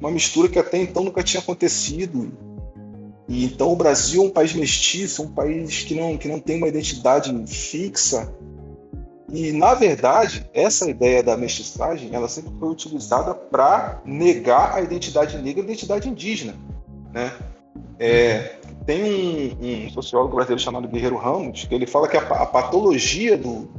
uma 0.00 0.10
mistura 0.10 0.48
que 0.48 0.58
até 0.58 0.78
então 0.78 1.04
nunca 1.04 1.22
tinha 1.22 1.40
acontecido. 1.40 2.32
E 3.28 3.44
então 3.44 3.72
o 3.72 3.76
Brasil 3.76 4.22
é 4.22 4.26
um 4.26 4.30
país 4.30 4.52
mestiço, 4.52 5.22
um 5.22 5.28
país 5.28 5.82
que 5.82 5.94
não, 5.94 6.16
que 6.16 6.28
não 6.28 6.40
tem 6.40 6.58
uma 6.58 6.68
identidade 6.68 7.32
fixa, 7.46 8.32
e, 9.32 9.50
na 9.50 9.72
verdade, 9.72 10.46
essa 10.52 10.90
ideia 10.90 11.22
da 11.22 11.38
mestiçagem, 11.38 12.14
ela 12.14 12.28
sempre 12.28 12.52
foi 12.60 12.68
utilizada 12.68 13.32
para 13.34 14.02
negar 14.04 14.74
a 14.74 14.82
identidade 14.82 15.38
negra 15.38 15.60
e 15.60 15.62
a 15.62 15.64
identidade 15.64 16.06
indígena. 16.06 16.54
Né? 17.10 17.32
É, 17.98 18.56
tem 18.84 19.02
um, 19.02 19.86
um 19.86 19.90
sociólogo 19.90 20.34
brasileiro 20.34 20.62
chamado 20.62 20.86
Guerreiro 20.86 21.16
Ramos, 21.16 21.64
que 21.64 21.74
ele 21.74 21.86
fala 21.86 22.08
que 22.08 22.16
a, 22.16 22.20
a 22.20 22.44
patologia 22.44 23.38
do, 23.38 23.70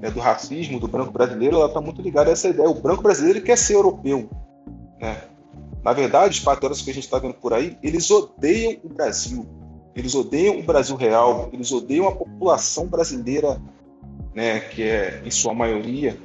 né, 0.00 0.12
do 0.12 0.20
racismo 0.20 0.78
do 0.78 0.86
branco 0.86 1.10
brasileiro 1.10 1.56
ela 1.56 1.66
está 1.66 1.80
muito 1.80 2.00
ligada 2.00 2.30
a 2.30 2.32
essa 2.32 2.48
ideia. 2.48 2.70
O 2.70 2.80
branco 2.80 3.02
brasileiro 3.02 3.42
quer 3.42 3.58
ser 3.58 3.74
europeu. 3.74 4.30
Né? 5.00 5.16
Na 5.84 5.92
verdade, 5.92 6.38
os 6.38 6.44
patriotas 6.44 6.80
que 6.80 6.90
a 6.90 6.94
gente 6.94 7.04
está 7.04 7.18
vendo 7.18 7.34
por 7.34 7.52
aí, 7.52 7.76
eles 7.82 8.10
odeiam 8.10 8.78
o 8.82 8.88
Brasil. 8.88 9.46
Eles 9.94 10.14
odeiam 10.14 10.58
o 10.58 10.62
Brasil 10.62 10.96
real. 10.96 11.50
Eles 11.52 11.70
odeiam 11.70 12.08
a 12.08 12.12
população 12.12 12.86
brasileira 12.86 13.60
né, 14.34 14.60
que 14.60 14.82
é 14.82 15.22
em 15.24 15.30
sua 15.30 15.54
maioria, 15.54 16.18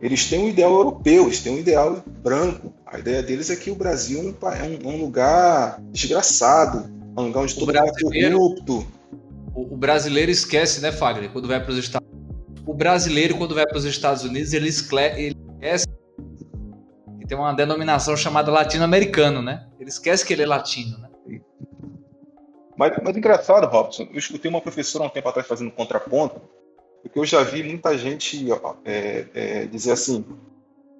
eles 0.00 0.28
têm 0.28 0.40
um 0.40 0.48
ideal 0.48 0.72
europeu, 0.72 1.26
eles 1.26 1.40
têm 1.40 1.54
um 1.54 1.58
ideal 1.58 2.02
branco. 2.22 2.74
A 2.84 2.98
ideia 2.98 3.22
deles 3.22 3.50
é 3.50 3.56
que 3.56 3.70
o 3.70 3.74
Brasil 3.74 4.18
é 4.18 4.22
um 4.22 4.50
é 4.50 4.62
um, 4.64 4.90
é 4.90 4.94
um 4.94 5.00
lugar 5.00 5.80
desgraçado, 5.92 6.90
é 7.16 7.20
um 7.20 7.26
lugar 7.26 7.42
onde 7.44 7.54
O 7.54 7.60
todo 7.60 7.72
mundo 7.72 7.86
é 7.86 8.30
corrupto. 8.30 8.86
O, 9.54 9.74
o 9.74 9.76
brasileiro 9.76 10.30
esquece, 10.30 10.80
né, 10.80 10.90
Fagner, 10.90 11.30
quando 11.30 11.46
vai 11.46 11.62
para 11.62 11.70
os 11.70 11.78
Estados 11.78 12.08
O 12.66 12.74
brasileiro, 12.74 13.36
quando 13.36 13.54
vai 13.54 13.66
para 13.66 13.78
os 13.78 13.84
Estados 13.84 14.24
Unidos, 14.24 14.52
ele, 14.52 14.68
esquece 14.68 15.86
que 15.86 15.91
tem 17.32 17.38
uma 17.38 17.54
denominação 17.54 18.14
chamada 18.14 18.52
latino-americano, 18.52 19.40
né? 19.40 19.66
Ele 19.80 19.88
esquece 19.88 20.22
que 20.22 20.34
ele 20.34 20.42
é 20.42 20.46
latino, 20.46 20.98
né? 20.98 21.08
Mas, 22.76 22.92
mas 23.02 23.16
engraçado, 23.16 23.66
Robson, 23.66 24.06
eu 24.12 24.18
escutei 24.18 24.50
uma 24.50 24.60
professora 24.60 25.04
há 25.04 25.06
um 25.06 25.10
tempo 25.10 25.30
atrás 25.30 25.48
fazendo 25.48 25.70
contraponto, 25.70 26.42
porque 27.00 27.18
eu 27.18 27.24
já 27.24 27.42
vi 27.42 27.62
muita 27.62 27.96
gente 27.96 28.46
é, 28.84 29.24
é, 29.32 29.64
dizer 29.64 29.92
assim, 29.92 30.26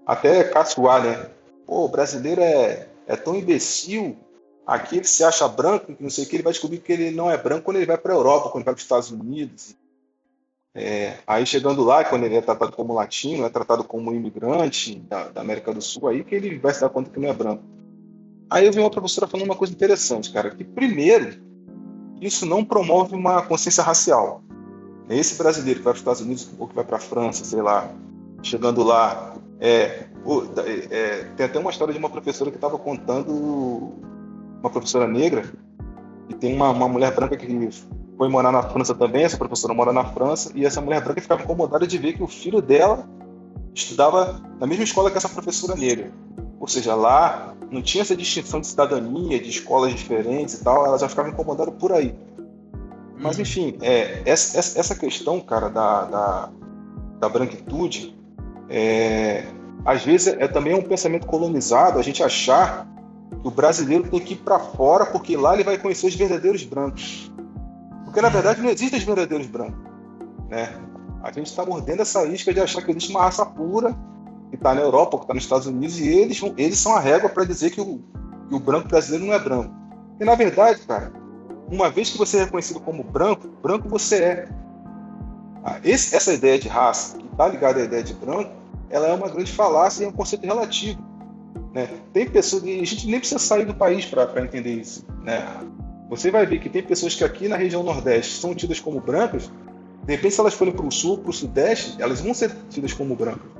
até 0.06 0.44
caçoar, 0.44 1.02
né? 1.02 1.30
Pô, 1.66 1.84
o 1.84 1.88
brasileiro 1.88 2.40
é, 2.40 2.88
é 3.06 3.14
tão 3.14 3.36
imbecil, 3.36 4.16
aqui 4.66 4.96
ele 4.96 5.04
se 5.04 5.22
acha 5.22 5.46
branco, 5.46 5.94
não 6.00 6.08
sei 6.08 6.24
o 6.24 6.26
que, 6.26 6.36
ele 6.36 6.42
vai 6.42 6.54
descobrir 6.54 6.78
que 6.78 6.92
ele 6.94 7.10
não 7.10 7.30
é 7.30 7.36
branco 7.36 7.64
quando 7.64 7.76
ele 7.76 7.84
vai 7.84 7.98
para 7.98 8.14
a 8.14 8.16
Europa, 8.16 8.48
quando 8.48 8.62
ele 8.62 8.64
vai 8.64 8.74
para 8.74 8.78
os 8.78 8.84
Estados 8.84 9.10
Unidos. 9.10 9.76
É, 10.74 11.18
aí 11.26 11.44
chegando 11.44 11.84
lá, 11.84 12.02
quando 12.04 12.24
ele 12.24 12.36
é 12.36 12.40
tratado 12.40 12.72
como 12.72 12.94
latino, 12.94 13.44
é 13.44 13.50
tratado 13.50 13.84
como 13.84 14.14
imigrante 14.14 14.98
da, 15.00 15.28
da 15.28 15.40
América 15.42 15.72
do 15.72 15.82
Sul, 15.82 16.08
aí 16.08 16.24
que 16.24 16.34
ele 16.34 16.58
vai 16.58 16.72
se 16.72 16.80
dar 16.80 16.88
conta 16.88 17.10
que 17.10 17.20
não 17.20 17.28
é 17.28 17.34
branco. 17.34 17.62
Aí 18.48 18.66
eu 18.66 18.72
vi 18.72 18.80
uma 18.80 18.90
professora 18.90 19.26
falando 19.26 19.46
uma 19.46 19.56
coisa 19.56 19.72
interessante, 19.72 20.32
cara, 20.32 20.50
que 20.50 20.64
primeiro, 20.64 21.42
isso 22.20 22.46
não 22.46 22.64
promove 22.64 23.14
uma 23.14 23.42
consciência 23.42 23.82
racial. 23.82 24.42
Esse 25.10 25.36
brasileiro 25.36 25.80
que 25.80 25.84
vai 25.84 25.92
para 25.92 25.96
os 25.96 26.00
Estados 26.00 26.20
Unidos 26.22 26.50
ou 26.58 26.66
que 26.66 26.74
vai 26.74 26.84
para 26.84 26.96
a 26.96 27.00
França, 27.00 27.44
sei 27.44 27.60
lá, 27.60 27.90
chegando 28.42 28.82
lá, 28.82 29.34
é, 29.60 30.06
é, 30.64 30.88
é, 30.90 31.24
tem 31.36 31.46
até 31.46 31.58
uma 31.58 31.70
história 31.70 31.92
de 31.92 31.98
uma 31.98 32.08
professora 32.08 32.50
que 32.50 32.56
estava 32.56 32.78
contando, 32.78 33.92
uma 34.60 34.70
professora 34.70 35.06
negra, 35.06 35.44
e 36.28 36.34
tem 36.34 36.54
uma, 36.54 36.70
uma 36.70 36.88
mulher 36.88 37.14
branca 37.14 37.36
que 37.36 37.46
foi 38.16 38.28
morar 38.28 38.52
na 38.52 38.62
França 38.62 38.94
também, 38.94 39.24
essa 39.24 39.36
professora 39.36 39.74
mora 39.74 39.92
na 39.92 40.04
França, 40.04 40.52
e 40.54 40.64
essa 40.64 40.80
mulher 40.80 41.02
branca 41.02 41.20
ficava 41.20 41.42
incomodada 41.42 41.86
de 41.86 41.98
ver 41.98 42.12
que 42.14 42.22
o 42.22 42.28
filho 42.28 42.60
dela 42.60 43.08
estudava 43.74 44.40
na 44.60 44.66
mesma 44.66 44.84
escola 44.84 45.10
que 45.10 45.16
essa 45.16 45.28
professora 45.28 45.74
negra. 45.74 46.12
Ou 46.60 46.68
seja, 46.68 46.94
lá 46.94 47.54
não 47.70 47.82
tinha 47.82 48.02
essa 48.02 48.14
distinção 48.14 48.60
de 48.60 48.66
cidadania, 48.66 49.40
de 49.40 49.48
escolas 49.48 49.92
diferentes 49.94 50.54
e 50.54 50.62
tal, 50.64 50.86
ela 50.86 50.98
já 50.98 51.08
ficava 51.08 51.28
incomodada 51.28 51.72
por 51.72 51.90
aí. 51.92 52.14
Mas 53.18 53.38
enfim, 53.38 53.78
é, 53.80 54.22
essa, 54.26 54.58
essa- 54.78 54.94
questão, 54.94 55.40
cara, 55.40 55.68
da, 55.68 56.04
da, 56.04 56.50
da 57.20 57.28
branquitude, 57.28 58.16
é, 58.68 59.44
às 59.84 60.04
vezes 60.04 60.28
é 60.38 60.46
também 60.48 60.74
um 60.74 60.82
pensamento 60.82 61.26
colonizado 61.26 61.98
a 61.98 62.02
gente 62.02 62.22
achar 62.22 62.86
que 63.40 63.46
o 63.48 63.50
brasileiro 63.50 64.08
tem 64.08 64.20
que 64.20 64.34
ir 64.34 64.38
para 64.38 64.58
fora 64.58 65.06
porque 65.06 65.36
lá 65.36 65.54
ele 65.54 65.64
vai 65.64 65.78
conhecer 65.78 66.06
os 66.06 66.14
verdadeiros 66.14 66.64
brancos. 66.64 67.32
Porque 68.12 68.20
na 68.20 68.28
verdade 68.28 68.60
não 68.60 68.68
existem 68.68 68.98
os 68.98 69.06
verdadeiros 69.06 69.46
brancos. 69.46 69.80
Né? 70.50 70.68
A 71.22 71.32
gente 71.32 71.46
está 71.46 71.64
mordendo 71.64 72.02
essa 72.02 72.22
isca 72.26 72.52
de 72.52 72.60
achar 72.60 72.82
que 72.82 72.90
existe 72.90 73.08
uma 73.10 73.22
raça 73.22 73.46
pura 73.46 73.96
que 74.50 74.56
está 74.56 74.74
na 74.74 74.82
Europa, 74.82 75.16
que 75.16 75.24
está 75.24 75.32
nos 75.32 75.44
Estados 75.44 75.66
Unidos, 75.66 75.98
e 75.98 76.08
eles, 76.08 76.38
eles 76.58 76.78
são 76.78 76.94
a 76.94 77.00
régua 77.00 77.30
para 77.30 77.42
dizer 77.44 77.70
que 77.70 77.80
o, 77.80 78.00
que 78.50 78.54
o 78.54 78.60
branco 78.60 78.86
brasileiro 78.86 79.24
não 79.24 79.32
é 79.32 79.38
branco. 79.38 79.74
E 80.20 80.26
na 80.26 80.34
verdade, 80.34 80.80
cara, 80.86 81.10
uma 81.70 81.88
vez 81.88 82.10
que 82.10 82.18
você 82.18 82.36
é 82.36 82.44
reconhecido 82.44 82.80
como 82.80 83.02
branco, 83.02 83.48
branco 83.62 83.88
você 83.88 84.16
é. 84.16 84.48
Ah, 85.64 85.78
esse- 85.82 86.14
essa 86.14 86.34
ideia 86.34 86.58
de 86.58 86.68
raça, 86.68 87.16
que 87.16 87.24
está 87.24 87.48
ligada 87.48 87.80
à 87.80 87.84
ideia 87.84 88.02
de 88.02 88.12
branco, 88.12 88.50
ela 88.90 89.06
é 89.06 89.14
uma 89.14 89.30
grande 89.30 89.50
falácia 89.50 90.02
e 90.02 90.06
é 90.06 90.08
um 90.10 90.12
conceito 90.12 90.44
relativo. 90.44 91.00
Né? 91.72 91.88
Tem 92.12 92.28
pessoas, 92.28 92.62
a 92.62 92.66
gente 92.66 93.06
nem 93.06 93.18
precisa 93.20 93.38
sair 93.38 93.64
do 93.64 93.72
país 93.72 94.04
para 94.04 94.44
entender 94.44 94.74
isso. 94.74 95.06
Né? 95.22 95.42
Você 96.12 96.30
vai 96.30 96.44
ver 96.44 96.58
que 96.58 96.68
tem 96.68 96.82
pessoas 96.82 97.14
que 97.14 97.24
aqui 97.24 97.48
na 97.48 97.56
região 97.56 97.82
Nordeste 97.82 98.38
são 98.38 98.54
tidas 98.54 98.78
como 98.78 99.00
brancas, 99.00 99.50
de 100.04 100.12
repente, 100.14 100.34
se 100.34 100.40
elas 100.40 100.52
forem 100.52 100.74
para 100.74 100.84
o 100.84 100.90
Sul, 100.90 101.16
para 101.16 101.30
o 101.30 101.32
Sudeste, 101.32 101.94
elas 101.98 102.20
vão 102.20 102.34
ser 102.34 102.54
tidas 102.68 102.92
como 102.92 103.16
brancas. 103.16 103.50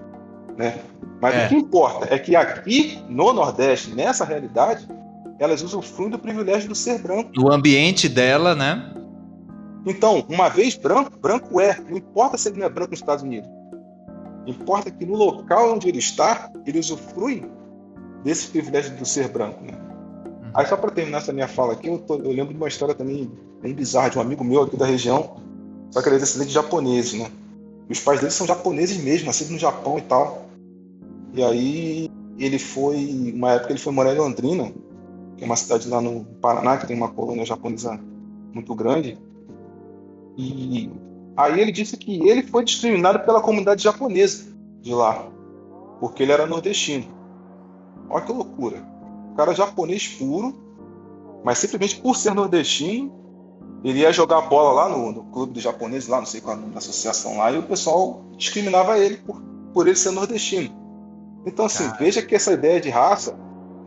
Né? 0.55 0.77
Mas 1.19 1.35
É. 1.35 1.47
o 1.47 1.49
que 1.49 1.55
importa 1.55 2.15
é 2.15 2.19
que 2.19 2.37
aqui 2.37 3.03
no 3.09 3.33
Nordeste, 3.33 3.95
nessa 3.95 4.23
realidade, 4.27 4.87
elas 5.39 5.63
usufruem 5.63 6.11
do 6.11 6.19
privilégio 6.19 6.69
do 6.69 6.75
ser 6.75 6.99
branco. 6.99 7.31
O 7.41 7.51
ambiente 7.51 8.07
dela, 8.07 8.55
né? 8.55 8.93
Então, 9.87 10.23
uma 10.29 10.51
vez 10.51 10.77
branco, 10.77 11.19
branco 11.19 11.59
é. 11.59 11.81
Não 11.89 11.97
importa 11.97 12.37
se 12.37 12.51
ele 12.51 12.59
não 12.59 12.67
é 12.67 12.69
branco 12.69 12.91
nos 12.91 13.01
Estados 13.01 13.25
Unidos. 13.25 13.49
Importa 14.47 14.91
que 14.91 15.07
no 15.07 15.17
local 15.17 15.73
onde 15.73 15.89
ele 15.89 16.01
está, 16.01 16.51
ele 16.67 16.79
usufrui 16.79 17.47
desse 18.23 18.49
privilégio 18.49 18.95
do 18.95 19.07
ser 19.07 19.29
branco. 19.29 19.65
Né? 19.65 19.73
Aí, 20.55 20.67
só 20.67 20.77
para 20.77 20.91
terminar 20.91 21.19
essa 21.19 21.33
minha 21.33 21.49
fala 21.49 21.73
aqui, 21.73 21.89
eu, 21.89 21.99
tô- 21.99 22.17
eu 22.17 22.31
lembro 22.31 22.53
de 22.53 22.57
uma 22.57 22.69
história 22.69 22.95
também 22.95 23.31
bem 23.63 23.73
bizarra 23.75 24.11
de 24.11 24.19
um 24.19 24.21
amigo 24.21 24.45
meu 24.45 24.63
aqui 24.63 24.77
da 24.77 24.85
região, 24.87 25.37
só 25.91 26.03
que 26.03 26.09
ele 26.09 26.17
é 26.17 26.19
descendente 26.19 26.49
de 26.49 26.55
japoneses, 26.55 27.19
né? 27.19 27.31
E 27.89 27.93
os 27.93 28.01
pais 28.01 28.21
dele 28.21 28.33
são 28.33 28.47
japoneses 28.47 28.97
mesmo, 29.03 29.27
nascidos 29.27 29.53
no 29.53 29.59
Japão 29.59 29.99
e 29.99 30.03
tal. 30.03 30.47
E 31.35 31.43
aí, 31.43 32.11
ele 32.39 32.59
foi, 32.59 33.33
uma 33.35 33.53
época, 33.53 33.73
ele 33.73 33.79
foi 33.81 33.93
morar 33.93 34.15
em 34.15 34.19
Londrina, 34.19 34.73
que 35.37 35.45
é 35.45 35.47
uma 35.47 35.57
cidade 35.57 35.89
lá 35.89 36.01
no 36.01 36.25
Paraná, 36.41 36.77
que 36.77 36.87
tem 36.87 36.97
uma 36.97 37.09
colônia 37.09 37.45
japonesa 37.45 37.99
muito 38.53 38.75
grande. 38.75 39.19
E 40.37 40.91
aí 41.37 41.61
ele 41.61 41.73
disse 41.73 41.97
que 41.97 42.29
ele 42.29 42.43
foi 42.43 42.65
discriminado 42.65 43.21
pela 43.21 43.41
comunidade 43.41 43.83
japonesa 43.83 44.45
de 44.81 44.95
lá, 44.95 45.27
porque 46.01 46.23
ele 46.23 46.33
era 46.33 46.47
nordestino. 46.47 47.07
Olha 48.09 48.25
que 48.25 48.33
loucura. 48.33 48.92
O 49.33 49.35
cara 49.35 49.53
é 49.53 49.55
japonês 49.55 50.07
puro, 50.09 50.55
mas 51.45 51.59
simplesmente 51.59 52.01
por 52.01 52.17
ser 52.17 52.35
nordestino, 52.35 53.13
ele 53.83 54.01
ia 54.01 54.13
jogar 54.13 54.43
bola 54.43 54.73
lá 54.73 54.89
no, 54.89 55.13
no 55.13 55.25
clube 55.25 55.55
dos 55.55 55.63
japoneses, 55.63 56.09
lá, 56.09 56.19
não 56.19 56.27
sei 56.27 56.41
qual 56.41 56.57
a 56.57 56.79
associação 56.79 57.39
lá, 57.39 57.51
e 57.51 57.59
o 57.59 57.63
pessoal 57.63 58.23
discriminava 58.37 58.99
ele 58.99 59.17
por, 59.17 59.43
por 59.73 59.87
ele 59.87 59.97
ser 59.97 60.13
nordestino. 60.13 60.71
Então, 61.45 61.65
assim, 61.65 61.91
veja 61.99 62.23
que 62.23 62.35
essa 62.35 62.53
ideia 62.53 62.81
de 62.81 62.89
raça 62.89 63.37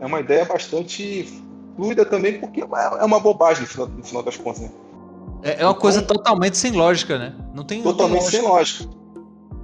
é 0.00 0.06
uma 0.06 0.20
ideia 0.20 0.44
bastante 0.44 1.42
fluida 1.74 2.04
também, 2.04 2.38
porque 2.38 2.60
é 2.60 3.04
uma 3.04 3.18
bobagem 3.20 3.62
no 3.62 3.68
final, 3.68 3.88
no 3.88 4.04
final 4.04 4.22
das 4.22 4.36
contas, 4.36 4.62
né? 4.62 4.70
É, 5.42 5.62
é 5.62 5.64
uma 5.64 5.74
coisa 5.74 6.00
então, 6.00 6.16
totalmente 6.16 6.56
sem 6.58 6.72
lógica, 6.72 7.18
né? 7.18 7.34
Não 7.54 7.64
tem 7.64 7.82
Totalmente 7.82 8.22
tem 8.22 8.40
sem 8.40 8.42
lógica. 8.42 8.88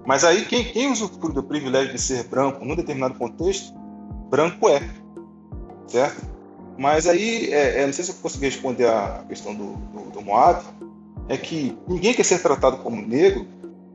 Mas 0.07 0.25
aí, 0.25 0.45
quem, 0.45 0.65
quem 0.65 0.91
usufrui 0.91 1.33
do 1.33 1.43
privilégio 1.43 1.93
de 1.93 2.01
ser 2.01 2.25
branco 2.25 2.65
num 2.65 2.75
determinado 2.75 3.15
contexto, 3.15 3.75
branco 4.31 4.69
é. 4.69 4.83
Certo? 5.87 6.23
Mas 6.79 7.07
aí, 7.07 7.53
é, 7.53 7.83
é, 7.83 7.87
não 7.87 7.93
sei 7.93 8.05
se 8.05 8.11
eu 8.11 8.17
consegui 8.17 8.47
responder 8.47 8.87
a 8.87 9.25
questão 9.29 9.55
do, 9.55 9.75
do, 9.75 10.11
do 10.11 10.23
Moab, 10.23 10.65
é 11.29 11.37
que 11.37 11.77
ninguém 11.87 12.15
quer 12.15 12.25
ser 12.25 12.41
tratado 12.41 12.79
como 12.79 13.01
negro. 13.01 13.47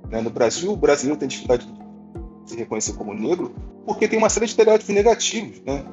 Né? 0.09 0.21
No 0.21 0.29
Brasil, 0.29 0.71
o 0.71 0.77
brasileiro 0.77 1.19
tem 1.19 1.27
dificuldade 1.27 1.65
de 1.65 2.51
se 2.51 2.55
reconhecer 2.55 2.93
como 2.93 3.13
negro 3.13 3.53
porque 3.87 4.05
tem 4.05 4.19
uma 4.19 4.29
série 4.29 4.45
de 4.45 4.51
estereótipos 4.51 4.93
negativos. 4.93 5.61
Né? 5.65 5.85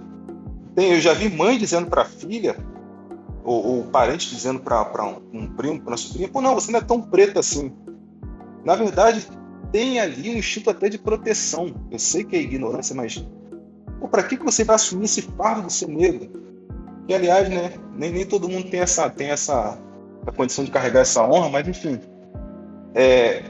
Tem, 0.74 0.90
eu 0.94 1.00
já 1.00 1.14
vi 1.14 1.28
mãe 1.28 1.56
dizendo 1.56 1.88
para 1.88 2.02
a 2.02 2.04
filha, 2.04 2.56
ou, 3.44 3.64
ou 3.64 3.84
parente 3.84 4.34
dizendo 4.34 4.58
para 4.58 5.04
um, 5.04 5.20
um 5.32 5.46
primo, 5.46 5.80
para 5.80 5.92
uma 5.92 5.96
sobrinha, 5.96 6.28
pô, 6.28 6.40
não, 6.40 6.54
você 6.54 6.72
não 6.72 6.80
é 6.80 6.82
tão 6.82 7.00
preta 7.00 7.38
assim. 7.38 7.72
Na 8.64 8.74
verdade, 8.74 9.24
tem 9.70 10.00
ali 10.00 10.30
um 10.30 10.38
instinto 10.38 10.70
até 10.70 10.88
de 10.88 10.98
proteção. 10.98 11.72
Eu 11.88 12.00
sei 12.00 12.24
que 12.24 12.34
é 12.34 12.40
ignorância, 12.40 12.96
mas 12.96 13.24
para 14.08 14.22
que, 14.22 14.36
que 14.36 14.44
você 14.44 14.64
vai 14.64 14.76
assumir 14.76 15.04
esse 15.04 15.22
fardo 15.22 15.66
de 15.66 15.72
ser 15.72 15.88
negro? 15.88 16.30
E 17.08 17.14
aliás, 17.14 17.48
né, 17.48 17.72
nem, 17.94 18.10
nem 18.10 18.26
todo 18.26 18.48
mundo 18.48 18.70
tem 18.70 18.80
essa, 18.80 19.08
tem 19.10 19.28
essa 19.30 19.78
a 20.26 20.32
condição 20.32 20.64
de 20.64 20.70
carregar 20.70 21.00
essa 21.00 21.22
honra, 21.22 21.48
mas 21.50 21.68
enfim, 21.68 22.00
é, 22.94 23.42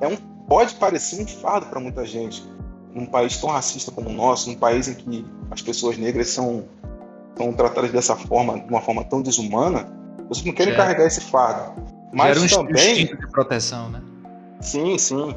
é 0.00 0.08
um, 0.08 0.16
pode 0.48 0.74
parecer 0.74 1.22
um 1.22 1.26
fardo 1.26 1.66
para 1.66 1.80
muita 1.80 2.04
gente. 2.04 2.44
Num 2.92 3.06
país 3.06 3.36
tão 3.36 3.50
racista 3.50 3.92
como 3.92 4.08
o 4.08 4.12
nosso, 4.12 4.48
num 4.48 4.56
país 4.56 4.88
em 4.88 4.94
que 4.94 5.24
as 5.50 5.60
pessoas 5.60 5.98
negras 5.98 6.28
são, 6.28 6.64
são 7.36 7.52
tratadas 7.52 7.92
dessa 7.92 8.16
forma, 8.16 8.58
de 8.58 8.68
uma 8.68 8.80
forma 8.80 9.04
tão 9.04 9.20
desumana, 9.20 9.86
vocês 10.28 10.44
não 10.44 10.54
querem 10.54 10.74
carregar 10.74 11.06
esse 11.06 11.20
fardo. 11.20 11.80
Mas 12.12 12.42
um 12.42 12.48
também. 12.48 13.06
de 13.06 13.28
proteção, 13.28 13.90
né? 13.90 14.02
Sim, 14.60 14.96
sim. 14.96 15.34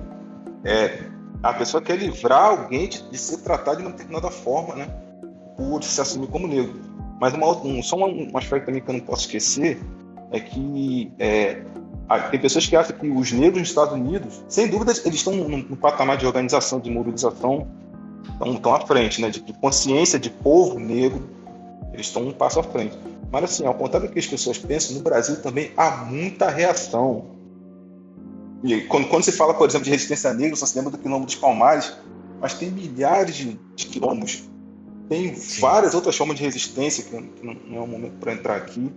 É, 0.64 1.04
a 1.42 1.54
pessoa 1.54 1.82
quer 1.82 1.98
livrar 1.98 2.46
alguém 2.46 2.90
de, 2.90 3.18
ser 3.18 3.38
tratado 3.38 3.78
de 3.78 3.84
uma 3.84 3.92
determinada 3.92 4.30
forma, 4.30 4.76
né? 4.76 4.88
Por 5.56 5.84
se 5.84 6.00
assumir 6.00 6.28
como 6.28 6.48
negro. 6.48 6.80
Mas 7.20 7.34
uma, 7.34 7.48
um, 7.64 7.82
só 7.82 7.98
um, 7.98 8.32
um, 8.32 8.38
aspecto 8.38 8.66
também 8.66 8.82
que 8.82 8.90
eu 8.90 8.94
não 8.94 9.02
posso 9.02 9.26
esquecer 9.26 9.80
é 10.32 10.40
que 10.40 11.12
é, 11.20 11.62
tem 12.32 12.40
pessoas 12.40 12.66
que 12.68 12.76
acham 12.76 12.96
que 12.98 13.10
os 13.10 13.32
negros 13.32 13.60
nos 13.60 13.70
Estados 13.70 13.94
Unidos, 13.94 14.44
sem 14.48 14.68
dúvida, 14.68 14.92
eles 14.92 15.16
estão 15.16 15.34
no, 15.34 15.58
no 15.58 15.78
patamar 15.78 16.18
de 16.18 16.26
organização, 16.26 16.80
de 16.80 16.90
mobilização, 16.90 17.68
estão, 18.32 18.54
estão 18.54 18.76
à 18.76 18.82
frente, 18.82 19.22
né? 19.22 19.30
De, 19.30 19.42
de 19.42 19.54
consciência 19.54 20.20
de 20.20 20.30
povo 20.30 20.80
negro, 20.80 21.30
eles 21.94 22.08
estão 22.08 22.24
um 22.24 22.32
passo 22.32 22.60
à 22.60 22.64
frente. 22.64 22.98
Mas 23.32 23.44
assim, 23.46 23.66
ao 23.66 23.74
contrário 23.74 24.08
do 24.08 24.14
que 24.14 24.20
as 24.20 24.28
pessoas 24.28 24.58
pensam, 24.58 24.96
no 24.98 25.04
Brasil 25.04 25.42
também 25.42 25.72
há 25.78 26.04
muita 26.06 26.50
reação. 26.50 27.39
E 28.64 28.82
quando, 28.82 29.08
quando 29.08 29.24
se 29.24 29.32
fala, 29.32 29.54
por 29.54 29.70
exemplo, 29.70 29.86
de 29.86 29.92
resistência 29.92 30.34
negra, 30.34 30.56
você 30.56 30.66
se 30.66 30.76
lembra 30.76 30.92
do 30.92 30.98
quilombo 30.98 31.26
dos 31.26 31.36
Palmares, 31.36 31.94
mas 32.42 32.54
tem 32.54 32.70
milhares 32.70 33.36
de, 33.36 33.60
de 33.76 33.86
quilombos 33.86 34.50
tem 35.10 35.34
Sim. 35.34 35.60
várias 35.60 35.96
outras 35.96 36.16
formas 36.16 36.38
de 36.38 36.44
resistência, 36.44 37.04
que 37.04 37.44
não, 37.44 37.54
não 37.68 37.78
é 37.78 37.82
o 37.82 37.88
momento 37.88 38.14
para 38.20 38.32
entrar 38.32 38.56
aqui. 38.56 38.94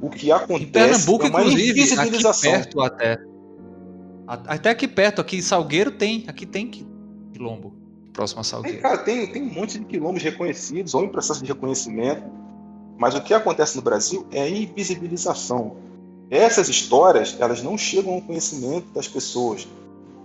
O 0.00 0.10
que 0.10 0.30
acontece 0.30 0.64
em 0.64 0.70
Pernambuco, 0.70 1.24
é 1.24 1.30
uma 1.30 1.40
inclusive, 1.40 1.70
invisibilização. 1.70 2.52
Aqui 2.52 2.62
perto 2.62 2.80
até. 2.82 3.18
Até 4.26 4.70
aqui 4.70 4.86
perto, 4.86 5.20
aqui 5.20 5.36
em 5.38 5.42
Salgueiro 5.42 5.90
tem, 5.90 6.24
aqui 6.28 6.46
tem 6.46 6.70
quilombo, 7.32 7.74
próximo 8.12 8.40
a 8.40 8.44
Salgueiro. 8.44 8.76
Tem, 8.76 8.82
cara, 8.82 8.98
tem, 8.98 9.26
tem 9.32 9.42
um 9.42 9.52
monte 9.52 9.78
de 9.78 9.84
quilombos 9.86 10.22
reconhecidos 10.22 10.94
ou 10.94 11.04
em 11.04 11.08
processo 11.08 11.42
de 11.42 11.48
reconhecimento, 11.48 12.24
mas 12.98 13.14
o 13.14 13.22
que 13.22 13.32
acontece 13.32 13.76
no 13.76 13.82
Brasil 13.82 14.26
é 14.30 14.42
a 14.42 14.48
invisibilização. 14.48 15.76
Essas 16.32 16.70
histórias, 16.70 17.36
elas 17.38 17.62
não 17.62 17.76
chegam 17.76 18.14
ao 18.14 18.22
conhecimento 18.22 18.86
das 18.94 19.06
pessoas, 19.06 19.68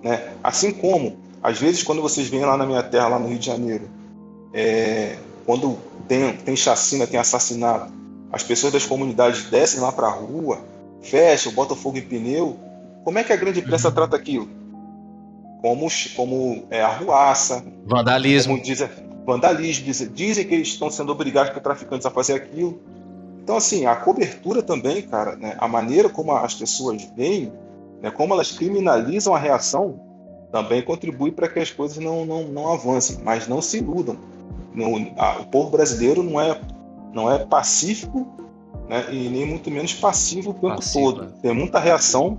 né? 0.01 0.31
Assim 0.41 0.71
como, 0.71 1.17
às 1.43 1.59
vezes, 1.59 1.83
quando 1.83 2.01
vocês 2.01 2.29
vêm 2.29 2.45
lá 2.45 2.55
na 2.55 2.65
minha 2.65 2.81
terra, 2.81 3.09
lá 3.09 3.19
no 3.19 3.27
Rio 3.27 3.37
de 3.37 3.45
Janeiro, 3.45 3.89
é, 4.53 5.17
quando 5.45 5.77
tem, 6.07 6.31
tem 6.37 6.55
chacina, 6.55 7.05
tem 7.05 7.19
assassinato, 7.19 7.91
as 8.31 8.41
pessoas 8.41 8.71
das 8.71 8.85
comunidades 8.85 9.49
descem 9.49 9.81
lá 9.81 9.91
para 9.91 10.07
a 10.07 10.11
rua, 10.11 10.61
fecham, 11.01 11.51
botam 11.51 11.75
fogo 11.75 11.97
em 11.97 12.01
pneu. 12.01 12.57
Como 13.03 13.19
é 13.19 13.23
que 13.25 13.33
a 13.33 13.37
grande 13.37 13.59
imprensa 13.59 13.91
trata 13.91 14.15
aquilo? 14.15 14.47
Como, 15.61 15.89
como 16.15 16.63
é, 16.69 16.83
arruaça, 16.83 17.65
vandalismo. 17.85 18.53
Como 18.53 18.63
dizem, 18.63 18.87
vandalismo. 19.25 19.83
Dizem, 19.83 20.07
dizem 20.07 20.47
que 20.47 20.55
eles 20.55 20.69
estão 20.69 20.89
sendo 20.89 21.11
obrigados 21.11 21.51
por 21.51 21.61
traficantes 21.61 22.05
a 22.05 22.09
fazer 22.09 22.33
aquilo. 22.33 22.79
Então, 23.47 23.55
assim, 23.55 23.85
a 23.85 23.95
cobertura 23.95 24.61
também, 24.61 25.01
cara, 25.03 25.37
né, 25.37 25.55
a 25.57 25.69
maneira 25.69 26.09
como 26.09 26.33
as 26.33 26.53
pessoas 26.53 27.01
veem, 27.15 27.49
né, 28.01 28.11
como 28.11 28.33
elas 28.33 28.51
criminalizam 28.51 29.33
a 29.33 29.39
reação, 29.39 30.01
também 30.51 30.81
contribui 30.81 31.31
para 31.31 31.47
que 31.47 31.57
as 31.57 31.71
coisas 31.71 31.97
não, 31.97 32.25
não, 32.25 32.43
não 32.43 32.73
avancem. 32.73 33.19
Mas 33.23 33.47
não 33.47 33.61
se 33.61 33.77
iludam 33.77 34.17
a, 35.17 35.39
o 35.39 35.45
povo 35.45 35.69
brasileiro 35.69 36.21
não 36.21 36.41
é, 36.41 36.59
não 37.13 37.31
é 37.31 37.39
pacífico 37.39 38.27
né, 38.89 39.05
e 39.13 39.29
nem 39.29 39.45
muito 39.45 39.71
menos 39.71 39.93
passivo 39.93 40.51
o 40.51 40.53
tempo 40.53 40.75
Passiva. 40.75 41.13
todo. 41.13 41.31
Tem 41.41 41.53
muita 41.53 41.79
reação, 41.79 42.37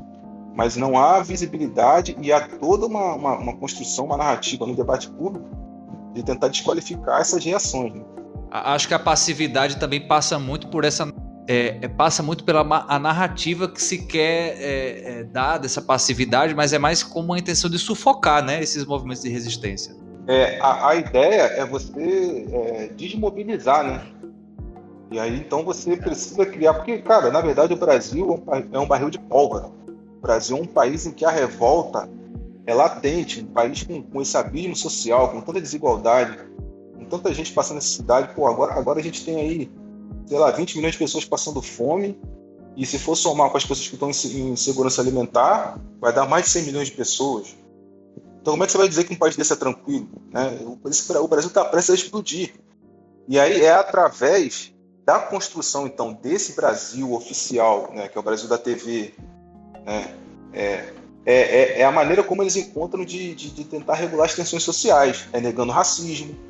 mas 0.54 0.76
não 0.76 0.98
há 0.98 1.20
visibilidade 1.20 2.14
e 2.20 2.30
há 2.30 2.46
toda 2.46 2.84
uma, 2.84 3.14
uma, 3.14 3.38
uma 3.38 3.56
construção, 3.56 4.04
uma 4.04 4.18
narrativa 4.18 4.66
no 4.66 4.76
debate 4.76 5.08
público 5.08 5.48
de 6.12 6.22
tentar 6.22 6.48
desqualificar 6.48 7.22
essas 7.22 7.42
reações. 7.42 7.94
Né? 7.94 8.04
Acho 8.50 8.88
que 8.88 8.94
a 8.94 8.98
passividade 8.98 9.76
também 9.76 10.00
passa 10.00 10.38
muito 10.38 10.68
por 10.68 10.84
essa 10.84 11.12
é, 11.48 11.78
é, 11.80 11.88
passa 11.88 12.22
muito 12.22 12.44
pela 12.44 12.60
a 12.60 12.98
narrativa 12.98 13.66
que 13.66 13.80
se 13.80 14.06
quer 14.06 14.56
é, 14.60 15.20
é, 15.20 15.24
dar 15.24 15.56
dessa 15.56 15.80
passividade, 15.80 16.54
mas 16.54 16.74
é 16.74 16.78
mais 16.78 17.02
como 17.02 17.28
uma 17.28 17.38
intenção 17.38 17.70
de 17.70 17.78
sufocar 17.78 18.44
né, 18.44 18.62
esses 18.62 18.84
movimentos 18.84 19.22
de 19.22 19.30
resistência. 19.30 19.96
É, 20.26 20.60
a, 20.60 20.90
a, 20.90 20.94
ideia 20.96 21.42
é 21.42 21.64
você 21.64 22.46
é, 22.52 22.90
desmobilizar, 22.94 23.82
né? 23.82 24.02
E 25.10 25.18
aí 25.18 25.38
então 25.38 25.64
você 25.64 25.96
precisa 25.96 26.44
criar, 26.44 26.74
porque, 26.74 26.98
cara, 26.98 27.30
na 27.30 27.40
verdade 27.40 27.72
o 27.72 27.78
Brasil 27.78 28.44
é 28.70 28.78
um 28.78 28.86
barril 28.86 29.08
de 29.08 29.18
pólvora. 29.18 29.70
O 30.18 30.20
Brasil 30.20 30.58
é 30.58 30.60
um 30.60 30.66
país 30.66 31.06
em 31.06 31.12
que 31.12 31.24
a 31.24 31.30
revolta 31.30 32.10
é 32.66 32.74
latente, 32.74 33.40
um 33.40 33.46
país 33.46 33.82
com, 33.84 34.02
com 34.02 34.20
esse 34.20 34.36
abismo 34.36 34.76
social, 34.76 35.30
com 35.30 35.40
tanta 35.40 35.62
desigualdade, 35.62 36.36
tanta 37.08 37.32
gente 37.32 37.52
passando 37.52 37.76
necessidade. 37.76 38.34
Pô, 38.34 38.46
agora, 38.46 38.74
agora 38.74 39.00
a 39.00 39.02
gente 39.02 39.24
tem 39.24 39.36
aí, 39.36 39.70
sei 40.26 40.38
lá, 40.38 40.50
20 40.50 40.76
milhões 40.76 40.92
de 40.92 40.98
pessoas 40.98 41.24
passando 41.24 41.60
fome, 41.60 42.18
e 42.76 42.86
se 42.86 42.98
for 42.98 43.16
somar 43.16 43.50
com 43.50 43.56
as 43.56 43.64
pessoas 43.64 43.88
que 43.88 43.94
estão 43.94 44.10
em, 44.10 44.54
segurança 44.54 45.00
alimentar, 45.00 45.80
vai 46.00 46.12
dar 46.12 46.28
mais 46.28 46.44
de 46.44 46.50
100 46.52 46.62
milhões 46.62 46.88
de 46.88 46.94
pessoas. 46.94 47.56
Então, 48.40 48.52
como 48.52 48.62
é 48.62 48.66
que 48.66 48.72
você 48.72 48.78
vai 48.78 48.88
dizer 48.88 49.04
que 49.04 49.12
um 49.12 49.18
país 49.18 49.34
desse 49.34 49.52
é 49.52 49.56
tranquilo? 49.56 50.08
Né? 50.30 50.60
O 50.62 51.28
Brasil 51.28 51.48
está 51.48 51.64
prestes 51.64 51.90
a 51.90 51.94
explodir. 51.94 52.54
E 53.26 53.38
aí 53.38 53.62
é 53.62 53.72
através 53.72 54.72
da 55.04 55.18
construção, 55.18 55.86
então, 55.86 56.12
desse 56.12 56.52
Brasil 56.52 57.12
oficial, 57.14 57.90
né, 57.94 58.08
que 58.08 58.16
é 58.16 58.20
o 58.20 58.22
Brasil 58.22 58.48
da 58.48 58.58
TV, 58.58 59.14
né, 59.84 60.14
é, 60.52 60.92
é, 61.26 61.34
é, 61.34 61.80
é 61.80 61.84
a 61.84 61.90
maneira 61.90 62.22
como 62.22 62.42
eles 62.42 62.56
encontram 62.56 63.04
de, 63.04 63.34
de, 63.34 63.50
de, 63.50 63.64
tentar 63.64 63.94
regular 63.94 64.26
as 64.26 64.34
tensões 64.34 64.62
sociais. 64.62 65.26
É 65.32 65.40
negando 65.40 65.72
racismo, 65.72 66.34
é 66.34 66.47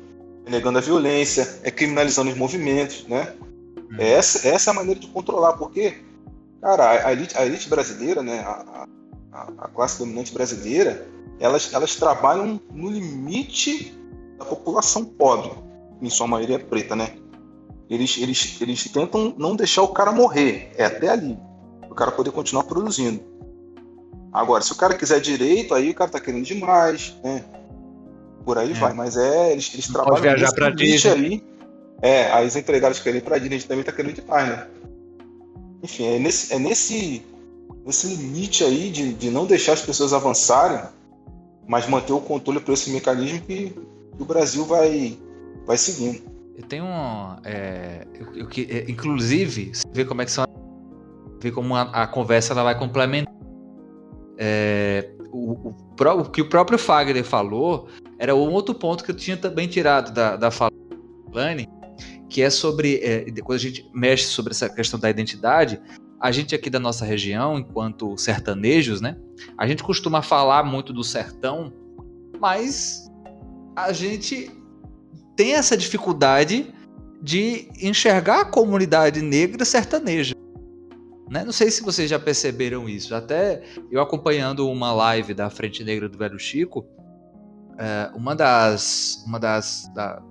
negando 0.49 0.77
a 0.77 0.81
violência, 0.81 1.59
é 1.63 1.71
criminalizando 1.71 2.31
os 2.31 2.37
movimentos. 2.37 3.05
Né? 3.07 3.33
É 3.97 4.11
essa, 4.11 4.47
essa 4.47 4.69
é 4.69 4.71
a 4.71 4.75
maneira 4.75 4.99
de 4.99 5.07
controlar, 5.07 5.53
porque, 5.53 5.97
cara, 6.61 7.07
a 7.07 7.11
elite, 7.11 7.37
a 7.37 7.45
elite 7.45 7.69
brasileira, 7.69 8.21
né, 8.21 8.39
a, 8.39 8.87
a, 9.31 9.51
a 9.59 9.67
classe 9.67 9.99
dominante 9.99 10.33
brasileira, 10.33 11.07
elas, 11.39 11.73
elas 11.73 11.95
trabalham 11.95 12.59
no 12.71 12.89
limite 12.89 13.97
da 14.37 14.45
população 14.45 15.05
pobre, 15.05 15.51
em 16.01 16.09
sua 16.09 16.27
maioria 16.27 16.59
preta, 16.59 16.95
né? 16.95 17.15
Eles, 17.89 18.17
eles, 18.17 18.61
eles 18.61 18.83
tentam 18.91 19.33
não 19.37 19.55
deixar 19.55 19.81
o 19.81 19.87
cara 19.89 20.11
morrer, 20.11 20.71
é 20.77 20.85
até 20.85 21.09
ali, 21.09 21.37
o 21.89 21.95
cara 21.95 22.11
poder 22.11 22.31
continuar 22.31 22.63
produzindo. 22.63 23.21
Agora, 24.31 24.61
se 24.61 24.71
o 24.71 24.75
cara 24.75 24.93
quiser 24.93 25.19
direito, 25.19 25.73
aí 25.73 25.89
o 25.89 25.95
cara 25.95 26.11
tá 26.11 26.19
querendo 26.19 26.45
demais, 26.45 27.15
né? 27.23 27.43
Por 28.49 28.57
aí 28.57 28.71
é. 28.71 28.73
vai, 28.73 28.93
mas 28.93 29.15
é, 29.15 29.51
eles, 29.51 29.69
eles 29.75 29.85
trabalham 29.85 30.15
Pode 30.15 30.21
viajar 30.23 30.51
pra 30.53 30.71
Disney. 30.71 31.11
ali. 31.11 31.43
É, 32.01 32.31
aí 32.31 32.47
os 32.47 32.55
empregados 32.55 32.99
querem 32.99 33.19
ir 33.19 33.21
pra 33.21 33.37
Disney, 33.37 33.57
a 33.57 33.59
gente 33.59 33.67
também 33.67 33.83
tá 33.83 33.91
querendo 33.91 34.15
demais, 34.15 34.47
né? 34.49 34.67
Enfim, 35.83 36.15
é 36.15 36.17
nesse, 36.17 36.51
é 36.51 36.57
nesse, 36.57 37.23
nesse 37.85 38.07
limite 38.07 38.63
aí 38.63 38.89
de, 38.89 39.13
de 39.13 39.29
não 39.29 39.45
deixar 39.45 39.73
as 39.73 39.83
pessoas 39.83 40.13
avançarem 40.13 40.81
mas 41.67 41.87
manter 41.87 42.11
o 42.11 42.19
controle 42.19 42.59
por 42.59 42.73
esse 42.73 42.89
mecanismo 42.89 43.39
que, 43.41 43.71
o 44.19 44.25
Brasil 44.25 44.65
vai, 44.65 45.15
vai 45.67 45.77
seguindo. 45.77 46.19
Eu 46.57 46.63
tenho 46.63 46.85
um. 46.85 47.35
É, 47.45 48.07
eu, 48.15 48.33
eu, 48.33 48.47
é, 48.67 48.89
inclusive, 48.89 49.75
você 49.75 49.83
vê 49.93 50.05
como 50.05 50.23
é 50.23 50.25
que 50.25 50.31
são 50.31 50.45
ver 51.39 51.51
como 51.51 51.75
a, 51.75 51.83
a 51.83 52.07
conversa 52.07 52.53
ela 52.53 52.63
vai 52.63 52.79
complementar. 52.79 53.31
É, 54.39 55.11
o, 55.31 55.51
o, 55.51 55.75
o, 55.95 56.25
que 56.25 56.41
o 56.41 56.49
próprio 56.49 56.79
Fagner 56.79 57.23
falou 57.23 57.87
era 58.19 58.35
um 58.35 58.51
outro 58.51 58.75
ponto 58.75 59.03
que 59.03 59.11
eu 59.11 59.15
tinha 59.15 59.37
também 59.37 59.67
tirado 59.67 60.13
da, 60.13 60.35
da 60.35 60.51
fala 60.51 60.71
Lani, 61.31 61.69
que 62.29 62.41
é 62.41 62.49
sobre, 62.49 62.97
é, 62.97 63.25
quando 63.41 63.55
a 63.55 63.61
gente 63.61 63.89
mexe 63.93 64.25
sobre 64.25 64.51
essa 64.51 64.69
questão 64.69 64.99
da 64.99 65.09
identidade, 65.09 65.81
a 66.19 66.31
gente 66.31 66.53
aqui 66.53 66.69
da 66.69 66.79
nossa 66.79 67.05
região, 67.05 67.57
enquanto 67.57 68.17
sertanejos, 68.17 68.99
né, 68.99 69.15
a 69.57 69.65
gente 69.65 69.81
costuma 69.81 70.21
falar 70.21 70.63
muito 70.63 70.91
do 70.91 71.03
sertão, 71.03 71.71
mas 72.39 73.09
a 73.73 73.93
gente 73.93 74.51
tem 75.37 75.53
essa 75.53 75.77
dificuldade 75.77 76.73
de 77.21 77.69
enxergar 77.81 78.41
a 78.41 78.45
comunidade 78.45 79.21
negra 79.21 79.63
sertaneja. 79.63 80.35
Né? 81.29 81.45
Não 81.45 81.51
sei 81.51 81.71
se 81.71 81.83
vocês 81.83 82.09
já 82.09 82.19
perceberam 82.19 82.89
isso. 82.89 83.13
Até 83.13 83.61
eu 83.91 84.01
acompanhando 84.01 84.67
uma 84.67 84.91
live 84.91 85.33
da 85.33 85.49
Frente 85.49 85.83
Negra 85.83 86.09
do 86.09 86.17
Velho 86.17 86.39
Chico, 86.39 86.85
é, 87.79 88.11
uma 88.13 88.35
das, 88.35 89.23
uma 89.25 89.39
das, 89.39 89.89
da, 89.95 90.21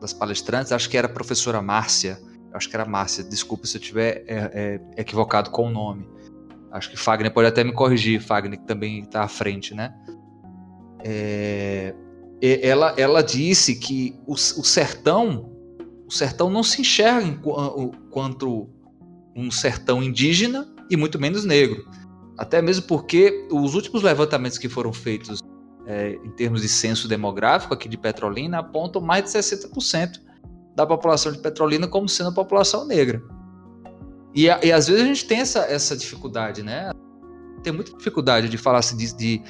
das 0.00 0.14
palestrantes, 0.14 0.72
acho 0.72 0.88
que 0.88 0.96
era 0.96 1.06
a 1.06 1.10
professora 1.10 1.60
Márcia, 1.60 2.18
acho 2.54 2.70
que 2.70 2.74
era 2.74 2.86
Márcia, 2.86 3.22
desculpa 3.22 3.66
se 3.66 3.76
eu 3.76 3.80
estiver 3.80 4.24
é, 4.26 4.80
é, 4.96 5.00
equivocado 5.00 5.50
com 5.50 5.66
o 5.66 5.70
nome. 5.70 6.08
Acho 6.72 6.90
que 6.90 6.96
Fagner 6.96 7.32
pode 7.32 7.48
até 7.48 7.62
me 7.62 7.72
corrigir, 7.72 8.20
Fagner 8.20 8.58
que 8.58 8.66
também 8.66 9.00
está 9.00 9.22
à 9.22 9.28
frente, 9.28 9.74
né? 9.74 9.94
É, 11.04 11.94
ela, 12.40 12.94
ela 12.96 13.22
disse 13.22 13.76
que 13.76 14.18
o, 14.26 14.32
o 14.32 14.36
sertão, 14.36 15.52
o 16.06 16.10
sertão 16.10 16.48
não 16.48 16.62
se 16.62 16.80
enxerga 16.80 17.26
enquanto 17.26 18.68
um 19.34 19.50
sertão 19.50 20.02
indígena 20.02 20.66
e 20.90 20.96
muito 20.96 21.18
menos 21.18 21.44
negro. 21.44 21.86
Até 22.38 22.60
mesmo 22.62 22.86
porque 22.86 23.46
os 23.50 23.74
últimos 23.74 24.02
levantamentos 24.02 24.58
que 24.58 24.68
foram 24.68 24.92
feitos 24.92 25.40
é, 25.86 26.18
em 26.24 26.30
termos 26.30 26.62
de 26.62 26.68
censo 26.68 27.06
demográfico 27.06 27.72
aqui 27.72 27.88
de 27.88 27.96
Petrolina 27.96 28.58
apontam 28.58 29.00
mais 29.00 29.24
de 29.24 29.30
60% 29.30 30.20
da 30.74 30.86
população 30.86 31.32
de 31.32 31.38
Petrolina 31.38 31.86
como 31.86 32.08
sendo 32.08 32.30
a 32.30 32.32
população 32.32 32.84
negra. 32.86 33.22
E, 34.34 34.44
e 34.44 34.72
às 34.72 34.88
vezes 34.88 35.02
a 35.02 35.06
gente 35.06 35.26
tem 35.26 35.40
essa, 35.40 35.60
essa 35.60 35.96
dificuldade, 35.96 36.62
né? 36.62 36.90
Tem 37.62 37.72
muita 37.72 37.96
dificuldade 37.96 38.48
de 38.48 38.58
falar 38.58 38.80
assim, 38.80 38.96
de, 38.96 39.16
de, 39.16 39.42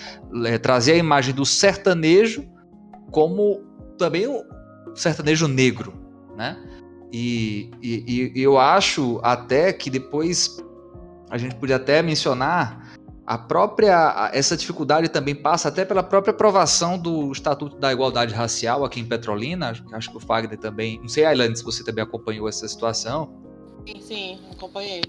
é, 0.44 0.58
trazer 0.58 0.92
a 0.92 0.96
imagem 0.96 1.34
do 1.34 1.44
sertanejo 1.44 2.48
como 3.10 3.64
também 3.98 4.28
o 4.28 4.44
sertanejo 4.94 5.48
negro, 5.48 5.92
né? 6.36 6.56
E, 7.12 7.70
e, 7.82 8.32
e, 8.34 8.42
eu 8.42 8.58
acho 8.58 9.20
até 9.22 9.72
que 9.72 9.88
depois 9.88 10.62
a 11.30 11.38
gente 11.38 11.54
podia 11.54 11.76
até 11.76 12.02
mencionar 12.02 12.85
a 13.26 13.36
própria 13.36 14.30
essa 14.32 14.56
dificuldade 14.56 15.08
também 15.08 15.34
passa 15.34 15.68
até 15.68 15.84
pela 15.84 16.02
própria 16.02 16.30
aprovação 16.30 16.96
do 16.96 17.32
Estatuto 17.32 17.76
da 17.76 17.92
Igualdade 17.92 18.32
Racial 18.32 18.84
aqui 18.84 19.00
em 19.00 19.04
Petrolina. 19.04 19.72
Acho 19.92 20.10
que 20.10 20.16
o 20.16 20.20
Fagner 20.20 20.56
também, 20.56 21.00
não 21.00 21.08
sei, 21.08 21.24
Ailane, 21.24 21.56
se 21.56 21.64
você 21.64 21.82
também 21.82 22.04
acompanhou 22.04 22.48
essa 22.48 22.68
situação. 22.68 23.34
Sim, 23.84 24.00
sim, 24.00 24.40
acompanhei. 24.52 25.02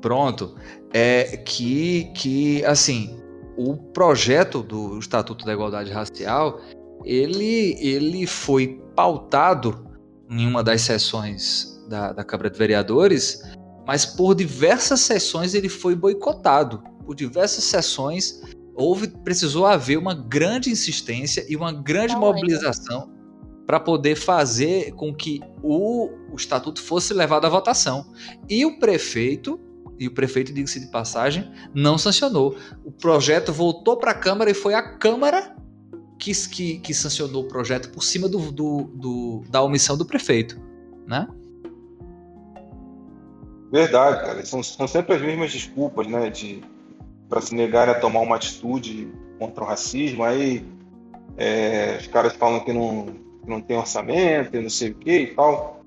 Pronto, 0.00 0.54
é 0.92 1.36
que 1.38 2.04
que 2.14 2.64
assim 2.64 3.20
o 3.56 3.76
projeto 3.76 4.62
do 4.62 4.96
Estatuto 4.96 5.44
da 5.44 5.52
Igualdade 5.52 5.90
Racial 5.90 6.60
ele 7.04 7.76
ele 7.80 8.28
foi 8.28 8.80
pautado 8.94 9.84
em 10.30 10.46
uma 10.46 10.62
das 10.62 10.82
sessões 10.82 11.82
da, 11.88 12.12
da 12.12 12.22
Câmara 12.22 12.48
de 12.48 12.58
Vereadores, 12.58 13.42
mas 13.84 14.06
por 14.06 14.36
diversas 14.36 15.00
sessões 15.00 15.54
ele 15.54 15.68
foi 15.68 15.96
boicotado. 15.96 16.80
Por 17.08 17.14
diversas 17.14 17.64
sessões 17.64 18.42
houve, 18.74 19.08
precisou 19.08 19.64
haver 19.64 19.96
uma 19.96 20.12
grande 20.12 20.68
insistência 20.68 21.42
e 21.48 21.56
uma 21.56 21.72
grande 21.72 22.12
Não, 22.12 22.20
mobilização 22.20 23.10
para 23.66 23.80
poder 23.80 24.14
fazer 24.14 24.92
com 24.92 25.14
que 25.14 25.40
o, 25.62 26.10
o 26.30 26.36
estatuto 26.36 26.82
fosse 26.82 27.14
levado 27.14 27.46
à 27.46 27.48
votação. 27.48 28.12
E 28.46 28.66
o 28.66 28.78
prefeito, 28.78 29.58
e 29.98 30.06
o 30.06 30.12
prefeito, 30.12 30.52
diga-se 30.52 30.80
de 30.80 30.88
passagem, 30.88 31.50
não 31.74 31.96
sancionou. 31.96 32.58
O 32.84 32.92
projeto 32.92 33.54
voltou 33.54 33.96
para 33.96 34.10
a 34.10 34.14
Câmara 34.14 34.50
e 34.50 34.54
foi 34.54 34.74
a 34.74 34.82
Câmara 34.82 35.56
que, 36.18 36.30
que, 36.50 36.78
que 36.80 36.92
sancionou 36.92 37.44
o 37.44 37.48
projeto 37.48 37.90
por 37.90 38.04
cima 38.04 38.28
do, 38.28 38.52
do, 38.52 38.82
do, 38.82 39.44
da 39.48 39.62
omissão 39.62 39.96
do 39.96 40.04
prefeito, 40.04 40.60
né? 41.06 41.26
Verdade, 43.72 44.20
cara. 44.26 44.44
São, 44.44 44.62
são 44.62 44.86
sempre 44.86 45.14
as 45.14 45.22
mesmas 45.22 45.50
desculpas, 45.50 46.06
né? 46.06 46.28
De 46.28 46.62
para 47.28 47.40
se 47.40 47.54
negar 47.54 47.88
a 47.88 47.94
tomar 47.94 48.20
uma 48.20 48.36
atitude 48.36 49.12
contra 49.38 49.64
o 49.64 49.66
racismo. 49.66 50.24
Aí 50.24 50.64
é, 51.36 51.98
os 52.00 52.06
caras 52.06 52.34
falam 52.34 52.60
que 52.60 52.72
não, 52.72 53.06
que 53.42 53.48
não 53.48 53.60
tem 53.60 53.76
orçamento 53.76 54.56
e 54.56 54.60
não 54.60 54.70
sei 54.70 54.90
o 54.90 54.94
que 54.94 55.18
e 55.18 55.26
tal. 55.34 55.82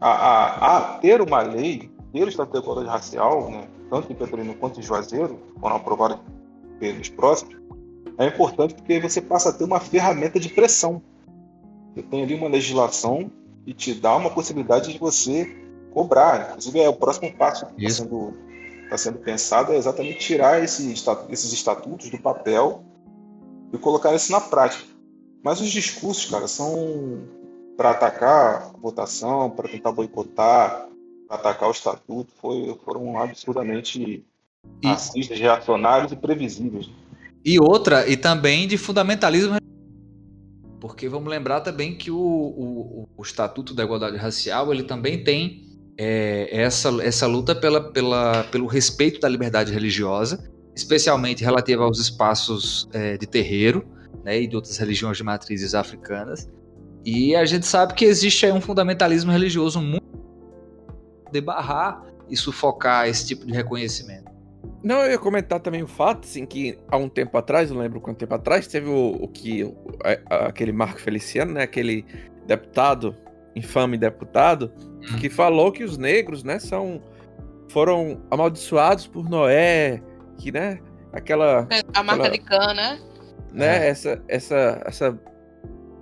A, 0.00 0.10
a, 0.10 0.76
a, 0.76 0.98
ter 0.98 1.20
uma 1.20 1.40
lei, 1.40 1.90
ter 2.12 2.24
o 2.24 2.28
Estatuto 2.28 2.58
de 2.58 2.64
Igualdade 2.64 2.88
Racial, 2.88 3.50
né, 3.50 3.66
tanto 3.90 4.12
em 4.12 4.14
Petrolina 4.14 4.54
quanto 4.54 4.80
em 4.80 4.82
Juazeiro, 4.82 5.38
foram 5.60 5.76
aprovados 5.76 6.18
pelos 6.78 7.08
próximos, 7.08 7.56
é 8.18 8.26
importante 8.26 8.74
porque 8.74 9.00
você 9.00 9.20
passa 9.20 9.50
a 9.50 9.52
ter 9.52 9.64
uma 9.64 9.80
ferramenta 9.80 10.38
de 10.38 10.48
pressão. 10.48 11.02
Você 11.94 12.02
tem 12.02 12.22
ali 12.22 12.34
uma 12.34 12.48
legislação 12.48 13.30
e 13.66 13.72
te 13.72 13.94
dá 13.94 14.14
uma 14.16 14.30
possibilidade 14.30 14.92
de 14.92 14.98
você 14.98 15.56
cobrar. 15.92 16.50
Inclusive, 16.50 16.80
é 16.80 16.88
o 16.88 16.94
próximo 16.94 17.32
passo 17.32 17.66
que 17.66 17.84
está 18.84 18.96
sendo, 18.96 19.18
pensado 19.18 19.72
é 19.72 19.76
exatamente 19.76 20.18
tirar 20.18 20.62
esse, 20.62 20.94
esses 21.28 21.52
estatutos 21.52 22.10
do 22.10 22.18
papel 22.18 22.84
e 23.72 23.78
colocar 23.78 24.14
isso 24.14 24.30
na 24.30 24.40
prática. 24.40 24.84
Mas 25.42 25.60
os 25.60 25.70
discursos, 25.70 26.30
cara, 26.30 26.48
são 26.48 27.22
para 27.76 27.90
atacar 27.90 28.72
a 28.74 28.78
votação, 28.78 29.50
para 29.50 29.68
tentar 29.68 29.92
boicotar, 29.92 30.88
para 31.26 31.36
atacar 31.36 31.68
o 31.68 31.72
estatuto, 31.72 32.32
foi, 32.40 32.78
foram 32.84 33.18
absurdamente 33.18 34.24
e... 34.82 34.86
racistas, 34.86 35.38
reacionários 35.38 36.12
e 36.12 36.16
previsíveis. 36.16 36.88
E 37.44 37.60
outra, 37.60 38.08
e 38.08 38.16
também 38.16 38.66
de 38.66 38.78
fundamentalismo 38.78 39.58
porque 40.84 41.08
vamos 41.08 41.30
lembrar 41.30 41.62
também 41.62 41.96
que 41.96 42.10
o, 42.10 42.18
o, 42.18 43.08
o, 43.16 43.22
Estatuto 43.22 43.72
da 43.72 43.84
Igualdade 43.84 44.18
Racial 44.18 44.70
ele 44.70 44.82
também 44.82 45.24
tem 45.24 45.63
é, 45.98 46.48
essa, 46.50 46.90
essa 47.02 47.26
luta 47.26 47.54
pela, 47.54 47.92
pela, 47.92 48.44
pelo 48.44 48.66
respeito 48.66 49.20
da 49.20 49.28
liberdade 49.28 49.72
religiosa, 49.72 50.50
especialmente 50.74 51.44
relativa 51.44 51.84
aos 51.84 51.98
espaços 51.98 52.88
é, 52.92 53.16
de 53.16 53.26
terreiro 53.26 53.86
né, 54.24 54.40
e 54.40 54.46
de 54.46 54.56
outras 54.56 54.76
religiões 54.76 55.16
de 55.16 55.22
matrizes 55.22 55.74
africanas. 55.74 56.48
E 57.04 57.36
a 57.36 57.44
gente 57.44 57.66
sabe 57.66 57.94
que 57.94 58.04
existe 58.04 58.46
aí 58.46 58.52
um 58.52 58.60
fundamentalismo 58.60 59.30
religioso 59.30 59.80
muito 59.80 60.04
de 61.30 61.40
barrar 61.40 62.02
e 62.30 62.36
sufocar 62.36 63.08
esse 63.08 63.26
tipo 63.26 63.46
de 63.46 63.52
reconhecimento. 63.52 64.32
Não, 64.82 64.96
eu 65.02 65.12
ia 65.12 65.18
comentar 65.18 65.60
também 65.60 65.82
o 65.82 65.86
fato, 65.86 66.24
assim, 66.24 66.44
que 66.44 66.78
há 66.88 66.96
um 66.96 67.08
tempo 67.08 67.36
atrás, 67.38 67.70
não 67.70 67.78
lembro 67.78 68.00
quanto 68.00 68.18
tempo 68.18 68.34
atrás, 68.34 68.66
teve 68.66 68.88
o, 68.88 69.12
o 69.12 69.28
que. 69.28 69.64
O, 69.64 69.74
a, 70.28 70.46
aquele 70.46 70.72
Marco 70.72 71.00
Feliciano, 71.00 71.52
né? 71.52 71.62
Aquele 71.62 72.04
deputado, 72.46 73.16
infame 73.54 73.96
deputado, 73.96 74.72
hum. 74.78 75.18
que 75.18 75.28
falou 75.28 75.72
que 75.72 75.84
os 75.84 75.96
negros, 75.98 76.42
né, 76.42 76.58
são. 76.58 77.00
foram 77.68 78.20
amaldiçoados 78.30 79.06
por 79.06 79.28
Noé, 79.28 80.02
que, 80.38 80.52
né? 80.52 80.78
Aquela. 81.12 81.68
A 81.94 82.02
marca 82.02 82.24
aquela, 82.24 82.30
de 82.30 82.38
cana, 82.38 82.74
né? 82.74 82.98
Né, 83.52 83.86
é. 83.86 83.88
essa, 83.88 84.22
essa, 84.28 84.82
essa 84.84 85.20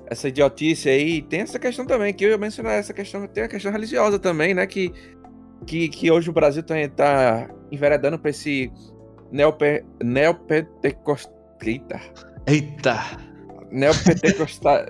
essa 0.07 0.29
idiotice 0.29 0.89
aí. 0.89 1.23
Tem 1.23 1.41
essa 1.41 1.59
questão 1.59 1.87
também, 1.87 2.13
que 2.13 2.25
eu 2.25 2.31
ia 2.31 2.39
mencionar 2.39 2.75
essa 2.75 2.93
questão, 2.93 3.27
tem 3.27 3.45
a 3.45 3.49
questão 3.49 3.73
religiosa 3.73 4.19
também, 4.19 4.55
né? 4.55 4.67
Que 4.67 4.93
que, 5.67 5.89
que 5.89 6.11
hoje 6.11 6.31
o 6.31 6.33
Brasil 6.33 6.61
está 6.61 6.75
tá 6.89 7.49
enveredando 7.71 8.19
para 8.19 8.31
esse 8.31 8.71
neope, 9.31 9.85
neopentecostal. 10.03 11.33
Eita! 11.65 12.01
Eita! 12.47 13.32
Neopentecostal. 13.73 14.87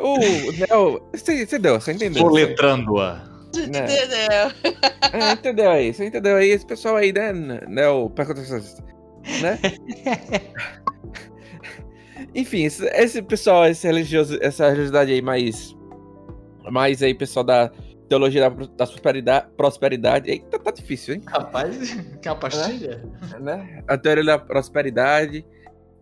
o 0.00 0.18
neo. 0.52 1.02
Você, 1.12 1.44
você 1.44 1.58
deu, 1.58 1.80
você 1.80 1.92
entendeu? 1.92 2.22
Soletrando-a. 2.22 3.34
Né? 3.54 3.84
Entendeu? 3.84 4.74
É, 5.12 5.32
entendeu 5.32 5.70
aí? 5.70 5.92
Você 5.92 6.06
entendeu 6.06 6.36
aí? 6.36 6.48
Esse 6.50 6.66
pessoal 6.66 6.96
aí, 6.96 7.12
né? 7.12 7.32
Neo. 7.68 8.12
Né? 9.42 9.58
Enfim, 12.34 12.64
esse, 12.64 12.84
esse 12.86 13.22
pessoal, 13.22 13.66
esse 13.66 13.86
religioso, 13.86 14.38
essa 14.40 14.64
religiosidade 14.66 15.12
aí 15.12 15.22
mais. 15.22 15.74
Mais 16.70 17.02
aí, 17.02 17.14
pessoal 17.14 17.44
da 17.44 17.70
Teologia 18.08 18.42
da, 18.42 18.48
da 18.48 18.86
prosperidade, 18.86 19.46
prosperidade. 19.56 20.30
Eita, 20.30 20.58
tá 20.58 20.70
difícil, 20.70 21.14
hein? 21.14 21.22
Rapaz, 21.26 21.94
que 22.20 22.28
é 22.28 22.30
uma 22.30 22.38
pastilha. 22.38 23.02
Né? 23.40 23.82
A 23.88 23.96
teoria 23.96 24.24
da 24.24 24.38
prosperidade. 24.38 25.44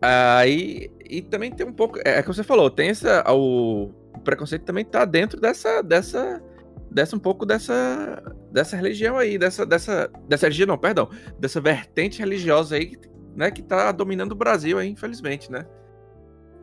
Aí. 0.02 0.90
E 1.08 1.22
também 1.22 1.50
tem 1.52 1.66
um 1.66 1.72
pouco. 1.72 1.98
É, 2.04 2.18
é 2.18 2.22
que 2.22 2.28
você 2.28 2.42
falou, 2.42 2.68
tem 2.70 2.90
essa. 2.90 3.24
O, 3.32 3.90
o 4.14 4.20
preconceito 4.20 4.64
também 4.64 4.84
tá 4.84 5.04
dentro 5.04 5.40
dessa. 5.40 5.82
dessa. 5.82 6.42
dessa 6.90 7.14
um 7.14 7.20
pouco 7.20 7.46
dessa. 7.46 8.20
dessa 8.50 8.76
religião 8.76 9.16
aí, 9.16 9.38
dessa, 9.38 9.64
dessa, 9.64 10.10
dessa 10.28 10.46
religião, 10.46 10.66
não, 10.66 10.78
perdão, 10.78 11.08
dessa 11.38 11.60
vertente 11.60 12.18
religiosa 12.18 12.74
aí, 12.74 12.98
né, 13.36 13.50
que 13.50 13.62
tá 13.62 13.92
dominando 13.92 14.32
o 14.32 14.36
Brasil 14.36 14.78
aí, 14.78 14.88
infelizmente, 14.88 15.50
né? 15.50 15.64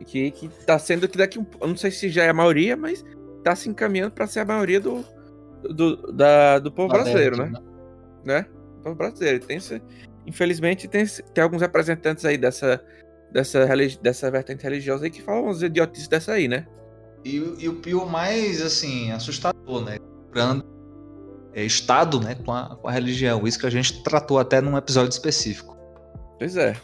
Que, 0.06 0.30
que 0.30 0.48
tá 0.64 0.78
sendo 0.78 1.08
que 1.08 1.18
daqui. 1.18 1.38
Eu 1.60 1.68
não 1.68 1.76
sei 1.76 1.90
se 1.90 2.08
já 2.08 2.24
é 2.24 2.30
a 2.30 2.34
maioria, 2.34 2.76
mas 2.76 3.04
tá 3.42 3.54
se 3.56 3.68
encaminhando 3.68 4.12
para 4.12 4.26
ser 4.26 4.40
a 4.40 4.44
maioria 4.44 4.80
do, 4.80 5.04
do, 5.62 6.12
da, 6.12 6.58
do 6.58 6.72
povo 6.72 6.88
brasileiro, 6.88 7.36
né? 7.36 7.52
né? 8.24 8.46
O 8.78 8.82
povo 8.82 8.96
brasileiro. 8.96 9.44
Tem 9.44 9.58
infelizmente, 10.26 10.88
tem, 10.88 11.04
tem 11.34 11.42
alguns 11.42 11.60
representantes 11.60 12.24
aí 12.24 12.38
dessa, 12.38 12.82
dessa, 13.32 13.66
dessa 14.02 14.30
vertente 14.30 14.62
religiosa 14.62 15.04
aí 15.04 15.10
que 15.10 15.22
falam 15.22 15.44
umas 15.44 15.62
idiotices 15.62 16.08
dessa 16.08 16.32
aí, 16.32 16.48
né? 16.48 16.66
E, 17.24 17.36
e 17.58 17.68
o 17.68 17.76
pior 17.76 18.06
mais, 18.06 18.62
assim, 18.62 19.10
assustador, 19.12 19.84
né? 19.84 19.98
É, 21.52 21.64
Estado, 21.64 22.20
né, 22.20 22.36
com 22.36 22.52
a, 22.52 22.76
com 22.76 22.88
a 22.88 22.92
religião. 22.92 23.46
Isso 23.46 23.58
que 23.58 23.66
a 23.66 23.70
gente 23.70 24.02
tratou 24.02 24.38
até 24.38 24.60
num 24.60 24.76
episódio 24.76 25.10
específico. 25.10 25.76
Pois 26.38 26.56
é. 26.56 26.76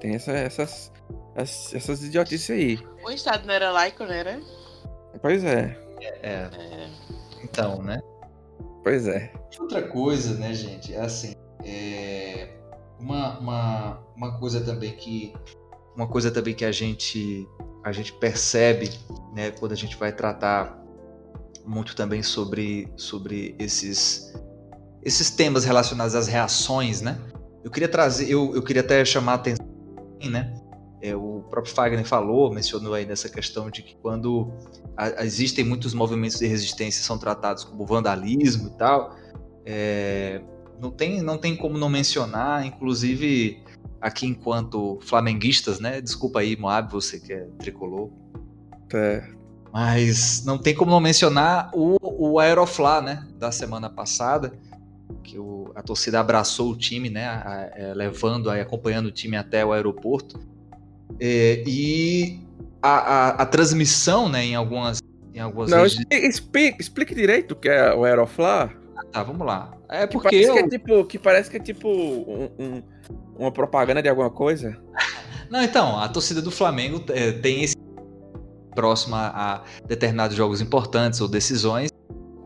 Tem 0.00 0.14
essa, 0.14 0.32
essas, 0.32 0.92
essas 1.34 2.04
idiotices 2.04 2.50
aí. 2.50 2.78
O 3.04 3.10
Estado 3.10 3.46
não 3.46 3.54
era 3.54 3.70
laico, 3.70 4.04
não 4.04 4.12
era? 4.12 4.40
Pois 5.20 5.42
é. 5.44 5.76
É. 6.00 6.08
é. 6.22 6.50
Então, 7.42 7.82
né? 7.82 8.00
Pois 8.82 9.06
é. 9.06 9.32
Outra 9.58 9.82
coisa, 9.82 10.38
né, 10.38 10.54
gente, 10.54 10.94
é 10.94 11.00
assim, 11.00 11.34
é 11.64 12.48
uma, 12.98 13.38
uma, 13.38 13.98
uma 14.16 14.38
coisa 14.38 14.60
também 14.60 14.92
que 14.92 15.34
uma 15.96 16.06
coisa 16.06 16.30
também 16.30 16.54
que 16.54 16.64
a 16.64 16.72
gente 16.72 17.46
a 17.82 17.92
gente 17.92 18.12
percebe, 18.12 18.90
né, 19.34 19.50
quando 19.52 19.72
a 19.72 19.76
gente 19.76 19.96
vai 19.96 20.12
tratar 20.12 20.78
muito 21.64 21.96
também 21.96 22.22
sobre 22.22 22.88
sobre 22.96 23.54
esses 23.58 24.32
esses 25.02 25.30
temas 25.30 25.64
relacionados 25.64 26.14
às 26.14 26.26
reações, 26.28 27.00
né? 27.00 27.18
Eu 27.64 27.70
queria 27.70 27.88
trazer, 27.88 28.30
eu, 28.30 28.54
eu 28.54 28.62
queria 28.62 28.82
até 28.82 29.04
chamar 29.04 29.32
a 29.32 29.34
atenção, 29.36 29.66
né? 30.30 30.54
É, 31.02 31.16
o 31.16 31.42
próprio 31.48 31.72
Fagner 31.74 32.04
falou, 32.04 32.52
mencionou 32.52 32.92
aí 32.92 33.06
nessa 33.06 33.28
questão 33.28 33.70
de 33.70 33.82
que 33.82 33.96
quando 33.96 34.52
a, 34.96 35.24
existem 35.24 35.64
muitos 35.64 35.94
movimentos 35.94 36.38
de 36.38 36.46
resistência 36.46 37.02
são 37.02 37.16
tratados 37.16 37.64
como 37.64 37.86
vandalismo 37.86 38.68
e 38.68 38.76
tal, 38.76 39.16
é, 39.64 40.42
não, 40.78 40.90
tem, 40.90 41.22
não 41.22 41.38
tem 41.38 41.56
como 41.56 41.78
não 41.78 41.88
mencionar, 41.88 42.66
inclusive 42.66 43.62
aqui 44.00 44.26
enquanto 44.26 44.98
flamenguistas, 45.02 45.78
né? 45.78 46.00
Desculpa 46.00 46.40
aí, 46.40 46.56
Moab, 46.56 46.90
você 46.90 47.20
que 47.20 47.32
é 47.32 47.46
tricolor. 47.58 48.10
É. 48.92 49.24
Mas 49.72 50.44
não 50.44 50.58
tem 50.58 50.74
como 50.74 50.90
não 50.90 51.00
mencionar 51.00 51.70
o, 51.72 51.96
o 52.00 52.38
Aeroflá, 52.38 53.00
né? 53.00 53.26
Da 53.38 53.52
semana 53.52 53.88
passada, 53.88 54.52
que 55.22 55.38
o, 55.38 55.70
a 55.74 55.82
torcida 55.82 56.18
abraçou 56.18 56.70
o 56.70 56.76
time, 56.76 57.08
né? 57.08 57.26
A, 57.26 57.48
a, 57.48 57.60
é, 57.76 57.94
levando, 57.94 58.50
aí, 58.50 58.60
acompanhando 58.60 59.06
o 59.06 59.12
time 59.12 59.36
até 59.36 59.64
o 59.64 59.72
aeroporto. 59.72 60.40
É, 61.20 61.62
e 61.66 62.40
a, 62.82 62.88
a, 62.90 63.28
a, 63.42 63.46
transmissão, 63.46 64.28
né, 64.28 64.44
em 64.44 64.54
algumas. 64.54 65.00
Em 65.34 65.38
algumas 65.38 65.70
Não, 65.70 65.86
explique, 65.86 66.80
explique 66.80 67.14
direito 67.14 67.52
o 67.52 67.56
que 67.56 67.68
é 67.68 67.94
o 67.94 68.04
Aeroflá. 68.04 68.72
Ah, 68.96 69.04
tá, 69.04 69.22
vamos 69.22 69.46
lá. 69.46 69.72
É 69.88 70.06
porque. 70.06 70.28
Que 70.28 70.46
parece, 70.46 70.48
eu... 70.48 70.54
que, 70.54 70.60
é 70.60 70.78
tipo, 70.78 71.04
que 71.04 71.18
parece 71.18 71.50
que 71.50 71.56
é 71.56 71.60
tipo 71.60 71.88
um, 71.88 72.50
um, 72.58 72.82
uma 73.38 73.50
propaganda 73.50 74.02
de 74.02 74.08
alguma 74.08 74.30
coisa. 74.30 74.76
Não, 75.50 75.62
então, 75.62 75.98
a 75.98 76.08
torcida 76.08 76.40
do 76.40 76.50
Flamengo 76.50 77.02
é, 77.08 77.32
tem 77.32 77.64
esse 77.64 77.74
próximo 78.74 79.16
a, 79.16 79.64
determinados 79.86 80.36
jogos 80.36 80.60
importantes 80.60 81.20
ou 81.20 81.28
decisões, 81.28 81.90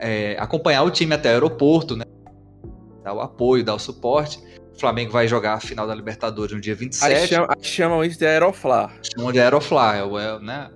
é, 0.00 0.36
acompanhar 0.38 0.82
o 0.82 0.90
time 0.90 1.14
até 1.14 1.30
o 1.30 1.32
aeroporto, 1.32 1.96
né? 1.96 2.04
Dar 3.02 3.12
o 3.12 3.20
apoio, 3.20 3.62
dar 3.62 3.74
o 3.74 3.78
suporte. 3.78 4.38
O 4.74 4.80
Flamengo 4.80 5.12
vai 5.12 5.28
jogar 5.28 5.54
a 5.54 5.60
final 5.60 5.86
da 5.86 5.94
Libertadores 5.94 6.54
no 6.54 6.60
dia 6.60 6.74
27. 6.74 7.14
Aí 7.14 7.26
chamam, 7.26 7.48
aí 7.50 7.64
chamam 7.64 8.04
isso 8.04 8.18
de 8.18 8.26
Aeroflá. 8.26 8.92
Chamam 9.14 9.32
de 9.32 9.40
Aeroflá, 9.40 9.96
é, 9.96 10.00
é, 10.00 10.38
né? 10.40 10.70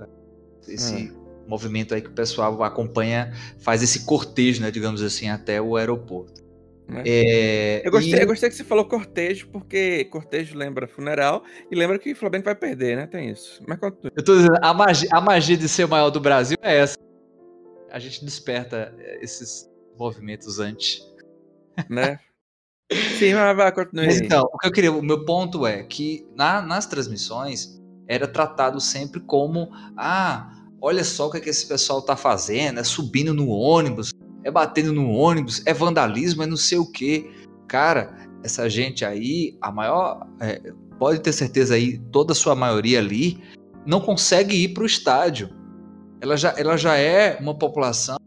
Esse 0.68 1.10
hum. 1.10 1.44
movimento 1.48 1.94
aí 1.94 2.02
que 2.02 2.08
o 2.08 2.12
pessoal 2.12 2.62
acompanha, 2.62 3.32
faz 3.58 3.82
esse 3.82 4.04
cortejo, 4.04 4.60
né, 4.60 4.70
digamos 4.70 5.02
assim, 5.02 5.28
até 5.28 5.60
o 5.60 5.76
aeroporto. 5.76 6.47
Né? 6.88 7.02
É, 7.06 7.86
eu, 7.86 7.90
gostei, 7.90 8.18
e... 8.18 8.22
eu 8.22 8.26
gostei 8.26 8.48
que 8.48 8.56
você 8.56 8.64
falou 8.64 8.86
cortejo, 8.86 9.48
porque 9.48 10.06
cortejo 10.06 10.56
lembra 10.56 10.88
funeral 10.88 11.44
e 11.70 11.74
lembra 11.74 11.98
que 11.98 12.12
o 12.12 12.16
Flamengo 12.16 12.46
vai 12.46 12.54
perder, 12.54 12.96
né? 12.96 13.06
Tem 13.06 13.30
isso. 13.30 13.62
Mas 13.66 13.78
continua. 13.78 14.10
Eu 14.16 14.24
tô 14.24 14.34
dizendo, 14.34 14.56
a 14.62 14.72
magia, 14.72 15.08
a 15.12 15.20
magia 15.20 15.56
de 15.56 15.68
ser 15.68 15.84
o 15.84 15.88
maior 15.88 16.08
do 16.08 16.18
Brasil 16.18 16.56
é 16.62 16.78
essa. 16.78 16.96
A 17.90 17.98
gente 17.98 18.24
desperta 18.24 18.94
esses 19.20 19.70
movimentos 19.98 20.58
antes. 20.58 21.06
Né? 21.88 22.18
Sim, 23.18 23.34
mas 23.34 23.56
vai, 23.56 23.70
continue. 23.70 24.06
Mas, 24.06 24.20
então, 24.20 24.48
o 24.52 24.58
que 24.58 24.66
eu 24.66 24.72
queria, 24.72 24.90
o 24.90 25.02
meu 25.02 25.24
ponto 25.24 25.66
é 25.66 25.82
que 25.82 26.26
na, 26.34 26.62
nas 26.62 26.86
transmissões 26.86 27.78
era 28.06 28.26
tratado 28.26 28.80
sempre 28.80 29.20
como: 29.20 29.68
ah, 29.96 30.50
olha 30.80 31.04
só 31.04 31.26
o 31.26 31.30
que, 31.30 31.36
é 31.36 31.40
que 31.40 31.50
esse 31.50 31.66
pessoal 31.66 32.00
tá 32.00 32.16
fazendo, 32.16 32.80
é 32.80 32.84
subindo 32.84 33.34
no 33.34 33.48
ônibus, 33.48 34.10
é 34.44 34.50
batendo 34.50 34.92
no 34.92 35.10
ônibus, 35.10 35.62
é 35.66 35.74
vandalismo, 35.74 36.42
é 36.42 36.46
não 36.46 36.56
sei 36.56 36.78
o 36.78 36.90
que. 36.90 37.30
Cara, 37.66 38.28
essa 38.42 38.68
gente 38.68 39.04
aí, 39.04 39.56
a 39.60 39.70
maior. 39.70 40.26
É, 40.40 40.60
pode 40.98 41.20
ter 41.20 41.32
certeza 41.32 41.74
aí, 41.74 41.98
toda 42.10 42.32
a 42.32 42.34
sua 42.34 42.54
maioria 42.56 42.98
ali 42.98 43.40
não 43.86 44.00
consegue 44.00 44.56
ir 44.56 44.68
para 44.74 44.82
o 44.82 44.86
estádio. 44.86 45.48
Ela 46.20 46.36
já, 46.36 46.54
ela 46.58 46.76
já 46.76 46.96
é 46.96 47.38
uma 47.40 47.56
população 47.56 48.18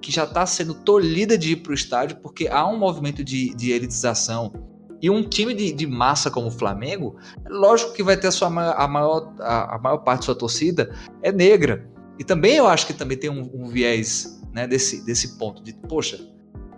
que 0.00 0.12
já 0.12 0.24
está 0.24 0.44
sendo 0.44 0.74
tolhida 0.74 1.38
de 1.38 1.52
ir 1.52 1.56
para 1.56 1.70
o 1.70 1.74
estádio 1.74 2.18
porque 2.18 2.48
há 2.48 2.66
um 2.66 2.78
movimento 2.78 3.24
de, 3.24 3.54
de 3.54 3.70
elitização. 3.70 4.52
E 5.00 5.10
um 5.10 5.22
time 5.22 5.54
de, 5.54 5.72
de, 5.72 5.86
massa 5.86 6.30
como 6.30 6.48
o 6.48 6.50
Flamengo, 6.50 7.16
é 7.44 7.48
lógico 7.48 7.92
que 7.92 8.02
vai 8.02 8.16
ter 8.16 8.28
a, 8.28 8.30
sua, 8.30 8.48
a, 8.48 8.88
maior, 8.88 9.34
a, 9.40 9.76
a 9.76 9.78
maior 9.78 9.98
parte 9.98 10.20
da 10.20 10.26
sua 10.26 10.34
torcida 10.34 10.94
é 11.22 11.30
negra. 11.30 11.88
E 12.18 12.24
também 12.24 12.56
eu 12.56 12.66
acho 12.66 12.86
que 12.86 12.94
também 12.94 13.16
tem 13.16 13.30
um, 13.30 13.50
um 13.54 13.68
viés 13.68 14.40
né, 14.56 14.66
desse, 14.66 15.04
desse 15.04 15.36
ponto 15.36 15.62
de, 15.62 15.74
poxa, 15.74 16.18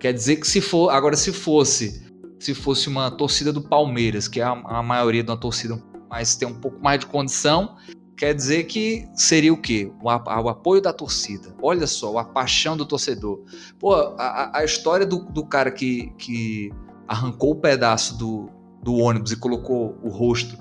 quer 0.00 0.12
dizer 0.12 0.36
que 0.36 0.48
se 0.48 0.60
for, 0.60 0.90
agora 0.90 1.16
se 1.16 1.32
fosse, 1.32 2.04
se 2.40 2.52
fosse 2.52 2.88
uma 2.88 3.08
torcida 3.08 3.52
do 3.52 3.62
Palmeiras, 3.62 4.26
que 4.26 4.40
é 4.40 4.42
a, 4.42 4.50
a 4.50 4.82
maioria 4.82 5.22
de 5.22 5.30
uma 5.30 5.36
torcida 5.36 5.80
mas 6.10 6.34
tem 6.34 6.48
um 6.48 6.54
pouco 6.54 6.82
mais 6.82 7.00
de 7.00 7.06
condição, 7.06 7.76
quer 8.16 8.34
dizer 8.34 8.64
que 8.64 9.06
seria 9.14 9.52
o 9.52 9.56
quê? 9.60 9.92
O, 10.02 10.08
o, 10.08 10.48
apoio 10.48 10.80
da 10.80 10.92
torcida. 10.92 11.54
Olha 11.62 11.86
só, 11.86 12.16
a 12.16 12.24
paixão 12.24 12.78
do 12.78 12.86
torcedor. 12.86 13.44
Pô, 13.78 13.94
a, 13.94 14.58
a 14.58 14.64
história 14.64 15.04
do, 15.04 15.18
do 15.18 15.44
cara 15.44 15.70
que, 15.70 16.10
que 16.16 16.72
arrancou 17.06 17.50
o 17.50 17.56
pedaço 17.56 18.16
do, 18.16 18.48
do 18.82 18.94
ônibus 18.94 19.32
e 19.32 19.36
colocou 19.36 19.98
o 20.02 20.08
rosto 20.08 20.56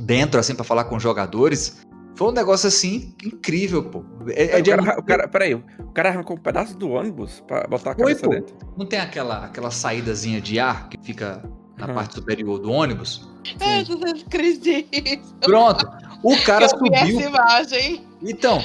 dentro, 0.00 0.40
assim, 0.40 0.56
para 0.56 0.64
falar 0.64 0.84
com 0.84 0.96
os 0.96 1.02
jogadores, 1.02 1.86
foi 2.18 2.30
um 2.30 2.32
negócio 2.32 2.66
assim 2.66 3.14
incrível, 3.24 3.80
pô. 3.84 4.02
É, 4.30 4.58
é 4.58 4.60
de... 4.60 4.72
o, 4.72 4.76
cara, 4.76 4.98
o 4.98 5.02
cara, 5.04 5.28
peraí, 5.28 5.54
o 5.54 5.92
cara 5.94 6.08
arrancou 6.08 6.36
um 6.36 6.40
pedaço 6.40 6.76
do 6.76 6.90
ônibus 6.90 7.38
pra 7.46 7.64
botar 7.68 7.92
a 7.92 7.94
cabeça 7.94 8.24
Foi, 8.24 8.40
dentro. 8.40 8.56
Não 8.76 8.84
tem 8.84 8.98
aquela, 8.98 9.44
aquela 9.44 9.70
saídazinha 9.70 10.40
de 10.40 10.58
ar 10.58 10.88
que 10.88 10.98
fica 11.00 11.40
na 11.76 11.86
uhum. 11.86 11.94
parte 11.94 12.16
superior 12.16 12.58
do 12.58 12.72
ônibus? 12.72 13.30
É, 13.60 13.82
eu 13.82 14.20
acredito. 14.20 15.32
Pronto. 15.42 15.88
O 16.24 16.36
cara 16.42 16.64
eu 16.64 16.70
subiu. 16.70 16.92
essa 16.92 17.28
imagem. 17.28 18.04
Então, 18.20 18.58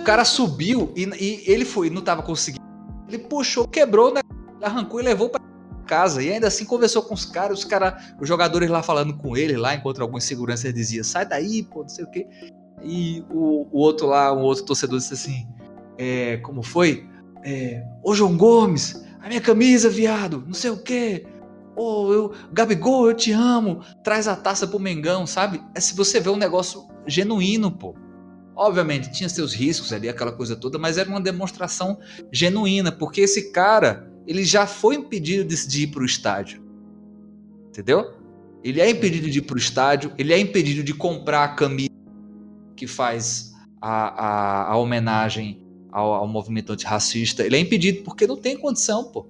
o 0.00 0.02
cara 0.02 0.24
subiu 0.24 0.90
e, 0.96 1.04
e 1.04 1.44
ele 1.46 1.66
foi, 1.66 1.90
não 1.90 2.00
tava 2.00 2.22
conseguindo. 2.22 2.64
Ele 3.06 3.18
puxou, 3.18 3.68
quebrou, 3.68 4.14
né? 4.14 4.22
arrancou 4.62 4.98
e 4.98 5.02
levou 5.02 5.28
para 5.28 5.44
casa. 5.86 6.22
E 6.22 6.32
ainda 6.32 6.46
assim 6.46 6.64
conversou 6.64 7.02
com 7.02 7.12
os 7.12 7.26
caras, 7.26 7.58
os 7.58 7.64
caras, 7.66 8.02
os 8.18 8.26
jogadores 8.26 8.70
lá 8.70 8.82
falando 8.82 9.14
com 9.14 9.36
ele, 9.36 9.58
lá, 9.58 9.74
enquanto 9.74 10.00
alguns 10.00 10.24
seguranças 10.24 10.72
dizia: 10.72 11.04
sai 11.04 11.26
daí, 11.26 11.62
pô, 11.64 11.82
não 11.82 11.88
sei 11.90 12.06
o 12.06 12.10
quê. 12.10 12.26
E 12.82 13.24
o, 13.30 13.66
o 13.70 13.78
outro 13.78 14.06
lá, 14.06 14.32
um 14.32 14.40
outro 14.40 14.64
torcedor 14.64 14.98
disse 14.98 15.14
assim: 15.14 15.46
é, 15.98 16.38
como 16.38 16.62
foi? 16.62 17.06
É, 17.42 17.84
Ô 18.02 18.14
João 18.14 18.36
Gomes, 18.36 19.04
a 19.20 19.28
minha 19.28 19.40
camisa, 19.40 19.88
viado, 19.88 20.42
não 20.46 20.54
sei 20.54 20.70
o 20.70 20.76
quê. 20.76 21.26
Ô, 21.76 22.12
eu, 22.12 22.32
Gabigol, 22.52 23.08
eu 23.08 23.14
te 23.14 23.32
amo. 23.32 23.80
Traz 24.02 24.28
a 24.28 24.36
taça 24.36 24.66
pro 24.66 24.78
Mengão, 24.78 25.26
sabe? 25.26 25.60
É 25.74 25.80
se 25.80 25.94
você 25.94 26.20
vê 26.20 26.30
um 26.30 26.36
negócio 26.36 26.86
genuíno, 27.06 27.70
pô. 27.70 27.94
Obviamente, 28.56 29.10
tinha 29.10 29.28
seus 29.28 29.52
riscos 29.52 29.92
ali, 29.92 30.08
aquela 30.08 30.30
coisa 30.30 30.54
toda, 30.54 30.78
mas 30.78 30.96
era 30.96 31.08
uma 31.08 31.20
demonstração 31.20 31.98
genuína, 32.30 32.92
porque 32.92 33.22
esse 33.22 33.50
cara, 33.50 34.08
ele 34.26 34.44
já 34.44 34.64
foi 34.64 34.94
impedido 34.94 35.44
de 35.44 35.82
ir 35.82 35.86
pro 35.88 36.04
estádio. 36.04 36.62
Entendeu? 37.68 38.14
Ele 38.62 38.80
é 38.80 38.88
impedido 38.88 39.28
de 39.28 39.38
ir 39.40 39.42
pro 39.42 39.58
estádio, 39.58 40.12
ele 40.16 40.32
é 40.32 40.38
impedido 40.38 40.84
de 40.84 40.94
comprar 40.94 41.44
a 41.44 41.48
camisa 41.48 41.93
que 42.76 42.86
faz 42.86 43.52
a, 43.80 44.08
a, 44.08 44.72
a 44.72 44.76
homenagem 44.76 45.62
ao, 45.92 46.12
ao, 46.14 46.28
movimento 46.28 46.72
antirracista, 46.72 47.44
ele 47.44 47.56
é 47.56 47.60
impedido 47.60 48.02
porque 48.02 48.26
não 48.26 48.36
tem 48.36 48.56
condição, 48.56 49.04
pô. 49.04 49.26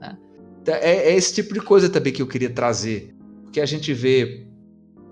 Né? 0.00 0.18
Então, 0.62 0.74
é, 0.74 1.10
é, 1.10 1.14
esse 1.14 1.34
tipo 1.34 1.54
de 1.54 1.60
coisa 1.60 1.88
também 1.88 2.12
que 2.12 2.22
eu 2.22 2.26
queria 2.26 2.50
trazer. 2.50 3.14
Porque 3.44 3.60
a 3.60 3.66
gente 3.66 3.94
vê 3.94 4.48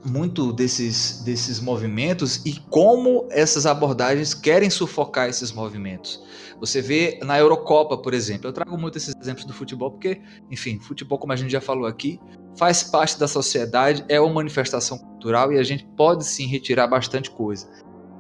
muito 0.05 0.53
desses, 0.53 1.23
desses 1.23 1.61
movimentos 1.61 2.45
e 2.45 2.55
como 2.71 3.27
essas 3.31 3.67
abordagens 3.67 4.35
querem 4.35 4.71
sufocar 4.71 5.29
esses 5.29 5.53
movimentos. 5.53 6.23
Você 6.61 6.81
vê 6.81 7.19
na 7.23 7.39
Eurocopa, 7.39 7.99
por 7.99 8.15
exemplo, 8.15 8.49
eu 8.49 8.53
trago 8.53 8.79
muito 8.79 8.97
esses 8.97 9.15
exemplos 9.21 9.45
do 9.45 9.53
futebol 9.53 9.91
porque, 9.91 10.21
enfim, 10.51 10.79
futebol, 10.79 11.19
como 11.19 11.33
a 11.33 11.37
gente 11.37 11.51
já 11.51 11.61
falou 11.61 11.87
aqui, 11.87 12.21
faz 12.57 12.83
parte 12.83 13.19
da 13.19 13.29
sociedade, 13.29 14.05
é 14.09 14.21
uma 14.21 14.35
manifestação 14.35 14.99
cultural 14.99 15.53
e 15.53 15.59
a 15.59 15.63
gente 15.63 15.85
pode 15.97 16.25
sim 16.25 16.47
retirar 16.47 16.87
bastante 16.87 17.31
coisa. 17.31 17.69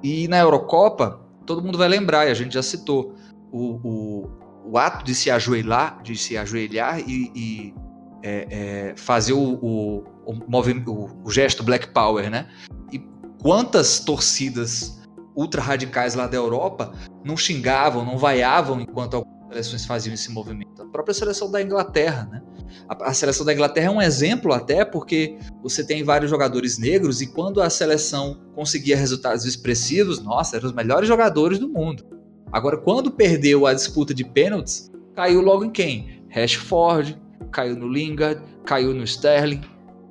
E 0.02 0.28
na 0.28 0.38
Eurocopa, 0.38 1.20
todo 1.44 1.62
mundo 1.62 1.78
vai 1.78 1.88
lembrar, 1.88 2.26
e 2.26 2.30
a 2.30 2.34
gente 2.34 2.52
já 2.54 2.62
citou, 2.62 3.14
o, 3.50 3.80
o, 3.82 4.30
o 4.72 4.78
ato 4.78 5.04
de 5.04 5.14
se 5.14 5.30
ajoelhar, 5.30 6.02
de 6.02 6.16
se 6.16 6.36
ajoelhar 6.36 7.00
e, 7.00 7.30
e 7.34 7.74
é, 8.22 8.46
é, 8.90 8.94
fazer 8.96 9.32
o, 9.32 10.04
o, 10.24 11.30
gesto 11.30 11.62
Black 11.62 11.88
Power, 11.88 12.28
né? 12.30 12.48
E 12.92 12.98
quantas 13.40 14.00
torcidas 14.00 15.00
ultra 15.34 15.62
radicais 15.62 16.14
lá 16.14 16.26
da 16.26 16.36
Europa 16.36 16.92
não 17.24 17.36
xingavam, 17.36 18.04
não 18.04 18.18
vaiavam 18.18 18.80
enquanto 18.80 19.14
algumas 19.14 19.48
seleções 19.50 19.86
faziam 19.86 20.14
esse 20.14 20.30
movimento. 20.30 20.82
A 20.82 20.86
própria 20.86 21.14
seleção 21.14 21.50
da 21.50 21.62
Inglaterra, 21.62 22.28
né? 22.30 22.42
A, 22.88 23.12
seleção 23.14 23.44
da 23.44 23.52
Inglaterra 23.52 23.86
é 23.86 23.90
um 23.90 24.02
exemplo 24.02 24.52
até 24.52 24.84
porque 24.84 25.38
você 25.62 25.84
tem 25.84 26.02
vários 26.02 26.30
jogadores 26.30 26.78
negros 26.78 27.20
e 27.20 27.26
quando 27.26 27.60
a 27.60 27.70
seleção 27.70 28.40
conseguia 28.54 28.96
resultados 28.96 29.44
expressivos, 29.44 30.22
nossa, 30.22 30.56
eram 30.56 30.68
os 30.68 30.74
melhores 30.74 31.08
jogadores 31.08 31.58
do 31.58 31.68
mundo. 31.68 32.04
Agora, 32.52 32.76
quando 32.76 33.10
perdeu 33.10 33.66
a 33.66 33.74
disputa 33.74 34.14
de 34.14 34.24
pênaltis, 34.24 34.90
caiu 35.14 35.40
logo 35.40 35.64
em 35.64 35.70
quem? 35.70 36.24
Rashford, 36.28 37.20
caiu 37.50 37.76
no 37.76 37.88
Lingard, 37.88 38.40
caiu 38.64 38.94
no 38.94 39.04
Sterling, 39.04 39.62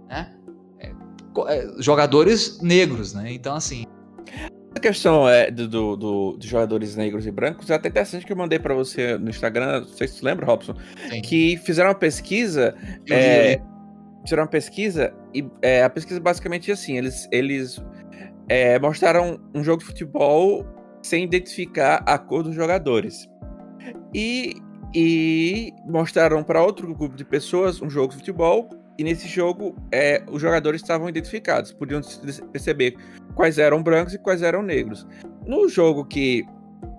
né? 0.07 0.33
É, 0.79 0.91
é, 1.47 1.71
jogadores 1.79 2.59
negros, 2.61 3.13
né? 3.13 3.31
Então, 3.31 3.55
assim. 3.55 3.85
A 4.75 4.79
questão 4.79 5.27
é 5.27 5.49
do, 5.49 5.67
do, 5.67 5.95
do, 5.95 6.31
dos 6.33 6.45
jogadores 6.45 6.97
negros 6.97 7.25
e 7.25 7.31
brancos 7.31 7.69
é 7.69 7.75
até 7.75 7.87
interessante 7.87 8.25
que 8.25 8.31
eu 8.33 8.35
mandei 8.35 8.59
para 8.59 8.73
você 8.73 9.17
no 9.17 9.29
Instagram, 9.29 9.79
não 9.79 9.87
sei 9.87 10.07
se 10.07 10.15
você 10.15 10.25
lembra, 10.25 10.45
Robson, 10.45 10.75
Sim. 11.09 11.21
que 11.21 11.57
fizeram 11.57 11.89
uma 11.89 11.95
pesquisa. 11.95 12.75
É, 13.09 13.61
fizeram 14.23 14.43
uma 14.43 14.49
pesquisa 14.49 15.13
e 15.33 15.47
é, 15.61 15.83
a 15.83 15.89
pesquisa 15.89 16.19
basicamente 16.19 16.69
é 16.69 16.73
assim: 16.73 16.97
eles, 16.97 17.27
eles 17.31 17.81
é, 18.49 18.77
mostraram 18.77 19.39
um 19.55 19.63
jogo 19.63 19.79
de 19.79 19.85
futebol 19.85 20.65
sem 21.01 21.23
identificar 21.23 22.03
a 22.05 22.17
cor 22.17 22.43
dos 22.43 22.53
jogadores. 22.53 23.29
E 24.13 24.55
e 24.97 25.73
mostraram 25.85 26.41
para 26.41 26.63
outro 26.63 26.87
grupo 26.95 27.17
de 27.17 27.25
pessoas 27.25 27.81
um 27.81 27.89
jogo 27.89 28.11
de 28.11 28.19
futebol 28.19 28.69
e 28.97 29.03
nesse 29.03 29.27
jogo 29.27 29.75
é, 29.91 30.23
os 30.31 30.41
jogadores 30.41 30.81
estavam 30.81 31.09
identificados, 31.09 31.73
podiam 31.73 32.01
perceber 32.53 32.95
quais 33.35 33.59
eram 33.59 33.83
brancos 33.83 34.13
e 34.13 34.17
quais 34.17 34.41
eram 34.41 34.63
negros. 34.63 35.05
No 35.45 35.69
jogo 35.69 36.05
que 36.05 36.45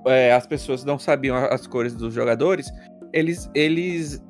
é, 0.06 0.32
as 0.32 0.46
pessoas 0.46 0.84
não 0.84 0.98
sabiam 0.98 1.36
as 1.36 1.66
cores 1.66 1.94
dos 1.94 2.14
jogadores, 2.14 2.70
eles, 3.12 3.50
eles 3.54 4.22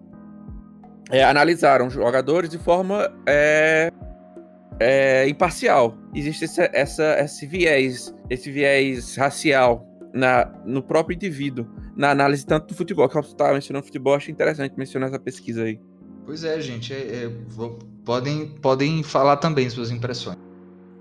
é, 1.10 1.24
analisaram 1.24 1.90
jogadores 1.90 2.48
de 2.48 2.58
forma 2.58 3.12
é, 3.26 3.90
é, 4.80 5.28
imparcial. 5.28 5.96
Existe 6.14 6.44
essa, 6.44 6.70
essa, 6.72 7.20
esse 7.20 7.46
viés, 7.46 8.14
esse 8.30 8.50
viés 8.50 9.16
racial 9.16 9.86
na, 10.14 10.46
no 10.64 10.82
próprio 10.82 11.14
indivíduo, 11.14 11.66
na 11.94 12.10
análise 12.10 12.46
tanto 12.46 12.68
do 12.68 12.74
futebol, 12.74 13.08
que 13.08 13.14
você 13.14 13.32
estava 13.32 13.52
mencionando 13.52 13.84
futebol, 13.84 14.14
achei 14.14 14.32
interessante 14.32 14.74
mencionar 14.76 15.10
essa 15.10 15.18
pesquisa 15.18 15.64
aí. 15.64 15.80
Pois 16.24 16.42
é, 16.42 16.60
gente, 16.60 16.92
é, 16.92 17.24
é, 17.24 17.30
podem, 18.04 18.48
podem 18.60 19.02
falar 19.02 19.36
também 19.36 19.68
suas 19.70 19.90
impressões. 19.90 20.45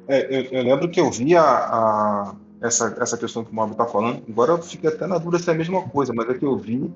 É, 0.07 0.39
eu, 0.39 0.59
eu, 0.59 0.63
lembro 0.63 0.89
que 0.89 0.99
eu 0.99 1.09
vi 1.09 1.35
a, 1.35 1.43
a, 1.43 2.35
essa, 2.61 2.95
essa 2.99 3.17
questão 3.17 3.43
que 3.43 3.51
o 3.51 3.55
Mauro 3.55 3.71
está 3.71 3.85
falando, 3.85 4.21
agora 4.29 4.53
eu 4.53 4.61
fiquei 4.61 4.89
até 4.89 5.07
na 5.07 5.17
dúvida 5.17 5.41
se 5.41 5.49
é 5.49 5.53
a 5.53 5.57
mesma 5.57 5.81
coisa, 5.83 6.13
mas 6.13 6.29
é 6.29 6.33
que 6.33 6.45
eu 6.45 6.57
vi 6.57 6.91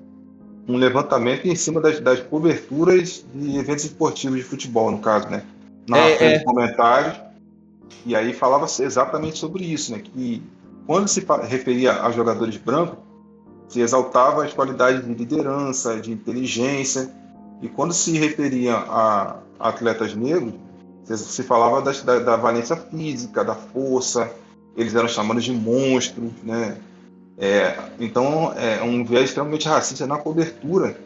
um 0.68 0.76
levantamento 0.76 1.46
em 1.46 1.54
cima 1.56 1.80
das, 1.80 2.00
das 2.00 2.20
coberturas 2.20 3.24
de 3.34 3.56
eventos 3.56 3.84
esportivos 3.84 4.38
de 4.38 4.44
futebol, 4.44 4.90
no 4.90 4.98
caso, 4.98 5.28
né? 5.28 5.42
Na 5.88 5.98
é, 5.98 6.34
é. 6.34 6.38
comentários, 6.44 7.20
e 8.06 8.14
aí 8.14 8.32
falava 8.32 8.66
exatamente 8.66 9.38
sobre 9.38 9.64
isso, 9.64 9.92
né? 9.92 9.98
Que 9.98 10.42
quando 10.86 11.08
se 11.08 11.24
referia 11.48 12.02
a 12.02 12.10
jogadores 12.10 12.56
brancos, 12.56 12.98
se 13.68 13.80
exaltava 13.80 14.44
as 14.44 14.52
qualidades 14.52 15.04
de 15.04 15.14
liderança, 15.14 16.00
de 16.00 16.12
inteligência, 16.12 17.10
e 17.62 17.68
quando 17.68 17.92
se 17.92 18.18
referia 18.18 18.74
a 18.74 19.38
atletas 19.58 20.14
negros, 20.14 20.54
se 21.04 21.42
falava 21.42 21.82
da, 21.82 21.92
da, 21.92 22.18
da 22.18 22.36
valência 22.36 22.76
física, 22.76 23.44
da 23.44 23.54
força, 23.54 24.30
eles 24.76 24.94
eram 24.94 25.08
chamados 25.08 25.44
de 25.44 25.52
monstros, 25.52 26.32
né? 26.42 26.76
É, 27.38 27.76
então, 27.98 28.52
é 28.52 28.82
um 28.82 29.04
viés 29.04 29.30
extremamente 29.30 29.66
racista 29.66 30.06
na 30.06 30.18
cobertura. 30.18 30.96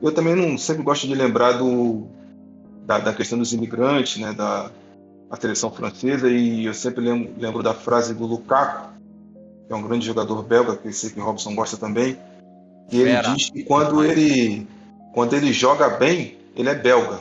Eu 0.00 0.12
também 0.12 0.34
não 0.34 0.56
sempre 0.56 0.82
gosto 0.82 1.06
de 1.06 1.14
lembrar 1.14 1.52
do, 1.52 2.06
da, 2.84 2.98
da 2.98 3.12
questão 3.12 3.38
dos 3.38 3.52
imigrantes, 3.52 4.20
né? 4.20 4.32
Da 4.32 4.70
a 5.30 5.36
seleção 5.36 5.70
francesa, 5.70 6.28
e 6.28 6.66
eu 6.66 6.74
sempre 6.74 7.00
lembro, 7.00 7.32
lembro 7.38 7.62
da 7.62 7.74
frase 7.74 8.14
do 8.14 8.24
Lukaku, 8.26 8.90
que 9.66 9.72
é 9.72 9.76
um 9.76 9.82
grande 9.82 10.06
jogador 10.06 10.42
belga, 10.42 10.76
que 10.76 10.88
eu 10.88 10.92
sei 10.92 11.10
que 11.10 11.20
o 11.20 11.24
Robson 11.24 11.54
gosta 11.54 11.76
também, 11.76 12.16
e 12.90 13.00
ele 13.00 13.20
diz 13.34 13.50
que 13.50 13.64
quando 13.64 14.04
ele, 14.04 14.66
quando 15.12 15.34
ele 15.34 15.52
joga 15.52 15.88
bem, 15.88 16.38
ele 16.54 16.68
é 16.68 16.74
belga. 16.74 17.18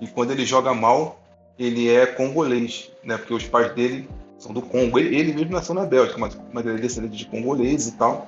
E 0.00 0.06
quando 0.08 0.32
ele 0.32 0.44
joga 0.44 0.74
mal, 0.74 1.19
ele 1.60 1.90
é 1.90 2.06
congolês, 2.06 2.90
né? 3.04 3.18
Porque 3.18 3.34
os 3.34 3.44
pais 3.44 3.72
dele 3.74 4.08
são 4.38 4.52
do 4.52 4.62
Congo. 4.62 4.98
Ele, 4.98 5.14
ele 5.14 5.34
mesmo 5.34 5.52
nasceu 5.52 5.74
na 5.74 5.84
Bélgica, 5.84 6.18
mas, 6.18 6.40
mas 6.52 6.64
ele 6.64 6.78
é 6.78 6.80
descendente 6.80 7.16
de 7.16 7.26
congolês 7.26 7.86
e 7.86 7.92
tal. 7.92 8.26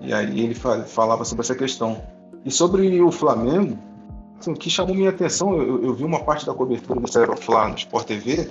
E 0.00 0.12
aí 0.12 0.40
ele 0.40 0.54
falava 0.54 1.24
sobre 1.24 1.44
essa 1.44 1.54
questão. 1.54 2.02
E 2.44 2.50
sobre 2.50 3.00
o 3.00 3.12
Flamengo, 3.12 3.78
assim, 4.40 4.50
o 4.50 4.56
que 4.56 4.68
chamou 4.68 4.92
minha 4.92 5.10
atenção, 5.10 5.56
eu, 5.56 5.84
eu 5.84 5.94
vi 5.94 6.02
uma 6.02 6.24
parte 6.24 6.44
da 6.44 6.52
cobertura 6.52 6.98
do 6.98 7.18
Aeroflá 7.18 7.68
no 7.68 7.76
Sport 7.76 8.06
TV, 8.08 8.50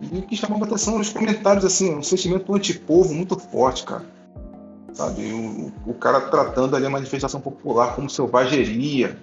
e 0.00 0.18
o 0.18 0.22
que 0.22 0.34
chamava 0.34 0.64
atenção 0.64 0.96
nos 0.96 1.10
comentários, 1.10 1.62
assim, 1.62 1.94
um 1.94 2.02
sentimento 2.02 2.54
antipovo 2.54 3.12
muito 3.12 3.38
forte, 3.38 3.84
cara. 3.84 4.06
Sabe? 4.94 5.30
O, 5.30 5.90
o 5.90 5.94
cara 5.94 6.22
tratando 6.22 6.74
ali 6.74 6.86
a 6.86 6.90
manifestação 6.90 7.38
popular 7.38 7.94
como 7.94 8.08
selvageria. 8.08 9.18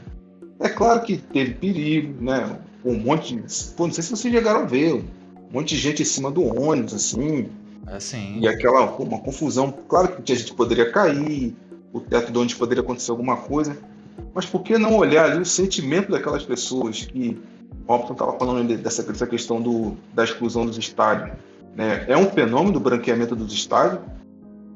É 0.59 0.69
claro 0.69 1.01
que 1.01 1.17
teve 1.17 1.55
perigo, 1.55 2.23
né? 2.23 2.59
Um 2.89 2.99
monte 2.99 3.35
de. 3.35 3.73
Pô, 3.75 3.87
não 3.87 3.93
sei 3.93 4.03
se 4.03 4.15
vocês 4.15 4.33
chegaram 4.33 4.61
a 4.61 4.65
ver. 4.65 4.93
Um 4.93 5.53
monte 5.53 5.75
de 5.75 5.77
gente 5.77 6.01
em 6.01 6.05
cima 6.05 6.31
do 6.31 6.43
ônibus, 6.43 6.93
assim. 6.93 7.49
Assim. 7.85 8.39
E 8.39 8.47
aquela 8.47 8.91
uma 8.97 9.19
confusão. 9.19 9.73
Claro 9.87 10.21
que 10.21 10.31
a 10.31 10.35
gente 10.35 10.53
poderia 10.53 10.91
cair, 10.91 11.55
o 11.93 11.99
teto 11.99 12.31
de 12.31 12.37
onde 12.37 12.55
poderia 12.55 12.83
acontecer 12.83 13.11
alguma 13.11 13.37
coisa. 13.37 13.77
Mas 14.33 14.45
por 14.45 14.61
que 14.63 14.77
não 14.77 14.97
olhar 14.97 15.31
ali 15.31 15.41
o 15.41 15.45
sentimento 15.45 16.11
daquelas 16.11 16.43
pessoas 16.43 17.05
que 17.05 17.39
Robson 17.87 18.13
estava 18.13 18.37
falando 18.37 18.77
dessa, 18.77 19.01
dessa 19.01 19.25
questão 19.25 19.61
do, 19.61 19.95
da 20.13 20.23
exclusão 20.23 20.65
dos 20.65 20.77
estádios. 20.77 21.35
Né? 21.75 22.05
É 22.07 22.17
um 22.17 22.29
fenômeno 22.29 22.73
do 22.73 22.79
branqueamento 22.79 23.35
dos 23.35 23.53
estádios, 23.53 24.01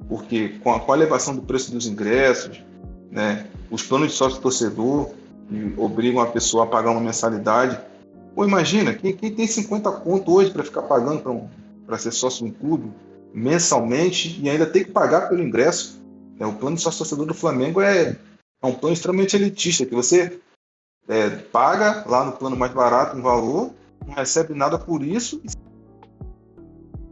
porque 0.08 0.56
com 0.64 0.74
a, 0.74 0.80
com 0.80 0.94
a 0.94 0.96
elevação 0.96 1.36
do 1.36 1.42
preço 1.42 1.72
dos 1.72 1.86
ingressos, 1.86 2.64
né, 3.12 3.46
os 3.70 3.84
planos 3.84 4.12
de 4.12 4.14
sócio-torcedor 4.14 5.10
obrigam 5.78 6.22
a 6.22 6.28
pessoa 6.28 6.64
a 6.64 6.68
pagar 6.68 6.92
uma 6.92 7.02
mensalidade. 7.02 7.78
Pô, 8.36 8.46
imagina, 8.46 8.94
quem, 8.94 9.16
quem 9.16 9.34
tem 9.34 9.48
50 9.48 9.92
conto 9.92 10.34
hoje 10.34 10.52
para 10.52 10.64
ficar 10.64 10.84
pagando 10.84 11.22
para 11.22 11.32
um, 11.32 11.50
ser 11.98 12.12
sócio 12.12 12.46
de 12.46 12.52
um 12.52 12.54
clube 12.54 12.92
mensalmente 13.34 14.40
e 14.42 14.50
ainda 14.50 14.66
tem 14.66 14.84
que 14.84 14.92
pagar 14.92 15.28
pelo 15.30 15.44
ingresso. 15.44 16.02
Né? 16.40 16.46
O 16.46 16.54
plano 16.54 16.76
de 16.76 16.82
sócio-torcedor 16.82 17.26
do 17.26 17.34
Flamengo 17.34 17.82
é, 17.82 18.18
é 18.62 18.66
um 18.66 18.74
plano 18.74 18.94
extremamente 18.94 19.36
elitista, 19.36 19.86
que 19.86 19.96
você 19.96 20.40
é, 21.08 21.30
paga 21.30 22.06
lá 22.08 22.24
no 22.24 22.32
plano 22.34 22.56
mais 22.56 22.74
barato 22.74 23.18
um 23.18 23.22
valor, 23.22 23.72
não 24.06 24.14
recebe 24.14 24.54
nada 24.54 24.80
por 24.80 25.04
isso. 25.04 25.42
Se 25.46 25.58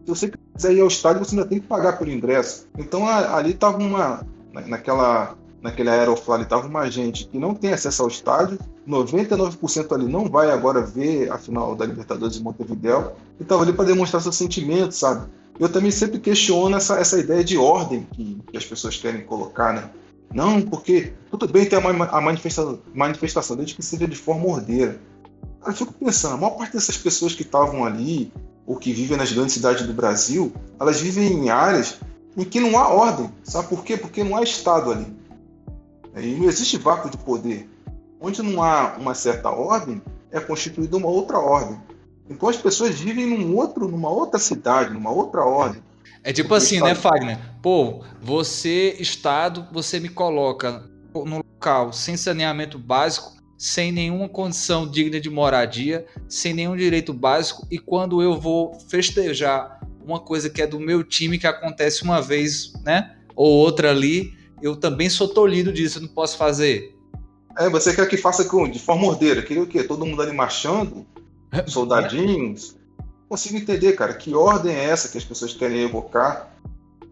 você 0.08 0.32
quiser 0.56 0.74
ir 0.74 0.82
ao 0.82 0.88
estádio, 0.88 1.24
você 1.24 1.36
ainda 1.36 1.48
tem 1.48 1.60
que 1.60 1.68
pagar 1.68 1.98
pelo 1.98 2.12
ingresso. 2.12 2.68
Então 2.78 3.08
ali 3.08 3.52
estava 3.52 3.78
uma. 3.78 4.26
Naquela, 4.66 5.38
naquele 5.62 5.90
aeroflá 5.90 6.42
estava 6.42 6.68
uma 6.68 6.90
gente 6.90 7.26
que 7.26 7.38
não 7.38 7.54
tem 7.54 7.74
acesso 7.74 8.02
ao 8.02 8.08
estádio, 8.08 8.58
99% 8.88 9.92
ali 9.94 10.06
não 10.06 10.26
vai 10.26 10.52
agora 10.52 10.82
ver 10.82 11.32
a 11.32 11.38
final 11.38 11.76
da 11.76 11.86
Libertadores 11.86 12.36
de 12.36 12.44
Montevideo, 12.44 13.12
e 13.40 13.44
estava 13.44 13.64
ali 13.64 13.74
para 13.74 13.86
demonstrar 13.86 14.22
seus 14.22 14.36
sentimentos, 14.36 14.98
sabe? 14.98 15.28
Eu 15.60 15.68
também 15.68 15.92
sempre 15.92 16.20
questiono 16.20 16.76
essa, 16.76 16.98
essa 16.98 17.20
ideia 17.20 17.44
de 17.44 17.58
ordem 17.58 18.08
que, 18.14 18.42
que 18.50 18.58
as 18.58 18.66
pessoas 18.66 18.96
querem 18.96 19.26
colocar, 19.26 19.74
né? 19.74 19.90
Não, 20.34 20.62
porque 20.62 21.14
tudo 21.30 21.48
bem 21.48 21.66
ter 21.66 21.76
a 21.76 22.22
manifestação, 22.22 22.80
manifestação 22.94 23.58
desde 23.58 23.76
que 23.76 23.84
seja 23.84 24.08
de 24.08 24.16
forma 24.16 24.46
ordeira. 24.46 25.00
eu 25.66 25.74
fico 25.74 25.94
pensando, 25.94 26.36
a 26.36 26.38
maior 26.38 26.52
parte 26.52 26.74
dessas 26.74 26.98
pessoas 26.98 27.34
que 27.34 27.42
estavam 27.42 27.84
ali, 27.84 28.32
ou 28.66 28.78
que 28.78 28.94
vivem 28.94 29.18
nas 29.18 29.32
grandes 29.32 29.54
cidades 29.54 29.86
do 29.86 29.94
Brasil, 29.94 30.54
elas 30.80 31.02
vivem 31.02 31.34
em 31.34 31.50
áreas 31.50 32.00
em 32.38 32.46
que 32.46 32.60
não 32.60 32.78
há 32.78 32.88
ordem. 32.88 33.30
Sabe 33.44 33.68
por 33.68 33.84
quê? 33.84 33.98
Porque 33.98 34.24
não 34.24 34.38
há 34.38 34.44
Estado 34.44 34.92
ali. 34.92 35.19
E 36.16 36.36
não 36.36 36.46
existe 36.48 36.78
vácuo 36.78 37.10
de 37.10 37.18
poder. 37.18 37.70
Onde 38.20 38.42
não 38.42 38.62
há 38.62 38.96
uma 38.98 39.14
certa 39.14 39.50
ordem, 39.50 40.02
é 40.32 40.40
constituída 40.40 40.98
uma 40.98 41.08
outra 41.08 41.40
ordem. 41.40 41.80
Então 42.30 42.50
as 42.50 42.58
pessoas 42.58 43.00
vivem 43.00 43.26
num 43.26 43.56
outro, 43.56 43.88
numa 43.88 44.10
outra 44.10 44.40
cidade, 44.40 44.94
numa 44.94 45.12
outra 45.12 45.44
ordem. 45.44 45.82
É 46.24 46.34
tipo 46.34 46.54
assim, 46.54 46.82
né, 46.82 46.94
Fagner? 46.94 47.40
Pô, 47.62 48.04
você, 48.22 48.96
Estado, 49.00 49.68
você 49.72 50.00
me 50.00 50.10
coloca 50.10 50.84
no 51.14 51.38
local 51.38 51.92
sem 51.94 52.16
saneamento 52.18 52.78
básico, 52.78 53.34
sem 53.58 53.92
nenhuma 53.92 54.30
condição 54.30 54.90
digna 54.90 55.20
de 55.20 55.30
moradia, 55.30 56.06
sem 56.28 56.54
nenhum 56.54 56.76
direito 56.76 57.14
básico, 57.14 57.66
e 57.70 57.78
quando 57.78 58.22
eu 58.22 58.40
vou 58.40 58.78
festejar 58.90 59.80
uma 60.04 60.20
coisa 60.20 60.50
que 60.50 60.62
é 60.62 60.68
do 60.68 60.80
meu 60.80 61.04
time, 61.04 61.38
que 61.38 61.48
acontece 61.48 62.04
uma 62.04 62.22
vez, 62.22 62.74
né? 62.84 63.16
Ou 63.36 63.50
outra 63.50 63.92
ali, 63.92 64.34
eu 64.62 64.76
também 64.76 65.10
sou 65.10 65.28
tolhido 65.28 65.72
disso, 65.72 65.98
eu 65.98 66.04
não 66.04 66.10
posso 66.10 66.38
fazer. 66.38 66.96
É, 67.58 67.70
você 67.70 67.94
quer 67.94 68.08
que 68.08 68.18
faça 68.18 68.46
com, 68.46 68.70
de 68.70 68.80
forma 68.80 69.08
ordeira, 69.08 69.42
queria 69.42 69.64
o 69.64 69.68
quê? 69.68 69.84
Todo 69.84 70.06
mundo 70.06 70.22
ali 70.22 70.32
marchando? 70.34 71.06
Soldadinhos? 71.68 72.76
Consigo 73.28 73.58
entender, 73.58 73.94
cara, 73.94 74.14
que 74.14 74.34
ordem 74.34 74.74
é 74.74 74.86
essa 74.86 75.10
que 75.10 75.18
as 75.18 75.24
pessoas 75.24 75.54
querem 75.54 75.82
evocar 75.82 76.52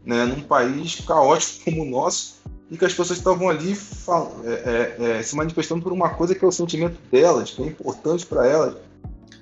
né, 0.06 0.26
num 0.26 0.42
país 0.42 1.02
caótico 1.02 1.66
como 1.70 1.84
o 1.84 1.86
nosso 1.86 2.38
e 2.70 2.78
que 2.78 2.86
as 2.86 2.94
pessoas 2.94 3.20
estavam 3.20 3.50
ali 3.50 3.78
é, 4.44 4.50
é, 4.50 5.20
é, 5.20 5.24
se 5.24 5.36
manifestando 5.36 5.82
por 5.82 5.94
uma 5.94 6.10
coisa 6.10 6.36
que 6.36 6.44
é 6.44 6.48
o 6.48 6.52
sentimento 6.52 6.98
delas, 7.12 7.52
que 7.52 7.64
é 7.64 7.66
importante 7.68 8.26
para 8.26 8.46
elas, 8.46 8.76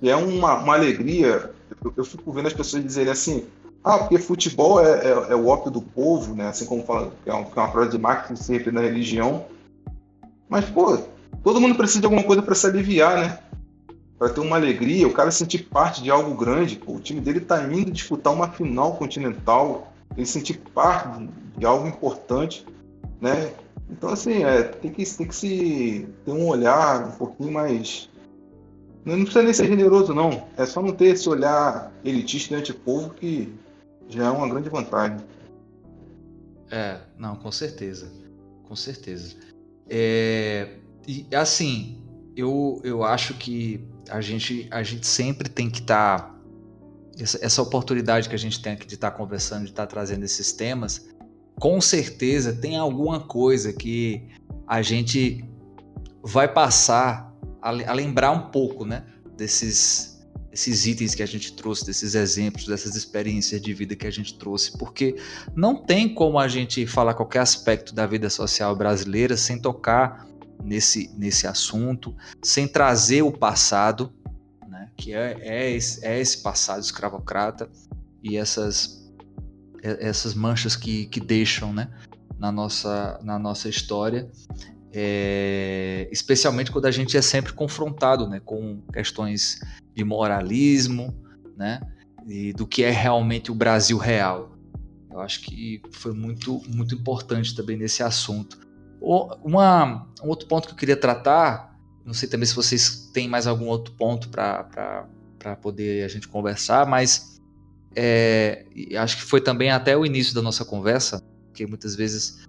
e 0.02 0.10
é 0.10 0.16
uma, 0.16 0.56
uma 0.56 0.76
alegria. 0.76 1.52
Eu, 1.84 1.94
eu, 1.98 2.06
fico 2.06 2.32
vendo 2.32 2.48
as 2.48 2.54
pessoas 2.54 2.84
dizerem 2.84 3.12
assim: 3.12 3.46
ah, 3.86 4.00
porque 4.00 4.18
futebol 4.18 4.84
é, 4.84 5.06
é, 5.06 5.10
é 5.30 5.36
o 5.36 5.48
ópio 5.48 5.72
do 5.72 5.82
povo, 5.82 6.36
né? 6.36 6.48
Assim 6.48 6.66
como 6.66 6.84
fala, 6.84 7.14
é, 7.26 7.32
uma, 7.32 7.48
é 7.56 7.60
uma 7.60 7.72
frase 7.72 7.92
de 7.92 7.98
marketing 8.00 8.36
sempre 8.36 8.72
na 8.72 8.82
religião. 8.82 9.46
Mas, 10.50 10.66
pô, 10.66 10.98
todo 11.44 11.62
mundo 11.62 11.76
precisa 11.76 12.00
de 12.00 12.06
alguma 12.06 12.24
coisa 12.24 12.42
para 12.42 12.56
se 12.56 12.66
aliviar, 12.66 13.18
né? 13.18 13.40
Para 14.18 14.30
ter 14.30 14.40
uma 14.40 14.56
alegria, 14.56 15.08
o 15.08 15.14
cara 15.14 15.30
sentir 15.30 15.60
parte 15.60 16.02
de 16.02 16.10
algo 16.10 16.34
grande. 16.36 16.78
Pô, 16.78 16.94
o 16.94 17.00
time 17.00 17.22
dele 17.22 17.40
tá 17.40 17.64
indo 17.64 17.92
disputar 17.92 18.34
uma 18.34 18.50
final 18.50 18.96
continental, 18.96 19.94
ele 20.18 20.26
sentir 20.26 20.58
parte 20.74 21.30
de 21.58 21.66
algo 21.66 21.88
importante 21.88 22.66
né? 23.22 23.52
Então, 23.90 24.10
assim, 24.10 24.44
é, 24.44 24.64
tem, 24.64 24.92
que, 24.92 25.06
tem 25.06 25.28
que 25.28 25.36
se 25.36 26.08
ter 26.26 26.32
um 26.32 26.48
olhar 26.48 27.08
um 27.08 27.12
pouquinho 27.12 27.52
mais. 27.52 28.10
Não 29.04 29.18
precisa 29.18 29.44
nem 29.44 29.54
ser 29.54 29.68
generoso, 29.68 30.14
não. 30.14 30.48
É 30.58 30.66
só 30.66 30.82
não 30.82 30.92
ter 30.92 31.08
esse 31.08 31.30
olhar 31.30 31.92
elitista 32.04 32.58
e 32.58 32.74
povo 32.74 33.12
que 33.12 33.54
já 34.10 34.26
é 34.26 34.30
uma 34.30 34.48
grande 34.48 34.70
vantagem. 34.70 35.18
É, 36.72 37.00
não, 37.18 37.36
com 37.36 37.52
certeza. 37.52 38.12
Com 38.64 38.76
certeza. 38.76 39.36
É, 39.88 40.78
e 41.08 41.28
assim, 41.36 42.02
eu, 42.36 42.82
eu 42.84 43.04
acho 43.04 43.36
que 43.36 43.88
a 44.10 44.22
gente, 44.22 44.68
a 44.72 44.84
gente 44.84 45.06
sempre 45.06 45.50
tem 45.50 45.70
que 45.70 45.82
estar. 45.82 46.20
Tá, 46.20 46.36
essa, 47.18 47.40
essa 47.44 47.62
oportunidade 47.62 48.28
que 48.28 48.36
a 48.36 48.40
gente 48.40 48.62
tem 48.62 48.74
aqui 48.74 48.86
de 48.86 48.96
estar 48.96 49.12
tá 49.12 49.18
conversando, 49.18 49.64
de 49.64 49.70
estar 49.70 49.86
tá 49.86 49.88
trazendo 49.88 50.26
esses 50.26 50.52
temas, 50.52 51.08
com 51.60 51.80
certeza 51.80 52.54
tem 52.54 52.76
alguma 52.76 53.22
coisa 53.22 53.72
que 53.72 54.28
a 54.68 54.82
gente 54.82 55.46
vai 56.22 56.48
passar 56.48 57.34
a, 57.62 57.70
a 57.70 57.94
lembrar 57.94 58.32
um 58.32 58.50
pouco, 58.50 58.86
né? 58.86 59.06
Desses, 59.38 60.15
esses 60.56 60.88
itens 60.88 61.14
que 61.14 61.22
a 61.22 61.26
gente 61.26 61.52
trouxe, 61.52 61.86
desses 61.86 62.16
exemplos, 62.16 62.66
dessas 62.66 62.96
experiências 62.96 63.62
de 63.62 63.74
vida 63.74 63.94
que 63.94 64.08
a 64.08 64.12
gente 64.12 64.38
trouxe, 64.38 64.78
porque 64.78 65.18
não 65.54 65.76
tem 65.76 66.14
como 66.14 66.40
a 66.40 66.48
gente 66.48 66.88
falar 66.88 67.14
qualquer 67.14 67.40
aspecto 67.40 67.94
da 67.94 68.08
vida 68.08 68.30
social 68.30 68.74
brasileira 68.74 69.36
sem 69.36 69.60
tocar 69.60 70.26
nesse, 70.64 71.12
nesse 71.18 71.46
assunto, 71.46 72.16
sem 72.42 72.70
trazer 72.70 73.22
o 73.22 73.34
passado, 73.34 74.14
né, 74.66 74.90
que 74.96 75.14
é, 75.14 75.38
é, 75.42 75.72
esse, 75.72 76.06
é 76.06 76.22
esse 76.22 76.42
passado 76.42 76.82
escravocrata 76.82 77.70
e 78.24 78.38
essas 78.38 79.04
essas 79.84 80.34
manchas 80.34 80.76
que, 80.76 81.06
que 81.06 81.20
deixam 81.20 81.72
né, 81.72 81.88
na, 82.40 82.52
nossa, 82.52 83.20
na 83.22 83.38
nossa 83.38 83.70
história, 83.70 84.28
é, 84.98 86.08
especialmente 86.10 86.72
quando 86.72 86.86
a 86.86 86.92
gente 86.92 87.18
é 87.18 87.22
sempre 87.22 87.52
confrontado 87.52 88.30
né, 88.30 88.40
com 88.40 88.82
questões 88.94 89.60
de 89.94 90.06
moralismo 90.06 91.14
né, 91.58 91.82
e 92.26 92.54
do 92.54 92.66
que 92.66 92.82
é 92.82 92.92
realmente 92.92 93.52
o 93.52 93.56
Brasil 93.56 93.98
real. 93.98 94.56
Eu 95.12 95.20
acho 95.20 95.42
que 95.42 95.82
foi 95.92 96.14
muito, 96.14 96.62
muito 96.68 96.96
importante 96.96 97.54
também 97.54 97.76
nesse 97.76 98.02
assunto. 98.02 98.58
Uma, 99.02 100.08
um 100.24 100.30
outro 100.30 100.48
ponto 100.48 100.68
que 100.68 100.74
eu 100.74 100.78
queria 100.78 100.98
tratar, 100.98 101.78
não 102.06 102.14
sei 102.14 102.30
também 102.30 102.46
se 102.46 102.56
vocês 102.56 103.10
têm 103.14 103.28
mais 103.28 103.48
algum 103.48 103.68
outro 103.68 103.94
ponto 103.94 104.30
para 104.30 105.08
poder 105.62 106.06
a 106.06 106.08
gente 106.08 106.28
conversar, 106.28 106.88
mas 106.88 107.38
é, 107.96 108.66
acho 108.98 109.18
que 109.18 109.24
foi 109.24 109.42
também 109.42 109.72
até 109.72 109.96
o 109.96 110.06
início 110.06 110.34
da 110.34 110.42
nossa 110.42 110.64
conversa, 110.64 111.22
que 111.54 111.66
muitas 111.66 111.96
vezes, 111.96 112.46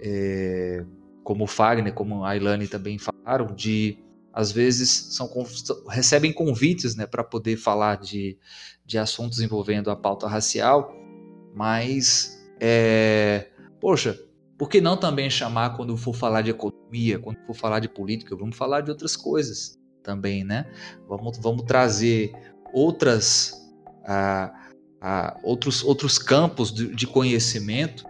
é, 0.00 0.84
como 1.30 1.44
o 1.44 1.46
Fagner, 1.46 1.94
como 1.94 2.24
a 2.24 2.34
Ilane 2.34 2.66
também 2.66 2.98
falaram, 2.98 3.54
de 3.54 3.96
às 4.32 4.50
vezes 4.50 5.14
são, 5.14 5.30
recebem 5.88 6.32
convites 6.32 6.96
né, 6.96 7.06
para 7.06 7.22
poder 7.22 7.56
falar 7.56 7.98
de, 7.98 8.36
de 8.84 8.98
assuntos 8.98 9.38
envolvendo 9.40 9.92
a 9.92 9.96
pauta 9.96 10.26
racial, 10.26 10.92
mas, 11.54 12.36
é, 12.58 13.46
poxa, 13.80 14.18
por 14.58 14.68
que 14.68 14.80
não 14.80 14.96
também 14.96 15.30
chamar 15.30 15.76
quando 15.76 15.96
for 15.96 16.16
falar 16.16 16.42
de 16.42 16.50
economia, 16.50 17.20
quando 17.20 17.38
for 17.46 17.54
falar 17.54 17.78
de 17.78 17.88
política, 17.88 18.34
vamos 18.34 18.56
falar 18.56 18.80
de 18.80 18.90
outras 18.90 19.14
coisas 19.14 19.78
também, 20.02 20.42
né? 20.42 20.66
Vamos, 21.08 21.38
vamos 21.38 21.62
trazer 21.62 22.32
outras. 22.72 23.70
Ah, 24.04 24.52
a 25.00 25.38
outros, 25.44 25.84
outros 25.84 26.18
campos 26.18 26.74
de, 26.74 26.94
de 26.94 27.06
conhecimento 27.06 28.04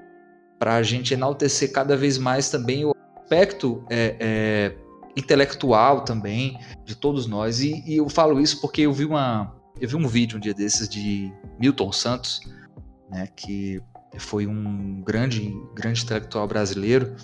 para 0.59 0.75
a 0.75 0.83
gente 0.83 1.15
enaltecer 1.15 1.71
cada 1.71 1.97
vez 1.97 2.19
mais 2.19 2.51
também 2.51 2.85
o 2.85 2.93
aspecto 3.31 3.85
é, 3.89 4.17
é, 4.19 4.73
intelectual 5.17 6.01
também 6.01 6.59
de 6.85 6.97
todos 6.97 7.29
nós. 7.29 7.61
E, 7.61 7.83
e, 7.87 7.99
eu 7.99 8.09
falo 8.09 8.41
isso 8.41 8.61
porque 8.61 8.83
eu 8.83 8.93
vi, 8.93 9.05
uma, 9.05 9.55
eu 9.81 9.89
vi 9.89 9.95
um 9.95 10.09
vídeo 10.09 10.37
um 10.37 10.41
dia 10.41 10.53
desses 10.53 10.89
de 10.89 11.33
Milton 11.59 11.93
Santos, 11.93 12.41
né, 13.09 13.29
que 13.37 13.81
foi 14.19 14.49
um 14.49 15.01
grande, 15.03 15.55
grande 15.77 16.03
intelectual 16.03 16.49
brasileiro, 16.49 17.15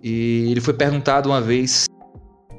e 0.00 0.46
ele 0.48 0.60
foi 0.60 0.74
perguntado 0.74 1.28
uma 1.28 1.40
vez 1.40 1.86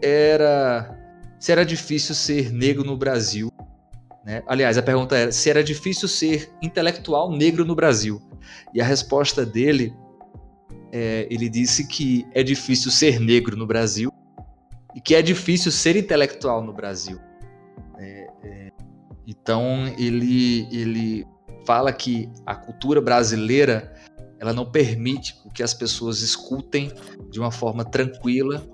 era 0.01 0.93
se 1.39 1.51
era 1.51 1.65
difícil 1.65 2.13
ser 2.13 2.51
negro 2.51 2.83
no 2.83 2.97
Brasil 2.97 3.49
né? 4.27 4.43
Aliás, 4.45 4.77
a 4.77 4.83
pergunta 4.83 5.15
era 5.15 5.31
se 5.31 5.49
era 5.49 5.63
difícil 5.63 6.05
ser 6.05 6.51
intelectual 6.61 7.31
negro 7.31 7.63
no 7.63 7.73
Brasil. 7.73 8.21
E 8.73 8.81
a 8.81 8.85
resposta 8.85 9.45
dele, 9.45 9.95
é, 10.97 11.27
ele 11.29 11.47
disse 11.47 11.87
que 11.87 12.25
é 12.33 12.41
difícil 12.41 12.89
ser 12.89 13.19
negro 13.19 13.55
no 13.55 13.67
Brasil 13.67 14.11
e 14.95 14.99
que 14.99 15.13
é 15.13 15.21
difícil 15.21 15.71
ser 15.71 15.95
intelectual 15.95 16.63
no 16.63 16.73
Brasil. 16.73 17.19
É, 17.99 18.27
é, 18.43 18.71
então 19.27 19.85
ele, 19.97 20.67
ele 20.71 21.27
fala 21.65 21.93
que 21.93 22.27
a 22.45 22.55
cultura 22.55 22.99
brasileira 22.99 23.93
ela 24.39 24.53
não 24.53 24.65
permite 24.65 25.35
que 25.53 25.61
as 25.61 25.73
pessoas 25.73 26.21
escutem 26.21 26.91
de 27.29 27.39
uma 27.39 27.51
forma 27.51 27.85
tranquila 27.85 28.67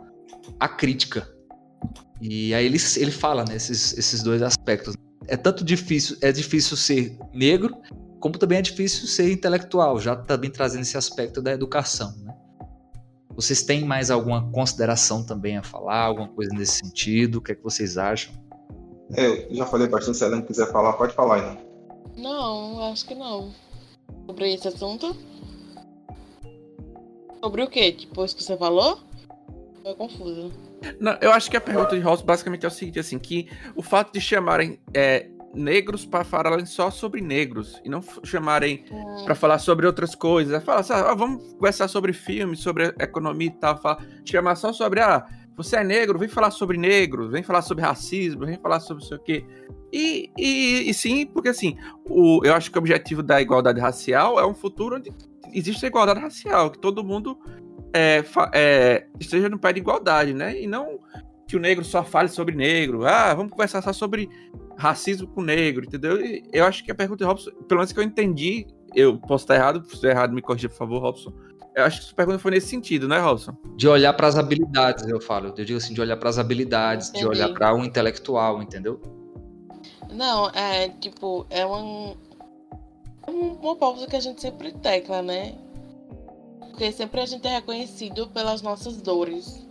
a 0.60 0.68
crítica. 0.68 1.28
E 2.22 2.54
aí 2.54 2.66
ele, 2.66 2.78
ele 2.98 3.12
fala 3.12 3.44
nesses 3.44 3.94
né, 3.94 4.00
esses 4.00 4.24
dois 4.24 4.42
aspectos 4.42 4.96
é 5.28 5.38
tanto 5.38 5.64
difícil, 5.64 6.18
é 6.22 6.32
difícil 6.32 6.76
ser 6.76 7.18
negro, 7.34 7.78
como 8.24 8.38
também 8.38 8.60
é 8.60 8.62
difícil 8.62 9.06
ser 9.06 9.30
intelectual, 9.34 10.00
já 10.00 10.16
também 10.16 10.50
trazendo 10.50 10.84
esse 10.84 10.98
aspecto 10.98 11.42
da 11.42 11.52
educação. 11.52 12.16
Né? 12.20 12.34
Vocês 13.36 13.64
têm 13.64 13.84
mais 13.84 14.10
alguma 14.10 14.50
consideração 14.50 15.26
também 15.26 15.58
a 15.58 15.62
falar, 15.62 16.06
alguma 16.06 16.30
coisa 16.30 16.54
nesse 16.54 16.78
sentido? 16.78 17.40
O 17.40 17.42
que 17.42 17.52
é 17.52 17.56
que 17.56 17.62
vocês 17.62 17.98
acham? 17.98 18.34
É, 19.14 19.52
eu 19.52 19.56
já 19.58 19.66
falei 19.66 19.90
bastante, 19.90 20.18
se 20.18 20.24
a 20.24 20.28
Helena 20.28 20.42
quiser 20.42 20.72
falar, 20.72 20.94
pode 20.94 21.14
falar 21.14 21.36
aí. 21.36 21.58
Não, 22.16 22.94
acho 22.94 23.06
que 23.06 23.14
não. 23.14 23.52
Sobre 24.26 24.54
esse 24.54 24.70
assunto? 24.70 25.14
Sobre 27.44 27.62
o 27.62 27.68
que? 27.70 27.92
Tipo, 27.92 28.24
isso 28.24 28.38
que 28.38 28.44
você 28.44 28.56
falou? 28.56 29.00
Tô 29.84 29.96
confusa. 29.96 30.50
Não, 30.98 31.18
eu 31.20 31.34
acho 31.34 31.52
que 31.52 31.58
a 31.58 31.62
pergunta 31.62 31.94
de 31.94 32.02
Ross 32.02 32.22
basicamente 32.22 32.64
é 32.66 32.70
o 32.70 32.72
seguinte, 32.72 33.00
assim, 33.00 33.20
que 33.20 33.50
o 33.76 33.82
fato 33.82 34.14
de 34.14 34.22
chamarem 34.22 34.80
é, 34.94 35.28
negros 35.54 36.06
para 36.06 36.24
falarem 36.24 36.66
só 36.66 36.90
sobre 36.90 37.22
negros 37.22 37.80
e 37.84 37.90
não 37.90 38.02
chamarem 38.24 38.84
é. 38.90 39.24
para 39.24 39.36
falar 39.36 39.60
sobre 39.60 39.86
outras 39.86 40.16
coisas, 40.16 40.64
falar 40.64 40.86
ah, 40.90 41.14
vamos 41.14 41.54
conversar 41.54 41.88
sobre 41.88 42.14
filmes, 42.14 42.60
sobre 42.60 42.86
economia 43.00 43.48
e 43.48 43.52
tal, 43.52 43.82
falar, 43.82 44.06
chamar 44.26 44.56
só 44.56 44.74
sobre, 44.74 45.00
ah, 45.00 45.26
você 45.56 45.78
é 45.78 45.84
negro, 45.84 46.18
vem 46.18 46.28
falar 46.28 46.52
sobre 46.52 46.78
negros, 46.78 47.32
vem 47.32 47.44
falar 47.44 47.62
sobre 47.62 47.84
racismo, 47.84 48.46
vem 48.46 48.58
falar 48.58 48.80
sobre 48.80 49.04
isso 49.04 49.14
aqui. 49.14 49.46
E, 49.92 50.32
e, 50.38 50.90
e 50.90 50.94
sim, 50.94 51.28
porque 51.28 51.50
assim, 51.50 51.78
o, 52.10 52.42
eu 52.44 52.54
acho 52.56 52.72
que 52.72 52.78
o 52.78 52.82
objetivo 52.82 53.22
da 53.22 53.40
igualdade 53.40 53.80
racial 53.80 54.40
é 54.40 54.46
um 54.46 54.56
futuro 54.56 54.96
onde 54.96 55.12
existe 55.54 55.86
a 55.86 55.88
igualdade 55.88 56.20
racial, 56.20 56.72
que 56.72 56.80
todo 56.80 57.04
mundo 57.04 57.38
é, 57.94 58.24
é, 58.54 59.06
esteja 59.20 59.48
no 59.48 59.60
pé 59.60 59.72
de 59.72 59.80
igualdade, 59.80 60.34
né? 60.34 60.60
E 60.60 60.66
não 60.66 61.00
que 61.48 61.56
o 61.56 61.60
negro 61.60 61.86
só 61.86 62.04
fale 62.04 62.30
sobre 62.30 62.56
negro. 62.56 63.06
Ah, 63.06 63.34
vamos 63.36 63.52
conversar 63.52 63.84
só 63.84 63.94
sobre 63.94 64.28
racismo 64.78 65.28
com 65.28 65.42
negro, 65.42 65.86
entendeu? 65.86 66.24
E 66.24 66.44
eu 66.52 66.66
acho 66.66 66.84
que 66.84 66.92
a 66.92 66.96
pergunta 66.96 67.24
de 67.24 67.28
Robson, 67.28 67.52
pelo 67.68 67.80
menos 67.80 67.92
que 67.92 68.00
eu 68.00 68.04
entendi, 68.04 68.68
eu 68.96 69.18
posso 69.18 69.44
estar 69.44 69.56
errado, 69.56 69.84
se 69.86 69.94
estiver 69.94 70.12
errado, 70.12 70.34
me 70.34 70.42
corrija, 70.42 70.70
por 70.70 70.78
favor, 70.78 71.02
Robson. 71.02 71.34
Eu 71.76 71.86
acho 71.86 72.06
que 72.06 72.12
a 72.12 72.16
pergunta 72.16 72.40
foi 72.40 72.52
nesse 72.52 72.68
sentido, 72.68 73.08
né, 73.08 73.20
Robson? 73.20 73.56
De 73.76 73.88
olhar 73.88 74.14
para 74.14 74.28
as 74.28 74.38
habilidades, 74.38 75.08
eu 75.08 75.20
falo. 75.20 75.54
Eu 75.58 75.66
digo 75.66 75.78
assim, 75.78 75.94
de 75.94 76.02
olhar 76.02 76.18
para 76.18 76.30
as 76.30 76.38
habilidades, 76.38 77.10
Entendi. 77.10 77.24
de 77.24 77.30
olhar 77.30 77.54
para 77.54 77.74
um 77.74 77.84
intelectual, 77.84 78.62
entendeu? 78.62 79.02
Não, 80.12 80.50
é 80.52 80.90
tipo, 80.90 81.48
é 81.50 81.66
um, 81.66 82.16
uma 83.28 83.76
pausa 83.76 84.06
que 84.06 84.16
a 84.16 84.20
gente 84.20 84.40
sempre 84.40 84.72
tecla, 84.72 85.24
né? 85.24 85.56
Porque 86.60 86.92
sempre 86.92 87.22
a 87.22 87.26
gente 87.26 87.48
é 87.48 87.56
reconhecido 87.56 88.28
pelas 88.28 88.62
nossas 88.62 89.02
dores 89.02 89.63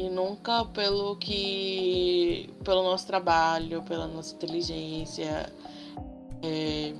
e 0.00 0.08
nunca 0.08 0.64
pelo 0.64 1.14
que. 1.16 2.48
pelo 2.64 2.82
nosso 2.82 3.06
trabalho, 3.06 3.82
pela 3.82 4.06
nossa 4.06 4.34
inteligência, 4.34 5.52
é, 6.42 6.94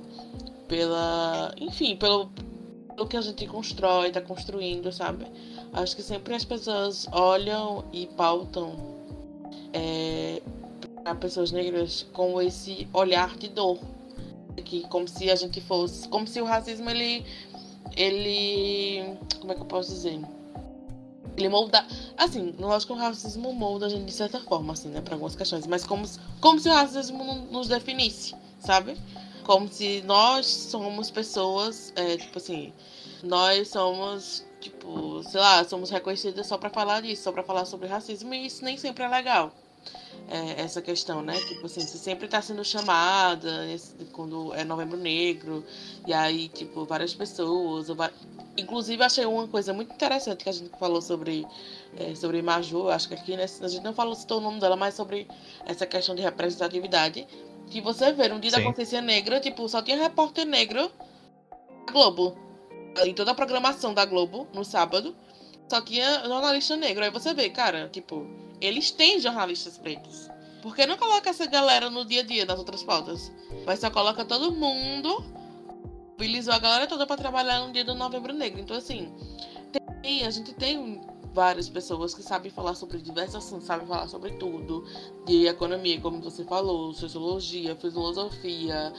pela. 0.67 1.51
enfim, 1.59 1.95
pelo, 1.95 2.29
pelo 2.95 3.07
que 3.07 3.17
a 3.17 3.21
gente 3.21 3.47
constrói, 3.47 4.09
está 4.09 4.21
construindo, 4.21 4.91
sabe? 4.91 5.25
Acho 5.73 5.95
que 5.95 6.03
sempre 6.03 6.35
as 6.35 6.45
pessoas 6.45 7.07
olham 7.11 7.83
e 7.91 8.05
pautam 8.05 8.75
é, 9.73 10.39
para 11.03 11.15
pessoas 11.15 11.51
negras 11.51 12.05
com 12.13 12.39
esse 12.39 12.87
olhar 12.93 13.35
de 13.35 13.47
dor. 13.47 13.79
Que 14.63 14.81
como 14.89 15.07
se 15.07 15.31
a 15.31 15.35
gente 15.35 15.59
fosse. 15.59 16.07
Como 16.07 16.27
se 16.27 16.39
o 16.39 16.45
racismo 16.45 16.87
ele. 16.87 17.25
ele. 17.97 19.17
como 19.39 19.53
é 19.53 19.55
que 19.55 19.61
eu 19.61 19.65
posso 19.65 19.89
dizer? 19.89 20.21
Ele 21.37 21.49
molda. 21.49 21.85
Assim, 22.17 22.53
lógico 22.59 22.93
que 22.93 22.99
o 22.99 23.01
racismo 23.01 23.53
molda 23.53 23.85
a 23.85 23.89
gente 23.89 24.05
de 24.05 24.11
certa 24.11 24.39
forma, 24.39 24.73
assim, 24.73 24.89
né? 24.89 25.01
Pra 25.01 25.15
algumas 25.15 25.35
questões. 25.35 25.65
Mas 25.65 25.83
como, 25.85 26.05
como 26.39 26.59
se 26.59 26.69
o 26.69 26.73
racismo 26.73 27.23
não 27.23 27.45
nos 27.45 27.67
definisse, 27.67 28.35
sabe? 28.59 28.97
Como 29.43 29.67
se 29.67 30.01
nós 30.03 30.45
somos 30.45 31.09
pessoas, 31.09 31.91
é, 31.95 32.17
tipo 32.17 32.37
assim, 32.37 32.73
nós 33.23 33.69
somos, 33.69 34.45
tipo, 34.59 35.23
sei 35.23 35.39
lá, 35.39 35.63
somos 35.63 35.89
reconhecidas 35.89 36.47
só 36.47 36.57
para 36.57 36.69
falar 36.69 37.01
disso, 37.01 37.23
só 37.23 37.31
para 37.31 37.43
falar 37.43 37.65
sobre 37.65 37.87
racismo, 37.87 38.33
e 38.33 38.45
isso 38.45 38.63
nem 38.63 38.77
sempre 38.77 39.03
é 39.03 39.07
legal. 39.07 39.51
É, 40.27 40.61
essa 40.61 40.81
questão, 40.81 41.21
né? 41.21 41.37
Tipo 41.41 41.65
assim, 41.65 41.81
você 41.81 41.97
sempre 41.97 42.25
tá 42.25 42.41
sendo 42.41 42.63
chamada 42.63 43.69
esse, 43.69 43.93
quando 44.13 44.53
é 44.53 44.63
Novembro 44.63 44.97
Negro, 44.97 45.61
e 46.07 46.13
aí, 46.13 46.47
tipo, 46.47 46.85
várias 46.85 47.13
pessoas. 47.13 47.87
Inclusive, 48.57 49.03
achei 49.03 49.25
uma 49.25 49.45
coisa 49.45 49.73
muito 49.73 49.93
interessante 49.93 50.43
que 50.43 50.49
a 50.49 50.53
gente 50.53 50.71
falou 50.79 51.01
sobre, 51.01 51.45
é, 51.97 52.15
sobre 52.15 52.41
Maju. 52.41 52.87
Acho 52.89 53.09
que 53.09 53.13
aqui 53.13 53.35
né, 53.35 53.43
a 53.43 53.67
gente 53.67 53.83
não 53.83 53.93
falou, 53.93 54.15
citou 54.15 54.37
o 54.37 54.41
nome 54.41 54.61
dela, 54.61 54.77
mas 54.77 54.93
sobre 54.93 55.27
essa 55.65 55.85
questão 55.85 56.15
de 56.15 56.21
representatividade. 56.21 57.27
Que 57.69 57.81
você 57.81 58.13
vê 58.13 58.29
no 58.29 58.39
Dia 58.39 58.51
Sim. 58.51 58.57
da 58.57 58.63
Consciência 58.63 59.01
Negra, 59.01 59.39
tipo, 59.41 59.67
só 59.67 59.81
tinha 59.81 59.97
repórter 59.97 60.45
negro 60.45 60.89
na 61.85 61.91
Globo. 61.91 62.37
Em 63.03 63.13
toda 63.13 63.31
a 63.31 63.35
programação 63.35 63.93
da 63.93 64.05
Globo, 64.05 64.47
no 64.53 64.63
sábado, 64.63 65.15
só 65.71 65.81
tinha 65.81 66.23
jornalista 66.25 66.75
negro. 66.75 67.03
Aí 67.03 67.09
você 67.09 67.33
vê, 67.33 67.49
cara, 67.49 67.89
tipo, 67.91 68.27
eles 68.59 68.91
têm 68.91 69.19
jornalistas 69.19 69.77
pretos. 69.77 70.29
Por 70.61 70.75
que 70.75 70.85
não 70.85 70.97
coloca 70.97 71.29
essa 71.29 71.45
galera 71.47 71.89
no 71.89 72.05
dia 72.05 72.21
a 72.21 72.23
dia 72.23 72.45
nas 72.45 72.59
outras 72.59 72.83
pautas? 72.83 73.31
Mas 73.65 73.79
só 73.79 73.89
coloca 73.89 74.23
todo 74.23 74.51
mundo 74.51 75.41
mobilizou 76.21 76.53
a 76.53 76.59
galera 76.59 76.85
toda 76.85 77.07
para 77.07 77.17
trabalhar 77.17 77.65
no 77.65 77.73
dia 77.73 77.83
do 77.83 77.95
Novembro 77.95 78.31
Negro. 78.31 78.61
Então, 78.61 78.77
assim, 78.77 79.11
tem, 80.03 80.23
a 80.23 80.29
gente 80.29 80.53
tem 80.53 81.01
várias 81.33 81.67
pessoas 81.67 82.13
que 82.13 82.21
sabem 82.21 82.51
falar 82.51 82.75
sobre 82.75 82.99
diversos 82.99 83.35
assuntos, 83.37 83.65
sabem 83.65 83.87
falar 83.87 84.07
sobre 84.07 84.33
tudo, 84.33 84.85
de 85.25 85.47
economia, 85.47 85.99
como 85.99 86.21
você 86.21 86.43
falou, 86.43 86.93
sociologia, 86.93 87.75
filosofia, 87.75 88.93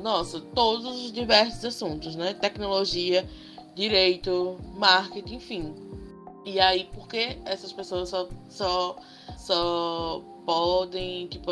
nossa, 0.00 0.40
todos 0.40 1.04
os 1.04 1.12
diversos 1.12 1.64
assuntos, 1.64 2.16
né? 2.16 2.34
Tecnologia, 2.34 3.28
direito, 3.76 4.58
marketing, 4.76 5.34
enfim. 5.36 5.74
E 6.44 6.60
aí, 6.60 6.84
por 6.92 7.08
que 7.08 7.38
essas 7.44 7.72
pessoas 7.72 8.10
só, 8.10 8.28
só, 8.48 8.96
só 9.36 10.22
podem, 10.44 11.26
tipo, 11.28 11.50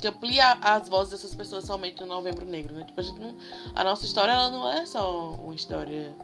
que 0.00 0.06
amplia 0.06 0.52
as 0.60 0.88
vozes 0.88 1.12
dessas 1.12 1.34
pessoas 1.34 1.64
somente 1.64 2.00
no 2.00 2.06
Novembro 2.06 2.44
Negro, 2.44 2.74
né? 2.74 2.84
Tipo, 2.84 3.00
a, 3.00 3.04
não, 3.18 3.36
a 3.74 3.84
nossa 3.84 4.04
história 4.04 4.32
ela 4.32 4.50
não 4.50 4.70
é 4.70 4.86
só 4.86 5.32
uma 5.32 5.54
história 5.54 6.14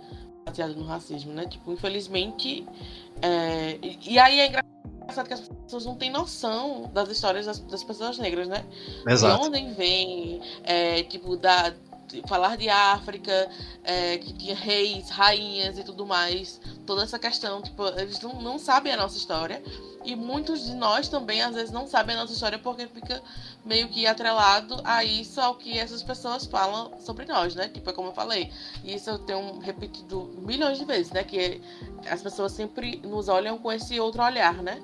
baseada 0.44 0.74
no 0.74 0.84
racismo, 0.84 1.32
né? 1.32 1.46
Tipo, 1.46 1.72
infelizmente. 1.72 2.66
É, 3.20 3.78
e, 3.82 4.14
e, 4.14 4.18
aí 4.18 4.40
é 4.40 4.46
engraçado 4.46 5.26
que 5.26 5.34
as 5.34 5.40
pessoas 5.40 5.84
não 5.84 5.96
têm 5.96 6.10
noção 6.10 6.90
das 6.92 7.08
histórias 7.08 7.46
das, 7.46 7.58
das 7.60 7.82
pessoas 7.82 8.18
negras, 8.18 8.48
né? 8.48 8.64
Exato. 9.06 9.50
De 9.50 9.58
onde 9.58 9.74
vem, 9.74 10.40
é, 10.64 11.02
tipo, 11.04 11.36
da, 11.36 11.72
falar 12.28 12.56
de 12.56 12.68
África, 12.68 13.48
é, 13.84 14.18
que 14.18 14.32
tinha 14.34 14.54
reis, 14.54 15.08
rainhas 15.10 15.78
e 15.78 15.84
tudo 15.84 16.06
mais. 16.06 16.60
Toda 16.92 17.04
essa 17.04 17.18
questão, 17.18 17.62
tipo, 17.62 17.86
eles 17.98 18.20
não, 18.20 18.34
não 18.42 18.58
sabem 18.58 18.92
a 18.92 18.98
nossa 18.98 19.16
história. 19.16 19.62
E 20.04 20.14
muitos 20.14 20.66
de 20.66 20.74
nós 20.74 21.08
também, 21.08 21.40
às 21.40 21.54
vezes, 21.54 21.70
não 21.70 21.86
sabem 21.86 22.14
a 22.14 22.18
nossa 22.18 22.34
história 22.34 22.58
porque 22.58 22.86
fica 22.86 23.22
meio 23.64 23.88
que 23.88 24.06
atrelado 24.06 24.78
a 24.84 25.02
isso, 25.02 25.40
ao 25.40 25.54
que 25.54 25.78
essas 25.78 26.02
pessoas 26.02 26.44
falam 26.44 26.92
sobre 27.00 27.24
nós, 27.24 27.54
né? 27.54 27.66
Tipo, 27.66 27.88
é 27.88 27.92
como 27.94 28.08
eu 28.08 28.12
falei. 28.12 28.52
E 28.84 28.94
isso 28.94 29.08
eu 29.08 29.18
tenho 29.20 29.58
repetido 29.60 30.34
milhões 30.42 30.76
de 30.76 30.84
vezes, 30.84 31.10
né? 31.12 31.24
Que 31.24 31.62
as 32.10 32.20
pessoas 32.20 32.52
sempre 32.52 33.00
nos 33.02 33.26
olham 33.26 33.56
com 33.56 33.72
esse 33.72 33.98
outro 33.98 34.22
olhar, 34.22 34.62
né? 34.62 34.78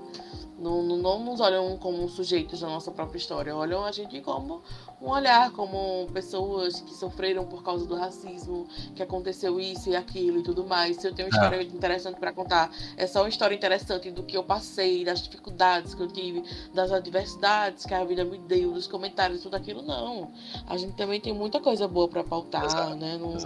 Não, 0.59 0.83
não, 0.83 1.25
nos 1.25 1.41
olham 1.41 1.77
como 1.77 2.09
sujeitos 2.09 2.61
da 2.61 2.67
nossa 2.67 2.91
própria 2.91 3.19
história, 3.19 3.55
olham 3.55 3.85
a 3.85 3.93
gente 3.93 4.21
como 4.21 4.61
um 5.01 5.09
olhar, 5.11 5.53
como 5.53 6.09
pessoas 6.13 6.81
que 6.81 6.93
sofreram 6.93 7.45
por 7.45 7.63
causa 7.63 7.87
do 7.87 7.95
racismo, 7.95 8.67
que 8.97 9.03
aconteceu 9.03 9.61
isso 9.61 9.89
e 9.89 9.95
aquilo 9.95 10.41
e 10.41 10.43
tudo 10.43 10.67
mais. 10.67 10.97
Se 10.97 11.07
eu 11.07 11.15
tenho 11.15 11.29
uma 11.29 11.37
é. 11.37 11.45
história 11.45 11.63
interessante 11.63 12.19
para 12.19 12.33
contar, 12.33 12.73
é 12.97 13.07
só 13.07 13.21
uma 13.21 13.29
história 13.29 13.55
interessante 13.55 14.11
do 14.11 14.25
que 14.25 14.37
eu 14.37 14.43
passei, 14.43 15.05
das 15.05 15.23
dificuldades 15.23 15.95
que 15.95 16.03
eu 16.03 16.09
tive, 16.09 16.43
das 16.75 16.91
adversidades 16.91 17.87
que 17.87 17.95
a 17.95 18.05
vida 18.05 18.25
me 18.25 18.39
deu, 18.39 18.73
dos 18.73 18.89
comentários, 18.89 19.43
tudo 19.43 19.55
aquilo, 19.55 19.83
não. 19.83 20.33
A 20.67 20.77
gente 20.77 20.97
também 20.97 21.21
tem 21.21 21.33
muita 21.33 21.61
coisa 21.61 21.87
boa 21.87 22.09
para 22.09 22.25
pautar, 22.25 22.65
Exato. 22.65 22.97
né? 22.97 23.17
Não, 23.17 23.37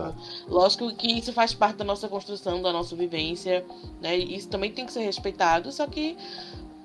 lógico 0.48 0.90
que 0.94 1.18
isso 1.18 1.32
faz 1.32 1.52
parte 1.52 1.76
da 1.76 1.84
nossa 1.84 2.08
construção, 2.08 2.62
da 2.62 2.72
nossa 2.72 2.96
vivência, 2.96 3.64
né? 4.00 4.16
Isso 4.16 4.48
também 4.48 4.72
tem 4.72 4.86
que 4.86 4.92
ser 4.92 5.00
respeitado, 5.00 5.70
só 5.70 5.86
que 5.86 6.16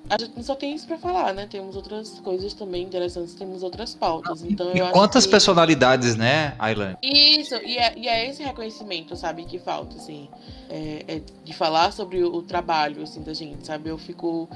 a 0.08 0.18
gente 0.18 0.32
não 0.36 0.42
só 0.42 0.54
tem 0.54 0.74
isso 0.74 0.86
para 0.86 0.98
falar, 0.98 1.34
né? 1.34 1.46
Temos 1.48 1.76
outras 1.76 2.20
coisas 2.20 2.54
também 2.54 2.82
interessantes, 2.84 3.34
temos 3.34 3.62
outras 3.62 3.94
pautas. 3.94 4.42
Então, 4.42 4.74
e 4.74 4.80
quantas 4.92 5.24
que... 5.24 5.30
personalidades, 5.30 6.16
né, 6.16 6.54
Ailan? 6.58 6.96
Isso, 7.02 7.54
e 7.56 7.76
é, 7.76 7.94
e 7.96 8.08
é, 8.08 8.28
esse 8.28 8.42
reconhecimento, 8.42 9.16
sabe, 9.16 9.44
que 9.44 9.58
falta, 9.58 9.96
assim, 9.96 10.28
é, 10.68 11.04
é 11.06 11.22
de 11.44 11.52
falar 11.52 11.92
sobre 11.92 12.22
o, 12.22 12.34
o 12.34 12.42
trabalho, 12.42 13.02
assim, 13.02 13.22
da 13.22 13.34
gente, 13.34 13.66
sabe? 13.66 13.90
Eu 13.90 13.98
fico 13.98 14.48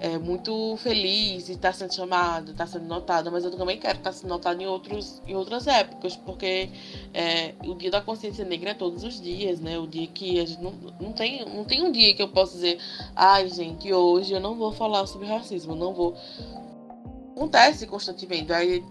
é, 0.00 0.18
muito 0.18 0.76
feliz 0.76 1.46
de 1.46 1.52
estar 1.52 1.72
sendo 1.72 1.94
chamada, 1.94 2.50
estar 2.50 2.66
sendo 2.66 2.86
notada, 2.86 3.30
mas 3.30 3.44
eu 3.44 3.50
também 3.50 3.78
quero 3.78 3.98
estar 3.98 4.12
sendo 4.12 4.28
notada 4.28 4.62
em, 4.62 4.66
outros, 4.66 5.20
em 5.26 5.34
outras 5.34 5.66
épocas, 5.66 6.16
porque 6.16 6.70
é, 7.12 7.54
o 7.64 7.74
dia 7.74 7.90
da 7.90 8.00
consciência 8.00 8.44
negra 8.44 8.70
é 8.70 8.74
todos 8.74 9.02
os 9.02 9.20
dias, 9.20 9.60
né? 9.60 9.78
O 9.78 9.86
dia 9.86 10.06
que 10.06 10.38
a 10.40 10.46
gente 10.46 10.62
não, 10.62 10.72
não, 11.00 11.12
tem, 11.12 11.44
não 11.44 11.64
tem 11.64 11.82
um 11.82 11.90
dia 11.90 12.14
que 12.14 12.22
eu 12.22 12.28
possa 12.28 12.54
dizer, 12.54 12.78
ai 13.14 13.48
gente, 13.48 13.92
hoje 13.92 14.32
eu 14.32 14.40
não 14.40 14.54
vou 14.54 14.72
falar 14.72 15.06
sobre 15.06 15.26
racismo, 15.26 15.74
não 15.74 15.92
vou. 15.92 16.16
Acontece 17.38 17.86
constantemente. 17.86 18.52
Aí 18.52 18.84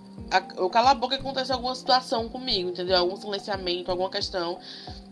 eu 0.55 0.69
calo 0.69 0.87
a 0.87 0.93
boca 0.93 1.15
e 1.15 1.19
acontece 1.19 1.51
alguma 1.51 1.75
situação 1.75 2.29
comigo, 2.29 2.69
entendeu? 2.69 2.97
Algum 2.97 3.17
silenciamento, 3.17 3.91
alguma 3.91 4.09
questão 4.09 4.57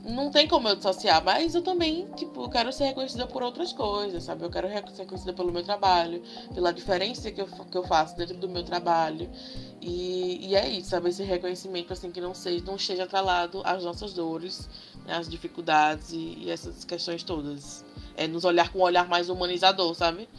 não 0.05 0.29
tem 0.29 0.47
como 0.47 0.69
eu 0.69 0.75
dissociar, 0.75 1.23
mas 1.23 1.55
eu 1.55 1.61
também, 1.63 2.07
tipo, 2.15 2.47
quero 2.49 2.71
ser 2.71 2.85
reconhecida 2.85 3.25
por 3.25 3.41
outras 3.41 3.73
coisas, 3.73 4.23
sabe? 4.23 4.43
Eu 4.43 4.49
quero 4.49 4.67
ser 4.67 5.01
reconhecida 5.01 5.33
pelo 5.33 5.51
meu 5.51 5.63
trabalho, 5.63 6.21
pela 6.53 6.71
diferença 6.71 7.31
que 7.31 7.41
eu, 7.41 7.47
que 7.47 7.77
eu 7.77 7.83
faço 7.83 8.15
dentro 8.15 8.37
do 8.37 8.47
meu 8.47 8.63
trabalho. 8.63 9.29
E, 9.81 10.47
e 10.47 10.55
é 10.55 10.69
isso, 10.69 10.91
sabe? 10.91 11.09
Esse 11.09 11.23
reconhecimento, 11.23 11.91
assim, 11.91 12.11
que 12.11 12.21
não, 12.21 12.33
seja, 12.33 12.63
não 12.63 12.75
esteja 12.75 13.03
atrelado 13.03 13.61
às 13.65 13.83
nossas 13.83 14.13
dores, 14.13 14.69
né? 15.05 15.15
às 15.15 15.27
dificuldades 15.27 16.11
e, 16.13 16.37
e 16.37 16.51
essas 16.51 16.85
questões 16.85 17.23
todas. 17.23 17.83
É 18.15 18.27
nos 18.27 18.45
olhar 18.45 18.71
com 18.71 18.79
um 18.79 18.83
olhar 18.83 19.07
mais 19.09 19.27
humanizador, 19.27 19.93
sabe? 19.95 20.29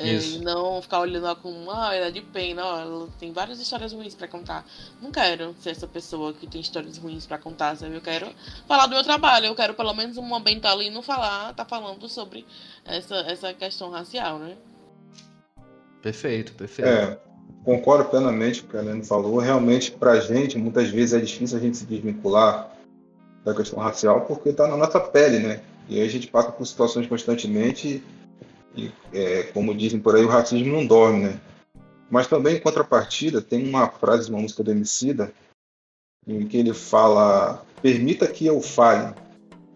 É, 0.00 0.14
e 0.14 0.38
não 0.38 0.80
ficar 0.80 1.00
olhando 1.00 1.26
ela 1.26 1.36
como, 1.36 1.70
ah, 1.70 1.94
ela 1.94 2.06
é 2.06 2.10
de 2.10 2.22
pena, 2.22 2.64
ó, 2.64 2.80
ela 2.80 3.08
tem 3.18 3.32
várias 3.32 3.60
histórias 3.60 3.92
ruins 3.92 4.14
para 4.14 4.26
contar. 4.26 4.66
Não 5.00 5.12
quero 5.12 5.54
ser 5.60 5.70
essa 5.70 5.86
pessoa 5.86 6.32
que 6.32 6.46
tem 6.46 6.60
histórias 6.60 6.96
ruins 6.96 7.26
para 7.26 7.36
contar, 7.36 7.76
sabe? 7.76 7.94
Eu 7.94 8.00
quero 8.00 8.28
falar 8.66 8.86
do 8.86 8.94
meu 8.94 9.04
trabalho, 9.04 9.46
eu 9.46 9.54
quero 9.54 9.74
pelo 9.74 9.92
menos 9.92 10.16
um 10.16 10.22
momento 10.22 10.64
ali 10.66 10.90
não 10.90 11.02
falar, 11.02 11.52
tá 11.54 11.64
falando 11.64 12.08
sobre 12.08 12.46
essa, 12.84 13.16
essa 13.16 13.52
questão 13.52 13.90
racial, 13.90 14.38
né? 14.38 14.56
Perfeito, 16.00 16.52
perfeito. 16.54 16.88
É, 16.88 17.18
concordo 17.62 18.06
plenamente 18.08 18.62
com 18.62 18.68
o 18.68 18.70
que 18.70 18.76
a 18.78 18.80
Helene 18.80 19.04
falou. 19.04 19.38
Realmente, 19.38 19.90
pra 19.90 20.18
gente, 20.18 20.56
muitas 20.56 20.88
vezes 20.88 21.12
é 21.12 21.20
difícil 21.20 21.58
a 21.58 21.60
gente 21.60 21.76
se 21.76 21.84
desvincular 21.84 22.70
da 23.44 23.54
questão 23.54 23.78
racial 23.78 24.22
porque 24.22 24.52
tá 24.52 24.66
na 24.66 24.76
nossa 24.76 24.98
pele, 24.98 25.40
né? 25.40 25.60
E 25.88 26.00
aí 26.00 26.06
a 26.06 26.10
gente 26.10 26.28
passa 26.28 26.52
por 26.52 26.64
situações 26.66 27.06
constantemente 27.06 28.02
e, 28.76 28.90
é, 29.12 29.44
como 29.44 29.74
dizem 29.74 30.00
por 30.00 30.14
aí, 30.16 30.24
o 30.24 30.28
racismo 30.28 30.72
não 30.72 30.86
dorme, 30.86 31.24
né? 31.24 31.40
Mas 32.10 32.26
também, 32.26 32.56
em 32.56 32.60
contrapartida, 32.60 33.40
tem 33.40 33.68
uma 33.68 33.88
frase 33.88 34.26
de 34.26 34.32
uma 34.32 34.40
música 34.42 34.62
do 34.62 34.70
Emicida 34.70 35.32
em 36.26 36.46
que 36.46 36.56
ele 36.56 36.74
fala: 36.74 37.64
Permita 37.82 38.26
que 38.26 38.46
eu 38.46 38.60
fale, 38.60 39.14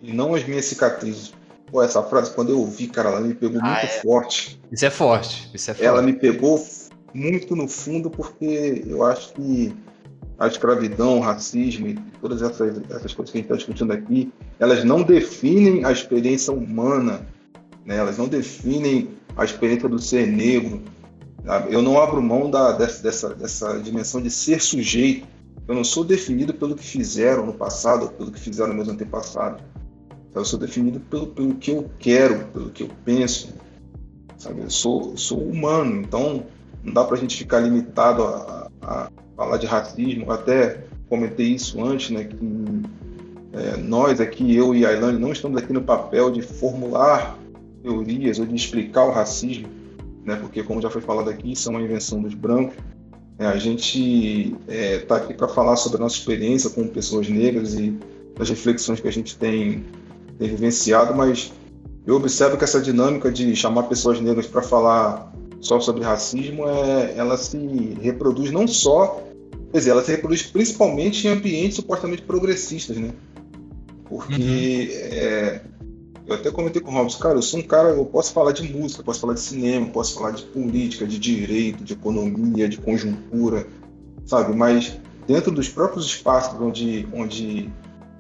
e 0.03 0.13
não 0.13 0.35
as 0.35 0.45
minhas 0.45 0.65
cicatrizes. 0.65 1.33
Pô, 1.71 1.83
essa 1.83 2.03
frase, 2.03 2.33
quando 2.33 2.51
eu 2.51 2.61
ouvi, 2.61 2.87
cara, 2.87 3.09
ela 3.09 3.21
me 3.21 3.35
pegou 3.35 3.61
Ah, 3.63 3.67
muito 3.71 3.87
é. 3.87 4.01
forte. 4.01 4.61
Isso 4.71 4.85
é 4.85 4.91
forte. 4.91 5.51
Isso 5.55 5.71
é 5.71 5.75
forte. 5.75 5.87
Ela 5.87 6.03
me 6.03 6.13
pegou 6.13 6.65
muito 7.13 7.57
no 7.57 7.67
fundo, 7.67 8.11
porque 8.11 8.85
eu 8.87 9.05
acho 9.05 9.33
que 9.33 9.75
a 10.39 10.47
escravidão, 10.47 11.19
o 11.19 11.21
racismo 11.21 11.87
e 11.87 11.95
todas 12.21 12.43
essas, 12.43 12.79
essas 12.91 13.15
coisas 13.15 13.31
que 13.31 13.39
a 13.39 13.41
gente 13.41 13.45
está 13.45 13.57
discutindo 13.57 13.93
aqui, 13.93 14.33
elas 14.59 14.85
não 14.85 15.03
definem 15.03 15.85
a 15.85 15.93
experiência 15.93 16.53
humana, 16.53 17.27
né? 17.85 17.97
elas 17.97 18.19
não 18.19 18.29
definem 18.29 19.11
a 19.37 19.45
experiência 19.45 19.89
do 19.89 19.99
ser 19.99 20.27
negro. 20.27 20.83
sabe? 21.45 21.75
Eu 21.75 21.83
não 21.83 22.01
abro 22.01 22.23
mão 22.23 22.51
da, 22.51 22.73
dessa, 22.73 23.35
dessa, 23.35 23.79
dimensão 23.81 24.21
de 24.21 24.31
ser 24.31 24.61
sujeito. 24.61 25.27
Eu 25.67 25.75
não 25.75 25.85
sou 25.85 26.05
definido 26.05 26.53
pelo 26.53 26.75
que 26.75 26.85
fizeram 26.85 27.47
no 27.47 27.55
passado 27.55 28.09
pelo 28.11 28.31
que 28.31 28.41
fizeram 28.41 28.75
meus 28.75 28.89
antepassados. 28.89 29.63
Eu 30.35 30.45
sou 30.45 30.59
definido 30.59 31.01
pelo, 31.01 31.29
pelo 31.29 31.55
que 31.55 31.71
eu 31.71 31.91
quero, 31.99 32.47
pelo 32.47 32.71
que 32.71 32.83
eu 32.83 32.91
penso. 33.05 33.55
Sabe? 34.37 34.63
Eu 34.63 34.71
sou, 34.71 35.17
sou 35.17 35.39
humano, 35.39 36.01
então 36.01 36.45
não 36.83 36.93
dá 36.93 37.05
para 37.05 37.17
a 37.17 37.19
gente 37.19 37.37
ficar 37.37 37.61
limitado 37.61 38.25
a, 38.25 38.69
a, 38.83 39.05
a 39.05 39.11
falar 39.37 39.57
de 39.59 39.67
racismo. 39.67 40.31
Até 40.31 40.85
comentei 41.09 41.47
isso 41.47 41.83
antes, 41.83 42.11
né? 42.11 42.25
Que 42.25 42.37
é, 43.53 43.77
nós 43.77 44.21
aqui, 44.21 44.55
eu 44.55 44.75
e 44.75 44.85
a 44.85 44.93
Ilane, 44.93 45.19
não 45.19 45.33
estamos 45.33 45.57
aqui 45.57 45.73
no 45.73 45.83
papel 45.83 46.31
de 46.31 46.43
formular 46.43 47.39
teorias 47.85 48.39
ou 48.39 48.47
de 48.47 48.57
explicar 48.57 49.05
o 49.05 49.13
racismo, 49.13 49.69
né? 50.25 50.37
Porque, 50.37 50.63
como 50.63 50.81
já 50.81 50.89
foi 50.89 51.03
falado 51.03 51.29
aqui, 51.29 51.53
isso 51.53 51.69
é 51.69 51.71
uma 51.71 51.83
invenção 51.83 52.23
dos 52.23 52.33
brancos. 52.33 52.75
É, 53.39 53.47
a 53.47 53.59
gente 53.59 54.57
está 54.69 55.17
aqui 55.17 55.35
para 55.35 55.49
falar 55.49 55.77
sobre 55.77 55.99
a 55.99 56.01
nossa 56.01 56.17
experiência 56.17 56.71
com 56.71 56.89
pessoas 56.89 57.29
negras 57.29 57.75
e 57.75 57.97
das 58.37 58.49
reflexões 58.49 59.01
que 59.01 59.09
a 59.09 59.13
gente 59.13 59.37
tem, 59.37 59.85
tem 60.39 60.49
vivenciado, 60.49 61.15
mas 61.15 61.53
eu 62.07 62.17
observo 62.17 62.57
que 62.57 62.65
essa 62.65 62.81
dinâmica 62.81 63.31
de 63.31 63.55
chamar 63.55 63.85
pessoas 63.85 64.21
negras 64.21 64.47
para 64.47 64.63
falar 64.63 65.33
só 65.61 65.81
sobre 65.81 66.05
racismo, 66.05 66.69
é, 66.69 67.15
ela 67.17 67.37
se 67.37 67.59
reproduz 68.01 68.51
não 68.51 68.69
só, 68.69 69.23
quer 69.73 69.79
dizer, 69.79 69.91
ela 69.91 70.03
se 70.03 70.11
reproduz 70.11 70.43
principalmente 70.43 71.27
em 71.27 71.31
ambientes 71.31 71.77
supostamente 71.77 72.23
progressistas, 72.23 72.97
né? 72.97 73.11
Porque 74.09 74.91
é, 74.93 75.61
eu 76.27 76.35
até 76.35 76.51
comentei 76.51 76.81
com 76.81 76.91
o 76.91 76.95
Robson, 76.95 77.19
cara, 77.19 77.35
eu 77.35 77.43
sou 77.43 77.61
um 77.61 77.63
cara, 77.63 77.91
eu 77.91 78.05
posso 78.07 78.33
falar 78.33 78.53
de 78.53 78.73
música, 78.73 79.03
posso 79.03 79.21
falar 79.21 79.35
de 79.35 79.41
cinema, 79.41 79.87
posso 79.87 80.15
falar 80.15 80.31
de 80.31 80.43
política, 80.43 81.07
de 81.07 81.19
direito, 81.19 81.85
de 81.85 81.93
economia, 81.93 82.69
de 82.69 82.79
conjuntura, 82.79 83.67
sabe? 84.25 84.57
Mas 84.57 84.99
dentro 85.27 85.51
dos 85.53 85.69
próprios 85.69 86.07
espaços 86.07 86.59
onde, 86.59 87.07
onde 87.13 87.71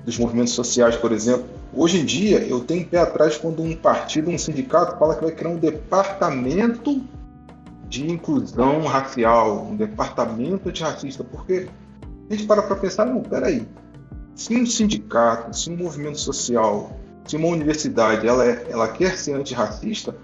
dos 0.04 0.18
movimentos 0.18 0.52
sociais, 0.52 0.96
por 0.96 1.12
exemplo, 1.12 1.46
hoje 1.72 1.98
em 1.98 2.04
dia 2.04 2.40
eu 2.40 2.60
tenho 2.60 2.82
um 2.82 2.84
pé 2.84 2.98
atrás 2.98 3.38
quando 3.38 3.62
um 3.62 3.74
partido, 3.74 4.30
um 4.30 4.36
sindicato 4.36 4.98
fala 4.98 5.14
que 5.14 5.24
vai 5.24 5.32
criar 5.32 5.50
um 5.50 5.58
departamento 5.58 7.02
de 7.88 8.10
inclusão 8.10 8.82
racial, 8.82 9.64
um 9.64 9.76
departamento 9.76 10.68
antirracista, 10.68 11.24
porque 11.24 11.68
a 12.28 12.34
gente 12.34 12.46
para 12.46 12.62
para 12.62 12.76
pensar, 12.76 13.06
não, 13.06 13.22
peraí, 13.22 13.66
se 14.34 14.54
um 14.54 14.66
sindicato, 14.66 15.56
se 15.56 15.70
um 15.70 15.76
movimento 15.76 16.18
social, 16.18 16.98
se 17.26 17.36
uma 17.36 17.48
universidade 17.48 18.26
ela, 18.26 18.44
é, 18.44 18.66
ela 18.68 18.88
quer 18.88 19.16
ser 19.16 19.34
antirracista, 19.34 20.14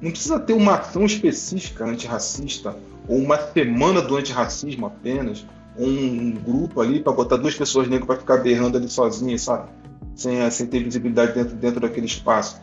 não 0.00 0.10
precisa 0.10 0.40
ter 0.40 0.54
uma 0.54 0.76
ação 0.76 1.04
específica 1.04 1.84
antirracista 1.84 2.74
ou 3.06 3.18
uma 3.18 3.36
semana 3.38 4.00
do 4.00 4.16
antirracismo 4.16 4.86
apenas, 4.86 5.44
ou 5.76 5.86
um 5.86 6.32
grupo 6.32 6.80
ali 6.80 7.00
para 7.00 7.12
botar 7.12 7.36
duas 7.36 7.54
pessoas 7.54 7.88
negras 7.88 8.06
para 8.06 8.16
ficar 8.16 8.36
berrando 8.38 8.76
ali 8.76 8.88
sozinhas, 8.88 9.42
sabe? 9.42 9.68
Sem, 10.14 10.50
sem 10.50 10.66
ter 10.66 10.82
visibilidade 10.82 11.34
dentro, 11.34 11.56
dentro 11.56 11.80
daquele 11.80 12.06
espaço. 12.06 12.60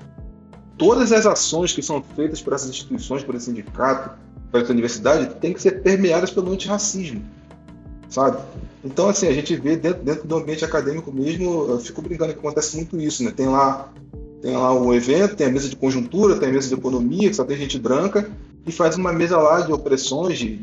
Todas 0.77 1.11
as 1.11 1.25
ações 1.25 1.73
que 1.73 1.81
são 1.81 2.03
feitas 2.15 2.41
por 2.41 2.53
essas 2.53 2.69
instituições, 2.69 3.23
por 3.23 3.35
esse 3.35 3.45
sindicato, 3.45 4.17
por 4.51 4.61
essa 4.61 4.71
universidade, 4.71 5.35
têm 5.35 5.53
que 5.53 5.61
ser 5.61 5.81
permeadas 5.81 6.31
pelo 6.31 6.51
antirracismo, 6.51 7.23
sabe? 8.09 8.37
Então, 8.83 9.09
assim, 9.09 9.27
a 9.27 9.33
gente 9.33 9.55
vê 9.55 9.75
dentro, 9.75 10.03
dentro 10.03 10.27
do 10.27 10.37
ambiente 10.37 10.63
acadêmico 10.63 11.11
mesmo, 11.11 11.67
eu 11.69 11.79
fico 11.79 12.01
brincando 12.01 12.33
que 12.33 12.39
acontece 12.39 12.77
muito 12.77 12.99
isso, 12.99 13.23
né? 13.23 13.31
Tem 13.35 13.47
lá, 13.47 13.91
tem 14.41 14.55
lá 14.55 14.73
o 14.73 14.93
evento, 14.93 15.35
tem 15.35 15.47
a 15.47 15.51
mesa 15.51 15.67
de 15.67 15.75
conjuntura, 15.75 16.37
tem 16.37 16.49
a 16.49 16.51
mesa 16.51 16.67
de 16.67 16.73
economia, 16.73 17.29
que 17.29 17.35
só 17.35 17.43
tem 17.43 17.57
gente 17.57 17.77
branca, 17.79 18.29
e 18.65 18.71
faz 18.71 18.95
uma 18.95 19.11
mesa 19.11 19.37
lá 19.37 19.61
de 19.61 19.71
opressões, 19.71 20.37
de, 20.37 20.55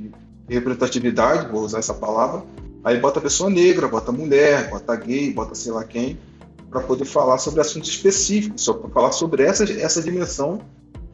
de 0.49 0.55
representatividade, 0.55 1.51
vou 1.51 1.63
usar 1.63 1.79
essa 1.79 1.95
palavra, 1.95 2.43
aí 2.83 2.99
bota 2.99 3.21
pessoa 3.21 3.51
negra, 3.51 3.89
bota 3.89 4.13
mulher, 4.13 4.71
bota 4.71 4.95
gay, 4.97 5.33
bota 5.33 5.55
sei 5.55 5.73
lá 5.73 5.85
quem, 5.85 6.19
para 6.71 6.81
poder 6.81 7.05
falar 7.05 7.39
sobre 7.39 7.61
assuntos 7.61 7.89
específicos, 7.89 8.63
só 8.63 8.75
para 8.75 8.91
falar 8.91 9.13
sobre 9.13 9.43
essa, 9.43 9.65
essa 9.65 10.03
dimensão 10.03 10.61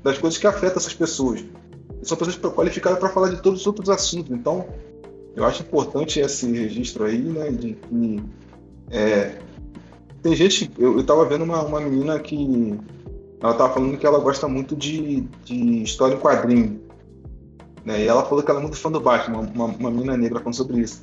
das 0.03 0.19
coisas 0.19 0.39
que 0.39 0.47
afetam 0.47 0.77
essas 0.77 0.95
pessoas. 0.95 1.45
São 2.03 2.17
pessoas 2.17 2.37
qualificadas 2.55 2.99
para 2.99 3.11
falar 3.11 3.29
de 3.29 3.43
todos 3.43 3.61
os 3.61 3.67
outros 3.67 3.91
assuntos. 3.91 4.31
Então, 4.31 4.67
eu 5.37 5.45
acho 5.45 5.63
importante 5.63 6.21
esse 6.21 6.51
registro 6.51 7.05
aí, 7.05 7.19
né, 7.19 7.51
de 7.51 7.75
que 7.75 8.23
é, 8.91 9.39
tem 10.23 10.35
gente, 10.35 10.71
eu, 10.79 10.99
eu 10.99 11.05
tava 11.05 11.25
vendo 11.25 11.45
uma, 11.45 11.63
uma 11.63 11.81
menina 11.81 12.19
que 12.19 12.79
ela 13.41 13.55
tava 13.55 13.73
falando 13.73 13.97
que 13.97 14.07
ela 14.07 14.19
gosta 14.19 14.47
muito 14.49 14.77
de, 14.77 15.23
de 15.45 15.83
história 15.83 16.15
em 16.15 16.19
quadrinho, 16.19 16.81
né, 17.85 18.03
e 18.03 18.07
ela 18.07 18.25
falou 18.25 18.43
que 18.43 18.51
ela 18.51 18.61
é 18.61 18.63
muito 18.63 18.77
fã 18.77 18.91
do 18.91 19.01
Batman, 19.01 19.51
uma, 19.55 19.67
uma 19.67 19.91
menina 19.91 20.17
negra 20.17 20.41
falando 20.41 20.57
sobre 20.57 20.81
isso. 20.81 21.03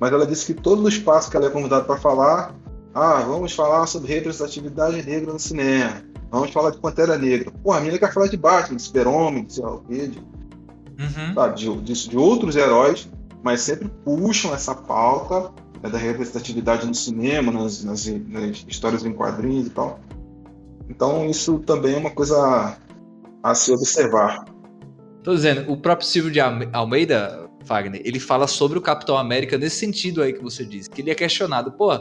Mas 0.00 0.12
ela 0.12 0.26
disse 0.26 0.46
que 0.46 0.60
todo 0.60 0.82
o 0.82 0.88
espaço 0.88 1.30
que 1.30 1.36
ela 1.36 1.46
é 1.46 1.50
convidada 1.50 1.84
para 1.84 1.96
falar, 1.96 2.54
ah, 2.94 3.20
vamos 3.20 3.52
falar 3.52 3.86
sobre 3.86 4.12
representatividade 4.12 5.02
negra 5.04 5.32
no 5.32 5.38
cinema, 5.38 6.02
vamos 6.30 6.50
falar 6.50 6.70
de 6.70 6.78
Pantera 6.78 7.16
Negra. 7.18 7.52
Pô, 7.62 7.72
a 7.72 7.80
menina 7.80 7.98
quer 7.98 8.12
falar 8.12 8.28
de 8.28 8.36
Batman, 8.36 8.76
de 8.76 8.82
Super-Homem, 8.82 9.44
de 9.44 9.54
sei 9.54 9.64
lá 9.64 9.74
o 9.74 9.80
quê, 9.80 10.08
de, 10.08 10.22
Uhum. 10.98 11.34
sabe, 11.34 11.56
de, 11.56 11.76
de, 11.80 12.08
de 12.08 12.16
outros 12.16 12.56
heróis, 12.56 13.08
mas 13.44 13.60
sempre 13.60 13.90
puxam 14.02 14.54
essa 14.54 14.74
pauta 14.74 15.52
né, 15.82 15.90
da 15.90 15.98
representatividade 15.98 16.86
no 16.86 16.94
cinema, 16.94 17.52
nas, 17.52 17.84
nas, 17.84 18.06
nas, 18.06 18.64
histórias 18.66 19.04
em 19.04 19.12
quadrinhos 19.12 19.66
e 19.66 19.70
tal. 19.70 20.00
Então 20.88 21.28
isso 21.28 21.58
também 21.58 21.94
é 21.94 21.98
uma 21.98 22.10
coisa 22.10 22.78
a 23.42 23.54
se 23.54 23.70
observar. 23.70 24.46
Tô 25.22 25.34
dizendo, 25.34 25.70
o 25.70 25.76
próprio 25.76 26.08
Silvio 26.08 26.32
de 26.32 26.40
Almeida, 26.40 27.48
Wagner, 27.64 28.00
ele 28.04 28.18
fala 28.18 28.46
sobre 28.46 28.78
o 28.78 28.82
Capitão 28.82 29.16
América 29.16 29.58
nesse 29.58 29.76
sentido 29.76 30.22
aí 30.22 30.32
que 30.32 30.42
você 30.42 30.64
disse, 30.64 30.88
que 30.88 31.02
ele 31.02 31.10
é 31.10 31.14
questionado, 31.14 31.72
pô, 31.72 31.92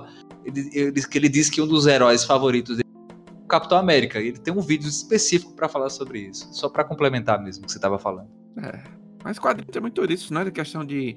ele, 0.45 0.69
ele, 0.73 1.07
que 1.07 1.17
ele 1.17 1.29
diz 1.29 1.49
que 1.49 1.61
um 1.61 1.67
dos 1.67 1.87
heróis 1.87 2.23
favoritos 2.23 2.77
dele 2.77 2.89
é 2.95 3.43
o 3.43 3.47
Capitão 3.47 3.77
América. 3.77 4.19
Ele 4.19 4.37
tem 4.37 4.53
um 4.53 4.61
vídeo 4.61 4.87
específico 4.89 5.53
para 5.53 5.67
falar 5.67 5.89
sobre 5.89 6.19
isso, 6.19 6.47
só 6.53 6.69
para 6.69 6.83
complementar 6.85 7.41
mesmo 7.41 7.63
o 7.63 7.65
que 7.65 7.71
você 7.71 7.79
tava 7.79 7.99
falando. 7.99 8.29
É. 8.61 9.02
Mas 9.23 9.39
quadrinhos 9.39 9.75
é 9.75 9.79
muito 9.79 10.03
isso, 10.11 10.33
não 10.33 10.41
é? 10.41 10.45
Da 10.45 10.51
questão 10.51 10.83
de, 10.85 11.15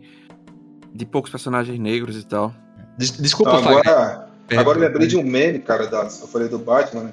de 0.94 1.05
poucos 1.07 1.31
personagens 1.31 1.78
negros 1.78 2.17
e 2.17 2.25
tal. 2.25 2.55
Des 2.97 3.10
desculpa, 3.10 3.59
Wagner. 3.60 3.78
agora, 3.89 4.28
É, 4.49 4.57
agora 4.57 4.78
eu 4.78 4.83
lembrei 4.83 5.07
de 5.09 5.17
um 5.17 5.23
meme, 5.23 5.59
cara, 5.59 5.86
da, 5.86 6.02
eu 6.05 6.28
falei 6.28 6.49
do 6.49 6.59
Batman, 6.59 7.05
né? 7.05 7.12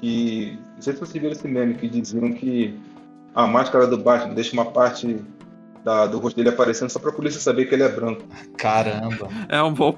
Que. 0.00 0.58
Não 0.74 0.82
sei 0.82 0.92
se 0.92 0.98
vocês 1.00 1.12
viram 1.22 1.32
esse 1.32 1.46
meme 1.48 1.74
que 1.74 1.88
diziam 1.88 2.32
que 2.32 2.78
a 3.34 3.46
máscara 3.46 3.86
do 3.86 3.96
Batman 3.98 4.34
deixa 4.34 4.52
uma 4.52 4.66
parte 4.66 5.24
da- 5.84 6.06
do 6.06 6.18
rosto 6.18 6.36
dele 6.36 6.48
aparecendo 6.50 6.90
só 6.90 6.98
pra 6.98 7.12
polícia 7.12 7.40
saber 7.40 7.66
que 7.66 7.74
ele 7.74 7.82
é 7.84 7.88
branco. 7.88 8.22
Caramba, 8.58 9.28
É 9.48 9.62
um 9.62 9.72
bom. 9.72 9.96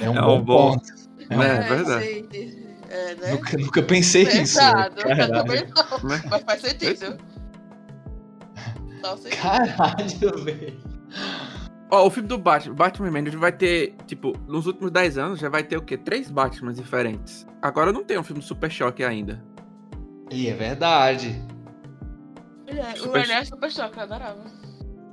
é 0.00 0.08
um 0.08 0.16
É 0.16 0.20
bom, 0.20 0.38
um 0.38 0.42
bom- 0.42 0.70
ponto. 0.72 0.92
É, 1.28 1.34
é 1.34 1.62
verdade. 1.74 2.04
gente, 2.06 2.58
é, 2.88 3.14
né? 3.16 3.30
Nunca, 3.32 3.58
nunca 3.58 3.82
pensei 3.82 4.24
nisso. 4.24 4.54
Pesado, 4.58 4.94
eu 5.00 5.06
Caralho. 5.08 5.32
também 5.34 5.66
não, 5.66 6.00
mas 6.30 6.42
faz 6.44 6.60
sentido. 6.62 7.18
Sentido. 9.16 9.40
Caralho, 9.40 10.44
velho. 10.44 10.76
Ó, 11.90 12.06
o 12.06 12.10
filme 12.10 12.28
do 12.28 12.36
Batman, 12.36 12.74
Batman 12.74 13.10
Man, 13.12 13.30
vai 13.38 13.52
ter, 13.52 13.94
tipo, 14.06 14.32
nos 14.48 14.66
últimos 14.66 14.90
10 14.90 15.18
anos 15.18 15.38
já 15.38 15.48
vai 15.48 15.62
ter 15.62 15.76
o 15.76 15.82
quê? 15.82 15.96
Três 15.96 16.30
Batmans 16.30 16.76
diferentes. 16.76 17.46
Agora 17.62 17.92
não 17.92 18.02
tem 18.02 18.18
um 18.18 18.24
filme 18.24 18.42
Super 18.42 18.70
Choque 18.70 19.04
ainda. 19.04 19.40
E 20.30 20.48
é 20.48 20.54
verdade. 20.54 21.40
É, 22.66 22.94
o 22.94 22.96
Super- 22.96 23.24
Ené 23.24 23.34
é 23.34 23.44
super 23.44 23.70
choque, 23.70 23.96
eu 23.96 24.02
adorava. 24.02 24.44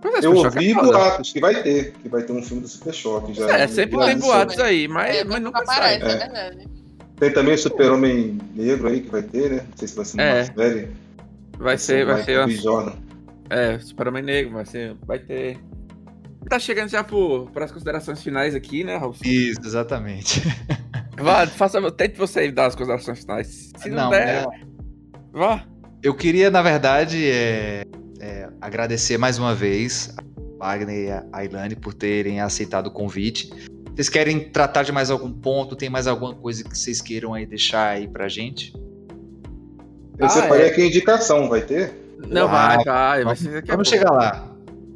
Pois 0.01 0.15
é, 0.15 0.17
Eu 0.27 0.35
Choque 0.35 0.57
ouvi 0.57 0.71
é 0.71 0.73
boatos 0.73 1.31
que 1.31 1.39
vai 1.39 1.61
ter, 1.61 1.93
que 1.93 2.09
vai 2.09 2.23
ter 2.23 2.33
um 2.33 2.41
filme 2.41 2.63
do 2.63 2.67
Super 2.67 2.93
Choque. 2.93 3.33
Já, 3.35 3.47
É, 3.59 3.67
sempre 3.67 3.99
tem 3.99 4.17
boatos 4.17 4.59
aí, 4.59 4.87
mas, 4.87 5.15
É, 5.17 5.23
mas 5.23 5.39
nunca 5.41 5.59
aparece, 5.61 5.99
sai. 6.01 6.11
é 6.11 6.15
É. 6.15 6.17
verdade. 6.17 6.67
Tem 7.19 7.31
também 7.31 7.53
o 7.53 7.57
Super-Homem 7.59 8.39
Negro 8.55 8.87
aí 8.87 9.01
que 9.01 9.09
vai 9.09 9.21
ter, 9.21 9.51
né? 9.51 9.65
Não 9.69 9.77
sei 9.77 9.87
se 9.87 9.95
vai 9.95 10.05
ser 10.05 10.17
no 10.17 10.23
É. 10.23 10.33
mais 10.33 10.49
velho. 10.49 10.91
Vai 11.59 11.77
ser, 11.77 12.05
vai 12.07 12.23
ser. 12.23 12.45
Michael 12.47 12.47
B. 12.47 12.93
É, 13.49 13.77
Superman 13.79 14.23
Negro, 14.23 14.53
vai 14.53 14.65
ser. 14.65 14.95
Vai 15.05 15.19
ter. 15.19 15.59
Tá 16.49 16.59
chegando 16.59 16.89
já 16.89 17.03
para 17.03 17.65
as 17.65 17.71
considerações 17.71 18.21
finais 18.21 18.53
aqui, 18.53 18.83
né, 18.83 18.97
Raul? 18.97 19.15
Isso, 19.23 19.61
exatamente. 19.63 20.41
Vá, 21.17 21.45
faça, 21.47 21.79
tente 21.91 22.17
você 22.17 22.51
dar 22.51 22.65
as 22.65 22.75
considerações 22.75 23.19
finais. 23.19 23.71
Se 23.77 23.89
não, 23.89 24.09
der, 24.09 24.43
é- 24.43 24.45
vá. 25.31 25.63
Eu 26.01 26.13
queria, 26.15 26.49
na 26.49 26.61
verdade, 26.61 27.23
é, 27.29 27.83
é, 28.19 28.49
agradecer 28.59 29.17
mais 29.17 29.37
uma 29.37 29.53
vez 29.53 30.13
Wagner 30.57 31.05
e 31.05 31.11
a 31.11 31.23
Ailane 31.31 31.75
por 31.75 31.93
terem 31.93 32.41
aceitado 32.41 32.87
o 32.87 32.91
convite. 32.91 33.49
Vocês 33.93 34.09
querem 34.09 34.39
tratar 34.49 34.83
de 34.83 34.91
mais 34.91 35.11
algum 35.11 35.31
ponto? 35.31 35.75
Tem 35.75 35.87
mais 35.89 36.07
alguma 36.07 36.33
coisa 36.33 36.63
que 36.63 36.75
vocês 36.77 36.99
queiram 36.99 37.33
aí 37.33 37.45
deixar 37.45 37.89
aí 37.89 38.07
pra 38.07 38.27
gente? 38.27 38.73
Eu 40.17 40.25
Ah, 40.25 40.29
separei 40.29 40.65
é. 40.65 40.69
aqui 40.71 40.81
a 40.81 40.87
indicação, 40.87 41.47
vai 41.47 41.61
ter? 41.61 41.93
Não, 42.29 42.47
Ah, 42.47 42.47
vai, 42.77 42.83
vai. 42.83 43.23
vai 43.23 43.35
Vamos, 43.35 43.67
vamos 43.67 43.87
chegar 43.87 44.11
lá. 44.11 44.49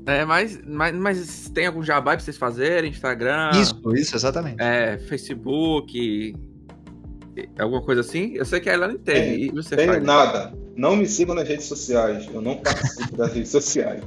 É, 0.06 0.24
mas, 0.24 0.58
mas, 0.66 0.96
mas 0.96 1.50
tem 1.54 1.66
algum 1.68 1.84
jabá 1.84 2.12
pra 2.12 2.20
vocês 2.20 2.38
fazerem? 2.38 2.90
Instagram? 2.90 3.52
Isso, 3.56 3.82
isso, 3.94 4.16
exatamente. 4.16 4.56
É, 4.62 4.98
Facebook? 4.98 6.34
Alguma 7.60 7.82
coisa 7.82 8.02
assim? 8.02 8.32
Eu 8.34 8.46
sei 8.46 8.60
que 8.62 8.70
a 8.70 8.80
teve. 8.80 8.98
Tem, 9.00 9.42
e 9.44 9.50
você 9.52 9.76
Tenho 9.76 9.92
faz? 9.92 10.04
nada. 10.04 10.54
Não 10.76 10.96
me 10.96 11.06
sigam 11.06 11.36
nas 11.36 11.48
redes 11.48 11.66
sociais. 11.66 12.28
Eu 12.34 12.42
não 12.42 12.56
participo 12.58 13.18
das 13.18 13.34
redes 13.34 13.50
sociais. 13.50 14.02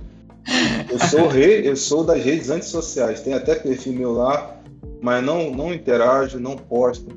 Eu 0.90 0.98
sou 0.98 1.28
rei, 1.28 1.68
eu 1.68 1.76
sou 1.76 2.02
das 2.02 2.22
redes 2.24 2.48
antissociais. 2.50 3.20
Tem 3.20 3.34
até 3.34 3.54
perfil 3.54 3.92
meu 3.92 4.12
lá, 4.12 4.56
mas 5.02 5.22
não, 5.22 5.50
não 5.50 5.72
interajo, 5.72 6.40
não 6.40 6.56
posto. 6.56 7.14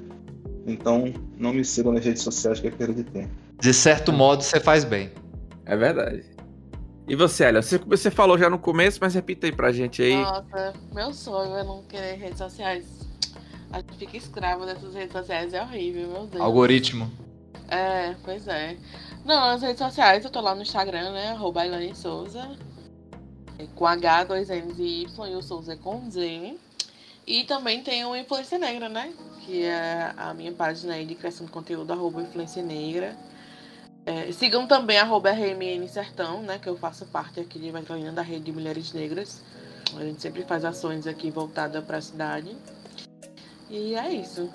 Então, 0.67 1.14
não 1.38 1.53
me 1.53 1.64
sigam 1.64 1.93
nas 1.93 2.03
redes 2.03 2.22
sociais 2.22 2.59
que 2.59 2.67
é 2.67 2.72
perda 2.72 2.93
de 2.93 3.03
tempo. 3.06 3.30
De 3.59 3.73
certo 3.73 4.11
modo, 4.11 4.43
você 4.43 4.59
faz 4.59 4.83
bem. 4.83 5.09
É 5.66 5.75
verdade. 5.75 6.25
E 7.08 7.16
você, 7.16 7.45
Elia? 7.45 7.61
Você, 7.61 7.77
você 7.77 8.09
falou 8.09 8.38
já 8.38 8.50
no 8.50 8.58
começo, 8.58 9.00
mas 9.01 9.14
repita 9.14 9.45
aí 9.45 9.51
pra 9.51 9.72
gente 9.72 10.01
aí. 10.01 10.16
Nossa, 10.16 10.74
meu 10.93 11.14
sonho 11.14 11.56
é 11.56 11.64
não 11.64 11.83
querer 11.83 12.16
redes 12.16 12.38
sociais. 12.38 12.85
A 13.72 13.80
gente 13.80 13.98
fica 13.98 14.16
escravo 14.16 14.66
dessas 14.66 14.93
redes 14.93 15.11
sociais, 15.11 15.53
é 15.53 15.61
horrível, 15.61 16.08
meu 16.09 16.27
Deus. 16.27 16.42
Algoritmo. 16.42 17.11
É, 17.67 18.16
pois 18.24 18.48
é. 18.48 18.77
Não, 19.25 19.40
nas 19.40 19.61
redes 19.61 19.80
sociais 19.80 20.24
eu 20.24 20.32
tô 20.32 20.40
lá 20.40 20.53
no 20.56 20.61
Instagram, 20.61 21.11
né? 21.11 21.32
Arroba 21.32 21.66
Ilane 21.66 21.95
Souza. 21.95 22.58
Com 23.75 23.85
H, 23.85 24.25
dois 24.25 24.50
N's 24.50 24.80
e 24.80 25.03
Y, 25.03 25.27
e 25.32 25.35
o 25.35 25.42
Souza 25.42 25.74
é 25.74 25.75
com 25.75 26.09
Z. 26.09 26.58
E 27.25 27.43
também 27.45 27.82
tem 27.83 28.06
o 28.06 28.16
Influência 28.16 28.58
Negra, 28.58 28.90
né? 28.90 29.14
Que 29.42 29.64
é 29.64 30.14
a 30.16 30.33
minha 30.33 30.51
página 30.51 30.93
aí 30.93 31.06
de 31.06 31.16
criação 31.16 31.45
de 31.45 31.51
conteúdo, 31.51 31.92
arroba 31.92 32.22
Influência 32.22 32.61
Negra. 32.64 33.17
É, 34.06 34.32
sigam 34.32 34.67
também 34.67 34.98
arroba 34.98 35.32
RMN 35.32 35.88
Sertão, 35.88 36.41
né? 36.41 36.59
Que 36.59 36.67
eu 36.67 36.77
faço 36.77 37.06
parte 37.06 37.40
aqui 37.40 37.57
de 37.57 37.72
Metrolina 37.72 38.11
da 38.11 38.22
Rede 38.22 38.45
de 38.45 38.51
Mulheres 38.51 38.91
Negras. 38.91 39.43
A 39.95 40.03
gente 40.03 40.22
sempre 40.22 40.43
faz 40.43 40.65
ações 40.65 41.07
aqui 41.07 41.32
voltadas 41.32 41.83
para 41.83 41.98
a 41.98 42.01
cidade. 42.01 42.56
E 43.69 43.95
é 43.95 44.11
isso. 44.11 44.49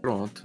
Pronto. 0.00 0.42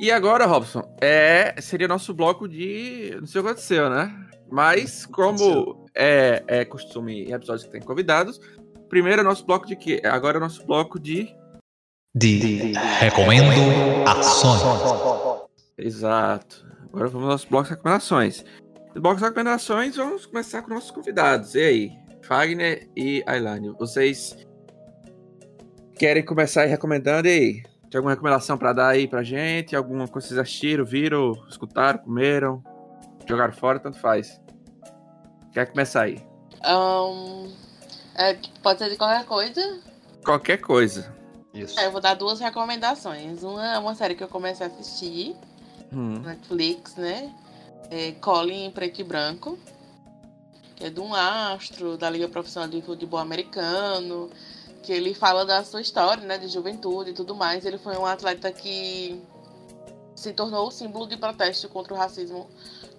E 0.00 0.10
agora, 0.10 0.46
Robson, 0.46 0.82
é, 1.00 1.54
seria 1.60 1.86
nosso 1.86 2.12
bloco 2.12 2.48
de. 2.48 3.16
Não 3.20 3.26
sei 3.26 3.40
o 3.40 3.44
que 3.44 3.50
aconteceu, 3.50 3.88
né? 3.88 4.12
Mas, 4.50 5.06
como 5.06 5.86
é, 5.94 6.42
é 6.46 6.64
costume 6.64 7.24
em 7.24 7.32
episódios 7.32 7.64
que 7.64 7.72
tem 7.72 7.80
convidados, 7.80 8.40
primeiro 8.88 9.20
é 9.20 9.24
nosso 9.24 9.46
bloco 9.46 9.66
de 9.66 9.76
quê? 9.76 10.02
Agora 10.04 10.38
é 10.38 10.40
nosso 10.40 10.66
bloco 10.66 10.98
de. 10.98 11.34
De 12.14 12.72
recomendo 13.00 13.60
ações. 14.06 14.62
Exato. 15.76 16.63
Agora 16.94 17.08
vamos 17.08 17.24
ao 17.24 17.32
nosso 17.32 17.48
bloco 17.48 17.64
de 17.64 17.70
recomendações. 17.70 18.44
No 18.94 19.02
bloco 19.02 19.18
de 19.18 19.24
recomendações, 19.24 19.96
vamos 19.96 20.26
começar 20.26 20.62
com 20.62 20.72
nossos 20.72 20.92
convidados. 20.92 21.56
E 21.56 21.60
aí, 21.60 21.92
Fagner 22.22 22.88
e 22.96 23.20
Ailane, 23.26 23.70
vocês 23.70 24.36
querem 25.96 26.24
começar 26.24 26.62
aí 26.62 26.68
recomendando? 26.68 27.26
E 27.26 27.30
aí, 27.32 27.62
tem 27.90 27.98
alguma 27.98 28.12
recomendação 28.12 28.56
pra 28.56 28.72
dar 28.72 28.90
aí 28.90 29.08
pra 29.08 29.24
gente? 29.24 29.74
Alguma 29.74 30.06
coisa 30.06 30.28
que 30.28 30.34
vocês 30.34 30.38
assistiram, 30.38 30.84
viram, 30.84 31.32
escutaram, 31.48 31.98
comeram, 31.98 32.62
jogaram 33.26 33.52
fora? 33.52 33.80
Tanto 33.80 33.98
faz. 33.98 34.40
Quer 35.52 35.66
começar 35.66 36.02
aí? 36.02 36.24
Ahn, 36.62 37.50
é, 38.14 38.38
pode 38.62 38.78
ser 38.78 38.88
de 38.88 38.96
qualquer 38.96 39.24
coisa. 39.24 39.80
Qualquer 40.24 40.58
coisa. 40.58 41.12
Isso. 41.52 41.78
É, 41.80 41.86
eu 41.86 41.90
vou 41.90 42.00
dar 42.00 42.14
duas 42.14 42.38
recomendações. 42.38 43.42
Uma 43.42 43.74
é 43.74 43.78
uma 43.80 43.96
série 43.96 44.14
que 44.14 44.22
eu 44.22 44.28
comecei 44.28 44.64
a 44.64 44.68
assistir, 44.68 45.36
Hum, 45.94 46.20
Netflix, 46.20 46.96
né? 46.96 47.32
É 47.90 48.12
Colin 48.12 48.66
em 48.66 48.70
Preto 48.70 49.00
e 49.00 49.04
Branco. 49.04 49.58
Que 50.76 50.84
é 50.84 50.90
de 50.90 51.00
um 51.00 51.14
astro 51.14 51.96
da 51.96 52.10
Liga 52.10 52.28
Profissional 52.28 52.68
de 52.68 52.82
Futebol 52.82 53.20
Americano. 53.20 54.30
Que 54.82 54.92
ele 54.92 55.14
fala 55.14 55.44
da 55.44 55.62
sua 55.64 55.80
história, 55.80 56.24
né? 56.24 56.36
De 56.36 56.48
juventude 56.48 57.10
e 57.10 57.14
tudo 57.14 57.34
mais. 57.34 57.64
Ele 57.64 57.78
foi 57.78 57.96
um 57.96 58.04
atleta 58.04 58.50
que 58.50 59.22
se 60.14 60.32
tornou 60.32 60.68
o 60.68 60.70
símbolo 60.70 61.06
de 61.06 61.16
protesto 61.16 61.68
contra 61.68 61.92
o 61.92 61.96
racismo 61.96 62.48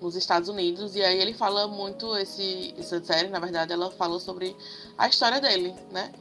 nos 0.02 0.16
Estados 0.16 0.50
Unidos. 0.50 0.96
E 0.96 1.04
aí 1.04 1.20
ele 1.20 1.34
fala 1.34 1.68
muito, 1.68 2.16
esse, 2.18 2.74
essa 2.78 3.04
série, 3.04 3.30
na 3.30 3.40
verdade, 3.40 3.74
ela 3.74 3.92
fala 3.92 4.20
sobre 4.20 4.56
a 4.98 5.08
história 5.08 5.40
dele, 5.40 5.74
né? 5.92 6.12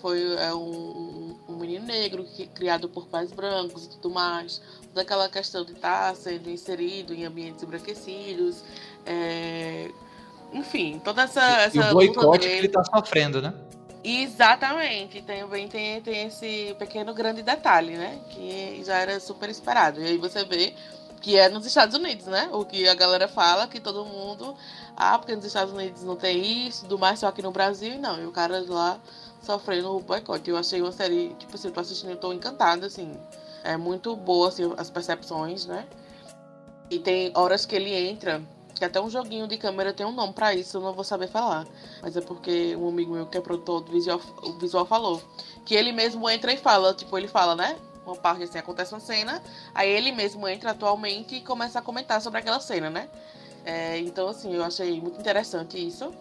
Foi 0.00 0.22
é, 0.34 0.54
um, 0.54 1.36
um 1.48 1.56
menino 1.56 1.86
negro 1.86 2.24
que, 2.24 2.46
criado 2.46 2.88
por 2.88 3.06
pais 3.06 3.32
brancos 3.32 3.86
e 3.86 3.88
tudo 3.90 4.10
mais. 4.10 4.60
Toda 4.96 5.02
aquela 5.02 5.28
questão 5.28 5.62
de 5.62 5.72
estar 5.72 6.16
sendo 6.16 6.48
inserido 6.48 7.12
em 7.12 7.26
ambientes 7.26 7.62
embranquecidos. 7.62 8.64
é, 9.04 9.90
Enfim, 10.54 10.98
toda 11.04 11.24
essa, 11.24 11.42
essa 11.42 11.76
E 11.76 11.80
o 11.80 11.92
boicote 11.92 12.48
que 12.48 12.54
ele 12.54 12.68
tá 12.70 12.82
sofrendo, 12.82 13.42
né? 13.42 13.52
Exatamente, 14.02 15.20
também 15.20 15.68
tem, 15.68 16.00
tem 16.00 16.28
esse 16.28 16.74
pequeno 16.78 17.12
grande 17.12 17.42
detalhe, 17.42 17.98
né? 17.98 18.18
Que 18.30 18.82
já 18.86 18.96
era 18.96 19.20
super 19.20 19.50
esperado. 19.50 20.00
E 20.00 20.06
aí 20.06 20.16
você 20.16 20.46
vê 20.46 20.72
que 21.20 21.36
é 21.36 21.50
nos 21.50 21.66
Estados 21.66 21.94
Unidos, 21.94 22.24
né? 22.24 22.48
O 22.50 22.64
que 22.64 22.88
a 22.88 22.94
galera 22.94 23.28
fala, 23.28 23.66
que 23.68 23.78
todo 23.78 24.02
mundo. 24.02 24.56
Ah, 24.96 25.18
porque 25.18 25.36
nos 25.36 25.44
Estados 25.44 25.74
Unidos 25.74 26.04
não 26.04 26.16
tem 26.16 26.66
isso, 26.66 26.86
do 26.86 26.98
mais 26.98 27.18
só 27.18 27.26
aqui 27.26 27.42
no 27.42 27.50
Brasil, 27.50 27.98
não. 27.98 28.18
E 28.18 28.24
o 28.24 28.32
cara 28.32 28.64
lá 28.66 28.98
sofrendo 29.42 29.94
o 29.94 30.00
boicote. 30.00 30.48
Eu 30.48 30.56
achei 30.56 30.80
uma 30.80 30.90
série, 30.90 31.34
tipo 31.38 31.54
assim, 31.54 31.68
eu 31.68 31.74
tô 31.74 31.80
assistindo, 31.80 32.12
eu 32.12 32.16
tô 32.16 32.32
encantada, 32.32 32.86
assim. 32.86 33.12
É 33.66 33.76
muito 33.76 34.14
boa, 34.14 34.46
assim, 34.46 34.72
as 34.76 34.88
percepções, 34.88 35.66
né? 35.66 35.88
E 36.88 37.00
tem 37.00 37.32
horas 37.34 37.66
que 37.66 37.74
ele 37.74 37.92
entra, 37.92 38.40
que 38.76 38.84
até 38.84 39.00
um 39.00 39.10
joguinho 39.10 39.48
de 39.48 39.58
câmera 39.58 39.92
tem 39.92 40.06
um 40.06 40.12
nome 40.12 40.32
pra 40.32 40.54
isso, 40.54 40.76
eu 40.76 40.80
não 40.80 40.92
vou 40.92 41.02
saber 41.02 41.26
falar. 41.26 41.66
Mas 42.00 42.16
é 42.16 42.20
porque 42.20 42.76
um 42.76 42.88
amigo 42.88 43.12
meu 43.12 43.26
que 43.26 43.36
é 43.36 43.40
produtor 43.40 43.82
do 43.82 43.90
visual, 43.90 44.20
o 44.44 44.52
visual 44.52 44.86
falou. 44.86 45.20
Que 45.64 45.74
ele 45.74 45.90
mesmo 45.90 46.30
entra 46.30 46.52
e 46.52 46.56
fala, 46.56 46.94
tipo, 46.94 47.18
ele 47.18 47.26
fala, 47.26 47.56
né? 47.56 47.76
Uma 48.06 48.14
parte 48.14 48.44
assim, 48.44 48.56
acontece 48.56 48.94
uma 48.94 49.00
cena, 49.00 49.42
aí 49.74 49.90
ele 49.90 50.12
mesmo 50.12 50.46
entra 50.46 50.70
atualmente 50.70 51.34
e 51.34 51.40
começa 51.40 51.80
a 51.80 51.82
comentar 51.82 52.20
sobre 52.20 52.38
aquela 52.38 52.60
cena, 52.60 52.88
né? 52.88 53.08
É, 53.64 53.98
então, 53.98 54.28
assim, 54.28 54.54
eu 54.54 54.62
achei 54.62 55.00
muito 55.00 55.18
interessante 55.18 55.76
isso. 55.76 56.12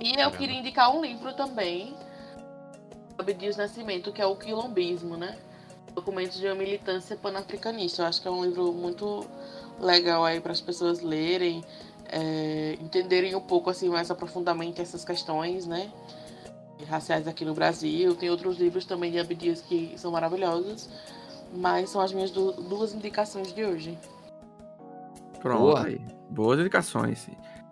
E 0.00 0.18
eu 0.18 0.30
queria 0.30 0.58
indicar 0.58 0.96
um 0.96 1.02
livro 1.02 1.34
também, 1.34 1.94
sobre 3.16 3.34
Dias 3.34 3.58
Nascimento, 3.58 4.10
que 4.12 4.22
é 4.22 4.26
o 4.26 4.34
Quilombismo, 4.34 5.18
né? 5.18 5.36
Documentos 5.96 6.38
de 6.38 6.46
uma 6.46 6.54
militância 6.54 7.16
panafricanista. 7.16 8.02
Eu 8.02 8.06
acho 8.06 8.20
que 8.20 8.28
é 8.28 8.30
um 8.30 8.44
livro 8.44 8.70
muito 8.70 9.26
legal 9.80 10.26
aí 10.26 10.40
para 10.40 10.52
as 10.52 10.60
pessoas 10.60 11.00
lerem, 11.00 11.64
é, 12.10 12.76
entenderem 12.82 13.34
um 13.34 13.40
pouco 13.40 13.70
assim 13.70 13.88
mais 13.88 14.10
aprofundadamente 14.10 14.78
essas 14.80 15.06
questões, 15.06 15.66
né? 15.66 15.90
Raciais 16.86 17.26
aqui 17.26 17.46
no 17.46 17.54
Brasil. 17.54 18.14
Tem 18.14 18.28
outros 18.28 18.58
livros 18.58 18.84
também 18.84 19.10
de 19.10 19.18
Abdias 19.18 19.62
que 19.62 19.94
são 19.96 20.12
maravilhosos, 20.12 20.90
mas 21.54 21.88
são 21.88 22.02
as 22.02 22.12
minhas 22.12 22.30
du- 22.30 22.52
duas 22.52 22.92
indicações 22.92 23.54
de 23.54 23.64
hoje. 23.64 23.98
Pronto 25.40 25.60
Boa. 25.60 25.86
aí. 25.86 25.98
Boas 26.28 26.60
indicações. 26.60 27.26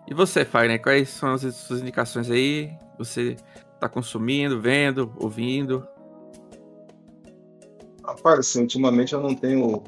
E 0.07 0.15
você, 0.15 0.43
Fagner, 0.43 0.81
quais 0.81 1.09
são 1.09 1.33
as 1.33 1.41
suas 1.41 1.79
indicações 1.79 2.31
aí? 2.31 2.75
Você 2.97 3.35
tá 3.79 3.87
consumindo, 3.87 4.59
vendo, 4.59 5.13
ouvindo? 5.17 5.87
Rapaz, 8.05 8.39
assim, 8.39 8.61
ultimamente 8.61 9.13
eu 9.13 9.21
não 9.21 9.33
tenho, 9.33 9.83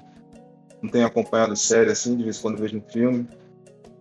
não 0.81 0.89
tenho 0.89 1.05
acompanhado 1.05 1.55
série 1.55 1.91
assim, 1.91 2.15
de 2.15 2.23
vez 2.23 2.37
em 2.37 2.41
quando 2.41 2.57
vejo 2.57 2.77
um 2.77 2.91
filme. 2.91 3.27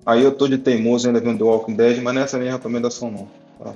Aí 0.04 0.22
eu 0.22 0.32
tô 0.32 0.46
de 0.46 0.58
teimoso 0.58 1.06
ainda 1.06 1.20
vendo 1.20 1.38
The 1.38 1.44
Walking 1.44 1.74
Dead, 1.74 2.02
mas 2.02 2.14
nessa 2.14 2.36
é 2.36 2.40
minha 2.40 2.52
recomendação 2.52 3.10
não. 3.10 3.28
tá? 3.58 3.74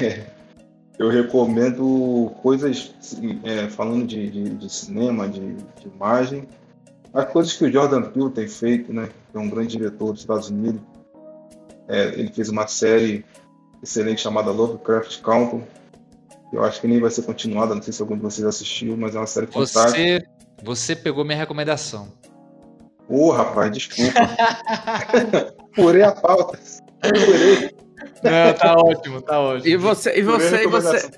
É, 0.00 0.26
eu 0.98 1.08
recomendo 1.08 2.30
coisas 2.42 2.94
é, 3.42 3.68
falando 3.68 4.06
de, 4.06 4.30
de, 4.30 4.50
de 4.50 4.72
cinema, 4.72 5.28
de, 5.28 5.54
de 5.56 5.88
imagem, 5.94 6.46
as 7.12 7.26
coisas 7.30 7.52
que 7.52 7.64
o 7.64 7.70
Jordan 7.70 8.02
Peele 8.02 8.30
tem 8.30 8.48
feito, 8.48 8.92
né? 8.92 9.08
Que 9.30 9.36
é 9.36 9.40
um 9.40 9.48
grande 9.48 9.76
diretor 9.76 10.12
dos 10.12 10.22
Estados 10.22 10.48
Unidos. 10.48 10.80
É, 11.86 12.08
ele 12.18 12.32
fez 12.32 12.48
uma 12.48 12.66
série 12.66 13.24
excelente 13.82 14.22
chamada 14.22 14.50
Lovecraft 14.50 15.20
Country. 15.20 15.62
Eu 16.52 16.62
acho 16.64 16.80
que 16.80 16.86
nem 16.86 17.00
vai 17.00 17.10
ser 17.10 17.22
continuada, 17.22 17.74
não 17.74 17.82
sei 17.82 17.92
se 17.92 18.02
algum 18.02 18.14
de 18.16 18.22
vocês 18.22 18.46
assistiu, 18.46 18.96
mas 18.96 19.14
é 19.14 19.18
uma 19.18 19.26
série 19.26 19.46
fantástica. 19.46 19.90
Você, 19.90 20.22
você 20.62 20.94
pegou 20.96 21.24
minha 21.24 21.38
recomendação. 21.38 22.12
Ô, 23.08 23.30
rapaz, 23.30 23.72
desculpa. 23.72 24.12
Furei 25.74 26.02
a 26.02 26.12
pauta. 26.12 26.58
Furei. 27.02 27.70
Não, 28.22 28.54
tá 28.54 28.74
ótimo, 28.76 29.20
tá 29.22 29.40
ótimo. 29.40 29.68
E 29.68 29.76
você, 29.76 30.18
e 30.18 30.22
você, 30.22 30.64
e 30.64 30.66
você, 30.66 31.10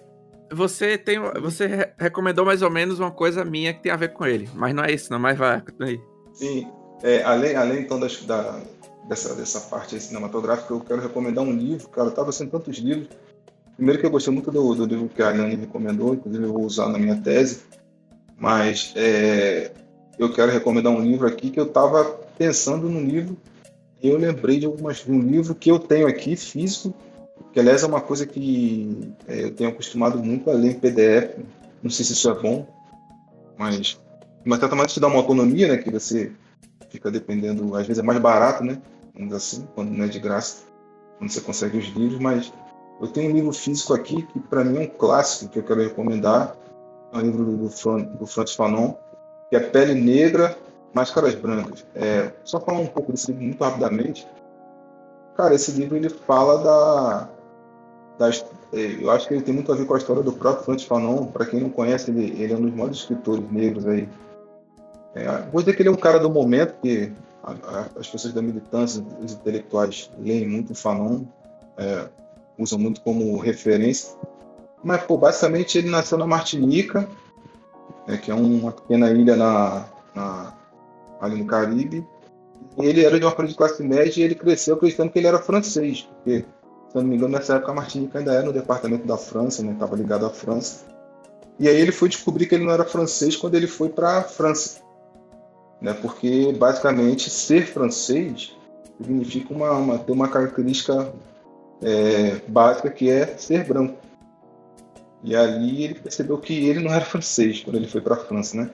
você 0.52 0.98
tem, 0.98 1.18
você 1.40 1.66
re- 1.66 1.92
recomendou 1.98 2.44
mais 2.44 2.62
ou 2.62 2.70
menos 2.70 3.00
uma 3.00 3.10
coisa 3.10 3.44
minha 3.44 3.72
que 3.74 3.82
tem 3.82 3.92
a 3.92 3.96
ver 3.96 4.12
com 4.12 4.24
ele, 4.24 4.48
mas 4.54 4.74
não 4.74 4.84
é 4.84 4.92
isso, 4.92 5.10
não. 5.10 5.18
Mas 5.18 5.36
vai, 5.36 5.60
continua 5.60 5.88
aí. 5.88 6.00
Sim, 6.32 6.66
é, 7.02 7.22
além, 7.22 7.56
além 7.56 7.80
então 7.80 7.98
das, 7.98 8.22
da, 8.24 8.60
dessa, 9.08 9.34
dessa 9.34 9.60
parte 9.62 9.98
cinematográfica, 10.00 10.72
eu 10.72 10.80
quero 10.80 11.00
recomendar 11.02 11.44
um 11.44 11.52
livro, 11.52 11.88
cara, 11.88 12.08
eu 12.08 12.12
tava 12.14 12.32
sendo 12.32 12.50
tantos 12.50 12.76
livros, 12.78 13.08
Primeiro 13.76 14.00
que 14.00 14.06
eu 14.06 14.10
gostei 14.10 14.32
muito 14.32 14.50
do, 14.50 14.74
do 14.74 14.84
livro 14.86 15.08
que 15.08 15.22
a 15.22 15.30
Anne 15.30 15.56
recomendou, 15.56 16.14
inclusive 16.14 16.44
eu 16.44 16.52
vou 16.52 16.64
usar 16.64 16.88
na 16.88 16.98
minha 16.98 17.16
tese, 17.16 17.62
mas 18.36 18.92
é, 18.96 19.72
eu 20.18 20.32
quero 20.32 20.52
recomendar 20.52 20.92
um 20.92 21.02
livro 21.02 21.26
aqui 21.26 21.50
que 21.50 21.58
eu 21.58 21.66
estava 21.66 22.04
pensando 22.38 22.88
no 22.88 23.00
livro 23.00 23.36
e 24.02 24.08
eu 24.08 24.18
lembrei 24.18 24.58
de, 24.58 24.66
algumas, 24.66 24.98
de 24.98 25.10
um 25.10 25.20
livro 25.20 25.54
que 25.54 25.70
eu 25.70 25.78
tenho 25.78 26.06
aqui, 26.06 26.36
físico, 26.36 26.94
que 27.52 27.58
aliás 27.58 27.82
é 27.82 27.86
uma 27.86 28.00
coisa 28.00 28.26
que 28.26 29.12
é, 29.26 29.44
eu 29.44 29.54
tenho 29.54 29.70
acostumado 29.70 30.18
muito 30.22 30.50
a 30.50 30.54
ler 30.54 30.72
em 30.72 30.78
PDF, 30.78 31.38
não 31.82 31.90
sei 31.90 32.04
se 32.04 32.12
isso 32.12 32.30
é 32.30 32.34
bom, 32.34 32.66
mas 33.58 33.98
mas 34.44 34.58
certa 34.58 34.76
maneira 34.76 34.92
te 34.92 35.00
dá 35.00 35.06
uma 35.06 35.16
autonomia, 35.16 35.68
né, 35.68 35.78
que 35.78 35.90
você 35.90 36.30
fica 36.90 37.10
dependendo, 37.10 37.74
às 37.74 37.86
vezes 37.86 38.02
é 38.02 38.06
mais 38.06 38.18
barato, 38.18 38.62
né, 38.62 38.78
assim, 39.32 39.66
quando 39.74 39.90
não 39.90 40.04
é 40.04 40.08
de 40.08 40.18
graça, 40.18 40.64
quando 41.16 41.30
você 41.30 41.40
consegue 41.40 41.78
os 41.78 41.86
livros, 41.86 42.20
mas 42.20 42.52
eu 43.04 43.12
tenho 43.12 43.30
um 43.30 43.34
livro 43.34 43.52
físico 43.52 43.92
aqui 43.92 44.22
que 44.22 44.40
para 44.40 44.64
mim 44.64 44.78
é 44.78 44.80
um 44.82 44.86
clássico 44.86 45.52
que 45.52 45.58
eu 45.58 45.62
quero 45.62 45.82
recomendar. 45.82 46.56
É 47.12 47.18
um 47.18 47.20
livro 47.20 47.44
do, 47.44 47.68
do 48.18 48.26
Francis 48.26 48.56
Fanon, 48.56 48.94
que 49.50 49.56
é 49.56 49.60
Pele 49.60 49.94
Negra, 49.94 50.56
Máscaras 50.92 51.34
Brancas. 51.34 51.84
É, 51.94 52.32
só 52.44 52.58
falar 52.58 52.78
um 52.78 52.86
pouco 52.86 53.12
desse 53.12 53.30
livro 53.30 53.44
muito 53.44 53.62
rapidamente. 53.62 54.26
Cara, 55.36 55.54
esse 55.54 55.72
livro 55.72 55.96
ele 55.96 56.08
fala 56.08 56.58
da, 56.58 57.28
das, 58.18 58.44
é, 58.72 59.02
eu 59.02 59.10
acho 59.10 59.28
que 59.28 59.34
ele 59.34 59.42
tem 59.42 59.54
muito 59.54 59.70
a 59.70 59.76
ver 59.76 59.84
com 59.84 59.94
a 59.94 59.98
história 59.98 60.22
do 60.22 60.32
próprio 60.32 60.64
Francis 60.64 60.86
Fanon. 60.86 61.26
Para 61.26 61.46
quem 61.46 61.60
não 61.60 61.70
conhece, 61.70 62.10
ele, 62.10 62.42
ele, 62.42 62.52
é 62.52 62.56
um 62.56 62.62
dos 62.62 62.74
maiores 62.74 62.96
escritores 62.98 63.44
negros 63.50 63.86
aí. 63.86 64.08
É, 65.14 65.42
vou 65.52 65.60
dizer 65.60 65.76
que 65.76 65.82
ele 65.82 65.90
é 65.90 65.92
um 65.92 65.96
cara 65.96 66.18
do 66.18 66.30
momento, 66.30 66.74
que 66.80 67.12
a, 67.42 67.52
a, 67.52 67.86
as 68.00 68.08
pessoas 68.08 68.32
da 68.32 68.40
militância, 68.40 69.04
os 69.22 69.32
intelectuais 69.32 70.10
leem 70.18 70.48
muito 70.48 70.72
o 70.72 70.74
Fanon. 70.74 71.24
É, 71.76 72.08
usam 72.58 72.78
muito 72.78 73.00
como 73.00 73.36
referência. 73.38 74.14
Mas, 74.82 75.02
pô, 75.02 75.16
basicamente 75.16 75.78
ele 75.78 75.88
nasceu 75.88 76.18
na 76.18 76.26
Martinica, 76.26 77.08
né, 78.06 78.16
que 78.16 78.30
é 78.30 78.34
uma 78.34 78.72
pequena 78.72 79.10
ilha 79.10 79.34
na, 79.34 79.86
na, 80.14 80.54
ali 81.20 81.36
no 81.36 81.46
Caribe. 81.46 82.06
Ele 82.76 83.04
era 83.04 83.18
de 83.18 83.24
uma 83.24 83.30
família 83.30 83.52
de 83.52 83.56
classe 83.56 83.82
média 83.82 84.20
e 84.20 84.24
ele 84.24 84.34
cresceu 84.34 84.74
acreditando 84.74 85.10
que 85.10 85.18
ele 85.18 85.28
era 85.28 85.38
francês, 85.38 86.02
porque, 86.02 86.44
se 86.88 86.96
eu 86.96 87.02
não 87.02 87.08
me 87.08 87.16
engano, 87.16 87.32
nessa 87.32 87.56
época 87.56 87.72
a 87.72 87.74
Martinica 87.74 88.18
ainda 88.18 88.32
era 88.32 88.44
no 88.44 88.52
departamento 88.52 89.06
da 89.06 89.16
França, 89.16 89.62
né, 89.62 89.72
estava 89.72 89.96
ligado 89.96 90.26
à 90.26 90.30
França. 90.30 90.84
E 91.58 91.68
aí 91.68 91.80
ele 91.80 91.92
foi 91.92 92.08
descobrir 92.08 92.46
que 92.46 92.54
ele 92.54 92.64
não 92.64 92.72
era 92.72 92.84
francês 92.84 93.36
quando 93.36 93.54
ele 93.54 93.68
foi 93.68 93.88
para 93.88 94.18
a 94.18 94.22
França. 94.22 94.82
Né, 95.80 95.92
porque, 95.94 96.52
basicamente, 96.52 97.30
ser 97.30 97.66
francês 97.66 98.56
significa 99.00 99.52
uma, 99.52 99.70
uma, 99.72 99.98
ter 99.98 100.12
uma 100.12 100.28
característica 100.28 101.12
é, 101.84 102.40
básica 102.48 102.90
que 102.90 103.10
é 103.10 103.26
ser 103.36 103.64
branco. 103.64 103.98
E 105.22 105.36
ali 105.36 105.84
ele 105.84 105.94
percebeu 105.94 106.38
que 106.38 106.66
ele 106.66 106.80
não 106.80 106.92
era 106.92 107.04
francês 107.06 107.60
quando 107.62 107.76
ele 107.76 107.86
foi 107.86 108.00
para 108.00 108.14
a 108.14 108.18
França, 108.18 108.56
né? 108.56 108.70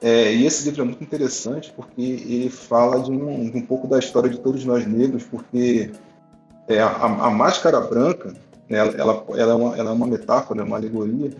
É, 0.00 0.32
e 0.32 0.46
esse 0.46 0.64
livro 0.64 0.82
é 0.82 0.84
muito 0.84 1.02
interessante 1.02 1.72
porque 1.74 2.00
ele 2.00 2.48
fala 2.48 3.02
de 3.02 3.10
um, 3.10 3.50
de 3.50 3.58
um 3.58 3.62
pouco 3.62 3.88
da 3.88 3.98
história 3.98 4.30
de 4.30 4.38
todos 4.38 4.64
nós 4.64 4.86
negros, 4.86 5.24
porque 5.24 5.90
é, 6.68 6.78
a, 6.78 6.88
a, 6.88 7.30
máscara 7.30 7.80
branca, 7.80 8.32
né, 8.68 8.78
ela, 8.78 8.92
ela, 8.92 9.26
ela, 9.30 9.52
é 9.52 9.54
uma, 9.54 9.76
ela 9.76 9.90
é 9.90 9.92
uma 9.92 10.06
metáfora, 10.06 10.60
é 10.60 10.64
uma 10.64 10.76
alegoria, 10.76 11.32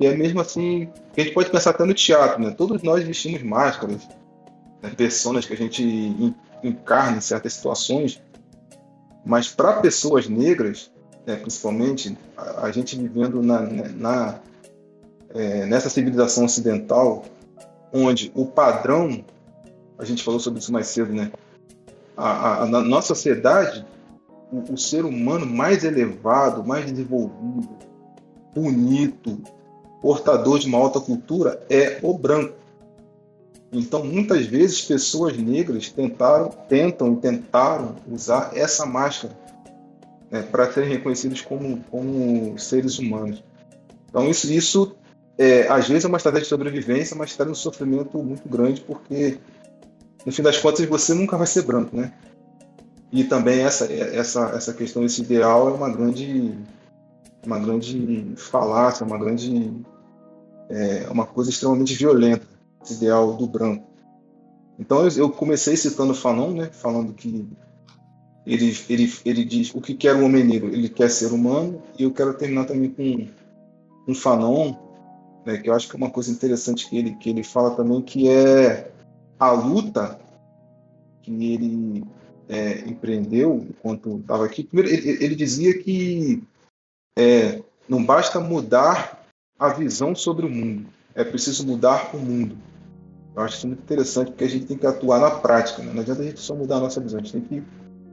e 0.00 0.06
é 0.06 0.16
mesmo 0.16 0.40
assim, 0.40 0.88
a 1.16 1.20
gente 1.20 1.32
pode 1.32 1.50
pensar 1.50 1.70
até 1.70 1.84
no 1.84 1.94
teatro, 1.94 2.42
né? 2.42 2.50
Todos 2.50 2.82
nós 2.82 3.04
vestimos 3.04 3.44
máscaras, 3.44 4.08
né, 4.82 4.90
personas 4.96 5.46
que 5.46 5.52
a 5.52 5.56
gente 5.56 6.34
encarna 6.64 7.18
em 7.18 7.20
certas 7.20 7.52
situações, 7.52 8.20
mas 9.24 9.48
para 9.48 9.80
pessoas 9.80 10.28
negras, 10.28 10.90
né, 11.26 11.36
principalmente, 11.36 12.16
a, 12.36 12.66
a, 12.66 12.72
gente 12.72 12.96
vivendo 12.96 13.42
na, 13.42 13.60
né, 13.60 13.94
na 13.96 14.40
é, 15.34 15.66
nessa 15.66 15.90
civilização 15.90 16.44
ocidental, 16.44 17.24
onde 17.92 18.30
o 18.34 18.46
padrão, 18.46 19.24
a 19.98 20.04
gente 20.04 20.22
falou 20.22 20.38
sobre 20.38 20.60
isso 20.60 20.72
mais 20.72 20.86
cedo, 20.86 21.12
né? 21.12 21.32
A, 22.16 22.28
a, 22.28 22.62
a 22.62 22.66
nossa 22.66 23.08
sociedade, 23.08 23.84
o, 24.52 24.74
o, 24.74 24.78
ser 24.78 25.04
humano 25.04 25.44
mais 25.44 25.82
elevado, 25.82 26.64
mais 26.64 26.86
desenvolvido, 26.86 27.68
bonito, 28.54 29.42
portador 30.00 30.60
de 30.60 30.68
uma 30.68 30.78
alta 30.78 31.00
cultura 31.00 31.60
é 31.68 31.98
o 32.02 32.16
branco. 32.16 32.54
Então, 33.74 34.04
muitas 34.04 34.46
vezes, 34.46 34.80
pessoas 34.80 35.36
negras 35.36 35.90
tentaram, 35.90 36.48
tentam 36.68 37.14
e 37.14 37.16
tentaram 37.16 37.96
usar 38.08 38.52
essa 38.54 38.86
máscara 38.86 39.36
né, 40.30 40.42
para 40.42 40.72
serem 40.72 40.90
reconhecidos 40.90 41.40
como, 41.40 41.82
como 41.90 42.56
seres 42.56 43.00
humanos. 43.00 43.42
Então, 44.08 44.30
isso, 44.30 44.50
isso 44.52 44.94
é, 45.36 45.66
às 45.66 45.88
vezes 45.88 46.04
é 46.04 46.08
uma 46.08 46.18
estratégia 46.18 46.44
de 46.44 46.50
sobrevivência, 46.50 47.16
mas 47.16 47.34
traz 47.34 47.50
um 47.50 47.54
sofrimento 47.54 48.16
muito 48.22 48.48
grande, 48.48 48.80
porque, 48.80 49.38
no 50.24 50.30
fim 50.30 50.42
das 50.42 50.56
contas, 50.58 50.86
você 50.86 51.12
nunca 51.12 51.36
vai 51.36 51.46
ser 51.46 51.62
branco, 51.62 51.96
né? 51.96 52.12
E 53.10 53.24
também 53.24 53.62
essa, 53.62 53.92
essa, 53.92 54.50
essa 54.54 54.72
questão, 54.72 55.04
esse 55.04 55.20
ideal 55.20 55.68
é 55.68 55.72
uma 55.72 55.90
grande, 55.90 56.54
uma 57.44 57.58
grande 57.58 58.34
falácia, 58.36 59.04
uma 59.04 59.18
grande, 59.18 59.72
é, 60.68 61.08
uma 61.10 61.26
coisa 61.26 61.50
extremamente 61.50 61.94
violenta 61.94 62.53
ideal 62.92 63.34
do 63.34 63.46
branco. 63.46 63.86
Então 64.78 65.06
eu 65.08 65.30
comecei 65.30 65.76
citando 65.76 66.14
Fanon, 66.14 66.52
né, 66.52 66.70
falando 66.72 67.12
que 67.12 67.48
ele, 68.46 68.76
ele, 68.88 69.12
ele 69.24 69.44
diz 69.44 69.74
o 69.74 69.80
que 69.80 69.94
quer 69.94 70.14
o 70.14 70.24
homem 70.24 70.44
negro, 70.44 70.68
ele 70.68 70.88
quer 70.88 71.08
ser 71.10 71.32
humano, 71.32 71.82
e 71.98 72.02
eu 72.02 72.12
quero 72.12 72.34
terminar 72.34 72.66
também 72.66 72.90
com 72.90 73.28
um 74.10 74.14
Fanon, 74.14 74.74
né, 75.46 75.58
que 75.58 75.70
eu 75.70 75.74
acho 75.74 75.88
que 75.88 75.94
é 75.94 75.98
uma 75.98 76.10
coisa 76.10 76.30
interessante 76.30 76.88
que 76.88 76.98
ele, 76.98 77.14
que 77.16 77.30
ele 77.30 77.42
fala 77.42 77.74
também, 77.76 78.02
que 78.02 78.28
é 78.28 78.90
a 79.38 79.52
luta 79.52 80.18
que 81.22 81.30
ele 81.30 82.04
é, 82.48 82.80
empreendeu 82.80 83.66
enquanto 83.70 84.18
estava 84.18 84.44
aqui. 84.44 84.64
Primeiro, 84.64 84.90
ele, 84.90 85.24
ele 85.24 85.34
dizia 85.34 85.78
que 85.78 86.42
é, 87.18 87.62
não 87.88 88.04
basta 88.04 88.40
mudar 88.40 89.24
a 89.58 89.68
visão 89.68 90.14
sobre 90.14 90.44
o 90.46 90.50
mundo, 90.50 90.86
é 91.14 91.24
preciso 91.24 91.66
mudar 91.66 92.14
o 92.14 92.18
mundo. 92.18 92.56
Eu 93.36 93.42
acho 93.42 93.56
isso 93.56 93.66
muito 93.66 93.80
interessante 93.80 94.30
porque 94.30 94.44
a 94.44 94.48
gente 94.48 94.66
tem 94.66 94.76
que 94.76 94.86
atuar 94.86 95.20
na 95.20 95.30
prática. 95.30 95.82
Né? 95.82 95.92
Não 95.92 96.02
adianta 96.02 96.22
a 96.22 96.24
gente 96.24 96.40
só 96.40 96.54
mudar 96.54 96.76
a 96.76 96.80
nossa 96.80 97.00
visão, 97.00 97.18
a 97.18 97.22
gente 97.22 97.32
tem 97.32 97.40
que 97.40 97.62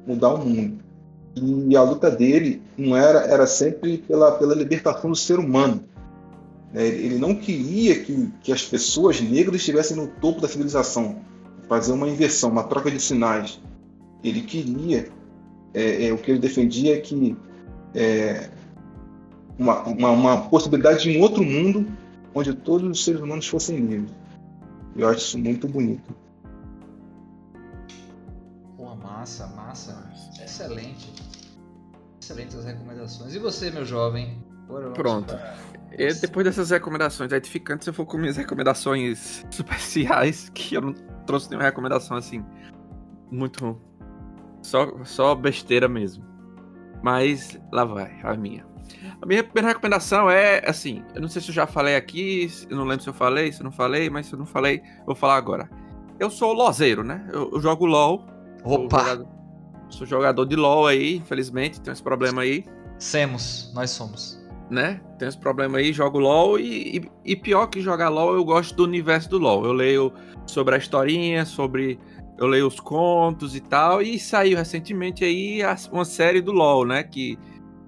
mudar 0.06 0.33
o 0.33 0.38
mundo. 0.38 0.80
E 1.35 1.75
a 1.75 1.83
luta 1.83 2.09
dele 2.09 2.61
não 2.77 2.98
era, 2.98 3.19
era 3.19 3.48
sempre 3.48 4.00
pela, 4.00 4.32
pela 4.33 4.56
libertação 4.56 5.09
do 5.09 5.16
ser 5.16 5.40
humano. 5.40 5.83
Né? 6.74 6.88
Ele 6.88 7.17
não 7.19 7.35
queria 7.35 8.03
que, 8.03 8.32
que 8.41 8.51
as 8.51 8.64
pessoas 8.64 9.22
negras 9.22 9.58
estivessem 9.58 9.95
no 9.95 10.08
topo 10.08 10.41
da 10.41 10.48
civilização, 10.48 11.17
fazer 11.69 11.91
uma 11.93 12.09
inversão, 12.09 12.50
uma 12.50 12.64
troca 12.64 12.90
de 12.90 13.00
sinais. 13.00 13.61
Ele 14.24 14.41
queria, 14.41 15.08
é, 15.74 16.08
é, 16.08 16.14
o 16.14 16.17
que 16.17 16.32
ele 16.32 16.40
defendia 16.40 16.95
é 16.98 17.00
que 17.00 17.38
é, 17.93 18.50
uma, 19.58 19.83
uma, 19.83 20.09
uma 20.09 20.41
possibilidade 20.50 21.03
de 21.03 21.17
um 21.17 21.22
outro 21.22 21.43
mundo 21.43 21.85
onde 22.33 22.53
todos 22.53 22.90
os 22.90 23.03
seres 23.03 23.22
humanos 23.22 23.48
fossem 23.48 23.77
livres. 23.77 24.20
Eu 24.95 25.08
acho 25.08 25.20
isso 25.20 25.38
muito 25.38 25.68
bonito. 25.68 26.16
Pô, 28.78 28.95
massa, 28.95 29.48
massa. 29.48 30.11
Excelente. 30.44 31.14
Excelentes 32.22 32.56
as 32.56 32.66
recomendações. 32.66 33.34
E 33.34 33.40
você, 33.40 33.72
meu 33.72 33.86
jovem? 33.86 34.44
Pronto. 34.94 35.34
E 35.92 36.14
depois 36.14 36.45
dessas 36.45 36.70
recomendações 36.70 37.32
edificantes, 37.32 37.86
eu 37.86 37.94
vou 37.94 38.06
com 38.06 38.18
minhas 38.18 38.38
recomendações 38.38 39.45
superficiais, 39.52 40.50
que 40.56 40.76
eu 40.76 40.82
não 40.82 40.94
trouxe 41.26 41.50
nenhuma 41.50 41.66
recomendação 41.66 42.16
assim. 42.16 42.45
Muito. 43.30 43.80
Só, 44.61 45.03
só 45.03 45.36
besteira 45.36 45.88
mesmo. 45.88 46.24
Mas 47.03 47.60
lá 47.72 47.84
vai, 47.84 48.20
a 48.24 48.36
minha. 48.36 48.70
A 49.22 49.25
minha 49.25 49.43
primeira 49.43 49.67
recomendação 49.67 50.30
é, 50.30 50.64
assim, 50.67 51.03
eu 51.14 51.22
não 51.22 51.27
sei 51.27 51.41
se 51.41 51.50
eu 51.50 51.53
já 51.53 51.67
falei 51.67 51.95
aqui, 51.95 52.50
eu 52.67 52.75
não 52.75 52.85
lembro 52.85 53.03
se 53.03 53.09
eu 53.09 53.14
falei, 53.14 53.51
se 53.51 53.61
eu 53.61 53.66
não 53.66 53.72
falei, 53.72 54.09
mas 54.09 54.25
se 54.25 54.33
eu 54.33 54.40
não 54.40 54.48
falei, 54.48 54.82
eu 55.00 55.06
vou 55.06 55.16
falar 55.16 55.35
agora. 55.35 55.69
Eu 56.19 56.32
sou 56.32 56.53
lozeiro, 56.53 57.03
né? 57.03 57.27
Eu, 57.32 57.51
eu 57.53 57.61
jogo 57.61 57.85
LOL. 57.85 58.25
Opa! 58.64 58.98
Sou 58.98 59.06
jogador, 59.06 59.27
sou 59.90 60.08
jogador 60.08 60.45
de 60.45 60.56
LOL 60.56 60.88
aí, 60.88 61.17
infelizmente, 61.17 61.80
tem 61.80 61.93
esse 61.93 62.01
problema 62.01 62.41
aí. 62.41 62.66
Semos, 62.98 63.72
nós 63.75 63.91
somos. 63.91 64.41
Né? 64.72 65.01
Tem 65.19 65.27
esse 65.27 65.38
problema 65.38 65.77
aí, 65.77 65.93
jogo 65.93 66.17
LOL 66.17 66.58
e, 66.58 66.98
e, 66.98 67.11
e 67.25 67.35
pior 67.35 67.67
que 67.67 67.82
jogar 67.82 68.09
LOL, 68.09 68.33
eu 68.33 68.43
gosto 68.43 68.75
do 68.75 68.83
universo 68.85 69.30
do 69.30 69.38
LOL. 69.38 69.66
Eu 69.66 69.74
leio 69.74 70.11
sobre 70.48 70.74
a 70.74 70.77
historinha, 70.77 71.45
sobre 71.45 72.00
eu 72.40 72.48
leio 72.48 72.66
os 72.66 72.80
contos 72.80 73.56
e 73.56 73.59
tal, 73.59 74.01
e 74.01 74.17
saiu 74.17 74.58
recentemente 74.58 75.24
aí 75.24 75.59
uma 75.91 76.06
série 76.06 76.41
do 76.41 76.51
LoL, 76.51 76.88
né, 76.88 77.03
que 77.03 77.38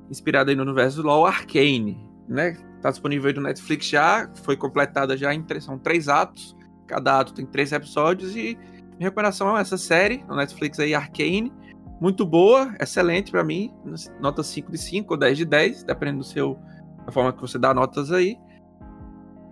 inspirada 0.09 0.51
aí 0.51 0.55
no 0.55 0.63
universo 0.63 1.01
do 1.01 1.07
LoL, 1.07 1.25
Arcane, 1.25 1.97
né? 2.27 2.57
Tá 2.81 2.89
disponível 2.89 3.29
aí 3.29 3.35
no 3.35 3.41
Netflix 3.41 3.87
já, 3.87 4.29
foi 4.43 4.57
completada 4.57 5.15
já 5.15 5.33
em 5.33 5.45
são 5.59 5.77
três 5.77 6.09
atos, 6.09 6.55
cada 6.87 7.19
ato 7.19 7.33
tem 7.33 7.45
três 7.45 7.71
episódios 7.71 8.35
e 8.35 8.57
minha 8.97 9.09
recomendação 9.09 9.57
é 9.57 9.61
essa 9.61 9.77
série 9.77 10.23
no 10.27 10.35
Netflix 10.35 10.79
aí, 10.79 10.93
Arcane. 10.93 11.51
muito 11.99 12.25
boa, 12.25 12.73
excelente 12.79 13.31
para 13.31 13.43
mim, 13.43 13.73
nota 14.19 14.43
5 14.43 14.71
de 14.71 14.77
5 14.77 15.13
ou 15.13 15.19
10 15.19 15.37
de 15.37 15.45
10, 15.45 15.83
dependendo 15.83 16.19
do 16.19 16.23
seu 16.23 16.59
da 17.05 17.11
forma 17.11 17.33
que 17.33 17.41
você 17.41 17.57
dá 17.57 17.73
notas 17.73 18.11
aí. 18.11 18.37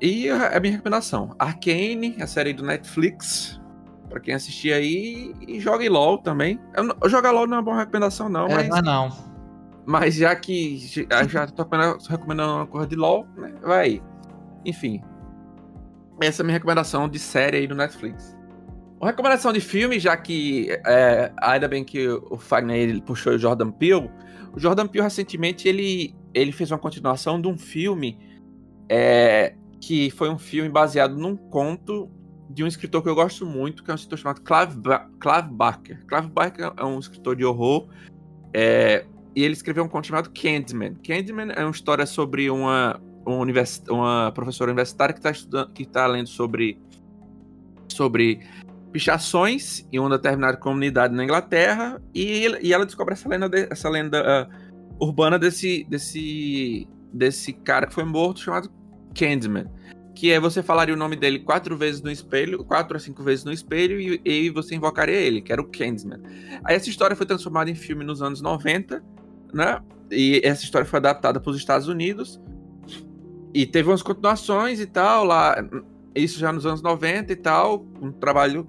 E 0.02 0.30
a 0.30 0.60
minha 0.60 0.74
recomendação, 0.74 1.36
Arcane, 1.38 2.18
a 2.20 2.28
série 2.28 2.54
do 2.54 2.64
Netflix, 2.64 3.62
para 4.10 4.20
quem 4.20 4.34
assistir 4.34 4.74
aí, 4.74 5.34
e 5.48 5.60
jogue 5.60 5.88
LoL 5.88 6.18
também. 6.18 6.60
Eu, 6.74 7.10
jogar 7.10 7.32
LoL 7.32 7.48
não 7.48 7.58
é 7.58 7.60
uma 7.60 7.64
boa 7.64 7.78
recomendação 7.78 8.28
não, 8.28 8.48
é, 8.48 8.56
mas 8.56 8.68
não, 8.70 8.78
é 8.78 8.82
não. 8.82 9.31
Mas 9.92 10.16
já 10.16 10.34
que 10.34 10.78
já 11.28 11.46
tô 11.48 11.68
recomendando 12.10 12.54
uma 12.54 12.66
coisa 12.66 12.88
de 12.88 12.96
LoL, 12.96 13.28
né? 13.36 13.54
Vai. 13.62 14.02
Enfim. 14.66 15.02
Essa 16.22 16.42
é 16.42 16.44
a 16.44 16.46
minha 16.46 16.54
recomendação 16.54 17.10
de 17.10 17.20
série 17.20 17.58
aí 17.58 17.68
do 17.68 17.76
Netflix. 17.76 18.38
Uma 19.02 19.10
recomendação 19.10 19.52
de 19.52 19.60
filme, 19.60 20.00
já 20.00 20.16
que 20.16 20.70
é, 20.86 21.34
ainda 21.42 21.68
bem 21.68 21.84
que 21.84 22.08
o 22.08 22.38
Fagner 22.38 23.02
puxou 23.02 23.34
o 23.34 23.38
Jordan 23.38 23.70
Peele. 23.70 24.10
O 24.56 24.60
Jordan 24.62 24.88
Peele 24.88 25.04
recentemente 25.04 25.68
ele, 25.68 26.16
ele 26.34 26.54
fez 26.54 26.72
uma 26.72 26.80
continuação 26.80 27.42
de 27.42 27.50
um 27.50 27.58
filme 27.58 28.18
é, 28.88 29.56
que 29.82 30.10
foi 30.12 30.30
um 30.30 30.40
filme 30.40 30.70
baseado 30.70 31.18
num 31.18 31.36
conto 31.36 32.10
de 32.50 32.64
um 32.64 32.68
escritor 32.68 33.04
que 33.04 33.10
eu 33.10 33.16
gosto 33.16 33.46
muito, 33.46 33.84
que 33.84 33.92
é 33.92 33.94
um 33.94 33.96
escritor 33.96 34.20
chamado 34.20 34.42
Clive, 34.42 34.78
ba 34.78 35.10
Clive 35.20 35.50
Barker. 35.52 36.06
Clive 36.06 36.30
Barker 36.30 36.72
é 36.78 36.86
um 36.86 36.98
escritor 36.98 37.36
de 37.36 37.44
horror 37.44 37.90
é, 38.54 39.06
e 39.36 39.44
ele 39.44 39.54
escreveu 39.54 39.84
um 39.84 39.88
conto 39.88 40.08
chamado 40.08 40.30
Candyman. 40.30 40.96
Candyman 40.96 41.52
é 41.56 41.62
uma 41.62 41.72
história 41.72 42.06
sobre 42.06 42.50
uma, 42.50 43.00
uma, 43.26 43.46
uma 43.90 44.32
professora 44.34 44.72
universitária 44.72 45.14
que 45.14 45.20
está 45.20 45.66
que 45.68 45.84
está 45.84 46.08
lendo 46.08 46.28
sobre 46.28 46.78
sobre 47.88 48.42
pichações 48.92 49.88
em 49.92 50.00
uma 50.00 50.10
determinada 50.10 50.58
comunidade 50.58 51.16
na 51.16 51.24
Inglaterra 51.24 52.02
e, 52.14 52.48
e 52.62 52.74
ela 52.74 52.86
descobre 52.86 53.14
essa 53.14 53.28
lenda, 53.28 53.48
de, 53.48 53.68
essa 53.72 53.90
lenda 53.90 54.48
uh, 54.50 55.06
urbana 55.06 55.40
desse, 55.40 55.86
desse, 55.90 56.88
desse 57.12 57.54
cara 57.54 57.88
que 57.88 57.94
foi 57.94 58.04
morto 58.04 58.42
chamado 58.42 58.70
Candyman. 59.16 59.66
Que 60.14 60.32
é 60.32 60.40
você 60.40 60.62
falaria 60.62 60.94
o 60.94 60.98
nome 60.98 61.16
dele 61.16 61.40
quatro 61.40 61.76
vezes 61.78 62.02
no 62.02 62.12
espelho, 62.12 62.64
quatro 62.66 62.98
a 62.98 63.00
cinco 63.00 63.24
vezes 63.24 63.46
no 63.46 63.52
espelho, 63.52 64.00
e, 64.00 64.22
e 64.26 64.50
você 64.50 64.76
invocaria 64.76 65.16
ele, 65.16 65.42
que 65.42 65.52
era 65.52 65.62
o 65.62 65.66
Candyman. 65.66 66.22
Aí 66.66 66.76
essa 66.76 66.90
história 66.90 67.16
foi 67.16 67.26
transformada 67.26 67.72
em 67.72 67.76
filme 67.76 68.04
nos 68.04 68.22
anos 68.22 68.42
90, 68.42 69.02
né? 69.54 69.82
E 70.10 70.42
essa 70.44 70.64
história 70.64 70.86
foi 70.86 70.98
adaptada 70.98 71.40
para 71.40 71.50
os 71.50 71.58
Estados 71.58 71.88
Unidos. 71.88 72.42
E 73.54 73.66
teve 73.66 73.90
umas 73.90 74.02
continuações 74.02 74.80
e 74.80 74.86
tal, 74.86 75.26
lá. 75.26 75.56
Isso 76.14 76.40
já 76.40 76.52
nos 76.52 76.66
anos 76.66 76.82
90 76.82 77.32
e 77.32 77.36
tal. 77.36 77.86
Um 78.02 78.12
trabalho 78.12 78.68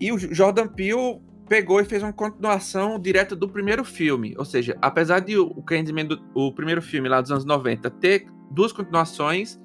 e 0.00 0.12
o 0.12 0.18
Jordan 0.18 0.66
Peele 0.66 1.20
pegou 1.48 1.80
e 1.80 1.84
fez 1.84 2.02
uma 2.02 2.12
continuação 2.12 2.98
direta 2.98 3.36
do 3.36 3.48
primeiro 3.48 3.84
filme. 3.84 4.34
Ou 4.38 4.44
seja, 4.44 4.76
apesar 4.80 5.20
de 5.20 5.36
o 5.36 5.62
Candyman, 5.62 6.06
do, 6.06 6.22
o 6.34 6.52
primeiro 6.52 6.80
filme 6.80 7.08
lá 7.08 7.20
dos 7.20 7.30
anos 7.30 7.44
90, 7.44 7.90
ter 7.90 8.26
duas 8.50 8.72
continuações, 8.72 9.60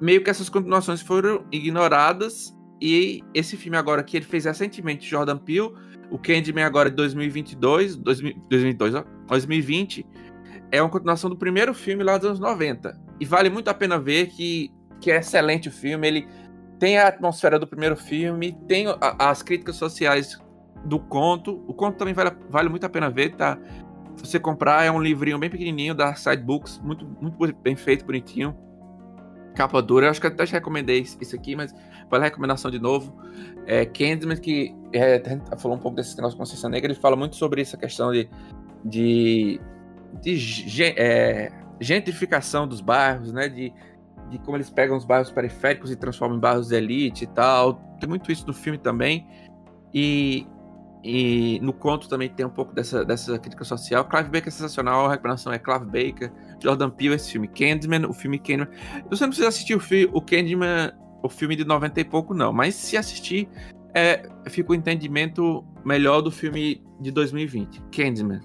meio 0.00 0.22
que 0.22 0.30
essas 0.30 0.48
continuações 0.48 1.00
foram 1.00 1.44
ignoradas. 1.50 2.54
E 2.80 3.22
esse 3.32 3.56
filme 3.56 3.76
agora 3.76 4.04
que 4.04 4.16
ele 4.16 4.26
fez 4.26 4.44
recentemente, 4.44 5.08
Jordan 5.08 5.38
Peele, 5.38 5.72
o 6.10 6.18
Candyman 6.18 6.64
agora 6.64 6.90
de 6.90 6.96
2022, 6.96 7.96
2022 7.96 8.94
ó, 8.94 9.04
2020, 9.28 10.06
é 10.70 10.82
uma 10.82 10.90
continuação 10.90 11.30
do 11.30 11.36
primeiro 11.36 11.72
filme 11.74 12.02
lá 12.02 12.16
dos 12.16 12.26
anos 12.26 12.40
90. 12.40 12.98
E 13.20 13.24
vale 13.24 13.50
muito 13.50 13.68
a 13.68 13.74
pena 13.74 13.98
ver 13.98 14.28
que, 14.28 14.70
que 15.00 15.10
é 15.10 15.18
excelente 15.18 15.68
o 15.68 15.72
filme. 15.72 16.06
Ele 16.06 16.28
tem 16.78 16.98
a 16.98 17.08
atmosfera 17.08 17.58
do 17.58 17.66
primeiro 17.66 17.96
filme, 17.96 18.52
tem 18.66 18.86
a, 18.88 19.30
as 19.30 19.42
críticas 19.42 19.76
sociais 19.76 20.38
do 20.84 20.98
conto. 20.98 21.64
O 21.66 21.74
conto 21.74 21.96
também 21.96 22.14
vale, 22.14 22.30
vale 22.48 22.68
muito 22.68 22.84
a 22.84 22.88
pena 22.88 23.10
ver, 23.10 23.34
tá? 23.34 23.58
Se 24.16 24.26
você 24.26 24.40
comprar, 24.40 24.84
é 24.84 24.90
um 24.90 25.00
livrinho 25.00 25.38
bem 25.38 25.50
pequenininho 25.50 25.94
da 25.94 26.14
Sidebooks, 26.14 26.80
muito, 26.82 27.06
muito 27.20 27.54
bem 27.62 27.76
feito, 27.76 28.04
bonitinho. 28.04 28.56
Capa 29.54 29.80
dura, 29.80 30.06
eu 30.06 30.10
acho 30.10 30.20
que 30.20 30.26
até 30.26 30.44
já 30.44 30.54
recomendei 30.54 31.00
isso 31.00 31.34
aqui, 31.34 31.56
mas 31.56 31.74
vale 32.10 32.24
a 32.24 32.28
recomendação 32.28 32.70
de 32.70 32.78
novo. 32.78 33.16
É, 33.66 33.86
Candyman, 33.86 34.36
que 34.36 34.74
é, 34.92 35.22
falou 35.58 35.76
um 35.76 35.80
pouco 35.80 35.96
desse 35.96 36.14
negócio 36.16 36.36
de 36.36 36.38
consciência 36.38 36.68
negra, 36.68 36.92
ele 36.92 37.00
fala 37.00 37.16
muito 37.16 37.36
sobre 37.36 37.62
essa 37.62 37.76
questão 37.76 38.12
de, 38.12 38.28
de, 38.88 39.60
de 40.22 40.82
é, 40.82 41.52
gentrificação 41.80 42.66
dos 42.66 42.80
bairros, 42.80 43.32
né? 43.32 43.48
De, 43.48 43.72
de 44.30 44.38
como 44.38 44.56
eles 44.56 44.70
pegam 44.70 44.96
os 44.96 45.04
bairros 45.04 45.30
periféricos 45.30 45.90
e 45.90 45.96
transformam 45.96 46.36
em 46.36 46.40
bairros 46.40 46.68
de 46.68 46.74
elite 46.74 47.24
e 47.24 47.26
tal. 47.26 47.74
Tem 48.00 48.08
muito 48.08 48.30
isso 48.30 48.46
no 48.46 48.52
filme 48.52 48.78
também. 48.78 49.26
E, 49.92 50.46
e 51.02 51.60
no 51.62 51.72
conto 51.72 52.08
também 52.08 52.28
tem 52.28 52.44
um 52.44 52.50
pouco 52.50 52.74
dessa, 52.74 53.04
dessa 53.04 53.38
crítica 53.38 53.64
social. 53.64 54.04
Clive 54.04 54.28
Baker 54.28 54.48
é 54.48 54.50
sensacional, 54.50 55.06
a 55.06 55.10
recomendação 55.10 55.52
é 55.52 55.58
Clive 55.58 55.86
Baker, 55.86 56.32
Jordan 56.62 56.90
Peele, 56.90 57.14
esse 57.14 57.30
filme 57.30 57.48
Candyman, 57.48 58.06
o 58.06 58.12
filme 58.12 58.38
Candyman. 58.38 58.68
Você 59.08 59.22
não 59.24 59.28
precisa 59.28 59.48
assistir 59.48 59.74
o, 59.74 59.80
fi 59.80 60.08
o 60.12 60.20
Candyman, 60.20 60.92
o 61.22 61.28
filme 61.28 61.56
de 61.56 61.64
90 61.64 62.00
e 62.00 62.04
pouco, 62.04 62.34
não. 62.34 62.52
Mas 62.52 62.74
se 62.74 62.96
assistir, 62.96 63.48
é, 63.94 64.28
fica 64.48 64.70
o 64.70 64.74
um 64.74 64.78
entendimento 64.78 65.64
melhor 65.84 66.20
do 66.20 66.30
filme 66.30 66.82
de 67.00 67.10
2020, 67.10 67.80
Candyman. 67.92 68.40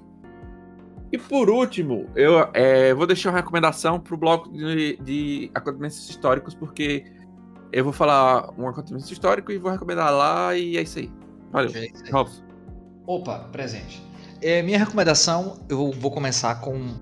E 1.11 1.17
por 1.17 1.49
último, 1.49 2.07
eu 2.15 2.49
é, 2.53 2.93
vou 2.93 3.05
deixar 3.05 3.31
uma 3.31 3.37
recomendação 3.37 3.99
para 3.99 4.15
o 4.15 4.17
bloco 4.17 4.49
de, 4.49 4.97
de, 4.97 5.51
acontecimentos 5.53 6.09
históricos, 6.09 6.55
porque 6.55 7.05
eu 7.71 7.83
vou 7.83 7.91
falar 7.91 8.49
um 8.57 8.67
acontecimento 8.67 9.11
histórico 9.11 9.51
e 9.51 9.57
vou 9.57 9.71
recomendar 9.71 10.11
lá, 10.11 10.55
e 10.55 10.77
é 10.77 10.81
isso 10.81 10.99
aí. 10.99 11.11
Valeu. 11.51 11.71
É 11.75 11.85
isso 11.85 12.03
aí. 12.05 12.25
Opa, 13.05 13.39
presente. 13.51 14.01
É, 14.41 14.61
minha 14.61 14.79
recomendação, 14.79 15.59
eu 15.67 15.91
vou 15.91 16.11
começar 16.11 16.55
com 16.61 16.75
um 16.75 16.99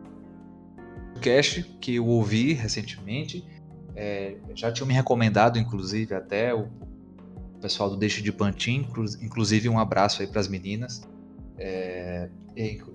podcast 1.13 1.63
que 1.79 1.95
eu 1.95 2.07
ouvi 2.07 2.53
recentemente. 2.53 3.45
É, 3.95 4.37
já 4.55 4.71
tinham 4.71 4.87
me 4.87 4.93
recomendado, 4.93 5.59
inclusive, 5.59 6.15
até 6.15 6.53
o 6.53 6.67
pessoal 7.61 7.89
do 7.89 7.97
Deixa 7.97 8.21
de 8.21 8.31
Pantin, 8.31 8.87
inclusive 9.21 9.69
um 9.69 9.77
abraço 9.77 10.21
aí 10.21 10.27
para 10.27 10.39
as 10.39 10.47
meninas. 10.47 11.07
É, 11.59 12.29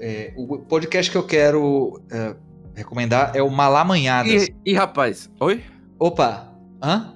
é, 0.00 0.32
o 0.36 0.58
podcast 0.58 1.10
que 1.10 1.16
eu 1.16 1.26
quero 1.26 2.02
é, 2.10 2.34
recomendar 2.74 3.32
é 3.34 3.42
o 3.42 3.50
Malamanhadas. 3.50 4.48
E, 4.48 4.54
e 4.64 4.74
rapaz, 4.74 5.30
oi? 5.38 5.62
Opa, 5.98 6.52
hã? 6.82 7.14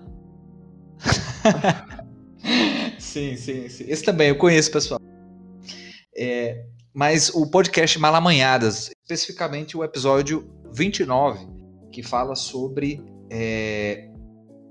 sim, 2.99 3.37
sim, 3.37 3.69
sim. 3.69 3.85
Esse 3.89 4.03
também 4.03 4.29
eu 4.29 4.37
conheço, 4.37 4.71
pessoal. 4.71 5.01
É, 6.17 6.65
mas 6.93 7.31
o 7.31 7.51
podcast 7.51 7.99
Malamanhadas, 7.99 8.91
especificamente 9.03 9.77
o 9.77 9.85
episódio 9.85 10.49
29, 10.73 11.47
que 11.93 12.03
fala 12.03 12.35
sobre 12.35 13.03
é, 13.31 14.09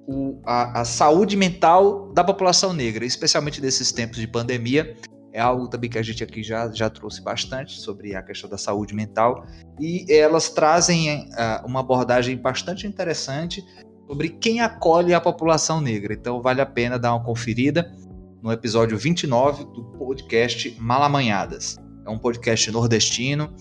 o, 0.07 0.41
a, 0.45 0.81
a, 0.81 0.85
saúde 0.85 1.35
mental 1.35 2.11
da 2.13 2.23
população 2.23 2.73
negra, 2.73 3.05
especialmente 3.05 3.61
nesses 3.61 3.91
tempos 3.91 4.17
de 4.17 4.27
pandemia, 4.27 4.95
é 5.37 5.39
algo 5.39 5.67
também 5.67 5.87
que 5.87 5.99
a 5.99 6.01
gente 6.01 6.23
aqui 6.23 6.41
já, 6.41 6.67
já 6.71 6.89
trouxe 6.89 7.21
bastante 7.21 7.79
sobre 7.79 8.15
a 8.15 8.23
questão 8.23 8.49
da 8.49 8.57
saúde 8.57 8.95
mental 8.95 9.45
e 9.79 10.03
elas 10.11 10.49
trazem 10.49 11.29
uh, 11.29 11.63
uma 11.63 11.81
abordagem 11.81 12.35
bastante 12.35 12.87
interessante 12.87 13.63
sobre 14.07 14.29
quem 14.29 14.61
acolhe 14.61 15.13
a 15.13 15.21
população 15.21 15.79
negra. 15.79 16.15
Então 16.15 16.41
vale 16.41 16.59
a 16.59 16.65
pena 16.65 16.97
dar 16.97 17.13
uma 17.13 17.23
conferida 17.23 17.95
no 18.41 18.51
episódio 18.51 18.97
29 18.97 19.63
do 19.65 19.83
podcast 19.99 20.75
Malamanhadas. 20.79 21.77
É 22.03 22.09
um 22.09 22.17
podcast 22.17 22.71
nordestino 22.71 23.53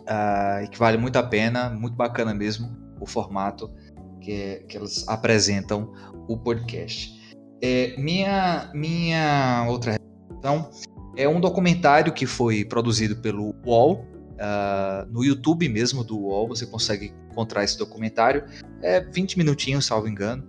uh, 0.00 0.68
que 0.68 0.76
vale 0.76 0.96
muito 0.96 1.16
a 1.18 1.22
pena, 1.22 1.70
muito 1.70 1.94
bacana 1.94 2.34
mesmo 2.34 2.68
o 3.00 3.06
formato 3.06 3.72
que, 4.20 4.64
que 4.68 4.76
elas 4.76 5.06
apresentam 5.06 5.92
o 6.26 6.36
podcast. 6.36 7.16
É, 7.62 7.94
minha, 7.96 8.72
minha 8.74 9.66
outra 9.68 10.00
então, 10.40 10.70
é 11.16 11.28
um 11.28 11.38
documentário 11.38 12.12
que 12.12 12.26
foi 12.26 12.64
produzido 12.64 13.14
pelo 13.16 13.54
UOL, 13.64 14.06
uh, 14.40 15.06
no 15.12 15.22
YouTube 15.22 15.68
mesmo 15.68 16.02
do 16.02 16.18
UOL, 16.18 16.48
você 16.48 16.66
consegue 16.66 17.12
encontrar 17.30 17.62
esse 17.62 17.78
documentário. 17.78 18.44
É 18.82 19.00
20 19.00 19.36
minutinhos, 19.36 19.84
salvo 19.84 20.08
engano. 20.08 20.42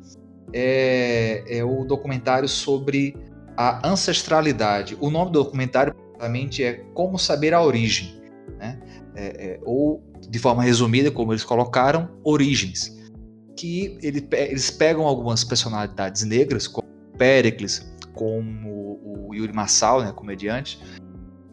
É, 0.54 1.44
é 1.48 1.64
o 1.64 1.84
documentário 1.84 2.48
sobre 2.48 3.16
a 3.56 3.88
ancestralidade. 3.88 4.98
O 5.00 5.10
nome 5.10 5.32
do 5.32 5.44
documentário, 5.44 5.94
basicamente, 5.94 6.64
é 6.64 6.74
Como 6.94 7.20
Saber 7.20 7.54
a 7.54 7.62
Origem. 7.62 8.22
Né? 8.58 8.80
É, 9.14 9.26
é, 9.26 9.60
ou, 9.64 10.02
de 10.30 10.40
forma 10.40 10.64
resumida, 10.64 11.12
como 11.12 11.34
eles 11.34 11.44
colocaram, 11.44 12.10
Origens. 12.24 12.98
Que 13.58 13.98
ele, 14.02 14.26
eles 14.32 14.72
pegam 14.72 15.06
algumas 15.06 15.44
personalidades 15.44 16.24
negras, 16.24 16.66
como 16.66 16.88
Péricles, 17.18 17.91
como 18.14 19.00
o 19.04 19.34
Yuri 19.34 19.54
Massal, 19.54 20.04
né, 20.04 20.12
comediante, 20.12 20.80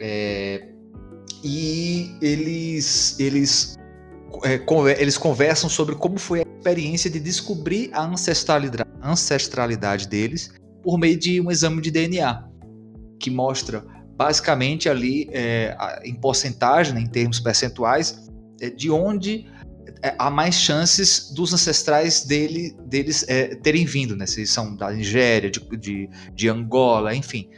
é, 0.00 0.68
e 1.42 2.10
eles 2.20 3.18
eles 3.18 3.78
é, 4.44 4.60
eles 5.00 5.16
conversam 5.16 5.68
sobre 5.68 5.94
como 5.94 6.18
foi 6.18 6.40
a 6.40 6.42
experiência 6.42 7.10
de 7.10 7.18
descobrir 7.18 7.90
a 7.92 8.04
ancestralidade, 8.04 8.88
ancestralidade 9.02 10.08
deles 10.08 10.52
por 10.82 10.98
meio 10.98 11.18
de 11.18 11.40
um 11.40 11.50
exame 11.50 11.80
de 11.80 11.90
DNA 11.90 12.44
que 13.18 13.30
mostra 13.30 13.84
basicamente 14.16 14.88
ali 14.88 15.28
é, 15.32 15.76
em 16.04 16.14
porcentagem, 16.14 16.94
né, 16.94 17.00
em 17.00 17.06
termos 17.06 17.38
percentuais, 17.40 18.28
é, 18.60 18.68
de 18.68 18.90
onde 18.90 19.46
há 20.18 20.30
mais 20.30 20.54
chances 20.54 21.30
dos 21.32 21.52
ancestrais 21.52 22.24
dele, 22.24 22.76
deles 22.86 23.24
é, 23.28 23.54
terem 23.56 23.84
vindo, 23.84 24.16
né? 24.16 24.26
Se 24.26 24.46
são 24.46 24.76
da 24.76 24.90
Nigéria, 24.90 25.50
de, 25.50 25.60
de, 25.76 26.08
de 26.32 26.48
Angola, 26.48 27.14
enfim. 27.14 27.48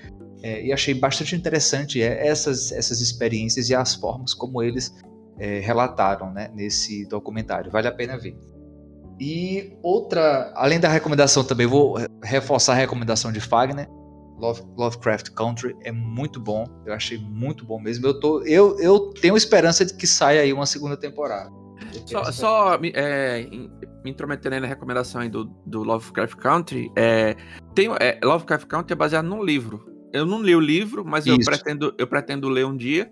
É, 0.43 0.65
e 0.65 0.73
achei 0.73 0.95
bastante 0.95 1.37
interessante 1.37 2.03
é, 2.03 2.27
essas, 2.27 2.73
essas 2.73 3.01
experiências 3.01 3.69
e 3.69 3.75
as 3.75 3.95
formas 3.95 4.33
como 4.33 4.63
eles 4.63 4.95
é, 5.39 5.61
relataram 5.61 6.33
né, 6.33 6.51
nesse 6.55 7.07
documentário. 7.07 7.71
Vale 7.71 7.89
a 7.89 7.93
pena 7.93 8.19
ver. 8.19 8.37
E 9.19 9.77
outra, 9.83 10.51
além 10.55 10.81
da 10.81 10.89
recomendação 10.89 11.45
também, 11.45 11.67
vou 11.67 11.97
reforçar 12.23 12.73
a 12.73 12.77
recomendação 12.77 13.31
de 13.31 13.41
Fagner. 13.41 13.87
Love, 14.39 14.63
Lovecraft 14.77 15.31
Country 15.31 15.77
é 15.83 15.93
muito 15.93 16.41
bom, 16.41 16.65
eu 16.87 16.95
achei 16.95 17.19
muito 17.19 17.63
bom 17.67 17.79
mesmo. 17.79 18.07
Eu, 18.07 18.19
tô, 18.19 18.43
eu, 18.45 18.81
eu 18.81 19.13
tenho 19.13 19.37
esperança 19.37 19.85
de 19.85 19.93
que 19.93 20.07
saia 20.07 20.41
aí 20.41 20.53
uma 20.53 20.65
segunda 20.65 20.97
temporada. 20.97 21.51
Só, 22.07 22.33
só 22.33 22.81
é, 22.95 23.47
me 24.05 24.11
intrometendo 24.11 24.55
aí 24.55 24.61
na 24.61 24.67
recomendação 24.67 25.21
aí 25.21 25.29
do, 25.29 25.45
do 25.67 25.83
Lovecraft 25.83 26.37
Country, 26.37 26.91
é, 26.97 27.37
tem, 27.75 27.89
é, 28.01 28.19
Lovecraft 28.23 28.67
Country 28.67 28.93
é 28.93 28.97
baseado 28.97 29.27
num 29.27 29.43
livro. 29.43 29.89
Eu 30.13 30.27
não 30.27 30.43
li 30.43 30.55
o 30.55 30.61
livro, 30.61 31.05
mas 31.05 31.27
eu 31.27 31.39
pretendo, 31.39 31.95
eu 31.97 32.07
pretendo 32.07 32.49
ler 32.49 32.67
um 32.67 32.77
dia. 32.77 33.11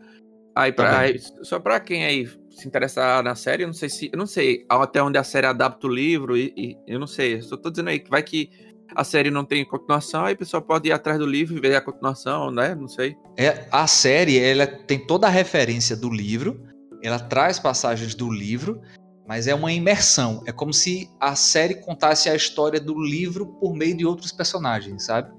Aí, 0.55 0.73
pra, 0.73 0.99
aí, 0.99 1.21
só 1.43 1.61
pra 1.61 1.79
quem 1.79 2.05
aí 2.05 2.29
se 2.51 2.67
interessar 2.67 3.23
na 3.23 3.37
série, 3.37 3.63
eu 3.63 3.69
não 3.69 3.75
sei 3.75 3.89
se. 3.89 4.11
Eu 4.13 4.19
não 4.19 4.27
sei 4.27 4.67
até 4.69 5.01
onde 5.01 5.17
a 5.17 5.23
série 5.23 5.47
adapta 5.47 5.87
o 5.87 5.91
livro, 5.91 6.37
e, 6.37 6.53
e 6.57 6.77
eu 6.87 6.99
não 6.99 7.07
sei. 7.07 7.41
Só 7.41 7.57
tô 7.57 7.71
dizendo 7.71 7.91
aí 7.91 8.01
que 8.01 8.11
vai 8.11 8.23
que 8.23 8.51
a 8.95 9.05
série 9.05 9.31
não 9.31 9.45
tem 9.45 9.65
continuação, 9.65 10.25
aí 10.25 10.35
o 10.35 10.39
pessoal 10.39 10.63
pode 10.63 10.89
ir 10.89 10.93
atrás 10.93 11.19
do 11.19 11.27
livro 11.27 11.57
e 11.57 11.61
ver 11.61 11.77
a 11.77 11.81
continuação, 11.81 12.51
né? 12.51 12.75
Não 12.75 12.89
sei. 12.89 13.17
É, 13.37 13.69
a 13.71 13.87
série, 13.87 14.39
ela 14.39 14.67
tem 14.67 14.99
toda 14.99 15.29
a 15.29 15.31
referência 15.31 15.97
do 15.97 16.11
livro, 16.11 16.61
ela 17.03 17.19
traz 17.19 17.59
passagens 17.59 18.15
do 18.15 18.31
livro, 18.31 18.81
mas 19.27 19.47
é 19.47 19.55
uma 19.55 19.73
imersão. 19.73 20.43
É 20.47 20.53
como 20.53 20.73
se 20.73 21.11
a 21.21 21.37
série 21.37 21.75
contasse 21.75 22.29
a 22.29 22.35
história 22.35 22.81
do 22.81 22.99
livro 22.99 23.47
por 23.61 23.75
meio 23.75 23.97
de 23.97 24.07
outros 24.07 24.33
personagens, 24.33 25.05
sabe? 25.05 25.31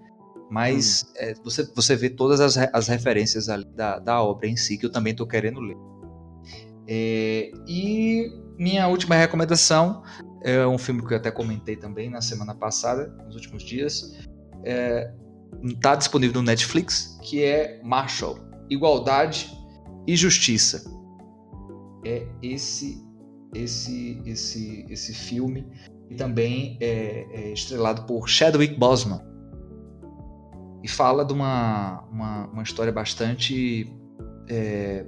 Mas 0.49 1.03
hum. 1.03 1.13
é, 1.17 1.33
você, 1.43 1.63
você 1.75 1.95
vê 1.95 2.09
todas 2.09 2.39
as, 2.39 2.57
as 2.57 2.87
referências 2.87 3.49
ali 3.49 3.65
da, 3.75 3.99
da 3.99 4.21
obra 4.21 4.47
em 4.47 4.55
si, 4.55 4.77
que 4.77 4.85
eu 4.85 4.91
também 4.91 5.11
estou 5.11 5.27
querendo 5.27 5.59
ler. 5.59 5.77
É, 6.87 7.51
e 7.67 8.31
minha 8.57 8.87
última 8.87 9.15
recomendação 9.15 10.03
é 10.43 10.65
um 10.65 10.77
filme 10.77 11.05
que 11.05 11.13
eu 11.13 11.17
até 11.17 11.31
comentei 11.31 11.75
também 11.75 12.09
na 12.09 12.21
semana 12.21 12.55
passada, 12.55 13.07
nos 13.25 13.35
últimos 13.35 13.63
dias. 13.63 14.17
Está 14.63 14.65
é, 14.65 15.13
tá 15.81 15.95
disponível 15.95 16.41
no 16.41 16.47
Netflix, 16.47 17.17
que 17.23 17.43
é 17.43 17.79
Marshall, 17.83 18.39
Igualdade 18.69 19.51
e 20.07 20.15
Justiça. 20.15 20.98
É 22.05 22.27
esse 22.41 23.05
esse 23.53 24.21
esse 24.25 24.85
esse 24.89 25.13
filme 25.13 25.65
e 26.09 26.15
também 26.15 26.77
é, 26.79 27.25
é 27.31 27.51
estrelado 27.51 28.03
por 28.03 28.27
Chadwick 28.27 28.75
Boseman 28.75 29.21
e 30.83 30.87
fala 30.87 31.25
de 31.25 31.33
uma, 31.33 32.03
uma, 32.11 32.47
uma 32.47 32.63
história 32.63 32.91
bastante 32.91 33.91
é, 34.47 35.05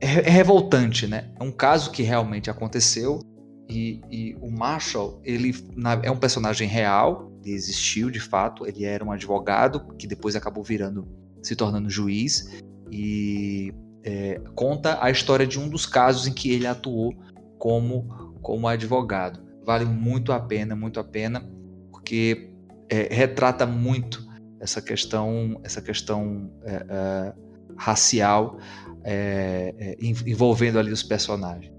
é, 0.00 0.06
é, 0.06 0.30
revoltante, 0.30 1.06
né? 1.06 1.30
É 1.38 1.44
um 1.44 1.52
caso 1.52 1.90
que 1.90 2.02
realmente 2.02 2.50
aconteceu 2.50 3.20
e, 3.68 4.00
e 4.10 4.36
o 4.40 4.50
Marshall 4.50 5.20
ele 5.24 5.54
na, 5.76 5.94
é 6.02 6.10
um 6.10 6.16
personagem 6.16 6.68
real, 6.68 7.32
ele 7.44 7.54
existiu 7.54 8.10
de 8.10 8.20
fato, 8.20 8.66
ele 8.66 8.84
era 8.84 9.04
um 9.04 9.12
advogado 9.12 9.94
que 9.98 10.06
depois 10.06 10.34
acabou 10.34 10.64
virando, 10.64 11.06
se 11.42 11.54
tornando 11.54 11.90
juiz 11.90 12.62
e 12.90 13.72
é, 14.06 14.40
conta 14.54 15.02
a 15.02 15.10
história 15.10 15.44
de 15.44 15.58
um 15.58 15.68
dos 15.68 15.84
casos 15.84 16.28
em 16.28 16.32
que 16.32 16.52
ele 16.52 16.66
atuou 16.66 17.12
como 17.58 18.24
como 18.40 18.68
advogado. 18.68 19.40
Vale 19.64 19.84
muito 19.84 20.32
a 20.32 20.38
pena, 20.38 20.76
muito 20.76 21.00
a 21.00 21.04
pena, 21.04 21.44
porque 21.90 22.52
é, 22.88 23.12
retrata 23.12 23.66
muito 23.66 24.24
essa 24.60 24.80
questão, 24.80 25.60
essa 25.64 25.82
questão 25.82 26.48
é, 26.62 26.86
é, 26.88 27.34
racial 27.76 28.58
é, 29.02 29.74
é 29.76 29.96
envolvendo 30.00 30.78
ali 30.78 30.92
os 30.92 31.02
personagens. 31.02 31.74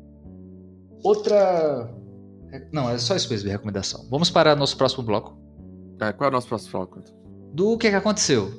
Outra. 1.01 1.89
É, 2.51 2.67
não, 2.73 2.89
é 2.89 2.97
só 2.97 3.15
isso 3.15 3.29
mesmo 3.29 3.49
recomendação. 3.49 4.05
Vamos 4.09 4.29
para 4.29 4.51
o 4.51 4.55
nosso 4.57 4.75
próximo 4.75 5.03
bloco. 5.03 5.39
qual 6.17 6.27
é 6.27 6.27
o 6.27 6.31
nosso 6.31 6.49
próximo 6.49 6.71
bloco? 6.71 7.01
Do 7.53 7.77
que, 7.77 7.89
que 7.89 7.95
aconteceu. 7.95 8.51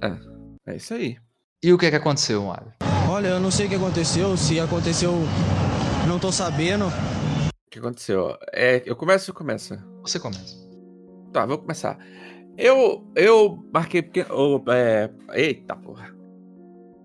É, 0.00 0.72
é 0.72 0.76
isso 0.76 0.94
aí. 0.94 1.16
E 1.60 1.72
o 1.72 1.78
que, 1.78 1.90
que 1.90 1.96
aconteceu, 1.96 2.44
Mário? 2.44 2.83
Olha, 3.08 3.28
eu 3.28 3.40
não 3.40 3.50
sei 3.50 3.66
o 3.66 3.68
que 3.68 3.74
aconteceu. 3.74 4.36
Se 4.36 4.58
aconteceu, 4.58 5.12
não 6.08 6.18
tô 6.18 6.32
sabendo. 6.32 6.86
O 6.86 7.70
que 7.70 7.78
aconteceu? 7.78 8.36
É, 8.52 8.82
eu 8.86 8.96
começo 8.96 9.30
ou 9.30 9.36
começa? 9.36 9.84
Você 10.02 10.18
começa. 10.18 10.56
Tá, 11.32 11.44
vou 11.44 11.58
começar. 11.58 11.98
Eu, 12.56 13.10
eu 13.14 13.64
marquei 13.72 14.02
porque. 14.02 14.24
Oh, 14.30 14.62
é, 14.70 15.10
eita 15.32 15.76
porra. 15.76 16.14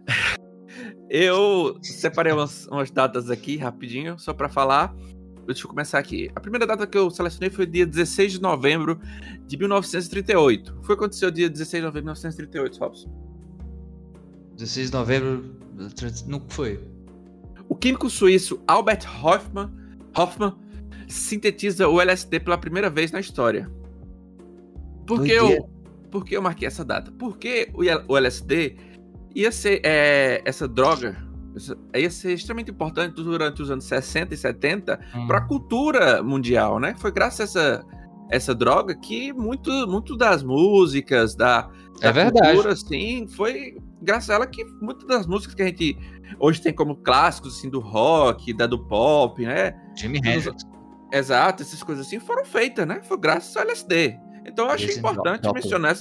eu 1.09 1.77
separei 1.81 2.31
umas, 2.31 2.67
umas, 2.67 2.91
datas 2.91 3.29
aqui 3.29 3.57
rapidinho, 3.57 4.17
só 4.19 4.33
para 4.33 4.47
falar. 4.47 4.95
Deixa 5.45 5.63
eu 5.63 5.69
começar 5.69 5.97
aqui. 5.97 6.29
A 6.35 6.39
primeira 6.39 6.67
data 6.67 6.85
que 6.85 6.97
eu 6.97 7.09
selecionei 7.09 7.49
foi 7.49 7.65
dia 7.65 7.85
16 7.85 8.33
de 8.33 8.41
novembro 8.41 9.01
de 9.47 9.57
1938. 9.57 10.77
Foi 10.83 10.93
aconteceu 10.93 11.31
dia 11.31 11.49
16 11.49 11.81
de 11.81 11.85
novembro 11.85 12.01
de 12.01 12.05
1938, 12.05 12.79
Robson? 12.79 13.29
16 14.55 14.91
de 14.91 14.93
novembro. 14.93 15.59
Não 16.27 16.41
foi. 16.49 16.79
O 17.67 17.75
químico 17.75 18.09
suíço 18.09 18.61
Albert 18.67 19.05
Hoffman, 19.23 19.71
Hoffman 20.15 20.55
sintetiza 21.07 21.87
o 21.87 22.01
LSD 22.01 22.39
pela 22.39 22.57
primeira 22.57 22.89
vez 22.89 23.11
na 23.11 23.19
história. 23.19 23.69
Por 25.05 25.23
que, 25.23 25.31
eu, 25.31 25.69
por 26.11 26.23
que 26.23 26.37
eu 26.37 26.41
marquei 26.41 26.67
essa 26.67 26.85
data? 26.85 27.11
Porque 27.11 27.71
o, 27.73 28.17
LSD 28.17 28.75
ia 29.33 29.51
ser 29.51 29.81
é, 29.83 30.41
essa 30.45 30.67
droga 30.67 31.29
ia 31.95 32.09
ser 32.09 32.33
extremamente 32.33 32.71
importante 32.71 33.15
durante 33.15 33.61
os 33.61 33.71
anos 33.71 33.85
60 33.85 34.33
e 34.33 34.37
70 34.37 34.99
hum. 35.15 35.27
para 35.27 35.39
a 35.39 35.41
cultura 35.41 36.23
mundial, 36.23 36.79
né? 36.79 36.95
Foi 36.97 37.11
graças 37.11 37.55
a 37.55 37.61
essa, 37.61 37.85
essa 38.29 38.55
droga 38.55 38.95
que 38.95 39.33
muito, 39.33 39.71
muito 39.87 40.15
das 40.15 40.43
músicas, 40.43 41.35
da, 41.35 41.63
da 41.99 42.09
é 42.09 42.11
verdade. 42.11 42.51
cultura, 42.51 42.73
assim, 42.73 43.27
foi 43.27 43.77
graças 44.01 44.29
a 44.29 44.35
ela 44.35 44.47
que 44.47 44.63
muitas 44.81 45.07
das 45.07 45.27
músicas 45.27 45.55
que 45.55 45.61
a 45.61 45.65
gente 45.65 45.97
hoje 46.39 46.61
tem 46.61 46.73
como 46.73 46.95
clássicos, 46.95 47.57
assim, 47.57 47.69
do 47.69 47.79
rock, 47.79 48.53
da 48.53 48.67
do 48.67 48.85
pop, 48.87 49.45
né? 49.45 49.75
Jimmy 49.95 50.19
Hendrix. 50.19 50.65
Exato, 51.11 51.63
essas 51.63 51.81
coisas 51.81 52.05
assim 52.05 52.19
foram 52.19 52.45
feitas, 52.45 52.85
né? 52.85 53.01
Foi 53.03 53.17
graças 53.17 53.55
ao 53.57 53.63
LSD. 53.63 54.19
Então 54.45 54.65
eu 54.65 54.71
achei 54.71 54.95
importante 54.95 55.51
mencionar. 55.53 55.95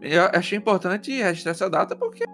Eu 0.00 0.24
achei 0.32 0.58
importante 0.58 1.12
registrar 1.12 1.52
essa 1.52 1.68
data 1.68 1.94
porque, 1.94 2.24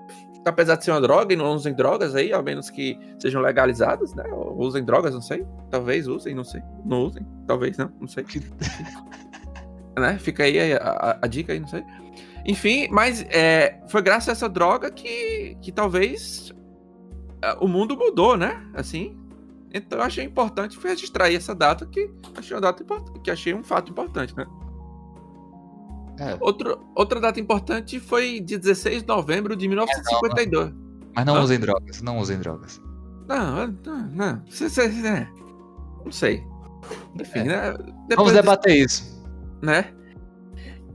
apesar 0.46 0.76
de 0.76 0.84
ser 0.84 0.92
uma 0.92 1.00
droga 1.00 1.32
e 1.32 1.36
não 1.36 1.52
usem 1.52 1.74
drogas 1.74 2.14
aí, 2.14 2.32
ao 2.32 2.42
menos 2.42 2.70
que 2.70 2.98
sejam 3.18 3.42
legalizadas, 3.42 4.14
né? 4.14 4.24
Ou 4.32 4.58
usem 4.58 4.84
drogas, 4.84 5.14
não 5.14 5.22
sei. 5.22 5.44
Talvez 5.70 6.06
usem, 6.06 6.34
não 6.34 6.44
sei. 6.44 6.62
Não 6.84 7.04
usem, 7.04 7.26
talvez 7.46 7.76
não, 7.76 7.92
não 8.00 8.06
sei. 8.06 8.24
né? 9.98 10.18
Fica 10.18 10.44
aí 10.44 10.74
a, 10.74 10.76
a, 10.76 11.18
a, 11.22 11.26
dica 11.26 11.52
aí, 11.52 11.60
não 11.60 11.68
sei. 11.68 11.84
Enfim, 12.46 12.86
mas 12.90 13.22
é, 13.28 13.80
foi 13.88 14.00
graças 14.02 14.28
a 14.28 14.32
essa 14.32 14.48
droga 14.48 14.90
que, 14.90 15.56
que 15.60 15.72
talvez 15.72 16.52
é, 17.42 17.54
o 17.60 17.66
mundo 17.66 17.96
mudou, 17.96 18.36
né? 18.36 18.64
Assim. 18.72 19.18
Então 19.74 19.98
eu 19.98 20.04
achei 20.04 20.24
importante 20.24 20.78
registrar 20.82 21.30
essa 21.32 21.54
data 21.54 21.84
que 21.84 22.08
achei 22.36 22.54
uma 22.54 22.60
data 22.60 22.82
importante, 22.82 23.20
que 23.20 23.30
achei 23.30 23.52
um 23.52 23.64
fato 23.64 23.90
importante, 23.90 24.34
né? 24.36 24.46
É. 26.18 26.36
Outro, 26.40 26.78
outra 26.94 27.20
data 27.20 27.38
importante 27.38 28.00
foi 28.00 28.40
de 28.40 28.56
16 28.56 29.02
de 29.02 29.08
novembro 29.08 29.54
de 29.54 29.68
1952. 29.68 30.72
Mas 31.14 31.26
não 31.26 31.42
usem 31.42 31.58
drogas, 31.58 32.00
não 32.00 32.18
usem 32.18 32.38
drogas. 32.38 32.80
Não, 33.28 33.66
não, 33.84 34.06
não. 34.12 34.42
Cê, 34.48 34.70
cê, 34.70 34.90
cê, 34.90 35.28
não 36.04 36.12
sei. 36.12 36.44
Enfim, 37.20 37.40
é. 37.40 37.44
né? 37.44 37.72
Depois 38.08 38.16
Vamos 38.16 38.32
debater 38.32 38.72
de, 38.72 38.84
isso. 38.84 39.24
Né? 39.60 39.92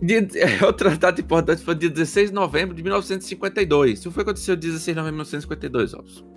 De, 0.02 0.28
outra 0.66 0.96
data 0.98 1.22
importante 1.22 1.64
foi 1.64 1.76
dia 1.76 1.90
16 1.90 2.30
de 2.30 2.36
novembro 2.36 2.76
de 2.76 2.82
1952. 2.82 4.00
Isso 4.00 4.12
foi 4.12 4.24
aconteceu 4.24 4.56
dia 4.56 4.72
16 4.72 4.96
de 4.96 5.02
novembro 5.02 5.24
de 5.24 5.32
1952, 5.32 5.94
Robson. 5.94 6.32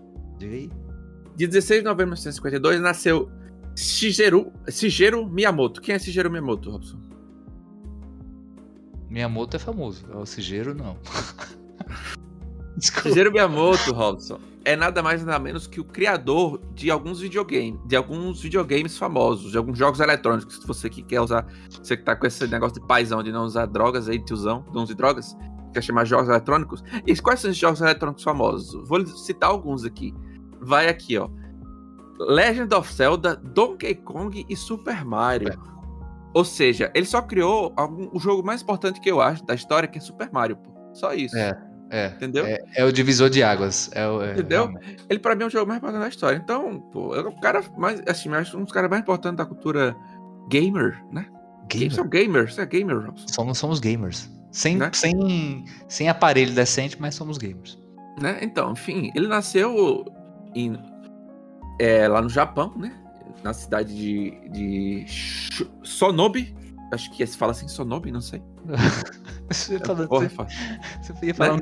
Dia 1.36 1.48
16 1.48 1.80
de 1.80 1.84
novembro 1.84 2.14
de 2.14 2.20
1952 2.20 2.80
nasceu 2.80 3.30
Shigeru, 3.76 4.52
Shigeru 4.68 5.26
Miyamoto. 5.26 5.80
Quem 5.80 5.94
é 5.94 5.98
Shigeru 5.98 6.30
Miyamoto, 6.30 6.70
Robson? 6.70 7.00
Miyamoto 9.08 9.56
é 9.56 9.60
famoso, 9.60 10.04
o 10.12 10.26
Shigeru 10.26 10.74
não. 10.74 10.98
Shigeru 12.80 13.32
Miyamoto, 13.32 13.92
Robson, 13.92 14.40
é 14.64 14.74
nada 14.74 15.02
mais 15.02 15.24
nada 15.24 15.38
menos 15.38 15.66
que 15.66 15.80
o 15.80 15.84
criador 15.84 16.60
de 16.74 16.90
alguns 16.90 17.20
videogames, 17.20 17.78
de 17.86 17.94
alguns 17.94 18.40
videogames 18.40 18.96
famosos, 18.96 19.50
de 19.50 19.58
alguns 19.58 19.78
jogos 19.78 20.00
eletrônicos. 20.00 20.56
Se 20.56 20.66
você 20.66 20.88
que 20.88 21.02
quer 21.02 21.20
usar, 21.20 21.46
você 21.70 21.96
que 21.96 22.02
tá 22.02 22.16
com 22.16 22.26
esse 22.26 22.46
negócio 22.46 22.80
de 22.80 22.86
paizão 22.86 23.22
de 23.22 23.30
não 23.30 23.44
usar 23.44 23.66
drogas 23.66 24.08
aí, 24.08 24.18
tiozão, 24.18 24.64
não 24.72 24.84
use 24.84 24.94
drogas, 24.94 25.36
quer 25.72 25.82
chamar 25.82 26.04
jogos 26.06 26.28
eletrônicos. 26.28 26.82
E 27.06 27.14
quais 27.16 27.40
são 27.40 27.50
os 27.50 27.56
jogos 27.56 27.80
eletrônicos 27.80 28.24
famosos? 28.24 28.88
Vou 28.88 29.04
citar 29.06 29.50
alguns 29.50 29.84
aqui. 29.84 30.14
Vai 30.60 30.88
aqui, 30.88 31.18
ó. 31.18 31.28
Legend 32.18 32.74
of 32.74 32.92
Zelda, 32.92 33.36
Donkey 33.36 33.96
Kong 33.96 34.46
e 34.48 34.56
Super 34.56 35.04
Mario. 35.04 35.48
É. 35.48 35.56
Ou 36.32 36.44
seja, 36.44 36.90
ele 36.94 37.06
só 37.06 37.20
criou 37.20 37.72
algum, 37.76 38.08
o 38.12 38.18
jogo 38.18 38.44
mais 38.44 38.62
importante 38.62 39.00
que 39.00 39.10
eu 39.10 39.20
acho 39.20 39.44
da 39.44 39.54
história, 39.54 39.88
que 39.88 39.98
é 39.98 40.00
Super 40.00 40.30
Mario, 40.32 40.56
pô. 40.56 40.72
Só 40.92 41.12
isso. 41.12 41.36
É, 41.36 41.60
é. 41.90 42.08
Entendeu? 42.08 42.44
É, 42.46 42.62
é 42.76 42.84
o 42.84 42.92
divisor 42.92 43.30
de 43.30 43.42
águas. 43.42 43.90
É 43.92 44.06
o, 44.06 44.22
é, 44.22 44.32
Entendeu? 44.32 44.72
Ele, 45.08 45.18
pra 45.18 45.34
mim, 45.34 45.44
é 45.44 45.46
o 45.46 45.50
jogo 45.50 45.66
mais 45.66 45.78
importante 45.78 46.00
da 46.00 46.08
história. 46.08 46.36
Então, 46.36 46.80
pô, 46.92 47.14
é 47.14 47.20
o 47.20 47.32
cara 47.40 47.62
mais, 47.76 48.02
assim, 48.06 48.32
acho 48.34 48.58
um 48.58 48.64
dos 48.64 48.72
caras 48.72 48.90
mais 48.90 49.02
importantes 49.02 49.36
da 49.36 49.46
cultura 49.46 49.96
gamer, 50.50 51.02
né? 51.12 51.26
Gamer? 51.68 51.92
São 51.92 52.08
gamers, 52.08 52.58
é 52.58 52.66
gamer, 52.66 53.06
Robson. 53.06 53.26
Somos, 53.28 53.58
somos 53.58 53.80
gamers. 53.80 54.30
Sem, 54.50 54.76
né? 54.76 54.90
sem, 54.92 55.64
sem 55.88 56.08
aparelho 56.08 56.52
decente, 56.52 56.96
mas 57.00 57.14
somos 57.14 57.38
gamers. 57.38 57.78
Né? 58.20 58.38
Então, 58.42 58.72
enfim, 58.72 59.10
ele 59.14 59.26
nasceu 59.26 60.04
em, 60.54 60.78
é, 61.80 62.06
lá 62.06 62.20
no 62.20 62.28
Japão, 62.28 62.72
né? 62.76 62.92
Na 63.42 63.52
cidade 63.52 63.94
de, 63.94 64.48
de 64.50 65.06
Sonobe. 65.82 66.54
Acho 66.92 67.10
que 67.10 67.26
se 67.26 67.36
fala 67.36 67.52
assim, 67.52 67.68
Sonobe, 67.68 68.12
não 68.12 68.20
sei. 68.20 68.42
você, 69.50 69.78
falando, 69.78 70.08
Porra, 70.08 70.28
você, 70.28 71.12
você 71.12 71.26
ia 71.26 71.34
falar 71.34 71.54
um 71.54 71.60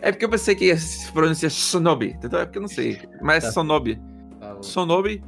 É 0.00 0.12
porque 0.12 0.24
eu 0.24 0.28
pensei 0.28 0.54
que 0.54 0.66
ia 0.66 0.76
se 0.76 1.10
pronunciar 1.12 1.50
Sonobe, 1.50 2.12
entendeu? 2.12 2.40
É 2.40 2.44
porque 2.44 2.58
eu 2.58 2.62
não 2.62 2.68
sei. 2.68 3.08
Mas 3.20 3.44
é 3.44 3.46
tá. 3.48 3.52
Sonobe. 3.52 4.00
Sonobe, 4.62 5.22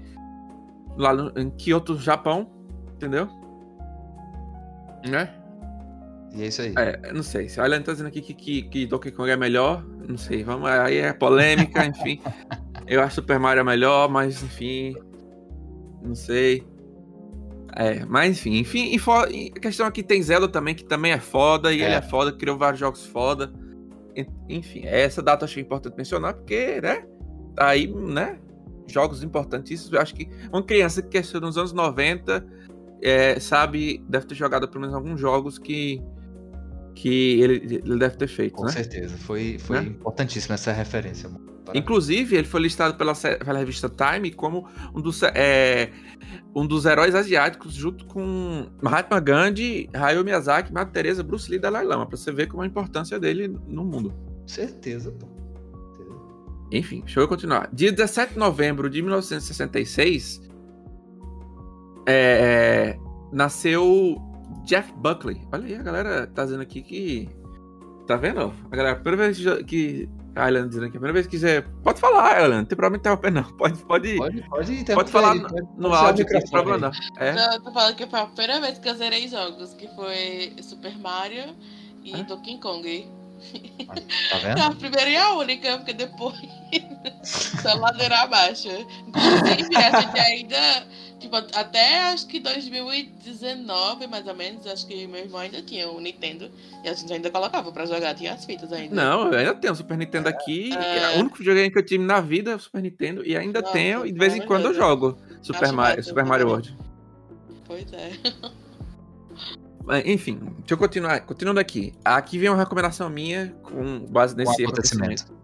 lá 0.97 1.15
no, 1.15 1.33
em 1.39 1.51
Kyoto, 1.51 1.99
Japão, 1.99 2.51
entendeu? 2.95 3.29
Né? 5.07 5.29
E 6.35 6.43
é 6.43 6.47
isso 6.47 6.63
aí. 6.63 6.75
É, 6.77 7.13
não 7.13 7.23
sei. 7.23 7.49
Se 7.49 7.61
a 7.61 7.65
Alan 7.65 7.83
tá 7.83 7.93
dizendo 7.93 8.07
aqui 8.07 8.21
que, 8.23 8.35
que, 8.35 8.63
que 8.63 8.87
Donkey 8.87 9.11
Kong 9.11 9.31
é 9.31 9.37
melhor, 9.37 9.85
não 10.09 10.17
sei. 10.17 10.43
Vamos, 10.43 10.69
aí 10.69 10.99
é 10.99 11.13
polêmica, 11.13 11.85
enfim. 11.85 12.21
Eu 12.87 13.03
acho 13.03 13.17
Super 13.17 13.39
Mario 13.39 13.65
melhor, 13.65 14.09
mas 14.09 14.43
enfim. 14.43 14.95
Não 16.03 16.15
sei. 16.15 16.67
É, 17.75 18.05
mas 18.05 18.45
enfim, 18.47 18.61
enfim, 18.61 18.97
e 19.31 19.53
a 19.57 19.61
questão 19.61 19.87
aqui 19.87 20.03
tem 20.03 20.23
Zelda 20.23 20.47
também, 20.49 20.75
que 20.75 20.85
também 20.85 21.13
é 21.13 21.19
foda, 21.19 21.73
e 21.73 21.81
é. 21.81 21.87
ele 21.87 21.95
é 21.95 22.03
foda, 22.03 22.33
criou 22.33 22.59
vários 22.59 22.81
jogos 22.81 23.07
foda. 23.07 23.53
Enfim, 24.49 24.83
essa 24.85 25.23
data 25.23 25.45
eu 25.45 25.49
achei 25.49 25.63
importante 25.63 25.97
mencionar, 25.97 26.35
porque, 26.35 26.81
né? 26.83 27.07
Aí, 27.57 27.87
né? 27.87 28.39
Jogos 28.87 29.23
importantíssimos. 29.23 29.93
Eu 29.93 30.01
acho 30.01 30.15
que 30.15 30.29
uma 30.53 30.63
criança 30.63 31.01
que 31.01 31.09
cresceu 31.09 31.41
nos 31.41 31.57
anos 31.57 31.73
90 31.73 32.45
é, 33.03 33.41
sabe, 33.41 34.05
deve 34.09 34.27
ter 34.27 34.35
jogado 34.35 34.69
pelo 34.69 34.81
menos 34.81 34.95
alguns 34.95 35.19
jogos 35.19 35.59
que 35.59 36.03
que 36.95 37.41
ele, 37.41 37.81
ele 37.85 37.99
deve 37.99 38.17
ter 38.17 38.29
feito, 38.29 38.55
Com 38.55 38.67
né? 38.67 38.73
certeza, 38.73 39.17
foi, 39.17 39.59
foi 39.59 39.81
né? 39.81 39.87
importantíssima 39.87 40.55
essa 40.55 40.73
referência. 40.73 41.31
Inclusive, 41.75 42.37
ele 42.37 42.47
foi 42.47 42.61
listado 42.61 42.95
pela, 42.95 43.15
pela 43.15 43.59
revista 43.59 43.89
Time 43.89 44.31
como 44.33 44.69
um 44.95 45.01
dos, 45.01 45.23
é, 45.23 45.91
um 46.55 46.67
dos 46.67 46.85
heróis 46.85 47.15
asiáticos, 47.15 47.75
junto 47.75 48.05
com 48.07 48.67
Mahatma 48.83 49.21
Gandhi, 49.21 49.89
Hayao 49.93 50.25
Miyazaki, 50.25 50.73
Madre 50.73 50.93
Teresa, 50.93 51.23
Bruce 51.23 51.49
Lee 51.49 51.59
e 51.59 51.61
Dalai 51.61 51.85
Lama, 51.85 52.07
pra 52.07 52.17
você 52.17 52.33
ver 52.33 52.49
como 52.49 52.63
a 52.63 52.67
importância 52.67 53.19
dele 53.19 53.49
no 53.67 53.85
mundo. 53.85 54.13
Certeza, 54.47 55.13
pô. 55.13 55.27
Enfim, 56.73 57.01
deixa 57.01 57.21
eu 57.21 57.29
continuar. 57.29 57.69
Dia 57.73 57.93
17 57.93 58.33
de 58.33 58.39
novembro 58.39 58.89
de 58.89 59.03
1966, 59.03 60.41
é, 62.09 62.97
é, 62.97 62.99
nasceu 63.31 64.17
Jeff 64.65 64.93
Buckley. 64.97 65.43
Olha 65.53 65.67
aí, 65.67 65.75
a 65.75 65.83
galera 65.83 66.27
tá 66.27 66.45
dizendo 66.45 66.63
aqui 66.63 66.83
que. 66.83 67.29
Tá 68.07 68.17
vendo? 68.17 68.53
A 68.71 68.77
galera, 68.77 68.97
a 68.97 69.01
primeira 69.01 69.33
vez 69.33 69.65
que. 69.65 70.09
A 70.35 70.45
Aylan 70.45 70.69
dizendo 70.69 70.87
aqui, 70.87 70.97
a 70.97 71.01
primeira 71.01 71.13
vez 71.13 71.27
que 71.27 71.33
quiser. 71.33 71.67
Pode 71.83 72.01
falar, 72.01 72.37
Aylan, 72.37 72.59
não 72.59 72.65
tem 72.65 72.77
problema 72.77 72.97
interromper, 72.97 73.31
não. 73.31 73.43
Pode, 73.43 73.79
pode, 73.85 74.17
pode, 74.17 74.43
pode, 74.43 74.85
pode 74.85 75.11
falar 75.11 75.35
no, 75.35 75.43
pode, 75.43 75.69
no 75.77 75.93
áudio, 75.93 76.25
não 76.25 76.41
tem 76.41 76.51
problema, 76.51 76.79
não. 76.79 76.91
É? 77.19 77.33
Não, 77.33 77.53
eu 77.53 77.61
tô 77.61 77.73
falando 77.73 77.97
que 77.97 78.07
foi 78.07 78.21
a 78.21 78.27
primeira 78.27 78.61
vez 78.61 78.79
que 78.79 78.89
eu 78.89 78.95
zerei 78.95 79.29
jogos, 79.29 79.75
que 79.75 79.89
foi 79.89 80.55
Super 80.63 80.97
Mario 80.99 81.55
e 82.03 82.15
é? 82.15 82.23
Donkey 82.25 82.59
Kong. 82.59 83.09
Tá 84.31 84.39
vendo? 84.39 84.59
É 84.59 84.63
a 84.63 84.71
primeira 84.71 85.11
e 85.11 85.17
a 85.17 85.33
única, 85.35 85.77
porque 85.79 85.93
depois 85.93 86.37
só 87.25 87.75
ladeira 87.75 88.21
abaixo. 88.21 88.69
Inclusive, 89.07 89.77
a 89.77 90.01
gente 90.01 90.19
ainda 90.19 90.87
Tipo, 91.23 91.37
até 91.37 92.13
acho 92.13 92.27
que 92.27 92.41
2019, 92.41 94.09
mais 94.09 94.27
ou 94.27 94.35
menos, 94.35 94.67
acho 94.67 94.85
que 94.89 95.07
meu 95.07 95.21
irmão 95.21 95.41
ainda 95.41 95.63
tinha 95.63 95.89
o 95.89 96.01
Nintendo. 96.01 96.51
E 96.85 96.89
a 96.89 96.93
gente 96.95 97.13
ainda 97.13 97.31
colocava 97.31 97.71
pra 97.71 97.87
jogar, 97.87 98.13
tinha 98.15 98.33
as 98.33 98.45
fitas 98.45 98.73
ainda. 98.73 98.93
Não, 98.93 99.33
eu 99.33 99.39
ainda 99.39 99.55
tenho 99.55 99.73
o 99.73 99.77
Super 99.77 99.97
Nintendo 99.97 100.29
aqui. 100.29 100.75
É... 100.75 100.99
é 100.99 101.17
o 101.17 101.21
único 101.21 101.39
videogame 101.39 101.71
que 101.71 101.79
eu 101.79 101.87
tive 101.87 102.03
na 102.03 102.21
vida 102.21 102.51
é 102.51 102.57
o 102.57 102.59
Super 102.59 102.83
Nintendo. 102.83 103.25
E 103.25 103.37
ainda 103.37 103.61
Nossa, 103.61 103.73
tenho, 103.73 104.05
e 104.05 104.11
de 104.11 104.19
vez 104.19 104.35
em 104.35 104.43
quando 104.43 104.65
eu 104.65 104.75
jogo 104.75 105.17
Super 105.41 105.71
Mario, 105.71 106.03
Super 106.03 106.25
Mario 106.25 106.49
World. 106.49 106.77
Pois 107.65 107.87
é. 107.93 108.11
Enfim, 110.05 110.41
deixa 110.59 110.75
eu 110.75 110.79
continuar. 110.79 111.21
Continuando 111.21 111.61
aqui. 111.61 111.93
Aqui 112.05 112.37
vem 112.37 112.49
uma 112.49 112.59
recomendação 112.59 113.09
minha 113.09 113.55
com 113.63 114.01
base 114.07 114.37
nesse 114.37 114.65
acontecimento. 114.65 115.23
acontecimento. 115.23 115.42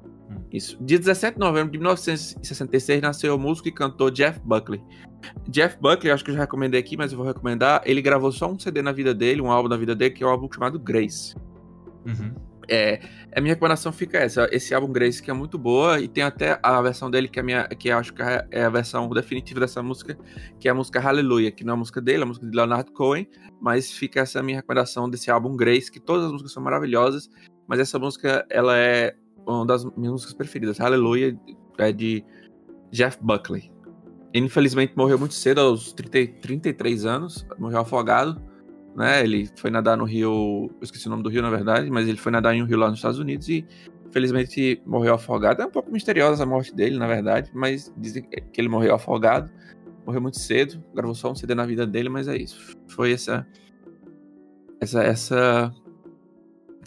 Isso. 0.53 0.79
Dia 0.81 0.99
17 0.99 1.35
de 1.35 1.41
novembro 1.41 1.71
de 1.71 1.79
1966 1.79 3.03
nasceu 3.03 3.35
o 3.35 3.39
músico 3.39 3.69
e 3.69 3.73
cantor 3.73 4.11
Jeff 4.11 4.41
Buckley. 4.43 4.83
Jeff 5.49 5.77
Buckley, 5.81 6.11
acho 6.11 6.25
que 6.25 6.31
eu 6.31 6.35
já 6.35 6.41
recomendei 6.41 6.81
aqui, 6.81 6.97
mas 6.97 7.13
eu 7.13 7.19
vou 7.19 7.27
recomendar. 7.27 7.83
Ele 7.85 8.01
gravou 8.01 8.33
só 8.33 8.51
um 8.51 8.59
CD 8.59 8.81
na 8.81 8.93
vida 8.93 9.15
dele, 9.15 9.43
um 9.43 9.51
álbum 9.51 9.69
na 9.69 9.77
vida 9.77 9.95
dele, 9.95 10.15
que 10.15 10.25
é 10.25 10.27
um 10.27 10.31
álbum 10.31 10.49
chamado 10.51 10.79
Grace. 10.79 11.35
Uhum. 12.07 12.35
É, 12.71 13.01
a 13.35 13.41
minha 13.41 13.55
recomendação 13.55 13.91
fica 13.91 14.19
essa, 14.19 14.47
esse 14.53 14.75
álbum 14.75 14.93
Grace 14.93 15.23
que 15.23 15.31
é 15.31 15.35
muito 15.35 15.57
boa 15.57 15.99
e 16.01 16.07
tem 16.07 16.23
até 16.23 16.59
a 16.63 16.83
versão 16.83 17.11
dele 17.11 17.27
que 17.27 17.39
é 17.39 17.43
a 17.43 17.45
minha, 17.45 17.65
que 17.67 17.91
acho 17.91 18.13
que 18.13 18.21
é 18.23 18.63
a 18.63 18.69
versão 18.69 19.09
definitiva 19.09 19.61
dessa 19.61 19.83
música, 19.83 20.19
que 20.61 20.69
é 20.69 20.71
a 20.71 20.75
música 20.75 21.01
Hallelujah, 21.01 21.51
que 21.51 21.65
não 21.65 21.73
é 21.73 21.77
a 21.77 21.79
música 21.79 21.99
dele, 21.99 22.21
é 22.21 22.23
a 22.25 22.27
música 22.27 22.47
de 22.47 22.55
Leonard 22.55 22.93
Cohen, 22.93 23.27
mas 23.59 23.91
fica 23.91 24.21
essa 24.21 24.43
minha 24.43 24.59
recomendação 24.59 25.09
desse 25.09 25.31
álbum 25.31 25.57
Grace, 25.57 25.91
que 25.91 25.99
todas 25.99 26.27
as 26.27 26.33
músicas 26.33 26.53
são 26.53 26.63
maravilhosas, 26.63 27.31
mas 27.67 27.81
essa 27.81 27.99
música 27.99 28.47
ela 28.51 28.77
é 28.77 29.15
uma 29.49 29.67
das 29.67 29.85
minhas 29.97 30.13
músicas 30.13 30.35
preferidas. 30.35 30.79
Hallelujah 30.79 31.37
é 31.79 31.93
de 31.93 32.25
Jeff 32.91 33.19
Buckley. 33.21 33.71
Infelizmente 34.35 34.93
morreu 34.97 35.19
muito 35.19 35.35
cedo, 35.35 35.61
aos 35.61 35.93
30, 35.93 36.41
33 36.41 37.07
anos, 37.07 37.47
morreu 37.59 37.81
afogado. 37.81 38.41
Né? 38.95 39.23
Ele 39.23 39.49
foi 39.57 39.71
nadar 39.71 39.97
no 39.97 40.05
rio, 40.05 40.71
eu 40.71 40.83
esqueci 40.83 41.07
o 41.07 41.11
nome 41.11 41.23
do 41.23 41.29
rio 41.29 41.41
na 41.41 41.51
verdade, 41.51 41.91
mas 41.91 42.09
ele 42.09 42.19
foi 42.19 42.33
nadar 42.33 42.55
em 42.55 42.63
um 42.63 42.67
rio 42.67 42.79
lá 42.79 42.89
nos 42.89 42.99
Estados 42.99 43.19
Unidos 43.19 43.49
e 43.49 43.65
infelizmente 44.07 44.83
morreu 44.85 45.15
afogado. 45.15 45.63
É 45.63 45.67
um 45.67 45.71
pouco 45.71 45.91
misteriosa 45.91 46.43
a 46.43 46.47
morte 46.47 46.75
dele, 46.75 46.99
na 46.99 47.07
verdade, 47.07 47.51
mas 47.55 47.93
dizem 47.97 48.23
que 48.23 48.61
ele 48.61 48.69
morreu 48.69 48.95
afogado. 48.95 49.51
Morreu 50.05 50.21
muito 50.21 50.39
cedo, 50.39 50.83
gravou 50.95 51.15
só 51.15 51.31
um 51.31 51.35
CD 51.35 51.55
na 51.55 51.67
vida 51.67 51.87
dele, 51.87 52.09
mas 52.09 52.29
é 52.29 52.37
isso. 52.37 52.75
Foi 52.89 53.13
essa 53.13 53.47
essa 54.81 55.03
essa 55.03 55.75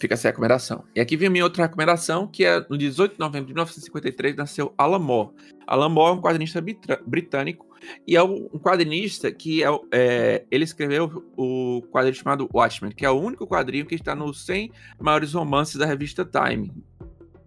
Fica 0.02 0.14
essa 0.14 0.26
recomendação. 0.26 0.82
E 0.96 1.00
aqui 1.00 1.16
vem 1.16 1.28
a 1.28 1.30
minha 1.30 1.44
outra 1.44 1.62
recomendação, 1.62 2.26
que 2.26 2.44
é 2.44 2.58
no 2.68 2.76
18 2.76 3.12
de 3.12 3.20
novembro 3.20 3.46
de 3.46 3.52
1953 3.52 4.34
nasceu 4.34 4.74
Alan 4.76 4.98
Moore. 4.98 5.30
Alan 5.64 5.90
Moore 5.90 6.16
é 6.16 6.18
um 6.18 6.20
quadrinista 6.20 6.60
britânico 7.06 7.64
e 8.04 8.16
é 8.16 8.22
um 8.24 8.48
quadrinista 8.58 9.30
que 9.30 9.62
é, 9.62 9.68
é, 9.92 10.44
ele 10.50 10.64
escreveu 10.64 11.24
o 11.36 11.82
quadrinho 11.92 12.16
chamado 12.16 12.50
Watchmen, 12.52 12.90
que 12.90 13.06
é 13.06 13.10
o 13.10 13.14
único 13.14 13.46
quadrinho 13.46 13.86
que 13.86 13.94
está 13.94 14.12
nos 14.12 14.44
100 14.44 14.72
maiores 14.98 15.34
romances 15.34 15.76
da 15.76 15.86
revista 15.86 16.24
Time. 16.24 16.72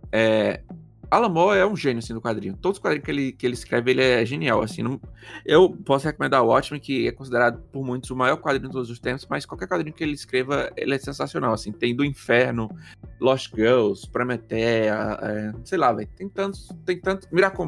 É, 0.09 0.61
Alan 1.09 1.29
Moore 1.29 1.59
é 1.59 1.65
um 1.65 1.75
gênio, 1.75 1.99
assim, 1.99 2.13
do 2.13 2.21
quadrinho. 2.21 2.57
Todos 2.57 2.77
os 2.77 2.81
quadrinhos 2.81 3.05
que 3.05 3.11
ele, 3.11 3.31
que 3.31 3.45
ele 3.45 3.53
escreve, 3.53 3.91
ele 3.91 4.01
é 4.01 4.25
genial, 4.25 4.61
assim. 4.61 4.81
Não... 4.81 4.99
Eu 5.45 5.69
posso 5.69 6.05
recomendar 6.05 6.43
o 6.43 6.47
Watchmen, 6.47 6.79
que 6.79 7.07
é 7.07 7.11
considerado 7.11 7.61
por 7.71 7.83
muitos 7.83 8.09
o 8.09 8.15
maior 8.15 8.37
quadrinho 8.37 8.69
de 8.69 8.73
todos 8.73 8.89
os 8.89 8.99
tempos, 8.99 9.25
mas 9.29 9.45
qualquer 9.45 9.67
quadrinho 9.67 9.93
que 9.93 10.03
ele 10.03 10.13
escreva, 10.13 10.71
ele 10.75 10.93
é 10.93 10.97
sensacional, 10.97 11.53
assim. 11.53 11.71
Tem 11.71 11.95
Do 11.95 12.03
Inferno, 12.03 12.69
Lost 13.19 13.53
Girls, 13.55 14.09
Prometheia, 14.09 15.17
é... 15.21 15.53
sei 15.63 15.77
lá, 15.77 15.91
velho. 15.93 16.09
Tem 16.15 16.27
tantos, 16.29 16.69
tem 16.85 16.99
tantos... 16.99 17.27
Miracle. 17.31 17.65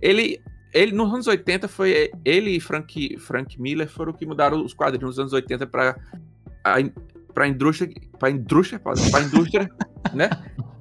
Ele... 0.00 0.40
Ele, 0.74 0.92
nos 0.92 1.10
anos 1.10 1.26
80, 1.26 1.66
foi 1.66 2.10
ele 2.22 2.50
e 2.50 2.60
Frank, 2.60 3.16
Frank 3.18 3.58
Miller 3.58 3.88
foram 3.88 4.12
que 4.12 4.26
mudaram 4.26 4.62
os 4.62 4.74
quadrinhos 4.74 5.16
nos 5.16 5.18
anos 5.18 5.32
80 5.32 5.66
para 5.66 5.96
a 6.62 7.48
indústria, 7.48 7.90
para 8.18 8.30
indústria, 8.30 8.78
para 8.78 9.22
indústria, 9.22 9.70
né? 10.12 10.28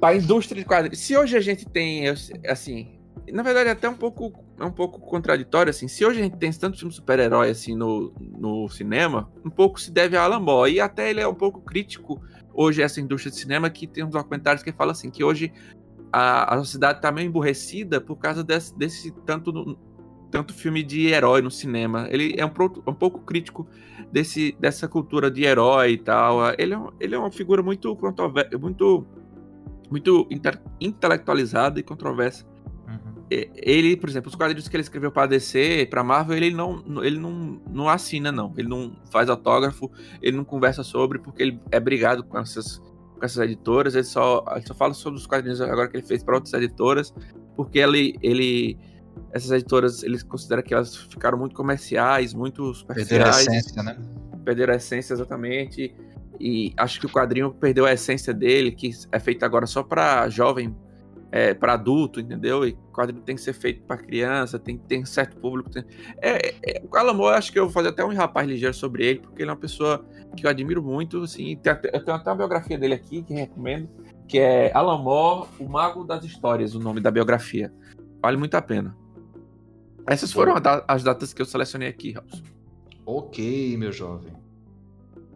para 0.00 0.14
a 0.14 0.16
indústria 0.16 0.60
de 0.60 0.66
quadrinhos. 0.66 0.98
Se 0.98 1.16
hoje 1.16 1.36
a 1.36 1.40
gente 1.40 1.66
tem, 1.66 2.08
assim, 2.46 2.98
na 3.32 3.42
verdade 3.42 3.68
é 3.68 3.72
até 3.72 3.88
um 3.88 3.94
pouco 3.94 4.32
é 4.58 4.64
um 4.64 4.72
pouco 4.72 5.00
contraditório 5.00 5.70
assim. 5.70 5.88
Se 5.88 6.04
hoje 6.04 6.20
a 6.20 6.22
gente 6.24 6.36
tem 6.36 6.52
tanto 6.52 6.78
filme 6.78 6.92
super-herói 6.92 7.50
assim 7.50 7.74
no, 7.74 8.12
no 8.20 8.68
cinema, 8.68 9.30
um 9.44 9.50
pouco 9.50 9.80
se 9.80 9.90
deve 9.90 10.16
a 10.16 10.22
Alan 10.22 10.40
Moore 10.40 10.74
e 10.74 10.80
até 10.80 11.10
ele 11.10 11.20
é 11.20 11.28
um 11.28 11.34
pouco 11.34 11.60
crítico 11.60 12.20
hoje 12.52 12.82
essa 12.82 13.00
indústria 13.00 13.30
de 13.30 13.38
cinema 13.38 13.70
que 13.70 13.86
tem 13.86 14.04
uns 14.04 14.10
documentários 14.10 14.62
que 14.62 14.72
fala 14.72 14.92
assim 14.92 15.10
que 15.10 15.22
hoje 15.22 15.52
a, 16.12 16.54
a 16.54 16.58
sociedade 16.58 16.98
está 16.98 17.12
meio 17.12 17.28
emburrecida 17.28 18.00
por 18.00 18.16
causa 18.16 18.42
desse, 18.42 18.76
desse 18.76 19.12
tanto 19.24 19.78
tanto 20.30 20.52
filme 20.52 20.82
de 20.82 21.06
herói 21.06 21.40
no 21.40 21.50
cinema. 21.50 22.06
Ele 22.10 22.34
é 22.36 22.44
um, 22.44 22.50
um 22.86 22.94
pouco 22.94 23.20
crítico 23.20 23.66
desse, 24.12 24.54
dessa 24.60 24.86
cultura 24.86 25.30
de 25.30 25.42
herói 25.44 25.92
e 25.92 25.98
tal. 25.98 26.40
Ele 26.58 26.74
é, 26.74 26.78
ele 27.00 27.14
é 27.14 27.18
uma 27.18 27.30
figura 27.30 27.62
muito 27.62 27.96
muito 28.60 29.06
muito 29.90 30.28
intelectualizada 30.80 31.78
e 31.80 31.82
controversa. 31.82 32.44
Uhum. 32.86 33.24
Ele, 33.30 33.96
por 33.96 34.08
exemplo, 34.08 34.28
os 34.28 34.34
quadrinhos 34.34 34.68
que 34.68 34.76
ele 34.76 34.82
escreveu 34.82 35.10
para 35.12 35.26
DC, 35.26 35.86
para 35.90 36.02
Marvel, 36.02 36.36
ele 36.36 36.54
não, 36.54 36.82
ele 37.04 37.18
não, 37.18 37.60
não 37.70 37.88
assina 37.88 38.32
não. 38.32 38.52
Ele 38.56 38.68
não 38.68 38.96
faz 39.10 39.28
autógrafo, 39.28 39.90
ele 40.22 40.36
não 40.36 40.44
conversa 40.44 40.82
sobre 40.82 41.18
porque 41.18 41.42
ele 41.42 41.60
é 41.70 41.78
brigado 41.78 42.24
com 42.24 42.38
essas 42.38 42.80
com 43.18 43.24
essas 43.24 43.38
editoras. 43.44 43.94
Ele 43.94 44.04
só, 44.04 44.44
ele 44.52 44.66
só 44.66 44.74
fala 44.74 44.94
sobre 44.94 45.18
os 45.18 45.26
quadrinhos 45.26 45.60
agora 45.60 45.88
que 45.88 45.96
ele 45.96 46.06
fez 46.06 46.22
para 46.22 46.36
outras 46.36 46.54
editoras, 46.54 47.12
porque 47.56 47.78
ele, 47.78 48.16
ele 48.22 48.78
essas 49.32 49.50
editoras, 49.50 50.02
eles 50.02 50.22
consideram 50.22 50.62
que 50.62 50.72
elas 50.72 50.96
ficaram 50.96 51.36
muito 51.36 51.54
comerciais, 51.54 52.32
muito 52.32 52.72
superficiais. 52.72 53.08
Perderam 53.08 53.36
a 53.36 53.40
essência, 53.40 53.82
né? 53.82 53.98
Perderam 54.44 54.72
a 54.72 54.76
essência, 54.76 55.12
exatamente. 55.12 55.94
E 56.40 56.72
acho 56.76 57.00
que 57.00 57.06
o 57.06 57.08
quadrinho 57.08 57.52
perdeu 57.52 57.84
a 57.84 57.92
essência 57.92 58.32
dele, 58.32 58.70
que 58.70 58.90
é 59.10 59.18
feito 59.18 59.44
agora 59.44 59.66
só 59.66 59.82
para 59.82 60.28
jovem, 60.28 60.74
é, 61.30 61.52
para 61.52 61.74
adulto, 61.74 62.20
entendeu? 62.20 62.66
E 62.66 62.72
o 62.72 62.92
quadrinho 62.92 63.22
tem 63.22 63.34
que 63.34 63.42
ser 63.42 63.52
feito 63.52 63.82
para 63.82 63.96
criança, 63.98 64.58
tem 64.58 64.78
que 64.78 64.84
ter 64.84 64.98
um 64.98 65.06
certo 65.06 65.36
público. 65.36 65.70
Tem... 65.70 65.84
É, 66.22 66.54
é, 66.62 66.82
o 66.88 66.96
Alamo, 66.96 67.26
acho 67.26 67.52
que 67.52 67.58
eu 67.58 67.64
vou 67.64 67.72
fazer 67.72 67.88
até 67.88 68.04
um 68.04 68.14
rapaz 68.14 68.48
ligeiro 68.48 68.74
sobre 68.74 69.04
ele, 69.04 69.20
porque 69.20 69.42
ele 69.42 69.50
é 69.50 69.52
uma 69.52 69.58
pessoa 69.58 70.04
que 70.36 70.46
eu 70.46 70.50
admiro 70.50 70.82
muito. 70.82 71.22
Assim, 71.22 71.58
eu 71.92 72.04
tenho 72.04 72.16
até 72.16 72.30
uma 72.30 72.36
biografia 72.36 72.78
dele 72.78 72.94
aqui 72.94 73.22
que 73.22 73.34
recomendo, 73.34 73.88
que 74.26 74.38
é 74.38 74.72
Alamor, 74.72 75.48
o 75.58 75.68
Mago 75.68 76.04
das 76.04 76.24
Histórias, 76.24 76.74
o 76.74 76.78
nome 76.78 77.00
da 77.00 77.10
biografia. 77.10 77.72
Vale 78.22 78.36
muito 78.36 78.54
a 78.54 78.62
pena. 78.62 78.96
Essas 80.06 80.32
foram 80.32 80.54
as 80.86 81.02
datas 81.02 81.34
que 81.34 81.42
eu 81.42 81.46
selecionei 81.46 81.88
aqui, 81.88 82.12
Raul. 82.12 82.26
Ok, 83.04 83.76
meu 83.76 83.92
jovem. 83.92 84.32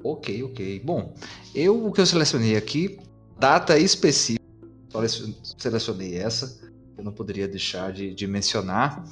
Ok, 0.04 0.42
ok. 0.42 0.80
Bom, 0.84 1.14
eu 1.54 1.86
o 1.86 1.92
que 1.92 2.00
eu 2.00 2.06
selecionei 2.06 2.56
aqui, 2.56 2.98
data 3.38 3.78
específica, 3.78 4.42
selecionei 5.58 6.16
essa, 6.16 6.60
eu 6.96 7.04
não 7.04 7.12
poderia 7.12 7.48
deixar 7.48 7.92
de, 7.92 8.14
de 8.14 8.26
mencionar, 8.26 9.04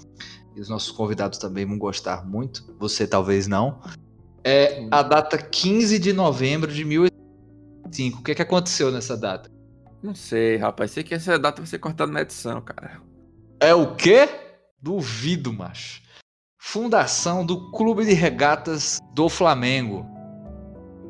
e 0.54 0.60
os 0.60 0.68
nossos 0.68 0.90
convidados 0.90 1.38
também 1.38 1.64
vão 1.64 1.78
gostar 1.78 2.26
muito, 2.26 2.74
você 2.78 3.06
talvez 3.06 3.46
não. 3.46 3.80
É 4.42 4.86
a 4.90 5.02
data 5.02 5.38
15 5.38 5.98
de 5.98 6.12
novembro 6.12 6.72
de 6.72 6.84
1805. 6.84 8.20
O 8.20 8.22
que, 8.22 8.32
é 8.32 8.34
que 8.34 8.42
aconteceu 8.42 8.90
nessa 8.90 9.16
data? 9.16 9.50
Não 10.02 10.14
sei, 10.14 10.56
rapaz. 10.56 10.92
Sei 10.92 11.02
que 11.02 11.14
essa 11.14 11.38
data 11.38 11.60
vai 11.60 11.66
ser 11.66 11.78
cortada 11.78 12.10
na 12.10 12.22
edição, 12.22 12.60
cara. 12.62 13.02
É 13.60 13.74
o 13.74 13.94
quê? 13.94 14.28
Duvido, 14.80 15.52
macho. 15.52 16.02
Fundação 16.58 17.44
do 17.44 17.70
Clube 17.70 18.04
de 18.04 18.14
Regatas 18.14 18.98
do 19.14 19.28
Flamengo. 19.28 20.06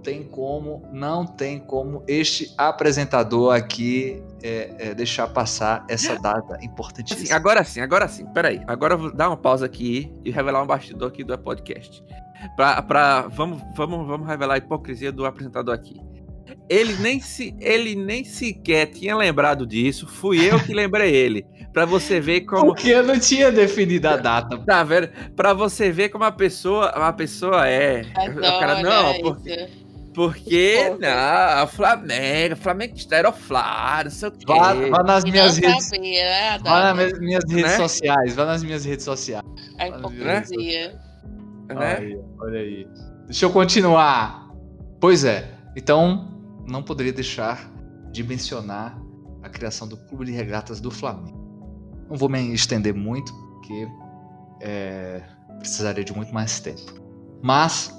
Tem 0.03 0.25
como, 0.25 0.83
não 0.93 1.27
tem 1.27 1.59
como 1.59 2.03
este 2.09 2.53
apresentador 2.57 3.55
aqui 3.55 4.23
é, 4.43 4.75
é, 4.79 4.95
deixar 4.95 5.29
passar 5.29 5.85
essa 5.89 6.19
data 6.19 6.59
importantíssima. 6.63 7.25
Assim, 7.25 7.33
agora 7.33 7.65
sim, 7.65 7.81
agora 7.81 8.09
sim. 8.09 8.27
Peraí, 8.27 8.63
agora 8.67 8.95
eu 8.95 8.99
vou 8.99 9.15
dar 9.15 9.29
uma 9.29 9.37
pausa 9.37 9.67
aqui 9.67 10.13
e 10.25 10.31
revelar 10.31 10.63
um 10.63 10.67
bastidor 10.67 11.09
aqui 11.09 11.23
do 11.23 11.37
podcast. 11.39 12.03
Pra, 12.57 12.81
pra, 12.81 13.23
vamos, 13.29 13.61
vamos, 13.77 14.07
vamos 14.07 14.27
revelar 14.27 14.55
a 14.55 14.59
hipocrisia 14.59 15.13
do 15.13 15.27
apresentador 15.27 15.75
aqui. 15.75 16.01
Ele 16.69 16.95
nem, 16.95 17.21
se, 17.21 17.55
ele 17.61 17.95
nem 17.95 18.25
sequer 18.25 18.87
tinha 18.87 19.17
lembrado 19.17 19.67
disso. 19.67 20.07
Fui 20.07 20.49
eu 20.49 20.59
que 20.61 20.73
lembrei 20.73 21.15
ele. 21.15 21.45
Pra 21.73 21.85
você 21.85 22.21
ver 22.21 22.43
como. 22.43 22.67
Porque 22.67 22.89
eu 22.89 23.03
não 23.05 23.19
tinha 23.19 23.51
definido 23.51 24.09
a 24.09 24.17
data. 24.17 24.59
Tá 24.59 24.83
vendo? 24.83 25.09
Pra 25.37 25.53
você 25.53 25.91
ver 25.91 26.09
como 26.09 26.25
a 26.25 26.33
pessoa, 26.33 26.93
uma 26.97 27.13
pessoa 27.13 27.69
é. 27.69 28.05
Adoro 28.15 28.39
o 28.39 28.61
cara, 28.61 28.83
não, 28.83 29.21
porque. 29.21 29.69
Porque, 30.21 30.99
não, 31.01 31.63
a 31.63 31.67
Flamengo, 31.67 32.55
Flamengo 32.55 32.95
está 32.95 33.17
aeroflado, 33.17 34.05
não 34.05 34.11
sei 34.11 34.29
o 34.29 34.33
quê. 34.33 34.45
Vá, 34.47 34.75
vá 34.75 35.03
nas 35.03 35.25
minhas 35.25 35.57
redes. 35.57 35.87
Sabia, 35.87 36.25
né? 36.25 36.59
vá 36.63 36.93
nas 36.93 37.19
minhas 37.19 37.45
redes 37.49 37.71
né? 37.71 37.77
sociais. 37.79 38.35
Vá 38.35 38.45
nas 38.45 38.63
minhas 38.63 38.85
redes 38.85 39.03
sociais. 39.07 39.43
A 39.79 39.89
hipocrisia. 39.89 40.89
Né? 41.69 41.75
Olha 41.75 41.97
aí, 41.97 42.21
olha 42.39 42.61
aí. 42.61 42.89
Deixa 43.25 43.47
eu 43.47 43.51
continuar. 43.51 44.51
Pois 45.01 45.25
é. 45.25 45.55
Então, 45.75 46.39
não 46.69 46.83
poderia 46.83 47.15
deixar 47.15 47.73
de 48.13 48.23
mencionar 48.23 49.01
a 49.43 49.49
criação 49.49 49.89
do 49.89 49.97
Clube 49.97 50.27
de 50.27 50.33
Regatas 50.33 50.83
do 50.83 50.91
Flamengo. 50.91 51.41
Não 52.11 52.17
vou 52.19 52.29
me 52.29 52.53
estender 52.53 52.93
muito, 52.93 53.33
porque 53.55 53.89
é, 54.61 55.23
precisaria 55.59 56.05
de 56.05 56.15
muito 56.15 56.35
mais 56.35 56.61
tempo. 56.61 57.01
Mas, 57.41 57.91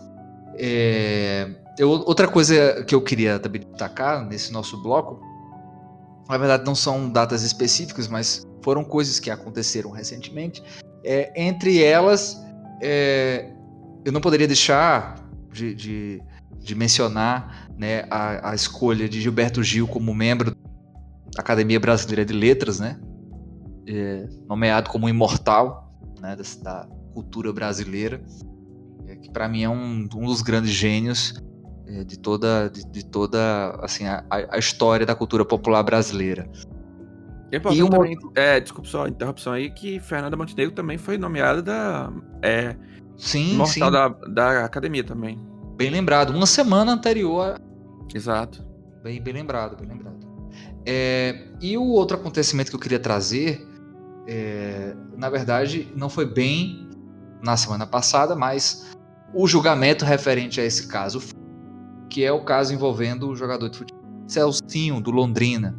é, 0.59 1.50
eu, 1.82 1.90
outra 1.90 2.27
coisa 2.27 2.84
que 2.84 2.93
eu 2.93 3.01
queria 3.01 3.40
também 3.40 3.61
destacar 3.61 4.24
nesse 4.24 4.53
nosso 4.53 4.80
bloco, 4.84 5.19
na 6.30 6.38
verdade 6.38 6.64
não 6.64 6.76
são 6.76 7.10
datas 7.10 7.42
específicas, 7.42 8.08
mas 8.08 8.45
foram 8.64 8.84
coisas 8.84 9.19
que 9.19 9.32
aconteceram 9.32 9.90
recentemente. 9.90 10.61
É, 11.03 11.34
entre 11.35 11.84
elas, 11.84 12.40
é, 12.84 13.51
eu 14.06 14.11
não 14.11 14.22
poderia 14.22 14.45
deixar 14.45 15.27
de, 15.51 15.74
de, 15.74 16.22
de 16.60 16.76
mencionar 16.76 17.68
né, 17.76 18.06
a, 18.11 18.51
a, 18.51 18.53
escolha 18.53 19.10
de 19.10 19.19
Gilberto 19.19 19.64
Gil 19.64 19.88
como 19.88 20.14
membro 20.14 20.51
da 21.35 21.40
Academia 21.40 21.80
Brasileira 21.80 22.24
de 22.24 22.34
Letras, 22.34 22.80
né, 22.80 23.00
é, 23.88 24.30
nomeado 24.48 24.88
como 24.92 25.10
imortal 25.10 25.92
né, 26.19 26.35
da, 26.35 26.43
da 26.61 26.88
cultura 27.11 27.51
brasileira, 27.51 28.24
é, 29.08 29.16
que 29.16 29.32
para 29.32 29.50
mim 29.50 29.64
é 29.64 29.69
um, 29.69 30.08
um, 30.14 30.26
dos 30.27 30.43
grandes 30.43 30.69
gênios 30.69 31.42
de 32.06 32.18
toda, 32.18 32.70
de, 32.70 32.86
de 32.86 33.06
toda 33.06 33.72
assim, 33.82 34.06
a, 34.06 34.24
a, 34.30 34.58
história 34.58 35.06
da 35.06 35.16
cultura 35.16 35.44
popular 35.44 35.84
brasileira. 35.84 36.50
E 37.52 37.84
uma... 37.84 37.92
também, 37.92 38.18
é, 38.34 38.60
desculpa 38.60 38.88
só 38.88 39.06
a 39.06 39.10
interrupção 39.10 39.53
aí, 39.53 39.70
que 39.70 40.00
Fernanda 40.00 40.38
Montenegro 40.38 40.74
também 40.74 40.98
foi 40.98 41.18
nomeada 41.18 41.61
da, 41.61 42.11
é, 42.42 42.76
sim, 43.18 43.53
imortal 43.53 43.68
sim. 43.68 43.80
Da, 43.92 44.08
da 44.08 44.66
academia 44.66 45.03
também. 45.03 45.38
Bem 45.76 45.90
lembrado, 45.90 46.30
uma 46.30 46.45
semana 46.45 46.94
anterior. 46.94 47.60
Exato. 48.14 48.66
Bem, 49.03 49.22
bem 49.22 49.34
lembrado, 49.34 49.76
bem 49.76 49.90
lembrado. 49.90 50.20
É, 50.86 51.48
e 51.60 51.78
o 51.78 51.84
outro 51.84 52.18
acontecimento 52.18 52.70
que 52.70 52.76
eu 52.76 52.80
queria 52.80 53.00
trazer, 53.00 53.68
é, 54.28 54.95
na 55.18 55.30
verdade, 55.30 55.92
não 55.95 56.10
foi 56.10 56.26
bem 56.26 56.90
na 57.44 57.58
semana 57.58 57.86
passada, 57.86 58.36
mas 58.36 58.95
o 59.34 59.48
julgamento 59.48 60.06
referente 60.06 60.60
a 60.60 60.66
esse 60.66 60.88
caso, 60.88 61.22
que 62.11 62.25
é 62.25 62.31
o 62.31 62.43
caso 62.43 62.73
envolvendo 62.73 63.30
o 63.30 63.35
jogador 63.35 63.69
de 63.69 63.77
futebol 63.77 64.01
Celcinho, 64.27 64.99
do 64.99 65.11
Londrina. 65.11 65.73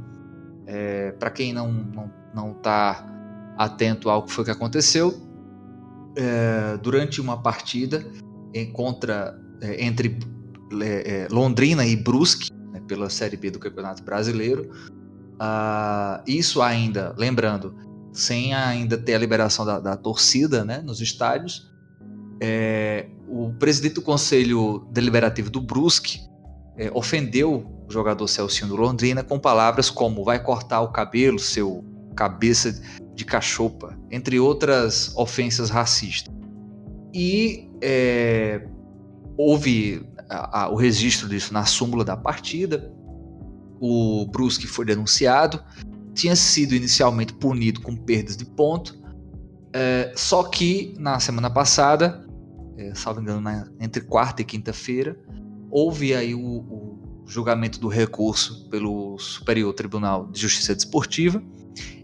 É, 0.67 1.13
Para 1.13 1.31
quem 1.31 1.53
não, 1.53 1.71
não, 1.71 2.11
não 2.35 2.55
tá 2.55 3.07
atento 3.59 4.09
ao 4.09 4.23
que 4.25 4.33
foi 4.33 4.45
que 4.45 4.51
aconteceu, 4.51 5.15
é, 6.17 6.79
durante 6.79 7.21
uma 7.21 7.41
partida 7.41 8.05
em 8.55 8.73
contra 8.73 9.39
é, 9.61 9.85
entre 9.85 10.19
é, 10.83 11.29
Londrina 11.31 11.85
e 11.85 11.95
Brusque, 11.97 12.51
né, 12.73 12.81
pela 12.89 13.11
Série 13.11 13.37
B 13.37 13.51
do 13.51 13.59
Campeonato 13.59 14.03
Brasileiro. 14.03 14.71
Uh, 15.35 16.23
isso 16.27 16.63
ainda, 16.63 17.15
lembrando, 17.19 17.75
sem 18.13 18.55
ainda 18.55 18.97
ter 18.97 19.15
a 19.15 19.19
liberação 19.19 19.67
da, 19.67 19.81
da 19.81 19.97
torcida 19.97 20.65
né, 20.65 20.81
nos 20.81 21.01
estádios, 21.01 21.71
é, 22.41 23.09
o 23.33 23.51
presidente 23.55 23.95
do 23.95 24.03
Conselho 24.03 24.87
Deliberativo 24.93 25.49
do 25.49 25.59
Brusque 25.59 26.21
é, 26.77 26.91
ofendeu 26.93 27.65
o 27.89 27.91
jogador 27.91 28.29
Celcinho 28.29 28.69
do 28.69 28.77
Londrina 28.77 29.25
com 29.25 29.39
palavras 29.39 29.89
como 29.89 30.23
vai 30.23 30.43
cortar 30.43 30.83
o 30.83 30.93
cabelo, 30.93 31.39
seu 31.39 31.83
cabeça 32.15 32.79
de 33.15 33.25
cachopa, 33.25 33.99
entre 34.11 34.39
outras 34.39 35.17
ofensas 35.17 35.71
racistas. 35.71 36.35
E 37.15 37.71
é, 37.81 38.69
houve 39.35 40.07
a, 40.29 40.65
a, 40.65 40.69
o 40.69 40.77
registro 40.77 41.27
disso 41.27 41.55
na 41.55 41.65
súmula 41.65 42.05
da 42.05 42.19
partida. 42.19 42.93
O 43.81 44.27
Brusque 44.27 44.67
foi 44.67 44.85
denunciado, 44.85 45.59
tinha 46.13 46.37
sido 46.37 46.75
inicialmente 46.75 47.33
punido 47.33 47.81
com 47.81 47.97
perdas 47.97 48.37
de 48.37 48.45
ponto, 48.45 49.01
é, 49.73 50.13
só 50.15 50.43
que 50.43 50.95
na 50.99 51.19
semana 51.19 51.49
passada, 51.49 52.27
é, 52.83 52.95
salvo 52.95 53.21
engano, 53.21 53.41
na, 53.41 53.71
entre 53.81 54.03
quarta 54.03 54.43
e 54.43 54.45
quinta-feira, 54.45 55.17
houve 55.71 56.15
aí 56.15 56.35
o, 56.35 56.41
o, 56.41 57.03
julgamento 57.25 57.79
do 57.79 57.89
recurso 57.89 58.69
pelo 58.69 59.17
Superior 59.19 59.73
Tribunal 59.73 60.27
de 60.27 60.41
Justiça 60.41 60.75
Desportiva, 60.75 61.43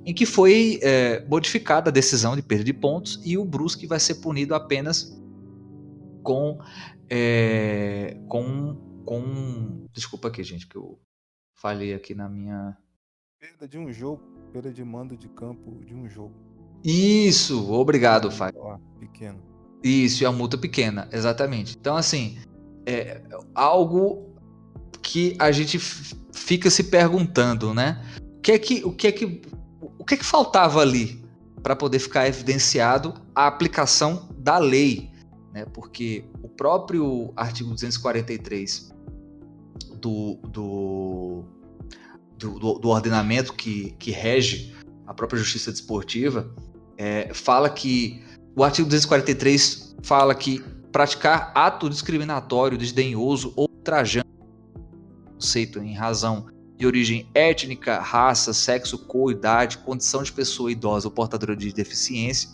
em 0.06 0.14
que 0.14 0.24
foi 0.24 0.78
é, 0.82 1.24
modificada 1.26 1.90
a 1.90 1.92
decisão 1.92 2.34
de 2.34 2.40
perda 2.40 2.64
de 2.64 2.72
pontos 2.72 3.20
e 3.24 3.36
o 3.36 3.44
Brusque 3.44 3.86
vai 3.86 4.00
ser 4.00 4.16
punido 4.16 4.54
apenas 4.54 5.20
com 6.22 6.58
é, 7.10 8.16
com 8.28 8.76
com 9.04 9.86
desculpa 9.92 10.28
aqui 10.28 10.42
gente 10.42 10.66
que 10.66 10.76
eu 10.76 10.98
falei 11.54 11.92
aqui 11.92 12.14
na 12.14 12.28
minha 12.28 12.76
perda 13.38 13.68
de 13.68 13.76
um 13.76 13.92
jogo 13.92 14.22
perda 14.52 14.72
de 14.72 14.84
mando 14.84 15.16
de 15.16 15.28
campo 15.28 15.84
de 15.84 15.94
um 15.94 16.08
jogo 16.08 16.34
Isso, 16.84 17.70
obrigado, 17.72 18.30
Fábio. 18.30 18.80
Pequeno. 19.00 19.47
Isso, 19.82 20.22
e 20.22 20.26
a 20.26 20.32
multa 20.32 20.58
pequena, 20.58 21.08
exatamente. 21.12 21.76
Então, 21.78 21.96
assim, 21.96 22.38
é 22.86 23.20
algo 23.54 24.28
que 25.02 25.36
a 25.38 25.52
gente 25.52 25.78
fica 25.78 26.70
se 26.70 26.84
perguntando, 26.84 27.72
né? 27.72 28.02
O 28.38 28.40
que 28.40 28.52
é 28.52 28.58
que, 28.58 28.84
o 28.84 28.92
que, 28.92 29.06
é 29.06 29.12
que, 29.12 29.42
o 29.98 30.04
que, 30.04 30.14
é 30.14 30.16
que 30.16 30.24
faltava 30.24 30.80
ali 30.80 31.22
para 31.62 31.76
poder 31.76 31.98
ficar 31.98 32.26
evidenciado 32.26 33.14
a 33.34 33.46
aplicação 33.46 34.28
da 34.38 34.58
lei? 34.58 35.10
Né? 35.52 35.64
Porque 35.66 36.24
o 36.42 36.48
próprio 36.48 37.32
artigo 37.36 37.70
243 37.70 38.92
do, 40.00 40.36
do, 40.48 41.44
do, 42.38 42.78
do 42.78 42.88
ordenamento 42.88 43.52
que, 43.52 43.94
que 43.98 44.10
rege 44.10 44.74
a 45.06 45.14
própria 45.14 45.38
justiça 45.38 45.72
desportiva 45.72 46.54
é, 46.96 47.32
fala 47.32 47.70
que 47.70 48.22
o 48.56 48.64
artigo 48.64 48.88
243 48.88 49.96
fala 50.02 50.34
que 50.34 50.60
praticar 50.92 51.52
ato 51.54 51.88
discriminatório, 51.88 52.78
desdenhoso 52.78 53.52
ou 53.56 53.68
ultrajante, 53.68 54.28
conceito 55.34 55.78
em 55.78 55.94
razão 55.94 56.46
de 56.76 56.86
origem 56.86 57.28
étnica, 57.34 58.00
raça, 58.00 58.52
sexo, 58.54 58.98
cor, 58.98 59.32
idade, 59.32 59.78
condição 59.78 60.22
de 60.22 60.32
pessoa 60.32 60.70
idosa 60.70 61.08
ou 61.08 61.12
portadora 61.12 61.56
de 61.56 61.72
deficiência, 61.72 62.50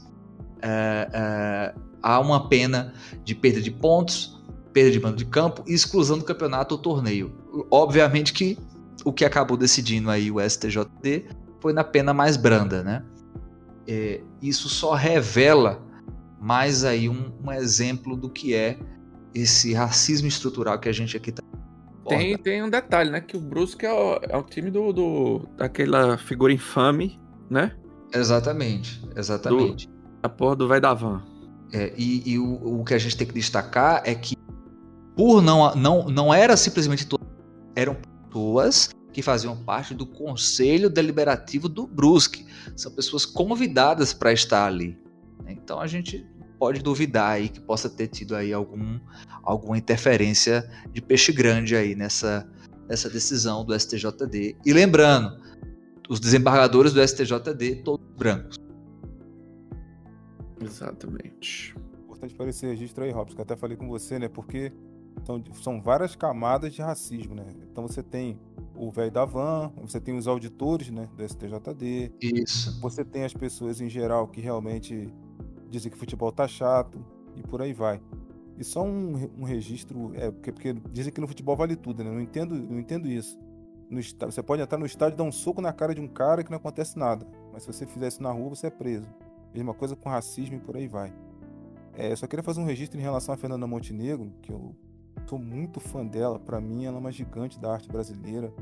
é, 0.63 1.09
é, 1.13 1.75
há 2.03 2.19
uma 2.21 2.49
pena 2.49 2.95
de 3.23 3.35
perda 3.35 3.61
de 3.61 3.71
pontos, 3.71 4.43
perda 4.73 4.91
de 4.91 5.01
mando 5.01 5.17
de 5.17 5.27
campo 5.27 5.63
e 5.67 5.75
exclusão 5.75 6.19
do 6.19 6.25
campeonato 6.25 6.75
ou 6.75 6.81
torneio. 6.81 7.35
Obviamente 7.71 8.33
que 8.33 8.59
o 9.05 9.13
que 9.13 9.25
acabou 9.25 9.57
decidindo 9.57 10.11
aí 10.11 10.31
o 10.31 10.41
STJD 10.41 11.27
foi 11.61 11.73
na 11.73 11.85
pena 11.85 12.15
mais 12.15 12.37
branda, 12.37 12.83
né? 12.83 13.03
É, 13.87 14.23
isso 14.41 14.69
só 14.69 14.95
revela 14.95 15.83
mais 16.41 16.85
aí 16.85 17.09
um, 17.09 17.33
um, 17.43 17.53
exemplo 17.53 18.17
do 18.17 18.29
que 18.29 18.55
é 18.55 18.79
esse 19.35 19.73
racismo 19.75 20.29
estrutural 20.29 20.79
que 20.79 20.89
a 20.89 20.93
gente 20.93 21.17
aqui 21.17 21.33
tá. 21.33 21.43
Tem, 22.07 22.37
tem 22.37 22.63
um 22.63 22.69
detalhe, 22.69 23.11
né? 23.11 23.21
Que 23.21 23.37
o 23.37 23.41
Brusque 23.41 23.87
é 23.87 23.93
o, 23.93 24.21
é 24.23 24.37
o 24.37 24.43
time 24.43 24.71
do, 24.71 24.93
do, 24.93 25.49
daquela 25.57 26.19
figura 26.19 26.53
infame, 26.53 27.19
né? 27.49 27.75
Exatamente, 28.13 29.03
exatamente. 29.17 29.89
Do, 29.89 29.95
a 30.23 30.29
porra 30.29 30.57
do 30.57 30.69
vai 30.69 30.81
da 30.81 30.93
van. 30.93 31.23
É, 31.73 31.93
e, 31.97 32.33
e 32.33 32.39
o, 32.39 32.81
o, 32.81 32.85
que 32.85 32.95
a 32.95 32.99
gente 32.99 33.17
tem 33.17 33.27
que 33.27 33.33
destacar 33.33 34.03
é 34.05 34.15
que 34.15 34.37
por 35.17 35.43
não, 35.43 35.75
não, 35.75 36.05
não 36.05 36.35
era 36.35 36.57
simplesmente 36.57 37.07
todas, 37.07 37.27
eram 37.75 37.97
pessoas 38.29 38.91
que 39.15 39.23
faziam 39.23 39.57
parte 39.57 39.95
do 39.95 40.05
conselho 40.05 40.91
deliberativo 40.91 41.69
do 41.69 41.87
Brusque. 41.87 42.45
São 42.77 42.91
pessoas 42.91 43.25
convidadas 43.25 44.13
para 44.13 44.33
estar 44.33 44.67
ali. 44.67 44.99
Então 45.47 45.81
a 45.81 45.87
gente 45.87 46.27
pode 46.59 46.83
duvidar 46.83 47.31
aí 47.31 47.49
que 47.49 47.61
possa 47.61 47.89
ter 47.89 48.09
tido 48.09 48.35
aí 48.35 48.53
algum, 48.53 48.99
alguma 49.45 49.79
interferência 49.79 50.69
de 50.93 51.01
peixe 51.01 51.33
grande 51.33 51.77
aí 51.77 51.95
nessa, 51.95 52.51
nessa 52.89 53.09
decisão 53.09 53.65
do 53.65 53.79
STJD. 53.79 54.57
E 54.67 54.73
lembrando, 54.73 55.41
os 56.09 56.19
desembargadores 56.19 56.93
do 56.93 57.01
STJD 57.07 57.83
todos 57.85 58.05
brancos. 58.17 58.59
Exatamente. 60.61 61.73
Importante 62.03 62.35
para 62.35 62.49
esse 62.49 62.67
registro 62.67 63.05
aí, 63.05 63.13
Robson, 63.13 63.37
que 63.37 63.41
eu 63.41 63.45
até 63.45 63.55
falei 63.55 63.77
com 63.77 63.87
você, 63.87 64.19
né? 64.19 64.29
Porque 64.29 64.73
são, 65.25 65.45
são 65.63 65.81
várias 65.81 66.17
camadas 66.17 66.75
de 66.75 66.83
racismo, 66.83 67.37
né? 67.37 67.47
Então 67.71 67.87
você 67.87 68.03
tem 68.03 68.41
o 68.77 68.91
velho 68.91 69.11
da 69.11 69.25
van, 69.25 69.73
você 69.77 70.01
tem 70.01 70.17
os 70.17 70.27
auditores, 70.27 70.91
né, 70.91 71.09
do 71.17 71.23
STJD. 71.23 72.13
Isso. 72.21 72.81
Você 72.81 73.05
tem 73.05 73.25
as 73.25 73.33
pessoas 73.33 73.81
em 73.81 73.89
geral 73.89 74.29
que 74.29 74.41
realmente 74.41 75.13
dizem 75.71 75.91
que 75.91 75.99
futebol 75.99 76.31
tá 76.33 76.47
chato 76.47 77.05
e 77.37 77.43
por 77.43 77.63
aí 77.63 77.73
vai. 77.73 78.01
E 78.57 78.63
só 78.63 78.85
um, 78.85 79.31
um 79.39 79.45
registro, 79.45 80.13
é, 80.15 80.31
porque, 80.31 80.53
porque 80.53 80.73
dizem 80.93 81.13
que 81.13 81.21
no 81.21 81.27
futebol 81.27 81.57
vale 81.57 81.75
tudo, 81.75 82.05
né? 82.05 82.11
Não 82.11 82.21
entendo, 82.21 82.55
não 82.55 82.79
entendo 82.79 83.09
isso. 83.09 83.39
No, 83.91 84.01
você 84.01 84.43
pode 84.43 84.63
entrar 84.63 84.79
no 84.79 84.87
estádio 84.87 85.17
e 85.17 85.19
dar 85.19 85.25
um 85.25 85.33
soco 85.33 85.61
na 85.61 85.73
cara 85.73 85.95
de 85.95 86.01
um 86.01 86.09
cara 86.09 86.43
que 86.45 86.51
não 86.51 86.59
acontece 86.59 86.99
nada. 86.99 87.27
Mas 87.53 87.63
se 87.63 87.73
você 87.73 87.87
fizer 87.87 88.09
isso 88.09 88.23
na 88.23 88.31
rua, 88.31 88.51
você 88.51 88.69
é 88.69 88.71
preso. 88.71 89.09
Mesma 89.53 89.75
coisa 89.75 89.97
com 89.97 90.09
racismo 90.09 90.57
e 90.57 90.61
por 90.61 90.77
aí 90.77 90.87
vai. 90.87 91.13
É, 91.97 92.13
eu 92.13 92.17
só 92.17 92.27
queria 92.27 92.43
fazer 92.43 92.61
um 92.61 92.65
registro 92.65 92.99
em 92.99 93.03
relação 93.03 93.35
a 93.35 93.37
Fernanda 93.37 93.67
Montenegro, 93.67 94.33
que 94.43 94.53
eu 94.53 94.75
sou 95.27 95.39
muito 95.39 95.81
fã 95.81 96.07
dela. 96.07 96.39
Para 96.39 96.61
mim, 96.61 96.85
ela 96.85 96.97
é 96.97 97.01
uma 97.01 97.13
gigante 97.13 97.59
da 97.59 97.73
arte 97.73 97.89
brasileira. 97.89 98.53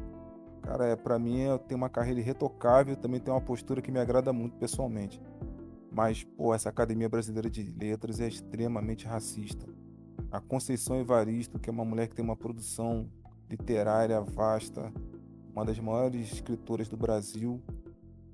Cara, 0.63 0.87
é, 0.87 0.97
para 0.97 1.19
mim, 1.19 1.41
ela 1.41 1.59
tem 1.59 1.77
uma 1.77 1.89
carreira 1.89 2.21
irretocável, 2.21 2.97
também 2.97 3.21
tem 3.21 3.33
uma 3.33 3.41
postura 3.41 3.83
que 3.83 3.91
me 3.91 3.99
agrada 3.99 4.33
muito 4.33 4.57
pessoalmente. 4.57 5.21
Mas, 5.91 6.25
pô, 6.25 6.55
essa 6.55 6.69
Academia 6.69 7.09
Brasileira 7.09 7.51
de 7.51 7.63
Letras 7.63 8.21
é 8.21 8.29
extremamente 8.29 9.07
racista. 9.07 9.67
A 10.31 10.41
Conceição 10.41 10.99
Evaristo, 10.99 11.59
que 11.59 11.69
é 11.69 11.73
uma 11.73 11.85
mulher 11.85 12.09
que 12.09 12.15
tem 12.15 12.25
uma 12.25 12.37
produção 12.37 13.11
literária 13.51 14.21
vasta, 14.21 14.93
uma 15.53 15.65
das 15.65 15.79
maiores 15.79 16.33
escritoras 16.33 16.89
do 16.89 16.97
Brasil, 16.97 17.61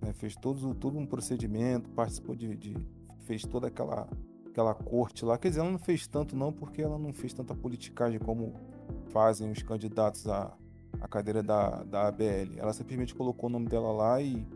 né, 0.01 0.13
fez 0.13 0.37
todo, 0.37 0.75
todo 0.75 0.97
um 0.97 1.07
procedimento, 1.07 1.91
participou 1.91 2.37
de, 2.37 2.57
de, 2.57 2.77
fez 3.25 3.43
toda 3.43 3.67
aquela 3.67 4.09
aquela 4.59 4.75
corte 4.75 5.25
lá. 5.25 5.39
Quer 5.39 5.49
dizer, 5.49 5.61
ela 5.61 5.71
não 5.71 5.79
fez 5.79 6.07
tanto 6.07 6.37
não, 6.37 6.53
porque 6.53 6.83
ela 6.83 6.99
não 6.99 7.13
fez 7.13 7.33
tanta 7.33 7.55
politicagem 7.55 8.19
como 8.19 8.55
fazem 9.11 9.51
os 9.51 9.63
candidatos 9.63 10.27
à, 10.27 10.53
à 11.01 11.07
cadeira 11.07 11.43
da, 11.43 11.85
da 11.85 12.09
ABL. 12.09 12.57
Ela 12.57 12.73
simplesmente 12.73 13.15
colocou 13.15 13.49
o 13.49 13.53
nome 13.53 13.69
dela 13.69 13.93
lá 13.93 14.21
e 14.21 14.47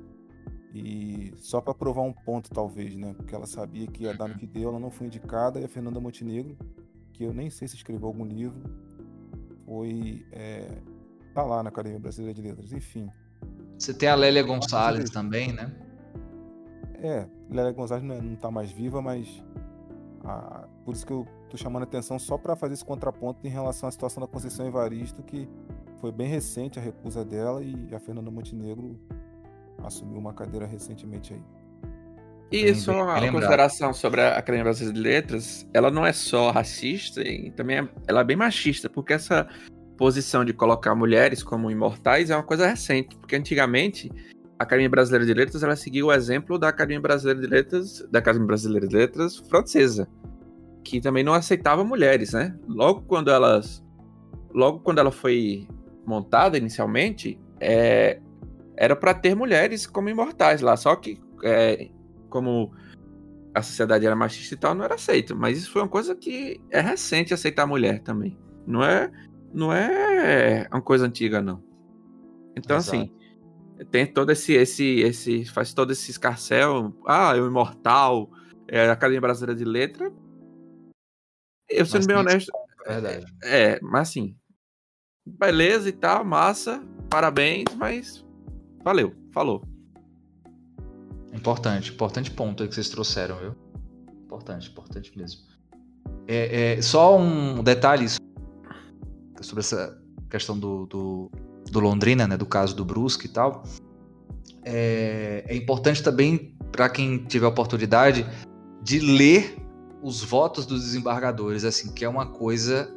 e 0.74 1.34
só 1.36 1.60
para 1.60 1.74
provar 1.74 2.00
um 2.00 2.14
ponto, 2.14 2.50
talvez, 2.50 2.96
né? 2.96 3.12
Porque 3.14 3.34
ela 3.34 3.44
sabia 3.44 3.86
que 3.86 4.04
ia 4.04 4.14
dar 4.14 4.26
no 4.26 4.38
que 4.38 4.46
deu, 4.46 4.70
ela 4.70 4.80
não 4.80 4.90
foi 4.90 5.06
indicada. 5.06 5.60
E 5.60 5.64
a 5.64 5.68
Fernanda 5.68 6.00
Montenegro, 6.00 6.56
que 7.12 7.24
eu 7.24 7.34
nem 7.34 7.50
sei 7.50 7.68
se 7.68 7.76
escreveu 7.76 8.08
algum 8.08 8.24
livro, 8.24 8.62
foi. 9.66 10.26
É, 10.32 10.78
tá 11.34 11.42
lá 11.42 11.62
na 11.62 11.68
Academia 11.68 11.98
Brasileira 11.98 12.34
de 12.34 12.40
Letras. 12.40 12.72
Enfim. 12.72 13.10
Você 13.78 13.92
tem 13.92 14.08
a 14.08 14.14
Lélia 14.14 14.42
Gonçalves 14.42 15.10
também, 15.10 15.52
né? 15.52 15.70
É, 16.94 17.28
Lélia 17.50 17.72
Gonçalves 17.72 18.08
não, 18.08 18.14
é, 18.14 18.20
não 18.22 18.36
tá 18.36 18.50
mais 18.50 18.72
viva, 18.72 19.02
mas. 19.02 19.28
A, 20.24 20.66
por 20.84 20.94
isso 20.94 21.06
que 21.06 21.12
eu 21.12 21.26
tô 21.50 21.56
chamando 21.56 21.82
a 21.82 21.84
atenção 21.84 22.18
só 22.18 22.38
para 22.38 22.54
fazer 22.54 22.74
esse 22.74 22.84
contraponto 22.84 23.46
em 23.46 23.50
relação 23.50 23.88
à 23.88 23.92
situação 23.92 24.20
da 24.20 24.26
Conceição 24.26 24.66
Evaristo, 24.66 25.22
que 25.22 25.48
foi 26.00 26.12
bem 26.12 26.28
recente 26.28 26.78
a 26.78 26.82
recusa 26.82 27.24
dela 27.24 27.62
e 27.62 27.94
a 27.94 27.98
Fernanda 27.98 28.30
Montenegro 28.30 28.98
assumiu 29.84 30.18
uma 30.18 30.32
cadeira 30.32 30.66
recentemente 30.66 31.34
aí. 31.34 31.42
E 32.52 32.74
só 32.74 32.92
uma 32.92 33.32
consideração 33.32 33.94
sobre 33.94 34.20
a 34.20 34.36
Academia 34.36 34.64
Brasileira 34.64 34.94
de 34.94 35.00
Letras, 35.00 35.66
ela 35.72 35.90
não 35.90 36.04
é 36.04 36.12
só 36.12 36.50
racista, 36.50 37.22
e 37.22 37.50
também 37.50 37.78
é, 37.78 37.88
ela 38.06 38.20
é 38.20 38.24
bem 38.24 38.36
machista, 38.36 38.90
porque 38.90 39.14
essa 39.14 39.48
posição 39.96 40.44
de 40.44 40.52
colocar 40.52 40.94
mulheres 40.94 41.42
como 41.42 41.70
imortais 41.70 42.28
é 42.28 42.36
uma 42.36 42.42
coisa 42.42 42.66
recente, 42.66 43.16
porque 43.16 43.36
antigamente 43.36 44.12
Academia 44.62 44.88
Brasileira 44.88 45.26
de 45.26 45.34
Letras 45.34 45.62
ela 45.62 45.76
seguiu 45.76 46.06
o 46.06 46.12
exemplo 46.12 46.58
da 46.58 46.68
Academia 46.68 47.00
Brasileira 47.00 47.40
de 47.40 47.46
Letras, 47.46 48.06
da 48.10 48.18
Academia 48.18 48.46
Brasileira 48.46 48.86
de 48.86 48.96
Letras 48.96 49.36
francesa, 49.36 50.08
que 50.84 51.00
também 51.00 51.22
não 51.22 51.34
aceitava 51.34 51.84
mulheres, 51.84 52.32
né? 52.32 52.56
Logo 52.66 53.02
quando 53.02 53.30
elas, 53.30 53.84
logo 54.52 54.80
quando 54.80 54.98
ela 54.98 55.10
foi 55.10 55.68
montada 56.06 56.58
inicialmente, 56.58 57.38
é, 57.60 58.20
era 58.76 58.96
para 58.96 59.14
ter 59.14 59.34
mulheres 59.34 59.86
como 59.86 60.08
imortais 60.08 60.60
lá. 60.60 60.76
Só 60.76 60.96
que, 60.96 61.20
é, 61.44 61.88
como 62.28 62.72
a 63.54 63.62
sociedade 63.62 64.06
era 64.06 64.16
machista 64.16 64.54
e 64.54 64.58
tal, 64.58 64.74
não 64.74 64.84
era 64.84 64.94
aceito. 64.94 65.36
Mas 65.36 65.58
isso 65.58 65.70
foi 65.70 65.82
uma 65.82 65.88
coisa 65.88 66.14
que 66.14 66.60
é 66.70 66.80
recente 66.80 67.34
aceitar 67.34 67.62
a 67.62 67.66
mulher 67.66 68.00
também. 68.00 68.38
Não 68.66 68.82
é, 68.82 69.10
não 69.52 69.72
é 69.72 70.66
uma 70.72 70.82
coisa 70.82 71.06
antiga, 71.06 71.40
não. 71.40 71.62
Então, 72.56 72.76
Exato. 72.76 72.96
assim, 72.96 73.12
tem 73.90 74.06
todo 74.06 74.30
esse, 74.30 74.52
esse, 74.52 75.00
esse, 75.00 75.44
faz 75.46 75.72
todo 75.72 75.92
esse 75.92 76.10
escarcel. 76.10 76.94
Ah, 77.06 77.36
eu 77.36 77.46
imortal, 77.46 78.30
é, 78.68 78.88
a 78.88 78.92
Academia 78.92 79.20
Brasileira 79.20 79.58
de 79.58 79.64
Letra. 79.64 80.12
Eu 81.68 81.86
sendo 81.86 82.06
bem 82.06 82.16
honesto. 82.16 82.52
É 82.84 83.00
verdade. 83.00 83.26
É, 83.44 83.80
mas 83.80 84.08
assim, 84.08 84.36
beleza 85.26 85.88
e 85.88 85.92
tal, 85.92 86.24
massa, 86.24 86.84
parabéns, 87.08 87.64
mas 87.76 88.24
Valeu, 88.84 89.14
falou. 89.32 89.62
Importante, 91.32 91.92
importante 91.92 92.30
ponto 92.30 92.62
aí 92.62 92.68
que 92.68 92.74
vocês 92.74 92.88
trouxeram, 92.88 93.38
viu? 93.38 93.54
Importante, 94.24 94.68
importante 94.68 95.16
mesmo. 95.16 95.42
É, 96.26 96.74
é 96.74 96.82
só 96.82 97.16
um 97.16 97.62
detalhe 97.62 98.06
sobre 99.40 99.60
essa 99.60 100.00
questão 100.28 100.58
do, 100.58 100.86
do, 100.86 101.30
do, 101.72 101.80
Londrina, 101.80 102.28
né? 102.28 102.36
Do 102.36 102.46
caso 102.46 102.76
do 102.76 102.84
Brusque 102.84 103.26
e 103.26 103.30
tal. 103.30 103.64
É, 104.64 105.44
é 105.48 105.56
importante 105.56 106.02
também 106.02 106.54
para 106.70 106.88
quem 106.88 107.24
tiver 107.24 107.46
oportunidade 107.46 108.26
de 108.82 109.00
ler 109.00 109.56
os 110.02 110.22
votos 110.22 110.66
dos 110.66 110.82
desembargadores, 110.82 111.64
assim, 111.64 111.92
que 111.92 112.04
é 112.04 112.08
uma 112.08 112.26
coisa 112.26 112.92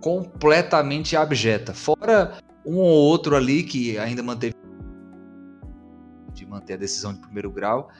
completamente 0.00 1.16
abjeta. 1.16 1.74
Fora 1.74 2.38
um 2.64 2.76
ou 2.76 2.86
outro 2.86 3.34
ali 3.34 3.62
que 3.62 3.98
ainda 3.98 4.22
manteve 4.22 4.54
manter 6.48 6.74
a 6.74 6.76
decisão 6.76 7.12
de 7.12 7.20
primeiro 7.20 7.50
grau, 7.50 7.90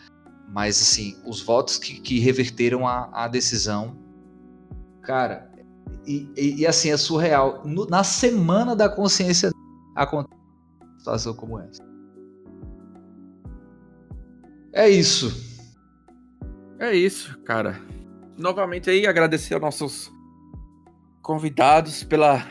Mas, 0.51 0.81
assim, 0.81 1.15
os 1.27 1.43
votos 1.43 1.77
que, 1.77 2.01
que 2.01 2.19
reverteram 2.19 2.87
a, 2.87 3.11
a 3.13 3.29
decisão, 3.29 3.99
cara, 5.03 5.53
e, 6.07 6.27
e, 6.35 6.61
e, 6.61 6.67
assim, 6.67 6.91
é 6.91 6.97
surreal. 6.97 7.63
No, 7.67 7.85
na 7.87 8.03
semana 8.03 8.75
da 8.75 8.89
consciência 8.89 9.51
acontece 10.03 10.41
uma 10.81 10.99
situação 10.99 11.35
como 11.35 11.61
essa. 11.61 11.83
É 14.73 14.89
isso. 14.89 15.31
É 16.79 16.95
isso, 16.95 17.37
cara. 17.41 17.81
Novamente 18.37 18.89
aí, 18.89 19.07
agradecer 19.07 19.55
aos 19.55 19.63
nossos 19.63 20.13
convidados 21.23 22.05
pela 22.05 22.47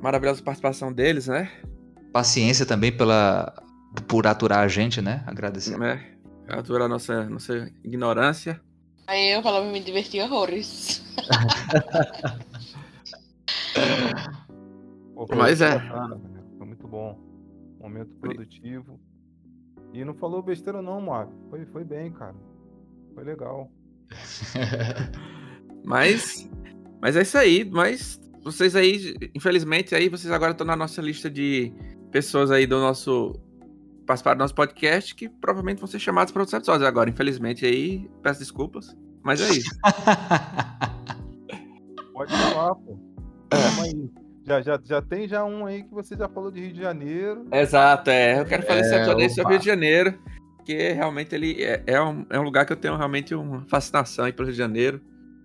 maravilhosa 0.00 0.42
participação 0.42 0.92
deles, 0.92 1.26
né? 1.26 1.50
Paciência 2.12 2.64
também 2.64 2.90
pela 2.90 3.52
por 4.08 4.26
aturar 4.26 4.60
a 4.60 4.68
gente, 4.68 5.00
né? 5.02 5.22
Agradecer. 5.26 5.80
É, 5.82 6.16
aturar 6.48 6.86
a 6.86 6.88
nossa, 6.88 7.24
nossa 7.28 7.70
ignorância. 7.84 8.60
Aí 9.06 9.32
eu 9.32 9.42
falava 9.42 9.66
me 9.66 9.80
divertir 9.80 10.22
horrores. 10.22 11.02
Mas 15.36 15.60
é. 15.60 15.80
Muito 16.86 16.86
bom. 16.86 17.18
Momento 17.80 18.10
produtivo. 18.20 19.00
E 19.92 20.04
não 20.04 20.14
falou 20.14 20.42
besteira 20.42 20.80
não, 20.80 21.00
Marco. 21.00 21.32
Foi, 21.50 21.66
foi 21.66 21.84
bem, 21.84 22.12
cara. 22.12 22.36
Foi 23.14 23.24
legal. 23.24 23.70
Mas, 25.84 26.50
mas 27.00 27.14
é 27.14 27.22
isso 27.22 27.38
aí. 27.38 27.64
Mas 27.64 28.20
vocês 28.42 28.74
aí, 28.74 29.14
infelizmente, 29.32 29.94
aí 29.94 30.08
vocês 30.08 30.32
agora 30.32 30.50
estão 30.50 30.66
na 30.66 30.74
nossa 30.74 31.00
lista 31.00 31.30
de 31.30 31.72
pessoas 32.10 32.50
aí 32.50 32.66
do 32.66 32.80
nosso 32.80 33.40
participar 34.04 34.34
do 34.34 34.40
nosso 34.40 34.54
podcast 34.54 35.14
que 35.14 35.28
provavelmente 35.28 35.78
vão 35.78 35.86
ser 35.86 36.00
chamados 36.00 36.32
para 36.32 36.42
outros 36.42 36.58
episódios 36.58 36.88
agora. 36.88 37.08
Infelizmente 37.08 37.64
aí, 37.64 38.10
peço 38.20 38.40
desculpas. 38.40 38.96
Mas 39.22 39.40
é 39.40 39.48
isso. 39.48 39.70
Pode 42.12 42.32
falar, 42.32 42.74
pô. 42.74 42.98
Calma 43.48 43.84
aí. 43.84 44.25
Já, 44.46 44.62
já, 44.62 44.80
já 44.84 45.02
tem 45.02 45.26
já 45.26 45.44
um 45.44 45.66
aí 45.66 45.82
que 45.82 45.92
você 45.92 46.16
já 46.16 46.28
falou 46.28 46.52
de 46.52 46.60
Rio 46.60 46.72
de 46.72 46.80
Janeiro. 46.80 47.46
Exato, 47.52 48.10
é. 48.10 48.38
Eu 48.40 48.44
quero 48.44 48.62
fazer 48.62 48.80
esse 48.80 48.94
É, 48.94 49.04
sobre. 49.04 49.54
Rio 49.54 49.58
de 49.58 49.66
Janeiro. 49.66 50.18
Que 50.64 50.92
realmente 50.92 51.34
ele 51.34 51.62
é, 51.62 51.82
é, 51.86 52.00
um, 52.00 52.24
é 52.30 52.38
um 52.38 52.42
lugar 52.42 52.64
que 52.64 52.72
eu 52.72 52.76
tenho 52.76 52.96
realmente 52.96 53.34
uma 53.34 53.64
fascinação 53.68 54.24
aí 54.24 54.32
pelo 54.32 54.46
Rio 54.46 54.52
de 54.52 54.58
Janeiro. 54.58 55.00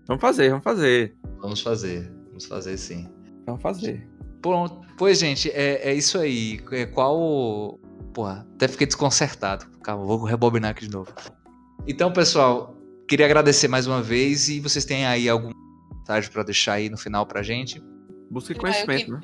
Vamos 0.07 0.21
fazer, 0.21 0.49
vamos 0.49 0.63
fazer. 0.63 1.15
Vamos 1.39 1.61
fazer. 1.61 2.11
Vamos 2.27 2.45
fazer 2.45 2.77
sim. 2.77 3.09
Vamos 3.45 3.61
fazer. 3.61 4.07
Pronto. 4.41 4.81
Pois, 4.97 5.19
gente, 5.19 5.49
é, 5.51 5.89
é 5.89 5.93
isso 5.93 6.19
aí. 6.19 6.59
É, 6.71 6.85
Qual. 6.85 7.80
Porra, 8.13 8.47
até 8.55 8.67
fiquei 8.67 8.85
desconcertado. 8.85 9.65
Calma, 9.83 10.05
vou 10.05 10.23
rebobinar 10.23 10.71
aqui 10.71 10.85
de 10.88 10.91
novo. 10.91 11.11
Então, 11.88 12.11
pessoal, 12.11 12.75
queria 13.07 13.25
agradecer 13.25 13.67
mais 13.67 13.88
uma 13.88 14.01
vez 14.01 14.49
e 14.49 14.59
vocês 14.59 14.85
têm 14.85 15.05
aí 15.05 15.27
algum 15.30 15.51
mensagem 15.97 16.30
pra 16.31 16.43
deixar 16.43 16.73
aí 16.73 16.89
no 16.89 16.97
final 16.97 17.25
pra 17.25 17.41
gente? 17.41 17.81
Busque 18.31 18.53
Ah, 18.53 18.55
eu 18.55 18.59
conhecimento, 18.61 19.05
que- 19.05 19.11
né? 19.11 19.21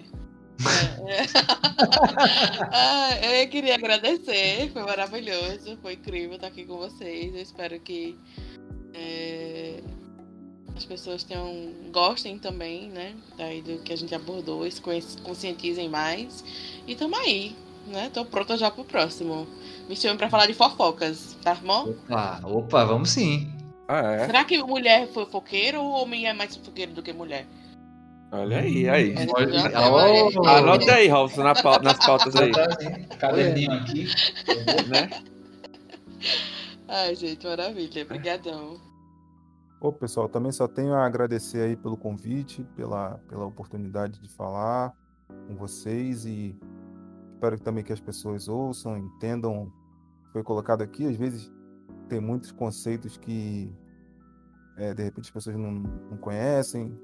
Ah, 2.71 3.09
eu 3.41 3.47
queria 3.49 3.75
agradecer, 3.75 4.69
foi 4.73 4.83
maravilhoso, 4.83 5.77
foi 5.81 5.93
incrível 5.93 6.35
estar 6.35 6.47
aqui 6.47 6.65
com 6.65 6.77
vocês. 6.77 7.33
Eu 7.33 7.41
espero 7.41 7.79
que 7.79 8.17
é, 8.93 9.79
as 10.75 10.83
pessoas 10.83 11.23
tenham, 11.23 11.71
gostem 11.91 12.37
também, 12.37 12.89
né? 12.89 13.15
Daí 13.37 13.61
do 13.61 13.77
que 13.79 13.93
a 13.93 13.95
gente 13.95 14.13
abordou, 14.13 14.67
e 14.67 14.71
se 14.71 14.81
conscientizem 15.23 15.87
mais. 15.87 16.43
E 16.85 16.95
tamo 16.95 17.15
aí, 17.15 17.55
né? 17.87 18.09
Tô 18.13 18.25
pronta 18.25 18.57
já 18.57 18.69
pro 18.69 18.83
próximo. 18.83 19.47
Me 19.87 19.95
chamem 19.95 20.17
pra 20.17 20.29
falar 20.29 20.47
de 20.47 20.53
fofocas, 20.53 21.37
tá 21.41 21.55
bom? 21.55 21.91
Opa, 21.91 22.41
opa, 22.43 22.83
vamos 22.83 23.09
sim. 23.11 23.49
Ah, 23.87 24.15
é. 24.15 24.25
Será 24.25 24.43
que 24.43 24.61
mulher 24.61 25.03
é 25.03 25.07
fofoqueiro 25.07 25.81
ou 25.81 26.03
homem 26.03 26.27
é 26.27 26.33
mais 26.33 26.57
fofoqueiro 26.57 26.91
do 26.91 27.01
que 27.01 27.13
mulher? 27.13 27.47
Olha 28.31 28.59
aí, 28.59 28.89
aí. 28.89 29.13
É, 29.13 29.25
Oh! 29.89 30.47
Anota 30.47 30.93
aí, 30.93 31.07
Robson, 31.07 31.43
na 31.43 31.53
pau- 31.55 31.81
nas 31.81 31.97
pautas 32.05 32.35
aí. 32.35 32.51
Caderninho 33.19 33.71
aqui. 33.73 34.05
né? 34.89 35.09
Ai, 36.87 37.15
gente, 37.15 37.45
maravilha. 37.45 38.03
Obrigadão. 38.03 38.79
Ô, 39.79 39.91
pessoal, 39.93 40.27
também 40.27 40.51
só 40.51 40.67
tenho 40.67 40.93
a 40.93 41.05
agradecer 41.05 41.61
aí 41.61 41.75
pelo 41.75 41.95
convite, 41.95 42.63
pela, 42.75 43.19
pela 43.29 43.45
oportunidade 43.45 44.19
de 44.19 44.27
falar 44.29 44.91
com 45.47 45.55
vocês 45.55 46.25
e 46.25 46.57
espero 47.33 47.57
que 47.57 47.63
também 47.63 47.83
que 47.83 47.93
as 47.93 47.99
pessoas 47.99 48.47
ouçam, 48.47 48.97
entendam 48.97 49.63
o 49.63 50.25
que 50.25 50.31
foi 50.33 50.43
colocado 50.43 50.81
aqui. 50.81 51.05
Às 51.05 51.15
vezes 51.15 51.51
tem 52.09 52.19
muitos 52.19 52.51
conceitos 52.51 53.17
que 53.17 53.71
é, 54.77 54.93
de 54.93 55.03
repente 55.03 55.25
as 55.25 55.31
pessoas 55.31 55.55
não, 55.55 55.71
não 55.71 56.17
conhecem, 56.17 56.97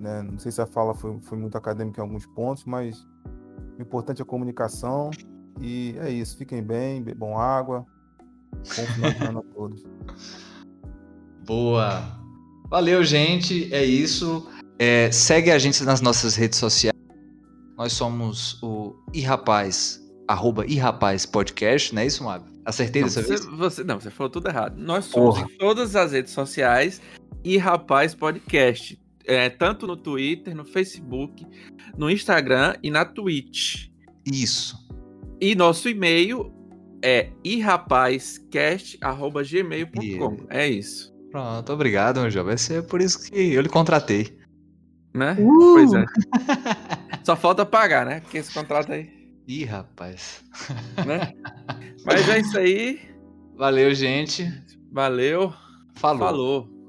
né? 0.00 0.22
Não 0.22 0.38
sei 0.38 0.50
se 0.50 0.60
a 0.60 0.66
fala 0.66 0.94
foi, 0.94 1.18
foi 1.22 1.38
muito 1.38 1.56
acadêmica 1.56 2.00
em 2.00 2.04
alguns 2.04 2.26
pontos, 2.26 2.64
mas 2.64 3.06
o 3.78 3.82
importante 3.82 4.20
é 4.20 4.22
a 4.22 4.26
comunicação 4.26 5.10
e 5.60 5.94
é 6.00 6.10
isso. 6.10 6.36
Fiquem 6.36 6.62
bem, 6.62 7.02
bebam 7.02 7.38
água. 7.38 7.86
Bom 8.52 8.86
final 8.94 9.12
de 9.12 9.38
a 9.38 9.54
todos. 9.54 9.84
Boa. 11.46 12.02
Valeu, 12.68 13.02
gente. 13.04 13.72
É 13.72 13.84
isso. 13.84 14.46
É, 14.78 15.10
segue 15.12 15.50
a 15.50 15.58
gente 15.58 15.82
nas 15.84 16.00
nossas 16.00 16.34
redes 16.36 16.58
sociais. 16.58 16.96
Nós 17.76 17.92
somos 17.92 18.62
o 18.62 18.94
iRapaz, 19.14 20.00
arroba 20.28 20.66
iRapaz 20.66 21.24
Podcast, 21.24 21.94
não 21.94 22.02
é 22.02 22.06
isso, 22.06 22.22
Mábio? 22.22 22.50
Acertei 22.64 23.00
Não, 23.00 23.08
dessa 23.08 23.22
você, 23.22 23.28
vez? 23.28 23.44
você- 23.46 23.84
não, 23.84 23.98
você 23.98 24.10
falou 24.10 24.30
tudo 24.30 24.48
errado. 24.48 24.76
Nós 24.76 25.06
somos 25.06 25.38
Porra. 25.38 25.50
em 25.50 25.56
todas 25.56 25.96
as 25.96 26.12
redes 26.12 26.32
sociais 26.32 27.00
e 27.42 27.56
Rapaz 27.56 28.14
Podcast. 28.14 28.99
É, 29.24 29.48
tanto 29.48 29.86
no 29.86 29.96
Twitter, 29.96 30.54
no 30.54 30.64
Facebook, 30.64 31.46
no 31.96 32.10
Instagram 32.10 32.74
e 32.82 32.90
na 32.90 33.04
Twitch. 33.04 33.88
Isso. 34.24 34.76
E 35.40 35.54
nosso 35.54 35.88
e-mail 35.88 36.52
é 37.02 37.30
irapazcast.gmail.com. 37.44 40.02
Isso. 40.02 40.46
É 40.50 40.68
isso. 40.68 41.14
Pronto, 41.30 41.72
obrigado, 41.72 42.20
meu 42.20 42.30
jovem. 42.30 42.48
Vai 42.48 42.58
ser 42.58 42.82
por 42.86 43.00
isso 43.00 43.22
que 43.22 43.52
eu 43.52 43.62
lhe 43.62 43.68
contratei. 43.68 44.36
Né? 45.14 45.36
Uh! 45.38 45.74
Pois 45.74 45.92
é. 45.92 46.04
Só 47.24 47.36
falta 47.36 47.64
pagar, 47.64 48.04
né? 48.06 48.20
Porque 48.20 48.38
esse 48.38 48.52
contrato 48.52 48.92
aí, 48.92 49.08
Ih, 49.46 49.64
rapaz. 49.64 50.44
né? 51.06 51.32
Mas 52.04 52.28
é 52.28 52.40
isso 52.40 52.58
aí. 52.58 53.00
Valeu, 53.56 53.94
gente. 53.94 54.44
Valeu. 54.92 55.52
Falou. 55.94 56.18
Falou. 56.18 56.79